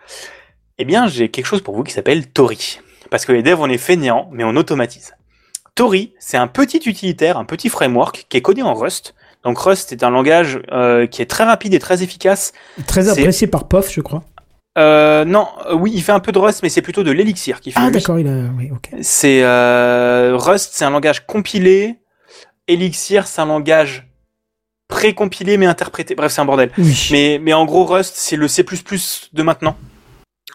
Eh 0.80 0.86
bien, 0.86 1.08
j'ai 1.08 1.30
quelque 1.30 1.46
chose 1.48 1.62
pour 1.62 1.76
vous 1.76 1.84
qui 1.84 1.94
s'appelle 1.94 2.28
Tori. 2.28 2.80
Parce 3.10 3.26
que 3.26 3.32
les 3.32 3.42
devs, 3.44 3.60
on 3.60 3.70
est 3.70 3.78
fainéants, 3.78 4.30
mais 4.32 4.44
on 4.44 4.56
automatise. 4.56 5.14
Tori, 5.76 6.14
c'est 6.20 6.38
un 6.38 6.48
petit 6.48 6.82
utilitaire, 6.86 7.38
un 7.38 7.46
petit 7.46 7.70
framework 7.70 8.26
qui 8.30 8.38
est 8.38 8.42
codé 8.42 8.62
en 8.64 8.74
Rust. 8.74 9.14
Donc 9.44 9.58
Rust 9.60 9.92
est 9.92 10.04
un 10.04 10.10
langage 10.10 10.60
euh, 10.72 11.06
qui 11.08 11.22
est 11.22 11.28
très 11.28 11.44
rapide 11.44 11.74
et 11.74 11.80
très 11.80 12.02
efficace. 12.04 12.52
Très 12.88 13.08
apprécié 13.10 13.48
par 13.48 13.68
POF, 13.68 13.92
je 13.94 14.02
crois. 14.02 14.24
Euh, 14.78 15.26
non, 15.26 15.48
euh, 15.68 15.74
oui, 15.74 15.92
il 15.94 16.04
fait 16.04 16.12
un 16.12 16.20
peu 16.20 16.32
de 16.32 16.38
Rust, 16.38 16.62
mais 16.62 16.70
c'est 16.70 16.82
plutôt 16.82 17.04
de 17.04 17.12
l'Elixir 17.12 17.62
qui 17.62 17.72
fait. 17.72 17.80
Ah, 17.82 17.90
d'accord, 17.90 18.20
il 18.20 18.28
a. 18.28 18.32
Oui, 18.58 18.70
ok. 18.72 18.90
C'est 19.02 19.42
euh, 19.44 20.34
Rust, 20.36 20.72
c'est 20.74 20.86
un 20.86 20.92
langage 20.92 21.26
compilé. 21.26 22.00
Elixir, 22.68 23.28
c'est 23.28 23.42
un 23.42 23.46
langage 23.46 24.08
pré-compilé 24.88 25.58
mais 25.58 25.66
interprété. 25.66 26.16
Bref, 26.16 26.32
c'est 26.32 26.42
un 26.42 26.46
bordel. 26.46 26.72
Oui. 26.78 27.08
Mais, 27.12 27.40
mais 27.42 27.54
en 27.54 27.66
gros, 27.66 27.86
Rust, 27.86 28.14
c'est 28.16 28.36
le 28.36 28.48
C++ 28.48 28.64
de 29.34 29.44
maintenant. 29.44 29.78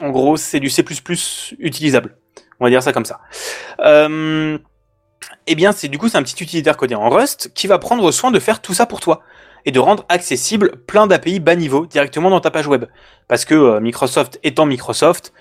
En 0.01 0.11
gros, 0.11 0.37
c'est 0.37 0.61
du 0.61 0.71
C++ 0.71 0.85
utilisable. 1.59 2.17
On 2.61 2.65
va 2.65 2.71
dire 2.71 2.83
ça 2.83 2.93
comme 2.93 3.05
ça. 3.05 3.21
Euh, 3.81 4.57
eh 5.47 5.55
bien, 5.55 5.73
c'est 5.73 5.89
du 5.89 5.99
coup, 5.99 6.09
c'est 6.09 6.19
un 6.19 6.23
petit 6.23 6.43
utilitaire 6.43 6.77
codé 6.77 6.95
en 6.95 7.09
Rust 7.09 7.53
qui 7.55 7.67
va 7.67 7.79
prendre 7.79 8.11
soin 8.13 8.31
de 8.31 8.39
faire 8.39 8.61
tout 8.61 8.75
ça 8.75 8.87
pour 8.87 9.01
toi 9.01 9.23
et 9.65 9.71
de 9.73 9.79
rendre 9.79 10.05
accessible 10.09 10.77
plein 10.87 11.07
d'API 11.07 11.41
bas 11.41 11.55
niveau 11.55 11.87
directement 11.87 12.31
dans 12.31 12.41
ta 12.41 12.51
page 12.51 12.67
web. 12.67 12.85
Parce 13.29 13.45
que 13.45 13.55
euh, 13.55 13.81
Microsoft 13.81 14.39
étant 14.43 14.67
Microsoft, 14.67 15.33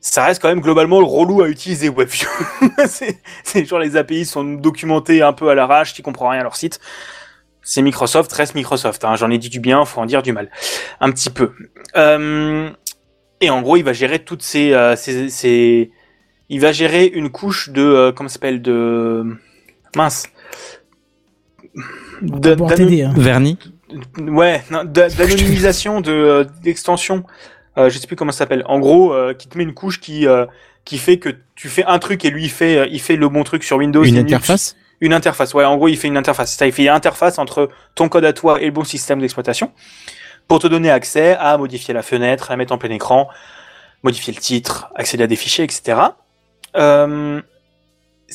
ça 0.00 0.24
reste 0.24 0.42
quand 0.42 0.48
même 0.48 0.60
globalement 0.60 1.00
le 1.00 1.06
relou 1.06 1.42
à 1.42 1.48
utiliser 1.48 1.88
WebView. 1.88 2.28
c'est 2.86 3.64
genre 3.64 3.78
les 3.78 3.96
API 3.96 4.24
sont 4.24 4.44
documentées 4.44 5.22
un 5.22 5.32
peu 5.32 5.48
à 5.48 5.54
l'arrache, 5.54 5.94
tu 5.94 6.02
comprends 6.02 6.28
rien 6.28 6.40
à 6.40 6.42
leur 6.44 6.56
site. 6.56 6.80
C'est 7.62 7.80
Microsoft, 7.80 8.30
reste 8.32 8.54
Microsoft. 8.54 9.04
Hein. 9.06 9.16
J'en 9.16 9.30
ai 9.30 9.38
dit 9.38 9.48
du 9.48 9.60
bien, 9.60 9.84
faut 9.86 10.00
en 10.00 10.04
dire 10.06 10.22
du 10.22 10.32
mal. 10.32 10.50
Un 11.00 11.10
petit 11.10 11.30
peu. 11.30 11.52
Euh, 11.96 12.68
et 13.40 13.48
en 13.48 13.62
gros, 13.62 13.78
il 13.78 13.82
va 13.82 13.94
gérer 13.94 14.18
toutes 14.18 14.42
ces, 14.42 14.74
euh, 14.74 14.96
ces, 14.96 15.30
ces- 15.30 15.90
Il 16.50 16.60
va 16.60 16.72
gérer 16.72 17.06
une 17.06 17.30
couche 17.30 17.70
de... 17.70 17.82
euh, 17.82 18.12
comment 18.12 18.28
s'appelle 18.28 18.60
De... 18.60 19.24
Mince. 19.96 20.26
De- 22.22 22.54
t'aider. 22.74 23.02
Hein. 23.02 23.12
Verni 23.16 23.58
Ouais, 24.18 24.62
non, 24.70 24.82
d'a- 24.84 25.08
d'anonymisation 25.08 26.00
de 26.00 26.10
euh, 26.12 26.44
d'extension. 26.62 27.24
Euh, 27.78 27.90
je 27.90 27.98
sais 27.98 28.06
plus 28.06 28.16
comment 28.16 28.32
ça 28.32 28.38
s'appelle. 28.38 28.62
En 28.66 28.78
gros, 28.78 29.12
euh, 29.12 29.34
qui 29.34 29.48
te 29.48 29.56
met 29.58 29.64
une 29.64 29.74
couche 29.74 30.00
qui 30.00 30.26
euh, 30.26 30.46
qui 30.84 30.98
fait 30.98 31.18
que 31.18 31.28
tu 31.54 31.68
fais 31.68 31.84
un 31.84 31.98
truc 31.98 32.24
et 32.24 32.30
lui 32.30 32.44
il 32.44 32.50
fait 32.50 32.76
euh, 32.78 32.86
il 32.90 33.00
fait 33.00 33.16
le 33.16 33.28
bon 33.28 33.44
truc 33.44 33.62
sur 33.64 33.76
Windows. 33.78 34.02
Une 34.02 34.14
Linux. 34.16 34.32
interface 34.32 34.76
Une 35.00 35.12
interface. 35.12 35.54
Ouais, 35.54 35.64
en 35.64 35.76
gros, 35.76 35.88
il 35.88 35.96
fait 35.96 36.08
une 36.08 36.16
interface. 36.16 36.54
Ça, 36.56 36.66
il 36.66 36.72
fait 36.72 36.82
une 36.84 36.88
interface 36.88 37.38
entre 37.38 37.68
ton 37.94 38.08
code 38.08 38.24
à 38.24 38.32
toi 38.32 38.60
et 38.60 38.66
le 38.66 38.70
bon 38.72 38.84
système 38.84 39.20
d'exploitation 39.20 39.72
pour 40.48 40.58
te 40.58 40.66
donner 40.66 40.90
accès 40.90 41.36
à 41.38 41.56
modifier 41.58 41.94
la 41.94 42.02
fenêtre, 42.02 42.50
à 42.50 42.54
la 42.54 42.56
mettre 42.58 42.72
en 42.72 42.78
plein 42.78 42.90
écran, 42.90 43.28
modifier 44.02 44.32
le 44.34 44.40
titre, 44.40 44.90
accéder 44.94 45.24
à 45.24 45.26
des 45.26 45.36
fichiers, 45.36 45.64
etc. 45.64 45.98
Euh, 46.76 47.40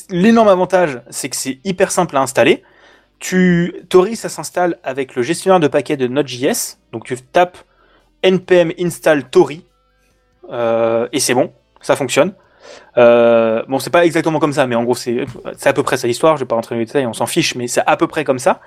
L'énorme 0.08 0.48
avantage, 0.48 1.00
c'est 1.10 1.28
que 1.28 1.36
c'est 1.36 1.58
hyper 1.64 1.90
simple 1.90 2.16
à 2.16 2.20
installer. 2.20 2.62
Tu, 3.20 3.74
Tori, 3.88 4.16
ça 4.16 4.28
s'installe 4.28 4.78
avec 4.82 5.14
le 5.14 5.22
gestionnaire 5.22 5.60
de 5.60 5.68
paquets 5.68 5.96
de 5.96 6.08
Node.js. 6.08 6.78
Donc 6.92 7.04
tu 7.04 7.16
tapes 7.16 7.58
npm 8.22 8.72
install 8.78 9.30
Tori 9.30 9.64
euh, 10.50 11.08
et 11.12 11.20
c'est 11.20 11.34
bon, 11.34 11.52
ça 11.80 11.96
fonctionne. 11.96 12.32
Euh, 12.96 13.62
bon, 13.68 13.78
c'est 13.78 13.90
pas 13.90 14.04
exactement 14.04 14.38
comme 14.38 14.52
ça, 14.52 14.66
mais 14.66 14.74
en 14.74 14.84
gros, 14.84 14.94
c'est 14.94 15.26
à 15.64 15.72
peu 15.72 15.82
près 15.82 15.96
ça 15.96 16.06
l'histoire. 16.06 16.36
Je 16.36 16.44
vais 16.44 16.48
pas 16.48 16.54
rentrer 16.54 16.74
dans 16.74 16.80
les 16.80 16.86
détails, 16.86 17.06
on 17.06 17.12
s'en 17.12 17.26
fiche, 17.26 17.54
mais 17.54 17.68
c'est 17.68 17.82
à 17.86 17.96
peu 17.96 18.06
près 18.06 18.24
comme 18.24 18.38
ça. 18.38 18.60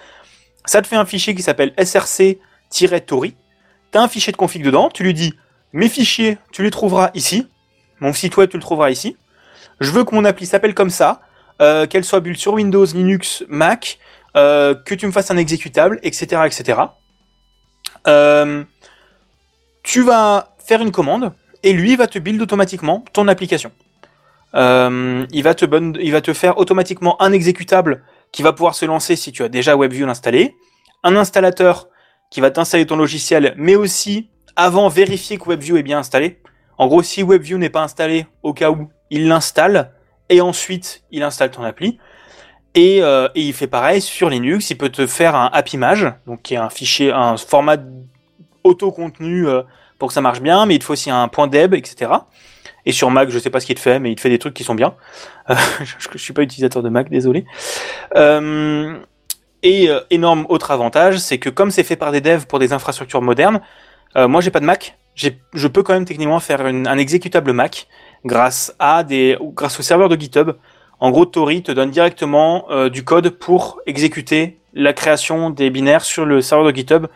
Ça 0.66 0.82
te 0.82 0.88
fait 0.88 0.96
un 0.96 1.06
fichier 1.06 1.36
qui 1.36 1.42
s'appelle 1.42 1.74
src-tori. 1.78 3.36
T'as 3.92 4.02
un 4.02 4.08
fichier 4.08 4.32
de 4.32 4.38
config 4.38 4.64
dedans. 4.64 4.90
Tu 4.90 5.04
lui 5.04 5.14
dis 5.14 5.34
mes 5.74 5.90
fichiers, 5.90 6.38
tu 6.52 6.64
les 6.64 6.72
trouveras 6.72 7.12
ici. 7.14 7.48
Mon 8.00 8.14
site 8.14 8.38
web, 8.38 8.50
tu 8.50 8.58
le 8.58 8.64
trouveras 8.64 8.90
ici. 8.90 9.18
Je 9.80 9.92
veux 9.92 10.04
que 10.04 10.16
mon 10.16 10.26
appli 10.26 10.46
s'appelle 10.46 10.74
comme 10.74 10.90
ça, 10.90 11.22
euh, 11.62 11.86
qu'elle 11.86 12.04
soit 12.04 12.20
build 12.20 12.38
sur 12.38 12.54
Windows, 12.54 12.86
Linux, 12.86 13.44
Mac, 13.48 14.00
euh, 14.36 14.76
que 14.76 14.96
tu 14.96 15.06
me 15.06 15.12
fasses 15.12 15.32
un 15.32 15.38
exécutable, 15.38 16.00
etc., 16.04 16.42
etc. 16.46 16.80
Euh, 18.08 18.64
tu 19.84 20.02
vas 20.02 20.56
faire 20.58 20.82
une 20.82 20.92
commande 20.92 21.34
et 21.62 21.74
lui 21.74 21.96
va 21.96 22.08
te 22.08 22.20
build 22.20 22.42
automatiquement 22.42 23.04
ton 23.14 23.28
application. 23.28 23.72
Euh, 24.56 25.26
il, 25.32 25.44
va 25.44 25.56
te 25.56 25.66
il 26.00 26.12
va 26.12 26.22
te 26.22 26.34
faire 26.34 26.58
automatiquement 26.58 27.22
un 27.22 27.32
exécutable 27.32 28.04
qui 28.32 28.44
va 28.44 28.54
pouvoir 28.54 28.76
se 28.76 28.86
lancer 28.86 29.16
si 29.16 29.32
tu 29.32 29.44
as 29.44 29.50
déjà 29.50 29.76
WebView 29.76 30.08
installé, 30.08 30.56
un 31.04 31.16
installateur 31.16 31.88
qui 32.30 32.42
va 32.42 32.52
t'installer 32.52 32.86
ton 32.86 32.96
logiciel, 32.96 33.54
mais 33.58 33.76
aussi 33.76 34.30
avant 34.56 34.90
vérifier 34.90 35.38
que 35.38 35.50
WebView 35.50 35.78
est 35.78 35.84
bien 35.84 36.00
installé. 36.00 36.42
En 36.78 36.88
gros, 36.88 37.04
si 37.04 37.24
WebView 37.24 37.58
n'est 37.58 37.70
pas 37.70 37.84
installé, 37.84 38.26
au 38.42 38.54
cas 38.54 38.72
où, 38.72 38.90
il 39.10 39.28
l'installe 39.28 39.92
et 40.30 40.42
ensuite 40.42 41.04
il 41.12 41.24
installe 41.24 41.52
ton 41.52 41.64
appli. 41.64 42.00
Et, 42.76 43.04
euh, 43.04 43.28
et 43.36 43.42
il 43.42 43.54
fait 43.54 43.68
pareil 43.68 44.02
sur 44.02 44.30
Linux. 44.30 44.70
Il 44.72 44.78
peut 44.78 44.90
te 44.90 45.06
faire 45.06 45.36
un 45.36 45.50
AppImage, 45.54 46.12
donc 46.26 46.42
qui 46.42 46.56
est 46.56 46.58
un 46.58 46.70
fichier, 46.70 47.12
un 47.12 47.38
format 47.38 47.78
auto-contenu 48.64 49.48
euh, 49.48 49.62
pour 50.00 50.08
que 50.08 50.14
ça 50.14 50.22
marche 50.22 50.42
bien, 50.42 50.66
mais 50.66 50.76
il 50.76 50.80
te 50.80 50.86
faut 50.86 50.94
aussi 50.94 51.12
un 51.12 51.28
point 51.28 51.48
.deb, 51.48 51.74
etc. 51.74 52.12
Et 52.86 52.92
sur 52.92 53.12
Mac, 53.12 53.30
je 53.30 53.40
sais 53.40 53.50
pas 53.50 53.60
ce 53.60 53.66
qu'il 53.66 53.76
te 53.76 53.80
fait, 53.80 54.00
mais 54.00 54.12
il 54.12 54.16
te 54.16 54.22
fait 54.22 54.30
des 54.30 54.40
trucs 54.40 54.54
qui 54.54 54.64
sont 54.64 54.76
bien. 54.76 54.96
Euh, 55.50 55.56
je, 55.84 56.08
je 56.14 56.18
suis 56.18 56.32
pas 56.32 56.42
utilisateur 56.42 56.82
de 56.82 56.88
Mac, 56.88 57.10
désolé. 57.10 57.44
Et 59.62 59.90
énorme 60.10 60.46
autre 60.48 60.72
avantage, 60.72 61.18
c'est 61.18 61.38
que 61.38 61.50
comme 61.50 61.70
c'est 61.70 61.84
fait 61.84 61.98
par 61.98 62.14
des 62.14 62.22
devs 62.22 62.46
pour 62.46 62.60
des 62.60 62.72
infrastructures 62.72 63.22
modernes, 63.22 63.60
moi 64.16 64.40
j'ai 64.40 64.52
pas 64.52 64.62
de 64.62 64.66
Mac, 64.66 64.98
je 65.16 65.68
peux 65.68 65.84
quand 65.84 65.94
même 65.94 66.06
techniquement 66.06 66.40
faire 66.40 66.62
un 66.62 66.98
exécutable 66.98 67.52
Mac 67.52 67.88
grâce 68.24 68.74
à 68.80 69.04
des, 69.04 69.38
grâce 69.42 69.80
au 69.80 69.84
serveur 69.84 70.08
de 70.08 70.16
GitHub. 70.16 70.52
En 71.04 71.12
gros, 71.12 71.26
Tori 71.26 71.64
te 71.64 71.74
donne 71.74 71.92
directement 71.92 72.66
euh, 72.72 72.88
du 72.88 73.04
code 73.04 73.30
pour 73.32 73.82
exécuter 73.86 74.58
la 74.74 74.94
création 74.94 75.50
des 75.50 75.70
binaires 75.70 76.06
sur 76.06 76.26
le 76.26 76.40
serveur 76.40 76.66
de 76.66 76.74
GitHub 76.74 77.08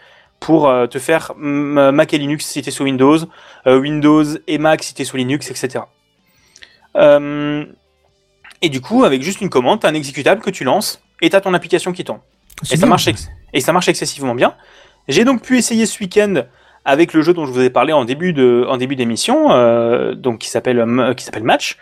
pour 0.41 0.67
euh, 0.67 0.87
te 0.87 0.99
faire 0.99 1.31
mm, 1.37 1.91
Mac 1.91 2.13
et 2.13 2.17
Linux 2.17 2.45
si 2.45 2.61
t'es 2.61 2.69
sous 2.69 2.83
Windows, 2.83 3.19
euh, 3.65 3.79
Windows 3.79 4.25
et 4.45 4.57
Mac 4.57 4.83
si 4.83 4.93
t'es 4.93 5.05
sous 5.05 5.15
Linux, 5.15 5.49
etc. 5.49 5.85
Euh, 6.97 7.63
et 8.61 8.67
du 8.67 8.81
coup, 8.81 9.05
avec 9.05 9.23
juste 9.23 9.39
une 9.39 9.49
commande, 9.49 9.79
t'as 9.79 9.89
un 9.89 9.93
exécutable 9.93 10.41
que 10.41 10.49
tu 10.49 10.65
lances 10.65 11.01
et 11.21 11.29
t'as 11.29 11.39
ton 11.39 11.53
application 11.53 11.93
qui. 11.93 12.03
C'est 12.63 12.73
Et 12.73 12.77
ça, 12.77 12.87
marche 12.87 13.07
et 13.53 13.61
ça 13.61 13.71
marche 13.71 13.87
excessivement 13.87 14.35
bien. 14.35 14.53
J'ai 15.07 15.23
donc 15.23 15.41
pu 15.41 15.57
essayer 15.57 15.85
ce 15.85 15.97
week-end 16.01 16.43
avec 16.83 17.13
le 17.13 17.21
jeu 17.21 17.33
dont 17.33 17.45
je 17.45 17.53
vous 17.53 17.61
ai 17.61 17.69
parlé 17.69 17.93
en 17.93 18.03
début 18.03 18.33
de 18.33 18.65
en 18.67 18.75
début 18.75 18.97
d'émission, 18.97 19.51
euh, 19.51 20.13
donc 20.13 20.39
qui 20.39 20.49
s'appelle 20.49 20.79
euh, 20.79 21.13
qui 21.13 21.23
s'appelle 21.23 21.43
Match. 21.43 21.77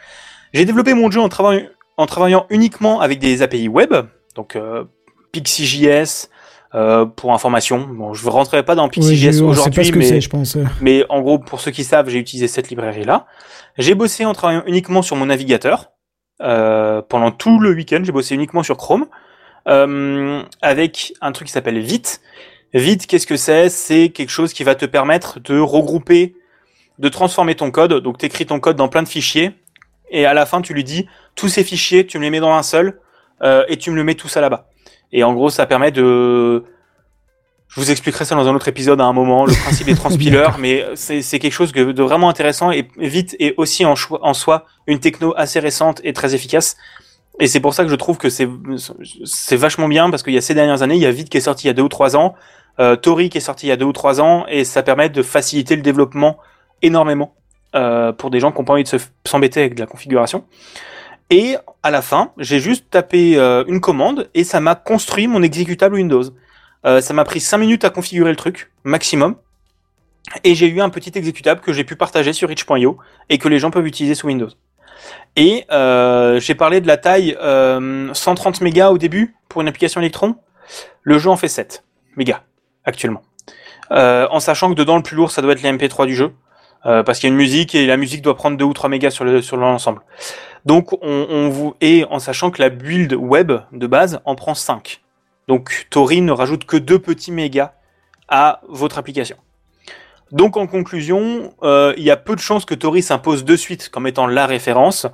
J'ai 0.54 0.66
développé 0.66 0.94
mon 0.94 1.10
jeu 1.10 1.20
en 1.20 1.30
travaillant 1.30 1.66
en 1.98 2.06
travaillant 2.06 2.46
uniquement 2.50 3.00
avec 3.02 3.20
des 3.20 3.42
API 3.42 3.68
web, 3.68 3.94
donc 4.36 4.56
euh, 4.56 4.84
PixieJS 5.32 6.30
euh, 6.74 7.06
pour 7.06 7.34
information. 7.34 7.88
Bon, 7.88 8.14
je 8.14 8.26
ne 8.26 8.30
rentrerai 8.30 8.64
pas 8.64 8.76
dans 8.76 8.90
PixieJS 8.90 9.42
aujourd'hui, 9.42 9.92
mais 9.96 10.20
je 10.20 10.30
pense. 10.30 10.58
mais 10.82 11.06
en 11.10 11.22
gros, 11.22 11.40
pour 11.40 11.62
ceux 11.62 11.72
qui 11.72 11.84
savent, 11.84 12.10
j'ai 12.10 12.20
utilisé 12.20 12.48
cette 12.48 12.70
librairie-là. 12.70 13.28
J'ai 13.78 13.96
bossé 13.96 14.26
en 14.26 14.34
travaillant 14.34 14.64
uniquement 14.66 15.02
sur 15.02 15.16
mon 15.16 15.28
navigateur. 15.28 15.92
Euh, 16.42 17.02
pendant 17.02 17.32
tout 17.32 17.60
le 17.60 17.74
week-end, 17.74 18.02
j'ai 18.04 18.12
bossé 18.12 18.36
uniquement 18.36 18.64
sur 18.64 18.76
Chrome. 18.76 19.06
Euh, 19.68 20.44
avec 20.62 21.14
un 21.22 21.32
truc 21.32 21.48
qui 21.48 21.54
s'appelle 21.54 21.80
Vite. 21.80 22.22
Vite, 22.74 23.08
qu'est-ce 23.08 23.26
que 23.26 23.38
c'est? 23.38 23.70
C'est 23.70 24.10
quelque 24.10 24.30
chose 24.30 24.52
qui 24.52 24.64
va 24.64 24.76
te 24.76 24.86
permettre 24.86 25.40
de 25.40 25.58
regrouper, 25.58 26.36
de 27.00 27.10
transformer 27.10 27.56
ton 27.56 27.72
code. 27.72 27.94
Donc, 28.04 28.18
tu 28.18 28.26
écris 28.26 28.46
ton 28.46 28.60
code 28.60 28.76
dans 28.76 28.90
plein 28.90 29.04
de 29.04 29.08
fichiers 29.08 29.52
et 30.10 30.26
à 30.26 30.34
la 30.34 30.46
fin, 30.46 30.62
tu 30.62 30.74
lui 30.74 30.84
dis 30.84 31.08
tous 31.36 31.48
ces 31.48 31.64
fichiers, 31.64 32.06
tu 32.06 32.18
me 32.18 32.24
les 32.24 32.30
mets 32.30 32.40
dans 32.40 32.54
un 32.54 32.64
seul 32.64 33.00
euh, 33.42 33.66
et 33.68 33.78
tu 33.78 33.92
me 33.92 33.96
le 33.96 34.04
mets 34.04 34.16
tout 34.16 34.28
ça 34.28 34.42
là-bas. 34.42 34.68
Et 35.12 35.24
en 35.24 35.34
gros, 35.34 35.50
ça 35.50 35.66
permet 35.66 35.92
de 35.92 36.64
je 37.68 37.80
vous 37.82 37.92
expliquerai 37.92 38.24
ça 38.26 38.36
dans 38.36 38.48
un 38.48 38.56
autre 38.56 38.68
épisode 38.68 39.02
à 39.02 39.06
un 39.06 39.12
moment, 39.12 39.46
le 39.46 39.54
principe 39.54 39.88
des 39.88 39.96
transpilers, 40.04 40.58
mais 40.60 40.86
c'est 40.96 41.40
quelque 41.40 41.52
chose 41.52 41.74
de 41.74 42.04
vraiment 42.04 42.30
intéressant 42.30 42.72
et 42.72 42.88
vite 42.98 43.36
et 43.40 43.54
aussi 43.58 43.86
en, 43.86 43.96
en 44.22 44.34
soi 44.34 44.66
une 44.88 45.00
techno 45.00 45.34
assez 45.36 45.60
récente 45.60 46.00
et 46.04 46.14
très 46.14 46.36
efficace. 46.36 46.78
Et 47.40 47.48
c'est 47.48 47.60
pour 47.60 47.74
ça 47.74 47.84
que 47.84 47.90
je 47.90 47.96
trouve 47.96 48.18
que 48.18 48.30
c'est 48.30 48.48
c'est 49.26 49.58
vachement 49.58 49.90
bien 49.90 50.10
parce 50.10 50.24
qu'il 50.24 50.34
y 50.34 50.38
a 50.38 50.42
ces 50.42 50.54
dernières 50.54 50.84
années, 50.84 50.96
il 50.96 51.02
y 51.02 51.06
a 51.06 51.12
Vite 51.12 51.30
qui 51.30 51.38
est 51.38 51.42
sorti 51.42 51.66
il 51.66 51.68
y 51.68 51.72
a 51.72 51.74
deux 51.74 51.84
ou 51.84 51.90
trois 51.90 52.16
ans, 52.16 52.36
euh, 52.80 52.96
Tori 52.96 53.30
qui 53.30 53.40
est 53.40 53.42
sorti 53.42 53.66
il 53.66 53.70
y 53.70 53.74
a 53.74 53.78
deux 53.78 53.86
ou 53.86 53.94
trois 53.94 54.22
ans, 54.22 54.46
et 54.48 54.64
ça 54.64 54.84
permet 54.84 55.10
de 55.10 55.22
faciliter 55.22 55.76
le 55.76 55.82
développement 55.82 56.38
énormément 56.82 57.36
euh, 57.76 58.12
pour 58.12 58.30
des 58.30 58.40
gens 58.40 58.52
qui 58.52 58.60
n'ont 58.60 58.66
pas 58.66 58.74
envie 58.74 58.84
de 58.84 58.88
se- 58.88 58.98
s'embêter 59.26 59.60
avec 59.62 59.76
de 59.76 59.80
la 59.82 59.86
configuration. 59.88 60.46
Et 61.30 61.56
à 61.84 61.92
la 61.92 62.02
fin, 62.02 62.32
j'ai 62.38 62.60
juste 62.60 62.90
tapé 62.90 63.38
euh, 63.38 63.64
une 63.68 63.82
commande 63.82 64.30
et 64.34 64.44
ça 64.44 64.60
m'a 64.60 64.76
construit 64.76 65.28
mon 65.28 65.42
exécutable 65.44 65.96
Windows. 65.96 66.24
Euh, 66.86 67.02
ça 67.02 67.14
m'a 67.14 67.26
pris 67.26 67.40
5 67.40 67.58
minutes 67.58 67.84
à 67.84 67.90
configurer 67.90 68.30
le 68.30 68.36
truc, 68.36 68.72
maximum. 68.84 69.36
Et 70.44 70.56
j'ai 70.56 70.68
eu 70.68 70.82
un 70.82 70.90
petit 70.90 71.12
exécutable 71.16 71.62
que 71.62 71.74
j'ai 71.74 71.84
pu 71.84 71.96
partager 71.96 72.34
sur 72.34 72.50
itch.io 72.52 72.98
et 73.30 73.38
que 73.38 73.48
les 73.48 73.60
gens 73.60 73.72
peuvent 73.72 73.86
utiliser 73.88 74.16
sous 74.16 74.28
Windows. 74.28 74.50
Et 75.36 75.66
j'ai 75.70 76.56
parlé 76.56 76.82
de 76.82 76.88
la 76.88 76.98
taille 76.98 77.36
euh, 77.42 78.12
130 78.14 78.62
mégas 78.62 78.90
au 78.90 78.98
début 78.98 79.36
pour 79.50 79.62
une 79.62 79.68
application 79.68 80.02
Electron. 80.02 80.36
Le 81.04 81.20
jeu 81.20 81.30
en 81.30 81.38
fait 81.38 81.48
7 81.48 81.84
mégas 82.18 82.42
actuellement. 82.86 83.22
En 83.92 84.40
sachant 84.40 84.70
que 84.70 84.76
dedans 84.76 84.98
le 84.98 85.04
plus 85.04 85.16
lourd 85.16 85.32
ça 85.32 85.42
doit 85.42 85.52
être 85.54 85.62
les 85.62 85.72
MP3 85.72 86.06
du 86.08 86.16
jeu. 86.16 86.34
Euh, 86.86 87.02
parce 87.02 87.20
qu'il 87.20 87.28
y 87.28 87.32
a 87.32 87.34
une 87.34 87.38
musique 87.38 87.74
et 87.74 87.88
la 87.88 87.98
musique 87.98 88.22
doit 88.22 88.36
prendre 88.36 88.58
2 88.58 88.66
ou 88.66 88.74
3 88.74 88.90
mégas 88.90 89.10
sur 89.10 89.24
le 89.24 89.42
sur 89.42 89.58
l'ensemble. 89.58 90.02
Donc 90.66 90.94
on, 91.02 91.50
vous 91.50 91.76
et 91.82 92.06
en 92.10 92.20
sachant 92.20 92.52
que 92.52 92.62
la 92.62 92.70
build 92.70 93.14
web 93.14 93.52
de 93.72 93.88
base 93.88 94.20
en 94.26 94.36
prend 94.36 94.54
5. 94.56 95.02
Donc 95.48 95.88
Tori 95.90 96.22
ne 96.22 96.32
rajoute 96.32 96.66
que 96.66 96.78
2 96.78 97.00
petits 97.00 97.32
mégas 97.32 97.74
à 98.28 98.62
votre 98.68 98.98
application. 98.98 99.38
Donc 100.32 100.58
en 100.58 100.66
conclusion, 100.66 101.54
euh, 101.64 101.94
il 101.98 102.04
y 102.04 102.12
a 102.12 102.18
peu 102.18 102.36
de 102.36 102.40
chances 102.40 102.66
que 102.66 102.74
Tori 102.74 103.04
s'impose 103.04 103.46
de 103.46 103.56
suite 103.56 103.90
comme 103.90 104.08
étant 104.08 104.28
la 104.28 104.46
référence. 104.46 105.08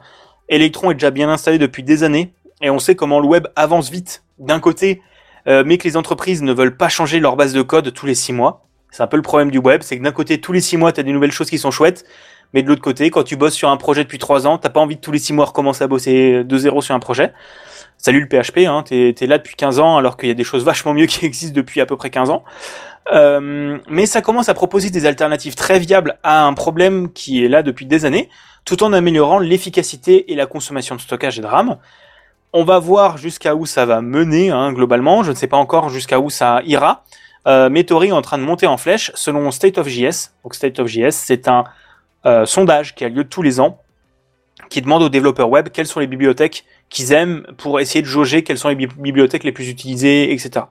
Electron 0.48 0.92
est 0.92 0.96
déjà 0.96 1.12
bien 1.12 1.30
installé 1.30 1.58
depuis 1.58 1.84
des 1.84 2.04
années 2.04 2.34
et 2.62 2.70
on 2.70 2.80
sait 2.80 2.96
comment 2.96 3.20
le 3.20 3.28
web 3.28 3.48
avance 3.56 3.90
vite 3.90 4.24
d'un 4.40 4.60
côté, 4.60 5.02
euh, 5.48 5.64
mais 5.66 5.78
que 5.78 5.88
les 5.88 5.98
entreprises 5.98 6.42
ne 6.44 6.54
veulent 6.54 6.78
pas 6.78 6.90
changer 6.90 7.20
leur 7.20 7.36
base 7.36 7.54
de 7.54 7.62
code 7.62 7.94
tous 7.94 8.06
les 8.06 8.16
six 8.16 8.34
mois. 8.34 8.66
C'est 8.92 9.04
un 9.04 9.08
peu 9.08 9.18
le 9.18 9.24
problème 9.24 9.52
du 9.52 9.58
web, 9.58 9.82
c'est 9.84 9.98
que 9.98 10.04
d'un 10.04 10.12
côté 10.12 10.40
tous 10.40 10.52
les 10.52 10.62
six 10.62 10.78
mois 10.78 10.92
tu 10.92 11.00
as 11.00 11.04
des 11.04 11.14
nouvelles 11.14 11.32
choses 11.32 11.50
qui 11.50 11.58
sont 11.58 11.72
chouettes, 11.72 12.06
mais 12.54 12.62
de 12.62 12.68
l'autre 12.68 12.82
côté 12.82 13.10
quand 13.10 13.24
tu 13.24 13.36
bosses 13.38 13.54
sur 13.54 13.70
un 13.70 13.78
projet 13.78 14.04
depuis 14.04 14.20
trois 14.20 14.46
ans, 14.48 14.58
t'as 14.58 14.70
pas 14.70 14.82
envie 14.82 14.98
de 14.98 15.02
tous 15.02 15.12
les 15.12 15.20
six 15.20 15.34
mois 15.34 15.46
recommencer 15.46 15.84
à 15.84 15.88
bosser 15.88 16.44
de 16.44 16.58
zéro 16.58 16.82
sur 16.82 16.94
un 16.94 17.00
projet. 17.00 17.34
Salut 17.98 18.20
le 18.20 18.28
PHP, 18.28 18.68
hein, 18.68 18.84
t'es 18.84 19.14
es 19.20 19.28
là 19.28 19.38
depuis 19.38 19.56
15 19.56 19.80
ans 19.80 19.96
alors 19.96 20.18
qu'il 20.18 20.28
y 20.28 20.32
a 20.32 20.36
des 20.36 20.44
choses 20.44 20.64
vachement 20.64 20.94
mieux 20.94 21.06
qui 21.08 21.26
existent 21.26 21.56
depuis 21.56 21.82
à 21.82 21.86
peu 21.86 21.96
près 21.96 22.10
15 22.10 22.32
ans. 22.32 22.44
Euh, 23.14 23.78
mais 23.90 24.06
ça 24.06 24.22
commence 24.22 24.50
à 24.50 24.54
proposer 24.54 24.90
des 24.90 25.06
alternatives 25.06 25.56
très 25.56 25.80
viables 25.80 26.18
à 26.24 26.46
un 26.46 26.54
problème 26.54 27.12
qui 27.12 27.46
est 27.46 27.48
là 27.48 27.62
depuis 27.62 27.86
des 27.86 28.06
années, 28.06 28.30
tout 28.66 28.84
en 28.84 28.92
améliorant 28.94 29.38
l'efficacité 29.40 30.32
et 30.32 30.36
la 30.36 30.46
consommation 30.48 30.96
de 30.96 31.02
stockage 31.02 31.38
et 31.38 31.42
de 31.42 31.48
RAM. 31.48 31.78
On 32.54 32.64
va 32.64 32.80
voir 32.80 33.18
jusqu'à 33.18 33.56
où 33.56 33.66
ça 33.66 33.86
va 33.86 34.02
mener, 34.02 34.50
hein, 34.50 34.74
globalement. 34.74 35.24
Je 35.24 35.30
ne 35.30 35.36
sais 35.36 35.48
pas 35.48 35.58
encore 35.58 35.90
jusqu'à 35.90 36.20
où 36.20 36.30
ça 36.30 36.62
ira. 36.66 37.04
Euh, 37.48 37.70
mais 37.70 37.84
Tori 37.84 38.10
est 38.10 38.12
en 38.12 38.22
train 38.22 38.38
de 38.38 38.44
monter 38.44 38.68
en 38.68 38.78
flèche 38.78 39.12
selon 39.16 39.50
State 39.52 39.78
of 39.78 39.88
JS. 39.88 40.32
Donc 40.44 40.54
State 40.56 40.80
of 40.80 40.88
JS, 40.88 41.12
c'est 41.12 41.48
un 41.48 41.64
euh, 42.26 42.46
sondage 42.46 42.94
qui 42.94 43.04
a 43.04 43.10
lieu 43.10 43.24
tous 43.24 43.42
les 43.42 43.60
ans, 43.60 43.80
qui 44.70 44.82
demande 44.82 45.02
aux 45.02 45.10
développeurs 45.10 45.50
web 45.50 45.70
quelles 45.70 45.88
sont 45.88 46.00
les 46.00 46.08
bibliothèques 46.08 46.66
qu'ils 46.90 47.14
aiment 47.14 47.44
pour 47.58 47.80
essayer 47.80 48.02
de 48.02 48.08
jauger 48.08 48.44
quelles 48.44 48.58
sont 48.60 48.70
les 48.70 48.76
bi- 48.76 48.88
bibliothèques 48.98 49.44
les 49.44 49.52
plus 49.52 49.70
utilisées, 49.70 50.32
etc. 50.34 50.66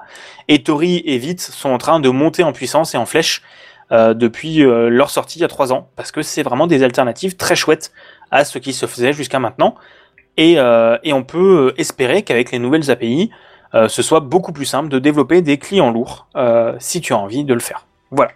Et 0.48 0.62
Tori 0.62 1.02
et 1.04 1.18
Vite 1.18 1.40
sont 1.40 1.70
en 1.70 1.78
train 1.78 1.98
de 1.98 2.08
monter 2.08 2.44
en 2.44 2.52
puissance 2.52 2.94
et 2.94 2.98
en 2.98 3.06
flèche 3.06 3.42
euh, 3.90 4.14
depuis 4.14 4.62
euh, 4.62 4.88
leur 4.90 5.10
sortie 5.10 5.38
il 5.38 5.42
y 5.42 5.44
a 5.44 5.48
trois 5.48 5.72
ans, 5.72 5.88
parce 5.96 6.12
que 6.12 6.22
c'est 6.22 6.42
vraiment 6.44 6.68
des 6.68 6.84
alternatives 6.84 7.36
très 7.36 7.56
chouettes 7.56 7.90
à 8.30 8.44
ce 8.44 8.58
qui 8.58 8.72
se 8.72 8.86
faisait 8.86 9.12
jusqu'à 9.12 9.40
maintenant. 9.40 9.74
Et 10.36 10.56
on 10.58 11.22
peut 11.22 11.74
espérer 11.76 12.22
qu'avec 12.22 12.50
les 12.50 12.58
nouvelles 12.58 12.90
API, 12.90 13.30
euh, 13.74 13.88
ce 13.88 14.02
soit 14.02 14.20
beaucoup 14.20 14.52
plus 14.52 14.64
simple 14.64 14.88
de 14.88 14.98
développer 14.98 15.42
des 15.42 15.58
clients 15.58 15.90
lourds 15.90 16.26
euh, 16.36 16.74
si 16.78 17.00
tu 17.00 17.12
as 17.12 17.18
envie 17.18 17.44
de 17.44 17.54
le 17.54 17.60
faire. 17.60 17.86
Voilà. 18.10 18.32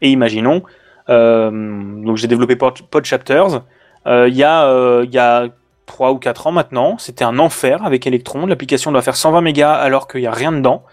Et 0.00 0.10
imaginons, 0.10 0.62
euh, 1.08 1.50
donc 1.50 2.16
j'ai 2.16 2.28
développé 2.28 2.56
Pod, 2.56 3.04
Chapters. 3.04 3.62
Il 4.06 4.34
y 4.34 4.44
a 4.44 5.02
y 5.04 5.18
a 5.18 5.48
trois 5.84 6.12
ou 6.12 6.18
quatre 6.18 6.46
ans 6.46 6.52
maintenant, 6.52 6.96
c'était 6.98 7.24
un 7.24 7.38
enfer 7.38 7.84
avec 7.84 8.06
Electron. 8.06 8.46
L'application 8.46 8.92
doit 8.92 9.02
faire 9.02 9.16
120 9.16 9.40
mégas 9.40 9.72
alors 9.72 10.06
qu'il 10.08 10.20
n'y 10.20 10.26
a 10.26 10.32
rien 10.32 10.52
dedans. 10.52 10.84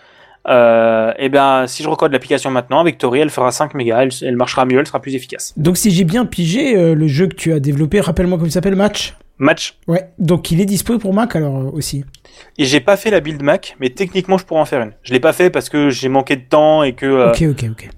Euh, 0.48 1.12
et 1.18 1.30
ben 1.30 1.66
si 1.68 1.82
je 1.82 1.90
recode 1.90 2.12
l'application 2.12 2.52
maintenant 2.52 2.80
avec 2.80 2.98
Tori, 2.98 3.20
elle 3.20 3.30
fera 3.30 3.52
5 3.52 3.74
mégas, 3.74 4.04
elle, 4.04 4.12
elle 4.22 4.36
marchera 4.36 4.66
mieux, 4.66 4.80
elle 4.80 4.88
sera 4.88 5.00
plus 5.00 5.16
efficace. 5.16 5.54
Donc 5.58 5.78
si 5.78 5.92
j'ai 5.92 6.04
bien 6.04 6.26
pigé 6.26 6.76
euh, 6.76 6.94
le 6.94 7.08
jeu 7.08 7.28
que 7.28 7.36
tu 7.36 7.52
as 7.54 7.60
développé, 7.60 8.00
rappelle-moi 8.00 8.38
comment 8.38 8.48
il 8.48 8.52
s'appelle, 8.52 8.76
Match? 8.76 9.16
Match. 9.38 9.78
Ouais, 9.88 10.10
donc 10.20 10.52
il 10.52 10.62
est 10.62 10.66
dispo 10.66 10.98
pour 11.00 11.14
Mac 11.14 11.36
alors 11.36 11.58
euh, 11.58 11.72
aussi. 11.74 12.06
Et 12.57 12.66
j'ai 12.66 12.80
pas 12.80 12.98
fait 12.98 13.12
la 13.12 13.20
build 13.20 13.41
Mac, 13.41 13.76
mais 13.80 13.90
techniquement 13.90 14.38
je 14.38 14.45
pourrais 14.45 14.62
en 14.62 14.66
faire 14.66 14.82
une. 14.82 14.94
Je 15.03 15.14
l'ai 15.14 15.20
pas 15.20 15.34
fait 15.34 15.49
parce 15.49 15.70
que 15.70 15.90
j'ai 15.90 16.10
manqué 16.10 16.36
de 16.36 16.44
temps 16.44 16.84
et 16.84 16.94
que 16.94 17.06
euh, 17.06 17.32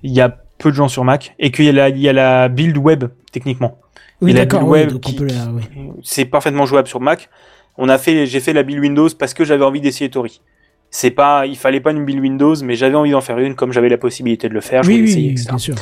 y 0.04 0.22
a 0.22 0.30
peu 0.58 0.72
de 0.72 0.76
gens 0.76 0.88
sur 0.88 1.04
Mac 1.04 1.36
et 1.40 1.52
qu'il 1.52 1.66
y 1.66 1.70
a 1.70 1.72
la, 1.72 1.90
il 1.90 2.00
y 2.00 2.10
a 2.10 2.14
la 2.14 2.50
build 2.50 2.78
web 2.78 3.06
techniquement. 3.32 3.80
Oui, 4.22 4.34
d'accord, 4.34 4.68
ouais, 4.68 4.88
ouais. 4.92 5.62
C'est 6.04 6.26
parfaitement 6.26 6.66
jouable 6.66 6.88
sur 6.88 7.00
Mac. 7.00 7.30
On 7.78 7.90
a 7.90 8.00
fait, 8.00 8.26
j'ai 8.26 8.40
fait 8.40 8.54
la 8.54 8.64
build 8.64 8.80
Windows 8.80 9.10
parce 9.18 9.34
que 9.36 9.46
j'avais 9.46 9.64
envie 9.64 9.82
d'essayer 9.82 10.10
Tori. 10.10 10.42
C'est 10.90 11.12
pas, 11.12 11.46
il 11.46 11.58
fallait 11.58 11.82
pas 11.82 11.92
une 11.92 12.04
build 12.06 12.22
Windows, 12.22 12.56
mais 12.64 12.76
j'avais 12.76 12.96
envie 12.96 13.12
d'en 13.12 13.22
faire 13.22 13.38
une 13.38 13.54
comme 13.56 13.72
j'avais 13.72 13.90
la 13.90 13.98
possibilité 13.98 14.50
de 14.50 14.54
le 14.54 14.62
faire. 14.62 14.82
Je 14.84 14.88
Oui, 14.90 14.96
voulais 14.96 15.06
oui, 15.06 15.12
essayer, 15.12 15.28
oui, 15.28 15.34
etc. 15.34 15.50
bien 15.50 15.58
sûr. 15.60 15.76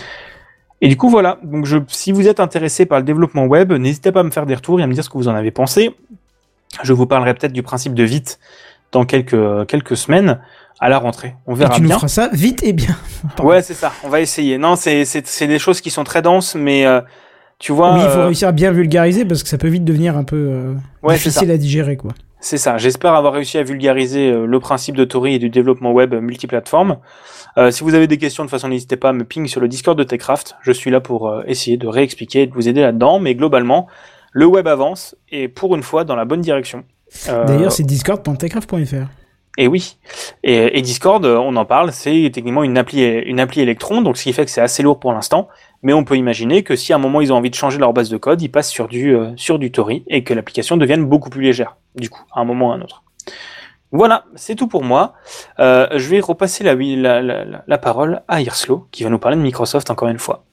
Et 0.82 0.90
du 0.90 0.98
coup, 0.98 1.10
voilà. 1.10 1.40
Donc, 1.44 1.66
je, 1.66 1.78
si 1.88 2.12
vous 2.12 2.28
êtes 2.28 2.40
intéressé 2.42 2.86
par 2.86 3.00
le 3.00 3.06
développement 3.06 3.46
web, 3.46 3.72
n'hésitez 3.72 4.12
pas 4.12 4.20
à 4.20 4.24
me 4.24 4.32
faire 4.32 4.46
des 4.46 4.56
retours 4.56 4.80
et 4.80 4.84
à 4.84 4.88
me 4.88 4.94
dire 4.94 5.04
ce 5.04 5.10
que 5.10 5.18
vous 5.18 5.30
en 5.30 5.36
avez 5.36 5.52
pensé. 5.52 5.92
Je 6.84 6.94
vous 6.94 7.06
parlerai 7.06 7.34
peut-être 7.34 7.54
du 7.54 7.64
principe 7.64 7.94
de 7.94 8.04
vite 8.04 8.40
dans 8.92 9.06
quelques, 9.06 9.66
quelques 9.68 9.98
semaines 9.98 10.40
à 10.80 10.90
la 10.90 10.98
rentrée. 11.00 11.36
On 11.48 11.56
Et 11.56 11.60
verra 11.60 11.76
tu 11.76 11.82
nous 11.82 11.88
bien. 11.88 11.96
feras 11.98 12.08
ça 12.08 12.30
vite 12.34 12.64
et 12.64 12.74
bien. 12.74 12.96
Pardon. 13.36 13.44
Ouais, 13.52 13.62
c'est 13.62 13.74
ça. 13.74 13.92
On 14.04 14.10
va 14.10 14.22
essayer. 14.22 14.58
Non, 14.58 14.76
c'est, 14.76 15.06
c'est, 15.06 15.26
c'est 15.26 15.48
des 15.48 15.60
choses 15.60 15.82
qui 15.82 15.90
sont 15.90 16.04
très 16.04 16.22
denses, 16.22 16.56
mais 16.56 16.86
euh, 16.86 17.02
tu 17.60 17.72
vois. 17.72 17.94
oui, 17.94 18.02
il 18.04 18.10
faut 18.10 18.20
euh, 18.20 18.26
réussir 18.26 18.48
à 18.48 18.52
bien 18.52 18.72
vulgariser 18.72 19.26
parce 19.26 19.42
que 19.44 19.50
ça 19.50 19.58
peut 19.58 19.68
vite 19.70 19.86
devenir 19.86 20.18
un 20.18 20.24
peu 20.24 20.36
euh, 20.36 20.74
Ouais, 21.04 21.16
difficile 21.16 21.50
à 21.52 21.58
digérer, 21.58 21.96
quoi. 21.98 22.12
C'est 22.42 22.58
ça. 22.58 22.78
J'espère 22.78 23.14
avoir 23.16 23.34
réussi 23.34 23.58
à 23.58 23.64
vulgariser 23.64 24.30
euh, 24.32 24.46
le 24.46 24.60
principe 24.60 24.96
de 24.96 25.04
Tori 25.06 25.36
et 25.36 25.40
du 25.40 25.50
développement 25.50 25.92
web 25.94 26.14
multiplateforme. 26.14 26.98
Euh, 27.58 27.72
si 27.72 27.84
vous 27.84 27.96
avez 27.96 28.06
des 28.08 28.18
questions, 28.18 28.44
de 28.44 28.50
toute 28.50 28.52
façon, 28.60 28.68
n'hésitez 28.68 28.98
pas 28.98 29.10
à 29.10 29.14
me 29.14 29.24
ping 29.24 29.48
sur 29.48 29.62
le 29.62 29.68
Discord 29.68 29.98
de 29.98 30.04
Techcraft. 30.04 30.56
Je 30.62 30.72
suis 30.74 30.92
là 30.92 31.00
pour 31.00 31.30
euh, 31.30 31.42
essayer 31.48 31.78
de 31.78 31.88
réexpliquer 31.88 32.42
et 32.44 32.48
de 32.48 32.54
vous 32.54 32.68
aider 32.68 32.82
là-dedans. 32.82 33.20
Mais 33.20 33.34
globalement, 33.34 33.88
le 34.38 34.46
web 34.46 34.68
avance 34.68 35.16
et 35.30 35.48
pour 35.48 35.76
une 35.78 35.82
fois 35.84 36.04
dans 36.04 36.18
la 36.18 36.26
bonne 36.26 36.42
direction. 36.42 36.84
Euh, 37.30 37.46
D'ailleurs, 37.46 37.72
c'est 37.72 37.84
discord.techcraft.fr. 37.84 39.08
Et 39.58 39.68
oui. 39.70 39.98
Et, 40.44 40.78
et 40.78 40.82
Discord, 40.82 41.24
euh, 41.26 41.38
on 41.38 41.56
en 41.56 41.64
parle, 41.64 41.94
c'est 41.94 42.30
techniquement 42.34 42.64
une 42.64 42.78
appli, 42.78 43.02
une 43.02 43.40
appli 43.40 43.62
Electron, 43.62 44.02
donc 44.02 44.18
ce 44.18 44.24
qui 44.24 44.34
fait 44.34 44.44
que 44.44 44.52
c'est 44.52 44.60
assez 44.60 44.84
lourd 44.84 45.00
pour 45.00 45.14
l'instant. 45.14 45.48
Mais 45.84 45.94
on 45.94 46.04
peut 46.04 46.18
imaginer 46.18 46.62
que 46.64 46.76
si 46.76 46.92
à 46.92 46.98
un 46.98 47.00
moment 47.00 47.22
ils 47.22 47.32
ont 47.32 47.38
envie 47.38 47.50
de 47.50 47.56
changer 47.56 47.78
leur 47.78 47.94
base 47.94 48.10
de 48.10 48.18
code, 48.18 48.42
ils 48.42 48.50
passent 48.52 48.70
sur 48.70 48.90
du, 48.90 49.16
euh, 49.16 49.32
sur 49.38 49.58
du 49.58 49.72
Tori 49.72 50.04
et 50.08 50.26
que 50.26 50.34
l'application 50.34 50.76
devienne 50.76 51.06
beaucoup 51.06 51.30
plus 51.30 51.42
légère, 51.42 51.78
du 51.96 52.10
coup, 52.10 52.24
à 52.34 52.42
un 52.42 52.44
moment 52.44 52.68
ou 52.68 52.72
à 52.74 52.76
un 52.76 52.82
autre. 52.82 53.04
Voilà, 53.94 54.26
c'est 54.36 54.56
tout 54.56 54.68
pour 54.68 54.84
moi. 54.84 55.14
Euh, 55.60 55.88
je 55.96 56.10
vais 56.10 56.20
repasser 56.20 56.66
la, 56.66 56.76
la, 56.76 57.22
la, 57.22 57.46
la- 57.46 57.64
la 57.66 57.78
parole 57.78 58.24
à 58.28 58.42
Irslo, 58.42 58.88
qui 58.92 59.06
va 59.06 59.10
nous 59.10 59.20
parler 59.20 59.38
de 59.38 59.42
Microsoft 59.42 59.90
encore 59.90 60.10
une 60.10 60.20
fois. 60.20 60.44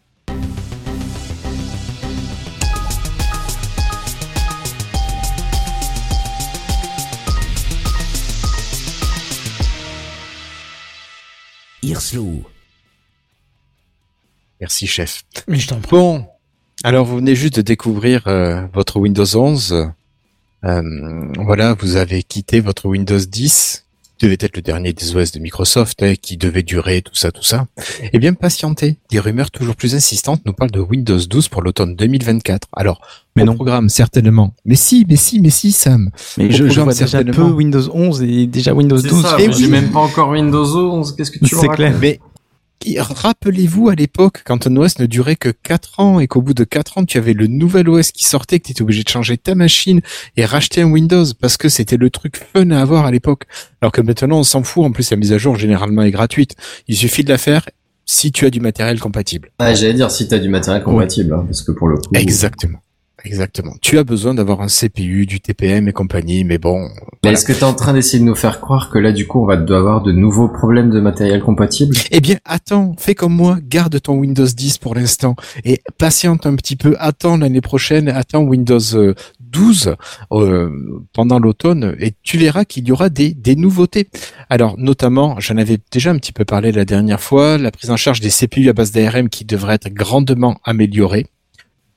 Merci, 14.60 14.86
chef. 14.86 15.24
Mais 15.48 15.59
je 15.59 15.69
t'en 15.69 15.81
prie. 15.81 15.90
Bon, 15.90 16.27
alors 16.85 17.05
vous 17.05 17.16
venez 17.16 17.35
juste 17.35 17.56
de 17.56 17.62
découvrir 17.62 18.27
euh, 18.28 18.66
votre 18.73 18.98
Windows 19.01 19.36
11. 19.36 19.93
Euh, 20.64 21.32
voilà, 21.39 21.74
vous 21.74 21.97
avez 21.97 22.23
quitté 22.23 22.60
votre 22.60 22.86
Windows 22.86 23.19
10, 23.19 23.85
qui 23.85 23.91
devait 24.22 24.38
être 24.40 24.56
le 24.56 24.62
dernier 24.62 24.92
des 24.92 25.16
OS 25.16 25.32
de 25.32 25.40
Microsoft, 25.40 26.02
hein, 26.02 26.14
qui 26.20 26.36
devait 26.36 26.62
durer, 26.62 27.02
tout 27.02 27.14
ça, 27.14 27.30
tout 27.30 27.42
ça. 27.42 27.66
Eh 28.12 28.18
bien, 28.18 28.34
patientez. 28.34 28.96
Des 29.10 29.18
rumeurs 29.18 29.50
toujours 29.50 29.76
plus 29.76 29.94
insistantes 29.94 30.42
nous 30.46 30.52
parlent 30.52 30.70
de 30.70 30.80
Windows 30.80 31.18
12 31.18 31.48
pour 31.48 31.62
l'automne 31.62 31.96
2024. 31.96 32.68
Alors, 32.76 33.00
Mais 33.36 33.44
non. 33.44 33.54
programme 33.54 33.88
certainement. 33.88 34.54
Mais 34.64 34.76
si, 34.76 35.04
mais 35.08 35.16
si, 35.16 35.40
mais 35.40 35.50
si, 35.50 35.72
Sam. 35.72 36.10
Mais 36.38 36.50
je, 36.50 36.64
vois 36.64 36.92
déjà 36.92 37.06
certainement. 37.06 37.32
peu 37.48 37.52
Windows 37.52 37.88
11 37.92 38.22
et 38.22 38.46
déjà 38.46 38.72
Windows 38.74 38.98
C'est 38.98 39.08
12. 39.08 39.22
ça, 39.22 39.36
oui. 39.38 39.52
j'ai 39.58 39.68
même 39.68 39.90
pas 39.90 40.00
encore 40.00 40.30
Windows 40.30 40.64
11. 40.64 41.16
Qu'est-ce 41.16 41.30
que 41.30 41.44
tu 41.44 41.54
C'est 41.56 41.68
clair. 41.68 41.96
Mais 42.00 42.20
Rappelez-vous 42.98 43.88
à 43.88 43.94
l'époque, 43.94 44.42
quand 44.44 44.66
un 44.66 44.76
OS 44.76 44.98
ne 44.98 45.06
durait 45.06 45.36
que 45.36 45.50
4 45.50 46.00
ans 46.00 46.20
et 46.20 46.26
qu'au 46.26 46.42
bout 46.42 46.54
de 46.54 46.64
4 46.64 46.98
ans, 46.98 47.04
tu 47.04 47.18
avais 47.18 47.32
le 47.32 47.46
nouvel 47.46 47.88
OS 47.88 48.12
qui 48.12 48.24
sortait, 48.24 48.59
que 48.59 48.66
tu 48.66 48.72
étais 48.72 48.82
obligé 48.82 49.02
de 49.02 49.09
changer 49.09 49.36
ta 49.36 49.54
machine 49.54 50.00
et 50.36 50.44
racheter 50.44 50.82
un 50.82 50.90
Windows 50.90 51.24
parce 51.40 51.56
que 51.56 51.68
c'était 51.68 51.96
le 51.96 52.10
truc 52.10 52.40
fun 52.52 52.70
à 52.70 52.80
avoir 52.80 53.06
à 53.06 53.10
l'époque. 53.10 53.44
Alors 53.80 53.92
que 53.92 54.00
maintenant, 54.00 54.38
on 54.38 54.44
s'en 54.44 54.62
fout. 54.62 54.84
En 54.84 54.92
plus, 54.92 55.10
la 55.10 55.16
mise 55.16 55.32
à 55.32 55.38
jour, 55.38 55.56
généralement, 55.56 56.02
est 56.02 56.10
gratuite. 56.10 56.56
Il 56.88 56.96
suffit 56.96 57.24
de 57.24 57.30
la 57.30 57.38
faire 57.38 57.68
si 58.04 58.32
tu 58.32 58.46
as 58.46 58.50
du 58.50 58.60
matériel 58.60 58.98
compatible. 59.00 59.50
Ah, 59.59 59.74
j'allais 59.74 59.94
dire 59.94 60.10
si 60.10 60.28
t'as 60.28 60.38
du 60.38 60.48
matériel 60.48 60.82
compatible, 60.82 61.34
hein, 61.34 61.44
parce 61.46 61.62
que 61.62 61.72
pour 61.72 61.88
le 61.88 61.96
coup. 61.96 62.10
Exactement. 62.14 62.78
Exactement. 63.24 63.74
Tu 63.80 63.98
as 63.98 64.04
besoin 64.04 64.34
d'avoir 64.34 64.60
un 64.62 64.66
CPU, 64.66 65.26
du 65.26 65.40
TPM 65.40 65.88
et 65.88 65.92
compagnie, 65.92 66.44
mais 66.44 66.58
bon. 66.58 66.88
Voilà. 67.22 67.38
est-ce 67.38 67.46
que 67.46 67.52
t'es 67.52 67.64
en 67.64 67.74
train 67.74 67.92
d'essayer 67.92 68.18
de 68.18 68.24
nous 68.24 68.34
faire 68.34 68.60
croire 68.60 68.90
que 68.90 68.98
là, 68.98 69.12
du 69.12 69.26
coup, 69.26 69.42
on 69.42 69.46
va 69.46 69.54
avoir 69.54 70.02
de 70.02 70.12
nouveaux 70.12 70.48
problèmes 70.48 70.90
de 70.90 71.00
matériel 71.00 71.42
compatible? 71.42 71.96
Eh 72.10 72.20
bien, 72.20 72.36
attends, 72.44 72.94
fais 72.98 73.14
comme 73.14 73.34
moi, 73.34 73.58
garde 73.62 74.00
ton 74.00 74.14
Windows 74.14 74.46
10 74.46 74.78
pour 74.78 74.94
l'instant 74.94 75.36
et 75.64 75.80
patiente 75.98 76.46
un 76.46 76.56
petit 76.56 76.76
peu, 76.76 76.96
attends 76.98 77.36
l'année 77.36 77.60
prochaine, 77.60 78.08
attends 78.08 78.42
Windows 78.42 78.80
euh, 78.94 79.14
12 79.40 79.94
euh, 80.32 80.70
pendant 81.12 81.38
l'automne 81.38 81.94
et 82.00 82.12
tu 82.22 82.38
verras 82.38 82.64
qu'il 82.64 82.88
y 82.88 82.92
aura 82.92 83.08
des, 83.08 83.34
des 83.34 83.54
nouveautés. 83.54 84.08
Alors, 84.50 84.76
notamment, 84.78 85.36
j'en 85.38 85.56
avais 85.58 85.78
déjà 85.92 86.10
un 86.10 86.16
petit 86.16 86.32
peu 86.32 86.44
parlé 86.44 86.72
la 86.72 86.84
dernière 86.84 87.20
fois, 87.20 87.58
la 87.58 87.70
prise 87.70 87.90
en 87.90 87.96
charge 87.96 88.20
des 88.20 88.30
CPU 88.30 88.68
à 88.68 88.72
base 88.72 88.92
d'ARM 88.92 89.28
qui 89.28 89.44
devrait 89.44 89.74
être 89.74 89.92
grandement 89.92 90.58
améliorée. 90.64 91.26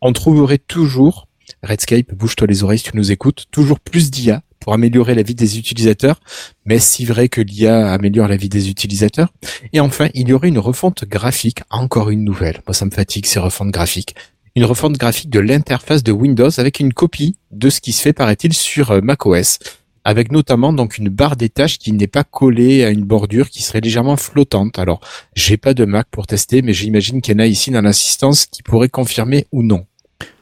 On 0.08 0.14
trouverait 0.14 0.60
toujours, 0.60 1.28
Redscape, 1.64 2.14
bouge-toi 2.14 2.46
les 2.46 2.64
oreilles 2.64 2.78
si 2.78 2.92
tu 2.92 2.96
nous 2.96 3.12
écoutes, 3.12 3.46
toujours 3.50 3.80
plus 3.80 4.12
d'IA 4.12 4.44
pour 4.60 4.72
améliorer 4.72 5.16
la 5.16 5.24
vie 5.24 5.34
des 5.34 5.58
utilisateurs, 5.58 6.20
mais 6.64 6.78
c'est 6.78 7.06
vrai 7.06 7.28
que 7.28 7.42
l'IA 7.42 7.92
améliore 7.92 8.28
la 8.28 8.38
vie 8.38 8.48
des 8.48 8.70
utilisateurs. 8.70 9.34
Et 9.74 9.80
enfin, 9.80 10.10
il 10.14 10.30
y 10.30 10.34
aurait 10.34 10.50
une 10.50 10.60
refonte 10.60 11.06
graphique, 11.06 11.62
encore 11.72 12.12
une 12.12 12.24
nouvelle. 12.24 12.62
Moi, 12.68 12.76
ça 12.76 12.86
me 12.86 12.92
fatigue 12.92 13.26
ces 13.26 13.40
refontes 13.40 13.72
graphiques. 13.72 14.14
Une 14.56 14.66
refonte 14.66 14.96
graphique 14.96 15.32
de 15.32 15.40
l'interface 15.40 16.04
de 16.04 16.12
Windows 16.12 16.52
avec 16.60 16.80
une 16.80 16.94
copie 16.94 17.38
de 17.50 17.72
ce 17.72 17.82
qui 17.82 17.92
se 17.92 18.04
fait, 18.04 18.14
paraît-il, 18.14 18.54
sur 18.54 18.92
euh, 18.92 19.02
macOS. 19.02 19.58
Avec 20.04 20.32
notamment 20.32 20.72
donc 20.72 21.00
une 21.00 21.10
barre 21.10 21.36
des 21.36 21.50
tâches 21.50 21.80
qui 21.80 21.92
n'est 21.94 22.06
pas 22.06 22.24
collée 22.24 22.84
à 22.84 22.92
une 22.92 23.06
bordure 23.06 23.50
qui 23.50 23.64
serait 23.64 23.82
légèrement 23.82 24.18
flottante. 24.18 24.78
Alors, 24.78 25.00
j'ai 25.36 25.58
pas 25.58 25.74
de 25.74 25.84
Mac 25.84 26.06
pour 26.12 26.28
tester, 26.28 26.62
mais 26.62 26.74
j'imagine 26.74 27.24
qu'il 27.24 27.34
y 27.34 27.38
en 27.38 27.40
a 27.40 27.48
ici 27.48 27.72
dans 27.72 27.82
l'assistance 27.82 28.46
qui 28.46 28.62
pourrait 28.62 28.90
confirmer 28.90 29.48
ou 29.52 29.64
non. 29.64 29.88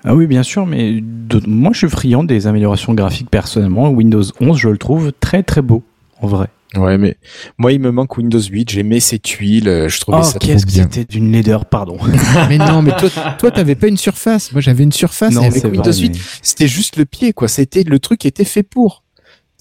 Ah 0.05 0.15
oui, 0.15 0.27
bien 0.27 0.43
sûr, 0.43 0.65
mais 0.65 0.99
de- 1.01 1.41
moi 1.47 1.71
je 1.73 1.79
suis 1.79 1.89
friand 1.89 2.23
des 2.23 2.45
améliorations 2.47 2.93
graphiques 2.93 3.29
personnellement. 3.29 3.89
Windows 3.89 4.23
11, 4.39 4.57
je 4.57 4.69
le 4.69 4.77
trouve 4.77 5.11
très 5.19 5.43
très 5.43 5.61
beau, 5.61 5.83
en 6.21 6.27
vrai. 6.27 6.47
Ouais, 6.75 6.97
mais 6.97 7.17
moi, 7.59 7.71
il 7.71 7.79
me 7.79 7.91
manque 7.91 8.17
Windows 8.17 8.41
8. 8.41 8.71
J'aimais 8.71 8.99
ces 8.99 9.19
tuiles. 9.19 9.67
euh, 9.69 9.87
Je 9.89 9.99
trouvais 10.01 10.17
Oh, 10.21 10.23
ça 10.23 10.39
trop 10.39 10.47
qu'est-ce 10.49 10.65
que 10.65 10.71
bien. 10.71 10.83
c'était 10.91 11.05
d'une 11.05 11.31
laideur, 11.31 11.65
pardon. 11.65 11.97
mais 12.49 12.57
non, 12.57 12.81
mais 12.81 12.95
toi, 12.97 13.09
toi, 13.39 13.51
t'avais 13.51 13.75
pas 13.75 13.87
une 13.87 13.97
surface. 13.97 14.51
Moi, 14.53 14.61
j'avais 14.61 14.83
une 14.83 14.91
surface. 14.91 15.35
Non, 15.35 15.43
et 15.43 15.47
avec 15.47 15.63
Windows 15.65 15.83
vrai, 15.91 16.01
8, 16.01 16.09
mais- 16.13 16.19
c'était 16.41 16.67
juste 16.67 16.97
le 16.97 17.05
pied, 17.05 17.31
quoi. 17.31 17.47
C'était 17.47 17.83
le 17.83 17.99
truc 17.99 18.21
qui 18.21 18.27
était 18.27 18.43
fait 18.43 18.63
pour. 18.63 19.03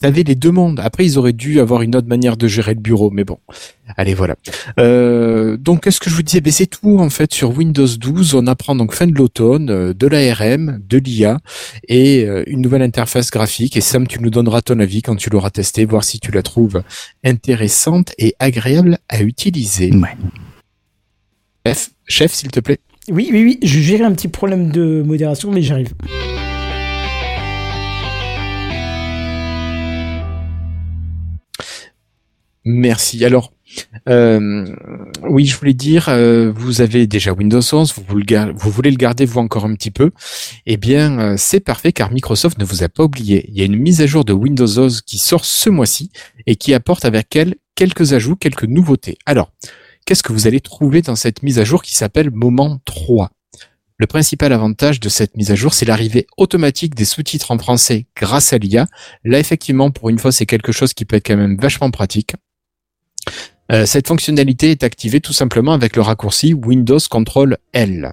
T'avais 0.02 0.24
les 0.24 0.34
deux 0.34 0.50
mondes. 0.50 0.80
Après, 0.80 1.06
ils 1.06 1.16
auraient 1.16 1.32
dû 1.32 1.60
avoir 1.60 1.82
une 1.82 1.94
autre 1.94 2.08
manière 2.08 2.36
de 2.36 2.48
gérer 2.48 2.74
le 2.74 2.80
bureau, 2.80 3.10
mais 3.12 3.22
bon. 3.22 3.38
Allez, 3.96 4.14
voilà. 4.14 4.34
Euh, 4.80 5.56
donc, 5.56 5.84
qu'est-ce 5.84 6.00
que 6.00 6.10
je 6.10 6.16
vous 6.16 6.24
disais? 6.24 6.40
Ben, 6.40 6.52
C'est 6.52 6.66
tout, 6.66 6.98
en 6.98 7.08
fait, 7.08 7.32
sur 7.32 7.56
Windows 7.56 7.86
12. 7.86 8.34
On 8.34 8.48
apprend 8.48 8.74
donc 8.74 8.94
fin 8.94 9.06
de 9.06 9.14
l'automne 9.14 9.70
euh, 9.70 9.94
de 9.94 10.08
l'ARM, 10.08 10.82
de 10.88 10.98
l'IA 10.98 11.38
et 11.86 12.24
euh, 12.24 12.42
une 12.48 12.62
nouvelle 12.62 12.82
interface 12.82 13.30
graphique. 13.30 13.76
Et 13.76 13.80
Sam, 13.80 14.08
tu 14.08 14.20
nous 14.20 14.30
donneras 14.30 14.60
ton 14.60 14.80
avis 14.80 15.02
quand 15.02 15.14
tu 15.14 15.30
l'auras 15.30 15.50
testé, 15.50 15.84
voir 15.84 16.02
si 16.02 16.18
tu 16.18 16.32
la 16.32 16.42
trouves 16.42 16.82
intéressante 17.22 18.12
et 18.18 18.34
agréable 18.40 18.98
à 19.08 19.22
utiliser. 19.22 19.92
Ouais. 19.92 20.16
Chef, 21.64 21.90
chef 22.08 22.32
s'il 22.32 22.50
te 22.50 22.58
plaît. 22.58 22.80
Oui, 23.08 23.30
oui, 23.32 23.44
oui, 23.44 23.58
je 23.62 23.78
gérais 23.78 24.04
un 24.04 24.12
petit 24.12 24.26
problème 24.26 24.72
de 24.72 25.00
modération, 25.06 25.52
mais 25.52 25.62
j'arrive. 25.62 25.94
Merci. 32.64 33.24
Alors, 33.24 33.52
euh, 34.08 34.66
oui, 35.22 35.46
je 35.46 35.56
voulais 35.56 35.74
dire, 35.74 36.08
euh, 36.08 36.52
vous 36.54 36.80
avez 36.80 37.06
déjà 37.06 37.32
Windows 37.32 37.60
11, 37.60 37.94
vous, 37.96 38.04
voulez 38.70 38.90
le 38.90 38.96
garder 38.96 39.24
vous 39.24 39.40
encore 39.40 39.64
un 39.64 39.74
petit 39.74 39.90
peu. 39.90 40.10
Eh 40.66 40.76
bien, 40.76 41.18
euh, 41.18 41.34
c'est 41.36 41.60
parfait 41.60 41.92
car 41.92 42.12
Microsoft 42.12 42.58
ne 42.58 42.64
vous 42.64 42.82
a 42.82 42.88
pas 42.88 43.04
oublié. 43.04 43.46
Il 43.48 43.58
y 43.58 43.62
a 43.62 43.64
une 43.64 43.76
mise 43.76 44.00
à 44.00 44.06
jour 44.06 44.24
de 44.24 44.32
Windows 44.32 44.78
11 44.78 45.02
qui 45.02 45.18
sort 45.18 45.44
ce 45.44 45.70
mois-ci 45.70 46.10
et 46.46 46.56
qui 46.56 46.74
apporte 46.74 47.04
avec 47.04 47.34
elle 47.34 47.56
quelques 47.74 48.12
ajouts, 48.12 48.36
quelques 48.36 48.64
nouveautés. 48.64 49.18
Alors, 49.26 49.50
qu'est-ce 50.06 50.22
que 50.22 50.32
vous 50.32 50.46
allez 50.46 50.60
trouver 50.60 51.02
dans 51.02 51.16
cette 51.16 51.42
mise 51.42 51.58
à 51.58 51.64
jour 51.64 51.82
qui 51.82 51.94
s'appelle 51.94 52.30
Moment 52.30 52.80
3 52.84 53.30
le 53.98 54.08
principal 54.08 54.52
avantage 54.52 54.98
de 54.98 55.08
cette 55.08 55.36
mise 55.36 55.52
à 55.52 55.54
jour, 55.54 55.74
c'est 55.74 55.84
l'arrivée 55.84 56.26
automatique 56.36 56.96
des 56.96 57.04
sous-titres 57.04 57.52
en 57.52 57.58
français 57.58 58.06
grâce 58.16 58.52
à 58.52 58.58
l'IA. 58.58 58.88
Là, 59.22 59.38
effectivement, 59.38 59.92
pour 59.92 60.08
une 60.08 60.18
fois, 60.18 60.32
c'est 60.32 60.44
quelque 60.44 60.72
chose 60.72 60.92
qui 60.92 61.04
peut 61.04 61.14
être 61.14 61.26
quand 61.28 61.36
même 61.36 61.56
vachement 61.56 61.88
pratique. 61.92 62.34
Euh, 63.70 63.86
cette 63.86 64.08
fonctionnalité 64.08 64.70
est 64.70 64.82
activée 64.82 65.20
tout 65.20 65.32
simplement 65.32 65.72
avec 65.72 65.96
le 65.96 66.02
raccourci 66.02 66.52
Windows 66.52 66.98
Control 67.10 67.56
L. 67.72 68.12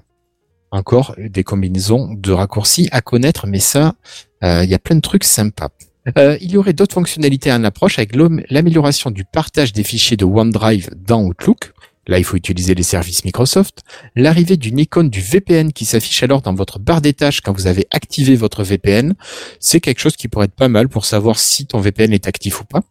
Encore 0.71 1.15
des 1.17 1.43
combinaisons 1.43 2.13
de 2.13 2.31
raccourcis 2.31 2.87
à 2.91 3.01
connaître, 3.01 3.47
mais 3.47 3.59
ça, 3.59 3.95
euh, 4.43 4.63
il 4.63 4.69
y 4.69 4.75
a 4.75 4.79
plein 4.79 4.95
de 4.95 5.01
trucs 5.01 5.23
sympas. 5.23 5.69
Euh, 6.17 6.37
il 6.41 6.51
y 6.51 6.57
aurait 6.57 6.73
d'autres 6.73 6.93
fonctionnalités 6.93 7.51
en 7.51 7.63
approche 7.63 7.99
avec 7.99 8.15
l'amélioration 8.49 9.11
du 9.11 9.25
partage 9.25 9.73
des 9.73 9.83
fichiers 9.83 10.17
de 10.17 10.25
OneDrive 10.25 10.89
dans 10.95 11.23
Outlook. 11.23 11.73
Là, 12.07 12.17
il 12.17 12.23
faut 12.23 12.37
utiliser 12.37 12.73
les 12.73 12.83
services 12.83 13.25
Microsoft. 13.25 13.83
L'arrivée 14.15 14.57
d'une 14.57 14.79
icône 14.79 15.09
du 15.09 15.21
VPN 15.21 15.73
qui 15.73 15.85
s'affiche 15.85 16.23
alors 16.23 16.41
dans 16.41 16.55
votre 16.55 16.79
barre 16.79 17.01
des 17.01 17.13
tâches 17.13 17.41
quand 17.41 17.53
vous 17.53 17.67
avez 17.67 17.85
activé 17.91 18.35
votre 18.35 18.63
VPN. 18.63 19.13
C'est 19.59 19.79
quelque 19.79 19.99
chose 19.99 20.15
qui 20.15 20.27
pourrait 20.27 20.45
être 20.45 20.55
pas 20.55 20.69
mal 20.69 20.89
pour 20.89 21.05
savoir 21.05 21.37
si 21.37 21.67
ton 21.67 21.79
VPN 21.79 22.13
est 22.13 22.27
actif 22.27 22.61
ou 22.61 22.65
pas. 22.65 22.81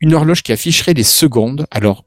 Une 0.00 0.14
horloge 0.14 0.42
qui 0.42 0.52
afficherait 0.52 0.94
les 0.94 1.02
secondes. 1.02 1.66
Alors, 1.70 2.04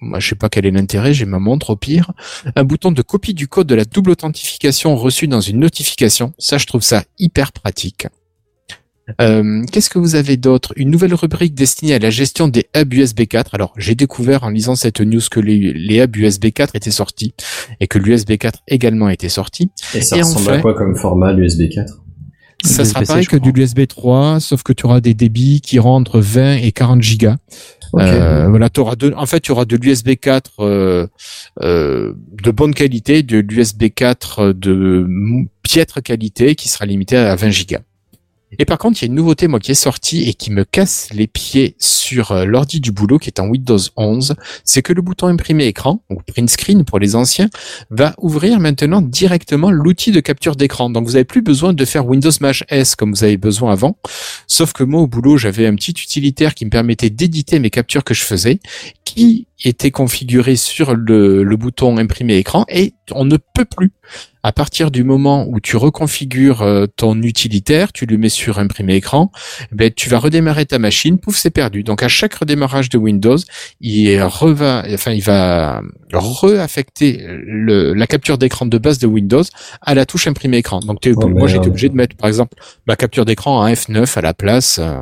moi, 0.00 0.20
je 0.20 0.28
sais 0.28 0.34
pas 0.34 0.48
quel 0.48 0.66
est 0.66 0.70
l'intérêt, 0.70 1.14
j'ai 1.14 1.24
ma 1.24 1.38
montre 1.38 1.70
au 1.70 1.76
pire. 1.76 2.12
Un 2.54 2.64
bouton 2.64 2.92
de 2.92 3.02
copie 3.02 3.34
du 3.34 3.48
code 3.48 3.66
de 3.66 3.74
la 3.74 3.84
double 3.84 4.10
authentification 4.10 4.94
reçu 4.96 5.26
dans 5.28 5.40
une 5.40 5.58
notification. 5.58 6.32
Ça, 6.38 6.58
je 6.58 6.66
trouve 6.66 6.82
ça 6.82 7.04
hyper 7.18 7.52
pratique. 7.52 8.06
Euh, 9.20 9.62
Qu'est-ce 9.70 9.88
que 9.88 9.98
vous 10.00 10.16
avez 10.16 10.36
d'autre? 10.36 10.72
Une 10.76 10.90
nouvelle 10.90 11.14
rubrique 11.14 11.54
destinée 11.54 11.94
à 11.94 11.98
la 12.00 12.10
gestion 12.10 12.48
des 12.48 12.66
hubs 12.76 12.92
USB 12.92 13.22
4. 13.26 13.54
Alors, 13.54 13.72
j'ai 13.76 13.94
découvert 13.94 14.42
en 14.42 14.48
lisant 14.50 14.74
cette 14.74 15.00
news 15.00 15.20
que 15.30 15.38
les, 15.38 15.72
les 15.72 15.98
hubs 16.02 16.16
USB 16.16 16.46
4 16.52 16.74
étaient 16.74 16.90
sortis 16.90 17.32
et 17.78 17.86
que 17.86 17.98
l'USB 17.98 18.36
4 18.36 18.62
également 18.66 19.08
était 19.08 19.28
sorti. 19.28 19.70
Et 19.94 20.00
ça 20.00 20.16
Et 20.16 20.22
ressemble 20.22 20.40
enfin- 20.48 20.58
à 20.58 20.60
quoi 20.60 20.74
comme 20.74 20.96
format 20.96 21.32
l'USB 21.32 21.68
4 21.68 22.00
Ça 22.66 22.84
sera 22.84 23.00
pareil 23.08 23.26
que 23.26 23.36
du 23.36 23.60
USB 23.62 23.86
3, 23.86 24.40
sauf 24.40 24.62
que 24.62 24.72
tu 24.72 24.86
auras 24.86 25.00
des 25.00 25.14
débits 25.14 25.60
qui 25.60 25.76
iront 25.76 25.94
entre 25.94 26.20
20 26.20 26.56
et 26.56 26.72
40 26.72 27.02
gigas. 27.02 27.36
Ok. 27.92 28.02
Euh, 28.02 28.48
voilà, 28.48 28.68
t'auras 28.68 28.96
de, 28.96 29.12
en 29.16 29.26
fait, 29.26 29.40
tu 29.40 29.52
auras 29.52 29.64
de 29.64 29.76
l'USB 29.76 30.16
4 30.20 30.50
euh, 30.60 31.06
euh, 31.62 32.12
de 32.42 32.50
bonne 32.50 32.74
qualité, 32.74 33.22
de 33.22 33.38
l'USB 33.38 33.84
4 33.94 34.52
de 34.52 35.06
mou- 35.08 35.48
piètre 35.62 36.02
qualité 36.02 36.54
qui 36.56 36.68
sera 36.68 36.84
limité 36.84 37.16
à 37.16 37.34
20 37.36 37.50
gigas. 37.50 37.80
Et 38.58 38.64
par 38.64 38.78
contre, 38.78 39.00
il 39.00 39.04
y 39.04 39.08
a 39.08 39.08
une 39.08 39.14
nouveauté 39.14 39.48
moi 39.48 39.60
qui 39.60 39.72
est 39.72 39.74
sortie 39.74 40.28
et 40.28 40.34
qui 40.34 40.50
me 40.50 40.64
casse 40.64 41.08
les 41.12 41.26
pieds 41.26 41.76
sur 41.78 42.32
euh, 42.32 42.44
l'ordi 42.44 42.80
du 42.80 42.92
boulot 42.92 43.18
qui 43.18 43.28
est 43.28 43.40
en 43.40 43.48
Windows 43.48 43.78
11, 43.96 44.34
c'est 44.64 44.82
que 44.82 44.92
le 44.92 45.02
bouton 45.02 45.26
imprimer 45.26 45.66
écran 45.66 46.02
ou 46.10 46.16
print 46.26 46.48
screen 46.48 46.84
pour 46.84 46.98
les 46.98 47.16
anciens 47.16 47.48
va 47.90 48.14
ouvrir 48.18 48.60
maintenant 48.60 49.02
directement 49.02 49.70
l'outil 49.70 50.12
de 50.12 50.20
capture 50.20 50.56
d'écran. 50.56 50.90
Donc 50.90 51.06
vous 51.06 51.12
n'avez 51.12 51.24
plus 51.24 51.42
besoin 51.42 51.72
de 51.72 51.84
faire 51.84 52.06
Windows 52.06 52.30
Mash 52.40 52.64
S 52.68 52.94
comme 52.94 53.12
vous 53.12 53.24
avez 53.24 53.36
besoin 53.36 53.72
avant. 53.72 53.98
Sauf 54.46 54.72
que 54.72 54.84
moi 54.84 55.00
au 55.00 55.06
boulot, 55.06 55.36
j'avais 55.36 55.66
un 55.66 55.74
petit 55.74 55.92
utilitaire 55.92 56.54
qui 56.54 56.64
me 56.64 56.70
permettait 56.70 57.10
d'éditer 57.10 57.58
mes 57.58 57.70
captures 57.70 58.04
que 58.04 58.14
je 58.14 58.22
faisais, 58.22 58.60
qui 59.04 59.46
était 59.64 59.90
configuré 59.90 60.56
sur 60.56 60.94
le, 60.94 61.42
le 61.42 61.56
bouton 61.56 61.96
imprimer 61.98 62.36
écran 62.36 62.64
et 62.68 62.94
on 63.12 63.24
ne 63.24 63.36
peut 63.36 63.64
plus. 63.64 63.90
À 64.46 64.52
partir 64.52 64.92
du 64.92 65.02
moment 65.02 65.44
où 65.48 65.58
tu 65.58 65.76
reconfigures 65.76 66.62
euh, 66.62 66.86
ton 66.86 67.20
utilitaire, 67.20 67.92
tu 67.92 68.06
le 68.06 68.16
mets 68.16 68.28
sur 68.28 68.60
imprimer 68.60 68.94
écran, 68.94 69.32
ben, 69.72 69.90
tu 69.92 70.08
vas 70.08 70.18
redémarrer 70.20 70.66
ta 70.66 70.78
machine, 70.78 71.18
pouf, 71.18 71.34
c'est 71.36 71.50
perdu. 71.50 71.82
Donc 71.82 72.04
à 72.04 72.08
chaque 72.08 72.34
redémarrage 72.34 72.88
de 72.88 72.96
Windows, 72.96 73.38
il 73.80 74.22
reva, 74.22 74.84
enfin 74.94 75.10
il 75.10 75.22
va 75.22 75.82
reaffecter 76.12 77.26
le, 77.28 77.92
la 77.92 78.06
capture 78.06 78.38
d'écran 78.38 78.66
de 78.66 78.78
base 78.78 79.00
de 79.00 79.08
Windows 79.08 79.42
à 79.82 79.96
la 79.96 80.06
touche 80.06 80.28
imprimer 80.28 80.58
écran. 80.58 80.78
Donc 80.78 81.00
t'es- 81.00 81.10
Oh, 81.16 81.20
moi 81.40 81.48
j'étais 81.48 81.64
obligé 81.70 81.88
de 81.88 81.96
mettre 81.96 82.14
par 82.16 82.28
exemple 82.28 82.56
ma 82.86 82.94
capture 82.94 83.24
d'écran 83.24 83.58
en 83.60 83.66
F9 83.68 84.16
à 84.16 84.20
la 84.20 84.32
place. 84.32 84.78
euh, 84.80 84.94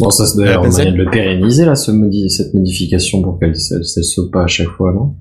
Bon, 0.00 0.10
ça 0.10 0.26
ça- 0.26 0.36
de 0.90 0.96
le 0.96 1.08
pérenniser, 1.08 1.64
là, 1.64 1.76
ce 1.76 1.92
modi- 1.92 2.28
cette 2.28 2.52
modification 2.52 3.22
pour 3.22 3.38
qu'elle 3.38 3.50
ne 3.52 4.02
saute 4.02 4.32
pas 4.32 4.42
à 4.42 4.46
chaque 4.48 4.70
fois, 4.70 4.92
non? 4.92 5.14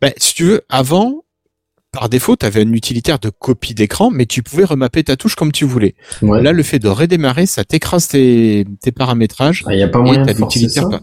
Ben, 0.00 0.12
si 0.16 0.34
tu 0.34 0.44
veux, 0.44 0.62
avant, 0.68 1.24
par 1.92 2.08
défaut, 2.08 2.36
tu 2.36 2.44
avais 2.44 2.60
un 2.62 2.72
utilitaire 2.72 3.18
de 3.18 3.30
copie 3.30 3.72
d'écran, 3.74 4.10
mais 4.10 4.26
tu 4.26 4.42
pouvais 4.42 4.64
remapper 4.64 5.02
ta 5.04 5.16
touche 5.16 5.34
comme 5.34 5.52
tu 5.52 5.64
voulais. 5.64 5.94
Ouais. 6.22 6.42
Là, 6.42 6.52
le 6.52 6.62
fait 6.62 6.78
de 6.78 6.88
redémarrer, 6.88 7.46
ça 7.46 7.64
t'écrase 7.64 8.08
tes, 8.08 8.66
tes 8.82 8.92
paramétrages. 8.92 9.64
Il 9.70 9.76
n'y 9.76 9.82
a 9.82 9.88
pas 9.88 10.00
moyen 10.00 10.24
de 10.24 10.32
l'utilitaire 10.32 10.88
pas- 10.90 11.00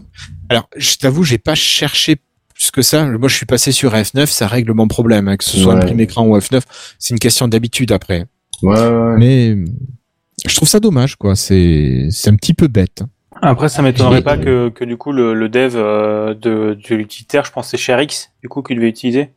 Alors, 0.48 0.68
je 0.76 0.94
t'avoue, 0.96 1.24
j'ai 1.24 1.38
pas 1.38 1.54
cherché 1.56 2.16
plus 2.54 2.70
que 2.70 2.82
ça. 2.82 3.04
Moi, 3.06 3.28
je 3.28 3.34
suis 3.34 3.46
passé 3.46 3.72
sur 3.72 3.92
F9, 3.94 4.26
ça 4.26 4.46
règle 4.46 4.72
mon 4.72 4.86
problème, 4.86 5.26
hein, 5.26 5.36
que 5.36 5.44
ce 5.44 5.58
soit 5.58 5.74
Ouais. 5.74 5.82
imprimé 5.82 6.04
écran 6.04 6.26
ou 6.28 6.38
F9. 6.38 6.60
C'est 7.00 7.12
une 7.14 7.18
question 7.18 7.48
d'habitude 7.48 7.90
après. 7.90 8.26
Ouais, 8.62 8.78
ouais, 8.78 8.88
ouais. 8.88 9.16
Mais 9.18 9.56
je 10.46 10.54
trouve 10.54 10.68
ça 10.68 10.78
dommage, 10.78 11.16
quoi. 11.16 11.34
C'est 11.34 12.06
c'est 12.10 12.30
un 12.30 12.36
petit 12.36 12.54
peu 12.54 12.68
bête. 12.68 13.02
Après, 13.42 13.68
ça 13.68 13.82
m'étonnerait 13.82 14.22
pas 14.22 14.36
que, 14.38 14.68
que 14.70 14.84
du 14.84 14.96
coup 14.96 15.12
le, 15.12 15.34
le 15.34 15.48
dev 15.48 15.74
euh, 15.76 16.34
de, 16.34 16.78
de 16.88 16.94
l'utilitaire, 16.94 17.44
je 17.44 17.52
pense 17.52 17.66
que 17.66 17.76
c'est 17.76 17.82
ShareX, 17.82 18.30
du 18.42 18.48
coup, 18.48 18.62
qu'il 18.62 18.76
devait 18.76 18.88
utiliser. 18.88 19.30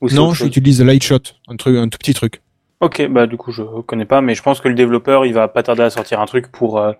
Ou 0.00 0.08
Non, 0.10 0.32
j'utilise 0.34 0.82
Lightshot, 0.82 1.20
un 1.48 1.56
truc, 1.56 1.76
un 1.76 1.88
tout 1.88 1.98
petit 1.98 2.14
truc. 2.14 2.42
Ok, 2.80 3.06
bah 3.08 3.26
du 3.26 3.36
coup 3.36 3.52
je 3.52 3.62
connais 3.82 4.04
pas, 4.04 4.20
mais 4.20 4.34
je 4.34 4.42
pense 4.42 4.60
que 4.60 4.68
le 4.68 4.74
développeur 4.74 5.24
il 5.24 5.32
va 5.32 5.48
pas 5.48 5.62
tarder 5.62 5.82
à 5.84 5.90
sortir 5.90 6.20
un 6.20 6.26
truc 6.26 6.50
pour 6.50 6.78
euh, 6.78 6.92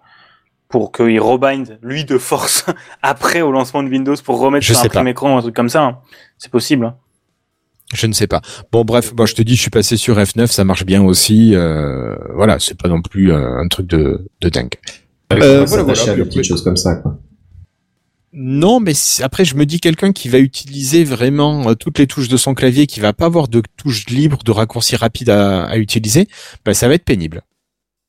pour 0.68 0.92
qu'il 0.92 1.20
rebind 1.20 1.78
lui 1.82 2.04
de 2.06 2.16
force 2.16 2.64
après 3.02 3.42
au 3.42 3.50
lancement 3.50 3.82
de 3.82 3.88
Windows 3.90 4.14
pour 4.24 4.38
remettre 4.38 4.64
Je 4.64 4.72
sur 4.72 4.82
un 4.82 4.88
prime 4.88 5.08
écran 5.08 5.36
un 5.36 5.42
truc 5.42 5.54
comme 5.54 5.68
ça. 5.68 5.82
hein. 5.82 5.98
C'est 6.38 6.50
possible. 6.50 6.86
hein. 6.86 6.96
Je 7.92 8.06
ne 8.06 8.12
sais 8.12 8.26
pas. 8.26 8.40
Bon, 8.72 8.82
bref, 8.84 9.12
moi 9.14 9.26
je 9.26 9.34
te 9.34 9.42
dis, 9.42 9.56
je 9.56 9.60
suis 9.60 9.70
passé 9.70 9.96
sur 9.96 10.16
F9, 10.16 10.46
ça 10.46 10.64
marche 10.64 10.86
bien 10.86 11.02
aussi. 11.02 11.54
Euh, 11.54 12.16
voilà, 12.34 12.58
c'est 12.60 12.80
pas 12.80 12.88
non 12.88 13.02
plus 13.02 13.30
euh, 13.30 13.58
un 13.58 13.68
truc 13.68 13.86
de, 13.86 14.26
de 14.40 14.48
dingue. 14.48 14.74
Euh, 15.32 15.64
voilà, 15.64 15.82
voilà, 15.82 16.02
à 16.02 16.06
des 16.14 16.22
puis 16.22 16.24
petites 16.24 16.44
choses 16.44 16.62
comme 16.62 16.76
ça, 16.76 16.96
quoi. 16.96 17.18
Non, 18.36 18.80
mais 18.80 18.92
après, 19.22 19.44
je 19.44 19.54
me 19.54 19.64
dis 19.64 19.78
quelqu'un 19.78 20.12
qui 20.12 20.28
va 20.28 20.38
utiliser 20.38 21.04
vraiment 21.04 21.68
euh, 21.70 21.74
toutes 21.74 21.98
les 22.00 22.06
touches 22.08 22.28
de 22.28 22.36
son 22.36 22.54
clavier, 22.54 22.86
qui 22.88 22.98
va 23.00 23.12
pas 23.12 23.26
avoir 23.26 23.46
de 23.48 23.62
touches 23.76 24.06
libres, 24.06 24.38
de 24.44 24.50
raccourcis 24.50 24.96
rapides 24.96 25.30
à, 25.30 25.64
à 25.64 25.76
utiliser, 25.76 26.26
bah, 26.64 26.74
ça 26.74 26.88
va 26.88 26.94
être 26.94 27.04
pénible. 27.04 27.42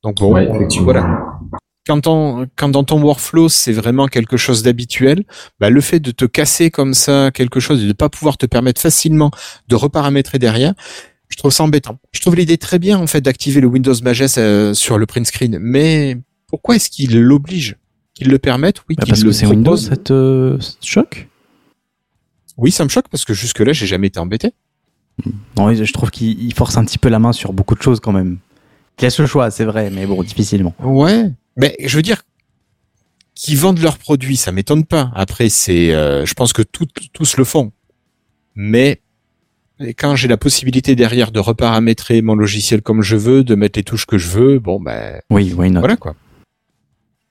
Donc 0.04 0.18
bon, 0.18 0.34
Ouais, 0.34 0.50
effectivement. 0.50 0.86
voilà. 0.86 1.26
Quand, 1.88 2.08
on, 2.08 2.48
quand 2.56 2.70
dans 2.70 2.84
ton 2.84 3.00
workflow, 3.00 3.50
c'est 3.50 3.72
vraiment 3.72 4.08
quelque 4.08 4.38
chose 4.38 4.64
d'habituel, 4.64 5.24
bah, 5.60 5.70
le 5.70 5.80
fait 5.82 6.00
de 6.00 6.10
te 6.10 6.26
casser 6.26 6.72
comme 6.72 6.96
ça 6.96 7.30
quelque 7.32 7.60
chose 7.60 7.84
et 7.84 7.88
de 7.88 7.94
pas 7.94 8.10
pouvoir 8.10 8.38
te 8.38 8.48
permettre 8.48 8.82
facilement 8.82 9.30
de 9.68 9.76
reparamétrer 9.76 10.40
derrière, 10.40 10.74
je 11.30 11.38
trouve 11.38 11.52
ça 11.52 11.64
embêtant. 11.64 12.00
Je 12.14 12.22
trouve 12.22 12.36
l'idée 12.36 12.58
très 12.58 12.80
bien, 12.80 12.98
en 12.98 13.06
fait, 13.06 13.22
d'activer 13.22 13.62
le 13.62 13.68
Windows 13.68 13.94
Magest 14.04 14.40
euh, 14.40 14.74
sur 14.74 14.98
le 14.98 15.06
print 15.06 15.28
screen, 15.28 15.60
mais 15.62 16.18
pourquoi 16.48 16.76
est-ce 16.76 16.90
qu'il 16.90 17.20
l'oblige 17.22 17.76
Qu'il 18.14 18.30
le 18.30 18.40
permette 18.40 18.82
Oui, 18.90 18.96
Bah, 18.96 19.04
qu'il 19.04 19.12
parce 19.12 19.22
le 19.24 19.30
que 19.30 19.32
c'est 19.36 19.46
Windows, 19.48 19.78
ça 19.78 19.96
te, 19.98 20.58
ça 20.60 20.72
te 20.80 20.86
choque 20.86 21.28
Oui, 22.58 22.72
ça 22.72 22.84
me 22.84 22.90
choque 22.90 23.08
parce 23.10 23.26
que 23.26 23.34
jusque-là, 23.34 23.74
j'ai 23.74 23.88
jamais 23.88 24.08
été 24.08 24.20
embêté. 24.20 24.52
Non, 25.58 25.74
je 25.74 25.92
trouve 25.94 26.12
qu'il 26.12 26.42
il 26.44 26.54
force 26.54 26.78
un 26.78 26.84
petit 26.86 26.98
peu 26.98 27.10
la 27.10 27.20
main 27.20 27.32
sur 27.32 27.54
beaucoup 27.54 27.76
de 27.76 27.82
choses 27.82 28.00
quand 28.00 28.12
même. 28.12 28.38
Il 29.00 29.04
laisse 29.04 29.20
le 29.20 29.26
choix, 29.26 29.50
c'est 29.52 29.66
vrai, 29.66 29.90
mais 29.90 30.06
bon, 30.06 30.22
difficilement. 30.24 30.74
Ouais. 30.84 31.32
Mais 31.58 31.76
je 31.84 31.96
veux 31.96 32.02
dire, 32.02 32.22
qu'ils 33.34 33.58
vendent 33.58 33.80
leurs 33.80 33.98
produits, 33.98 34.38
ça 34.38 34.52
m'étonne 34.52 34.86
pas. 34.86 35.12
Après, 35.16 35.50
c'est, 35.50 35.94
euh, 35.94 36.26
je 36.26 36.34
pense 36.34 36.54
que 36.54 36.62
tout- 36.62 36.88
tous 37.14 37.38
le 37.38 37.44
font. 37.44 37.72
Mais 38.56 39.02
quand 39.98 40.16
j'ai 40.16 40.28
la 40.30 40.38
possibilité 40.38 40.96
derrière 40.96 41.32
de 41.34 41.40
reparamétrer 41.40 42.22
mon 42.22 42.36
logiciel 42.36 42.82
comme 42.82 43.02
je 43.02 43.18
veux, 43.18 43.44
de 43.44 43.56
mettre 43.56 43.78
les 43.80 43.84
touches 43.84 44.06
que 44.06 44.18
je 44.18 44.30
veux, 44.30 44.60
bon 44.60 44.80
ben 44.80 45.20
Oui, 45.30 45.54
why 45.54 45.70
not? 45.72 45.82
voilà 45.82 45.98
quoi. 45.98 46.16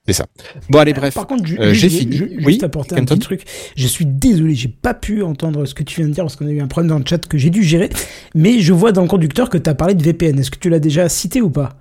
C'est 0.07 0.13
ça. 0.13 0.25
Bon 0.69 0.79
allez 0.79 0.93
bref. 0.93 1.13
Par 1.15 1.25
contre, 1.25 1.43
Euh, 1.59 1.73
j'ai 1.73 1.89
fini. 1.89 2.15
ju- 2.17 2.29
Oui, 2.37 2.43
juste 2.53 2.63
apporter 2.63 2.95
un 2.95 3.03
petit 3.05 3.19
truc. 3.19 3.41
Je 3.75 3.87
suis 3.87 4.05
désolé, 4.05 4.53
j'ai 4.53 4.67
pas 4.67 4.93
pu 4.93 5.23
entendre 5.23 5.65
ce 5.65 5.73
que 5.73 5.81
tu 5.83 5.95
viens 6.01 6.07
de 6.07 6.13
dire 6.13 6.23
parce 6.23 6.35
qu'on 6.35 6.47
a 6.47 6.51
eu 6.51 6.61
un 6.61 6.67
problème 6.67 6.89
dans 6.89 6.99
le 6.99 7.05
chat 7.07 7.25
que 7.27 7.37
j'ai 7.39 7.49
dû 7.49 7.63
gérer. 7.63 7.89
Mais 8.35 8.59
je 8.59 8.71
vois 8.73 8.91
dans 8.91 9.01
le 9.01 9.07
conducteur 9.07 9.49
que 9.49 9.57
tu 9.57 9.69
as 9.69 9.73
parlé 9.75 9.95
de 9.95 10.03
VPN. 10.03 10.37
Est-ce 10.39 10.51
que 10.51 10.59
tu 10.59 10.69
l'as 10.69 10.79
déjà 10.79 11.09
cité 11.09 11.41
ou 11.41 11.49
pas? 11.49 11.75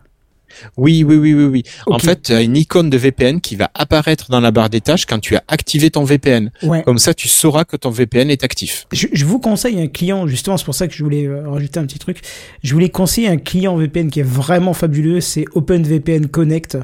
Oui, 0.77 1.03
oui, 1.03 1.17
oui, 1.17 1.35
oui, 1.35 1.45
oui. 1.47 1.63
En 1.89 1.99
fait, 1.99 2.23
tu 2.23 2.33
as 2.33 2.41
une 2.41 2.57
icône 2.57 2.89
de 2.89 2.97
VPN 2.97 3.41
qui 3.41 3.57
va 3.57 3.71
apparaître 3.75 4.31
dans 4.31 4.39
la 4.41 4.53
barre 4.53 4.71
des 4.71 4.81
tâches 4.81 5.05
quand 5.05 5.19
tu 5.19 5.35
as 5.35 5.43
activé 5.49 5.91
ton 5.91 6.05
VPN. 6.05 6.51
Ouais. 6.63 6.83
Comme 6.85 6.99
ça, 6.99 7.13
tu 7.13 7.27
sauras 7.29 7.65
que 7.65 7.77
ton 7.77 7.91
VPN 7.91 8.31
est 8.31 8.45
actif. 8.45 8.87
Je, 8.93 9.09
je 9.13 9.25
vous 9.25 9.41
conseille 9.41 9.81
un 9.81 9.89
client, 9.89 10.29
justement, 10.29 10.57
c'est 10.57 10.65
pour 10.65 10.77
ça 10.77 10.87
que 10.87 10.95
je 10.95 11.03
voulais 11.03 11.27
euh, 11.27 11.49
rajouter 11.51 11.81
un 11.81 11.87
petit 11.87 11.99
truc. 11.99 12.21
Je 12.63 12.73
voulais 12.73 12.89
conseiller 12.89 13.27
un 13.29 13.37
client 13.37 13.77
VPN 13.77 14.11
qui 14.11 14.21
est 14.21 14.27
vraiment 14.27 14.75
fabuleux, 14.75 15.21
c'est 15.21 15.45
OpenVPN 15.55 16.29
Connect. 16.29 16.79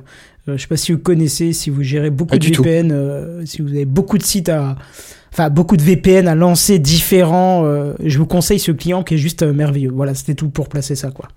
Euh, 0.51 0.56
je 0.56 0.62
sais 0.62 0.68
pas 0.68 0.77
si 0.77 0.93
vous 0.93 0.98
connaissez, 0.98 1.52
si 1.52 1.70
vous 1.70 1.82
gérez 1.82 2.10
beaucoup 2.10 2.39
de. 2.39 2.44
VPN, 2.44 2.93
euh, 2.93 3.44
si 3.47 3.62
vous 3.62 3.68
avez 3.68 3.85
beaucoup 3.85 4.18
de 4.18 4.22
sites 4.22 4.48
à, 4.48 4.77
enfin 5.32 5.51
beaucoup 5.51 5.77
de 5.77 5.82
VPN 5.82 6.28
à 6.28 6.35
lancer 6.35 6.78
différents. 6.78 7.64
euh, 7.64 7.94
je 8.05 8.18
vous 8.18 8.27
conseille 8.27 8.59
ce 8.59 8.72
client 8.72 9.02
qui 9.02 9.14
est 9.14 9.18
juste 9.18 9.43
merveilleux. 9.43 9.90
Voilà, 9.90 10.14
c'était 10.14 10.35
tout 10.35 10.51
pour 10.51 10.68
placer 10.68 10.94
ça, 10.94 11.10
quoi. 11.10 11.28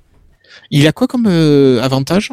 Il 0.72 0.88
a 0.88 0.92
quoi 0.92 1.08
comme 1.08 1.28
avantage? 1.28 2.32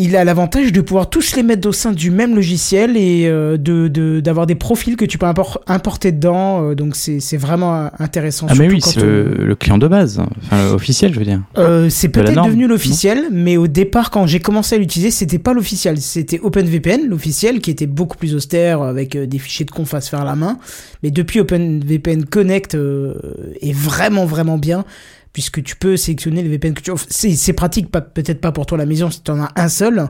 Il 0.00 0.14
a 0.16 0.22
l'avantage 0.24 0.72
de 0.72 0.80
pouvoir 0.80 1.10
tous 1.10 1.34
les 1.34 1.42
mettre 1.42 1.68
au 1.68 1.72
sein 1.72 1.90
du 1.92 2.10
même 2.12 2.34
logiciel 2.36 2.96
et 2.96 3.26
euh, 3.26 3.56
de 3.56 3.88
de- 3.88 4.20
d'avoir 4.20 4.46
des 4.46 4.54
profils 4.54 4.94
que 4.96 5.04
tu 5.04 5.18
peux 5.18 5.26
impor- 5.26 5.58
importer 5.66 6.12
dedans. 6.12 6.70
euh, 6.70 6.74
donc 6.76 6.94
c'est 6.94 7.36
vraiment 7.36 7.74
euh, 7.74 7.88
intéressant. 7.98 8.46
Ah, 8.48 8.54
mais 8.56 8.68
oui, 8.68 8.80
c'est 8.80 9.02
on- 9.02 9.04
le, 9.04 9.54
client 9.56 9.76
de 9.76 9.88
base, 9.88 10.20
enfin, 10.44 10.70
officiel, 10.70 11.12
je 11.12 11.18
veux 11.18 11.24
dire. 11.24 11.42
Euh, 11.58 11.88
c'est 11.90 12.06
De 12.08 12.12
peut-être 12.12 12.44
devenu 12.44 12.68
l'officiel, 12.68 13.24
mais 13.32 13.56
au 13.56 13.66
départ, 13.66 14.10
quand 14.10 14.26
j'ai 14.28 14.38
commencé 14.40 14.76
à 14.76 14.78
l'utiliser, 14.78 15.10
c'était 15.10 15.38
pas 15.40 15.52
l'officiel. 15.52 15.98
C'était 16.00 16.38
OpenVPN, 16.40 17.08
l'officiel, 17.08 17.60
qui 17.60 17.70
était 17.72 17.86
beaucoup 17.86 18.16
plus 18.16 18.34
austère, 18.36 18.82
avec 18.82 19.16
des 19.16 19.38
fichiers 19.38 19.64
de 19.66 19.70
conf 19.72 19.94
à 19.94 20.00
se 20.00 20.10
faire 20.10 20.24
la 20.24 20.36
main. 20.36 20.58
Mais 21.02 21.10
depuis 21.10 21.40
OpenVPN 21.40 22.24
Connect 22.24 22.74
euh, 22.76 23.14
est 23.60 23.74
vraiment, 23.74 24.26
vraiment 24.26 24.58
bien, 24.58 24.84
puisque 25.32 25.62
tu 25.62 25.76
peux 25.76 25.96
sélectionner 25.96 26.42
les 26.42 26.48
VPN 26.48 26.74
que 26.74 26.80
tu 26.82 26.90
C'est 27.10 27.34
c'est 27.36 27.52
pratique, 27.52 27.90
pas- 27.90 28.00
peut-être 28.00 28.40
pas 28.40 28.52
pour 28.52 28.66
toi 28.66 28.76
à 28.76 28.80
la 28.80 28.86
maison 28.86 29.10
si 29.10 29.22
tu 29.22 29.30
en 29.30 29.40
as 29.40 29.50
un 29.56 29.68
seul, 29.68 30.08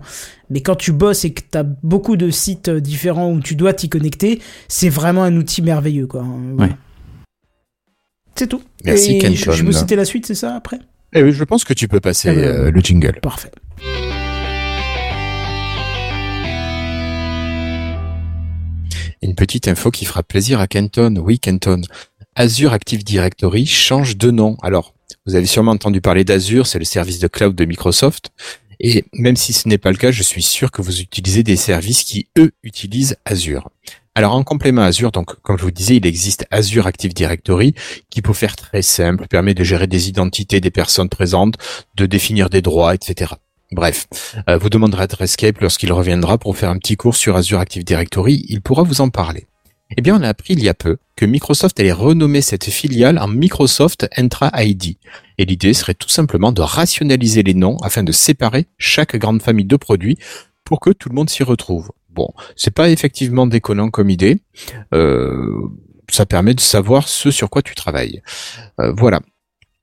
mais 0.50 0.60
quand 0.62 0.76
tu 0.76 0.92
bosses 0.92 1.24
et 1.24 1.32
que 1.32 1.42
tu 1.50 1.58
as 1.58 1.62
beaucoup 1.64 2.16
de 2.16 2.30
sites 2.30 2.68
euh, 2.68 2.80
différents 2.80 3.30
où 3.32 3.40
tu 3.40 3.54
dois 3.56 3.72
t'y 3.74 3.88
connecter, 3.88 4.40
c'est 4.68 4.88
vraiment 4.88 5.22
un 5.24 5.36
outil 5.36 5.62
merveilleux, 5.62 6.06
quoi. 6.06 6.24
Voilà. 6.56 6.72
Ouais. 6.72 6.78
C'est 8.36 8.46
tout. 8.46 8.62
Merci, 8.84 9.16
Et 9.16 9.18
Kenton. 9.18 9.52
je, 9.52 9.64
vous 9.64 9.72
citer 9.72 9.96
la 9.96 10.04
suite, 10.04 10.24
c'est 10.26 10.34
ça, 10.36 10.54
après? 10.54 10.78
Eh 11.12 11.22
oui, 11.22 11.32
je 11.32 11.42
pense 11.44 11.64
que 11.64 11.72
tu 11.74 11.88
peux 11.88 12.00
passer 12.00 12.28
Ah 12.28 12.34
bah, 12.34 12.40
euh, 12.40 12.70
le 12.70 12.80
jingle. 12.80 13.18
Parfait. 13.22 13.50
Une 19.22 19.34
petite 19.34 19.66
info 19.68 19.90
qui 19.90 20.04
fera 20.04 20.22
plaisir 20.22 20.60
à 20.60 20.66
Kenton. 20.68 21.16
Oui, 21.18 21.38
Kenton. 21.40 21.80
Azure 22.36 22.72
Active 22.72 23.02
Directory 23.04 23.66
change 23.66 24.16
de 24.16 24.30
nom. 24.30 24.56
Alors, 24.62 24.94
vous 25.26 25.34
avez 25.34 25.46
sûrement 25.46 25.72
entendu 25.72 26.00
parler 26.00 26.24
d'Azure, 26.24 26.66
c'est 26.66 26.78
le 26.78 26.84
service 26.84 27.18
de 27.18 27.28
cloud 27.28 27.54
de 27.54 27.64
Microsoft. 27.64 28.30
Et 28.80 29.04
même 29.12 29.36
si 29.36 29.52
ce 29.52 29.68
n'est 29.68 29.78
pas 29.78 29.90
le 29.90 29.96
cas, 29.96 30.10
je 30.10 30.22
suis 30.22 30.42
sûr 30.42 30.70
que 30.70 30.82
vous 30.82 31.00
utilisez 31.00 31.42
des 31.42 31.56
services 31.56 32.04
qui, 32.04 32.28
eux, 32.38 32.52
utilisent 32.62 33.16
Azure. 33.24 33.68
Alors, 34.14 34.34
en 34.34 34.42
complément 34.44 34.82
Azure, 34.82 35.12
donc, 35.12 35.40
comme 35.42 35.58
je 35.58 35.64
vous 35.64 35.70
disais, 35.70 35.96
il 35.96 36.06
existe 36.06 36.46
Azure 36.50 36.86
Active 36.86 37.14
Directory, 37.14 37.74
qui 38.10 38.22
peut 38.22 38.32
faire 38.32 38.56
très 38.56 38.82
simple, 38.82 39.26
permet 39.28 39.54
de 39.54 39.64
gérer 39.64 39.86
des 39.86 40.08
identités 40.08 40.60
des 40.60 40.70
personnes 40.70 41.08
présentes, 41.08 41.54
de 41.96 42.06
définir 42.06 42.50
des 42.50 42.62
droits, 42.62 42.94
etc. 42.94 43.32
Bref, 43.70 44.06
euh, 44.48 44.56
vous 44.56 44.70
demanderez 44.70 45.04
à 45.04 45.16
Rescape 45.16 45.60
lorsqu'il 45.60 45.92
reviendra 45.92 46.38
pour 46.38 46.56
faire 46.56 46.70
un 46.70 46.78
petit 46.78 46.96
cours 46.96 47.16
sur 47.16 47.36
Azure 47.36 47.60
Active 47.60 47.84
Directory, 47.84 48.46
il 48.48 48.62
pourra 48.62 48.82
vous 48.82 49.00
en 49.02 49.10
parler. 49.10 49.46
Eh 49.96 50.02
bien, 50.02 50.18
on 50.18 50.22
a 50.22 50.28
appris 50.28 50.52
il 50.52 50.62
y 50.62 50.68
a 50.68 50.74
peu 50.74 50.98
que 51.16 51.24
Microsoft 51.24 51.80
allait 51.80 51.92
renommer 51.92 52.42
cette 52.42 52.66
filiale 52.66 53.18
en 53.18 53.26
Microsoft 53.26 54.08
Entra 54.18 54.50
ID. 54.54 54.98
Et 55.38 55.44
l'idée 55.46 55.72
serait 55.72 55.94
tout 55.94 56.10
simplement 56.10 56.52
de 56.52 56.60
rationaliser 56.60 57.42
les 57.42 57.54
noms 57.54 57.78
afin 57.78 58.02
de 58.02 58.12
séparer 58.12 58.66
chaque 58.76 59.16
grande 59.16 59.40
famille 59.40 59.64
de 59.64 59.76
produits 59.76 60.18
pour 60.64 60.80
que 60.80 60.90
tout 60.90 61.08
le 61.08 61.14
monde 61.14 61.30
s'y 61.30 61.42
retrouve. 61.42 61.90
Bon, 62.10 62.28
c'est 62.54 62.74
pas 62.74 62.90
effectivement 62.90 63.46
déconnant 63.46 63.90
comme 63.90 64.10
idée. 64.10 64.42
Euh, 64.92 65.50
ça 66.10 66.26
permet 66.26 66.54
de 66.54 66.60
savoir 66.60 67.08
ce 67.08 67.30
sur 67.30 67.48
quoi 67.48 67.62
tu 67.62 67.74
travailles. 67.74 68.22
Euh, 68.80 68.92
voilà. 68.96 69.20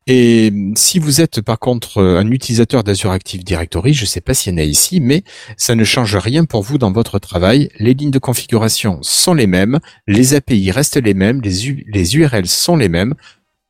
Et 0.07 0.53
si 0.75 0.99
vous 0.99 1.19
êtes 1.19 1.41
par 1.41 1.57
contre 1.57 1.99
un 2.01 2.29
utilisateur 2.29 2.83
d'Azure 2.83 3.09
Active 3.11 3.43
Directory, 3.43 3.93
je 3.93 4.01
ne 4.03 4.07
sais 4.07 4.21
pas 4.21 4.35
s'il 4.35 4.53
y 4.53 4.55
en 4.55 4.59
a 4.59 4.63
ici, 4.63 4.99
mais 5.01 5.23
ça 5.57 5.73
ne 5.73 5.83
change 5.83 6.15
rien 6.15 6.45
pour 6.45 6.61
vous 6.61 6.77
dans 6.77 6.91
votre 6.91 7.17
travail. 7.17 7.69
Les 7.79 7.95
lignes 7.95 8.11
de 8.11 8.19
configuration 8.19 8.99
sont 9.01 9.33
les 9.33 9.47
mêmes, 9.47 9.79
les 10.07 10.35
API 10.35 10.69
restent 10.71 10.97
les 11.03 11.15
mêmes, 11.15 11.41
les, 11.41 11.67
U- 11.67 11.85
les 11.91 12.15
URL 12.17 12.45
sont 12.45 12.75
les 12.77 12.89
mêmes. 12.89 13.15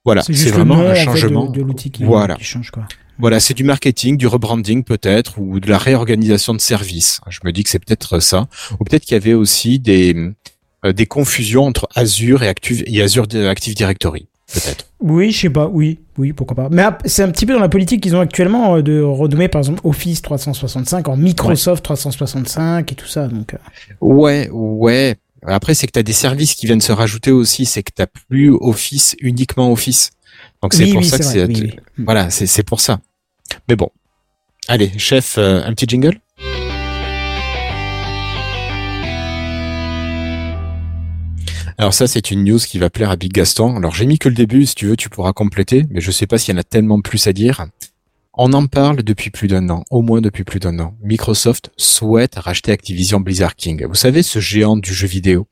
Voilà, 0.03 0.21
c'est 0.23 0.33
vraiment 0.51 0.79
un 0.81 0.93
changement. 0.93 1.45
de, 1.49 1.59
de 1.59 1.63
l'outil 1.63 1.89
qui, 1.89 2.03
Voilà. 2.03 2.35
qui 2.35 2.43
change 2.43 2.69
quoi. 2.69 2.85
Voilà, 3.17 3.39
c'est 3.39 3.53
du 3.53 3.63
marketing, 3.63 4.17
du 4.17 4.27
rebranding 4.27 4.83
peut-être, 4.83 5.39
ou 5.39 5.61
de 5.61 5.69
la 5.69 5.77
réorganisation 5.77 6.53
de 6.53 6.59
services. 6.59 7.21
Je 7.29 7.39
me 7.45 7.53
dis 7.53 7.63
que 7.63 7.69
c'est 7.69 7.79
peut-être 7.79 8.19
ça. 8.19 8.47
Ou 8.77 8.83
peut-être 8.83 9.05
qu'il 9.05 9.13
y 9.13 9.17
avait 9.17 9.33
aussi 9.33 9.79
des, 9.79 10.13
euh, 10.85 10.91
des 10.91 11.05
confusions 11.05 11.63
entre 11.63 11.87
Azure 11.95 12.43
et 12.43 12.49
Active, 12.49 12.83
et 12.85 13.01
Azure 13.01 13.25
Active 13.49 13.73
Directory. 13.73 14.27
Peut-être. 14.53 14.85
Oui, 14.99 15.31
je 15.31 15.41
sais 15.41 15.49
pas, 15.49 15.67
oui, 15.67 15.99
oui, 16.17 16.33
pourquoi 16.33 16.55
pas. 16.55 16.69
Mais 16.69 16.83
c'est 17.05 17.23
un 17.23 17.31
petit 17.31 17.45
peu 17.45 17.53
dans 17.53 17.59
la 17.59 17.69
politique 17.69 18.01
qu'ils 18.01 18.15
ont 18.15 18.19
actuellement 18.19 18.75
euh, 18.75 18.81
de 18.81 19.01
renommer 19.01 19.47
par 19.47 19.59
exemple 19.59 19.81
Office 19.83 20.21
365 20.21 21.07
en 21.07 21.17
Microsoft 21.17 21.83
365 21.83 22.91
et 22.91 22.95
tout 22.95 23.07
ça. 23.07 23.27
Donc, 23.27 23.53
euh, 23.53 23.57
Ouais, 24.01 24.49
ouais. 24.51 25.15
Après, 25.47 25.73
c'est 25.73 25.87
que 25.87 25.91
tu 25.91 25.99
as 25.99 26.03
des 26.03 26.13
services 26.13 26.55
qui 26.55 26.65
viennent 26.65 26.81
se 26.81 26.91
rajouter 26.91 27.31
aussi. 27.31 27.65
C'est 27.65 27.83
que 27.83 27.91
tu 27.95 28.03
plus 28.29 28.51
Office, 28.51 29.15
uniquement 29.19 29.71
Office. 29.71 30.11
Donc 30.61 30.73
c'est 30.73 30.85
oui, 30.85 30.93
pour 30.93 31.01
oui, 31.01 31.07
ça 31.07 31.17
que 31.17 31.23
c'est 31.23 31.45
oui, 31.45 31.59
oui. 31.61 31.75
Voilà, 31.99 32.29
c'est 32.29 32.47
c'est 32.47 32.63
pour 32.63 32.79
ça. 32.79 32.99
Mais 33.69 33.75
bon. 33.75 33.89
Allez, 34.67 34.91
chef, 34.97 35.37
euh, 35.37 35.61
un 35.63 35.73
petit 35.73 35.85
jingle? 35.87 36.17
Alors 41.77 41.93
ça, 41.93 42.07
c'est 42.07 42.31
une 42.31 42.45
news 42.45 42.59
qui 42.59 42.79
va 42.79 42.89
plaire 42.89 43.11
à 43.11 43.17
Big 43.17 43.33
Gaston. 43.33 43.75
Alors 43.75 43.93
j'ai 43.93 44.05
mis 44.05 44.17
que 44.17 44.29
le 44.29 44.35
début, 44.35 44.65
si 44.65 44.75
tu 44.75 44.85
veux, 44.85 44.95
tu 44.95 45.09
pourras 45.09 45.33
compléter, 45.33 45.85
mais 45.89 45.99
je 45.99 46.09
sais 46.09 46.25
pas 46.25 46.37
s'il 46.37 46.53
y 46.53 46.57
en 46.57 46.61
a 46.61 46.63
tellement 46.63 47.01
plus 47.01 47.27
à 47.27 47.33
dire. 47.33 47.65
On 48.33 48.53
en 48.53 48.67
parle 48.67 49.03
depuis 49.03 49.29
plus 49.29 49.49
d'un 49.49 49.69
an, 49.69 49.83
au 49.91 50.01
moins 50.01 50.21
depuis 50.21 50.45
plus 50.45 50.59
d'un 50.59 50.79
an. 50.79 50.95
Microsoft 51.03 51.71
souhaite 51.75 52.35
racheter 52.35 52.71
Activision 52.71 53.19
Blizzard 53.19 53.55
King. 53.55 53.85
Vous 53.87 53.95
savez, 53.95 54.23
ce 54.23 54.39
géant 54.39 54.77
du 54.77 54.93
jeu 54.93 55.07
vidéo. 55.07 55.47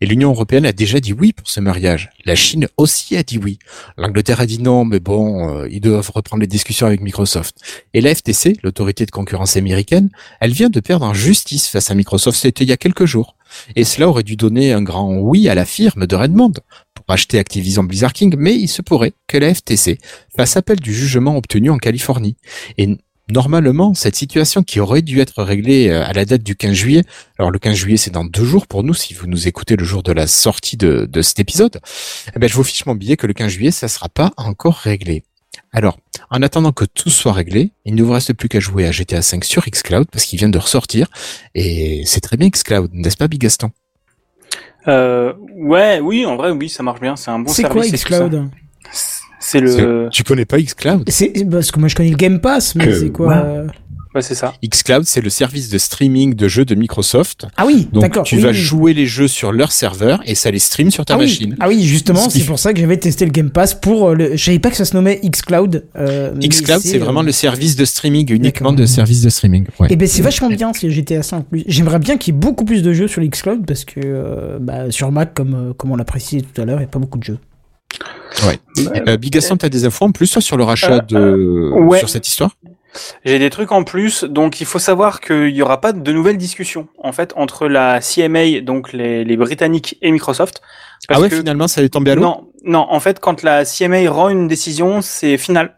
Et 0.00 0.06
l'Union 0.06 0.30
européenne 0.30 0.66
a 0.66 0.72
déjà 0.72 1.00
dit 1.00 1.12
oui 1.12 1.32
pour 1.32 1.48
ce 1.48 1.60
mariage. 1.60 2.10
La 2.24 2.34
Chine 2.34 2.68
aussi 2.76 3.16
a 3.16 3.22
dit 3.22 3.38
oui. 3.38 3.58
L'Angleterre 3.96 4.40
a 4.40 4.46
dit 4.46 4.60
non, 4.60 4.84
mais 4.84 5.00
bon, 5.00 5.48
euh, 5.48 5.68
ils 5.70 5.80
doivent 5.80 6.10
reprendre 6.14 6.40
les 6.40 6.46
discussions 6.46 6.86
avec 6.86 7.00
Microsoft. 7.00 7.56
Et 7.94 8.00
la 8.00 8.14
FTC, 8.14 8.58
l'autorité 8.62 9.06
de 9.06 9.10
concurrence 9.10 9.56
américaine, 9.56 10.10
elle 10.40 10.52
vient 10.52 10.68
de 10.68 10.80
perdre 10.80 11.06
en 11.06 11.14
justice 11.14 11.68
face 11.68 11.90
à 11.90 11.94
Microsoft, 11.94 12.38
c'était 12.38 12.64
il 12.64 12.70
y 12.70 12.72
a 12.72 12.76
quelques 12.76 13.06
jours. 13.06 13.36
Et 13.76 13.84
cela 13.84 14.08
aurait 14.08 14.22
dû 14.22 14.36
donner 14.36 14.72
un 14.72 14.82
grand 14.82 15.16
oui 15.16 15.48
à 15.48 15.54
la 15.54 15.64
firme 15.64 16.06
de 16.06 16.16
Redmond 16.16 16.52
pour 16.94 17.04
acheter 17.08 17.38
Activision 17.38 17.84
Blizzard 17.84 18.12
King, 18.12 18.34
mais 18.38 18.54
il 18.54 18.68
se 18.68 18.82
pourrait 18.82 19.12
que 19.26 19.38
la 19.38 19.54
FTC 19.54 19.98
fasse 20.36 20.56
appel 20.56 20.80
du 20.80 20.94
jugement 20.94 21.36
obtenu 21.36 21.70
en 21.70 21.78
Californie. 21.78 22.36
Et 22.78 22.96
normalement, 23.30 23.94
cette 23.94 24.16
situation 24.16 24.62
qui 24.62 24.80
aurait 24.80 25.02
dû 25.02 25.20
être 25.20 25.42
réglée 25.42 25.88
euh, 25.88 26.04
à 26.04 26.12
la 26.12 26.24
date 26.24 26.42
du 26.42 26.56
15 26.56 26.72
juillet, 26.72 27.02
alors 27.38 27.50
le 27.50 27.58
15 27.58 27.74
juillet 27.74 27.96
c'est 27.96 28.10
dans 28.10 28.24
deux 28.24 28.44
jours 28.44 28.66
pour 28.66 28.84
nous, 28.84 28.94
si 28.94 29.14
vous 29.14 29.26
nous 29.26 29.48
écoutez 29.48 29.76
le 29.76 29.84
jour 29.84 30.02
de 30.02 30.12
la 30.12 30.26
sortie 30.26 30.76
de, 30.76 31.08
cet 31.22 31.40
épisode, 31.40 31.80
eh 32.34 32.38
ben, 32.38 32.48
je 32.48 32.54
vous 32.54 32.64
fiche 32.64 32.86
mon 32.86 32.94
billet 32.94 33.16
que 33.16 33.26
le 33.26 33.32
15 33.32 33.52
juillet, 33.52 33.70
ça 33.70 33.88
sera 33.88 34.08
pas 34.08 34.32
encore 34.36 34.76
réglé. 34.76 35.24
Alors, 35.72 35.98
en 36.34 36.42
attendant 36.42 36.72
que 36.72 36.84
tout 36.84 37.10
soit 37.10 37.32
réglé, 37.32 37.70
il 37.84 37.94
ne 37.94 38.02
vous 38.02 38.12
reste 38.12 38.32
plus 38.32 38.48
qu'à 38.48 38.58
jouer 38.58 38.86
à 38.86 38.90
GTA 38.90 39.22
5 39.22 39.44
sur 39.44 39.64
Xcloud 39.64 40.08
parce 40.10 40.24
qu'il 40.24 40.36
vient 40.38 40.48
de 40.48 40.58
ressortir 40.58 41.06
et 41.54 42.02
c'est 42.06 42.20
très 42.20 42.36
bien 42.36 42.48
Xcloud, 42.48 42.90
n'est-ce 42.92 43.16
pas 43.16 43.28
Big 43.28 43.40
Gaston 43.40 43.70
Euh, 44.88 45.32
ouais, 45.54 46.00
oui, 46.00 46.26
en 46.26 46.34
vrai, 46.36 46.50
oui, 46.50 46.68
ça 46.68 46.82
marche 46.82 47.00
bien. 47.00 47.14
C'est 47.14 47.30
un 47.30 47.38
bon 47.38 47.52
c'est 47.52 47.62
service. 47.62 47.90
quoi 47.90 47.98
tout 47.98 48.12
ça. 48.14 48.26
Xcloud? 48.28 48.50
C'est 49.44 49.60
le. 49.60 50.08
Tu 50.10 50.24
connais 50.24 50.46
pas 50.46 50.58
Xcloud? 50.58 51.04
C'est 51.08 51.32
parce 51.50 51.70
que 51.70 51.78
moi 51.78 51.88
je 51.88 51.94
connais 51.94 52.10
le 52.10 52.16
Game 52.16 52.40
Pass, 52.40 52.74
mais 52.74 52.92
c'est 52.94 53.10
quoi 53.10 53.28
ouais. 53.28 53.42
euh 53.44 53.66
Ouais, 54.14 54.22
c'est 54.22 54.36
ça. 54.36 54.54
Xcloud, 54.64 55.02
c'est 55.06 55.20
le 55.20 55.28
service 55.28 55.70
de 55.70 55.76
streaming 55.76 56.34
de 56.34 56.46
jeux 56.46 56.64
de 56.64 56.76
Microsoft. 56.76 57.48
Ah 57.56 57.66
oui, 57.66 57.88
d'accord. 57.92 58.22
tu 58.22 58.36
oui, 58.36 58.42
vas 58.42 58.50
oui. 58.50 58.54
jouer 58.54 58.94
les 58.94 59.06
jeux 59.06 59.26
sur 59.26 59.50
leur 59.50 59.72
serveur 59.72 60.22
et 60.24 60.36
ça 60.36 60.52
les 60.52 60.60
stream 60.60 60.92
sur 60.92 61.04
ta 61.04 61.14
ah 61.14 61.18
oui. 61.18 61.24
machine. 61.24 61.56
Ah 61.58 61.66
oui, 61.66 61.82
justement, 61.82 62.30
c'est 62.30 62.44
pour 62.44 62.60
ça 62.60 62.72
que 62.72 62.78
j'avais 62.78 62.96
testé 62.96 63.24
le 63.24 63.32
Game 63.32 63.50
Pass 63.50 63.74
pour 63.74 64.10
euh, 64.10 64.14
le. 64.14 64.36
Je 64.36 64.44
savais 64.44 64.60
pas 64.60 64.70
que 64.70 64.76
ça 64.76 64.84
se 64.84 64.94
nommait 64.94 65.20
Xcloud. 65.24 65.84
Euh, 65.96 66.32
Xcloud, 66.36 66.80
c'est 66.80 66.98
vraiment 66.98 67.22
euh, 67.22 67.24
le 67.24 67.32
service 67.32 67.74
de 67.74 67.84
streaming, 67.84 68.32
uniquement 68.32 68.72
de 68.72 68.86
service 68.86 69.20
de 69.20 69.30
streaming. 69.30 69.66
Ouais. 69.80 69.88
Et 69.90 69.96
ben 69.96 70.06
c'est 70.06 70.22
vachement 70.22 70.48
bien 70.48 70.72
si 70.72 70.88
GTA 70.88 71.24
5 71.24 71.36
en 71.36 71.42
plus. 71.42 71.64
J'aimerais 71.66 71.98
bien 71.98 72.16
qu'il 72.16 72.34
y 72.34 72.36
ait 72.36 72.40
beaucoup 72.40 72.64
plus 72.64 72.84
de 72.84 72.92
jeux 72.92 73.08
sur 73.08 73.20
l'Xcloud 73.20 73.66
parce 73.66 73.84
que 73.84 73.98
euh, 74.04 74.58
bah, 74.60 74.92
sur 74.92 75.10
Mac, 75.10 75.34
comme, 75.34 75.74
comme 75.76 75.90
on 75.90 75.96
l'a 75.96 76.04
précisé 76.04 76.42
tout 76.42 76.62
à 76.62 76.64
l'heure, 76.64 76.76
il 76.76 76.82
n'y 76.82 76.84
a 76.84 76.88
pas 76.88 77.00
beaucoup 77.00 77.18
de 77.18 77.24
jeux. 77.24 77.38
Euh, 79.06 79.16
Big 79.16 79.32
Gaston, 79.32 79.56
t'as 79.56 79.68
des 79.68 79.84
infos 79.84 80.04
en 80.06 80.12
plus 80.12 80.38
sur 80.40 80.56
le 80.56 80.64
rachat 80.64 81.00
de 81.00 81.16
Euh, 81.16 81.70
ouais. 81.70 81.98
sur 81.98 82.08
cette 82.08 82.26
histoire? 82.26 82.50
J'ai 83.24 83.40
des 83.40 83.50
trucs 83.50 83.72
en 83.72 83.82
plus, 83.82 84.22
donc 84.22 84.60
il 84.60 84.66
faut 84.66 84.78
savoir 84.78 85.20
qu'il 85.20 85.50
y 85.50 85.62
aura 85.62 85.80
pas 85.80 85.92
de 85.92 86.12
nouvelles 86.12 86.36
discussions 86.36 86.86
en 87.02 87.10
fait 87.10 87.32
entre 87.36 87.66
la 87.66 88.00
CMA, 88.00 88.60
donc 88.60 88.92
les, 88.92 89.24
les 89.24 89.36
Britanniques 89.36 89.98
et 90.00 90.12
Microsoft. 90.12 90.62
Ah 91.08 91.20
ouais, 91.20 91.28
finalement, 91.28 91.66
ça 91.66 91.82
est 91.82 91.88
tombé 91.88 92.12
à 92.12 92.14
l'eau? 92.14 92.22
Non, 92.22 92.48
non, 92.64 92.86
en 92.88 93.00
fait, 93.00 93.18
quand 93.18 93.42
la 93.42 93.64
CMA 93.64 94.08
rend 94.10 94.28
une 94.28 94.46
décision, 94.46 95.00
c'est 95.02 95.36
final. 95.38 95.76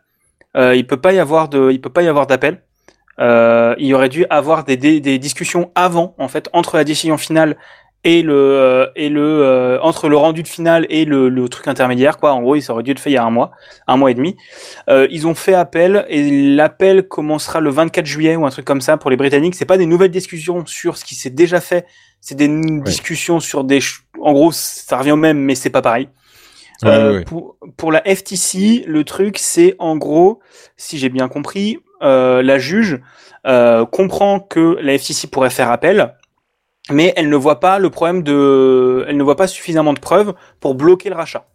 Euh, 0.56 0.76
il 0.76 0.86
peut 0.86 0.98
pas 1.00 1.12
y 1.14 1.18
avoir 1.18 1.48
de, 1.48 1.70
il 1.70 1.80
peut 1.80 1.90
pas 1.90 2.02
y 2.02 2.08
avoir 2.08 2.26
d'appel. 2.26 2.62
Euh, 3.18 3.74
il 3.78 3.86
y 3.86 3.94
aurait 3.94 4.10
dû 4.10 4.26
avoir 4.28 4.64
des, 4.64 4.76
des, 4.76 5.00
des 5.00 5.18
discussions 5.18 5.70
avant, 5.74 6.14
en 6.18 6.28
fait, 6.28 6.50
entre 6.52 6.76
la 6.76 6.84
décision 6.84 7.16
finale 7.16 7.56
et 8.06 8.22
le 8.22 8.34
euh, 8.34 8.86
et 8.94 9.08
le 9.08 9.42
euh, 9.42 9.80
entre 9.82 10.08
le 10.08 10.16
rendu 10.16 10.44
de 10.44 10.48
finale 10.48 10.86
et 10.90 11.04
le, 11.04 11.28
le 11.28 11.48
truc 11.48 11.66
intermédiaire, 11.66 12.18
quoi. 12.18 12.32
En 12.32 12.40
gros, 12.40 12.58
ça 12.60 12.72
aurait 12.72 12.84
dû 12.84 12.92
être 12.92 13.00
fait 13.00 13.10
il 13.10 13.14
y 13.14 13.16
a 13.16 13.24
un 13.24 13.30
mois, 13.30 13.50
un 13.88 13.96
mois 13.96 14.12
et 14.12 14.14
demi. 14.14 14.36
Euh, 14.88 15.08
ils 15.10 15.26
ont 15.26 15.34
fait 15.34 15.54
appel 15.54 16.06
et 16.08 16.54
l'appel 16.54 17.08
commencera 17.08 17.58
le 17.58 17.68
24 17.70 18.06
juillet 18.06 18.36
ou 18.36 18.46
un 18.46 18.50
truc 18.50 18.64
comme 18.64 18.80
ça 18.80 18.96
pour 18.96 19.10
les 19.10 19.16
Britanniques. 19.16 19.56
C'est 19.56 19.64
pas 19.64 19.76
des 19.76 19.86
nouvelles 19.86 20.12
discussions 20.12 20.64
sur 20.66 20.96
ce 20.96 21.04
qui 21.04 21.16
s'est 21.16 21.30
déjà 21.30 21.60
fait. 21.60 21.84
C'est 22.20 22.36
des 22.36 22.48
discussions 22.82 23.40
sur 23.40 23.64
des. 23.64 23.80
En 24.20 24.32
gros, 24.32 24.52
ça 24.52 24.98
revient 24.98 25.12
au 25.12 25.16
même, 25.16 25.38
mais 25.38 25.56
c'est 25.56 25.70
pas 25.70 25.82
pareil. 25.82 26.08
Euh. 26.84 27.24
Pour, 27.24 27.56
pour 27.76 27.90
la 27.90 28.02
FTC, 28.02 28.84
le 28.86 29.02
truc, 29.02 29.38
c'est 29.38 29.74
en 29.80 29.96
gros, 29.96 30.38
si 30.76 30.98
j'ai 30.98 31.08
bien 31.08 31.26
compris, 31.26 31.78
euh, 32.02 32.42
la 32.42 32.58
juge 32.58 33.00
euh, 33.46 33.86
comprend 33.86 34.40
que 34.40 34.76
la 34.80 34.98
FTC 34.98 35.28
pourrait 35.28 35.50
faire 35.50 35.70
appel, 35.70 36.14
mais 36.90 37.12
elle 37.16 37.28
ne 37.28 37.36
voit 37.36 37.60
pas 37.60 37.78
le 37.78 37.90
problème 37.90 38.22
de, 38.22 39.04
elle 39.08 39.16
ne 39.16 39.22
voit 39.22 39.36
pas 39.36 39.46
suffisamment 39.46 39.92
de 39.92 39.98
preuves 40.00 40.34
pour 40.60 40.74
bloquer 40.74 41.08
le 41.10 41.16
rachat. 41.16 41.46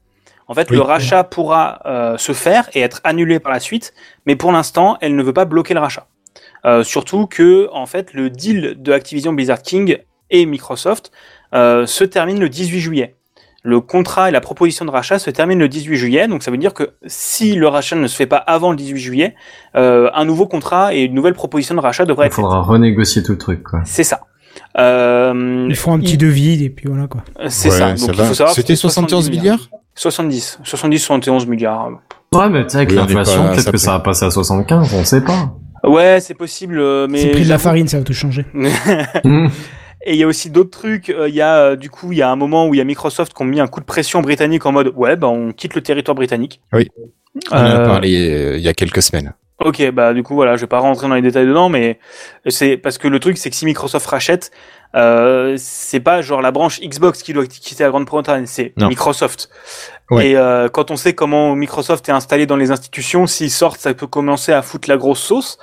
En 0.48 0.54
fait, 0.54 0.70
Oui. 0.70 0.76
le 0.76 0.82
rachat 0.82 1.24
pourra 1.24 1.80
euh, 1.86 2.18
se 2.18 2.34
faire 2.34 2.70
et 2.74 2.82
être 2.82 3.00
annulé 3.06 3.40
par 3.40 3.54
la 3.54 3.60
suite, 3.62 3.94
mais 4.26 4.36
pour 4.36 4.52
l'instant, 4.52 4.98
elle 5.00 5.16
ne 5.16 5.24
veut 5.24 5.32
pas 5.34 5.46
bloquer 5.46 5.74
le 5.74 5.80
rachat. 5.80 6.08
Euh, 6.66 6.84
surtout 6.84 7.26
que, 7.28 7.70
en 7.72 7.86
fait, 7.86 8.14
le 8.14 8.30
deal 8.30 8.76
de 8.78 8.92
Activision 8.92 9.32
Blizzard 9.34 9.62
King 9.62 9.98
et 10.30 10.46
Microsoft 10.46 11.12
euh, 11.54 11.86
se 11.86 12.04
termine 12.04 12.40
le 12.40 12.50
18 12.50 12.80
juillet. 12.80 13.16
Le 13.64 13.80
contrat 13.80 14.28
et 14.30 14.32
la 14.32 14.42
proposition 14.42 14.86
de 14.86 14.92
rachat 14.92 15.20
se 15.20 15.30
terminent 15.30 15.60
le 15.60 15.70
18 15.70 15.96
juillet, 15.96 16.28
donc 16.28 16.42
ça 16.44 16.50
veut 16.52 16.58
dire 16.58 16.74
que 16.74 16.94
si 17.06 17.54
le 17.54 17.68
rachat 17.68 17.96
ne 17.96 18.08
se 18.08 18.16
fait 18.16 18.26
pas 18.26 18.38
avant 18.38 18.72
le 18.72 18.76
18 18.76 18.98
juillet, 19.00 19.36
euh, 19.76 20.10
un 20.16 20.26
nouveau 20.26 20.48
contrat 20.48 20.94
et 20.96 21.02
une 21.04 21.14
nouvelle 21.14 21.36
proposition 21.36 21.76
de 21.76 21.80
rachat 21.80 22.06
devraient 22.06 22.26
Il 22.26 22.28
être 22.28 22.36
faites. 22.36 22.44
faudra 22.44 22.62
renégocier 22.62 23.22
tout 23.24 23.34
le 23.34 23.38
truc, 23.38 23.62
quoi. 23.64 23.82
C'est 23.86 24.04
ça. 24.04 24.22
Euh, 24.78 25.68
Ils 25.70 25.76
font 25.76 25.94
un 25.94 26.00
petit 26.00 26.18
devis 26.18 26.64
et 26.64 26.70
puis 26.70 26.88
voilà 26.88 27.08
quoi. 27.08 27.24
C'est 27.50 27.70
Ouais, 27.70 27.78
ça. 27.78 27.90
Donc 27.90 28.00
ça 28.00 28.06
il 28.12 28.16
faut 28.16 28.34
savoir. 28.34 28.56
C'était 28.56 28.76
c'est 28.76 28.82
71 28.82 29.30
milliards 29.30 29.70
70. 29.96 30.60
70, 30.64 31.00
71 31.00 31.48
milliards. 31.48 31.90
Ouais, 32.34 32.50
mais 32.50 32.64
tu 32.64 32.70
sais, 32.70 32.78
avec 32.78 32.92
Oui, 32.92 32.96
l'inflation, 32.96 33.50
peut-être 33.50 33.72
que 33.72 33.78
ça 33.78 33.92
va 33.92 34.00
passer 34.00 34.26
à 34.26 34.32
75, 34.32 34.94
on 34.94 35.04
sait 35.04 35.22
pas. 35.22 35.54
Ouais, 35.84 36.20
c'est 36.22 36.34
possible, 36.34 36.80
euh, 36.80 37.08
mais. 37.10 37.20
C'est 37.20 37.26
le 37.28 37.32
prix 37.34 37.44
de 37.44 37.50
la 37.50 37.58
farine, 37.58 37.88
ça 37.88 37.98
va 37.98 38.04
tout 38.04 38.14
changer. 38.14 38.46
Et 40.06 40.14
il 40.14 40.18
y 40.18 40.24
a 40.24 40.28
aussi 40.28 40.50
d'autres 40.50 40.72
trucs. 40.72 41.10
Euh, 41.10 41.30
Il 41.30 41.36
y 41.36 41.42
a 41.42 41.58
euh, 41.58 41.76
du 41.76 41.90
coup, 41.90 42.12
il 42.12 42.18
y 42.18 42.22
a 42.22 42.30
un 42.32 42.36
moment 42.36 42.68
où 42.68 42.74
il 42.74 42.78
y 42.78 42.82
a 42.82 42.84
Microsoft 42.84 43.34
qui 43.34 43.42
ont 43.42 43.46
mis 43.46 43.60
un 43.60 43.68
coup 43.68 43.80
de 43.80 43.86
pression 43.86 44.22
britannique 44.22 44.66
en 44.66 44.72
mode 44.72 44.92
ouais, 44.96 45.16
bah 45.16 45.28
on 45.28 45.52
quitte 45.52 45.76
le 45.76 45.82
territoire 45.82 46.16
britannique. 46.16 46.62
Oui. 46.74 46.88
On 47.52 47.56
en 47.58 47.66
a 47.66 47.80
parlé 47.82 48.30
euh, 48.30 48.58
il 48.58 48.64
y 48.64 48.68
a 48.68 48.74
quelques 48.74 49.02
semaines. 49.02 49.34
Ok, 49.64 49.92
bah 49.92 50.14
du 50.14 50.24
coup 50.24 50.36
voilà, 50.36 50.56
je 50.56 50.62
vais 50.62 50.68
pas 50.68 50.80
rentrer 50.80 51.08
dans 51.08 51.16
les 51.16 51.22
détails 51.22 51.46
dedans, 51.46 51.70
mais 51.70 52.00
c'est 52.48 52.78
parce 52.78 52.98
que 52.98 53.08
le 53.08 53.20
truc 53.20 53.38
c'est 53.38 53.50
que 53.50 53.56
si 53.56 53.66
Microsoft 53.66 54.06
rachète, 54.08 54.52
euh, 54.96 55.56
c'est 55.58 56.00
pas 56.00 56.22
genre 56.22 56.42
la 56.42 56.52
branche 56.52 56.82
Xbox 56.82 57.24
qui 57.24 57.34
doit 57.34 57.46
quitter 57.46 57.84
la 57.84 57.90
Grande-Bretagne, 57.90 58.46
c'est. 58.46 58.74
Microsoft. 58.78 59.50
Ouais. 60.10 60.32
Et 60.32 60.38
euh, 60.38 60.68
quand 60.68 60.92
on 60.92 60.98
sait 60.98 61.14
comment 61.14 61.56
Microsoft 61.56 62.08
est 62.10 62.12
installé 62.12 62.46
dans 62.46 62.58
les 62.58 62.72
institutions, 62.72 63.28
s'ils 63.28 63.52
sortent, 63.52 63.80
ça 63.80 63.94
peut 63.94 64.08
commencer 64.08 64.52
à 64.52 64.62
foutre 64.62 64.90
la 64.90 64.98
grosse 64.98 65.22
sauce. 65.22 65.58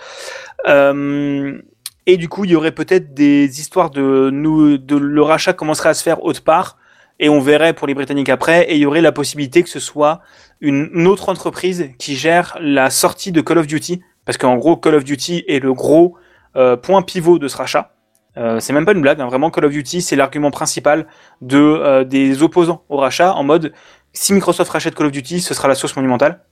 Euh, 0.66 1.60
et 2.06 2.16
du 2.16 2.28
coup, 2.28 2.44
il 2.44 2.52
y 2.52 2.56
aurait 2.56 2.72
peut-être 2.72 3.12
des 3.12 3.60
histoires 3.60 3.90
de 3.90 4.30
nous, 4.32 4.78
de 4.78 4.96
le 4.96 5.22
rachat 5.22 5.52
commencerait 5.52 5.90
à 5.90 5.94
se 5.94 6.02
faire 6.02 6.24
autre 6.24 6.42
part, 6.42 6.78
et 7.20 7.28
on 7.28 7.40
verrait 7.40 7.72
pour 7.72 7.86
les 7.86 7.94
Britanniques 7.94 8.28
après, 8.28 8.64
et 8.70 8.76
il 8.76 8.80
y 8.80 8.86
aurait 8.86 9.00
la 9.00 9.12
possibilité 9.12 9.62
que 9.62 9.68
ce 9.68 9.80
soit 9.80 10.20
une, 10.60 11.06
autre 11.06 11.28
entreprise 11.28 11.90
qui 11.98 12.16
gère 12.16 12.56
la 12.60 12.90
sortie 12.90 13.32
de 13.32 13.40
Call 13.40 13.58
of 13.58 13.66
Duty, 13.66 14.02
parce 14.24 14.38
qu'en 14.38 14.56
gros, 14.56 14.76
Call 14.76 14.94
of 14.94 15.04
Duty 15.04 15.44
est 15.48 15.60
le 15.62 15.72
gros 15.72 16.16
euh, 16.56 16.76
point 16.76 17.02
pivot 17.02 17.38
de 17.38 17.48
ce 17.48 17.56
rachat. 17.56 17.92
Euh, 18.36 18.60
c'est 18.60 18.72
même 18.72 18.84
pas 18.84 18.92
une 18.92 19.00
blague, 19.00 19.20
hein, 19.20 19.26
vraiment 19.26 19.50
Call 19.50 19.64
of 19.64 19.72
Duty, 19.72 20.00
c'est 20.00 20.14
l'argument 20.14 20.50
principal 20.50 21.06
de 21.40 21.58
euh, 21.58 22.04
des 22.04 22.42
opposants 22.42 22.84
au 22.88 22.96
rachat, 22.98 23.34
en 23.34 23.42
mode 23.42 23.72
si 24.12 24.32
Microsoft 24.32 24.70
rachète 24.70 24.94
Call 24.94 25.06
of 25.06 25.12
Duty, 25.12 25.40
ce 25.40 25.54
sera 25.54 25.68
la 25.68 25.74
sauce 25.74 25.96
monumentale. 25.96 26.44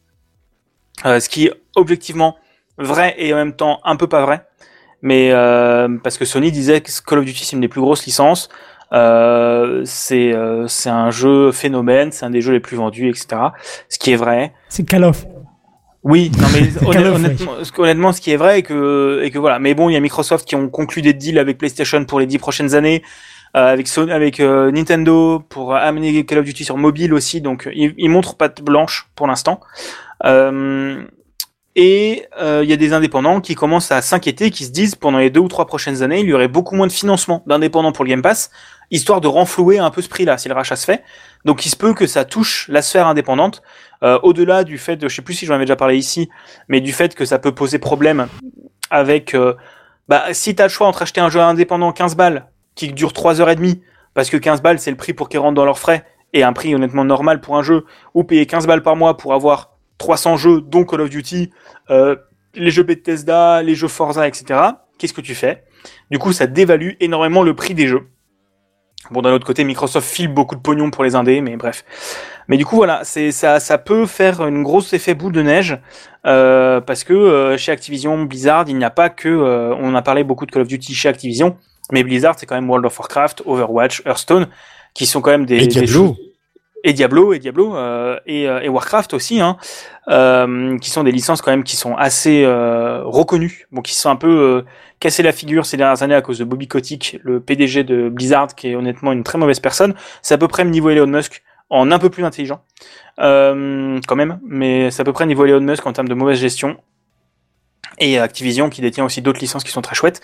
Euh, 1.05 1.21
ce 1.21 1.29
qui 1.29 1.47
est 1.47 1.53
objectivement 1.75 2.37
vrai 2.79 3.15
et 3.19 3.33
en 3.33 3.37
même 3.37 3.55
temps 3.55 3.81
un 3.85 3.97
peu 3.97 4.09
pas 4.09 4.25
vrai. 4.25 4.47
Mais 5.03 5.31
parce 6.03 6.19
que 6.19 6.25
Sony 6.25 6.51
disait 6.51 6.81
que 6.81 6.91
Call 7.07 7.21
of 7.21 7.25
Duty 7.25 7.45
c'est 7.45 7.53
une 7.53 7.61
des 7.61 7.69
plus 7.69 7.81
grosses 7.81 8.07
licences, 8.07 8.49
euh, 8.93 9.83
c'est 9.85 10.33
euh, 10.33 10.67
c'est 10.69 10.91
un 10.91 11.11
jeu 11.11 11.53
phénomène, 11.53 12.13
c'est 12.13 12.25
un 12.25 12.31
des 12.31 12.41
jeux 12.41 12.53
les 12.53 12.61
plus 12.61 12.77
vendus, 12.77 13.09
etc. 13.09 13.27
Ce 13.89 13.99
qui 13.99 14.13
est 14.13 14.17
vrai. 14.17 14.53
C'est 14.69 14.85
Call 14.89 15.05
of. 15.05 15.25
Oui, 16.05 16.31
non 16.39 16.47
mais 16.53 16.87
honnêtement, 17.09 17.53
ce- 17.65 17.81
honnêtement, 17.81 18.13
ce 18.13 18.21
qui 18.21 18.31
est 18.31 18.37
vrai 18.37 18.61
et 18.61 18.63
que 18.63 19.21
et 19.25 19.31
que 19.31 19.39
voilà. 19.39 19.59
Mais 19.59 19.75
bon, 19.75 19.89
il 19.89 19.95
y 19.95 19.97
a 19.97 20.01
Microsoft 20.01 20.47
qui 20.47 20.55
ont 20.55 20.69
conclu 20.69 21.03
des 21.03 21.13
deals 21.15 21.39
avec 21.39 21.59
PlayStation 21.59 22.05
pour 22.05 22.21
les 22.21 22.27
dix 22.27 22.39
prochaines 22.39 22.75
années, 22.77 23.03
euh, 23.57 23.73
avec 23.73 23.89
Sony, 23.89 24.13
avec 24.13 24.39
euh, 24.39 24.71
Nintendo 24.71 25.41
pour 25.49 25.75
amener 25.75 26.25
Call 26.25 26.39
of 26.39 26.45
Duty 26.45 26.65
sur 26.65 26.77
mobile 26.77 27.13
aussi. 27.13 27.41
Donc 27.41 27.69
ils, 27.75 27.93
ils 27.99 28.09
montrent 28.09 28.37
patte 28.37 28.63
blanche 28.63 29.09
pour 29.17 29.27
l'instant. 29.27 29.59
Euh, 30.25 31.03
et 31.79 32.25
euh, 32.41 32.61
il 32.65 32.71
y 32.71 32.73
a 32.73 32.77
des 32.77 32.93
indépendants 32.95 33.41
qui 33.43 33.55
commencent 33.55 33.93
à 33.93 34.01
s'inquiéter, 34.01 34.51
qui 34.51 34.65
se 34.65 34.71
disent 34.71 34.95
pendant 34.95 35.19
les 35.19 35.29
deux 35.29 35.41
ou 35.41 35.49
trois 35.49 35.67
prochaines 35.67 36.03
années, 36.03 36.21
il 36.21 36.27
y 36.27 36.33
aurait 36.33 36.49
beaucoup 36.49 36.75
moins 36.75 36.87
de 36.87 36.93
financement 36.93 37.43
d'indépendants 37.47 37.93
pour 37.93 38.05
le 38.05 38.09
Game 38.11 38.23
Pass, 38.23 38.51
histoire 38.91 39.21
de 39.21 39.29
renflouer 39.29 39.79
un 39.79 39.91
peu 39.91 40.03
ce 40.03 40.09
prix-là 40.09 40.39
si 40.39 40.49
le 40.49 40.55
rachat 40.55 40.77
se 40.77 40.85
fait. 40.85 41.03
Donc 41.45 41.67
il 41.67 41.71
se 41.71 41.77
peut 41.77 41.95
que 41.95 42.07
ça 42.07 42.25
touche 42.25 42.69
la 42.69 42.83
sphère 42.83 43.07
indépendante, 43.07 43.63
euh, 44.03 44.19
au-delà 44.23 44.65
du 44.65 44.79
fait 44.79 44.97
de, 44.97 45.09
je 45.09 45.17
sais 45.17 45.23
plus 45.23 45.35
si 45.35 45.47
j'en 45.47 45.55
avais 45.55 45.65
déjà 45.65 45.77
parlé 45.77 45.97
ici, 45.97 46.29
mais 46.69 46.81
du 46.81 46.93
fait 46.93 47.15
que 47.15 47.25
ça 47.25 47.39
peut 47.39 47.55
poser 47.55 47.79
problème 47.79 48.29
avec, 48.91 49.35
euh, 49.35 49.55
bah 50.09 50.25
si 50.33 50.55
t'as 50.55 50.65
le 50.65 50.71
choix 50.71 50.87
entre 50.87 51.03
acheter 51.03 51.21
un 51.21 51.31
jeu 51.31 51.41
indépendant 51.41 51.93
15 51.93 52.17
balles 52.17 52.47
qui 52.75 52.93
dure 52.93 53.13
3 53.13 53.41
heures 53.41 53.51
et 53.51 53.57
demie, 53.57 53.83
parce 54.15 54.31
que 54.31 54.37
15 54.37 54.63
balles 54.63 54.79
c'est 54.79 54.91
le 54.91 54.97
prix 54.97 55.13
pour 55.13 55.29
qu'ils 55.29 55.41
rentrent 55.41 55.55
dans 55.55 55.65
leurs 55.65 55.79
frais, 55.79 56.05
et 56.33 56.43
un 56.43 56.53
prix 56.53 56.75
honnêtement 56.75 57.05
normal 57.05 57.41
pour 57.41 57.57
un 57.57 57.63
jeu, 57.63 57.85
ou 58.15 58.25
payer 58.25 58.47
15 58.47 58.67
balles 58.67 58.83
par 58.83 58.97
mois 58.97 59.17
pour 59.17 59.33
avoir 59.35 59.77
300 59.99 60.37
jeux, 60.37 60.61
dont 60.61 60.85
Call 60.85 61.01
of 61.01 61.11
Duty, 61.11 61.51
euh, 61.91 62.17
les 62.55 62.71
jeux 62.71 62.83
Bethesda, 62.83 63.63
les 63.63 63.75
jeux 63.75 63.89
Forza, 63.89 64.27
etc., 64.27 64.61
qu'est-ce 64.99 65.13
que 65.15 65.21
tu 65.21 65.35
fais? 65.35 65.65
Du 66.11 66.19
coup, 66.19 66.33
ça 66.33 66.47
dévalue 66.47 66.93
énormément 67.01 67.43
le 67.43 67.55
prix 67.55 67.75
des 67.75 67.87
jeux. 67.87 68.09
Bon, 69.11 69.23
d'un 69.23 69.33
autre 69.33 69.47
côté, 69.47 69.63
Microsoft 69.65 70.09
file 70.09 70.29
beaucoup 70.29 70.55
de 70.57 70.61
pognon 70.61 70.91
pour 70.91 71.05
les 71.05 71.15
indés, 71.15 71.41
mais 71.41 71.57
bref. 71.57 71.85
Mais 72.49 72.57
du 72.57 72.65
coup, 72.65 72.77
voilà, 72.77 73.01
c'est 73.05 73.33
ça, 73.33 73.61
ça 73.61 73.79
peut 73.79 74.07
faire 74.07 74.47
une 74.47 74.63
grosse 74.63 74.93
effet 74.93 75.15
boule 75.15 75.33
de 75.33 75.43
neige 75.43 75.79
euh, 76.27 76.81
parce 76.81 77.05
que 77.05 77.13
euh, 77.13 77.57
chez 77.57 77.73
Activision, 77.73 78.23
Blizzard, 78.25 78.65
il 78.69 78.77
n'y 78.77 78.85
a 78.85 78.91
pas 78.91 79.09
que, 79.11 79.29
euh, 79.29 79.75
on 79.81 79.95
a 79.95 80.03
parlé 80.03 80.25
beaucoup 80.25 80.47
de 80.47 80.51
Call 80.53 80.63
of 80.63 80.69
Duty 80.69 80.95
chez 80.95 81.09
Activision, 81.09 81.57
mais 81.93 82.03
Blizzard, 82.05 82.35
c'est 82.39 82.47
quand 82.47 82.55
même 82.57 82.69
World 82.69 82.87
of 82.87 82.99
Warcraft, 82.99 83.43
Overwatch, 83.47 84.03
Hearthstone, 84.07 84.47
qui 84.95 85.07
sont 85.07 85.21
quand 85.21 85.31
même 85.31 85.47
des 85.47 85.57
Et 85.57 85.61
des 85.61 85.67
Diablo. 85.69 86.07
choses- 86.09 86.17
et 86.85 86.93
Diablo 86.93 87.33
et 87.33 87.41
Diablo 87.41 87.75
euh, 87.77 88.17
et, 88.27 88.49
euh, 88.49 88.61
et 88.61 88.69
Warcraft 88.69 89.13
aussi, 89.15 89.41
hein, 89.41 89.57
euh, 90.09 90.79
qui 90.79 90.91
sont 90.91 91.03
des 91.03 91.11
licences 91.11 91.43
quand 91.43 91.51
même 91.51 91.65
qui 91.65 91.75
sont 91.75 91.97
assez 91.97 92.45
euh, 92.45 93.03
reconnues, 93.05 93.67
bon, 93.73 93.81
qui 93.83 93.95
sont 93.97 94.09
un 94.09 94.15
peu 94.15 94.29
euh, 94.31 94.63
cassé 95.01 95.23
la 95.23 95.33
figure 95.33 95.67
ces 95.67 95.77
dernières 95.77 96.03
années 96.03 96.15
à 96.15 96.23
cause 96.23 96.39
de 96.39 96.45
Bobby 96.45 96.69
Kotick, 96.69 97.19
le 97.23 97.41
PDG 97.41 97.85
de 97.85 98.09
Blizzard, 98.09 98.55
qui 98.55 98.69
est 98.69 98.75
honnêtement 98.75 99.13
une 99.13 99.25
très 99.25 99.39
mauvaise 99.39 99.61
personne. 99.61 99.95
C'est 100.23 100.35
à 100.35 100.39
peu 100.39 100.49
près 100.49 100.65
le 100.65 100.71
niveau 100.71 100.91
Elon 100.91 101.07
Musk 101.07 101.43
en 101.69 101.91
un 101.91 101.99
peu 101.99 102.11
plus 102.11 102.25
intelligent, 102.25 102.63
euh, 103.19 104.01
quand 104.07 104.17
même, 104.17 104.39
mais 104.45 104.91
c'est 104.91 105.03
à 105.03 105.05
peu 105.05 105.13
près 105.13 105.25
le 105.25 105.29
niveau 105.29 105.45
Elon 105.45 105.61
Musk 105.61 105.87
en 105.87 105.93
termes 105.93 106.09
de 106.09 106.15
mauvaise 106.15 106.39
gestion. 106.39 106.77
Et 107.99 108.19
Activision 108.19 108.69
qui 108.69 108.83
détient 108.83 109.05
aussi 109.05 109.23
d'autres 109.23 109.41
licences 109.41 109.65
qui 109.65 109.71
sont 109.71 109.83
très 109.83 109.95
chouettes. 109.95 110.21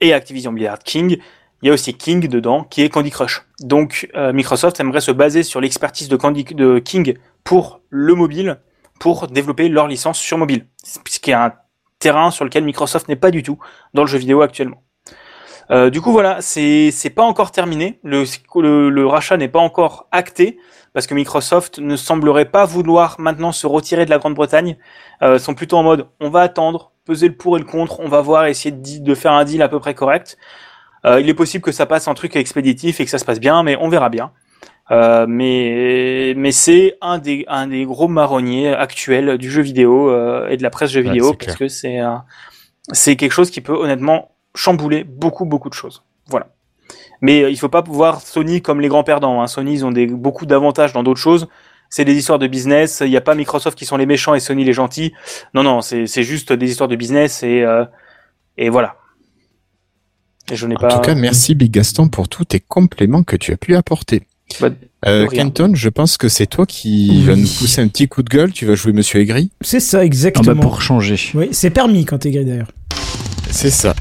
Et 0.00 0.12
Activision 0.12 0.52
Blizzard 0.52 0.78
King, 0.78 1.18
il 1.62 1.66
y 1.66 1.70
a 1.70 1.72
aussi 1.72 1.94
King 1.94 2.28
dedans 2.28 2.64
qui 2.64 2.82
est 2.82 2.88
Candy 2.88 3.10
Crush. 3.10 3.42
Donc 3.60 4.08
euh, 4.14 4.32
Microsoft 4.32 4.78
aimerait 4.80 5.00
se 5.00 5.10
baser 5.10 5.42
sur 5.42 5.60
l'expertise 5.60 6.08
de, 6.08 6.16
Candy, 6.16 6.44
de 6.44 6.78
King 6.78 7.16
pour 7.42 7.80
le 7.90 8.14
mobile 8.14 8.60
pour 9.00 9.26
développer 9.28 9.68
leur 9.68 9.88
licence 9.88 10.18
sur 10.18 10.38
mobile. 10.38 10.66
Ce 10.82 11.18
qui 11.18 11.30
est 11.30 11.34
un 11.34 11.52
terrain 11.98 12.30
sur 12.30 12.44
lequel 12.44 12.64
Microsoft 12.64 13.08
n'est 13.08 13.16
pas 13.16 13.30
du 13.30 13.42
tout 13.42 13.58
dans 13.94 14.02
le 14.02 14.08
jeu 14.08 14.18
vidéo 14.18 14.42
actuellement. 14.42 14.82
Euh, 15.70 15.90
du 15.90 16.00
coup 16.00 16.12
voilà, 16.12 16.40
c'est 16.40 17.12
pas 17.14 17.24
encore 17.24 17.50
terminé. 17.50 17.98
Le, 18.04 18.24
le, 18.56 18.90
le 18.90 19.06
rachat 19.06 19.36
n'est 19.36 19.48
pas 19.48 19.58
encore 19.58 20.06
acté 20.12 20.58
parce 20.92 21.06
que 21.06 21.14
Microsoft 21.14 21.78
ne 21.78 21.96
semblerait 21.96 22.46
pas 22.46 22.64
vouloir 22.64 23.16
maintenant 23.18 23.52
se 23.52 23.66
retirer 23.66 24.04
de 24.04 24.10
la 24.10 24.18
Grande-Bretagne. 24.18 24.76
Euh, 25.22 25.38
sont 25.38 25.54
plutôt 25.54 25.76
en 25.76 25.82
mode 25.82 26.06
on 26.20 26.30
va 26.30 26.42
attendre, 26.42 26.92
peser 27.04 27.28
le 27.28 27.36
pour 27.36 27.56
et 27.56 27.60
le 27.60 27.66
contre, 27.66 28.00
on 28.00 28.08
va 28.08 28.20
voir, 28.20 28.46
essayer 28.46 28.70
de, 28.70 28.98
de 29.02 29.14
faire 29.14 29.32
un 29.32 29.44
deal 29.44 29.62
à 29.62 29.68
peu 29.68 29.80
près 29.80 29.94
correct. 29.94 30.38
Euh, 31.04 31.20
il 31.20 31.28
est 31.28 31.34
possible 31.34 31.62
que 31.62 31.72
ça 31.72 31.86
passe 31.86 32.08
en 32.08 32.14
truc 32.14 32.36
expéditif 32.36 33.00
et 33.00 33.04
que 33.04 33.10
ça 33.10 33.18
se 33.18 33.24
passe 33.24 33.40
bien, 33.40 33.62
mais 33.62 33.76
on 33.80 33.88
verra 33.88 34.08
bien. 34.08 34.32
Euh, 34.92 35.26
mais 35.28 36.34
mais 36.36 36.52
c'est 36.52 36.96
un 37.00 37.18
des 37.18 37.44
un 37.48 37.66
des 37.66 37.84
gros 37.84 38.06
marronniers 38.08 38.68
actuels 38.72 39.36
du 39.36 39.50
jeu 39.50 39.62
vidéo 39.62 40.10
euh, 40.10 40.48
et 40.48 40.56
de 40.56 40.62
la 40.62 40.70
presse 40.70 40.90
jeu 40.90 41.02
Ouais, 41.02 41.10
vidéo 41.10 41.30
c'est 41.30 41.36
parce 41.38 41.56
clair. 41.56 41.58
que 41.58 41.68
c'est 41.68 41.98
c'est 42.92 43.16
quelque 43.16 43.32
chose 43.32 43.50
qui 43.50 43.60
peut 43.60 43.74
honnêtement 43.74 44.30
chambouler 44.54 45.02
beaucoup 45.04 45.44
beaucoup 45.44 45.68
de 45.68 45.74
choses. 45.74 46.04
Voilà. 46.28 46.48
Mais 47.20 47.42
euh, 47.42 47.50
il 47.50 47.58
faut 47.58 47.68
pas 47.68 47.82
voir 47.82 48.20
Sony 48.20 48.62
comme 48.62 48.80
les 48.80 48.88
grands 48.88 49.02
perdants. 49.04 49.42
Hein. 49.42 49.48
Sony 49.48 49.72
ils 49.74 49.84
ont 49.84 49.90
des 49.90 50.06
beaucoup 50.06 50.46
d'avantages 50.46 50.92
dans 50.92 51.02
d'autres 51.02 51.20
choses. 51.20 51.48
C'est 51.88 52.04
des 52.04 52.14
histoires 52.16 52.38
de 52.38 52.46
business. 52.46 53.02
Il 53.04 53.10
n'y 53.10 53.16
a 53.16 53.20
pas 53.20 53.34
Microsoft 53.34 53.76
qui 53.78 53.86
sont 53.86 53.96
les 53.96 54.06
méchants 54.06 54.34
et 54.34 54.40
Sony 54.40 54.62
les 54.64 54.72
gentils. 54.72 55.12
Non 55.54 55.64
non, 55.64 55.80
c'est 55.80 56.06
c'est 56.06 56.22
juste 56.22 56.52
des 56.52 56.70
histoires 56.70 56.88
de 56.88 56.96
business 56.96 57.42
et 57.42 57.62
euh, 57.62 57.84
et 58.56 58.68
voilà. 58.70 58.96
Et 60.50 60.54
je 60.54 60.66
n'ai 60.68 60.76
En 60.76 60.80
pas. 60.80 60.88
tout 60.88 61.00
cas, 61.00 61.16
merci 61.16 61.56
Big 61.56 61.72
Gaston 61.72 62.08
pour 62.08 62.28
tous 62.28 62.44
tes 62.44 62.60
compléments 62.60 63.24
que 63.24 63.34
tu 63.36 63.52
as 63.52 63.56
pu 63.56 63.74
apporter. 63.74 64.22
Bah, 64.60 64.68
Euh. 65.06 65.26
Kenton, 65.26 65.72
je 65.74 65.88
pense 65.88 66.16
que 66.16 66.28
c'est 66.28 66.46
toi 66.46 66.66
qui 66.66 67.08
Oui. 67.10 67.22
va 67.24 67.36
nous 67.36 67.48
pousser 67.48 67.80
un 67.82 67.88
petit 67.88 68.08
coup 68.08 68.22
de 68.22 68.28
gueule. 68.28 68.52
Tu 68.52 68.64
vas 68.66 68.74
jouer 68.74 68.92
Monsieur 68.92 69.20
Aigri. 69.20 69.50
C'est 69.60 69.80
ça, 69.80 69.98
Ah 70.00 70.04
exactement. 70.04 70.54
bah 70.54 70.60
pour 70.60 70.82
changer. 70.82 71.18
Oui, 71.34 71.48
c'est 71.52 71.70
permis 71.70 72.04
quand 72.04 72.18
t'es 72.18 72.30
gris 72.30 72.44
d'ailleurs. 72.44 72.70
C'est 73.50 73.70
ça. 73.70 73.94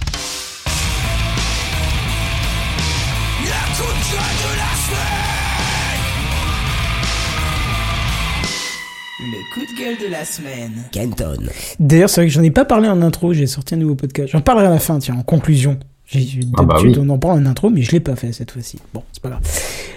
Le 9.19 9.53
coup 9.53 9.61
de 9.65 9.79
gueule 9.79 9.97
de 10.07 10.11
la 10.11 10.25
semaine. 10.25 10.71
Kenton. 10.91 11.37
D'ailleurs, 11.79 12.09
c'est 12.09 12.21
vrai 12.21 12.27
que 12.27 12.33
j'en 12.33 12.43
ai 12.43 12.51
pas 12.51 12.65
parlé 12.65 12.87
en 12.89 13.01
intro, 13.01 13.33
j'ai 13.33 13.47
sorti 13.47 13.73
un 13.75 13.77
nouveau 13.77 13.95
podcast. 13.95 14.29
J'en 14.31 14.41
parlerai 14.41 14.67
à 14.67 14.71
la 14.71 14.79
fin, 14.79 14.99
tiens, 14.99 15.15
en 15.15 15.23
conclusion. 15.23 15.79
J'ai- 16.07 16.39
Ah 16.57 16.63
bah 16.63 16.75
D'habitude, 16.75 16.97
oui. 17.01 17.05
on 17.09 17.13
en 17.13 17.17
parle 17.17 17.39
en 17.41 17.45
intro, 17.47 17.69
mais 17.69 17.81
je 17.81 17.91
l'ai 17.91 17.99
pas 17.99 18.15
fait 18.15 18.31
cette 18.31 18.51
fois-ci. 18.51 18.77
Bon, 18.93 19.01
c'est 19.11 19.21
pas 19.21 19.29
grave. 19.29 19.41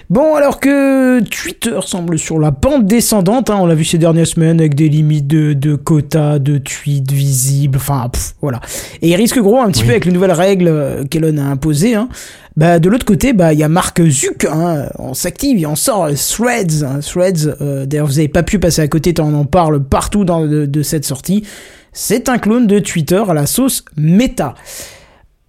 Bon, 0.09 0.35
alors 0.37 0.59
que 0.59 1.21
Twitter 1.21 1.79
semble 1.85 2.19
sur 2.19 2.39
la 2.39 2.51
pente 2.51 2.87
descendante, 2.87 3.51
hein, 3.51 3.59
on 3.61 3.67
l'a 3.67 3.75
vu 3.75 3.85
ces 3.85 3.99
dernières 3.99 4.27
semaines 4.27 4.59
avec 4.59 4.75
des 4.75 4.89
limites 4.89 5.27
de, 5.27 5.53
de 5.53 5.75
quotas, 5.75 6.39
de 6.39 6.57
tweets 6.57 7.13
visibles, 7.13 7.77
enfin, 7.77 8.09
pff, 8.11 8.35
voilà. 8.41 8.61
Et 9.03 9.11
il 9.11 9.15
risque 9.17 9.39
gros 9.39 9.61
un 9.61 9.71
petit 9.71 9.85
peu 9.85 9.91
avec 9.91 10.07
les 10.07 10.13
nouvelles 10.13 10.33
règles 10.33 10.69
euh, 10.69 11.05
qu'Elon 11.05 11.37
a 11.37 11.43
imposées. 11.43 11.95
Hein. 11.95 12.09
Bah, 12.57 12.79
de 12.79 12.89
l'autre 12.89 13.05
côté, 13.05 13.35
bah, 13.35 13.53
il 13.53 13.59
y 13.59 13.63
a 13.63 13.69
Mark 13.69 14.01
Zuck, 14.09 14.47
hein, 14.51 14.87
on 14.99 15.13
s'active, 15.13 15.59
il 15.59 15.67
en 15.67 15.77
sort 15.77 16.05
euh, 16.07 16.15
Threads. 16.15 16.85
hein, 16.85 17.01
Threads, 17.01 17.55
euh, 17.61 17.85
d'ailleurs, 17.85 18.07
vous 18.07 18.19
avez 18.19 18.29
pas 18.29 18.43
pu 18.43 18.59
passer 18.59 18.81
à 18.81 18.89
côté 18.89 19.13
tant 19.13 19.29
on 19.29 19.35
en 19.35 19.45
parle 19.45 19.85
partout 19.85 20.25
dans, 20.25 20.47
de, 20.47 20.65
de 20.65 20.83
cette 20.83 21.05
sortie. 21.05 21.45
C'est 21.93 22.31
un 22.31 22.39
clone 22.39 22.67
de 22.67 22.79
Twitter 22.79 23.23
à 23.29 23.35
la 23.35 23.45
sauce 23.45 23.85
Meta. 23.99 24.55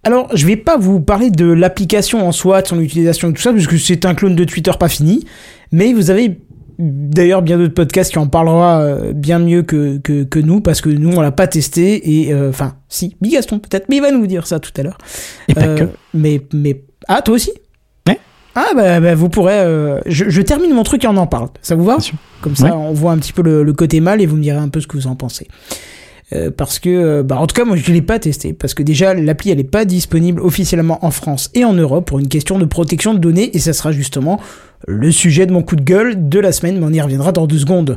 Alors, 0.02 0.34
je 0.34 0.46
vais 0.46 0.56
pas 0.56 0.78
vous 0.78 1.00
parler 1.00 1.30
de 1.30 1.44
l'application 1.44 2.26
en 2.26 2.32
soi, 2.32 2.62
de 2.62 2.66
son 2.68 2.80
utilisation 2.80 3.30
et 3.30 3.32
tout 3.34 3.42
ça, 3.42 3.52
parce 3.52 3.66
que 3.66 3.76
c'est 3.76 4.04
un 4.06 4.14
clone 4.14 4.34
de 4.34 4.44
Twitter 4.44 4.70
pas 4.78 4.88
fini. 4.88 5.26
Mais 5.72 5.92
vous 5.92 6.10
avez 6.10 6.38
d'ailleurs 6.78 7.42
bien 7.42 7.58
d'autres 7.58 7.74
podcasts 7.74 8.10
qui 8.12 8.18
en 8.18 8.26
parlera 8.26 8.80
euh, 8.80 9.12
bien 9.12 9.38
mieux 9.38 9.62
que, 9.62 9.98
que, 9.98 10.22
que 10.24 10.38
nous, 10.38 10.62
parce 10.62 10.80
que 10.80 10.88
nous, 10.88 11.12
on 11.14 11.20
l'a 11.20 11.32
pas 11.32 11.46
testé. 11.46 12.22
Et 12.22 12.32
euh, 12.32 12.48
enfin, 12.48 12.76
si, 12.88 13.16
Bigaston 13.20 13.58
peut-être, 13.58 13.90
mais 13.90 13.96
il 13.96 14.02
va 14.02 14.10
nous 14.10 14.26
dire 14.26 14.46
ça 14.46 14.58
tout 14.58 14.72
à 14.78 14.82
l'heure. 14.82 14.96
Et 15.48 15.54
pas 15.54 15.66
Euh, 15.66 15.76
que. 15.76 15.84
Mais, 16.14 16.40
mais, 16.54 16.82
ah, 17.06 17.20
toi 17.20 17.34
aussi? 17.34 17.52
Ouais. 18.08 18.18
Ah, 18.54 18.68
bah, 18.74 19.00
bah, 19.00 19.14
vous 19.14 19.28
pourrez. 19.28 19.58
euh, 19.58 20.00
je, 20.06 20.30
je 20.30 20.40
termine 20.40 20.72
mon 20.72 20.82
truc 20.82 21.04
et 21.04 21.08
on 21.08 21.16
en 21.18 21.26
parle. 21.26 21.48
Ça 21.60 21.74
vous 21.74 21.84
va? 21.84 21.96
Bien 21.96 22.00
sûr. 22.00 22.16
Comme 22.40 22.56
ça, 22.56 22.64
Ouais. 22.68 22.72
on 22.72 22.94
voit 22.94 23.12
un 23.12 23.18
petit 23.18 23.34
peu 23.34 23.42
le, 23.42 23.62
le 23.62 23.72
côté 23.74 24.00
mal 24.00 24.22
et 24.22 24.26
vous 24.26 24.36
me 24.36 24.42
direz 24.42 24.56
un 24.56 24.68
peu 24.70 24.80
ce 24.80 24.86
que 24.86 24.96
vous 24.96 25.06
en 25.08 25.14
pensez. 25.16 25.46
Euh, 26.32 26.50
parce 26.56 26.78
que, 26.78 26.88
euh, 26.88 27.22
bah, 27.22 27.38
en 27.38 27.46
tout 27.46 27.54
cas, 27.54 27.64
moi, 27.64 27.76
je 27.76 27.92
l'ai 27.92 28.02
pas 28.02 28.18
testé. 28.18 28.52
Parce 28.52 28.74
que 28.74 28.82
déjà, 28.82 29.14
l'appli, 29.14 29.50
elle 29.50 29.60
est 29.60 29.64
pas 29.64 29.84
disponible 29.84 30.40
officiellement 30.40 31.04
en 31.04 31.10
France 31.10 31.50
et 31.54 31.64
en 31.64 31.72
Europe 31.72 32.06
pour 32.06 32.18
une 32.18 32.28
question 32.28 32.58
de 32.58 32.64
protection 32.64 33.14
de 33.14 33.18
données. 33.18 33.54
Et 33.56 33.58
ça 33.58 33.72
sera 33.72 33.92
justement 33.92 34.40
le 34.86 35.10
sujet 35.10 35.46
de 35.46 35.52
mon 35.52 35.62
coup 35.62 35.76
de 35.76 35.82
gueule 35.82 36.28
de 36.28 36.38
la 36.38 36.52
semaine, 36.52 36.78
mais 36.78 36.86
on 36.86 36.92
y 36.92 37.00
reviendra 37.00 37.32
dans 37.32 37.46
deux 37.46 37.58
secondes. 37.58 37.96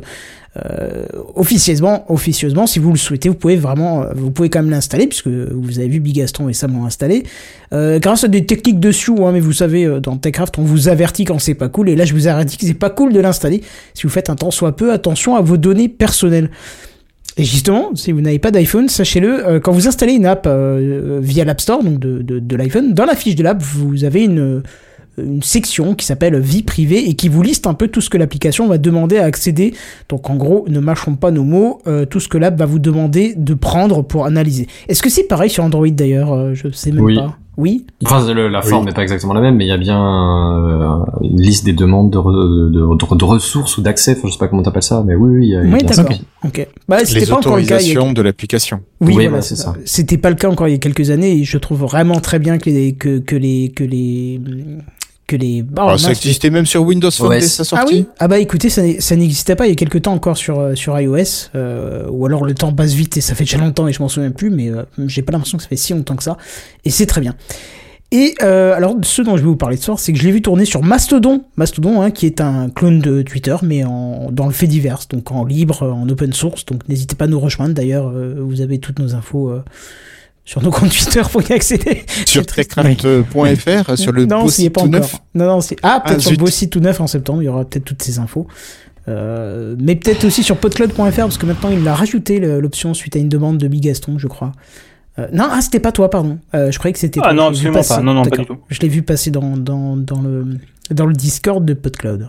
Euh, 0.56 1.06
officieusement, 1.34 2.04
officieusement, 2.08 2.66
si 2.66 2.78
vous 2.78 2.90
le 2.92 2.96
souhaitez, 2.96 3.28
vous 3.28 3.34
pouvez 3.34 3.56
vraiment, 3.56 4.02
euh, 4.02 4.12
vous 4.14 4.30
pouvez 4.30 4.50
quand 4.50 4.60
même 4.60 4.70
l'installer 4.70 5.08
puisque 5.08 5.26
vous 5.26 5.78
avez 5.80 5.88
vu 5.88 5.98
Bigaston 5.98 6.48
et 6.48 6.52
Sam 6.52 6.74
l'ont 6.74 6.84
installé. 6.84 7.24
Euh, 7.72 7.98
grâce 7.98 8.22
à 8.22 8.28
des 8.28 8.46
techniques 8.46 8.78
dessus, 8.78 9.12
hein, 9.18 9.32
mais 9.32 9.40
vous 9.40 9.52
savez, 9.52 10.00
dans 10.00 10.16
Techcraft, 10.16 10.58
on 10.58 10.62
vous 10.62 10.88
avertit 10.88 11.24
quand 11.24 11.40
c'est 11.40 11.54
pas 11.54 11.68
cool, 11.68 11.88
et 11.88 11.96
là, 11.96 12.04
je 12.04 12.14
vous 12.14 12.28
avertis 12.28 12.56
que 12.56 12.66
c'est 12.66 12.74
pas 12.74 12.90
cool 12.90 13.12
de 13.12 13.20
l'installer 13.20 13.62
si 13.94 14.04
vous 14.04 14.10
faites 14.10 14.30
un 14.30 14.36
temps 14.36 14.52
soit 14.52 14.76
peu 14.76 14.92
attention 14.92 15.34
à 15.34 15.40
vos 15.40 15.56
données 15.56 15.88
personnelles. 15.88 16.50
Et 17.36 17.44
justement, 17.44 17.90
si 17.94 18.12
vous 18.12 18.20
n'avez 18.20 18.38
pas 18.38 18.50
d'iPhone, 18.52 18.88
sachez-le, 18.88 19.46
euh, 19.46 19.60
quand 19.60 19.72
vous 19.72 19.88
installez 19.88 20.12
une 20.12 20.26
app 20.26 20.46
euh, 20.46 21.18
via 21.22 21.44
l'App 21.44 21.60
Store, 21.60 21.82
donc 21.82 21.98
de, 21.98 22.22
de, 22.22 22.38
de 22.38 22.56
l'iPhone, 22.56 22.94
dans 22.94 23.04
la 23.06 23.16
fiche 23.16 23.34
de 23.34 23.42
l'app, 23.42 23.60
vous 23.60 24.04
avez 24.04 24.22
une, 24.22 24.62
une 25.18 25.42
section 25.42 25.94
qui 25.96 26.06
s'appelle 26.06 26.38
vie 26.38 26.62
privée 26.62 27.08
et 27.08 27.14
qui 27.14 27.28
vous 27.28 27.42
liste 27.42 27.66
un 27.66 27.74
peu 27.74 27.88
tout 27.88 28.00
ce 28.00 28.08
que 28.08 28.18
l'application 28.18 28.68
va 28.68 28.78
demander 28.78 29.16
à 29.18 29.24
accéder. 29.24 29.74
Donc 30.08 30.30
en 30.30 30.36
gros, 30.36 30.64
ne 30.68 30.78
mâchons 30.78 31.16
pas 31.16 31.32
nos 31.32 31.42
mots, 31.44 31.80
euh, 31.88 32.04
tout 32.04 32.20
ce 32.20 32.28
que 32.28 32.38
l'app 32.38 32.56
va 32.56 32.66
vous 32.66 32.78
demander 32.78 33.34
de 33.36 33.54
prendre 33.54 34.02
pour 34.02 34.26
analyser. 34.26 34.68
Est-ce 34.88 35.02
que 35.02 35.10
c'est 35.10 35.24
pareil 35.24 35.50
sur 35.50 35.64
Android 35.64 35.88
d'ailleurs 35.88 36.32
Euh, 36.32 36.54
Je 36.54 36.70
sais 36.70 36.92
même 36.92 37.04
Oui. 37.04 37.16
pas. 37.16 37.36
Oui. 37.56 37.86
Enfin, 38.04 38.32
le- 38.32 38.48
la 38.48 38.62
forme 38.62 38.82
Oui. 38.84 38.88
n'est 38.88 38.94
pas 38.94 39.02
exactement 39.02 39.32
la 39.32 39.40
même, 39.40 39.56
mais 39.56 39.64
il 39.64 39.68
y 39.68 39.72
a 39.72 39.76
bien 39.76 39.98
euh, 40.00 40.98
une 41.22 41.40
liste 41.40 41.64
des 41.64 41.72
demandes 41.72 42.10
de, 42.10 42.18
re- 42.18 42.70
de, 42.72 42.80
de- 42.80 43.16
de 43.16 43.24
ressources 43.24 43.78
ou 43.78 43.82
d'accès. 43.82 44.12
Enfin, 44.18 44.28
je 44.28 44.32
sais 44.32 44.38
pas 44.38 44.48
comment 44.48 44.62
t'appelles 44.62 44.82
ça, 44.82 45.02
mais 45.06 45.14
oui, 45.14 45.38
oui, 45.38 45.46
il 45.46 45.50
y 45.52 45.56
a, 45.56 45.60
Oui, 45.60 45.82
d'accord. 45.84 46.12
Ok. 46.44 46.66
Bah, 46.88 46.98
c'était 47.04 47.20
Les 47.20 47.26
pas 47.26 47.36
encore 47.36 47.56
le 47.56 47.62
cas. 47.62 47.74
a- 47.74 47.78
autorisations 47.78 48.12
de 48.12 48.22
l'application. 48.22 48.80
Oui, 49.00 49.06
Oui, 49.08 49.12
voilà, 49.14 49.28
voilà, 49.28 49.42
c'est 49.42 49.56
ça. 49.56 49.64
ça. 49.64 49.74
C'était 49.84 50.18
pas 50.18 50.30
le 50.30 50.36
cas 50.36 50.48
encore 50.48 50.68
il 50.68 50.72
y 50.72 50.74
a 50.74 50.78
quelques 50.78 51.10
années 51.10 51.32
et 51.38 51.44
je 51.44 51.58
trouve 51.58 51.80
vraiment 51.82 52.20
très 52.20 52.38
bien 52.38 52.58
que 52.58 52.70
les 52.70 52.94
que, 52.94 53.18
que 53.18 53.36
les 53.36 53.72
que 53.74 53.84
les 53.84 54.40
que 55.36 55.40
les 55.40 55.64
oh, 55.76 55.80
Alors, 55.80 56.00
ça 56.00 56.10
existait 56.10 56.50
même 56.50 56.66
sur 56.66 56.82
Windows 56.82 57.10
Phone 57.10 57.30
dès 57.30 57.40
sa 57.40 57.62
Ah 57.62 57.64
sortie. 57.64 57.94
oui 57.94 58.06
Ah 58.18 58.28
bah 58.28 58.38
écoutez, 58.38 58.68
ça, 58.70 58.82
n'existait 59.16 59.56
pas 59.56 59.66
il 59.66 59.70
y 59.70 59.72
a 59.72 59.76
quelques 59.76 60.02
temps 60.02 60.12
encore 60.12 60.36
sur, 60.36 60.60
euh, 60.60 60.74
sur 60.74 60.98
iOS, 60.98 61.50
euh, 61.54 62.06
ou 62.10 62.26
alors 62.26 62.44
le 62.44 62.54
temps 62.54 62.72
passe 62.72 62.92
vite 62.92 63.16
et 63.16 63.20
ça 63.20 63.34
fait 63.34 63.44
déjà 63.44 63.58
longtemps 63.58 63.88
et 63.88 63.92
je 63.92 64.00
m'en 64.02 64.08
souviens 64.08 64.30
plus, 64.30 64.50
mais 64.50 64.70
euh, 64.70 64.82
j'ai 65.06 65.22
pas 65.22 65.32
l'impression 65.32 65.58
que 65.58 65.62
ça 65.64 65.68
fait 65.68 65.76
si 65.76 65.92
longtemps 65.92 66.16
que 66.16 66.22
ça, 66.22 66.36
et 66.84 66.90
c'est 66.90 67.06
très 67.06 67.20
bien. 67.20 67.34
Et 68.12 68.36
euh, 68.42 68.74
alors, 68.76 68.94
ce 69.02 69.22
dont 69.22 69.36
je 69.36 69.42
vais 69.42 69.48
vous 69.48 69.56
parler 69.56 69.76
ce 69.76 69.84
soir, 69.84 69.98
c'est 69.98 70.12
que 70.12 70.18
je 70.20 70.24
l'ai 70.24 70.30
vu 70.30 70.40
tourner 70.40 70.64
sur 70.64 70.84
Mastodon, 70.84 71.42
Mastodon, 71.56 72.00
hein, 72.00 72.12
qui 72.12 72.26
est 72.26 72.40
un 72.40 72.68
clone 72.68 73.00
de 73.00 73.22
Twitter, 73.22 73.56
mais 73.62 73.82
en, 73.82 74.28
dans 74.30 74.46
le 74.46 74.52
fait 74.52 74.68
divers, 74.68 75.00
donc 75.10 75.32
en 75.32 75.44
libre, 75.44 75.82
en 75.82 76.08
open 76.08 76.32
source. 76.32 76.64
Donc 76.64 76.88
n'hésitez 76.88 77.16
pas 77.16 77.24
à 77.24 77.28
nous 77.28 77.40
rejoindre. 77.40 77.74
D'ailleurs, 77.74 78.08
euh, 78.14 78.36
vous 78.38 78.60
avez 78.60 78.78
toutes 78.78 79.00
nos 79.00 79.16
infos 79.16 79.50
euh, 79.50 79.64
sur 80.44 80.62
nos 80.62 80.70
comptes 80.70 80.90
Twitter 80.90 81.22
pour 81.30 81.42
y 81.42 81.52
accéder. 81.52 82.04
Sur 82.26 82.44
techcraft.fr, 82.44 83.96
sur 83.98 84.12
le 84.12 84.26
non, 84.26 84.42
beau 84.42 84.48
s'y 84.50 84.62
est 84.62 84.64
site 84.64 84.74
pas 84.74 84.80
tout 84.82 84.88
encore. 84.88 85.00
neuf. 85.00 85.16
Non, 85.34 85.46
non, 85.46 85.60
c'est 85.60 85.76
ah 85.82 86.02
peut-être 86.04 86.18
Ah, 86.18 86.20
sur 86.20 86.30
le 86.30 86.34
zut. 86.36 86.40
beau 86.40 86.46
site 86.48 86.70
tout 86.70 86.80
neuf 86.80 87.00
en 87.00 87.06
septembre, 87.06 87.42
il 87.42 87.46
y 87.46 87.48
aura 87.48 87.64
peut-être 87.64 87.84
toutes 87.84 88.02
ces 88.02 88.18
infos. 88.18 88.46
Euh, 89.08 89.74
mais 89.80 89.96
peut-être 89.96 90.24
aussi 90.24 90.42
sur 90.42 90.56
podcloud.fr 90.56 90.94
parce 91.16 91.36
que 91.38 91.44
maintenant 91.46 91.68
il 91.70 91.84
l'a 91.84 91.94
rajouté 91.94 92.38
l'option 92.40 92.94
suite 92.94 93.16
à 93.16 93.18
une 93.18 93.28
demande 93.28 93.58
de 93.58 93.68
Bigaston, 93.68 94.18
je 94.18 94.26
crois. 94.28 94.52
Euh, 95.18 95.28
non, 95.32 95.46
ah, 95.50 95.60
c'était 95.60 95.80
pas 95.80 95.92
toi, 95.92 96.10
pardon. 96.10 96.38
Euh, 96.54 96.70
je 96.70 96.78
croyais 96.78 96.92
que 96.92 96.98
c'était 96.98 97.20
Ah 97.22 97.28
toi. 97.28 97.32
non, 97.34 97.46
absolument 97.48 97.82
pas. 97.82 98.00
Non, 98.00 98.14
non, 98.14 98.22
pas 98.24 98.36
du 98.36 98.46
tout. 98.46 98.56
Je 98.68 98.80
l'ai 98.80 98.88
vu 98.88 99.02
passer 99.02 99.30
dans, 99.30 99.56
dans, 99.56 99.96
dans, 99.96 100.20
le, 100.20 100.58
dans 100.90 101.06
le 101.06 101.12
Discord 101.14 101.64
de 101.64 101.72
PodCloud. 101.74 102.26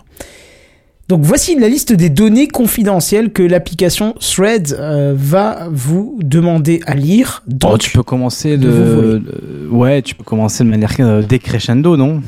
Donc 1.07 1.21
voici 1.21 1.57
la 1.59 1.69
liste 1.69 1.93
des 1.93 2.09
données 2.09 2.47
confidentielles 2.47 3.31
que 3.31 3.43
l'application 3.43 4.15
Threads 4.19 4.73
euh, 4.73 5.13
va 5.15 5.67
vous 5.71 6.17
demander 6.23 6.81
à 6.87 6.95
lire. 6.95 7.43
Donc, 7.47 7.71
Oh, 7.73 7.77
tu 7.77 7.91
peux 7.91 8.01
commencer 8.01 8.57
de 8.57 9.21
ouais, 9.69 10.01
tu 10.01 10.15
peux 10.15 10.23
commencer 10.23 10.63
de 10.63 10.69
manière 10.69 10.91
euh, 10.99 11.21
décrescendo, 11.21 11.95
non? 11.95 12.21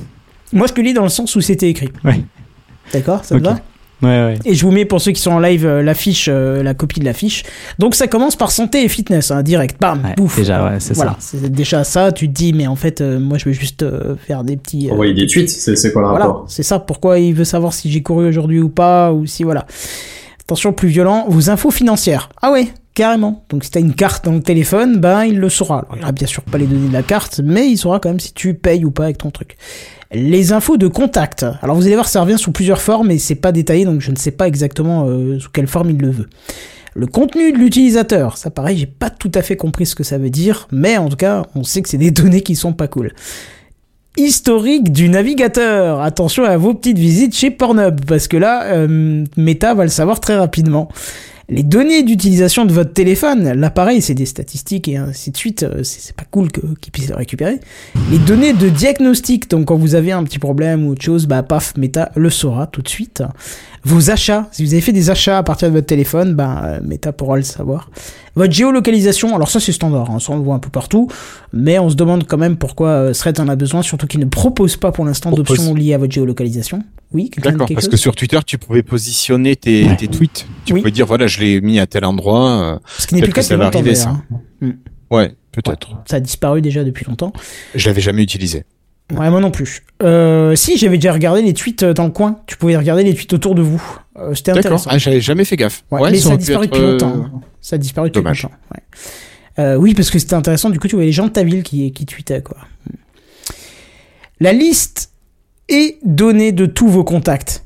Moi 0.54 0.68
je 0.68 0.74
te 0.74 0.82
lis 0.82 0.94
dans 0.94 1.04
le 1.04 1.10
sens 1.10 1.36
où 1.36 1.42
c'était 1.42 1.70
écrit. 1.70 1.90
Ouais. 2.04 2.22
D'accord, 2.94 3.26
ça 3.26 3.36
Ok. 3.36 3.42
te 3.42 3.48
va? 3.48 3.60
Ouais, 4.04 4.10
ouais. 4.10 4.36
Et 4.46 4.54
je 4.54 4.64
vous 4.64 4.72
mets 4.72 4.86
pour 4.86 5.02
ceux 5.02 5.12
qui 5.12 5.20
sont 5.22 5.32
en 5.32 5.40
live 5.40 5.66
euh, 5.66 5.82
l'affiche, 5.82 6.28
euh, 6.32 6.62
la 6.62 6.74
copie 6.76 7.00
de 7.00 7.06
l'affiche. 7.06 7.44
Donc 7.80 7.96
ça 7.96 8.08
commence 8.08 8.36
par 8.36 8.52
santé 8.52 8.84
et 8.84 8.88
fitness, 8.90 9.32
hein, 9.32 9.42
direct, 9.42 9.82
bam, 9.82 10.02
Ouais, 10.04 10.14
bouf. 10.16 10.36
déjà, 10.38 10.64
ouais, 10.66 10.80
c'est 10.80 10.94
voilà, 10.94 11.16
ça. 11.20 11.38
c'est 11.42 11.52
déjà 11.52 11.84
ça. 11.84 12.12
Tu 12.12 12.28
te 12.28 12.34
dis, 12.34 12.54
mais 12.54 12.68
en 12.68 12.76
fait, 12.76 13.02
euh, 13.02 13.20
moi 13.20 13.38
je 13.40 13.46
veux 13.46 13.54
juste 13.54 13.82
euh, 13.82 14.16
faire 14.16 14.44
des 14.44 14.56
petits. 14.56 14.90
euh, 14.90 14.94
Envoyer 14.94 15.14
des 15.16 15.26
tweets, 15.26 15.50
c'est 15.50 15.76
c'est 15.76 15.92
quoi 15.92 16.04
le 16.04 16.10
Voilà, 16.10 16.26
rapport? 16.26 16.46
c'est 16.48 16.62
ça. 16.64 16.78
Pourquoi 16.80 17.18
il 17.20 17.34
veut 17.34 17.44
savoir 17.44 17.74
si 17.74 17.90
j'ai 17.92 18.04
couru 18.04 18.28
aujourd'hui 18.28 18.60
ou 18.60 18.70
pas, 18.70 19.12
ou 19.14 19.26
si 19.26 19.44
voilà. 19.44 19.66
Attention, 20.42 20.74
plus 20.74 20.90
violent, 20.90 21.26
vos 21.28 21.50
infos 21.50 21.72
financières. 21.72 22.30
Ah 22.42 22.52
ouais, 22.52 22.68
carrément. 22.94 23.44
Donc 23.50 23.64
si 23.66 23.72
t'as 23.72 23.80
une 23.82 23.96
carte 23.96 24.24
dans 24.26 24.32
le 24.34 24.42
téléphone, 24.42 24.98
ben 24.98 25.26
il 25.26 25.40
le 25.40 25.50
saura. 25.50 25.80
Alors, 25.80 25.96
il 25.98 26.04
aura 26.04 26.12
bien 26.12 26.28
sûr 26.28 26.44
pas 26.44 26.58
les 26.60 26.68
données 26.68 26.88
de 26.88 26.94
la 26.94 27.04
carte, 27.04 27.42
mais 27.44 27.68
il 27.68 27.78
saura 27.78 28.00
quand 28.00 28.10
même 28.10 28.20
si 28.20 28.32
tu 28.34 28.54
payes 28.54 28.86
ou 28.86 28.92
pas 28.92 29.06
avec 29.06 29.18
ton 29.18 29.32
truc. 29.32 29.58
Les 30.12 30.54
infos 30.54 30.78
de 30.78 30.88
contact. 30.88 31.46
Alors 31.62 31.76
vous 31.76 31.86
allez 31.86 31.96
voir, 31.96 32.08
ça 32.08 32.22
revient 32.22 32.38
sous 32.38 32.52
plusieurs 32.52 32.82
formes 32.82 33.12
et 33.12 33.18
c'est 33.18 33.36
pas 33.36 33.52
détaillé, 33.52 33.86
donc 33.86 34.02
je 34.02 34.12
ne 34.12 34.16
sais 34.16 34.32
pas 34.32 34.48
exactement 34.48 35.06
euh, 35.08 35.40
sous 35.40 35.50
quelle 35.50 35.68
forme 35.68 35.90
il 35.90 35.98
le 35.98 36.10
veut. 36.10 36.30
Le 36.96 37.08
contenu 37.08 37.52
de 37.52 37.58
l'utilisateur, 37.58 38.38
ça 38.38 38.50
pareil, 38.50 38.78
j'ai 38.78 38.86
pas 38.86 39.10
tout 39.10 39.32
à 39.36 39.42
fait 39.42 39.58
compris 39.58 39.86
ce 39.86 39.96
que 39.96 40.04
ça 40.04 40.18
veut 40.18 40.30
dire, 40.30 40.68
mais 40.72 40.98
en 40.98 41.10
tout 41.10 41.18
cas, 41.18 41.44
on 41.56 41.64
sait 41.64 41.82
que 41.82 41.90
c'est 41.90 41.98
des 41.98 42.12
données 42.12 42.42
qui 42.42 42.56
sont 42.56 42.74
pas 42.74 42.88
cool 42.88 43.14
historique 44.18 44.92
du 44.92 45.10
navigateur. 45.10 46.02
Attention 46.02 46.44
à 46.44 46.58
vos 46.58 46.74
petites 46.74 46.98
visites 46.98 47.36
chez 47.36 47.52
Pornhub, 47.52 48.04
parce 48.06 48.28
que 48.28 48.36
là, 48.36 48.64
euh, 48.64 49.24
Meta 49.38 49.74
va 49.74 49.84
le 49.84 49.90
savoir 49.90 50.20
très 50.20 50.36
rapidement. 50.36 50.90
Les 51.50 51.64
données 51.64 52.04
d'utilisation 52.04 52.66
de 52.66 52.74
votre 52.74 52.92
téléphone, 52.92 53.54
là 53.54 53.70
pareil, 53.70 54.02
c'est 54.02 54.14
des 54.14 54.26
statistiques 54.26 54.90
et 54.90 54.98
ainsi 54.98 55.32
de 55.32 55.38
suite, 55.38 55.64
euh, 55.64 55.82
c'est 55.82 56.14
pas 56.14 56.26
cool 56.30 56.50
qu'ils 56.52 56.92
puissent 56.92 57.08
le 57.08 57.16
récupérer. 57.16 57.62
Les 58.12 58.18
données 58.18 58.52
de 58.52 58.68
diagnostic, 58.68 59.50
donc 59.50 59.68
quand 59.68 59.78
vous 59.78 59.96
avez 59.96 60.12
un 60.12 60.26
petit 60.26 60.40
problème 60.40 60.86
ou 60.86 60.92
autre 60.92 61.04
chose, 61.04 61.26
bah 61.26 61.44
paf, 61.44 61.78
Meta 61.78 62.12
le 62.18 62.30
saura 62.30 62.68
tout 62.68 62.82
de 62.82 62.90
suite. 62.90 63.24
Vos 63.88 64.12
achats, 64.12 64.50
si 64.52 64.66
vous 64.66 64.74
avez 64.74 64.82
fait 64.82 64.92
des 64.92 65.10
achats 65.10 65.38
à 65.38 65.44
partir 65.44 65.70
de 65.70 65.74
votre 65.74 65.88
téléphone, 65.88 66.34
bah 66.36 66.62
euh, 66.66 66.80
Meta 66.84 67.14
pourra 67.14 67.38
le 67.38 67.44
savoir. 67.44 67.90
Votre 68.36 68.52
géolocalisation, 68.52 69.34
alors 69.34 69.50
ça 69.50 69.62
c'est 69.62 69.72
standard, 69.72 70.12
hein, 70.12 70.20
ça 70.20 70.34
on 70.34 70.36
le 70.38 70.44
voit 70.44 70.56
un 70.56 70.60
peu 70.60 70.70
partout, 70.70 71.08
mais 71.54 71.80
on 71.80 71.90
se 71.90 71.96
demande 71.96 72.26
quand 72.28 72.38
même 72.38 72.58
pourquoi 72.58 72.90
euh, 72.90 73.14
Threads 73.14 73.40
en 73.40 73.48
a 73.48 73.56
besoin, 73.56 73.82
surtout 73.84 74.06
qu'il 74.06 74.20
ne 74.20 74.26
propose 74.26 74.76
pas 74.76 74.92
pour 74.92 75.06
l'instant 75.06 75.32
d'options 75.32 75.74
liées 75.74 75.94
à 75.94 75.98
votre 75.98 76.12
géolocalisation. 76.12 76.84
Oui, 77.14 77.32
D'accord, 77.38 77.70
parce 77.74 77.88
que 77.88 77.96
sur 77.96 78.14
Twitter, 78.14 78.40
tu 78.46 78.58
pouvais 78.58 78.84
positionner 78.84 79.56
tes, 79.56 79.86
Ouais. 79.86 79.96
tes 79.96 80.10
tweets. 80.10 80.46
Tu 80.66 80.74
Oui. 80.74 80.82
pouvais 80.82 80.92
dire, 80.92 81.06
voilà, 81.06 81.28
je 81.28 81.40
l'ai 81.40 81.62
mis 81.62 81.80
à 81.80 81.88
tel 81.88 82.04
endroit. 82.04 82.50
euh, 82.50 82.80
Ce 82.98 83.08
qui 83.08 83.16
n'est 83.16 83.22
plus 83.22 83.32
que 83.32 83.42
ça 83.42 83.56
va 83.56 83.68
arriver, 83.68 83.96
ça. 83.96 84.18
hein. 84.62 84.74
Ouais, 85.10 85.34
peut-être. 85.54 85.92
Ça 86.10 86.18
a 86.18 86.20
disparu 86.20 86.62
déjà 86.62 86.84
depuis 86.84 87.06
longtemps. 87.06 87.32
Je 87.74 87.88
l'avais 87.88 88.02
jamais 88.02 88.24
utilisé. 88.24 88.66
Ouais, 89.14 89.30
moi 89.30 89.40
non 89.40 89.52
plus. 89.52 89.84
Euh, 90.04 90.56
si, 90.56 90.78
j'avais 90.78 90.98
déjà 90.98 91.14
regardé 91.14 91.42
les 91.42 91.54
tweets 91.54 91.84
euh, 91.84 91.94
dans 91.94 92.04
le 92.04 92.12
coin. 92.12 92.42
Tu 92.46 92.58
pouvais 92.58 92.76
regarder 92.76 93.04
les 93.04 93.16
tweets 93.16 93.34
autour 93.34 93.56
de 93.56 93.62
vous. 93.62 93.82
Euh, 94.18 94.34
C'était 94.34 94.52
intéressant. 94.52 94.90
Ah, 94.92 94.98
j'avais 94.98 95.22
jamais 95.22 95.46
fait 95.46 95.56
gaffe. 95.56 95.84
Ouais, 95.92 96.12
mais 96.12 96.18
ça 96.18 96.34
a 96.34 96.38
disparu 96.38 96.68
depuis 96.68 96.82
longtemps. 96.82 97.42
Ça 97.62 97.76
a 97.78 97.80
disparu 97.80 98.10
depuis 98.10 98.24
longtemps. 98.24 98.52
Euh, 99.60 99.76
oui, 99.76 99.94
parce 99.94 100.10
que 100.10 100.20
c'était 100.20 100.36
intéressant. 100.36 100.70
Du 100.70 100.80
coup, 100.80 100.88
tu 100.88 100.96
voyais 100.96 101.08
les 101.08 101.14
gens 101.14 101.26
de 101.28 101.32
ta 101.32 101.44
ville 101.44 101.64
qui, 101.64 101.92
qui 101.92 102.06
tweetaient, 102.06 102.44
quoi. 102.44 102.58
La 104.40 104.54
liste 104.54 105.12
est 105.70 105.98
donnée 106.04 106.52
de 106.52 106.66
tous 106.66 106.88
vos 106.88 107.04
contacts. 107.04 107.64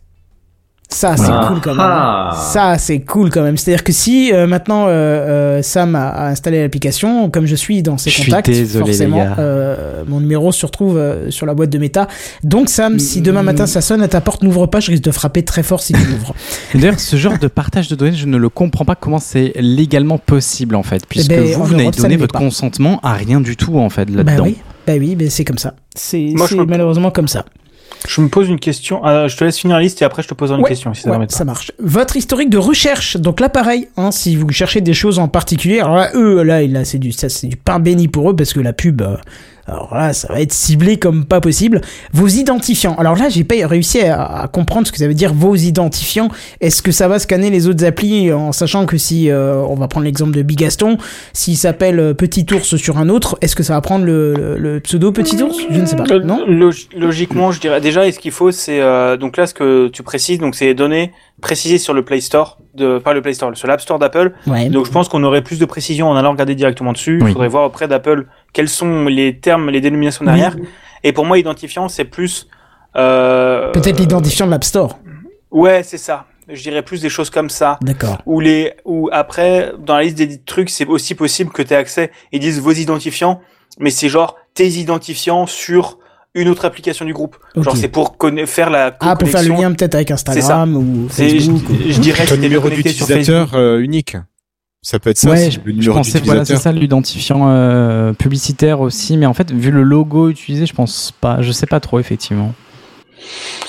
Ça, 0.94 1.16
c'est 1.16 1.32
Ah. 1.32 1.46
cool 1.48 1.62
quand 1.62 1.74
même. 1.74 1.80
Ah. 1.90 2.32
Ça, 2.52 2.78
c'est 2.78 3.00
cool 3.00 3.30
quand 3.30 3.42
même. 3.44 3.56
C'est-à-dire 3.58 3.84
que 3.84 3.94
si 3.94 4.34
euh, 4.34 4.46
maintenant 4.46 4.88
euh, 4.88 4.90
euh, 4.92 5.62
Sam 5.62 5.96
a, 5.96 6.10
a 6.10 6.28
installé 6.30 6.62
l'application, 6.62 7.30
comme 7.30 7.46
je 7.46 7.56
suis 7.56 7.82
dans 7.82 7.98
ses 7.98 8.10
Je 8.10 8.26
contacts, 8.26 8.48
désolé, 8.50 8.86
forcément, 8.86 9.26
euh, 9.40 10.04
mon 10.08 10.20
numéro 10.20 10.52
se 10.52 10.66
retrouve 10.66 10.98
euh, 10.98 11.32
sur 11.32 11.46
la 11.46 11.54
boîte 11.54 11.70
de 11.70 11.78
méta. 11.78 12.08
Donc 12.44 12.68
Sam, 12.70 13.00
si 13.00 13.22
demain 13.22 13.42
matin 13.42 13.66
ça 13.68 13.80
sonne 13.82 14.02
à 14.02 14.08
ta 14.10 14.20
porte, 14.22 14.44
n'ouvre 14.44 14.66
pas, 14.68 14.82
je 14.82 14.92
risque 14.92 15.04
de 15.04 15.12
frapper 15.12 15.44
très 15.44 15.64
fort 15.64 15.82
si 15.82 15.94
tu 15.94 16.04
l'ouvres. 16.04 16.36
Et 16.76 16.78
D'ailleurs, 16.82 17.00
ce 17.00 17.16
genre 17.16 17.38
de 17.40 17.48
partage 17.48 17.88
de 17.88 17.96
données, 17.96 18.16
je 18.16 18.26
ne 18.28 18.38
le 18.38 18.50
comprends 18.50 18.86
pas 18.86 18.96
comment 18.96 19.20
c'est 19.20 19.54
légalement 19.56 20.18
possible 20.18 20.76
en 20.76 20.84
fait, 20.84 21.04
puisque 21.08 21.30
ben, 21.30 21.56
en 21.56 21.60
vous, 21.60 21.64
vous 21.66 21.76
n'avez 21.76 21.92
donné 21.92 22.18
votre 22.18 22.34
pas. 22.34 22.40
consentement 22.40 23.00
à 23.02 23.14
rien 23.14 23.40
du 23.40 23.56
tout 23.56 23.78
en 23.80 23.90
fait 23.90 24.12
bah 24.12 24.24
là-dedans. 24.24 24.44
oui, 24.44 24.58
bah 24.86 24.94
oui, 25.00 25.16
mais 25.18 25.30
c'est 25.30 25.46
comme 25.46 25.58
ça. 25.58 25.74
C'est 25.96 26.34
malheureusement 26.68 27.12
comme 27.12 27.28
ça. 27.30 27.46
Je 28.08 28.22
me 28.22 28.28
pose 28.28 28.50
une 28.50 28.60
question. 28.60 29.02
Ah, 29.04 29.28
je 29.28 29.38
te 29.38 29.44
laisse 29.44 29.58
finir 29.58 29.78
la 29.78 29.84
liste 29.84 30.02
et 30.02 30.06
après 30.06 30.24
je 30.24 30.28
te 30.28 30.34
poserai 30.34 30.58
une 30.58 30.64
Ouais, 30.64 30.70
question 30.70 30.94
si 30.94 31.02
ça 31.04 31.12
Ouais, 31.12 31.28
marche. 31.46 31.72
Votre 31.80 32.18
historique 32.18 32.50
de 32.50 32.58
recherche. 32.58 33.18
Donc 33.18 33.40
là, 33.40 33.50
pareil, 33.50 33.88
hein, 33.98 34.12
si 34.12 34.36
vous 34.36 34.50
cherchez 34.50 34.82
des 34.82 34.94
choses 34.94 35.20
en 35.20 35.28
particulier, 35.28 35.80
alors 35.80 35.96
là, 35.96 36.10
eux, 36.16 36.44
là, 36.44 36.66
là 36.68 36.86
c'est 36.86 36.98
du, 37.00 37.12
ça, 37.12 37.30
c'est 37.30 37.48
du 37.48 37.56
pain 37.58 37.80
béni 37.80 38.08
pour 38.08 38.30
eux 38.32 38.36
parce 38.36 38.54
que 38.54 38.60
la 38.60 38.74
pub, 38.74 39.02
euh, 39.02 39.16
alors 39.72 39.96
là, 39.96 40.14
ça 40.14 40.28
va 40.32 40.42
être 40.42 40.52
ciblé 40.54 40.98
comme 40.98 41.26
pas 41.26 41.40
possible. 41.42 41.82
Vos 42.14 42.28
identifiants. 42.28 42.96
Alors 43.00 43.16
là, 43.16 43.30
j'ai 43.30 43.44
pas 43.46 43.56
réussi 43.66 44.02
à, 44.02 44.22
à 44.22 44.48
comprendre 44.48 44.86
ce 44.86 44.92
que 44.92 44.98
ça 44.98 45.08
veut 45.08 45.14
dire 45.14 45.34
vos 45.34 45.56
identifiants. 45.56 46.30
Est-ce 46.60 46.82
que 46.82 46.92
ça 46.92 47.08
va 47.08 47.20
scanner 47.20 47.50
les 47.50 47.68
autres 47.68 47.86
applis 47.86 48.32
en 48.34 48.52
sachant 48.52 48.86
que 48.86 48.98
si, 48.98 49.30
euh, 49.30 49.56
on 49.68 49.76
va 49.76 49.88
prendre 49.88 50.06
l'exemple 50.06 50.32
de 50.34 50.42
Bigaston, 50.42 50.98
s'il 51.34 51.56
s'appelle 51.58 52.00
euh, 52.00 52.14
Petit 52.14 52.46
Ours 52.54 52.76
sur 52.76 52.98
un 52.98 53.08
autre, 53.10 53.38
est-ce 53.42 53.56
que 53.56 53.64
ça 53.64 53.74
va 53.74 53.82
prendre 53.82 54.06
le, 54.06 54.34
le- 54.34 54.58
le 54.58 54.80
pseudo 54.82 55.12
Petit 55.12 55.42
Ours? 55.42 55.58
Je 55.70 55.80
ne 55.80 55.86
sais 55.86 55.96
pas. 55.96 56.04
Euh, 56.12 56.20
Non? 56.20 56.46
log- 56.46 56.88
Logiquement, 56.96 57.52
je 57.52 57.60
dirais 57.62 57.80
déjà, 57.82 58.06
et 58.06 58.12
ce 58.12 58.20
qu'il 58.20 58.32
faut, 58.32 58.52
c'est 58.52 58.82
euh, 58.82 59.16
donc 59.18 59.38
là 59.38 59.48
ce 59.48 59.54
que 59.54 59.88
tu 59.88 60.04
précises, 60.04 60.40
donc 60.40 60.56
c'est 60.56 60.66
les 60.66 60.74
données 60.74 61.12
précisées 61.42 61.78
sur 61.80 61.94
le 61.94 62.04
Play 62.04 62.22
Store, 62.22 62.60
de 62.76 63.00
pas 63.00 63.14
le 63.14 63.22
Play 63.22 63.34
Store, 63.34 63.52
sur 63.56 63.68
l'App 63.68 63.82
Store 63.82 63.98
d'Apple. 63.98 64.34
Ouais. 64.46 64.70
Donc 64.70 64.86
je 64.86 64.92
pense 64.92 65.08
qu'on 65.10 65.24
aurait 65.24 65.42
plus 65.42 65.58
de 65.60 65.66
précision 65.66 66.08
en 66.10 66.16
allant 66.16 66.32
regarder 66.32 66.54
directement 66.56 66.92
dessus. 66.94 67.18
Il 67.20 67.24
Oui. 67.26 67.32
faudrait 67.34 67.48
voir 67.48 67.66
auprès 67.66 67.88
d'Apple 67.88 68.28
quels 68.54 68.70
sont 68.70 69.06
les 69.06 69.40
termes, 69.40 69.70
les 69.70 69.82
dénominations 69.82 70.26
derrière. 70.26 70.56
Et 71.04 71.14
pour 71.14 71.26
moi, 71.26 71.38
identifiant, 71.38 71.88
c'est 71.90 72.06
plus 72.06 72.48
euh, 72.96 73.72
Peut-être 73.72 74.00
l'identifiant 74.00 74.46
de 74.46 74.52
l'App 74.52 74.64
Store. 74.64 75.00
Ouais, 75.50 75.82
c'est 75.84 75.98
ça. 75.98 76.26
Je 76.52 76.62
dirais 76.62 76.82
plus 76.82 77.02
des 77.02 77.10
choses 77.10 77.30
comme 77.30 77.50
ça. 77.50 77.78
D'accord. 77.82 78.18
Ou 78.26 78.40
les, 78.40 78.74
ou 78.84 79.10
après, 79.12 79.72
dans 79.80 79.96
la 79.96 80.04
liste 80.04 80.18
des 80.18 80.38
trucs, 80.42 80.70
c'est 80.70 80.86
aussi 80.86 81.16
possible 81.16 81.52
que 81.52 81.62
tu 81.62 81.74
aies 81.74 81.78
accès. 81.78 82.12
Ils 82.32 82.40
disent 82.40 82.60
vos 82.60 82.72
identifiants, 82.74 83.40
mais 83.80 83.90
c'est 83.90 84.10
genre 84.10 84.36
tes 84.54 84.68
identifiants 84.68 85.46
sur 85.46 85.98
une 86.34 86.48
autre 86.50 86.66
application 86.66 87.06
du 87.06 87.14
groupe. 87.14 87.38
Ok. 87.56 87.64
Genre 87.64 87.78
c'est 87.78 87.88
pour 87.90 88.16
faire 88.48 88.70
la 88.70 88.96
Ah, 89.02 89.16
pour 89.16 89.30
faire 89.30 89.44
le 89.44 89.50
lien 89.50 89.72
peut-être 89.74 89.96
avec 89.96 90.12
Instagram 90.12 90.76
ou 90.76 91.08
C'est- 91.10 91.30
je, 91.30 91.36
Facebook. 91.36 91.70
ou- 91.70 91.92
je 91.92 92.00
dirais 92.00 92.26
que 92.26 92.34
numéro 92.36 92.70
Facebook. 92.70 92.84
d'utilisateur 92.86 93.54
euh, 93.54 93.80
unique. 93.80 94.16
Ça 94.84 94.98
peut 94.98 95.12
être 95.12 95.18
ça, 95.20 95.30
ouais, 95.30 95.52
je, 95.52 95.60
le 95.64 95.80
je 95.80 95.92
pensais 95.92 96.20
voilà, 96.26 96.44
c'est 96.44 96.56
ça 96.58 96.72
l'identifiant 96.72 97.50
euh, 97.50 98.14
publicitaire 98.14 98.80
aussi, 98.82 99.16
mais 99.16 99.28
en 99.28 99.34
fait 99.36 99.52
vu 99.52 99.70
le 99.70 99.84
logo 99.84 100.30
utilisé, 100.30 100.66
je 100.66 100.74
pense 100.74 101.14
pas, 101.22 101.44
je 101.44 101.52
sais 101.52 101.68
pas 101.68 101.80
trop 101.80 102.00
effectivement. 102.00 102.54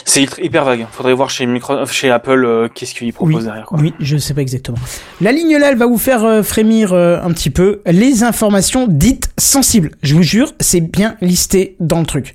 C'est 0.07 0.23
hyper- 0.23 0.43
hyper 0.43 0.65
vague. 0.65 0.87
Faudrait 0.91 1.13
voir 1.13 1.29
chez 1.29 1.45
micro, 1.45 1.85
chez 1.85 2.11
Apple 2.11 2.43
euh, 2.47 2.69
qu'est-ce 2.75 2.95
qu'ils 2.95 3.13
proposent 3.13 3.35
Oui, 3.37 3.45
derrière. 3.45 3.67
Quoi. 3.67 3.79
oui, 3.79 3.93
je 4.01 4.17
sais 4.17 4.33
pas 4.33 4.41
exactement. 4.41 4.79
La 5.21 5.33
ligne 5.33 5.59
là, 5.59 5.71
elle 5.71 5.77
va 5.77 5.85
vous 5.85 5.99
faire 5.99 6.25
euh, 6.25 6.43
frémir 6.43 6.95
euh, 6.95 7.21
un 7.23 7.31
petit 7.33 7.51
peu. 7.51 7.83
Les 7.85 8.23
informations 8.23 8.87
dites 8.89 9.31
sensibles. 9.37 9.91
Je 10.03 10.15
vous 10.15 10.23
jure, 10.23 10.53
c'est 10.61 10.81
bien 10.81 11.17
listé 11.21 11.77
dans 11.79 12.01
le 12.01 12.07
truc. 12.07 12.35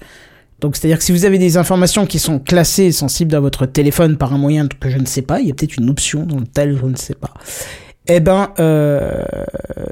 Donc, 0.61 0.75
c'est-à-dire 0.75 0.99
que 0.99 1.03
si 1.03 1.11
vous 1.11 1.25
avez 1.25 1.39
des 1.39 1.57
informations 1.57 2.05
qui 2.05 2.19
sont 2.19 2.37
classées 2.37 2.91
sensibles 2.91 3.31
dans 3.31 3.41
votre 3.41 3.65
téléphone 3.65 4.17
par 4.17 4.33
un 4.33 4.37
moyen 4.37 4.67
que 4.67 4.89
je 4.91 4.97
ne 4.99 5.05
sais 5.05 5.23
pas, 5.23 5.39
il 5.39 5.47
y 5.47 5.51
a 5.51 5.55
peut-être 5.55 5.77
une 5.77 5.89
option 5.89 6.23
dans 6.27 6.37
le 6.37 6.45
tel, 6.47 6.77
je 6.79 6.85
ne 6.85 6.95
sais 6.95 7.15
pas. 7.15 7.33
Eh 8.09 8.19
ben, 8.19 8.49
euh, 8.59 9.09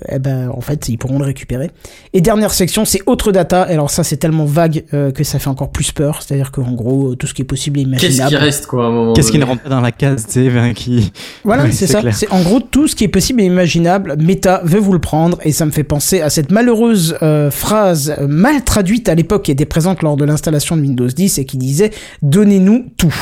eh 0.09 0.19
ben, 0.19 0.49
en 0.55 0.61
fait, 0.61 0.87
ils 0.89 0.97
pourront 0.97 1.19
le 1.19 1.25
récupérer. 1.25 1.71
Et 2.13 2.21
dernière 2.21 2.51
section, 2.51 2.85
c'est 2.85 3.01
autre 3.05 3.31
data. 3.31 3.67
Et 3.69 3.73
alors 3.73 3.89
ça, 3.89 4.03
c'est 4.03 4.17
tellement 4.17 4.45
vague 4.45 4.85
euh, 4.93 5.11
que 5.11 5.23
ça 5.23 5.39
fait 5.39 5.49
encore 5.49 5.69
plus 5.71 5.91
peur. 5.91 6.21
C'est-à-dire 6.21 6.51
qu'en 6.51 6.71
gros, 6.71 7.15
tout 7.15 7.27
ce 7.27 7.33
qui 7.33 7.41
est 7.41 7.45
possible 7.45 7.79
et 7.79 7.83
Qu'est-ce 7.83 8.05
imaginable. 8.05 8.29
qui 8.29 8.35
reste, 8.37 8.65
quoi, 8.67 8.85
à 8.85 8.87
un 8.87 8.91
moment 8.91 9.13
Qu'est-ce 9.13 9.31
qui 9.31 9.39
ne 9.39 9.45
rentre 9.45 9.63
pas 9.63 9.69
dans 9.69 9.81
la 9.81 9.91
case, 9.91 10.25
tu 10.27 10.33
sais, 10.33 10.49
ben, 10.49 10.73
qui 10.73 11.11
Voilà, 11.43 11.69
c'est 11.71 11.87
ça. 11.87 12.01
clair. 12.01 12.15
C'est 12.15 12.31
en 12.31 12.41
gros 12.41 12.59
tout 12.59 12.87
ce 12.87 12.95
qui 12.95 13.03
est 13.03 13.09
possible 13.09 13.41
et 13.41 13.45
imaginable. 13.45 14.15
Meta 14.19 14.61
veut 14.63 14.79
vous 14.79 14.93
le 14.93 14.99
prendre 14.99 15.37
et 15.43 15.51
ça 15.51 15.65
me 15.65 15.71
fait 15.71 15.83
penser 15.83 16.21
à 16.21 16.29
cette 16.29 16.51
malheureuse 16.51 17.17
euh, 17.21 17.51
phrase 17.51 18.15
euh, 18.19 18.27
mal 18.27 18.63
traduite 18.63 19.09
à 19.09 19.15
l'époque 19.15 19.43
qui 19.43 19.51
était 19.51 19.65
présente 19.65 20.01
lors 20.03 20.15
de 20.17 20.23
l'installation 20.25 20.77
de 20.77 20.81
Windows 20.81 21.07
10 21.07 21.37
et 21.39 21.45
qui 21.45 21.57
disait 21.57 21.91
"Donnez-nous 22.21 22.85
tout". 22.97 23.13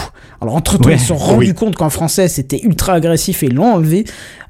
Alors 0.42 0.56
entre 0.56 0.78
temps 0.78 0.90
Ouais, 0.90 0.96
ils 0.96 1.00
se 1.00 1.08
sont 1.08 1.16
rendus 1.16 1.48
oui. 1.48 1.54
compte 1.54 1.76
qu'en 1.76 1.90
français 1.90 2.28
c'était 2.28 2.60
ultra 2.64 2.94
agressif 2.94 3.44
et 3.44 3.48
ils 3.48 3.56
l'ont 3.56 3.74
enlevé. 3.74 4.06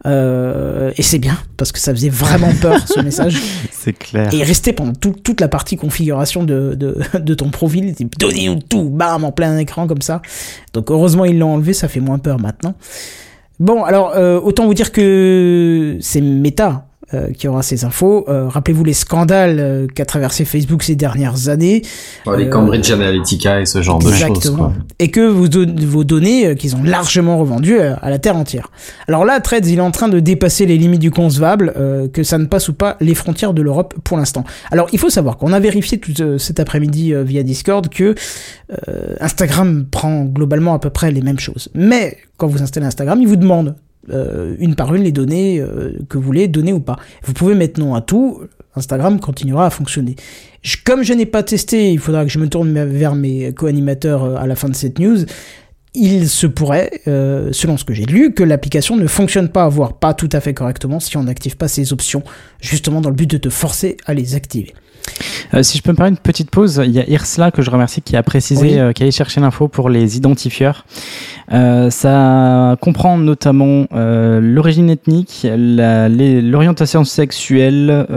Euh, 0.05 0.91
et 0.97 1.01
c'est 1.01 1.19
bien 1.19 1.37
parce 1.55 1.71
que 1.71 1.79
ça 1.79 1.93
faisait 1.93 2.09
vraiment 2.09 2.51
peur 2.61 2.75
ce 2.87 2.99
message. 3.03 3.37
C'est 3.71 3.93
clair. 3.93 4.33
Et 4.33 4.43
restait 4.43 4.73
pendant 4.73 4.93
tout- 4.93 5.15
toute 5.23 5.39
la 5.39 5.47
partie 5.47 5.77
configuration 5.77 6.43
de, 6.43 6.75
de, 6.75 6.97
de 7.19 7.33
ton 7.33 7.49
profil. 7.49 7.93
Donnez-nous 8.19 8.59
tout, 8.67 8.89
bam, 8.89 9.23
en 9.23 9.31
plein 9.31 9.57
écran 9.57 9.87
comme 9.87 10.01
ça. 10.01 10.21
Donc 10.73 10.91
heureusement 10.91 11.25
ils 11.25 11.37
l'ont 11.39 11.53
enlevé, 11.53 11.73
ça 11.73 11.87
fait 11.87 11.99
moins 12.01 12.19
peur 12.19 12.39
maintenant. 12.39 12.75
Bon, 13.59 13.83
alors 13.83 14.13
euh, 14.15 14.39
autant 14.41 14.65
vous 14.65 14.73
dire 14.73 14.91
que 14.91 15.97
c'est 16.01 16.21
Meta 16.21 16.87
euh, 17.13 17.31
qui 17.31 17.47
aura 17.47 17.63
ces 17.63 17.85
infos. 17.85 18.25
Euh, 18.29 18.47
Rappelez-vous 18.47 18.83
les 18.83 18.93
scandales 18.93 19.59
euh, 19.59 19.87
qu'a 19.87 20.05
traversé 20.05 20.45
Facebook 20.45 20.83
ces 20.83 20.95
dernières 20.95 21.49
années. 21.49 21.81
les 22.37 22.49
Cambridge 22.49 22.91
Analytica 22.91 23.61
et 23.61 23.65
ce 23.65 23.81
genre 23.81 23.99
de 23.99 24.05
choses. 24.11 24.21
Exactement. 24.21 24.57
Quoi. 24.57 24.73
Et 24.99 25.09
que 25.11 25.21
vos, 25.27 25.47
don- 25.47 25.75
vos 25.85 26.03
données 26.03 26.55
qu'ils 26.55 26.75
ont 26.75 26.83
largement 26.83 27.37
revendues 27.37 27.79
à 27.79 28.09
la 28.09 28.19
terre 28.19 28.35
entière. 28.35 28.69
Alors 29.07 29.25
là, 29.25 29.39
Threads, 29.39 29.67
il 29.67 29.77
est 29.77 29.81
en 29.81 29.91
train 29.91 30.09
de 30.09 30.19
dépasser 30.19 30.65
les 30.65 30.77
limites 30.77 31.01
du 31.01 31.11
concevable, 31.11 31.73
que 32.13 32.23
ça 32.23 32.37
ne 32.37 32.45
passe 32.45 32.69
ou 32.69 32.73
pas 32.73 32.97
les 33.01 33.15
frontières 33.15 33.53
de 33.53 33.61
l'Europe 33.61 33.93
pour 34.03 34.17
l'instant. 34.17 34.43
Alors 34.71 34.87
il 34.93 34.99
faut 34.99 35.09
savoir 35.09 35.37
qu'on 35.37 35.53
a 35.53 35.59
vérifié 35.59 35.97
tout 35.99 36.13
cet 36.37 36.59
après-midi 36.59 37.13
via 37.23 37.43
Discord 37.43 37.89
que 37.89 38.15
Instagram 39.19 39.85
prend 39.89 40.23
globalement 40.25 40.73
à 40.73 40.79
peu 40.79 40.89
près 40.89 41.11
les 41.11 41.21
mêmes 41.21 41.39
choses. 41.39 41.69
Mais 41.73 42.17
quand 42.37 42.47
vous 42.47 42.61
installez 42.61 42.85
Instagram, 42.85 43.19
il 43.21 43.27
vous 43.27 43.35
demande 43.35 43.75
euh, 44.09 44.55
une 44.59 44.75
par 44.75 44.93
une 44.93 45.03
les 45.03 45.11
données 45.11 45.59
euh, 45.59 45.93
que 46.09 46.17
vous 46.17 46.23
voulez 46.23 46.47
donner 46.47 46.73
ou 46.73 46.79
pas. 46.79 46.97
Vous 47.23 47.33
pouvez 47.33 47.55
mettre 47.55 47.79
non 47.79 47.95
à 47.95 48.01
tout, 48.01 48.41
Instagram 48.75 49.19
continuera 49.19 49.67
à 49.67 49.69
fonctionner. 49.69 50.15
Comme 50.85 51.03
je 51.03 51.13
n'ai 51.13 51.25
pas 51.25 51.43
testé, 51.43 51.91
il 51.91 51.99
faudra 51.99 52.25
que 52.25 52.31
je 52.31 52.39
me 52.39 52.47
tourne 52.47 52.73
vers 52.85 53.15
mes 53.15 53.53
co-animateurs 53.53 54.23
euh, 54.23 54.35
à 54.35 54.47
la 54.47 54.55
fin 54.55 54.69
de 54.69 54.75
cette 54.75 54.99
news. 54.99 55.19
Il 55.95 56.27
se 56.27 56.47
pourrait, 56.47 57.01
selon 57.05 57.77
ce 57.77 57.85
que 57.85 57.93
j'ai 57.93 58.05
lu, 58.05 58.33
que 58.33 58.41
l'application 58.41 58.95
ne 58.95 59.05
fonctionne 59.05 59.49
pas, 59.49 59.69
voire 59.69 59.99
pas 59.99 60.15
tout 60.15 60.29
à 60.31 60.39
fait 60.39 60.55
correctement 60.55 60.99
si 60.99 61.17
on 61.17 61.23
n'active 61.25 61.55
pas 61.55 61.67
ces 61.67 61.93
options, 61.93 62.23
justement 62.61 62.99
dans 62.99 63.09
le 63.09 63.15
but 63.15 63.29
de 63.29 63.37
te 63.37 63.49
forcer 63.49 63.97
à 64.07 64.15
les 64.15 64.33
activer. 64.33 64.73
Euh, 65.53 65.61
si 65.61 65.77
je 65.77 65.83
peux 65.83 65.91
me 65.91 65.95
permettre 65.95 66.17
une 66.17 66.23
petite 66.23 66.49
pause, 66.49 66.81
il 66.83 66.91
y 66.91 66.99
a 66.99 67.07
Irsla 67.07 67.51
que 67.51 67.61
je 67.61 67.69
remercie 67.69 68.01
qui 68.01 68.15
a 68.15 68.23
précisé, 68.23 68.61
Oui. 68.61 68.79
euh, 68.79 68.91
qui 68.91 69.03
allait 69.03 69.11
chercher 69.11 69.39
l'info 69.39 69.67
pour 69.67 69.89
les 69.89 70.17
identifieurs. 70.17 70.85
Euh, 71.51 71.89
ça 71.89 72.75
comprend 72.81 73.17
notamment 73.17 73.85
euh, 73.93 74.39
l'origine 74.41 74.89
ethnique, 74.89 75.45
l'orientation 75.55 77.03
sexuelle, 77.03 78.07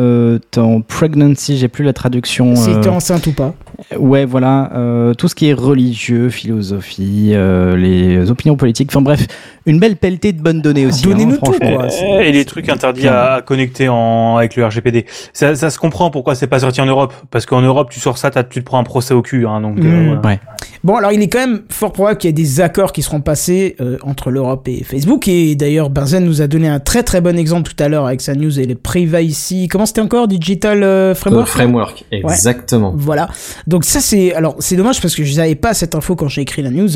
ton 0.50 0.82
pregnancy, 0.82 1.58
j'ai 1.58 1.68
plus 1.68 1.84
la 1.84 1.92
traduction. 1.92 2.56
Si 2.56 2.70
t'es 2.80 2.88
enceinte 2.88 3.26
ou 3.26 3.32
pas. 3.32 3.54
Ouais, 3.98 4.24
voilà, 4.24 4.70
euh, 4.74 5.14
tout 5.14 5.28
ce 5.28 5.34
qui 5.34 5.48
est 5.48 5.52
religieux, 5.52 6.28
philosophie, 6.30 7.30
euh, 7.32 7.76
les 7.76 8.30
opinions 8.30 8.56
politiques, 8.56 8.90
enfin 8.90 9.02
bref, 9.02 9.26
une 9.66 9.78
belle 9.78 9.96
pelletée 9.96 10.32
de 10.32 10.40
bonnes 10.40 10.62
données 10.62 10.86
aussi. 10.86 11.02
Donnez-nous 11.04 11.34
hein, 11.34 11.38
tout, 11.44 11.52
quoi. 11.52 11.84
Euh, 11.84 12.20
Et 12.20 12.32
les 12.32 12.44
trucs 12.44 12.68
interdits 12.68 13.08
à, 13.08 13.34
à 13.34 13.42
connecter 13.42 13.88
en, 13.88 14.36
avec 14.36 14.56
le 14.56 14.64
RGPD. 14.64 15.06
Ça, 15.32 15.54
ça 15.54 15.70
se 15.70 15.78
comprend 15.78 16.10
pourquoi 16.10 16.34
c'est 16.34 16.46
pas 16.46 16.60
sorti 16.60 16.80
en 16.80 16.86
Europe. 16.86 17.12
Parce 17.30 17.46
qu'en 17.46 17.60
Europe, 17.60 17.88
tu 17.90 18.00
sors 18.00 18.18
ça, 18.18 18.30
tu 18.30 18.60
te 18.60 18.64
prends 18.64 18.78
un 18.78 18.84
procès 18.84 19.14
au 19.14 19.22
cul. 19.22 19.46
Hein, 19.46 19.60
donc, 19.60 19.78
euh, 19.78 19.82
Mm. 19.82 20.06
voilà. 20.06 20.20
Ouais. 20.28 20.40
Bon, 20.84 20.96
alors 20.96 21.12
il 21.12 21.20
est 21.22 21.28
quand 21.28 21.38
même 21.40 21.62
fort 21.70 21.92
probable 21.92 22.18
qu'il 22.18 22.28
y 22.28 22.30
ait 22.30 22.32
des 22.32 22.60
accords 22.60 22.92
qui 22.92 23.02
seront 23.02 23.20
passés 23.20 23.76
euh, 23.80 23.96
entre 24.02 24.30
l'Europe 24.30 24.68
et 24.68 24.84
Facebook. 24.84 25.26
Et 25.28 25.54
d'ailleurs, 25.56 25.90
Benzen 25.90 26.24
nous 26.24 26.42
a 26.42 26.46
donné 26.46 26.68
un 26.68 26.78
très 26.80 27.02
très 27.02 27.20
bon 27.20 27.36
exemple 27.38 27.72
tout 27.74 27.82
à 27.82 27.88
l'heure 27.88 28.06
avec 28.06 28.20
sa 28.20 28.34
news 28.34 28.58
et 28.60 28.66
les 28.66 28.74
privacy. 28.74 29.68
Comment 29.68 29.86
c'était 29.86 30.00
encore 30.00 30.28
Digital 30.28 30.82
euh, 30.82 30.86
Euh, 30.86 31.14
Framework 31.14 31.48
framework, 31.48 32.04
exactement. 32.10 32.92
Voilà. 32.96 33.28
Donc 33.66 33.84
ça 33.84 34.00
c'est 34.00 34.32
alors 34.34 34.56
c'est 34.60 34.76
dommage 34.76 35.00
parce 35.00 35.14
que 35.14 35.24
je 35.24 35.36
n'avais 35.36 35.54
pas 35.56 35.74
cette 35.74 35.94
info 35.94 36.14
quand 36.14 36.28
j'ai 36.28 36.42
écrit 36.42 36.62
la 36.62 36.70
news. 36.70 36.90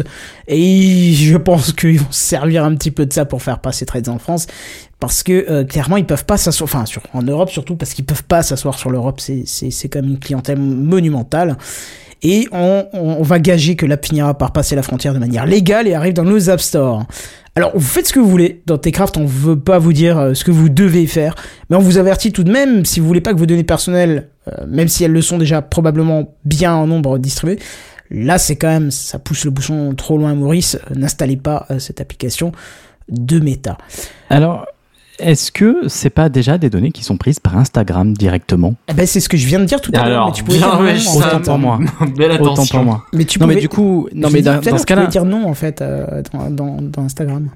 Et 0.47 1.12
je 1.14 1.36
pense 1.36 1.72
qu'ils 1.72 2.01
vont 2.01 2.12
se 2.12 2.22
servir 2.22 2.64
un 2.64 2.74
petit 2.74 2.90
peu 2.90 3.06
de 3.06 3.12
ça 3.12 3.24
pour 3.24 3.42
faire 3.42 3.59
passer 3.59 3.86
trades 3.86 4.09
en 4.09 4.18
France. 4.18 4.47
Parce 5.01 5.22
que 5.22 5.47
euh, 5.51 5.64
clairement 5.64 5.97
ils 5.97 6.06
peuvent 6.06 6.26
pas 6.26 6.36
s'asseoir 6.36 6.68
enfin 6.72 6.84
en 7.12 7.22
Europe 7.22 7.51
surtout 7.51 7.76
parce 7.76 7.94
qu'ils 7.94 8.05
peuvent 8.05 8.24
pas 8.24 8.42
s'asseoir 8.42 8.78
sur 8.78 8.90
l'Europe. 8.90 9.20
C'est 9.20 9.44
c'est 9.47 9.88
quand 9.88 10.02
même 10.02 10.12
une 10.12 10.18
clientèle 10.18 10.59
monumentale. 10.59 11.56
Et 12.22 12.47
on, 12.52 12.86
on, 12.92 13.16
on 13.18 13.22
va 13.22 13.38
gager 13.38 13.76
que 13.76 13.86
l'app 13.86 14.05
finira 14.05 14.36
par 14.36 14.52
passer 14.52 14.76
la 14.76 14.82
frontière 14.82 15.14
de 15.14 15.18
manière 15.18 15.47
légale 15.47 15.88
et 15.88 15.94
arrive 15.94 16.12
dans 16.12 16.24
nos 16.24 16.51
App 16.51 16.60
Store. 16.60 17.06
Alors, 17.56 17.72
vous 17.74 17.81
faites 17.81 18.06
ce 18.06 18.12
que 18.12 18.20
vous 18.20 18.28
voulez. 18.31 18.62
Dans 18.66 18.78
Techcraft, 18.78 19.16
on 19.16 19.27
veut 19.27 19.59
pas 19.59 19.78
vous 19.78 19.93
dire 19.93 20.18
euh, 20.18 20.35
ce 20.35 20.44
que 20.44 20.51
vous 20.51 20.68
devez 20.68 21.06
faire. 21.06 21.35
Mais 21.68 21.77
on 21.77 21.81
vous 21.81 21.98
avertit 21.98 22.32
tout 22.32 22.44
de 22.44 22.51
même, 22.51 22.85
si 22.85 23.01
vous 23.01 23.06
voulez 23.06 23.20
pas 23.20 23.32
que 23.32 23.39
vos 23.39 23.47
données 23.47 23.64
personnelles, 23.64 24.28
euh, 24.48 24.66
même 24.68 24.89
si 24.89 25.05
elles 25.05 25.12
le 25.12 25.22
sont 25.22 25.39
déjà 25.39 25.60
probablement 25.60 26.35
bien 26.44 26.74
en 26.74 26.86
nombre 26.86 27.18
distribuées, 27.18 27.59
là, 28.10 28.39
c'est 28.39 28.56
quand 28.56 28.68
même, 28.68 28.90
ça 28.90 29.18
pousse 29.18 29.44
le 29.44 29.51
bouchon 29.51 29.94
trop 29.94 30.16
loin, 30.16 30.35
Maurice. 30.35 30.78
N'installez 30.94 31.36
pas 31.36 31.66
euh, 31.70 31.78
cette 31.81 32.01
application 32.01 32.52
de 33.09 33.40
méta. 33.40 33.78
Alors, 34.28 34.66
est-ce 35.20 35.52
que 35.52 35.88
c'est 35.88 36.10
pas 36.10 36.28
déjà 36.28 36.59
des 36.59 36.70
données 36.70 36.92
qui 36.92 37.05
sont 37.05 37.16
prises 37.16 37.38
par 37.38 37.56
Instagram 37.56 38.12
directement? 38.14 38.74
Eh 38.88 38.94
ben, 38.94 39.06
c'est 39.06 39.20
ce 39.20 39.28
que 39.28 39.36
je 39.36 39.47
viens 39.47 39.60
de 39.60 39.64
dire 39.64 39.80
tout 39.80 39.92
à 39.94 40.09
l'heure. 40.09 40.32
Tu 40.32 40.44
pouvais 40.44 40.59
bien 40.59 40.68
dire 40.94 41.10
non, 41.10 41.18
Autant 41.18 41.28
fait. 41.30 41.40
pour 41.44 41.59
moi. 41.59 41.78
Belle 42.16 42.32
Autant 42.32 42.52
attention. 42.52 42.78
pour 42.78 42.84
moi. 42.84 43.05
Mais 43.12 43.24
tu 43.24 43.38
Non, 43.38 43.47
mais 43.47 43.56
du 43.56 43.68
coup, 43.68 44.09
mais 44.12 44.42
dans, 44.42 44.60
dans 44.60 44.78
ce 44.78 44.86
cas-là, 44.86 45.06
dire 45.06 45.24
non, 45.24 45.47
en 45.48 45.55
fait, 45.55 45.80
euh, 45.82 46.22
dans, 46.32 46.51
dans, 46.51 46.76
dans 46.82 47.02
Instagram. 47.02 47.48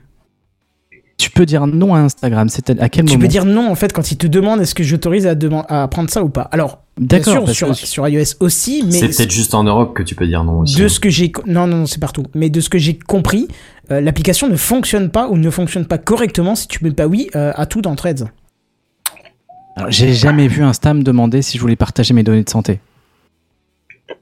Tu 1.16 1.30
peux 1.30 1.46
dire 1.46 1.66
non 1.66 1.94
à 1.94 1.98
Instagram. 2.00 2.48
C'est 2.48 2.70
à 2.70 2.88
quel 2.88 3.04
Tu 3.04 3.12
moment 3.12 3.22
peux 3.22 3.28
dire 3.28 3.44
non 3.44 3.70
en 3.70 3.74
fait 3.74 3.92
quand 3.92 4.10
il 4.10 4.16
te 4.16 4.26
demande 4.26 4.60
est-ce 4.60 4.74
que 4.74 4.82
j'autorise 4.82 5.26
à, 5.26 5.34
à 5.68 5.88
prendre 5.88 6.10
ça 6.10 6.22
ou 6.24 6.28
pas? 6.28 6.48
Alors, 6.50 6.80
bien 6.98 7.22
sûr, 7.22 7.48
sur, 7.48 7.68
que- 7.68 7.74
sur 7.74 8.06
iOS 8.08 8.34
aussi, 8.40 8.82
mais 8.84 8.92
C'est 8.98 9.08
peut-être 9.08 9.30
juste 9.30 9.54
en 9.54 9.64
Europe 9.64 9.94
que 9.94 10.02
tu 10.02 10.14
peux 10.14 10.26
dire 10.26 10.42
non 10.44 10.60
aussi. 10.60 10.76
de 10.76 10.88
ce 10.88 10.98
que 11.00 11.10
j'ai 11.10 11.32
non 11.46 11.66
non 11.66 11.78
non 11.78 11.86
c'est 11.86 12.00
partout. 12.00 12.24
Mais 12.34 12.50
de 12.50 12.60
ce 12.60 12.68
que 12.68 12.78
j'ai 12.78 12.98
compris, 12.98 13.48
euh, 13.90 14.00
l'application 14.00 14.48
ne 14.48 14.56
fonctionne 14.56 15.08
pas 15.10 15.28
ou 15.28 15.36
ne 15.36 15.50
fonctionne 15.50 15.86
pas 15.86 15.98
correctement 15.98 16.54
si 16.56 16.66
tu 16.68 16.82
mets 16.84 16.90
pas 16.90 17.06
oui 17.06 17.28
euh, 17.36 17.52
à 17.54 17.66
tout 17.66 17.80
dans 17.80 17.94
Threads. 17.94 18.24
Alors, 19.76 19.90
J'ai 19.90 20.12
jamais 20.14 20.46
vu 20.48 20.62
Insta 20.62 20.94
me 20.94 21.02
demander 21.02 21.42
si 21.42 21.56
je 21.58 21.62
voulais 21.62 21.74
partager 21.76 22.14
mes 22.14 22.22
données 22.22 22.44
de 22.44 22.50
santé. 22.50 22.80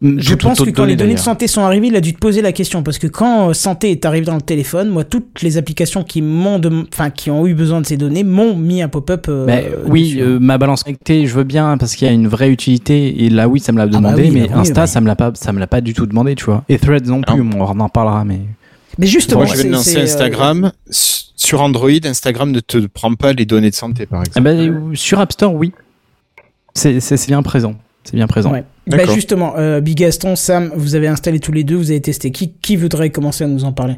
Je 0.01 0.31
Toutes 0.31 0.43
pense 0.43 0.61
que 0.61 0.71
quand 0.71 0.85
les 0.85 0.95
données 0.95 1.15
de 1.15 1.19
santé 1.19 1.49
sont 1.49 1.63
arrivées, 1.63 1.89
il 1.89 1.97
a 1.97 2.01
dû 2.01 2.13
te 2.15 2.19
poser 2.19 2.41
la 2.41 2.53
question 2.53 2.85
parce 2.85 2.99
que 2.99 3.09
quand 3.09 3.49
euh, 3.49 3.53
santé 3.53 3.91
est 3.91 4.05
arrivé 4.05 4.25
dans 4.27 4.37
le 4.37 4.41
téléphone, 4.41 4.89
moi 4.89 5.03
toutes 5.03 5.43
les 5.43 5.59
applications 5.59 6.05
qui 6.05 6.23
m'ont 6.23 6.61
enfin 6.93 7.11
qui 7.11 7.31
ont 7.33 7.47
eu 7.49 7.55
besoin 7.55 7.81
de 7.81 7.87
ces 7.87 7.97
données 7.97 8.23
m'ont 8.23 8.57
mis 8.57 8.81
un 8.81 8.89
pop-up. 8.89 9.27
euh, 9.29 9.47
euh, 9.49 9.77
oui, 9.87 10.19
euh, 10.21 10.39
ma 10.41 10.57
balance 10.57 10.85
connectée, 10.85 11.27
je 11.27 11.35
veux 11.35 11.43
bien 11.45 11.77
parce 11.79 11.97
qu'il 11.97 12.07
y 12.07 12.11
a 12.11 12.15
une 12.15 12.29
vraie 12.29 12.51
utilité 12.51 13.25
et 13.25 13.29
là 13.29 13.49
oui, 13.49 13.59
ça 13.59 13.73
me 13.73 13.79
l'a 13.79 13.87
bah 13.87 13.97
demandé, 13.97 14.23
oui, 14.23 14.31
mais 14.31 14.41
bah 14.47 14.55
oui, 14.55 14.61
Insta, 14.61 14.87
ça 14.87 15.01
me 15.01 15.07
l'a 15.09 15.17
pas, 15.17 15.33
ça 15.35 15.53
me 15.53 15.59
l'a 15.59 15.67
pas 15.67 15.81
du 15.81 15.95
tout 15.95 16.07
demandé, 16.07 16.37
tu 16.37 16.45
vois. 16.45 16.63
Et 16.69 16.79
Threads 16.79 17.07
non 17.07 17.21
plus, 17.21 17.43
Non. 17.43 17.61
on 17.61 17.81
en 17.81 17.89
parlera, 17.89 18.25
mais 18.25 18.41
mais 18.99 19.07
justement, 19.07 19.41
Moi, 19.45 19.55
je 19.55 19.63
vais 19.63 19.69
lancer 19.69 19.97
euh, 19.99 20.03
Instagram. 20.05 20.71
Sur 20.91 21.61
Android, 21.61 21.91
Instagram 22.05 22.53
ne 22.53 22.61
te 22.61 22.79
prend 22.87 23.15
pas 23.15 23.33
les 23.33 23.47
données 23.47 23.71
de 23.71 23.75
santé, 23.75 24.07
par 24.07 24.21
Ah 24.21 24.41
exemple. 24.41 24.45
bah, 24.91 24.95
sur 24.95 25.19
App 25.19 25.33
Store, 25.33 25.55
oui, 25.55 25.73
c'est 26.75 27.27
bien 27.27 27.43
présent, 27.43 27.75
c'est 28.05 28.15
bien 28.17 28.27
présent. 28.29 28.53
Ouais. 28.53 28.65
Bah 28.87 29.05
justement, 29.15 29.55
euh, 29.57 29.81
Big 29.81 29.99
Gaston, 29.99 30.35
Sam, 30.37 30.73
vous 30.75 30.95
avez 30.95 31.07
installé 31.09 31.39
tous 31.39 31.53
les 31.53 31.65
deux, 31.65 31.77
vous 31.77 31.91
avez 31.91 32.01
testé. 32.01 32.31
Qui, 32.33 32.53
qui 32.53 32.77
voudrait 32.77 33.11
commencer 33.11 33.45
à 33.45 33.47
nous 33.47 33.65
en 33.65 33.73
parler? 33.73 33.95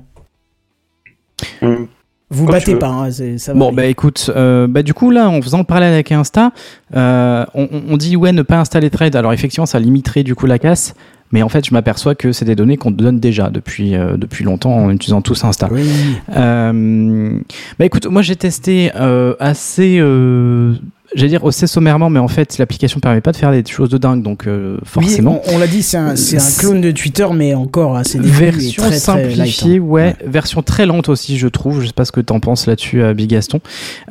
Hum. 1.63 1.89
Vous 2.31 2.47
Comme 2.47 2.55
battez 2.55 2.75
pas, 2.77 2.89
hein, 2.89 3.11
ça 3.11 3.53
va. 3.53 3.59
Bon, 3.59 3.69
aller. 3.69 3.77
bah 3.77 3.87
écoute, 3.87 4.31
euh, 4.35 4.67
bah 4.67 4.83
du 4.83 4.93
coup 4.93 5.11
là, 5.11 5.29
en 5.29 5.41
faisant 5.41 5.63
parler 5.63 5.87
avec 5.87 6.11
Insta, 6.11 6.53
euh, 6.97 7.45
on, 7.55 7.69
on 7.91 7.97
dit 7.97 8.17
ouais, 8.17 8.33
ne 8.33 8.43
pas 8.43 8.59
installer 8.59 8.91
Thread. 8.91 9.15
Alors 9.15 9.33
effectivement, 9.33 9.67
ça 9.67 9.79
limiterait 9.79 10.23
du 10.25 10.35
coup 10.35 10.47
la 10.47 10.59
casse, 10.59 10.95
mais 11.33 11.43
en 11.43 11.49
fait, 11.49 11.65
je 11.67 11.73
m'aperçois 11.73 12.15
que 12.15 12.33
c'est 12.33 12.45
des 12.47 12.57
données 12.57 12.77
qu'on 12.77 12.91
te 12.91 12.97
donne 12.97 13.21
déjà 13.21 13.51
depuis 13.51 13.95
euh, 13.95 14.17
depuis 14.17 14.43
longtemps 14.43 14.75
en 14.75 14.91
utilisant 14.91 15.21
tous 15.21 15.45
Insta. 15.45 15.69
Oui. 15.71 15.89
Euh, 16.35 17.39
bah 17.79 17.85
écoute, 17.85 18.07
moi 18.07 18.23
j'ai 18.23 18.37
testé 18.37 18.91
euh, 18.97 19.35
assez, 19.39 19.99
euh, 20.01 20.75
j'allais 21.15 21.29
dire 21.29 21.47
assez 21.47 21.67
sommairement, 21.67 22.11
mais 22.11 22.19
en 22.19 22.29
fait 22.29 22.59
l'application 22.59 23.01
permet 23.01 23.21
pas 23.21 23.33
de 23.33 23.37
faire 23.37 23.51
des 23.51 23.65
choses 23.67 23.89
de 23.89 23.99
dingue, 23.99 24.23
donc 24.23 24.47
euh, 24.47 24.79
forcément. 24.85 25.41
Oui, 25.45 25.53
on, 25.53 25.57
on 25.57 25.59
l'a 25.59 25.67
dit, 25.67 25.83
c'est 25.83 25.97
un, 25.97 26.17
c'est 26.17 26.37
un 26.37 26.61
clone 26.61 26.81
de 26.81 26.91
Twitter, 26.91 27.27
mais 27.35 27.55
encore 27.55 28.01
début 28.03 28.27
et 28.27 28.31
Version 28.31 28.83
très, 28.83 28.91
light, 28.91 29.01
simplifiée, 29.01 29.77
hein. 29.77 29.81
ouais. 29.81 30.17
Version 30.25 30.63
très 30.63 30.87
lente 30.87 31.09
aussi, 31.09 31.39
je 31.39 31.49
trouve. 31.49 31.81
Je 31.81 31.87
sais 31.87 31.93
pas 31.93 32.05
ce 32.05 32.13
que 32.13 32.21
t'en 32.21 32.41
penses 32.41 32.67
là-dessus, 32.67 33.03
euh, 33.03 33.15
Big 33.15 33.31
Gaston. 33.31 33.61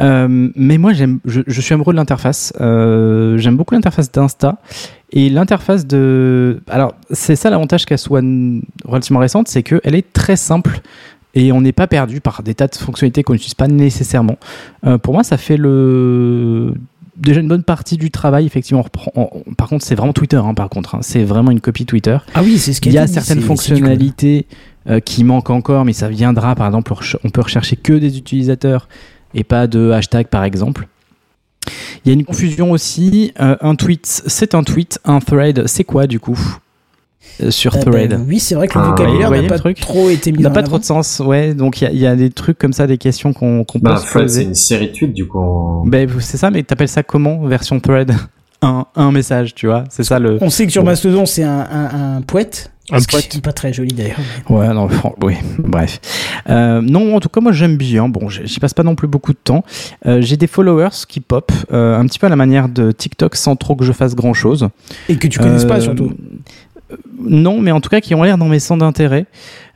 Euh, 0.02 0.50
mais 0.56 0.78
moi, 0.78 0.94
j'aime, 0.94 1.20
je, 1.26 1.42
je 1.46 1.62
suis 1.62 1.74
amoureux 1.74 1.94
de 1.94 1.98
l'interface. 1.98 2.54
Euh, 2.62 3.38
j'aime 3.38 3.58
beaucoup 3.58 3.76
l'interface 3.76 4.12
d'Insta 4.12 4.58
et 5.12 5.30
l'interface 5.30 5.86
de. 5.86 6.62
Alors, 6.70 6.96
c'est 7.12 7.36
ça 7.36 7.50
l'avantage 7.50 7.86
qu'elle 7.86 7.98
soit 7.98 8.24
relativement 8.86 9.20
récente, 9.20 9.48
c'est 9.48 9.64
qu'elle 9.64 9.96
est 9.96 10.14
très 10.14 10.36
simple. 10.36 10.82
Et 11.36 11.52
on 11.52 11.62
n'est 11.62 11.72
pas 11.72 11.88
perdu 11.88 12.22
par 12.22 12.44
des 12.44 12.54
tas 12.54 12.68
de 12.68 12.76
fonctionnalités 12.76 13.24
qu'on 13.24 13.34
n'utilise 13.34 13.56
pas 13.56 13.68
nécessairement. 13.68 14.38
Euh, 14.86 15.00
pour 15.00 15.16
moi, 15.16 15.24
ça 15.24 15.38
fait 15.38 15.58
le 15.58 16.76
déjà 17.15 17.40
une 17.41 17.48
bonne 17.48 17.64
partie 17.64 17.98
du 17.98 18.11
travail. 18.11 18.45
Effectivement, 18.45 18.80
on 18.81 18.84
reprend- 18.84 19.11
on- 19.15 19.53
par 19.56 19.68
contre, 19.69 19.85
c'est 19.85 19.95
vraiment 19.95 20.14
Twitter. 20.14 20.38
hein, 20.38 20.53
par 20.53 20.69
contre, 20.69 20.95
hein. 20.95 20.99
c'est 21.02 21.23
vraiment 21.23 21.52
une 21.52 21.61
copie 21.61 21.85
Twitter. 21.85 22.18
Ah 22.34 22.41
oui, 22.44 22.57
c'est 22.57 22.73
ce 22.73 22.81
qu'il 22.81 22.91
Il 22.91 22.95
y 22.95 22.98
a 22.98 23.07
certaines 23.07 23.40
fonctionnalités 23.41 24.45
euh, 24.90 24.99
qui 24.99 25.23
manquent 25.23 25.49
encore, 25.52 25.85
mais 25.85 25.94
ça 25.94 26.10
viendra. 26.10 26.56
Par 26.56 26.68
exemple, 26.68 26.94
on 27.23 27.30
peut 27.30 27.41
rechercher 27.41 27.76
que 27.76 27.94
des 27.94 28.18
utilisateurs 28.18 28.88
et 29.34 29.44
pas 29.44 29.68
de 29.68 29.91
hashtag, 29.91 30.27
par 30.27 30.44
exemple. 30.44 30.88
Il 32.06 32.10
y 32.10 32.11
a 32.11 32.14
une 32.14 32.26
confusion 32.26 32.72
aussi. 32.72 33.31
Euh, 33.40 33.56
un 33.61 33.76
tweet, 33.76 34.06
c'est 34.06 34.53
un 34.56 34.64
tweet. 34.64 34.99
Un 35.06 35.19
thread, 35.19 35.65
c'est 35.68 35.85
quoi 35.85 36.07
du 36.07 36.19
coup? 36.19 36.38
Sur 37.50 37.76
Euh, 37.76 37.80
Thread. 37.82 38.10
ben 38.12 38.26
oui, 38.28 38.40
c'est 38.40 38.56
vrai 38.56 38.68
que 38.68 38.78
le 38.78 38.84
Ah, 38.86 38.90
vocabulaire 38.90 39.32
n'a 39.32 39.44
pas 39.48 39.58
truc 39.60 39.80
trop 39.80 40.10
été 40.10 40.32
mis 40.32 40.44
n'a 40.44 40.50
pas 40.50 40.64
trop 40.64 40.78
de 40.80 40.84
sens, 40.84 41.20
ouais. 41.26 41.54
Donc 41.54 41.82
il 41.82 41.86
y 41.86 41.88
a, 41.88 41.91
il 41.91 42.00
y 42.00 42.08
a 42.08 42.16
des 42.16 42.30
trucs 42.30 42.58
comme 42.58 42.74
ça, 42.74 42.86
des 42.88 42.98
questions 42.98 43.34
qu'on 43.34 43.64
qu'on 43.64 43.80
peut 43.80 43.90
Bah, 43.90 43.98
se 43.98 44.06
Fred, 44.06 44.28
c'est 44.30 44.40
poser. 44.40 44.44
une 44.44 44.56
série 44.56 44.88
de 44.90 44.94
tweets, 44.94 45.14
du 45.14 45.28
coup. 45.28 45.84
Ben, 45.86 46.08
c'est 46.20 46.38
ça, 46.38 46.52
mais 46.52 46.64
t'appelles 46.64 46.88
ça 46.88 47.04
comment 47.04 47.45
version 47.45 47.80
thread 47.80 48.14
un, 48.62 48.86
un 48.95 49.12
message, 49.12 49.56
tu 49.56 49.68
vois 49.68 49.84
C'est 49.90 50.04
ça 50.04 50.20
le. 50.20 50.38
On 50.41 50.50
sait 50.50 50.66
que 50.66 50.72
sur. 50.72 50.84
Mastodon, 50.84 51.26
c'est 51.26 51.44
un, 51.44 51.68
un, 51.72 52.16
un 52.18 52.22
poète. 52.22 52.70
Un 52.91 53.00
Ce 53.00 53.08
qui 53.08 53.16
poète. 53.16 53.36
est 53.36 53.41
Pas 53.41 53.54
très 53.54 53.72
joli 53.72 53.94
d'ailleurs. 53.94 54.20
Ouais, 54.50 54.68
non, 54.74 54.90
oui, 55.22 55.36
bref. 55.60 56.02
Euh, 56.50 56.82
non, 56.82 57.16
en 57.16 57.20
tout 57.22 57.30
cas, 57.30 57.40
moi 57.40 57.54
j'aime 57.54 57.78
bien. 57.78 58.10
Bon, 58.10 58.28
j'y 58.28 58.60
passe 58.60 58.74
pas 58.74 58.84
non 58.84 58.95
plus 58.95 59.08
beaucoup 59.08 59.32
de 59.32 59.38
temps. 59.41 59.64
Euh, 60.06 60.20
J'ai 60.22 60.36
des 60.36 60.48
followers 60.48 60.90
qui 61.08 61.22
pop, 61.22 61.50
euh, 61.72 61.98
un 61.98 62.06
petit 62.06 62.20
peu 62.20 62.28
à 62.28 62.30
la 62.30 62.36
manière 62.36 62.68
de 62.68 62.91
TikTok 62.91 63.38
sans 63.38 63.56
trop 63.56 63.76
que 63.78 63.86
je 63.86 63.94
fasse 63.94 64.16
grand 64.16 64.34
chose. 64.34 64.68
Et 65.08 65.16
que 65.16 65.28
tu 65.28 65.40
connaisses 65.40 65.64
pas 65.64 65.78
Euh, 65.78 65.82
surtout. 65.82 66.12
Non, 67.20 67.60
mais 67.60 67.72
en 67.72 67.82
tout 67.82 67.90
cas 67.90 68.02
qui 68.02 68.15
ont 68.15 68.24
l'air 68.24 68.38
dans 68.38 68.48
mes 68.48 68.60
centres 68.60 68.82
d'intérêt. 68.82 69.26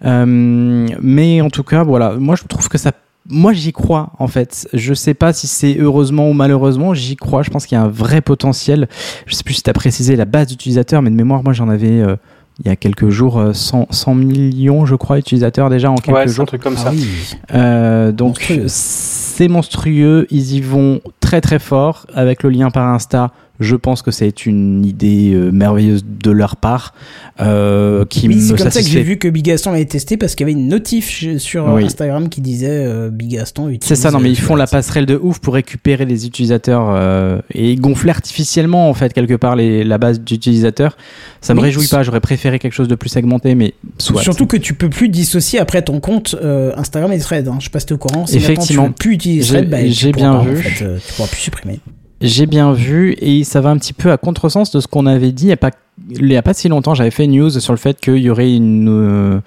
Euh, 0.06 0.88
mais 1.02 1.42
en 1.42 1.50
tout 1.50 1.64
cas, 1.64 1.84
voilà, 1.84 2.14
moi 2.14 2.36
je 2.36 2.44
trouve 2.44 2.68
que 2.70 2.78
ça. 2.78 2.92
Moi 3.30 3.52
j'y 3.52 3.74
crois 3.74 4.12
en 4.20 4.28
fait. 4.28 4.70
Je 4.74 4.94
sais 4.94 5.14
pas 5.14 5.34
si 5.34 5.48
c'est 5.48 5.78
heureusement 5.80 6.30
ou 6.30 6.34
malheureusement, 6.34 6.94
j'y 6.94 7.16
crois. 7.18 7.44
Je 7.44 7.50
pense 7.50 7.66
qu'il 7.66 7.78
y 7.78 7.82
a 7.82 7.84
un 7.84 7.90
vrai 7.90 8.22
potentiel. 8.22 8.88
Je 9.26 9.36
sais 9.36 9.44
plus 9.44 9.56
si 9.56 9.64
tu 9.64 9.70
as 9.70 9.74
précisé 9.74 10.16
la 10.16 10.26
base 10.26 10.48
d'utilisateurs, 10.48 11.02
mais 11.02 11.10
de 11.10 11.16
mémoire, 11.16 11.44
moi 11.44 11.52
j'en 11.54 11.68
avais 11.68 12.00
euh, 12.00 12.16
il 12.64 12.68
y 12.68 12.72
a 12.72 12.76
quelques 12.78 13.10
jours 13.10 13.38
euh, 13.38 13.54
100, 13.54 13.88
100 13.92 14.16
millions, 14.16 14.86
je 14.86 14.96
crois, 14.96 15.20
utilisateurs 15.20 15.70
déjà 15.70 15.92
en 15.92 15.96
quelques 15.96 16.16
Ouais, 16.18 16.24
c'est 16.28 16.32
un 16.32 16.36
jours. 16.36 16.46
truc 16.48 16.62
comme 16.62 16.76
Ah 16.78 16.84
ça. 16.86 16.92
oui. 16.92 17.06
Euh, 17.54 18.12
donc 18.14 18.52
c'est 18.68 19.48
monstrueux, 19.50 20.26
ils 20.32 20.54
y 20.56 20.62
vont 20.62 21.02
très 21.20 21.42
très 21.42 21.60
fort 21.60 22.08
avec 22.14 22.44
le 22.44 22.50
lien 22.50 22.70
par 22.72 22.88
Insta. 22.88 23.32
Je 23.60 23.76
pense 23.76 24.02
que 24.02 24.12
c'est 24.12 24.46
une 24.46 24.86
idée 24.86 25.32
euh, 25.34 25.52
merveilleuse 25.52 26.06
de 26.06 26.32
leur 26.32 26.56
part 26.58 26.94
euh, 27.42 28.06
qui 28.06 28.28
Oui, 28.28 28.36
me 28.36 28.42
c'est 28.42 28.56
comme 28.58 28.70
ça 28.72 28.82
que 28.82 28.88
j'ai 28.88 29.02
vu 29.04 29.18
que 29.18 29.28
Big 29.28 29.44
Gaston 29.46 29.72
l'avait 29.72 29.86
testé 29.86 30.18
parce 30.18 30.36
qu'il 30.36 30.48
y 30.48 30.52
avait 30.52 30.60
une 30.60 30.68
notif 30.68 31.26
sur 31.40 31.66
Oui. 31.66 31.86
Instagram 31.86 32.30
qui 32.30 32.42
disait 32.42 32.68
euh, 32.86 33.10
Big 33.10 33.32
Gaston 33.32 33.70
utilise. 33.70 33.84
C'est 33.88 33.96
ça, 33.96 34.12
non 34.12 34.20
mais 34.20 34.32
ils 34.32 34.40
euh, 34.40 34.44
font 34.44 34.56
la 34.56 34.68
passerelle 34.68 35.06
de 35.06 35.16
ouf 35.22 35.40
pour 35.40 35.56
récupérer 35.56 36.06
les 36.06 36.26
utilisateurs 36.28 36.88
euh, 36.90 37.40
et 37.54 37.76
gonfler 37.76 38.12
artificiellement 38.12 38.90
en 38.90 38.94
fait 38.94 39.14
quelque 39.14 39.34
part 39.36 39.56
les, 39.56 39.84
la 39.84 39.98
base 39.98 40.20
d'utilisateurs. 40.20 40.96
Ça 41.42 41.54
me 41.54 41.60
Oui, 41.60 41.66
réjouit 41.68 41.88
pas, 41.88 42.04
j'aurais 42.04 42.20
préféré 42.22 42.60
quelque 42.60 42.74
chose 42.74 42.88
de 42.88 42.96
plus 42.96 43.10
segmenté, 43.10 43.56
mais 43.56 43.74
soit. 43.98 44.22
Surtout 44.22 44.46
que 44.48 44.58
tu 44.58 44.74
peux 44.74 44.90
plus 44.90 45.10
dissocier 45.10 45.60
après 45.60 45.82
ton 45.82 46.00
compte 46.00 46.36
euh, 46.44 46.74
Instagram 46.78 47.12
et 47.12 47.20
Thread. 47.20 47.48
Hein. 47.48 47.58
Je 47.60 47.66
sais 47.66 47.70
pas 47.72 47.80
si 47.80 47.86
t'es 47.88 47.94
au 47.94 47.98
courant. 47.98 48.26
Si 48.26 48.38
Effectivement. 48.38 48.84
maintenant 48.84 48.94
tu 49.00 49.08
veux 49.08 49.10
plus 49.10 49.14
utiliser 49.16 49.48
Thread, 49.50 49.70
bah, 49.70 49.78
j'ai 49.88 50.12
bien 50.12 50.42
vu. 50.42 50.58
En 50.58 50.62
fait, 50.62 50.84
euh, 50.84 50.98
tu 51.06 51.14
pourras 51.14 51.28
plus 51.30 51.40
supprimer. 51.42 51.80
J'ai 52.20 52.48
bien 52.48 52.74
vu 52.74 53.16
et 53.20 53.44
ça 53.44 53.62
va 53.62 53.70
un 53.70 53.78
petit 53.78 53.94
peu 53.94 54.12
à 54.12 54.18
contresens 54.18 54.72
de 54.72 54.80
ce 54.80 54.88
qu'on 54.88 55.06
avait 55.06 55.32
dit 55.32 55.44
il 55.44 55.48
n'y 55.48 55.54
a, 55.54 55.58
pas, 55.58 55.70
il 56.10 56.32
y 56.32 56.36
a 56.36 56.42
pas 56.42 56.56
si 56.56 56.68
longtemps. 56.68 56.96
J'avais 56.96 57.12
fait 57.12 57.28
news 57.28 57.52
sur 57.52 57.74
le 57.74 57.78
fait 57.78 58.00
qu'il 58.00 58.18
y 58.18 58.30
aurait 58.32 58.52
une 58.52 58.90
euh, 58.90 59.40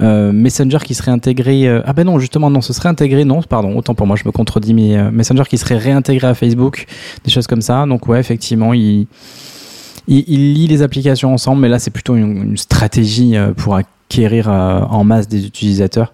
euh, 0.00 0.32
Messenger 0.32 0.78
qui 0.82 0.94
serait 0.94 1.10
intégré. 1.10 1.68
euh, 1.68 1.82
ah 1.84 1.92
ben 1.92 2.04
non, 2.04 2.18
justement, 2.18 2.48
non, 2.48 2.62
ce 2.62 2.72
serait 2.72 2.88
intégré. 2.88 3.26
Non, 3.26 3.42
pardon, 3.42 3.76
autant 3.76 3.94
pour 3.94 4.06
moi, 4.06 4.16
je 4.16 4.24
me 4.24 4.32
contredis, 4.32 4.72
mais 4.72 4.96
euh, 4.96 5.10
Messenger 5.10 5.44
qui 5.48 5.58
serait 5.58 5.76
réintégré 5.76 6.26
à 6.26 6.34
Facebook, 6.34 6.86
des 7.24 7.30
choses 7.30 7.46
comme 7.46 7.60
ça. 7.60 7.84
Donc, 7.84 8.08
ouais, 8.08 8.20
effectivement, 8.20 8.72
il, 8.72 9.06
il, 10.08 10.24
il 10.26 10.68
les 10.70 10.80
applications 10.80 11.34
ensemble, 11.34 11.60
mais 11.60 11.68
là, 11.68 11.78
c'est 11.78 11.90
plutôt 11.90 12.16
une, 12.16 12.52
une 12.52 12.56
stratégie 12.56 13.36
euh, 13.36 13.52
pour 13.52 13.76
acquérir 14.14 14.48
euh, 14.48 14.80
en 14.80 15.02
masse 15.04 15.28
des 15.28 15.44
utilisateurs. 15.46 16.12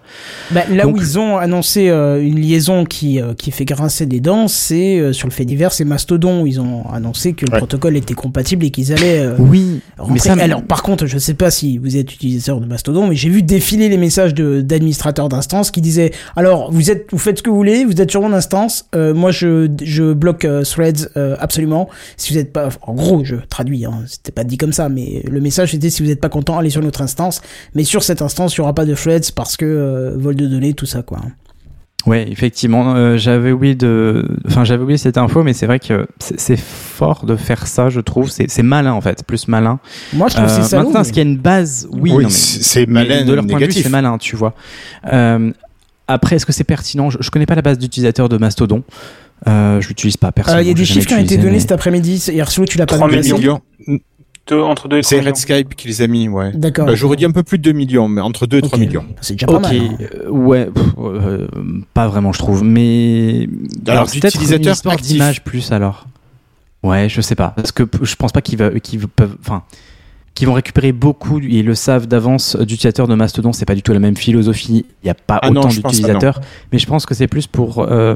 Bah, 0.51 0.61
là 0.69 0.83
Donc- 0.83 0.95
où 0.97 1.01
ils 1.01 1.19
ont 1.19 1.37
annoncé 1.37 1.89
euh, 1.89 2.21
une 2.21 2.39
liaison 2.39 2.83
qui, 2.83 3.21
euh, 3.21 3.33
qui 3.35 3.51
fait 3.51 3.65
grincer 3.65 4.05
des 4.05 4.19
dents, 4.19 4.47
c'est 4.47 4.97
euh, 4.99 5.13
sur 5.13 5.27
le 5.27 5.33
fait 5.33 5.45
divers, 5.45 5.71
c'est 5.71 5.85
Mastodon. 5.85 6.45
Ils 6.45 6.59
ont 6.59 6.83
annoncé 6.91 7.33
que 7.33 7.45
le 7.45 7.51
Ouais. 7.51 7.57
protocole 7.59 7.95
était 7.97 8.13
compatible 8.13 8.65
et 8.65 8.71
qu'ils 8.71 8.91
allaient 8.93 9.19
euh, 9.19 9.35
Oui, 9.37 9.81
rentrer. 9.97 10.13
mais 10.13 10.19
ça, 10.19 10.33
Alors, 10.33 10.63
par 10.63 10.81
contre, 10.83 11.05
je 11.05 11.17
sais 11.17 11.33
pas 11.35 11.51
si 11.51 11.77
vous 11.77 11.95
êtes 11.97 12.11
utilisateur 12.13 12.59
de 12.59 12.65
Mastodon, 12.65 13.07
mais 13.07 13.15
j'ai 13.15 13.29
vu 13.29 13.43
défiler 13.43 13.87
les 13.89 13.97
messages 13.97 14.33
d'administrateurs 14.33 15.29
d'instances 15.29 15.69
qui 15.71 15.81
disaient 15.81 16.11
alors 16.35 16.71
vous 16.71 16.89
êtes, 16.89 17.07
vous 17.11 17.17
faites 17.19 17.37
ce 17.37 17.43
que 17.43 17.49
vous 17.49 17.55
voulez, 17.55 17.85
vous 17.85 18.01
êtes 18.01 18.09
sur 18.09 18.21
mon 18.21 18.33
instance, 18.33 18.85
euh, 18.95 19.13
moi 19.13 19.31
je, 19.31 19.69
je 19.83 20.13
bloque 20.13 20.45
euh, 20.45 20.63
Threads 20.63 21.09
euh, 21.17 21.35
absolument. 21.39 21.89
Si 22.17 22.33
vous 22.33 22.39
êtes 22.39 22.51
pas, 22.53 22.69
en 22.81 22.93
gros, 22.93 23.23
je 23.23 23.35
traduis, 23.49 23.85
hein, 23.85 24.03
c'était 24.07 24.31
pas 24.31 24.43
dit 24.43 24.57
comme 24.57 24.73
ça, 24.73 24.89
mais 24.89 25.21
le 25.29 25.39
message 25.41 25.75
était 25.75 25.89
si 25.89 26.01
vous 26.01 26.09
n'êtes 26.09 26.21
pas 26.21 26.29
content, 26.29 26.57
allez 26.57 26.69
sur 26.69 26.81
notre 26.81 27.01
instance. 27.01 27.41
Mais 27.75 27.83
sur 27.91 28.03
cette 28.03 28.21
instance, 28.21 28.55
il 28.55 28.59
y 28.59 28.61
aura 28.61 28.73
pas 28.73 28.85
de 28.85 28.95
Threads 28.95 29.31
parce 29.35 29.57
que 29.57 29.65
euh, 29.65 30.15
vol 30.17 30.35
de 30.35 30.47
données, 30.47 30.73
tout 30.73 30.85
ça 30.85 31.03
quoi. 31.03 31.19
Ouais, 32.07 32.25
effectivement, 32.31 32.95
euh, 32.95 33.15
j'avais 33.17 33.51
oublié 33.51 33.75
de, 33.75 34.27
enfin 34.47 34.63
j'avais 34.63 34.81
oublié 34.81 34.97
cette 34.97 35.19
info, 35.19 35.43
mais 35.43 35.53
c'est 35.53 35.67
vrai 35.67 35.77
que 35.79 36.07
c'est 36.19 36.57
fort 36.59 37.25
de 37.27 37.35
faire 37.35 37.67
ça, 37.67 37.89
je 37.91 37.99
trouve. 37.99 38.31
C'est 38.31 38.49
c'est 38.49 38.63
malin 38.63 38.93
en 38.93 39.01
fait, 39.01 39.23
plus 39.23 39.47
malin. 39.47 39.79
Moi, 40.13 40.27
je 40.29 40.33
trouve 40.35 40.47
que 40.47 40.51
Euh, 40.51 40.55
c'est 40.63 40.67
ça. 40.69 40.81
maintenant, 40.81 41.01
est-ce 41.01 41.09
qu'il 41.13 41.21
y 41.23 41.27
a 41.27 41.29
une 41.29 41.37
base 41.37 41.87
Oui, 41.91 42.11
Oui, 42.15 42.23
mais- 42.23 42.29
c'est 42.31 42.87
mais 42.87 43.03
malin 43.03 43.23
de 43.23 43.33
leur 43.33 43.43
point 43.45 43.53
de 43.53 43.59
vue, 43.59 43.67
négatif. 43.67 43.83
c'est 43.83 43.89
malin, 43.91 44.17
tu 44.17 44.35
vois. 44.35 44.55
Euh, 45.13 45.51
après, 46.07 46.37
est-ce 46.37 46.45
que 46.47 46.51
c'est 46.53 46.63
pertinent? 46.63 47.11
Je, 47.11 47.19
je 47.21 47.29
connais 47.29 47.45
pas 47.45 47.53
la 47.55 47.61
base 47.61 47.77
d'utilisateurs 47.77 48.29
de 48.29 48.37
Mastodon. 48.37 48.81
Euh, 49.47 49.79
je 49.79 49.87
l'utilise 49.87 50.17
pas 50.17 50.29
Il 50.29 50.33
personnellement. 50.33 50.67
y 50.67 50.71
a 50.71 50.73
des 50.73 50.85
chiffres 50.85 51.07
qui 51.07 51.13
ont 51.13 51.17
été 51.19 51.37
donnés 51.37 51.51
mais- 51.51 51.59
cet 51.59 51.71
après-midi. 51.71 52.15
Hier 52.31 52.49
soir, 52.51 52.67
tu 52.67 52.79
l'as 52.79 52.87
pas 52.87 52.95
3 52.95 53.09
donné. 53.09 53.21
2 53.21 53.33
millions. 53.35 53.61
Entre 54.51 54.87
2 54.89 54.97
et 54.97 55.01
3 55.01 55.09
C'est 55.09 55.15
millions. 55.17 55.29
Redscape 55.29 55.75
qui 55.75 55.87
les 55.87 56.01
a 56.01 56.07
mis, 56.07 56.27
ouais. 56.27 56.51
D'accord. 56.53 56.85
Bah, 56.87 56.95
J'aurais 56.95 57.15
dit 57.15 57.25
un 57.25 57.31
peu 57.31 57.43
plus 57.43 57.57
de 57.57 57.63
2 57.63 57.71
millions, 57.71 58.07
mais 58.09 58.21
entre 58.21 58.47
2 58.47 58.57
et 58.57 58.61
3 58.61 58.77
Ok. 58.77 58.85
millions. 58.85 59.05
C'est 59.21 59.33
déjà 59.35 59.45
pas 59.47 59.53
Ok, 59.53 59.61
mal. 59.61 59.75
hein. 59.77 59.97
euh, 60.25 60.29
ouais, 60.29 60.65
pff, 60.65 60.83
euh, 60.99 61.47
pas 61.93 62.07
vraiment, 62.07 62.33
je 62.33 62.39
trouve. 62.39 62.63
Mais 62.63 63.47
Alors, 63.87 64.09
c'est 64.09 64.19
peut-être 64.19 64.35
une 64.35 64.41
d'utilisateurs 64.41 64.95
d'image 64.97 65.43
plus 65.43 65.71
alors. 65.71 66.07
Ouais, 66.83 67.07
je 67.07 67.21
sais 67.21 67.35
pas, 67.35 67.49
parce 67.55 67.71
que 67.71 67.83
je 68.01 68.15
pense 68.15 68.31
pas 68.31 68.41
qu'ils 68.41 68.57
va- 68.57 68.71
qu'ils 68.79 69.07
peuvent, 69.07 69.37
enfin, 69.39 69.63
qu'ils 70.33 70.47
vont 70.47 70.53
récupérer 70.53 70.91
beaucoup 70.93 71.39
ils 71.39 71.63
le 71.65 71.75
savent 71.75 72.07
d'avance 72.07 72.55
euh, 72.55 72.59
d'utilisateurs 72.65 73.07
de 73.07 73.13
Mastodon. 73.15 73.53
C'est 73.53 73.65
pas 73.65 73.75
du 73.75 73.83
tout 73.83 73.93
la 73.93 73.99
même 73.99 74.17
philosophie. 74.17 74.85
Il 75.03 75.07
y 75.07 75.09
a 75.09 75.13
pas 75.13 75.39
Ah 75.43 75.49
autant 75.51 75.67
d'utilisateurs, 75.67 76.41
mais 76.71 76.79
je 76.79 76.87
pense 76.87 77.05
que 77.05 77.13
c'est 77.13 77.27
plus 77.27 77.45
pour 77.47 77.79
euh, 77.79 78.15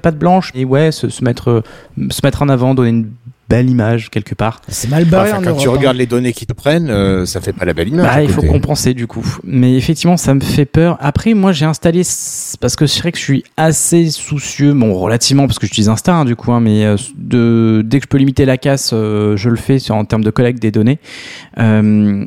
pas 0.00 0.10
de 0.10 0.16
blanche 0.18 0.50
et 0.54 0.64
ouais, 0.64 0.92
se, 0.92 1.08
se 1.08 1.24
mettre, 1.24 1.48
euh, 1.50 1.62
se 2.10 2.20
mettre 2.24 2.42
en 2.42 2.48
avant, 2.48 2.74
donner 2.74 2.90
une 2.90 3.10
belle 3.48 3.70
image 3.70 4.10
quelque 4.10 4.34
part. 4.34 4.60
C'est 4.66 4.90
mal 4.90 5.04
barré 5.04 5.30
Enfin, 5.30 5.38
en 5.38 5.42
quand 5.42 5.50
Europe. 5.50 5.62
tu 5.62 5.68
hein. 5.68 5.72
regardes 5.72 5.96
les 5.96 6.06
données 6.06 6.32
qui 6.32 6.46
te 6.46 6.52
prennent, 6.52 6.90
euh, 6.90 7.26
ça 7.26 7.40
fait 7.40 7.52
pas 7.52 7.64
la 7.64 7.74
belle 7.74 7.88
image. 7.88 8.04
Bah, 8.04 8.22
il 8.22 8.28
faut 8.28 8.42
compenser 8.42 8.92
du 8.92 9.06
coup. 9.06 9.24
Mais 9.44 9.76
effectivement, 9.76 10.16
ça 10.16 10.34
me 10.34 10.40
fait 10.40 10.64
peur. 10.64 10.96
Après, 11.00 11.32
moi, 11.34 11.52
j'ai 11.52 11.64
installé 11.64 12.02
parce 12.60 12.74
que 12.76 12.86
c'est 12.86 13.00
vrai 13.00 13.12
que 13.12 13.18
je 13.18 13.22
suis 13.22 13.44
assez 13.56 14.10
soucieux, 14.10 14.72
bon, 14.72 14.92
relativement 14.94 15.46
parce 15.46 15.58
que 15.60 15.66
j'utilise 15.66 15.88
Insta 15.88 16.14
hein, 16.14 16.24
du 16.24 16.34
coup, 16.34 16.52
hein, 16.52 16.60
mais 16.60 16.84
euh, 16.84 16.96
de 17.16 17.82
dès 17.84 18.00
que 18.00 18.04
je 18.04 18.08
peux 18.08 18.18
limiter 18.18 18.46
la 18.46 18.58
casse, 18.58 18.90
euh, 18.92 19.36
je 19.36 19.48
le 19.48 19.56
fais 19.56 19.78
sur, 19.78 19.94
en 19.94 20.04
termes 20.04 20.24
de 20.24 20.30
collecte 20.30 20.60
des 20.60 20.72
données. 20.72 20.98
Euh, 21.58 22.24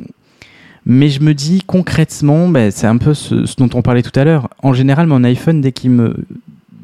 mais 0.85 1.09
je 1.09 1.19
me 1.21 1.33
dis 1.33 1.61
concrètement, 1.67 2.47
bah, 2.47 2.71
c'est 2.71 2.87
un 2.87 2.97
peu 2.97 3.13
ce, 3.13 3.45
ce 3.45 3.55
dont 3.57 3.69
on 3.73 3.81
parlait 3.81 4.01
tout 4.03 4.17
à 4.17 4.23
l'heure. 4.23 4.47
En 4.63 4.71
général, 4.71 5.07
mon 5.07 5.25
iPhone, 5.25 5.59
dès 5.59 5.73
qu'il 5.73 5.91
me 5.91 6.15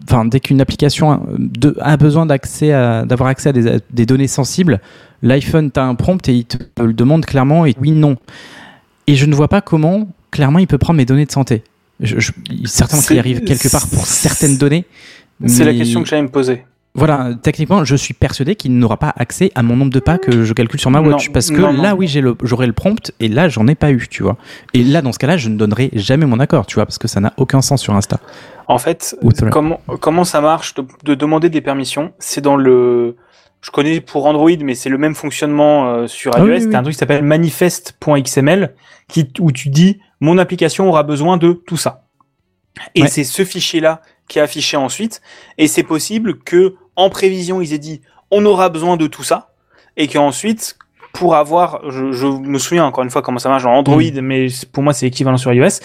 Enfin, 0.07 0.25
dès 0.25 0.39
qu'une 0.39 0.61
application 0.61 1.11
a, 1.11 1.21
de- 1.37 1.75
a 1.79 1.97
besoin 1.97 2.25
d'accès 2.25 2.69
d'avoir 2.69 3.29
accès 3.29 3.49
à 3.49 3.51
des, 3.53 3.67
à 3.67 3.77
des 3.91 4.05
données 4.05 4.27
sensibles, 4.27 4.79
l'iPhone 5.23 5.71
t'a 5.71 5.83
un 5.85 5.95
prompt 5.95 6.27
et 6.29 6.33
il 6.33 6.45
te 6.45 6.57
le 6.81 6.93
demande 6.93 7.25
clairement 7.25 7.65
et 7.65 7.73
oui, 7.79 7.91
non. 7.91 8.17
Et 9.07 9.15
je 9.15 9.25
ne 9.25 9.33
vois 9.35 9.47
pas 9.47 9.61
comment, 9.61 10.07
clairement, 10.31 10.59
il 10.59 10.67
peut 10.67 10.77
prendre 10.77 10.97
mes 10.97 11.05
données 11.05 11.25
de 11.25 11.31
santé. 11.31 11.63
Je, 12.01 12.19
je, 12.19 12.31
certainement 12.65 13.01
qu'il 13.01 13.15
C'est- 13.15 13.19
arrive 13.19 13.43
quelque 13.43 13.69
part 13.71 13.87
pour 13.87 14.05
certaines 14.05 14.57
données. 14.57 14.85
C'est 15.47 15.63
la 15.65 15.73
question 15.73 16.01
que 16.03 16.07
j'allais 16.09 16.21
me 16.21 16.29
poser. 16.29 16.65
Voilà, 16.95 17.31
techniquement, 17.41 17.83
je 17.83 17.95
suis 17.95 18.13
persuadé 18.13 18.55
qu'il 18.55 18.77
n'aura 18.77 18.97
pas 18.97 19.13
accès 19.17 19.51
à 19.53 19.63
mon 19.63 19.75
nombre 19.75 19.91
de 19.91 19.99
pas 19.99 20.17
que 20.17 20.43
je 20.45 20.53
calcule 20.53 20.79
sur 20.79 20.89
ma 20.91 21.01
Non, 21.01 21.11
watch. 21.11 21.29
parce 21.31 21.51
que 21.51 21.55
non, 21.59 21.73
non. 21.73 21.81
là, 21.81 21.93
oui, 21.95 22.07
le, 22.07 22.35
j'aurai 22.43 22.67
le 22.67 22.73
prompt 22.73 23.11
et 23.19 23.27
là, 23.27 23.49
j'en 23.49 23.67
ai 23.67 23.75
pas 23.75 23.91
eu, 23.91 24.07
tu 24.09 24.23
vois. 24.23 24.37
Et 24.73 24.81
là, 24.83 25.01
dans 25.01 25.11
ce 25.11 25.19
cas-là, 25.19 25.35
je 25.37 25.49
ne 25.49 25.57
donnerai 25.57 25.89
jamais 25.93 26.25
mon 26.25 26.39
accord, 26.39 26.65
tu 26.65 26.75
vois, 26.75 26.85
parce 26.85 26.97
que 26.97 27.07
ça 27.09 27.19
n'a 27.19 27.33
aucun 27.37 27.61
sens 27.61 27.81
sur 27.81 27.93
Insta. 27.93 28.19
En 28.67 28.77
fait, 28.77 29.15
comment, 29.51 29.81
comment 29.99 30.23
ça 30.23 30.39
marche 30.41 30.73
de, 30.75 30.85
de 31.03 31.15
demander 31.15 31.49
des 31.49 31.61
permissions? 31.61 32.13
C'est 32.17 32.41
dans 32.41 32.55
le. 32.55 33.15
Je 33.61 33.71
connais 33.71 33.99
pour 33.99 34.25
Android, 34.27 34.49
mais 34.61 34.75
c'est 34.75 34.89
le 34.89 34.97
même 34.97 35.15
fonctionnement 35.15 35.87
euh, 35.89 36.07
sur 36.07 36.31
Ah 36.35 36.39
iOS. 36.39 36.45
oui, 36.45 36.51
oui, 36.51 36.61
C'est 36.61 36.67
oui. 36.67 36.75
un 36.75 36.81
truc 36.83 36.93
qui 36.93 36.99
s'appelle 36.99 37.23
manifest.xml, 37.23 38.73
qui, 39.07 39.27
où 39.39 39.51
tu 39.51 39.69
dis 39.69 39.99
mon 40.19 40.37
application 40.37 40.87
aura 40.87 41.03
besoin 41.03 41.37
de 41.37 41.53
tout 41.67 41.77
ça. 41.77 42.03
Et 42.93 43.03
Ouais. 43.03 43.07
c'est 43.07 43.23
ce 43.23 43.43
fichier-là 43.43 44.01
qui 44.27 44.39
est 44.39 44.41
affiché 44.41 44.77
ensuite. 44.77 45.21
Et 45.57 45.67
c'est 45.67 45.83
possible 45.83 46.39
que, 46.39 46.75
en 46.95 47.09
prévision, 47.09 47.61
ils 47.61 47.73
aient 47.73 47.79
dit 47.79 48.01
on 48.31 48.45
aura 48.45 48.69
besoin 48.69 48.97
de 48.97 49.07
tout 49.07 49.23
ça. 49.23 49.49
Et 49.97 50.07
qu'ensuite, 50.07 50.77
pour 51.13 51.35
avoir, 51.35 51.81
je, 51.89 52.11
je 52.11 52.27
me 52.27 52.57
souviens 52.57 52.85
encore 52.85 53.03
une 53.03 53.09
fois 53.09 53.21
comment 53.21 53.39
ça 53.39 53.49
marche 53.49 53.63
dans 53.63 53.71
Android, 53.73 54.01
Mm. 54.01 54.19
mais 54.21 54.47
pour 54.73 54.83
moi 54.83 54.93
c'est 54.93 55.07
équivalent 55.07 55.37
sur 55.37 55.53
iOS. 55.53 55.79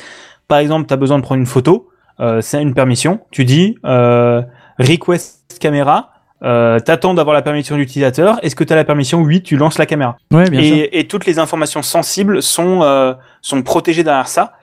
Par 0.49 0.59
exemple, 0.59 0.87
tu 0.89 0.95
as 0.95 0.97
besoin 0.97 1.19
de 1.19 1.23
prendre 1.23 1.39
une 1.41 1.47
photo, 1.47 1.89
euh, 2.19 2.41
c'est 2.41 2.61
une 2.61 2.74
permission. 2.74 3.20
Tu 3.31 3.45
dis 3.45 3.77
euh, 3.85 4.43
request 4.78 5.59
caméra, 5.61 6.11
euh, 6.43 6.81
t'attends 6.81 7.15
d'avoir 7.15 7.35
la 7.35 7.43
permission 7.43 7.77
de 7.77 7.81
l'utilisateur. 7.81 8.39
Est-ce 8.43 8.57
que 8.57 8.65
tu 8.65 8.73
as 8.73 8.77
la 8.77 8.85
permission? 8.85 9.20
Oui, 9.20 9.43
tu 9.43 9.57
lances 9.57 9.78
la 9.78 9.87
caméra. 9.87 10.16
Ouais, 10.32 10.49
bien 10.51 10.62
sûr. 10.62 10.74
Et, 10.77 10.99
et 11.01 11.07
toutes 11.07 11.27
les 11.27 11.39
informations 11.39 11.82
sensibles 11.82 12.43
sont 12.43 12.81
euh, 12.82 13.12
sont 13.43 13.62
protégées 13.62 14.03
derrière 14.03 14.27
ça. 14.28 14.55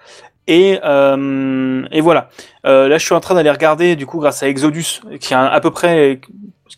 Et, 0.47 0.79
euh, 0.83 1.85
et 1.91 2.01
voilà. 2.01 2.29
Euh, 2.65 2.87
là, 2.87 2.97
je 2.97 3.05
suis 3.05 3.13
en 3.13 3.19
train 3.19 3.35
d'aller 3.35 3.51
regarder, 3.51 3.95
du 3.95 4.05
coup, 4.05 4.19
grâce 4.19 4.43
à 4.43 4.47
Exodus, 4.47 5.01
qui 5.19 5.33
a 5.33 5.45
à 5.45 5.59
peu 5.59 5.71
près 5.71 6.21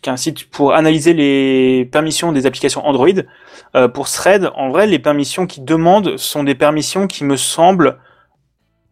qui 0.02 0.08
est 0.08 0.12
un 0.12 0.16
site 0.16 0.48
pour 0.50 0.72
analyser 0.74 1.12
les 1.12 1.84
permissions 1.84 2.32
des 2.32 2.46
applications 2.46 2.86
Android. 2.86 3.08
Euh, 3.74 3.88
pour 3.88 4.08
Thread, 4.08 4.50
en 4.54 4.70
vrai, 4.70 4.86
les 4.86 4.98
permissions 4.98 5.46
qu'ils 5.46 5.64
demandent 5.64 6.16
sont 6.16 6.42
des 6.42 6.54
permissions 6.54 7.06
qui 7.06 7.24
me 7.24 7.36
semblent 7.36 7.98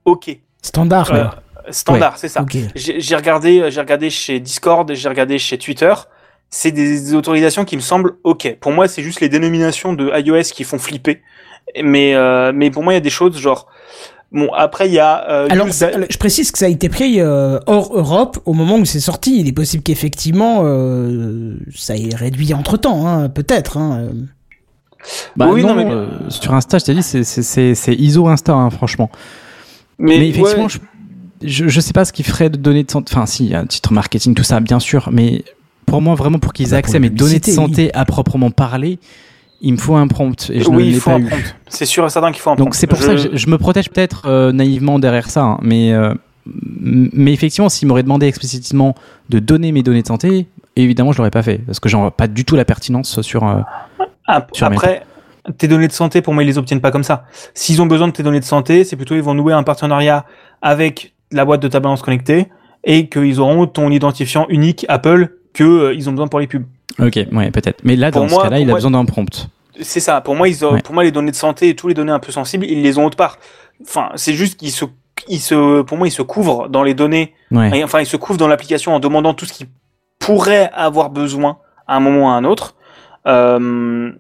ok. 0.04 0.38
Standard, 0.62 1.12
Euh, 1.12 1.24
standard, 1.70 2.18
c'est 2.18 2.28
ça. 2.28 2.42
Ok. 2.42 2.56
J'ai 2.74 3.00
j'ai 3.00 3.16
regardé, 3.16 3.70
j'ai 3.70 3.80
regardé 3.80 4.10
chez 4.10 4.40
Discord, 4.40 4.92
j'ai 4.92 5.08
regardé 5.08 5.38
chez 5.38 5.56
Twitter. 5.58 5.94
C'est 6.50 6.72
des 6.72 7.14
autorisations 7.14 7.64
qui 7.64 7.76
me 7.76 7.82
semblent 7.82 8.16
ok. 8.24 8.56
Pour 8.60 8.72
moi, 8.72 8.88
c'est 8.88 9.02
juste 9.02 9.20
les 9.20 9.28
dénominations 9.28 9.92
de 9.92 10.10
iOS 10.18 10.52
qui 10.54 10.64
font 10.64 10.78
flipper. 10.78 11.22
Mais 11.82 12.14
euh, 12.14 12.52
mais 12.54 12.70
pour 12.70 12.82
moi, 12.82 12.92
il 12.92 12.96
y 12.96 12.98
a 12.98 13.00
des 13.02 13.10
choses 13.10 13.38
genre 13.38 13.68
bon. 14.32 14.48
Après, 14.54 14.88
il 14.88 14.94
y 14.94 14.98
a 14.98 15.28
euh, 15.30 15.48
Alors, 15.50 15.68
je 15.68 16.16
précise 16.18 16.50
que 16.50 16.58
ça 16.58 16.66
a 16.66 16.68
été 16.68 16.88
pris 16.88 17.20
euh, 17.20 17.58
hors 17.66 17.96
Europe 17.96 18.38
au 18.44 18.52
moment 18.52 18.76
où 18.76 18.84
c'est 18.84 19.00
sorti. 19.00 19.40
Il 19.40 19.48
est 19.48 19.52
possible 19.52 19.82
qu'effectivement, 19.82 20.60
euh, 20.64 21.54
ça 21.74 21.96
ait 21.96 22.14
réduit 22.14 22.54
entre 22.54 22.76
temps, 22.76 23.06
hein, 23.06 23.28
peut-être. 23.28 23.76
Hein. 23.76 24.08
Bah 25.36 25.48
Oui, 25.52 25.62
non, 25.62 25.68
non, 25.68 25.74
mais- 25.76 25.90
euh, 25.90 26.06
sur 26.28 26.52
Insta, 26.54 26.78
je 26.78 26.84
t'ai 26.86 26.94
dit, 26.94 27.02
c'est- 27.02 27.22
c'est- 27.24 27.42
c'est 27.42 27.74
c'est 27.74 27.94
ISO 27.94 28.26
Insta, 28.28 28.52
hein, 28.52 28.70
franchement. 28.70 29.10
mais, 29.98 30.18
Mais, 30.18 30.28
effectivement, 30.28 30.64
ouais. 30.64 30.68
je, 31.42 31.48
je, 31.48 31.68
je 31.68 31.80
sais 31.80 31.92
pas 31.92 32.04
ce 32.04 32.12
qu'ils 32.12 32.24
feraient 32.24 32.50
de 32.50 32.56
données 32.56 32.84
de 32.84 32.90
santé. 32.90 33.12
Enfin, 33.14 33.26
si, 33.26 33.54
un 33.54 33.66
titre 33.66 33.92
marketing, 33.92 34.34
tout 34.34 34.42
ça, 34.42 34.60
bien 34.60 34.80
sûr. 34.80 35.08
Mais 35.12 35.44
pour 35.86 36.02
moi, 36.02 36.14
vraiment, 36.16 36.38
pour 36.38 36.52
qu'ils 36.52 36.70
Bah, 36.70 36.76
aient 36.76 36.78
accès 36.80 36.96
à 36.96 37.00
mes 37.00 37.10
données 37.10 37.38
de 37.38 37.46
santé 37.46 37.92
à 37.94 38.04
proprement 38.04 38.50
parler, 38.50 38.98
il 39.60 39.72
me 39.72 39.78
faut 39.78 39.96
un 39.96 40.06
prompt. 40.08 40.50
Et 40.50 40.60
je 40.60 40.68
oui, 40.68 40.88
ne 40.88 40.92
l'ai 40.94 41.00
pas 41.00 41.18
eu. 41.18 41.24
prompt. 41.26 41.54
C'est 41.68 41.84
sûr 41.86 42.06
et 42.06 42.10
certain 42.10 42.30
qu'il 42.32 42.40
faut 42.40 42.50
un 42.50 42.54
Donc 42.56 42.68
prompt. 42.68 42.74
c'est 42.78 42.86
pour 42.86 42.98
ça 42.98 43.12
que 43.12 43.16
je, 43.18 43.28
je 43.36 43.46
me 43.48 43.58
protège 43.58 43.90
peut-être 43.90 44.22
euh, 44.26 44.52
naïvement 44.52 44.98
derrière 44.98 45.28
ça, 45.30 45.42
hein, 45.42 45.58
mais 45.62 45.92
euh, 45.92 46.14
mais 46.46 47.32
effectivement, 47.32 47.68
s'il 47.68 47.88
m'aurait 47.88 48.02
demandé 48.02 48.26
explicitement 48.26 48.94
de 49.28 49.38
donner 49.38 49.70
mes 49.72 49.82
données 49.82 50.02
de 50.02 50.06
santé, 50.06 50.46
évidemment, 50.76 51.12
je 51.12 51.18
l'aurais 51.18 51.30
pas 51.30 51.42
fait 51.42 51.58
parce 51.58 51.80
que 51.80 51.88
j'en 51.88 52.00
vois 52.00 52.10
pas 52.10 52.26
du 52.28 52.44
tout 52.44 52.56
la 52.56 52.64
pertinence 52.64 53.20
sur. 53.20 53.44
euh, 53.46 53.60
Ap- 54.26 54.50
sur 54.54 54.68
mes 54.70 54.76
Après, 54.76 55.02
tes 55.56 55.68
données 55.68 55.88
de 55.88 55.92
santé, 55.92 56.20
pour 56.22 56.34
moi, 56.34 56.42
ils 56.42 56.46
les 56.46 56.58
obtiennent 56.58 56.80
pas 56.80 56.90
comme 56.90 57.04
ça. 57.04 57.24
S'ils 57.54 57.80
ont 57.82 57.86
besoin 57.86 58.08
de 58.08 58.12
tes 58.12 58.22
données 58.22 58.40
de 58.40 58.44
santé, 58.44 58.84
c'est 58.84 58.96
plutôt 58.96 59.14
ils 59.14 59.22
vont 59.22 59.34
nouer 59.34 59.54
un 59.54 59.62
partenariat 59.62 60.24
avec 60.62 61.14
la 61.32 61.44
boîte 61.44 61.60
de 61.62 61.68
ta 61.68 61.80
balance 61.80 62.02
connectée 62.02 62.46
et 62.84 63.08
qu'ils 63.08 63.40
auront 63.40 63.66
ton 63.66 63.90
identifiant 63.90 64.46
unique 64.48 64.86
Apple 64.88 65.30
que 65.52 65.64
euh, 65.64 65.94
ils 65.94 66.08
ont 66.08 66.12
besoin 66.12 66.28
pour 66.28 66.40
les 66.40 66.46
pubs. 66.46 66.64
Ok, 66.98 67.18
ouais, 67.32 67.50
peut-être. 67.50 67.80
Mais 67.84 67.96
là, 67.96 68.10
Pour 68.10 68.22
dans 68.22 68.28
moi- 68.28 68.38
ce 68.40 68.44
cas-là, 68.44 68.58
il 68.60 68.64
a 68.64 68.66
moi- 68.66 68.74
besoin 68.76 68.90
d'un 68.90 69.04
prompt. 69.04 69.48
C'est 69.80 70.00
ça. 70.00 70.20
Pour 70.20 70.34
moi, 70.34 70.48
ils 70.48 70.64
ont, 70.64 70.72
Ouais. 70.72 70.82
pour 70.82 70.94
moi, 70.94 71.04
les 71.04 71.12
données 71.12 71.30
de 71.30 71.36
santé 71.36 71.68
et 71.68 71.76
tous 71.76 71.86
les 71.88 71.94
données 71.94 72.10
un 72.12 72.18
peu 72.18 72.32
sensibles, 72.32 72.66
ils 72.66 72.82
les 72.82 72.98
ont 72.98 73.04
autre 73.06 73.16
part. 73.16 73.38
Enfin, 73.82 74.10
c'est 74.16 74.34
juste 74.34 74.58
qu'ils 74.58 74.72
se, 74.72 74.84
ils 75.28 75.38
se, 75.38 75.82
pour 75.82 75.96
moi, 75.98 76.08
ils 76.08 76.12
se 76.12 76.22
couvrent 76.22 76.68
dans 76.68 76.82
les 76.82 76.94
données. 76.94 77.34
Ouais. 77.52 77.84
Enfin, 77.84 78.00
ils 78.00 78.06
se 78.06 78.16
couvrent 78.16 78.38
dans 78.38 78.48
l'application 78.48 78.94
en 78.94 78.98
demandant 79.00 79.34
tout 79.34 79.44
ce 79.46 79.52
qu'ils 79.52 79.68
pourraient 80.18 80.70
avoir 80.74 81.10
besoin 81.10 81.58
à 81.86 81.96
un 81.96 82.00
moment 82.00 82.26
ou 82.26 82.28
à 82.28 82.32
un 82.32 82.44
autre. 82.44 82.74
Euh, 83.26 84.10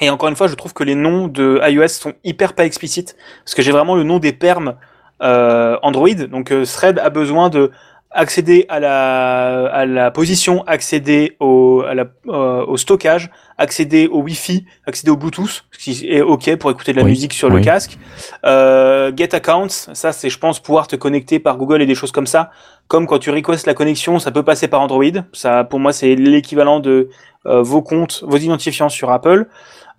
et 0.00 0.10
encore 0.10 0.28
une 0.28 0.36
fois, 0.36 0.48
je 0.48 0.54
trouve 0.54 0.72
que 0.72 0.82
les 0.84 0.94
noms 0.96 1.28
de 1.28 1.60
iOS 1.68 1.88
sont 1.88 2.12
hyper 2.24 2.54
pas 2.54 2.64
explicites 2.64 3.16
parce 3.44 3.54
que 3.54 3.62
j'ai 3.62 3.72
vraiment 3.72 3.94
le 3.94 4.02
nom 4.02 4.18
des 4.18 4.32
perms 4.32 4.74
euh, 5.22 5.76
Android. 5.82 6.12
Donc, 6.28 6.50
euh, 6.50 6.64
Thread 6.66 6.98
a 6.98 7.08
besoin 7.08 7.48
de 7.50 7.70
accéder 8.10 8.64
à 8.68 8.80
la, 8.80 9.66
à 9.66 9.84
la 9.86 10.10
position, 10.10 10.62
accéder 10.66 11.36
au, 11.40 11.82
à 11.86 11.94
la, 11.94 12.04
euh, 12.28 12.64
au 12.66 12.76
stockage, 12.76 13.30
accéder 13.58 14.06
au 14.08 14.20
Wi-Fi, 14.22 14.64
accéder 14.86 15.10
au 15.10 15.16
Bluetooth, 15.16 15.64
ce 15.70 15.78
qui 15.78 16.06
est 16.08 16.22
OK 16.22 16.54
pour 16.56 16.70
écouter 16.70 16.92
de 16.92 16.98
la 16.98 17.04
Oui, 17.04 17.10
musique 17.10 17.32
sur 17.34 17.50
le 17.50 17.60
casque. 17.60 17.98
Euh, 18.44 19.12
get 19.14 19.34
accounts, 19.34 19.90
ça 19.92 20.12
c'est 20.12 20.30
je 20.30 20.38
pense 20.38 20.60
pouvoir 20.60 20.86
te 20.86 20.96
connecter 20.96 21.38
par 21.40 21.56
Google 21.56 21.82
et 21.82 21.86
des 21.86 21.94
choses 21.94 22.12
comme 22.12 22.26
ça. 22.26 22.50
Comme 22.88 23.06
quand 23.06 23.18
tu 23.18 23.30
requestes 23.30 23.66
la 23.66 23.74
connexion, 23.74 24.18
ça 24.18 24.30
peut 24.30 24.42
passer 24.44 24.68
par 24.68 24.80
Android. 24.80 25.04
Ça 25.32 25.64
pour 25.64 25.80
moi 25.80 25.92
c'est 25.92 26.14
l'équivalent 26.14 26.80
de 26.80 27.10
euh, 27.46 27.62
vos 27.62 27.82
comptes, 27.82 28.24
vos 28.26 28.36
identifiants 28.38 28.88
sur 28.88 29.10
Apple. 29.10 29.46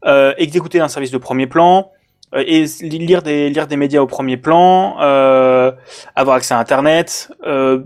Euh, 0.06 0.34
exécuter 0.38 0.80
un 0.80 0.88
service 0.88 1.12
de 1.12 1.18
premier 1.18 1.48
plan. 1.48 1.92
euh, 2.36 2.44
et 2.46 2.66
lire 2.82 3.22
des 3.24 3.50
lire 3.50 3.68
des 3.68 3.78
médias 3.78 4.02
au 4.02 4.08
premier 4.08 4.38
plan, 4.38 4.98
euh, 5.02 5.72
avoir 6.16 6.36
accès 6.38 6.54
à 6.54 6.60
Internet, 6.60 7.32
euh, 7.46 7.80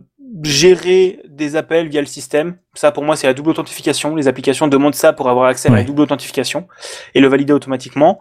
gérer 0.44 1.20
des 1.28 1.56
appels 1.56 1.88
via 1.88 2.02
le 2.02 2.08
système. 2.08 2.56
Ça, 2.74 2.92
pour 2.92 3.04
moi, 3.04 3.16
c'est 3.16 3.28
la 3.28 3.34
double 3.34 3.50
authentification. 3.52 4.16
Les 4.16 4.28
applications 4.28 4.68
demandent 4.68 4.96
ça 4.96 5.14
pour 5.14 5.30
avoir 5.30 5.46
accès 5.48 5.70
à 5.70 5.72
la 5.74 5.84
double 5.84 6.02
authentification 6.02 6.68
et 7.16 7.20
le 7.22 7.28
valider 7.28 7.54
automatiquement. 7.54 8.20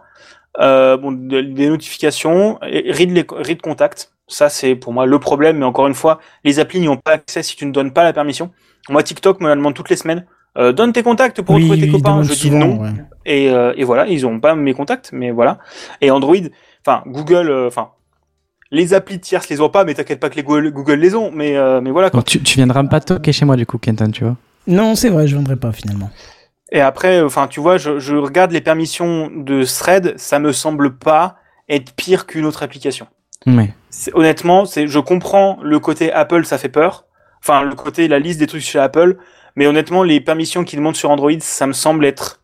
Euh, 0.59 0.97
bon, 0.97 1.11
de- 1.13 1.41
des 1.41 1.69
notifications, 1.69 2.59
read, 2.61 3.11
les, 3.11 3.25
read 3.29 3.61
contact. 3.61 4.11
Ça, 4.27 4.49
c'est 4.49 4.75
pour 4.75 4.93
moi 4.93 5.05
le 5.05 5.19
problème. 5.19 5.57
Mais 5.57 5.65
encore 5.65 5.87
une 5.87 5.93
fois, 5.93 6.19
les 6.43 6.59
applis 6.59 6.79
n'y 6.79 6.87
ont 6.89 6.97
pas 6.97 7.11
accès 7.13 7.43
si 7.43 7.55
tu 7.55 7.65
ne 7.65 7.71
donnes 7.71 7.91
pas 7.93 8.03
la 8.03 8.13
permission. 8.13 8.51
Moi, 8.89 9.03
TikTok 9.03 9.39
me 9.41 9.47
la 9.47 9.55
demande 9.55 9.73
toutes 9.73 9.89
les 9.89 9.95
semaines. 9.95 10.25
Euh, 10.57 10.73
donne 10.73 10.91
tes 10.91 11.03
contacts 11.03 11.41
pour 11.41 11.55
Oui, 11.55 11.63
retrouver 11.63 11.85
tes 11.87 11.91
copains. 11.91 12.23
Je 12.23 12.33
dis 12.33 12.51
non. 12.51 12.81
ouais. 12.81 12.89
Et, 13.25 13.49
euh, 13.49 13.73
et 13.77 13.83
voilà, 13.85 14.07
ils 14.07 14.25
ont 14.27 14.39
pas 14.41 14.53
mes 14.55 14.73
contacts, 14.73 15.11
mais 15.13 15.31
voilà. 15.31 15.59
Et 16.01 16.11
Android, 16.11 16.35
enfin 16.85 17.03
Google, 17.07 17.49
euh, 17.49 17.67
enfin 17.67 17.91
les 18.71 18.93
applis 18.93 19.19
tierces 19.19 19.49
les 19.49 19.59
ont 19.61 19.69
pas, 19.69 19.83
mais 19.83 19.93
t'inquiète 19.93 20.19
pas 20.19 20.29
que 20.29 20.35
les 20.35 20.43
Google, 20.43 20.71
Google 20.71 20.93
les 20.95 21.13
ont. 21.15 21.29
Mais 21.31 21.57
euh, 21.57 21.81
mais 21.81 21.91
voilà 21.91 22.09
quoi. 22.09 22.19
Donc 22.19 22.27
tu, 22.27 22.41
tu 22.41 22.55
viendras 22.55 22.83
pas 22.85 22.99
toquer 23.01 23.31
chez 23.33 23.45
moi 23.45 23.55
du 23.57 23.65
coup, 23.65 23.77
Kenton, 23.77 24.11
tu 24.11 24.23
vois. 24.23 24.35
Non, 24.67 24.95
c'est 24.95 25.09
vrai, 25.09 25.27
je 25.27 25.35
vendrai 25.35 25.55
pas 25.55 25.71
finalement. 25.71 26.09
Et 26.71 26.79
après, 26.81 27.21
enfin 27.21 27.47
tu 27.47 27.59
vois, 27.59 27.77
je, 27.77 27.99
je 27.99 28.15
regarde 28.15 28.51
les 28.51 28.61
permissions 28.61 29.29
de 29.35 29.63
Thread, 29.65 30.13
ça 30.17 30.39
me 30.39 30.51
semble 30.53 30.97
pas 30.97 31.35
être 31.67 31.93
pire 31.93 32.25
qu'une 32.25 32.45
autre 32.45 32.63
application. 32.63 33.07
C'est- 33.89 34.13
Honnêtement, 34.15 34.65
c'est 34.65 34.87
je 34.87 34.99
comprends 34.99 35.57
le 35.63 35.79
côté 35.79 36.11
Apple, 36.13 36.45
ça 36.45 36.57
fait 36.57 36.69
peur. 36.69 37.05
Enfin 37.43 37.63
le 37.63 37.75
côté 37.75 38.07
la 38.07 38.19
liste 38.19 38.39
des 38.39 38.47
trucs 38.47 38.61
chez 38.61 38.79
Apple, 38.79 39.17
mais 39.55 39.65
honnêtement 39.67 40.03
les 40.03 40.21
permissions 40.21 40.63
qu'ils 40.63 40.79
montrent 40.79 40.97
sur 40.99 41.09
Android, 41.09 41.31
ça 41.39 41.65
me 41.67 41.73
semble 41.73 42.05
être 42.05 42.41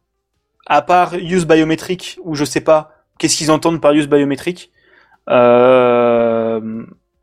à 0.65 0.81
part 0.81 1.13
use 1.13 1.45
biométrique 1.45 2.19
où 2.23 2.35
je 2.35 2.43
sais 2.43 2.59
pas 2.61 2.91
qu'est-ce 3.19 3.37
qu'ils 3.37 3.51
entendent 3.51 3.79
par 3.79 3.93
use 3.93 4.07
biométrique 4.09 4.71
euh, 5.29 5.96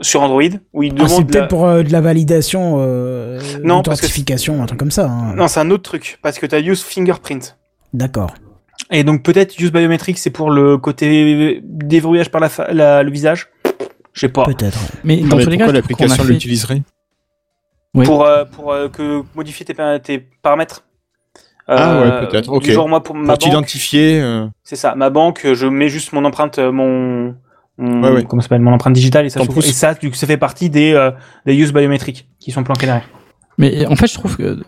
sur 0.04 0.22
Android 0.22 0.42
où 0.72 0.82
ils 0.82 0.90
Ah, 0.92 0.94
demandent 0.94 1.08
c'est 1.10 1.18
la- 1.18 1.24
peut-être 1.24 1.48
pour 1.48 1.66
euh, 1.66 1.82
de 1.82 1.90
la 1.92 2.00
validation, 2.00 2.76
euh, 2.78 3.40
Non, 3.62 3.82
parce 3.82 4.00
que 4.00 4.06
d'authentification, 4.06 4.62
un 4.62 4.66
truc 4.66 4.78
comme 4.78 4.90
ça. 4.90 5.06
hein. 5.06 5.34
non 5.34 5.48
c'est 5.48 5.60
un 5.60 5.70
autre 5.70 5.82
truc 5.82 6.18
parce 6.22 6.38
que 6.38 6.46
tu 6.46 6.54
as 6.54 6.60
use 6.60 6.82
fingerprint 6.82 7.56
D'accord. 7.92 8.32
et 8.90 9.02
donc 9.04 9.22
peut-être 9.22 9.58
use 9.58 9.72
biométrique 9.72 10.18
c'est 10.18 10.30
pour 10.30 10.50
le 10.50 10.78
côté 10.78 11.60
déverrouillage 11.64 12.30
par 12.30 12.40
la, 12.40 12.48
fa- 12.48 12.72
la- 12.72 13.02
le 13.02 13.10
visage? 13.10 13.48
Je 14.12 14.20
sais 14.20 14.28
pas 14.28 14.44
Peut-être. 14.44 14.78
Mais 15.02 15.16
dans 15.16 15.38
tous 15.38 15.50
les 15.50 15.58
cas, 15.58 15.72
l'application 15.72 16.22
fait- 16.22 16.32
l'utiliserait? 16.32 16.82
Oui. 17.94 18.04
pour 18.06 18.24
euh, 18.24 18.44
pour 18.44 18.72
euh, 18.72 18.88
que 18.88 19.22
modifier 19.34 19.64
tes, 19.66 19.74
pa- 19.74 19.98
tes 20.00 20.18
paramètres 20.42 20.84
Ah 21.66 21.94
Euh, 21.94 22.20
ouais, 22.20 22.26
peut-être, 22.28 22.50
du 22.50 22.56
ok. 22.68 22.70
genre 22.70 22.88
moi 22.88 23.02
pour 23.02 23.14
ma 23.14 23.20
Pour 23.22 23.28
banque 23.28 23.38
t'identifier. 23.40 24.20
euh, 24.20 24.46
C'est 24.64 24.76
ça, 24.76 24.94
ma 24.96 25.10
banque, 25.10 25.46
je 25.54 25.66
mets 25.66 25.88
juste 25.88 26.12
mon 26.12 26.24
empreinte, 26.24 26.58
mon, 26.58 27.34
mon 27.78 28.02
Ouais, 28.02 28.12
ouais. 28.14 28.24
comment 28.24 28.40
ça 28.42 28.46
s'appelle, 28.48 28.62
mon 28.62 28.72
empreinte 28.72 28.92
digitale 28.94 29.26
et 29.26 29.30
ça. 29.30 29.40
Et 29.40 29.62
ça, 29.62 29.94
du 29.94 30.10
coup, 30.10 30.16
ça 30.16 30.26
fait 30.26 30.36
partie 30.36 30.70
des 30.70 30.92
euh, 30.92 31.10
des 31.46 31.54
use 31.54 31.72
biométriques 31.72 32.28
qui 32.38 32.50
sont 32.50 32.62
planqués 32.64 32.86
derrière. 32.86 33.08
Mais 33.58 33.86
en 33.86 33.96
fait, 33.96 34.06
je 34.08 34.14
trouve 34.14 34.36
que 34.36 34.62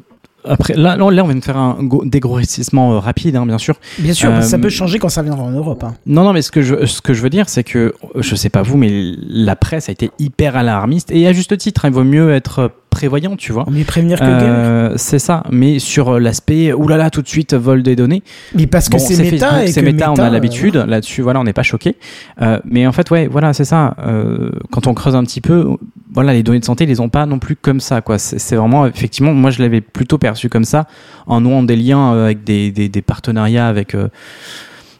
après 0.48 0.74
là, 0.74 0.96
là, 0.96 1.10
là, 1.10 1.24
on 1.24 1.26
vient 1.26 1.34
de 1.34 1.42
faire 1.44 1.56
un 1.56 1.76
dégrossissement 2.04 2.94
euh, 2.94 2.98
rapide, 2.98 3.34
hein, 3.36 3.46
bien 3.46 3.58
sûr. 3.58 3.74
Bien 3.98 4.12
sûr, 4.12 4.30
Euh, 4.30 4.40
ça 4.42 4.58
peut 4.58 4.68
changer 4.68 4.98
quand 5.00 5.08
ça 5.08 5.22
viendra 5.22 5.42
en 5.42 5.50
Europe. 5.50 5.82
hein. 5.82 5.94
Non, 6.06 6.22
non, 6.22 6.32
mais 6.32 6.42
ce 6.42 6.52
que 6.52 6.62
je, 6.62 6.86
ce 6.86 7.00
que 7.02 7.14
je 7.14 7.22
veux 7.22 7.30
dire, 7.30 7.48
c'est 7.48 7.64
que 7.64 7.94
je 8.16 8.34
sais 8.36 8.48
pas 8.48 8.62
vous, 8.62 8.76
mais 8.76 8.90
la 8.92 9.56
presse 9.56 9.88
a 9.88 9.92
été 9.92 10.10
hyper 10.20 10.56
alarmiste 10.56 11.10
et 11.10 11.26
à 11.26 11.32
juste 11.32 11.56
titre. 11.58 11.84
hein, 11.84 11.88
il 11.88 11.94
vaut 11.94 12.04
mieux 12.04 12.32
être 12.32 12.70
prévoyant, 12.90 13.36
tu 13.36 13.52
vois. 13.52 13.66
Mieux 13.70 13.84
prévenir 13.84 14.18
que. 14.18 14.24
Euh, 14.24 14.96
c'est 14.96 15.18
ça, 15.18 15.42
mais 15.50 15.78
sur 15.78 16.14
euh, 16.14 16.18
l'aspect 16.18 16.72
oulala 16.72 17.10
tout 17.10 17.22
de 17.22 17.28
suite 17.28 17.54
vol 17.54 17.82
des 17.82 17.96
données. 17.96 18.22
Mais 18.54 18.66
parce 18.66 18.88
que 18.88 18.96
Bon, 18.96 18.98
c'est 18.98 19.22
méta 19.30 19.64
et 19.64 19.68
c'est 19.68 19.80
que 19.80 19.86
méta, 19.86 20.08
on 20.08 20.12
Meta, 20.12 20.24
a 20.24 20.28
euh, 20.28 20.30
l'habitude 20.30 20.76
là-dessus. 20.76 21.22
Voilà, 21.22 21.40
on 21.40 21.44
n'est 21.44 21.52
pas 21.52 21.62
choqué. 21.62 21.96
Euh, 22.40 22.58
mais 22.64 22.86
en 22.86 22.92
fait, 22.92 23.10
ouais, 23.10 23.26
voilà, 23.26 23.52
c'est 23.52 23.64
ça. 23.66 23.94
Euh, 24.06 24.50
quand 24.70 24.86
on 24.86 24.94
creuse 24.94 25.14
un 25.14 25.24
petit 25.24 25.40
peu, 25.40 25.66
voilà, 26.14 26.32
les 26.32 26.42
données 26.42 26.60
de 26.60 26.64
santé, 26.64 26.84
ils 26.84 26.88
les 26.88 27.00
ont 27.00 27.08
pas 27.10 27.26
non 27.26 27.38
plus 27.38 27.56
comme 27.56 27.80
ça, 27.80 28.00
quoi. 28.00 28.18
C'est 28.18 28.56
vraiment, 28.56 28.86
effectivement, 28.86 29.34
moi, 29.34 29.50
je 29.50 29.60
l'avais 29.62 29.80
plutôt 29.82 30.16
perçu 30.18 30.48
comme 30.48 30.64
ça, 30.64 30.86
en 31.26 31.40
nouant 31.42 31.62
des 31.62 31.76
liens 31.76 32.14
euh, 32.14 32.24
avec 32.26 32.44
des, 32.44 32.70
des, 32.70 32.88
des 32.88 33.02
partenariats 33.02 33.68
avec. 33.68 33.94
euh, 33.94 34.08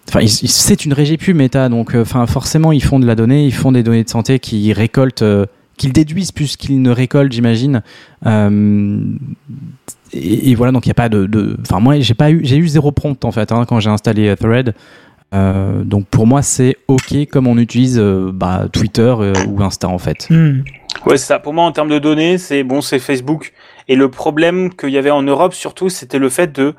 Enfin, 0.09 0.25
c'est 0.29 0.85
une 0.85 0.93
régie 0.93 1.17
pu 1.17 1.35
méta, 1.35 1.69
donc, 1.69 1.97
euh, 1.97 2.03
enfin, 2.03 2.25
forcément, 2.27 2.71
ils 2.71 2.83
font 2.85 3.01
de 3.01 3.07
la 3.07 3.17
donnée, 3.17 3.45
ils 3.45 3.53
font 3.53 3.73
des 3.73 3.83
données 3.83 4.05
de 4.05 4.09
santé 4.09 4.39
qu'ils 4.39 4.73
récoltent, 4.73 5.23
euh, 5.23 5.47
qu'ils 5.77 5.93
déduisent 5.93 6.33
plus 6.33 6.57
qu'ils 6.57 6.81
ne 6.83 6.91
récoltent, 6.91 7.33
j'imagine. 7.33 7.83
Euh, 8.27 9.01
et, 10.13 10.51
et 10.51 10.55
voilà, 10.55 10.73
donc 10.73 10.87
il 10.87 10.89
n'y 10.89 10.93
a 10.93 10.95
pas 10.95 11.09
de, 11.09 11.27
de- 11.27 11.57
Enfin, 11.63 11.81
moi, 11.81 11.99
j'ai 12.01 12.15
pas 12.15 12.31
eu, 12.31 12.41
j'ai 12.45 12.57
eu 12.57 12.69
zéro 12.69 12.93
prompt 12.93 13.25
en 13.25 13.33
fait 13.33 13.53
hein, 13.53 13.65
quand 13.69 13.81
j'ai 13.81 13.91
installé 13.91 14.29
euh, 14.29 14.37
Thread. 14.37 14.75
Euh, 15.35 15.83
donc 15.83 16.07
pour 16.07 16.27
moi, 16.27 16.41
c'est 16.43 16.77
ok 16.87 17.27
comme 17.31 17.47
on 17.49 17.59
utilise 17.59 17.99
euh, 17.99 18.31
bah, 18.33 18.67
Twitter 18.73 19.13
euh, 19.19 19.33
ou 19.49 19.63
Insta 19.63 19.89
en 19.89 19.99
fait. 19.99 20.29
hmm. 20.31 20.63
Ouais, 21.05 21.19
c'est 21.19 21.27
ça. 21.27 21.39
Pour 21.39 21.53
moi, 21.53 21.65
en 21.65 21.73
termes 21.73 21.91
de 21.91 21.99
données, 21.99 22.39
c'est 22.39 22.65
bon, 22.65 22.81
c'est 22.81 22.99
Facebook. 22.99 23.53
Et 23.87 23.95
le 23.95 24.11
problème 24.11 24.71
qu'il 24.75 24.91
y 24.91 24.99
avait 24.99 25.11
en 25.11 25.23
Europe, 25.23 25.55
surtout, 25.55 25.89
c'était 25.89 26.19
le 26.19 26.29
fait 26.29 26.53
de, 26.53 26.75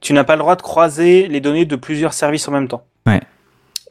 tu 0.00 0.12
n'as 0.12 0.22
pas 0.24 0.34
le 0.34 0.40
droit 0.40 0.54
de 0.54 0.62
croiser 0.62 1.26
les 1.26 1.40
données 1.40 1.64
de 1.64 1.74
plusieurs 1.74 2.12
services 2.12 2.46
en 2.46 2.52
même 2.52 2.68
temps. 2.68 2.84
Ouais. 3.06 3.20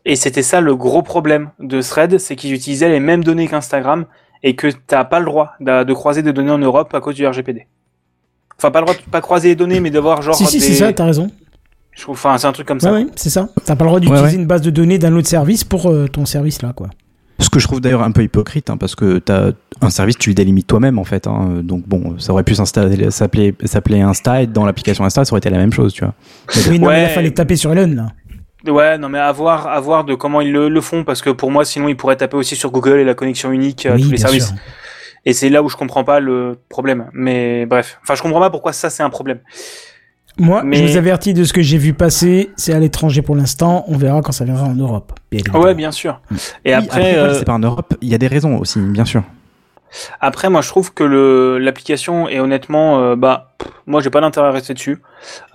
Et 0.06 0.16
c'était 0.16 0.44
ça 0.44 0.62
le 0.62 0.76
gros 0.76 1.02
problème 1.02 1.50
de 1.60 1.82
Thread, 1.82 2.18
c'est 2.20 2.36
qu'ils 2.36 2.54
utilisaient 2.54 2.90
les 2.90 3.02
mêmes 3.02 3.24
données 3.24 3.48
qu'Instagram 3.48 4.06
et 4.44 4.56
que 4.56 4.68
t'as 4.88 5.04
pas 5.04 5.20
le 5.20 5.26
droit 5.26 5.54
de, 5.60 5.84
de 5.84 5.94
croiser 5.94 6.22
des 6.24 6.34
données 6.34 6.52
en 6.52 6.58
Europe 6.58 6.94
à 6.94 7.00
cause 7.02 7.16
du 7.16 7.26
RGPD. 7.28 7.68
Enfin, 8.58 8.72
pas 8.72 8.80
le 8.82 8.86
droit 8.86 8.96
de 8.98 9.10
pas 9.10 9.22
croiser 9.22 9.50
les 9.50 9.56
données, 9.56 9.80
mais 9.80 9.90
d'avoir 9.92 10.22
genre 10.22 10.36
si, 10.36 10.46
si, 10.46 10.60
des. 10.60 10.66
c'est 10.66 10.74
ça, 10.76 10.94
t'as 10.94 11.06
raison. 11.06 11.30
Je 11.94 12.02
trouve, 12.04 12.14
enfin, 12.14 12.38
c'est 12.38 12.48
un 12.48 12.52
truc 12.54 12.68
comme 12.68 12.78
Ouais, 12.78 12.82
ça. 12.84 12.94
ouais, 12.94 13.06
c'est 13.16 13.30
ça. 13.30 13.50
T'as 13.66 13.76
pas 13.76 13.84
le 13.86 13.90
droit 13.90 14.00
d'utiliser 14.00 14.24
Ouais, 14.24 14.30
ouais. 14.30 14.36
une 14.36 14.46
base 14.46 14.62
de 14.62 14.70
données 14.70 14.98
d'un 15.00 15.14
autre 15.16 15.28
service 15.28 15.64
pour 15.64 15.90
euh, 15.90 16.08
ton 16.08 16.26
service 16.26 16.62
là, 16.62 16.72
quoi. 16.74 16.88
Ce 17.40 17.50
que 17.50 17.60
je 17.60 17.66
trouve 17.68 17.82
d'ailleurs 17.82 18.04
un 18.04 18.12
peu 18.12 18.22
hypocrite, 18.24 18.70
hein, 18.70 18.78
parce 18.78 18.94
que 18.96 19.18
t'as 19.18 19.50
un 19.82 19.90
service, 19.90 20.16
tu 20.20 20.30
le 20.30 20.36
délimites 20.36 20.68
toi-même 20.68 21.00
en 21.00 21.04
fait. 21.04 21.26
hein. 21.26 21.62
donc 21.64 21.88
bon, 21.88 22.20
ça 22.20 22.34
aurait 22.34 22.44
pu 22.44 22.54
s'installer- 22.54 23.10
s'appeler 23.10 23.56
s'appeler 23.66 24.00
Insta 24.02 24.44
et 24.44 24.48
dans 24.48 24.64
l'application 24.64 25.04
Insta, 25.06 25.26
ça 25.26 25.34
aurait 25.34 25.40
été 25.40 25.50
la 25.50 25.58
même 25.58 25.74
chose, 25.74 25.92
tu 25.92 26.04
vois. 26.06 26.14
Oui, 26.70 26.80
non, 26.80 26.90
mais 26.90 27.02
là, 27.02 27.10
fallait 27.10 27.32
taper 27.32 27.56
sur 27.56 27.72
Elon 27.74 27.96
là. 27.96 28.08
Ouais, 28.68 28.98
non, 28.98 29.10
mais 29.10 29.18
à 29.20 29.32
voir, 29.32 29.68
à 29.68 29.80
voir 29.80 30.04
de 30.04 30.14
comment 30.16 30.40
ils 30.42 30.52
le, 30.52 30.70
le 30.70 30.82
font, 30.82 31.04
parce 31.04 31.22
que 31.22 31.30
pour 31.32 31.50
moi, 31.52 31.66
sinon, 31.66 31.88
ils 31.88 31.98
pourraient 31.98 32.16
taper 32.18 32.38
aussi 32.38 32.56
sur 32.56 32.70
Google 32.72 33.00
et 33.00 33.04
la 33.04 33.16
connexion 33.16 33.52
unique 33.52 33.86
à 33.88 33.96
oui, 33.96 34.04
tous 34.04 34.12
les 34.12 34.18
services. 34.18 34.48
sûr. 34.50 34.56
Et 35.26 35.34
c'est 35.34 35.50
là 35.50 35.62
où 35.64 35.70
je 35.70 35.76
comprends 35.76 36.04
pas 36.04 36.20
le 36.20 36.58
problème. 36.70 37.10
Mais 37.14 37.66
bref, 37.66 38.00
enfin, 38.04 38.16
je 38.16 38.22
comprends 38.22 38.40
pas 38.40 38.50
pourquoi 38.50 38.74
ça 38.74 38.90
c'est 38.90 39.04
un 39.04 39.10
problème. 39.10 39.40
Moi, 40.40 40.64
Mais- 40.64 40.78
je 40.78 40.92
vous 40.92 40.98
avertis 40.98 41.34
de 41.34 41.44
ce 41.44 41.54
que 41.54 41.62
j'ai 41.62 41.78
vu 41.78 41.94
passer. 41.94 42.50
C'est 42.56 42.74
à 42.74 42.80
l'étranger 42.80 43.22
pour 43.22 43.36
l'instant. 43.36 43.84
On 43.88 43.98
verra 43.98 44.22
quand 44.22 44.32
ça 44.32 44.46
viendra 44.46 44.66
en 44.66 44.74
Europe. 44.76 45.12
bien. 45.32 45.42
Ouais, 45.54 45.76
bien 45.76 45.92
sûr. 45.92 46.22
Et 46.66 46.70
Oui, 46.70 46.74
après, 46.74 47.16
euh, 47.18 47.34
c'est 47.34 47.46
pas 47.46 47.54
en 47.54 47.60
Europe, 47.60 47.94
il 48.02 48.10
y 48.10 48.16
a 48.16 48.18
des 48.18 48.28
raisons 48.28 48.58
aussi, 48.58 48.80
bien 48.80 49.06
sûr. 49.06 49.24
Après, 50.20 50.50
moi, 50.50 50.62
je 50.62 50.70
trouve 50.70 50.94
que 50.94 51.04
le 51.04 51.58
l'application 51.58 52.28
est 52.30 52.40
honnêtement, 52.40 53.00
euh, 53.02 53.16
bah, 53.16 53.54
pff, 53.58 53.72
moi, 53.88 54.02
j'ai 54.02 54.10
pas 54.10 54.22
d'intérêt 54.22 54.48
à 54.48 54.52
rester 54.52 54.74
dessus. 54.74 55.00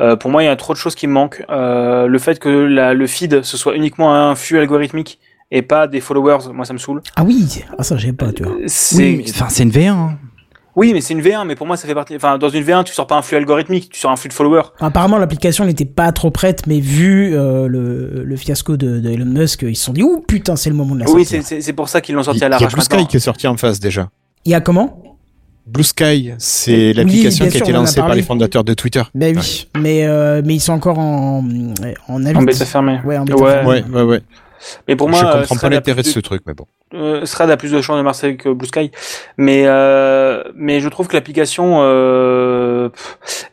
Euh, 0.00 0.16
pour 0.16 0.30
moi, 0.30 0.42
il 0.42 0.46
y 0.46 0.48
a 0.48 0.56
trop 0.56 0.72
de 0.72 0.78
choses 0.78 0.94
qui 0.94 1.06
me 1.06 1.12
manquent. 1.12 1.44
Euh, 1.50 2.06
le 2.06 2.18
fait 2.18 2.38
que 2.38 2.48
la, 2.48 2.94
le 2.94 3.06
feed 3.06 3.42
ce 3.42 3.56
soit 3.56 3.74
uniquement 3.76 4.14
un 4.14 4.34
flux 4.34 4.58
algorithmique 4.58 5.18
et 5.50 5.62
pas 5.62 5.86
des 5.86 6.00
followers, 6.00 6.52
moi, 6.52 6.64
ça 6.64 6.72
me 6.72 6.78
saoule. 6.78 7.02
Ah 7.16 7.22
oui, 7.24 7.46
ah 7.78 7.82
ça 7.82 7.96
j'ai 7.96 8.12
pas, 8.12 8.32
tu 8.32 8.42
vois. 8.42 8.54
C'est, 8.66 8.96
Oui, 8.96 9.16
mais- 9.24 9.30
enfin, 9.30 9.46
c'est 9.48 9.62
une 9.62 9.70
V1. 9.70 9.88
hein. 9.90 10.18
oui, 10.74 10.92
mais 10.92 11.00
c'est 11.00 11.14
une 11.14 11.22
V1, 11.22 11.44
mais 11.46 11.54
pour 11.54 11.66
moi, 11.66 11.76
ça 11.76 11.86
fait 11.88 11.94
partie. 11.94 12.16
Enfin, 12.16 12.36
dans 12.36 12.48
une 12.48 12.62
V1, 12.64 12.82
tu 12.84 12.92
sors 12.92 13.06
pas 13.06 13.14
un 13.16 13.22
flux 13.22 13.36
algorithmique, 13.36 13.90
tu 13.90 13.98
sors 14.00 14.10
un 14.10 14.16
flux 14.16 14.28
de 14.28 14.34
followers. 14.34 14.64
Apparemment, 14.80 15.18
l'application 15.18 15.64
n'était 15.64 15.84
pas 15.86 16.10
trop 16.12 16.30
prête, 16.32 16.66
mais 16.66 16.80
vu 16.80 17.34
euh, 17.34 17.68
le, 17.68 18.24
le 18.24 18.36
fiasco 18.36 18.76
de, 18.76 18.98
de 18.98 19.08
Elon 19.08 19.24
Musk, 19.24 19.62
ils 19.62 19.76
se 19.76 19.84
sont 19.84 19.92
dit 19.92 20.02
ouh 20.02 20.20
putain, 20.26 20.56
c'est 20.56 20.68
le 20.68 20.76
moment 20.76 20.94
de 20.96 21.00
la 21.00 21.06
Oui, 21.10 21.24
sortir. 21.24 21.42
c'est, 21.44 21.56
c'est, 21.56 21.60
c'est 21.62 21.72
pour 21.72 21.88
ça 21.88 22.00
qu'ils 22.00 22.14
l'ont 22.16 22.22
Il 22.22 22.24
sorti 22.24 22.40
y 22.40 22.42
à 22.42 22.46
a 22.46 22.48
l'arrache 22.50 22.72
Blue 22.74 22.82
Sky 22.82 23.06
qui 23.06 23.16
est 23.16 23.20
sorti 23.20 23.46
en 23.46 23.56
face 23.56 23.78
déjà. 23.80 24.08
Il 24.46 24.50
y 24.52 24.54
a 24.54 24.60
comment 24.60 25.02
Blue 25.66 25.82
Sky, 25.82 26.32
c'est 26.38 26.92
l'application 26.92 27.44
qui 27.46 27.48
a 27.48 27.58
sûr, 27.58 27.62
été 27.62 27.72
a 27.72 27.74
lancée 27.80 27.98
par 28.00 28.14
les 28.14 28.22
fondateurs 28.22 28.62
de 28.62 28.72
Twitter. 28.72 29.02
Ben 29.16 29.36
oui, 29.36 29.66
mais 29.76 30.06
euh, 30.06 30.40
mais 30.44 30.54
ils 30.54 30.60
sont 30.60 30.72
encore 30.72 31.00
en 31.00 31.44
en 32.08 32.24
avis. 32.24 32.36
En 32.36 32.42
bêta 32.42 32.64
fermée. 32.64 33.00
Ouais, 33.04 33.18
en 33.18 33.24
bêta 33.24 33.36
Ouais. 33.42 33.50
fermée. 33.52 33.68
Ouais, 33.68 33.84
ouais, 33.90 34.02
ouais. 34.02 34.20
Mais 34.86 34.94
pour 34.96 35.08
moi, 35.08 35.18
je 35.20 35.26
euh, 35.26 35.30
comprends 35.40 35.56
Thread 35.56 35.60
pas 35.60 35.68
l'intérêt 35.76 36.02
de 36.02 36.06
plus 36.06 36.12
ce 36.12 36.20
truc, 36.20 36.42
mais 36.46 36.54
bon. 36.54 36.66
euh, 36.94 37.24
Thread 37.26 37.50
a 37.50 37.56
plus 37.56 37.72
de 37.72 37.80
chances 37.80 37.98
de 37.98 38.02
Marseille 38.02 38.36
que 38.36 38.48
Blue 38.48 38.68
Sky, 38.68 38.92
mais 39.36 39.64
euh, 39.66 40.44
mais 40.54 40.78
je 40.78 40.88
trouve 40.88 41.08
que 41.08 41.14
l'application 41.14 41.78
euh, 41.80 42.88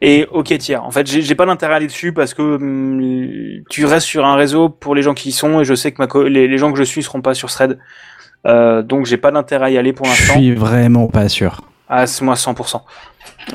est 0.01 0.27
ok 0.31 0.55
tiers. 0.59 0.83
En 0.83 0.91
fait, 0.91 1.07
j'ai 1.07 1.35
pas 1.35 1.47
d'intérêt 1.47 1.73
à 1.73 1.75
aller 1.77 1.87
dessus 1.87 2.13
parce 2.13 2.35
que 2.35 2.41
hum, 2.43 3.63
tu 3.71 3.85
restes 3.85 4.05
sur 4.07 4.23
un 4.25 4.35
réseau 4.35 4.69
pour 4.69 4.93
les 4.93 5.01
gens 5.01 5.15
qui 5.15 5.29
y 5.29 5.31
sont 5.31 5.61
et 5.61 5.65
je 5.65 5.73
sais 5.73 5.91
que 5.91 5.97
ma 5.99 6.05
co- 6.07 6.27
les, 6.27 6.47
les 6.47 6.57
gens 6.59 6.71
que 6.71 6.77
je 6.77 6.83
suis 6.83 7.01
seront 7.01 7.21
pas 7.21 7.33
sur 7.33 7.49
Thread, 7.49 7.79
euh, 8.45 8.81
donc 8.81 9.05
j'ai 9.05 9.17
pas 9.17 9.31
d'intérêt 9.31 9.65
à 9.65 9.69
y 9.69 9.77
aller 9.77 9.93
pour 9.93 10.05
Je 10.05 10.11
l'instant. 10.11 10.33
suis 10.35 10.53
vraiment 10.53 11.07
pas 11.07 11.29
sûr. 11.29 11.61
Ah, 11.89 12.07
c'est 12.07 12.23
moi 12.23 12.35
100%. 12.35 12.81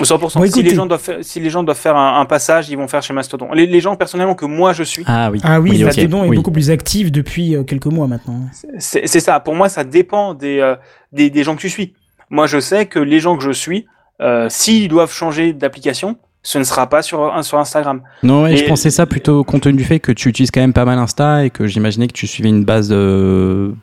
100%. 0.00 0.18
Bon, 0.20 0.28
si 0.30 0.38
écoutez. 0.48 0.62
les 0.62 0.74
gens 0.74 0.86
doivent 0.86 1.00
faire, 1.00 1.18
si 1.22 1.40
les 1.40 1.50
gens 1.50 1.62
doivent 1.62 1.76
faire 1.78 1.96
un, 1.96 2.20
un 2.20 2.24
passage, 2.26 2.68
ils 2.68 2.76
vont 2.76 2.88
faire 2.88 3.02
chez 3.02 3.12
Mastodon. 3.14 3.52
Les, 3.52 3.66
les 3.66 3.80
gens 3.80 3.96
personnellement 3.96 4.34
que 4.34 4.44
moi 4.46 4.72
je 4.72 4.82
suis, 4.82 5.02
Ah 5.06 5.30
oui. 5.30 5.40
Ah 5.42 5.60
oui, 5.60 5.82
Mastodon 5.82 6.24
est 6.24 6.28
oui. 6.28 6.36
beaucoup 6.36 6.50
plus 6.52 6.70
actif 6.70 7.10
depuis 7.10 7.56
euh, 7.56 7.64
quelques 7.64 7.86
mois 7.86 8.06
maintenant. 8.06 8.40
C'est 8.78 9.06
ça. 9.08 9.40
Pour 9.40 9.54
moi, 9.54 9.68
ça 9.68 9.84
dépend 9.84 10.34
des, 10.34 10.58
euh, 10.60 10.76
des, 11.12 11.30
des 11.30 11.42
gens 11.42 11.56
que 11.56 11.60
tu 11.62 11.70
suis. 11.70 11.94
Moi, 12.30 12.46
je 12.46 12.60
sais 12.60 12.86
que 12.86 12.98
les 12.98 13.18
gens 13.20 13.36
que 13.36 13.42
je 13.44 13.50
suis, 13.50 13.86
euh, 14.20 14.46
s'ils 14.50 14.88
doivent 14.88 15.12
changer 15.12 15.52
d'application, 15.54 16.16
ce 16.42 16.58
ne 16.58 16.64
sera 16.64 16.86
pas 16.88 17.00
sur, 17.02 17.32
sur 17.42 17.58
Instagram. 17.58 18.02
Non, 18.22 18.42
ouais, 18.44 18.52
Et- 18.54 18.56
je 18.58 18.64
pensais 18.66 18.90
ça 18.90 19.06
plutôt 19.06 19.42
compte 19.42 19.62
tenu 19.62 19.78
du 19.78 19.84
fait 19.84 20.00
que 20.00 20.12
tu 20.12 20.28
utilises 20.28 20.50
quand 20.50 20.60
même 20.60 20.72
pas 20.74 20.84
mal 20.84 20.98
Insta 20.98 21.44
et 21.46 21.50
que 21.50 21.66
j'imaginais 21.66 22.06
que 22.08 22.12
tu 22.12 22.26
suivais 22.26 22.50
une 22.50 22.64
base 22.64 22.88
de. 22.88 23.74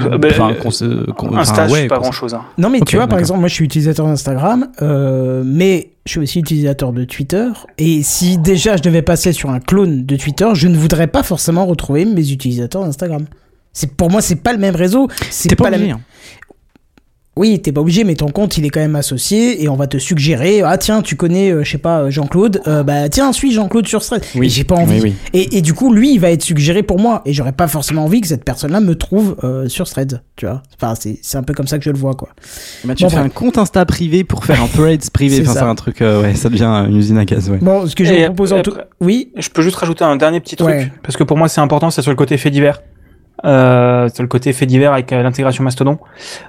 Euh, 0.00 0.18
ben, 0.18 0.30
Enfin, 0.30 0.50
euh, 0.52 1.04
enfin, 1.16 1.66
je 1.66 1.72
ouais, 1.72 1.80
suis 1.80 1.88
pas 1.88 1.98
grand 1.98 2.12
chose. 2.12 2.36
Non 2.58 2.68
mais 2.70 2.80
tu 2.80 2.96
vois, 2.96 3.06
par 3.06 3.18
exemple, 3.18 3.40
moi 3.40 3.48
je 3.48 3.54
suis 3.54 3.64
utilisateur 3.64 4.06
d'Instagram, 4.06 4.68
euh, 4.82 5.42
mais 5.44 5.90
je 6.04 6.10
suis 6.12 6.20
aussi 6.20 6.40
utilisateur 6.40 6.92
de 6.92 7.04
Twitter. 7.04 7.48
Et 7.78 8.02
si 8.02 8.38
déjà 8.38 8.76
je 8.76 8.82
devais 8.82 9.02
passer 9.02 9.32
sur 9.32 9.50
un 9.50 9.60
clone 9.60 10.04
de 10.04 10.16
Twitter, 10.16 10.48
je 10.54 10.68
ne 10.68 10.76
voudrais 10.76 11.06
pas 11.06 11.22
forcément 11.22 11.66
retrouver 11.66 12.04
mes 12.04 12.30
utilisateurs 12.30 12.84
d'Instagram. 12.84 13.24
C'est 13.72 13.92
pour 13.94 14.10
moi, 14.10 14.22
c'est 14.22 14.36
pas 14.36 14.52
le 14.52 14.58
même 14.58 14.74
réseau. 14.76 15.08
C'est 15.30 15.48
T'es 15.50 15.56
pas, 15.56 15.70
la 15.70 15.76
obligé. 15.76 15.92
même. 15.92 16.02
Oui, 17.38 17.60
t'es 17.60 17.70
pas 17.70 17.82
obligé, 17.82 18.02
mais 18.04 18.14
ton 18.14 18.28
compte 18.30 18.56
il 18.56 18.64
est 18.64 18.70
quand 18.70 18.80
même 18.80 18.96
associé 18.96 19.62
et 19.62 19.68
on 19.68 19.76
va 19.76 19.86
te 19.86 19.98
suggérer. 19.98 20.62
Ah 20.62 20.78
tiens, 20.78 21.02
tu 21.02 21.16
connais, 21.16 21.50
euh, 21.50 21.64
je 21.64 21.70
sais 21.72 21.76
pas, 21.78 22.08
Jean-Claude. 22.08 22.62
euh, 22.66 22.82
bah 22.82 23.10
tiens, 23.10 23.30
suis 23.34 23.52
Jean-Claude 23.52 23.86
sur 23.86 24.02
Thread. 24.02 24.24
Oui. 24.36 24.46
Et 24.46 24.48
j'ai 24.48 24.64
pas 24.64 24.76
envie. 24.76 25.00
Oui, 25.02 25.12
oui. 25.12 25.14
Et, 25.34 25.58
et 25.58 25.60
du 25.60 25.74
coup, 25.74 25.92
lui, 25.92 26.14
il 26.14 26.18
va 26.18 26.30
être 26.30 26.40
suggéré 26.42 26.82
pour 26.82 26.98
moi. 26.98 27.20
Et 27.26 27.34
j'aurais 27.34 27.52
pas 27.52 27.68
forcément 27.68 28.04
envie 28.04 28.22
que 28.22 28.26
cette 28.28 28.42
personne-là 28.44 28.80
me 28.80 28.94
trouve 28.94 29.36
euh, 29.44 29.68
sur 29.68 29.86
Thread. 29.86 30.22
Tu 30.36 30.46
vois. 30.46 30.62
Enfin, 30.80 30.94
c'est 30.98 31.18
c'est 31.20 31.36
un 31.36 31.42
peu 31.42 31.52
comme 31.52 31.66
ça 31.66 31.76
que 31.76 31.84
je 31.84 31.90
le 31.90 31.98
vois, 31.98 32.14
quoi. 32.14 32.30
Bah, 32.84 32.94
tu 32.94 33.02
Bon, 33.04 33.10
fais 33.10 33.16
bref. 33.16 33.26
un 33.26 33.28
compte 33.28 33.58
Insta 33.58 33.84
privé 33.84 34.24
pour 34.24 34.44
faire 34.46 34.62
un 34.62 34.66
threads 34.74 35.10
privé. 35.12 35.36
C'est 35.36 35.42
Enfin, 35.42 35.52
ça. 35.52 35.60
c'est 35.60 35.66
un 35.66 35.74
truc, 35.74 36.00
euh, 36.00 36.22
ouais, 36.22 36.34
ça 36.34 36.48
devient 36.48 36.86
une 36.88 36.96
usine 36.96 37.18
à 37.18 37.26
gaz, 37.26 37.50
ouais. 37.50 37.58
Bon, 37.60 37.86
ce 37.86 37.94
que 37.94 38.02
vous 38.02 38.24
propose 38.26 38.54
en 38.54 38.62
tout. 38.62 38.72
Oui. 39.00 39.30
Je 39.36 39.50
peux 39.50 39.60
juste 39.60 39.76
rajouter 39.76 40.04
un 40.04 40.16
dernier 40.16 40.40
petit 40.40 40.56
truc, 40.56 40.68
Ouais. 40.68 40.90
parce 41.02 41.18
que 41.18 41.22
pour 41.24 41.36
moi, 41.36 41.48
c'est 41.48 41.60
important, 41.60 41.90
c'est 41.90 42.00
sur 42.00 42.10
le 42.12 42.16
côté 42.16 42.38
fait 42.38 42.50
divers. 42.50 42.80
Euh, 43.44 44.08
sur 44.08 44.22
le 44.22 44.28
côté 44.28 44.52
fait 44.52 44.66
divers 44.66 44.92
avec 44.92 45.12
euh, 45.12 45.22
l'intégration 45.22 45.62
Mastodon. 45.62 45.98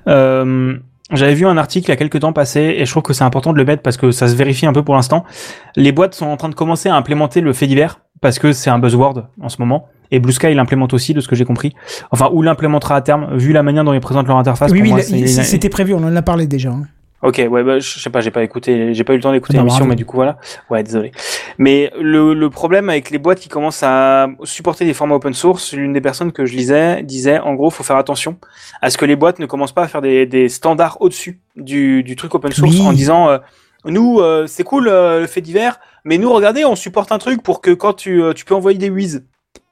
Euh, 0.08 0.78
j'avais 1.12 1.34
vu 1.34 1.46
un 1.46 1.58
article 1.58 1.88
il 1.88 1.90
y 1.90 1.94
a 1.94 1.96
quelques 1.98 2.20
temps 2.20 2.34
passé 2.34 2.76
et 2.78 2.86
je 2.86 2.92
trouve 2.92 3.04
que 3.04 3.14
c'est 3.14 3.24
important 3.24 3.54
de 3.54 3.58
le 3.58 3.66
mettre 3.66 3.82
parce 3.82 3.98
que 3.98 4.12
ça 4.12 4.28
se 4.28 4.36
vérifie 4.36 4.66
un 4.66 4.74
peu 4.74 4.84
pour 4.84 4.96
l'instant. 4.96 5.24
Les 5.76 5.92
boîtes 5.92 6.14
sont 6.14 6.26
en 6.28 6.38
train 6.38 6.50
de 6.50 6.56
commencer 6.56 6.90
à 6.90 6.96
implémenter 6.96 7.42
le 7.42 7.54
fait 7.54 7.68
divers 7.68 8.00
parce 8.22 8.40
que 8.40 8.52
c'est 8.52 8.70
un 8.70 8.80
buzzword 8.80 9.28
en 9.42 9.50
ce 9.50 9.58
moment. 9.60 9.88
Et 10.12 10.20
Blue 10.20 10.32
Sky 10.32 10.54
l'implémente 10.54 10.94
aussi, 10.94 11.14
de 11.14 11.20
ce 11.20 11.28
que 11.28 11.36
j'ai 11.36 11.44
compris. 11.46 11.74
Enfin, 12.12 12.30
ou 12.32 12.42
l'implémentera 12.42 12.96
à 12.96 13.02
terme, 13.02 13.36
vu 13.38 13.52
la 13.52 13.62
manière 13.64 13.84
dont 13.84 13.94
ils 13.94 14.00
présentent 14.00 14.28
leur 14.28 14.38
interface. 14.38 14.72
oui, 14.72 14.82
oui, 14.82 15.28
c'était 15.28 15.70
prévu. 15.70 15.94
On 15.94 16.04
en 16.04 16.16
a 16.16 16.22
parlé 16.22 16.48
déjà. 16.48 16.70
hein. 16.70 16.84
Ok, 17.24 17.42
ouais, 17.50 17.64
bah, 17.64 17.80
je 17.80 18.00
sais 18.00 18.12
pas, 18.12 18.22
j'ai 18.22 18.30
pas 18.30 18.44
écouté, 18.44 18.94
j'ai 18.94 19.04
pas 19.04 19.14
eu 19.14 19.16
le 19.16 19.24
temps 19.24 19.32
d'écouter 19.32 19.58
l'émission, 19.58 19.86
mais 19.86 19.96
du 19.96 20.06
coup 20.06 20.18
voilà. 20.18 20.38
Ouais, 20.70 20.84
désolé. 20.84 21.12
Mais 21.58 21.92
le, 22.00 22.36
le 22.36 22.50
problème 22.52 22.90
avec 22.92 23.10
les 23.10 23.18
boîtes 23.18 23.40
qui 23.40 23.50
commencent 23.50 23.82
à 23.82 24.28
supporter 24.44 24.86
des 24.86 24.94
formats 24.94 25.16
open 25.16 25.34
source, 25.34 25.74
l'une 25.74 25.94
des 25.94 26.02
personnes 26.02 26.32
que 26.32 26.46
je 26.46 26.56
lisais 26.56 27.02
disait, 27.02 27.40
en 27.40 27.56
gros, 27.56 27.72
faut 27.72 27.84
faire 27.84 27.96
attention 27.98 28.38
à 28.84 28.92
ce 28.92 29.00
que 29.00 29.06
les 29.06 29.16
boîtes 29.16 29.40
ne 29.40 29.48
commencent 29.48 29.74
pas 29.74 29.84
à 29.84 29.88
faire 29.88 30.02
des, 30.04 30.28
des 30.28 30.48
standards 30.48 30.98
au-dessus 31.02 31.40
du, 31.56 32.04
du 32.04 32.16
truc 32.16 32.36
open 32.36 32.52
source 32.52 32.76
Oui. 32.76 32.82
en 32.86 32.94
disant, 32.94 33.30
euh, 33.30 33.40
nous, 33.86 34.20
euh, 34.20 34.46
c'est 34.46 34.64
cool 34.64 34.88
euh, 34.88 35.22
le 35.22 35.28
fait 35.28 35.42
divers, 35.42 35.80
mais 36.06 36.20
nous, 36.20 36.32
regardez, 36.32 36.66
on 36.66 36.76
supporte 36.76 37.12
un 37.12 37.18
truc 37.18 37.42
pour 37.42 37.62
que 37.62 37.72
quand 37.72 37.94
tu, 37.94 38.22
euh, 38.22 38.34
tu 38.34 38.46
peux 38.46 38.54
envoyer 38.54 38.78
des 38.78 38.90
whiz. 38.92 39.26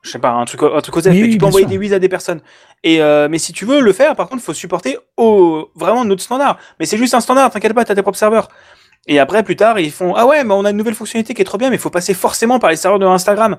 Je 0.05 0.11
sais 0.11 0.19
pas, 0.19 0.31
un 0.31 0.45
truc, 0.45 0.61
un 0.63 0.81
truc 0.81 0.97
aux 0.97 1.01
mais 1.09 1.21
oui, 1.21 1.31
tu 1.31 1.37
peux 1.37 1.45
envoyer 1.45 1.65
sûr. 1.65 1.71
des 1.71 1.77
whiz 1.77 1.93
à 1.93 1.99
des 1.99 2.09
personnes. 2.09 2.41
Et 2.83 3.01
euh, 3.01 3.27
mais 3.29 3.39
si 3.39 3.53
tu 3.53 3.65
veux 3.65 3.81
le 3.81 3.91
faire, 3.91 4.15
par 4.15 4.29
contre, 4.29 4.43
faut 4.43 4.53
supporter 4.53 4.97
au 5.17 5.69
vraiment 5.75 6.05
notre 6.05 6.21
standard. 6.21 6.57
Mais 6.79 6.85
c'est 6.85 6.97
juste 6.97 7.13
un 7.13 7.19
standard, 7.19 7.49
t'inquiète 7.51 7.73
pas, 7.73 7.83
t'as 7.83 7.95
tes 7.95 8.01
propres 8.03 8.17
serveurs. 8.17 8.47
Et 9.07 9.19
après, 9.19 9.43
plus 9.43 9.55
tard, 9.55 9.79
ils 9.79 9.91
font 9.91 10.15
ah 10.15 10.25
ouais, 10.25 10.43
mais 10.43 10.53
on 10.53 10.65
a 10.65 10.71
une 10.71 10.77
nouvelle 10.77 10.95
fonctionnalité 10.95 11.33
qui 11.33 11.41
est 11.41 11.45
trop 11.45 11.57
bien, 11.57 11.69
mais 11.69 11.75
il 11.75 11.81
faut 11.81 11.89
passer 11.89 12.13
forcément 12.13 12.59
par 12.59 12.69
les 12.69 12.75
serveurs 12.75 12.99
de 12.99 13.05
Instagram. 13.05 13.57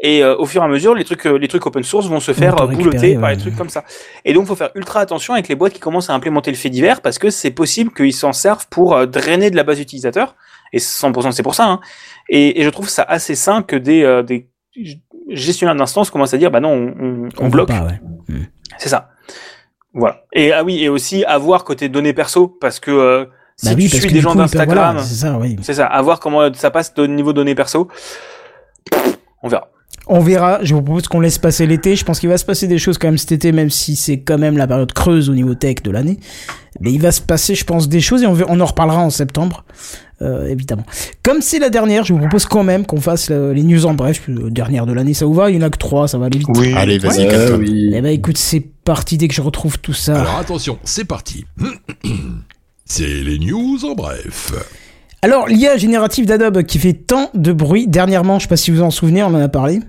Et 0.00 0.22
euh, 0.22 0.36
au 0.36 0.46
fur 0.46 0.62
et 0.62 0.64
à 0.64 0.68
mesure, 0.68 0.94
les 0.94 1.04
trucs, 1.04 1.26
euh, 1.26 1.36
les 1.36 1.48
trucs 1.48 1.66
open 1.66 1.82
source 1.82 2.06
vont 2.06 2.20
se 2.20 2.32
faire 2.32 2.60
euh, 2.60 2.66
boulotter 2.66 3.16
par 3.16 3.30
les 3.30 3.36
trucs 3.36 3.56
comme 3.56 3.68
ça. 3.68 3.84
Et 4.24 4.32
donc, 4.32 4.46
faut 4.46 4.56
faire 4.56 4.70
ultra 4.76 5.00
attention 5.00 5.34
avec 5.34 5.48
les 5.48 5.56
boîtes 5.56 5.72
qui 5.72 5.80
commencent 5.80 6.10
à 6.10 6.14
implémenter 6.14 6.52
le 6.52 6.56
fait 6.56 6.70
divers 6.70 7.00
parce 7.00 7.18
que 7.18 7.30
c'est 7.30 7.50
possible 7.50 7.92
qu'ils 7.92 8.12
s'en 8.12 8.32
servent 8.32 8.66
pour 8.70 8.94
euh, 8.94 9.06
drainer 9.06 9.50
de 9.50 9.56
la 9.56 9.64
base 9.64 9.80
utilisateur. 9.80 10.36
Et 10.72 10.78
100% 10.78 11.32
c'est 11.32 11.42
pour 11.42 11.54
ça. 11.54 11.66
Hein. 11.66 11.80
Et, 12.28 12.60
et 12.60 12.64
je 12.64 12.70
trouve 12.70 12.88
ça 12.88 13.02
assez 13.02 13.34
sain 13.34 13.62
que 13.62 13.76
des, 13.76 14.02
euh, 14.02 14.22
des 14.22 14.48
gestionnaires 15.28 15.76
d'instances 15.76 16.10
commencent 16.10 16.34
à 16.34 16.38
dire 16.38 16.50
bah 16.50 16.60
non, 16.60 16.70
on, 16.72 16.94
on, 17.00 17.28
on 17.38 17.44
veut 17.44 17.50
bloque. 17.50 17.68
ouais. 17.70 18.00
C'est 18.78 18.88
ça. 18.88 19.10
Voilà. 19.94 20.22
Et 20.32 20.52
ah 20.52 20.64
oui, 20.64 20.82
et 20.82 20.88
aussi 20.88 21.24
avoir 21.24 21.64
côté 21.64 21.88
données 21.88 22.12
perso, 22.12 22.46
parce 22.48 22.78
que 22.80 22.90
euh, 22.90 23.24
si 23.56 23.66
Bah 23.70 23.74
tu 23.74 23.88
suis 23.88 24.08
que 24.08 24.12
des 24.12 24.20
gens 24.20 24.34
d'Instagram, 24.34 24.94
voilà, 24.94 25.02
c'est 25.02 25.14
ça, 25.14 25.38
oui. 25.38 25.56
c'est 25.62 25.74
ça, 25.74 25.86
à 25.86 26.00
voir 26.02 26.20
comment 26.20 26.52
ça 26.54 26.70
passe 26.70 26.92
au 26.98 27.06
niveau 27.06 27.32
données 27.32 27.54
perso. 27.54 27.88
On 29.42 29.48
verra. 29.48 29.68
On 30.06 30.20
verra. 30.20 30.60
Je 30.62 30.74
vous 30.74 30.82
propose 30.82 31.08
qu'on 31.08 31.20
laisse 31.20 31.38
passer 31.38 31.66
l'été. 31.66 31.96
Je 31.96 32.04
pense 32.04 32.20
qu'il 32.20 32.28
va 32.28 32.38
se 32.38 32.44
passer 32.44 32.66
des 32.66 32.78
choses 32.78 32.98
quand 32.98 33.08
même 33.08 33.18
cet 33.18 33.32
été, 33.32 33.52
même 33.52 33.70
si 33.70 33.96
c'est 33.96 34.20
quand 34.20 34.38
même 34.38 34.56
la 34.56 34.66
période 34.66 34.92
creuse 34.92 35.28
au 35.28 35.34
niveau 35.34 35.54
tech 35.54 35.82
de 35.82 35.90
l'année. 35.90 36.18
Mais 36.80 36.92
il 36.92 37.00
va 37.00 37.10
se 37.12 37.20
passer, 37.20 37.54
je 37.54 37.64
pense, 37.64 37.88
des 37.88 38.00
choses 38.00 38.22
et 38.22 38.26
on, 38.26 38.60
en 38.60 38.64
reparlera 38.64 39.00
en 39.00 39.10
septembre, 39.10 39.64
euh, 40.22 40.46
évidemment. 40.48 40.84
Comme 41.22 41.40
c'est 41.42 41.58
la 41.58 41.70
dernière, 41.70 42.04
je 42.04 42.12
vous 42.12 42.18
propose 42.20 42.46
quand 42.46 42.62
même 42.62 42.86
qu'on 42.86 43.00
fasse 43.00 43.28
euh, 43.30 43.52
les 43.52 43.62
news 43.62 43.84
en 43.86 43.94
bref. 43.94 44.22
Euh, 44.28 44.50
Dernière 44.50 44.86
de 44.86 44.92
l'année, 44.92 45.14
ça 45.14 45.26
vous 45.26 45.34
va 45.34 45.50
Il 45.50 45.56
y 45.56 45.58
en 45.58 45.66
a 45.66 45.70
que 45.70 45.78
trois, 45.78 46.06
ça 46.08 46.18
va 46.18 46.26
aller 46.26 46.38
vite. 46.38 46.48
Allez, 46.76 46.98
vas-y, 46.98 47.26
Euh, 47.26 47.30
calme-toi. 47.30 47.56
oui. 47.58 47.90
Eh 47.94 48.00
ben 48.00 48.12
écoute, 48.12 48.38
c'est 48.38 48.60
parti 48.84 49.18
dès 49.18 49.26
que 49.28 49.34
je 49.34 49.42
retrouve 49.42 49.78
tout 49.78 49.92
ça. 49.92 50.20
Alors 50.20 50.38
attention, 50.38 50.78
c'est 50.84 51.04
parti. 51.04 51.44
C'est 52.84 53.06
les 53.06 53.38
news 53.38 53.84
en 53.84 53.94
bref. 53.94 54.52
Alors, 55.20 55.46
l'IA 55.46 55.76
générative 55.76 56.24
d'Adobe 56.26 56.62
qui 56.62 56.78
fait 56.78 56.94
tant 56.94 57.28
de 57.34 57.52
bruit 57.52 57.86
dernièrement, 57.86 58.38
je 58.38 58.44
sais 58.44 58.48
pas 58.48 58.56
si 58.56 58.70
vous 58.70 58.80
en 58.82 58.90
souvenez, 58.90 59.22
on 59.22 59.26
en 59.26 59.34
a 59.34 59.48
parlé. 59.48 59.80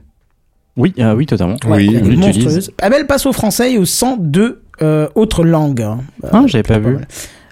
Oui, 0.76 0.94
euh, 1.00 1.14
oui, 1.16 1.26
totalement. 1.26 1.56
Ouais, 1.66 1.86
elle 1.86 1.96
est 1.96 2.02
on 2.02 2.06
l'utilise. 2.06 2.20
monstrueuse. 2.44 2.72
Ah 2.82 2.90
ben, 2.90 2.98
elle 3.00 3.08
passe 3.08 3.26
au 3.26 3.32
français 3.32 3.74
et 3.74 3.78
aux 3.78 3.86
102 3.86 4.64
euh, 4.82 5.08
autres 5.16 5.44
langues. 5.44 5.82
hein. 5.82 6.00
Ah, 6.32 6.44
j'avais 6.48 6.64
pas 6.64 6.80
vu. 6.80 6.98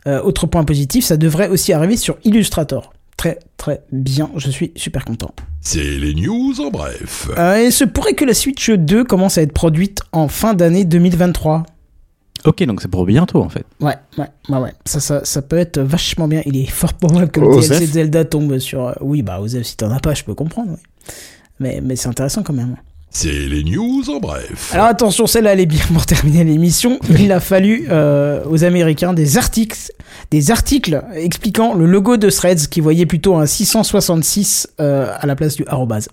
Euh, 0.08 0.22
autre 0.22 0.48
point 0.48 0.64
positif, 0.64 1.04
ça 1.06 1.18
devrait 1.18 1.50
aussi 1.50 1.74
arriver 1.74 1.98
sur 1.98 2.18
Illustrator. 2.24 2.94
très 3.18 3.40
très 3.58 3.82
bien. 3.92 4.30
Je 4.38 4.50
suis 4.50 4.72
super 4.76 5.04
content. 5.06 5.32
C'est 5.62 5.84
les 5.84 6.14
news 6.14 6.54
en 6.62 6.70
bref. 6.70 7.30
Euh, 7.38 7.64
il 7.66 7.72
se 7.72 7.84
pourrait 7.84 8.14
que 8.14 8.24
la 8.24 8.34
Switch 8.34 8.70
2 8.70 9.04
commence 9.04 9.38
à 9.38 9.42
être 9.42 9.52
produite 9.54 10.00
en 10.12 10.28
fin 10.28 10.54
d'année 10.54 10.86
2023. 10.86 11.64
Ok, 12.46 12.64
donc 12.64 12.82
c'est 12.82 12.88
pour 12.88 13.06
bientôt 13.06 13.42
en 13.42 13.50
fait. 13.50 13.66
Ouais, 13.82 13.96
ouais, 14.18 14.28
ouais, 14.50 14.58
ouais. 14.60 14.74
Ça, 14.86 15.00
ça, 15.00 15.26
ça 15.26 15.42
peut 15.42 15.58
être 15.58 15.80
vachement 15.80 16.28
bien. 16.28 16.42
Il 16.46 16.56
est 16.56 16.70
fort 16.70 16.94
probable 16.94 17.30
que 17.32 17.40
le 17.42 17.48
Osef. 17.48 17.70
DLC 17.72 17.88
de 17.88 17.92
Zelda 17.94 18.24
tombe 18.26 18.60
sur. 18.60 18.86
euh, 18.88 18.94
Oui, 19.02 19.24
bah, 19.24 19.42
Osef, 19.42 19.64
si 19.66 19.76
t'en 19.76 19.92
as 19.92 20.00
pas, 20.00 20.14
je 20.14 20.24
peux 20.24 20.36
comprendre. 20.36 20.72
oui. 20.72 21.14
Mais, 21.60 21.82
mais 21.84 21.96
c'est 21.96 22.08
intéressant 22.08 22.44
quand 22.44 22.54
même. 22.54 22.78
C'est 23.20 23.32
les 23.32 23.64
news 23.64 24.04
en 24.10 24.20
bref. 24.20 24.70
Alors 24.74 24.86
attention, 24.86 25.26
celle-là, 25.26 25.54
elle 25.54 25.60
est 25.60 25.66
bien 25.66 25.82
pour 25.92 26.06
terminer 26.06 26.44
l'émission. 26.44 27.00
Il 27.10 27.32
a 27.32 27.40
fallu 27.40 27.88
euh, 27.90 28.44
aux 28.48 28.64
Américains 28.64 29.14
des 29.14 29.40
articles, 29.40 29.92
des 30.30 30.52
articles 30.52 31.02
expliquant 31.16 31.74
le 31.74 31.88
logo 31.88 32.18
de 32.18 32.30
Threads 32.30 32.68
qui 32.70 32.80
voyait 32.80 33.08
plutôt 33.08 33.36
un 33.36 33.48
666 33.48 34.68
euh, 34.80 35.12
à 35.20 35.26
la 35.26 35.36
place 35.36 35.56
du 35.56 35.66
arrobase. 35.66 36.10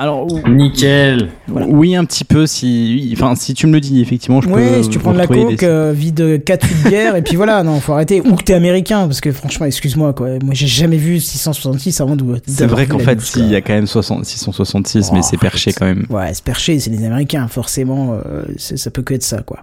Alors, 0.00 0.28
Nickel. 0.48 1.28
oui, 1.48 1.96
un 1.96 2.04
petit 2.04 2.24
peu. 2.24 2.46
Si, 2.46 3.10
enfin, 3.16 3.34
si 3.34 3.52
tu 3.54 3.66
me 3.66 3.72
le 3.72 3.80
dis, 3.80 4.00
effectivement, 4.00 4.40
je 4.40 4.48
peux. 4.48 4.54
Oui, 4.54 4.84
si 4.84 4.90
tu 4.90 4.98
prends 5.00 5.12
de 5.12 5.18
la 5.18 5.26
coke, 5.26 5.56
des- 5.58 5.66
euh, 5.66 5.92
vide 5.92 6.44
4 6.44 6.66
de 6.84 6.88
bière, 6.88 7.16
et 7.16 7.22
puis 7.22 7.34
voilà, 7.34 7.62
non, 7.64 7.80
faut 7.80 7.94
arrêter. 7.94 8.20
Ou 8.20 8.36
que 8.36 8.44
t'es 8.44 8.54
américain, 8.54 9.06
parce 9.08 9.20
que 9.20 9.32
franchement, 9.32 9.66
excuse-moi, 9.66 10.12
quoi. 10.12 10.28
Moi, 10.42 10.54
j'ai 10.54 10.68
jamais 10.68 10.98
vu 10.98 11.18
666 11.18 12.00
avant 12.00 12.14
de. 12.14 12.24
C'est 12.46 12.66
vrai 12.66 12.86
qu'en 12.86 13.00
fait, 13.00 13.20
si, 13.20 13.40
il 13.40 13.48
y 13.50 13.56
a 13.56 13.60
quand 13.60 13.72
même 13.74 13.88
60 13.88 14.24
666, 14.24 15.10
mais 15.12 15.18
Oh, 15.22 15.26
c'est 15.28 15.36
perché 15.36 15.72
quand 15.72 15.86
même. 15.86 16.06
Ouais, 16.10 16.30
c'est 16.32 16.44
perché, 16.44 16.78
c'est 16.78 16.90
les 16.90 17.04
Américains, 17.04 17.48
forcément, 17.48 18.14
euh, 18.14 18.42
c'est- 18.56 18.76
ça 18.76 18.90
peut 18.92 19.02
que 19.02 19.14
être 19.14 19.22
ça, 19.24 19.42
quoi. 19.42 19.58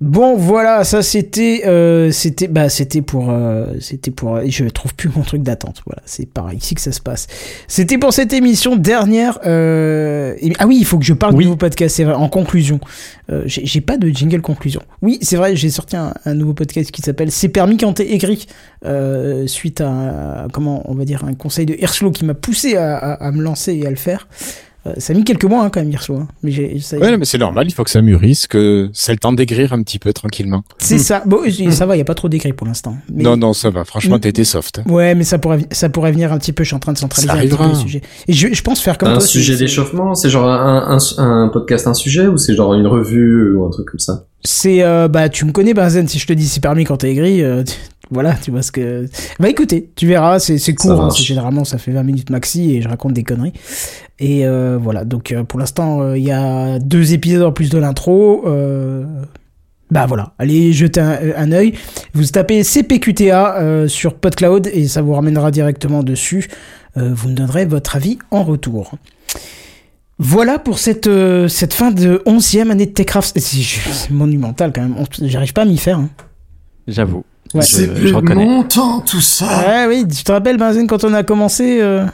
Bon, 0.00 0.36
voilà, 0.36 0.82
ça 0.84 1.02
c'était, 1.02 1.62
euh, 1.66 2.10
c'était, 2.10 2.48
bah, 2.48 2.68
c'était 2.68 3.00
pour, 3.00 3.30
euh, 3.30 3.66
c'était 3.80 4.10
pour, 4.10 4.38
et 4.40 4.50
je 4.50 4.64
trouve 4.66 4.92
plus 4.94 5.08
mon 5.14 5.22
truc 5.22 5.42
d'attente. 5.42 5.82
Voilà, 5.86 6.02
c'est 6.04 6.26
par 6.28 6.52
ici 6.52 6.74
que 6.74 6.80
ça 6.80 6.92
se 6.92 7.00
passe. 7.00 7.26
C'était 7.68 7.96
pour 7.96 8.12
cette 8.12 8.32
émission 8.32 8.76
dernière. 8.76 9.38
Euh, 9.46 10.34
et- 10.40 10.52
ah 10.58 10.66
oui, 10.66 10.76
il 10.80 10.84
faut 10.84 10.98
que 10.98 11.04
je 11.04 11.14
parle 11.14 11.36
du 11.36 11.44
nouveau 11.44 11.56
podcast. 11.56 11.94
C'est 11.96 12.04
vrai. 12.04 12.14
En 12.14 12.28
conclusion, 12.28 12.80
euh, 13.30 13.42
j'ai 13.46 13.80
pas 13.80 13.96
de 13.96 14.08
jingle 14.08 14.42
conclusion. 14.42 14.82
Oui, 15.00 15.18
c'est 15.22 15.36
vrai, 15.36 15.54
j'ai 15.56 15.70
sorti 15.70 15.96
un, 15.96 16.12
un 16.24 16.34
nouveau 16.34 16.54
podcast 16.54 16.90
qui 16.90 17.00
s'appelle 17.00 17.30
C'est 17.30 17.48
permis 17.48 17.76
quand 17.76 17.92
t'es 17.94 18.12
aigri, 18.12 18.46
euh, 18.84 19.46
suite 19.46 19.80
à, 19.80 20.42
à, 20.44 20.46
comment, 20.52 20.82
on 20.90 20.94
va 20.94 21.04
dire, 21.04 21.24
un 21.24 21.34
conseil 21.34 21.66
de 21.66 21.74
Hirslo 21.74 22.10
qui 22.10 22.24
m'a 22.24 22.34
poussé 22.34 22.76
à, 22.76 22.96
à- 22.96 23.26
à 23.28 23.30
me 23.32 23.42
lancer 23.42 23.72
et 23.74 23.86
à 23.86 23.90
le 23.90 23.96
faire. 23.96 24.26
Euh, 24.86 24.92
ça 24.98 25.12
a 25.12 25.16
mis 25.16 25.24
quelques 25.24 25.44
mois 25.44 25.64
hein, 25.64 25.70
quand 25.70 25.80
même 25.80 25.90
Hirslo, 25.90 26.16
hein. 26.16 26.28
mais 26.42 26.50
j'ai, 26.50 26.78
ça- 26.80 26.98
Ouais, 26.98 27.16
mais 27.16 27.24
c'est 27.24 27.38
normal, 27.38 27.66
il 27.66 27.72
faut 27.72 27.84
que 27.84 27.90
ça 27.90 28.02
mûrisse, 28.02 28.46
que 28.46 28.90
c'est 28.92 29.12
le 29.12 29.18
temps 29.18 29.32
d'aigrir 29.32 29.72
un 29.72 29.82
petit 29.82 29.98
peu 29.98 30.12
tranquillement. 30.12 30.62
c'est 30.78 30.98
ça. 30.98 31.22
Bon, 31.24 31.38
ça 31.70 31.86
va, 31.86 31.96
il 31.96 31.98
y 31.98 32.02
a 32.02 32.04
pas 32.04 32.14
trop 32.14 32.28
d'écrit 32.28 32.52
pour 32.52 32.66
l'instant. 32.66 32.94
Mais- 33.10 33.22
Non, 33.22 33.36
non, 33.38 33.54
ça 33.54 33.70
va. 33.70 33.84
Franchement, 33.84 34.16
Mm. 34.16 34.20
t'as 34.20 34.28
été 34.28 34.44
soft. 34.44 34.80
hein. 34.80 34.90
Ouais, 34.90 35.14
mais 35.14 35.24
ça 35.24 35.38
pourrait, 35.38 35.60
ça 35.70 35.88
pourrait 35.88 36.12
venir 36.12 36.32
un 36.32 36.38
petit 36.38 36.52
peu. 36.52 36.64
Je 36.64 36.68
suis 36.68 36.76
en 36.76 36.80
train 36.80 36.92
de 36.92 36.98
centraliser 36.98 37.28
Ça 37.28 37.34
un 37.34 37.38
petit 37.40 37.48
peu 37.48 37.54
arrivera. 37.54 37.74
le 37.78 37.80
sujet. 37.80 38.02
Et 38.28 38.32
je, 38.34 38.48
je 38.52 38.62
pense 38.62 38.80
faire 38.80 38.98
comme 38.98 39.08
un 39.08 39.12
toi. 39.12 39.20
c'est- 39.22 39.28
sujet 39.28 39.54
c'est- 39.54 39.60
d'échauffement, 39.60 40.14
c'est 40.14 40.28
genre 40.28 40.48
un, 40.48 40.98
un, 40.98 41.22
un 41.44 41.48
podcast, 41.48 41.86
un 41.86 41.94
sujet, 41.94 42.26
ou 42.26 42.36
c'est 42.36 42.54
genre 42.54 42.74
une 42.74 42.86
revue 42.86 43.54
ou 43.56 43.64
un 43.64 43.70
truc 43.70 43.86
comme 43.88 44.00
ça? 44.00 44.26
C'est, 44.44 44.82
euh, 44.82 45.08
bah, 45.08 45.30
tu 45.30 45.46
me 45.46 45.52
connais, 45.52 45.72
Benzen. 45.72 46.06
Si 46.08 46.18
je 46.18 46.26
te 46.26 46.34
dis 46.34 46.46
c'est 46.46 46.60
permis 46.60 46.84
quand 46.84 46.98
t'es 46.98 47.10
aigri, 47.10 47.42
euh, 47.42 47.62
tu- 47.64 47.72
voilà, 48.10 48.34
tu 48.34 48.50
vois 48.50 48.60
ce 48.60 48.70
que. 48.70 49.06
Bah, 49.40 49.48
écoutez, 49.48 49.88
tu 49.96 50.06
verras. 50.06 50.38
C'est, 50.38 50.58
c'est 50.58 50.72
Ça 50.78 50.88
court. 50.88 51.00
Hein, 51.04 51.08
généralement, 51.16 51.64
ça 51.64 51.78
fait 51.78 51.92
20 51.92 52.02
minutes 52.02 52.28
maxi 52.28 52.74
et 52.74 52.82
je 52.82 52.88
raconte 52.88 53.14
des 53.14 53.22
conneries. 53.24 53.54
Et 54.18 54.46
euh, 54.46 54.78
voilà. 54.80 55.04
Donc, 55.04 55.32
euh, 55.32 55.44
pour 55.44 55.58
l'instant, 55.58 56.00
euh, 56.02 56.16
il 56.18 56.24
y 56.24 56.30
a 56.32 56.78
deux 56.78 57.12
épisodes 57.14 57.42
en 57.42 57.52
plus 57.52 57.70
de 57.70 57.78
l'intro. 57.78 58.44
Euh... 58.46 59.04
Bah 59.90 60.06
voilà, 60.06 60.32
allez 60.38 60.72
jeter 60.72 61.00
un, 61.00 61.18
un 61.36 61.52
œil. 61.52 61.74
Vous 62.14 62.24
tapez 62.24 62.64
CPQTA 62.64 63.58
euh, 63.58 63.86
sur 63.86 64.14
PodCloud 64.14 64.68
et 64.72 64.88
ça 64.88 65.02
vous 65.02 65.12
ramènera 65.12 65.50
directement 65.50 66.02
dessus. 66.02 66.48
Euh, 66.96 67.10
vous 67.14 67.28
me 67.28 67.34
donnerez 67.34 67.66
votre 67.66 67.94
avis 67.94 68.18
en 68.30 68.42
retour. 68.44 68.92
Voilà 70.18 70.58
pour 70.58 70.78
cette, 70.78 71.06
euh, 71.06 71.48
cette 71.48 71.74
fin 71.74 71.90
de 71.90 72.22
11e 72.24 72.70
année 72.70 72.86
de 72.86 72.92
Techcraft. 72.92 73.38
C'est 73.38 73.62
c'est 73.62 74.10
monumental 74.10 74.72
quand 74.72 74.82
même. 74.82 74.96
J'arrive 75.22 75.52
pas 75.52 75.62
à 75.62 75.66
m'y 75.66 75.76
faire. 75.78 75.98
hein. 75.98 76.08
J'avoue. 76.88 77.24
Ouais. 77.52 77.62
Je, 77.62 78.06
je 78.08 78.14
reconnais. 78.14 78.44
mon 78.46 78.62
temps, 78.64 79.00
tout 79.00 79.20
ça 79.20 79.46
Ouais, 79.66 79.86
oui, 79.88 80.06
tu 80.08 80.24
te 80.24 80.32
rappelles, 80.32 80.56
Benzen, 80.56 80.86
quand 80.86 81.04
on 81.04 81.12
a 81.14 81.22
commencé 81.22 81.80
euh, 81.82 82.04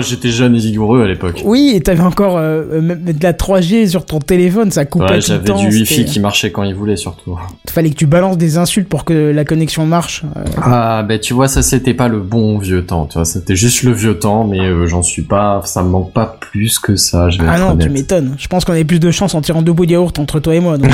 J'étais 0.00 0.30
jeune 0.30 0.54
et 0.54 0.58
vigoureux 0.60 1.02
à 1.02 1.06
l'époque. 1.08 1.42
Oui, 1.44 1.72
et 1.74 1.80
t'avais 1.80 2.02
encore 2.02 2.36
euh, 2.36 2.80
même 2.80 3.02
de 3.02 3.22
la 3.22 3.32
3G 3.32 3.88
sur 3.88 4.06
ton 4.06 4.20
téléphone, 4.20 4.70
ça 4.70 4.84
coupait 4.84 5.04
Ouais, 5.04 5.10
tout 5.10 5.14
le 5.16 5.20
j'avais 5.36 5.44
temps. 5.48 5.58
du 5.58 5.66
wifi 5.68 6.04
qui 6.04 6.20
marchait 6.20 6.52
quand 6.52 6.62
il 6.62 6.74
voulait 6.76 6.96
surtout. 6.96 7.36
Fallait 7.68 7.90
que 7.90 7.96
tu 7.96 8.06
balances 8.06 8.38
des 8.38 8.56
insultes 8.56 8.88
pour 8.88 9.04
que 9.04 9.32
la 9.32 9.44
connexion 9.44 9.84
marche. 9.84 10.22
euh. 10.36 10.44
Ah, 10.62 11.02
ben 11.02 11.18
tu 11.18 11.34
vois, 11.34 11.48
ça 11.48 11.60
c'était 11.62 11.92
pas 11.94 12.06
le 12.06 12.20
bon 12.20 12.58
vieux 12.58 12.86
temps, 12.86 13.06
tu 13.06 13.14
vois, 13.14 13.24
c'était 13.24 13.56
juste 13.56 13.82
le 13.82 13.90
vieux 13.92 14.16
temps, 14.18 14.44
mais 14.44 14.60
euh, 14.60 14.86
j'en 14.86 15.02
suis 15.02 15.22
pas, 15.22 15.60
ça 15.64 15.82
me 15.82 15.88
manque 15.88 16.12
pas 16.12 16.38
plus 16.40 16.78
que 16.78 16.94
ça, 16.94 17.28
je 17.30 17.38
vais 17.42 17.46
Ah 17.48 17.58
non, 17.58 17.66
tu 17.66 17.72
honnête. 17.72 17.90
m'étonnes. 17.90 18.36
Je 18.38 18.46
pense 18.46 18.64
qu'on 18.64 18.72
avait 18.74 18.84
plus 18.84 19.00
de 19.00 19.10
chance 19.10 19.34
en 19.34 19.40
tirant 19.40 19.60
deux 19.62 19.72
bouts 19.72 19.86
de 19.86 19.92
yaourt 19.92 20.16
entre 20.20 20.38
toi 20.38 20.54
et 20.54 20.60
moi. 20.60 20.78
donc, 20.78 20.90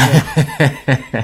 euh. 0.61 0.94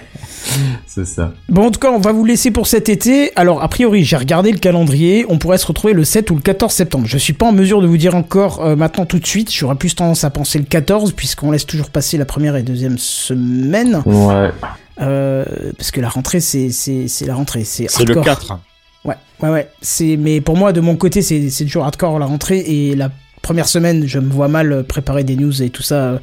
C'est 0.86 1.06
ça. 1.06 1.32
Bon, 1.48 1.66
en 1.66 1.70
tout 1.70 1.81
cas, 1.81 1.90
on 1.90 1.98
va 1.98 2.12
vous 2.12 2.24
laisser 2.24 2.51
pour 2.51 2.66
cet 2.66 2.89
été. 2.89 3.32
Alors, 3.36 3.62
a 3.62 3.68
priori, 3.68 4.05
j'ai 4.05 4.16
regardé 4.16 4.51
le 4.52 4.59
calendrier. 4.59 5.27
On 5.28 5.39
pourrait 5.39 5.59
se 5.59 5.66
retrouver 5.66 5.93
le 5.93 6.05
7 6.05 6.31
ou 6.31 6.35
le 6.36 6.40
14 6.40 6.73
septembre. 6.73 7.06
Je 7.06 7.18
suis 7.18 7.32
pas 7.32 7.47
en 7.47 7.52
mesure 7.52 7.82
de 7.82 7.86
vous 7.86 7.97
dire 7.97 8.14
encore 8.14 8.64
euh, 8.64 8.77
maintenant 8.77 9.06
tout 9.06 9.18
de 9.18 9.27
suite. 9.27 9.52
J'aurais 9.52 9.74
plus 9.77 9.94
tendance 9.94 10.24
à 10.24 10.31
penser 10.31 10.59
le 10.59 10.64
14, 10.64 11.12
puisqu'on 11.12 11.51
laisse 11.51 11.66
toujours 11.66 11.90
passer 11.90 12.16
la 12.18 12.24
première 12.24 12.56
et 12.56 12.62
deuxième 12.62 12.98
semaine. 12.98 14.02
Ouais. 14.06 14.51
Euh, 15.01 15.44
parce 15.77 15.90
que 15.90 16.01
la 16.01 16.09
rentrée, 16.09 16.40
c'est, 16.40 16.70
c'est, 16.70 17.09
c'est 17.09 17.27
la 17.27 17.35
rentrée. 17.35 17.64
C'est, 17.64 17.86
C'est 17.90 18.05
le 18.05 18.16
hardcore. 18.16 18.24
4. 18.39 18.52
hein. 18.52 18.60
Ouais, 19.05 19.14
ouais, 19.43 19.51
ouais. 19.51 19.68
C'est, 19.82 20.16
mais 20.16 20.40
pour 20.40 20.56
moi, 20.56 20.73
de 20.73 20.81
mon 20.81 20.97
côté, 20.97 21.23
c'est, 21.23 21.51
c'est 21.51 21.64
toujours 21.64 21.85
hardcore 21.85 22.18
la 22.18 22.27
rentrée. 22.27 22.60
Et 22.66 22.94
la 22.97 23.10
première 23.43 23.68
semaine, 23.68 24.06
je 24.06 24.18
me 24.18 24.31
vois 24.31 24.48
mal 24.48 24.85
préparer 24.85 25.23
des 25.23 25.36
news 25.36 25.62
et 25.62 25.70
tout 25.70 25.82
ça. 25.82 25.94
Euh, 25.97 26.18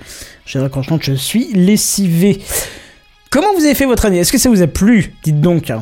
Je 0.45 0.57
dirais 0.57 0.69
franchement 0.69 0.97
que 0.97 1.05
je 1.05 1.13
suis 1.13 1.49
lessivé. 1.53 2.41
Comment 3.33 3.47
vous 3.57 3.65
avez 3.65 3.73
fait 3.73 3.87
votre 3.87 4.05
année? 4.05 4.19
Est-ce 4.19 4.31
que 4.31 4.37
ça 4.37 4.47
vous 4.49 4.61
a 4.61 4.67
plu? 4.67 5.15
Dites 5.23 5.41
donc. 5.41 5.73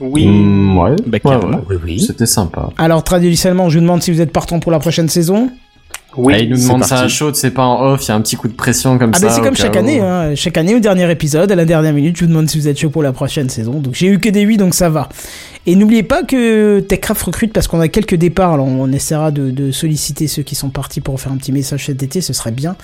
Oui. 0.00 0.26
Mm, 0.26 0.78
ouais. 0.78 0.90
Bah, 1.06 1.12
Ouais, 1.12 1.20
carrément. 1.20 1.58
ouais. 1.58 1.64
Oui, 1.70 1.76
oui. 1.82 2.00
C'était 2.00 2.26
sympa. 2.26 2.68
Alors, 2.76 3.02
traditionnellement, 3.02 3.70
je 3.70 3.78
vous 3.78 3.82
demande 3.82 4.02
si 4.02 4.12
vous 4.12 4.20
êtes 4.20 4.32
partant 4.32 4.60
pour 4.60 4.70
la 4.70 4.78
prochaine 4.78 5.08
saison. 5.08 5.50
Oui. 6.14 6.34
Ah, 6.36 6.40
il 6.40 6.50
nous 6.50 6.58
demande 6.58 6.84
ça 6.84 7.00
à 7.00 7.08
chaud, 7.08 7.32
c'est 7.32 7.52
pas 7.52 7.64
en 7.64 7.82
off, 7.86 8.04
il 8.04 8.08
y 8.08 8.10
a 8.10 8.14
un 8.14 8.20
petit 8.20 8.36
coup 8.36 8.46
de 8.46 8.52
pression 8.52 8.98
comme 8.98 9.12
Ah, 9.14 9.18
ça. 9.18 9.26
ben 9.28 9.32
c'est 9.32 9.40
comme 9.40 9.56
chaque 9.56 9.74
où. 9.76 9.78
année. 9.78 10.00
Hein. 10.00 10.34
Chaque 10.34 10.58
année, 10.58 10.74
au 10.74 10.78
dernier 10.78 11.10
épisode, 11.10 11.50
à 11.50 11.54
la 11.54 11.64
dernière 11.64 11.94
minute, 11.94 12.16
je 12.18 12.24
vous 12.24 12.28
demande 12.30 12.50
si 12.50 12.58
vous 12.58 12.68
êtes 12.68 12.78
chaud 12.78 12.90
pour 12.90 13.02
la 13.02 13.12
prochaine 13.14 13.48
saison. 13.48 13.80
Donc, 13.80 13.94
j'ai 13.94 14.08
eu 14.08 14.18
que 14.18 14.28
des 14.28 14.44
oui, 14.44 14.58
donc 14.58 14.74
ça 14.74 14.90
va. 14.90 15.08
Et 15.64 15.74
n'oubliez 15.74 16.02
pas 16.02 16.22
que 16.22 16.80
TechCraft 16.80 17.22
recrute 17.22 17.52
parce 17.54 17.66
qu'on 17.66 17.80
a 17.80 17.88
quelques 17.88 18.16
départs. 18.16 18.52
Alors, 18.52 18.66
on 18.66 18.92
essaiera 18.92 19.30
de, 19.30 19.50
de 19.50 19.70
solliciter 19.70 20.26
ceux 20.26 20.42
qui 20.42 20.54
sont 20.54 20.68
partis 20.68 21.00
pour 21.00 21.18
faire 21.18 21.32
un 21.32 21.38
petit 21.38 21.52
message 21.52 21.86
cet 21.86 22.02
été, 22.02 22.20
ce 22.20 22.34
serait 22.34 22.52
bien. 22.52 22.76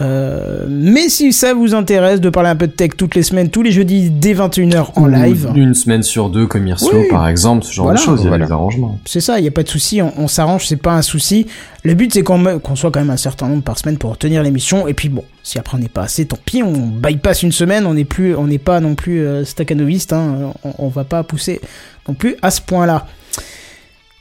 Euh, 0.00 0.66
mais 0.68 1.08
si 1.08 1.32
ça 1.32 1.52
vous 1.52 1.74
intéresse 1.74 2.20
de 2.20 2.30
parler 2.30 2.48
un 2.48 2.56
peu 2.56 2.66
de 2.66 2.72
tech 2.72 2.92
toutes 2.96 3.14
les 3.14 3.22
semaines, 3.22 3.50
tous 3.50 3.62
les 3.62 3.70
jeudis 3.72 4.10
dès 4.10 4.32
21h 4.34 4.92
en 4.96 5.06
live, 5.06 5.50
Une 5.54 5.74
semaine 5.74 6.02
sur 6.02 6.30
deux 6.30 6.46
comme 6.46 6.66
Hirslo 6.66 7.00
Oui. 7.00 7.08
par 7.10 7.28
exemple, 7.28 7.64
ce 7.64 7.72
genre 7.72 7.84
Voilà. 7.86 8.00
de 8.00 8.04
choses, 8.04 8.22
il 8.24 8.30
y 8.30 8.34
a 8.34 8.38
des 8.38 8.50
arrangements. 8.50 8.98
c'est 9.04 9.20
ça, 9.20 9.38
il 9.38 9.42
n'y 9.42 9.48
a 9.48 9.50
pas 9.50 9.62
de 9.62 9.68
souci, 9.68 10.00
on, 10.00 10.12
on 10.16 10.26
s'arrange, 10.28 10.66
c'est 10.66 10.76
pas 10.76 10.94
un 10.94 11.02
souci. 11.02 11.46
Le 11.82 11.94
but 11.94 12.12
c'est 12.14 12.22
qu'on 12.22 12.60
soit 12.76 12.90
quand 12.90 13.00
même 13.00 13.10
un 13.10 13.16
certain 13.16 13.48
nombre 13.48 13.62
par 13.62 13.78
semaine 13.78 13.98
pour 13.98 14.16
tenir 14.16 14.42
l'émission. 14.42 14.88
Et 14.88 14.94
puis 14.94 15.08
bon, 15.08 15.24
si 15.42 15.58
après 15.58 15.76
on 15.76 15.80
n'est 15.80 15.88
pas 15.88 16.02
assez, 16.02 16.24
tant 16.26 16.38
pis, 16.44 16.62
on 16.62 16.72
bypass 16.72 17.42
une 17.42 17.52
semaine, 17.52 17.84
on 17.86 17.94
n'est 17.94 18.04
plus, 18.04 18.34
on 18.36 18.46
n'est 18.46 18.58
pas 18.58 18.80
non 18.80 18.94
plus 18.94 19.20
euh, 19.20 19.44
staccanoviste, 19.44 20.12
hein, 20.12 20.52
on, 20.64 20.72
on 20.78 20.88
va 20.88 21.04
pas 21.04 21.22
pousser 21.24 21.60
non 22.08 22.14
plus 22.14 22.36
à 22.42 22.50
ce 22.50 22.60
point-là. 22.62 23.06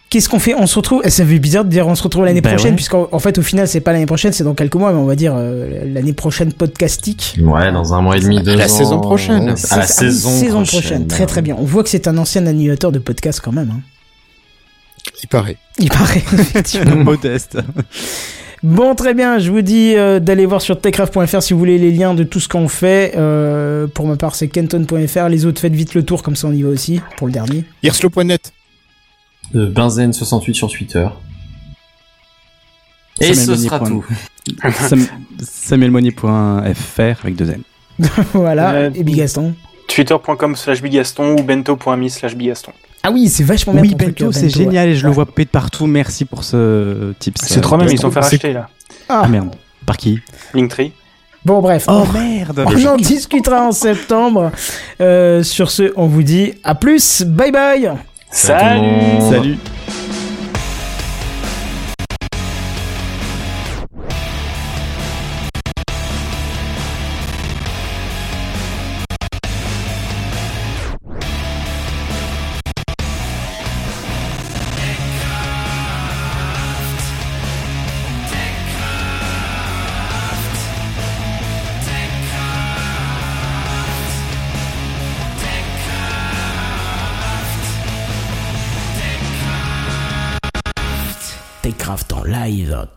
Qu'est-ce 0.10 0.28
qu'on 0.28 0.40
fait? 0.40 0.56
On 0.56 0.66
se 0.66 0.76
retrouve. 0.76 1.04
Ça 1.08 1.24
fait 1.24 1.38
bizarre 1.40 1.66
de 1.66 1.70
dire 1.70 1.88
on 1.88 1.94
se 1.94 2.02
retrouve 2.02 2.26
l'année 2.26 2.42
Bah 2.42 2.50
prochaine, 2.50 2.72
ouais. 2.72 2.76
puisqu'en 2.76 3.08
en 3.12 3.20
fait 3.20 3.38
au 3.38 3.44
final 3.44 3.68
c'est 3.68 3.80
pas 3.80 3.92
l'année 3.94 4.08
prochaine, 4.08 4.34
c'est 4.34 4.44
dans 4.44 4.56
quelques 4.56 4.74
mois, 4.76 4.92
mais 4.92 4.98
on 4.98 5.06
va 5.06 5.16
dire 5.16 5.34
euh, 5.36 5.84
l'année 5.86 6.14
prochaine 6.14 6.52
podcastique. 6.52 7.38
Ouais, 7.42 7.72
dans 7.72 7.94
un 7.94 8.02
mois 8.02 8.18
et 8.18 8.20
demi, 8.20 8.42
deux 8.42 8.56
la 8.56 8.66
ans. 8.66 8.68
saison 8.68 9.00
prochaine. 9.00 9.54
À 9.70 9.78
la 9.78 9.84
oui, 9.84 9.88
saison, 9.88 10.64
prochaine. 10.64 11.06
Très 11.08 11.28
très 11.28 11.44
bien. 11.44 11.56
On 11.60 11.64
voit 11.64 11.84
que 11.84 11.90
c'est 11.90 12.08
un 12.08 12.18
ancien 12.18 12.48
animateur 12.48 12.92
de 12.92 12.98
podcast 13.00 13.40
quand 13.44 13.52
même. 13.52 13.70
hein. 13.72 13.82
Il 15.24 15.28
paraît. 15.28 15.58
Il 15.78 15.90
paraît. 15.90 16.24
effectivement. 16.34 16.96
Modeste. 16.96 17.58
Bon, 18.64 18.96
très 18.96 19.14
bien. 19.14 19.38
Je 19.40 19.52
vous 19.52 19.62
dis 19.62 19.94
euh, 19.96 20.20
d'aller 20.20 20.46
voir 20.46 20.62
sur 20.62 20.82
techcraft.fr 20.82 21.42
si 21.44 21.54
vous 21.54 21.60
voulez 21.60 21.78
les 21.78 21.92
liens 21.92 22.14
de 22.16 22.24
tout 22.24 22.40
ce 22.40 22.48
qu'on 22.50 22.68
fait. 22.68 23.14
Euh, 23.16 23.86
pour 23.88 24.08
ma 24.08 24.16
part, 24.18 24.34
c'est 24.36 24.48
kenton.fr. 24.48 25.30
Les 25.30 25.46
autres, 25.46 25.62
faites 25.62 25.74
vite 25.74 25.94
le 25.94 26.04
tour, 26.04 26.24
comme 26.24 26.36
ça 26.36 26.48
on 26.48 26.52
y 26.54 26.64
va 26.64 26.70
aussi 26.70 27.00
pour 27.18 27.28
le 27.28 27.34
dernier. 27.34 27.64
Hirslo.net. 27.84 28.52
Euh, 29.56 29.72
Benzen68 29.72 30.54
sur 30.54 30.70
Twitter. 30.70 31.08
Et 33.22 33.34
ce 33.34 33.42
Samuel 33.46 33.60
sera 33.60 33.80
Monnier. 33.80 34.02
tout. 34.02 34.70
Sam- 34.72 35.08
SamuelMonnier.fr 35.42 37.24
avec 37.24 37.36
deux 37.36 37.50
N. 37.50 37.62
voilà. 38.34 38.72
Euh, 38.74 38.90
Et 38.96 39.04
Bigaston. 39.04 39.54
Twitter.com 39.88 40.56
slash 40.56 40.82
bigaston 40.82 41.36
ou 41.38 41.44
bento.me 41.44 42.08
slash 42.10 42.36
bigaston. 42.36 42.72
Ah 43.04 43.12
oui, 43.12 43.28
c'est 43.28 43.44
vachement 43.44 43.74
bien. 43.74 43.82
Oui, 43.82 43.96
Bento, 43.96 44.28
euh, 44.28 44.32
c'est 44.32 44.44
ouais. 44.44 44.50
génial 44.50 44.90
et 44.90 44.96
je 44.96 45.06
le 45.08 45.12
vois 45.12 45.26
péter 45.26 45.50
partout. 45.52 45.88
Merci 45.88 46.26
pour 46.26 46.44
ce 46.44 47.14
tips. 47.20 47.42
C'est 47.44 47.62
trop 47.62 47.78
même, 47.78 47.88
ils 47.90 47.98
sont 48.00 48.12
fait 48.12 48.20
racheter 48.20 48.54
là. 48.54 48.70
Ah, 49.08 49.22
Ah 49.24 49.28
merde. 49.28 49.56
Par 49.86 49.98
qui? 49.98 50.20
Linktree. 50.54 50.92
Bon, 51.44 51.62
bref. 51.62 51.86
Oh 51.88 52.04
merde 52.14 52.64
On 52.68 52.86
en 52.86 52.98
discutera 52.98 53.66
en 53.68 53.72
septembre. 53.72 54.52
Euh, 55.02 55.42
sur 55.44 55.72
ce, 55.72 55.92
on 55.96 56.06
vous 56.08 56.24
dit 56.24 56.54
à 56.64 56.76
plus. 56.76 57.24
Bye 57.24 57.52
bye. 57.52 57.92
Salut. 58.32 59.22
Salut. 59.22 59.60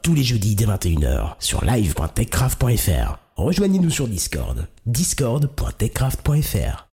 tous 0.02 0.14
les 0.14 0.22
jeudis 0.22 0.54
dès 0.54 0.66
21h, 0.66 1.34
sur 1.38 1.64
live.techcraft.fr. 1.64 3.18
Rejoignez-nous 3.36 3.90
sur 3.90 4.08
Discord, 4.08 4.66
discord.techcraft.fr. 4.86 6.91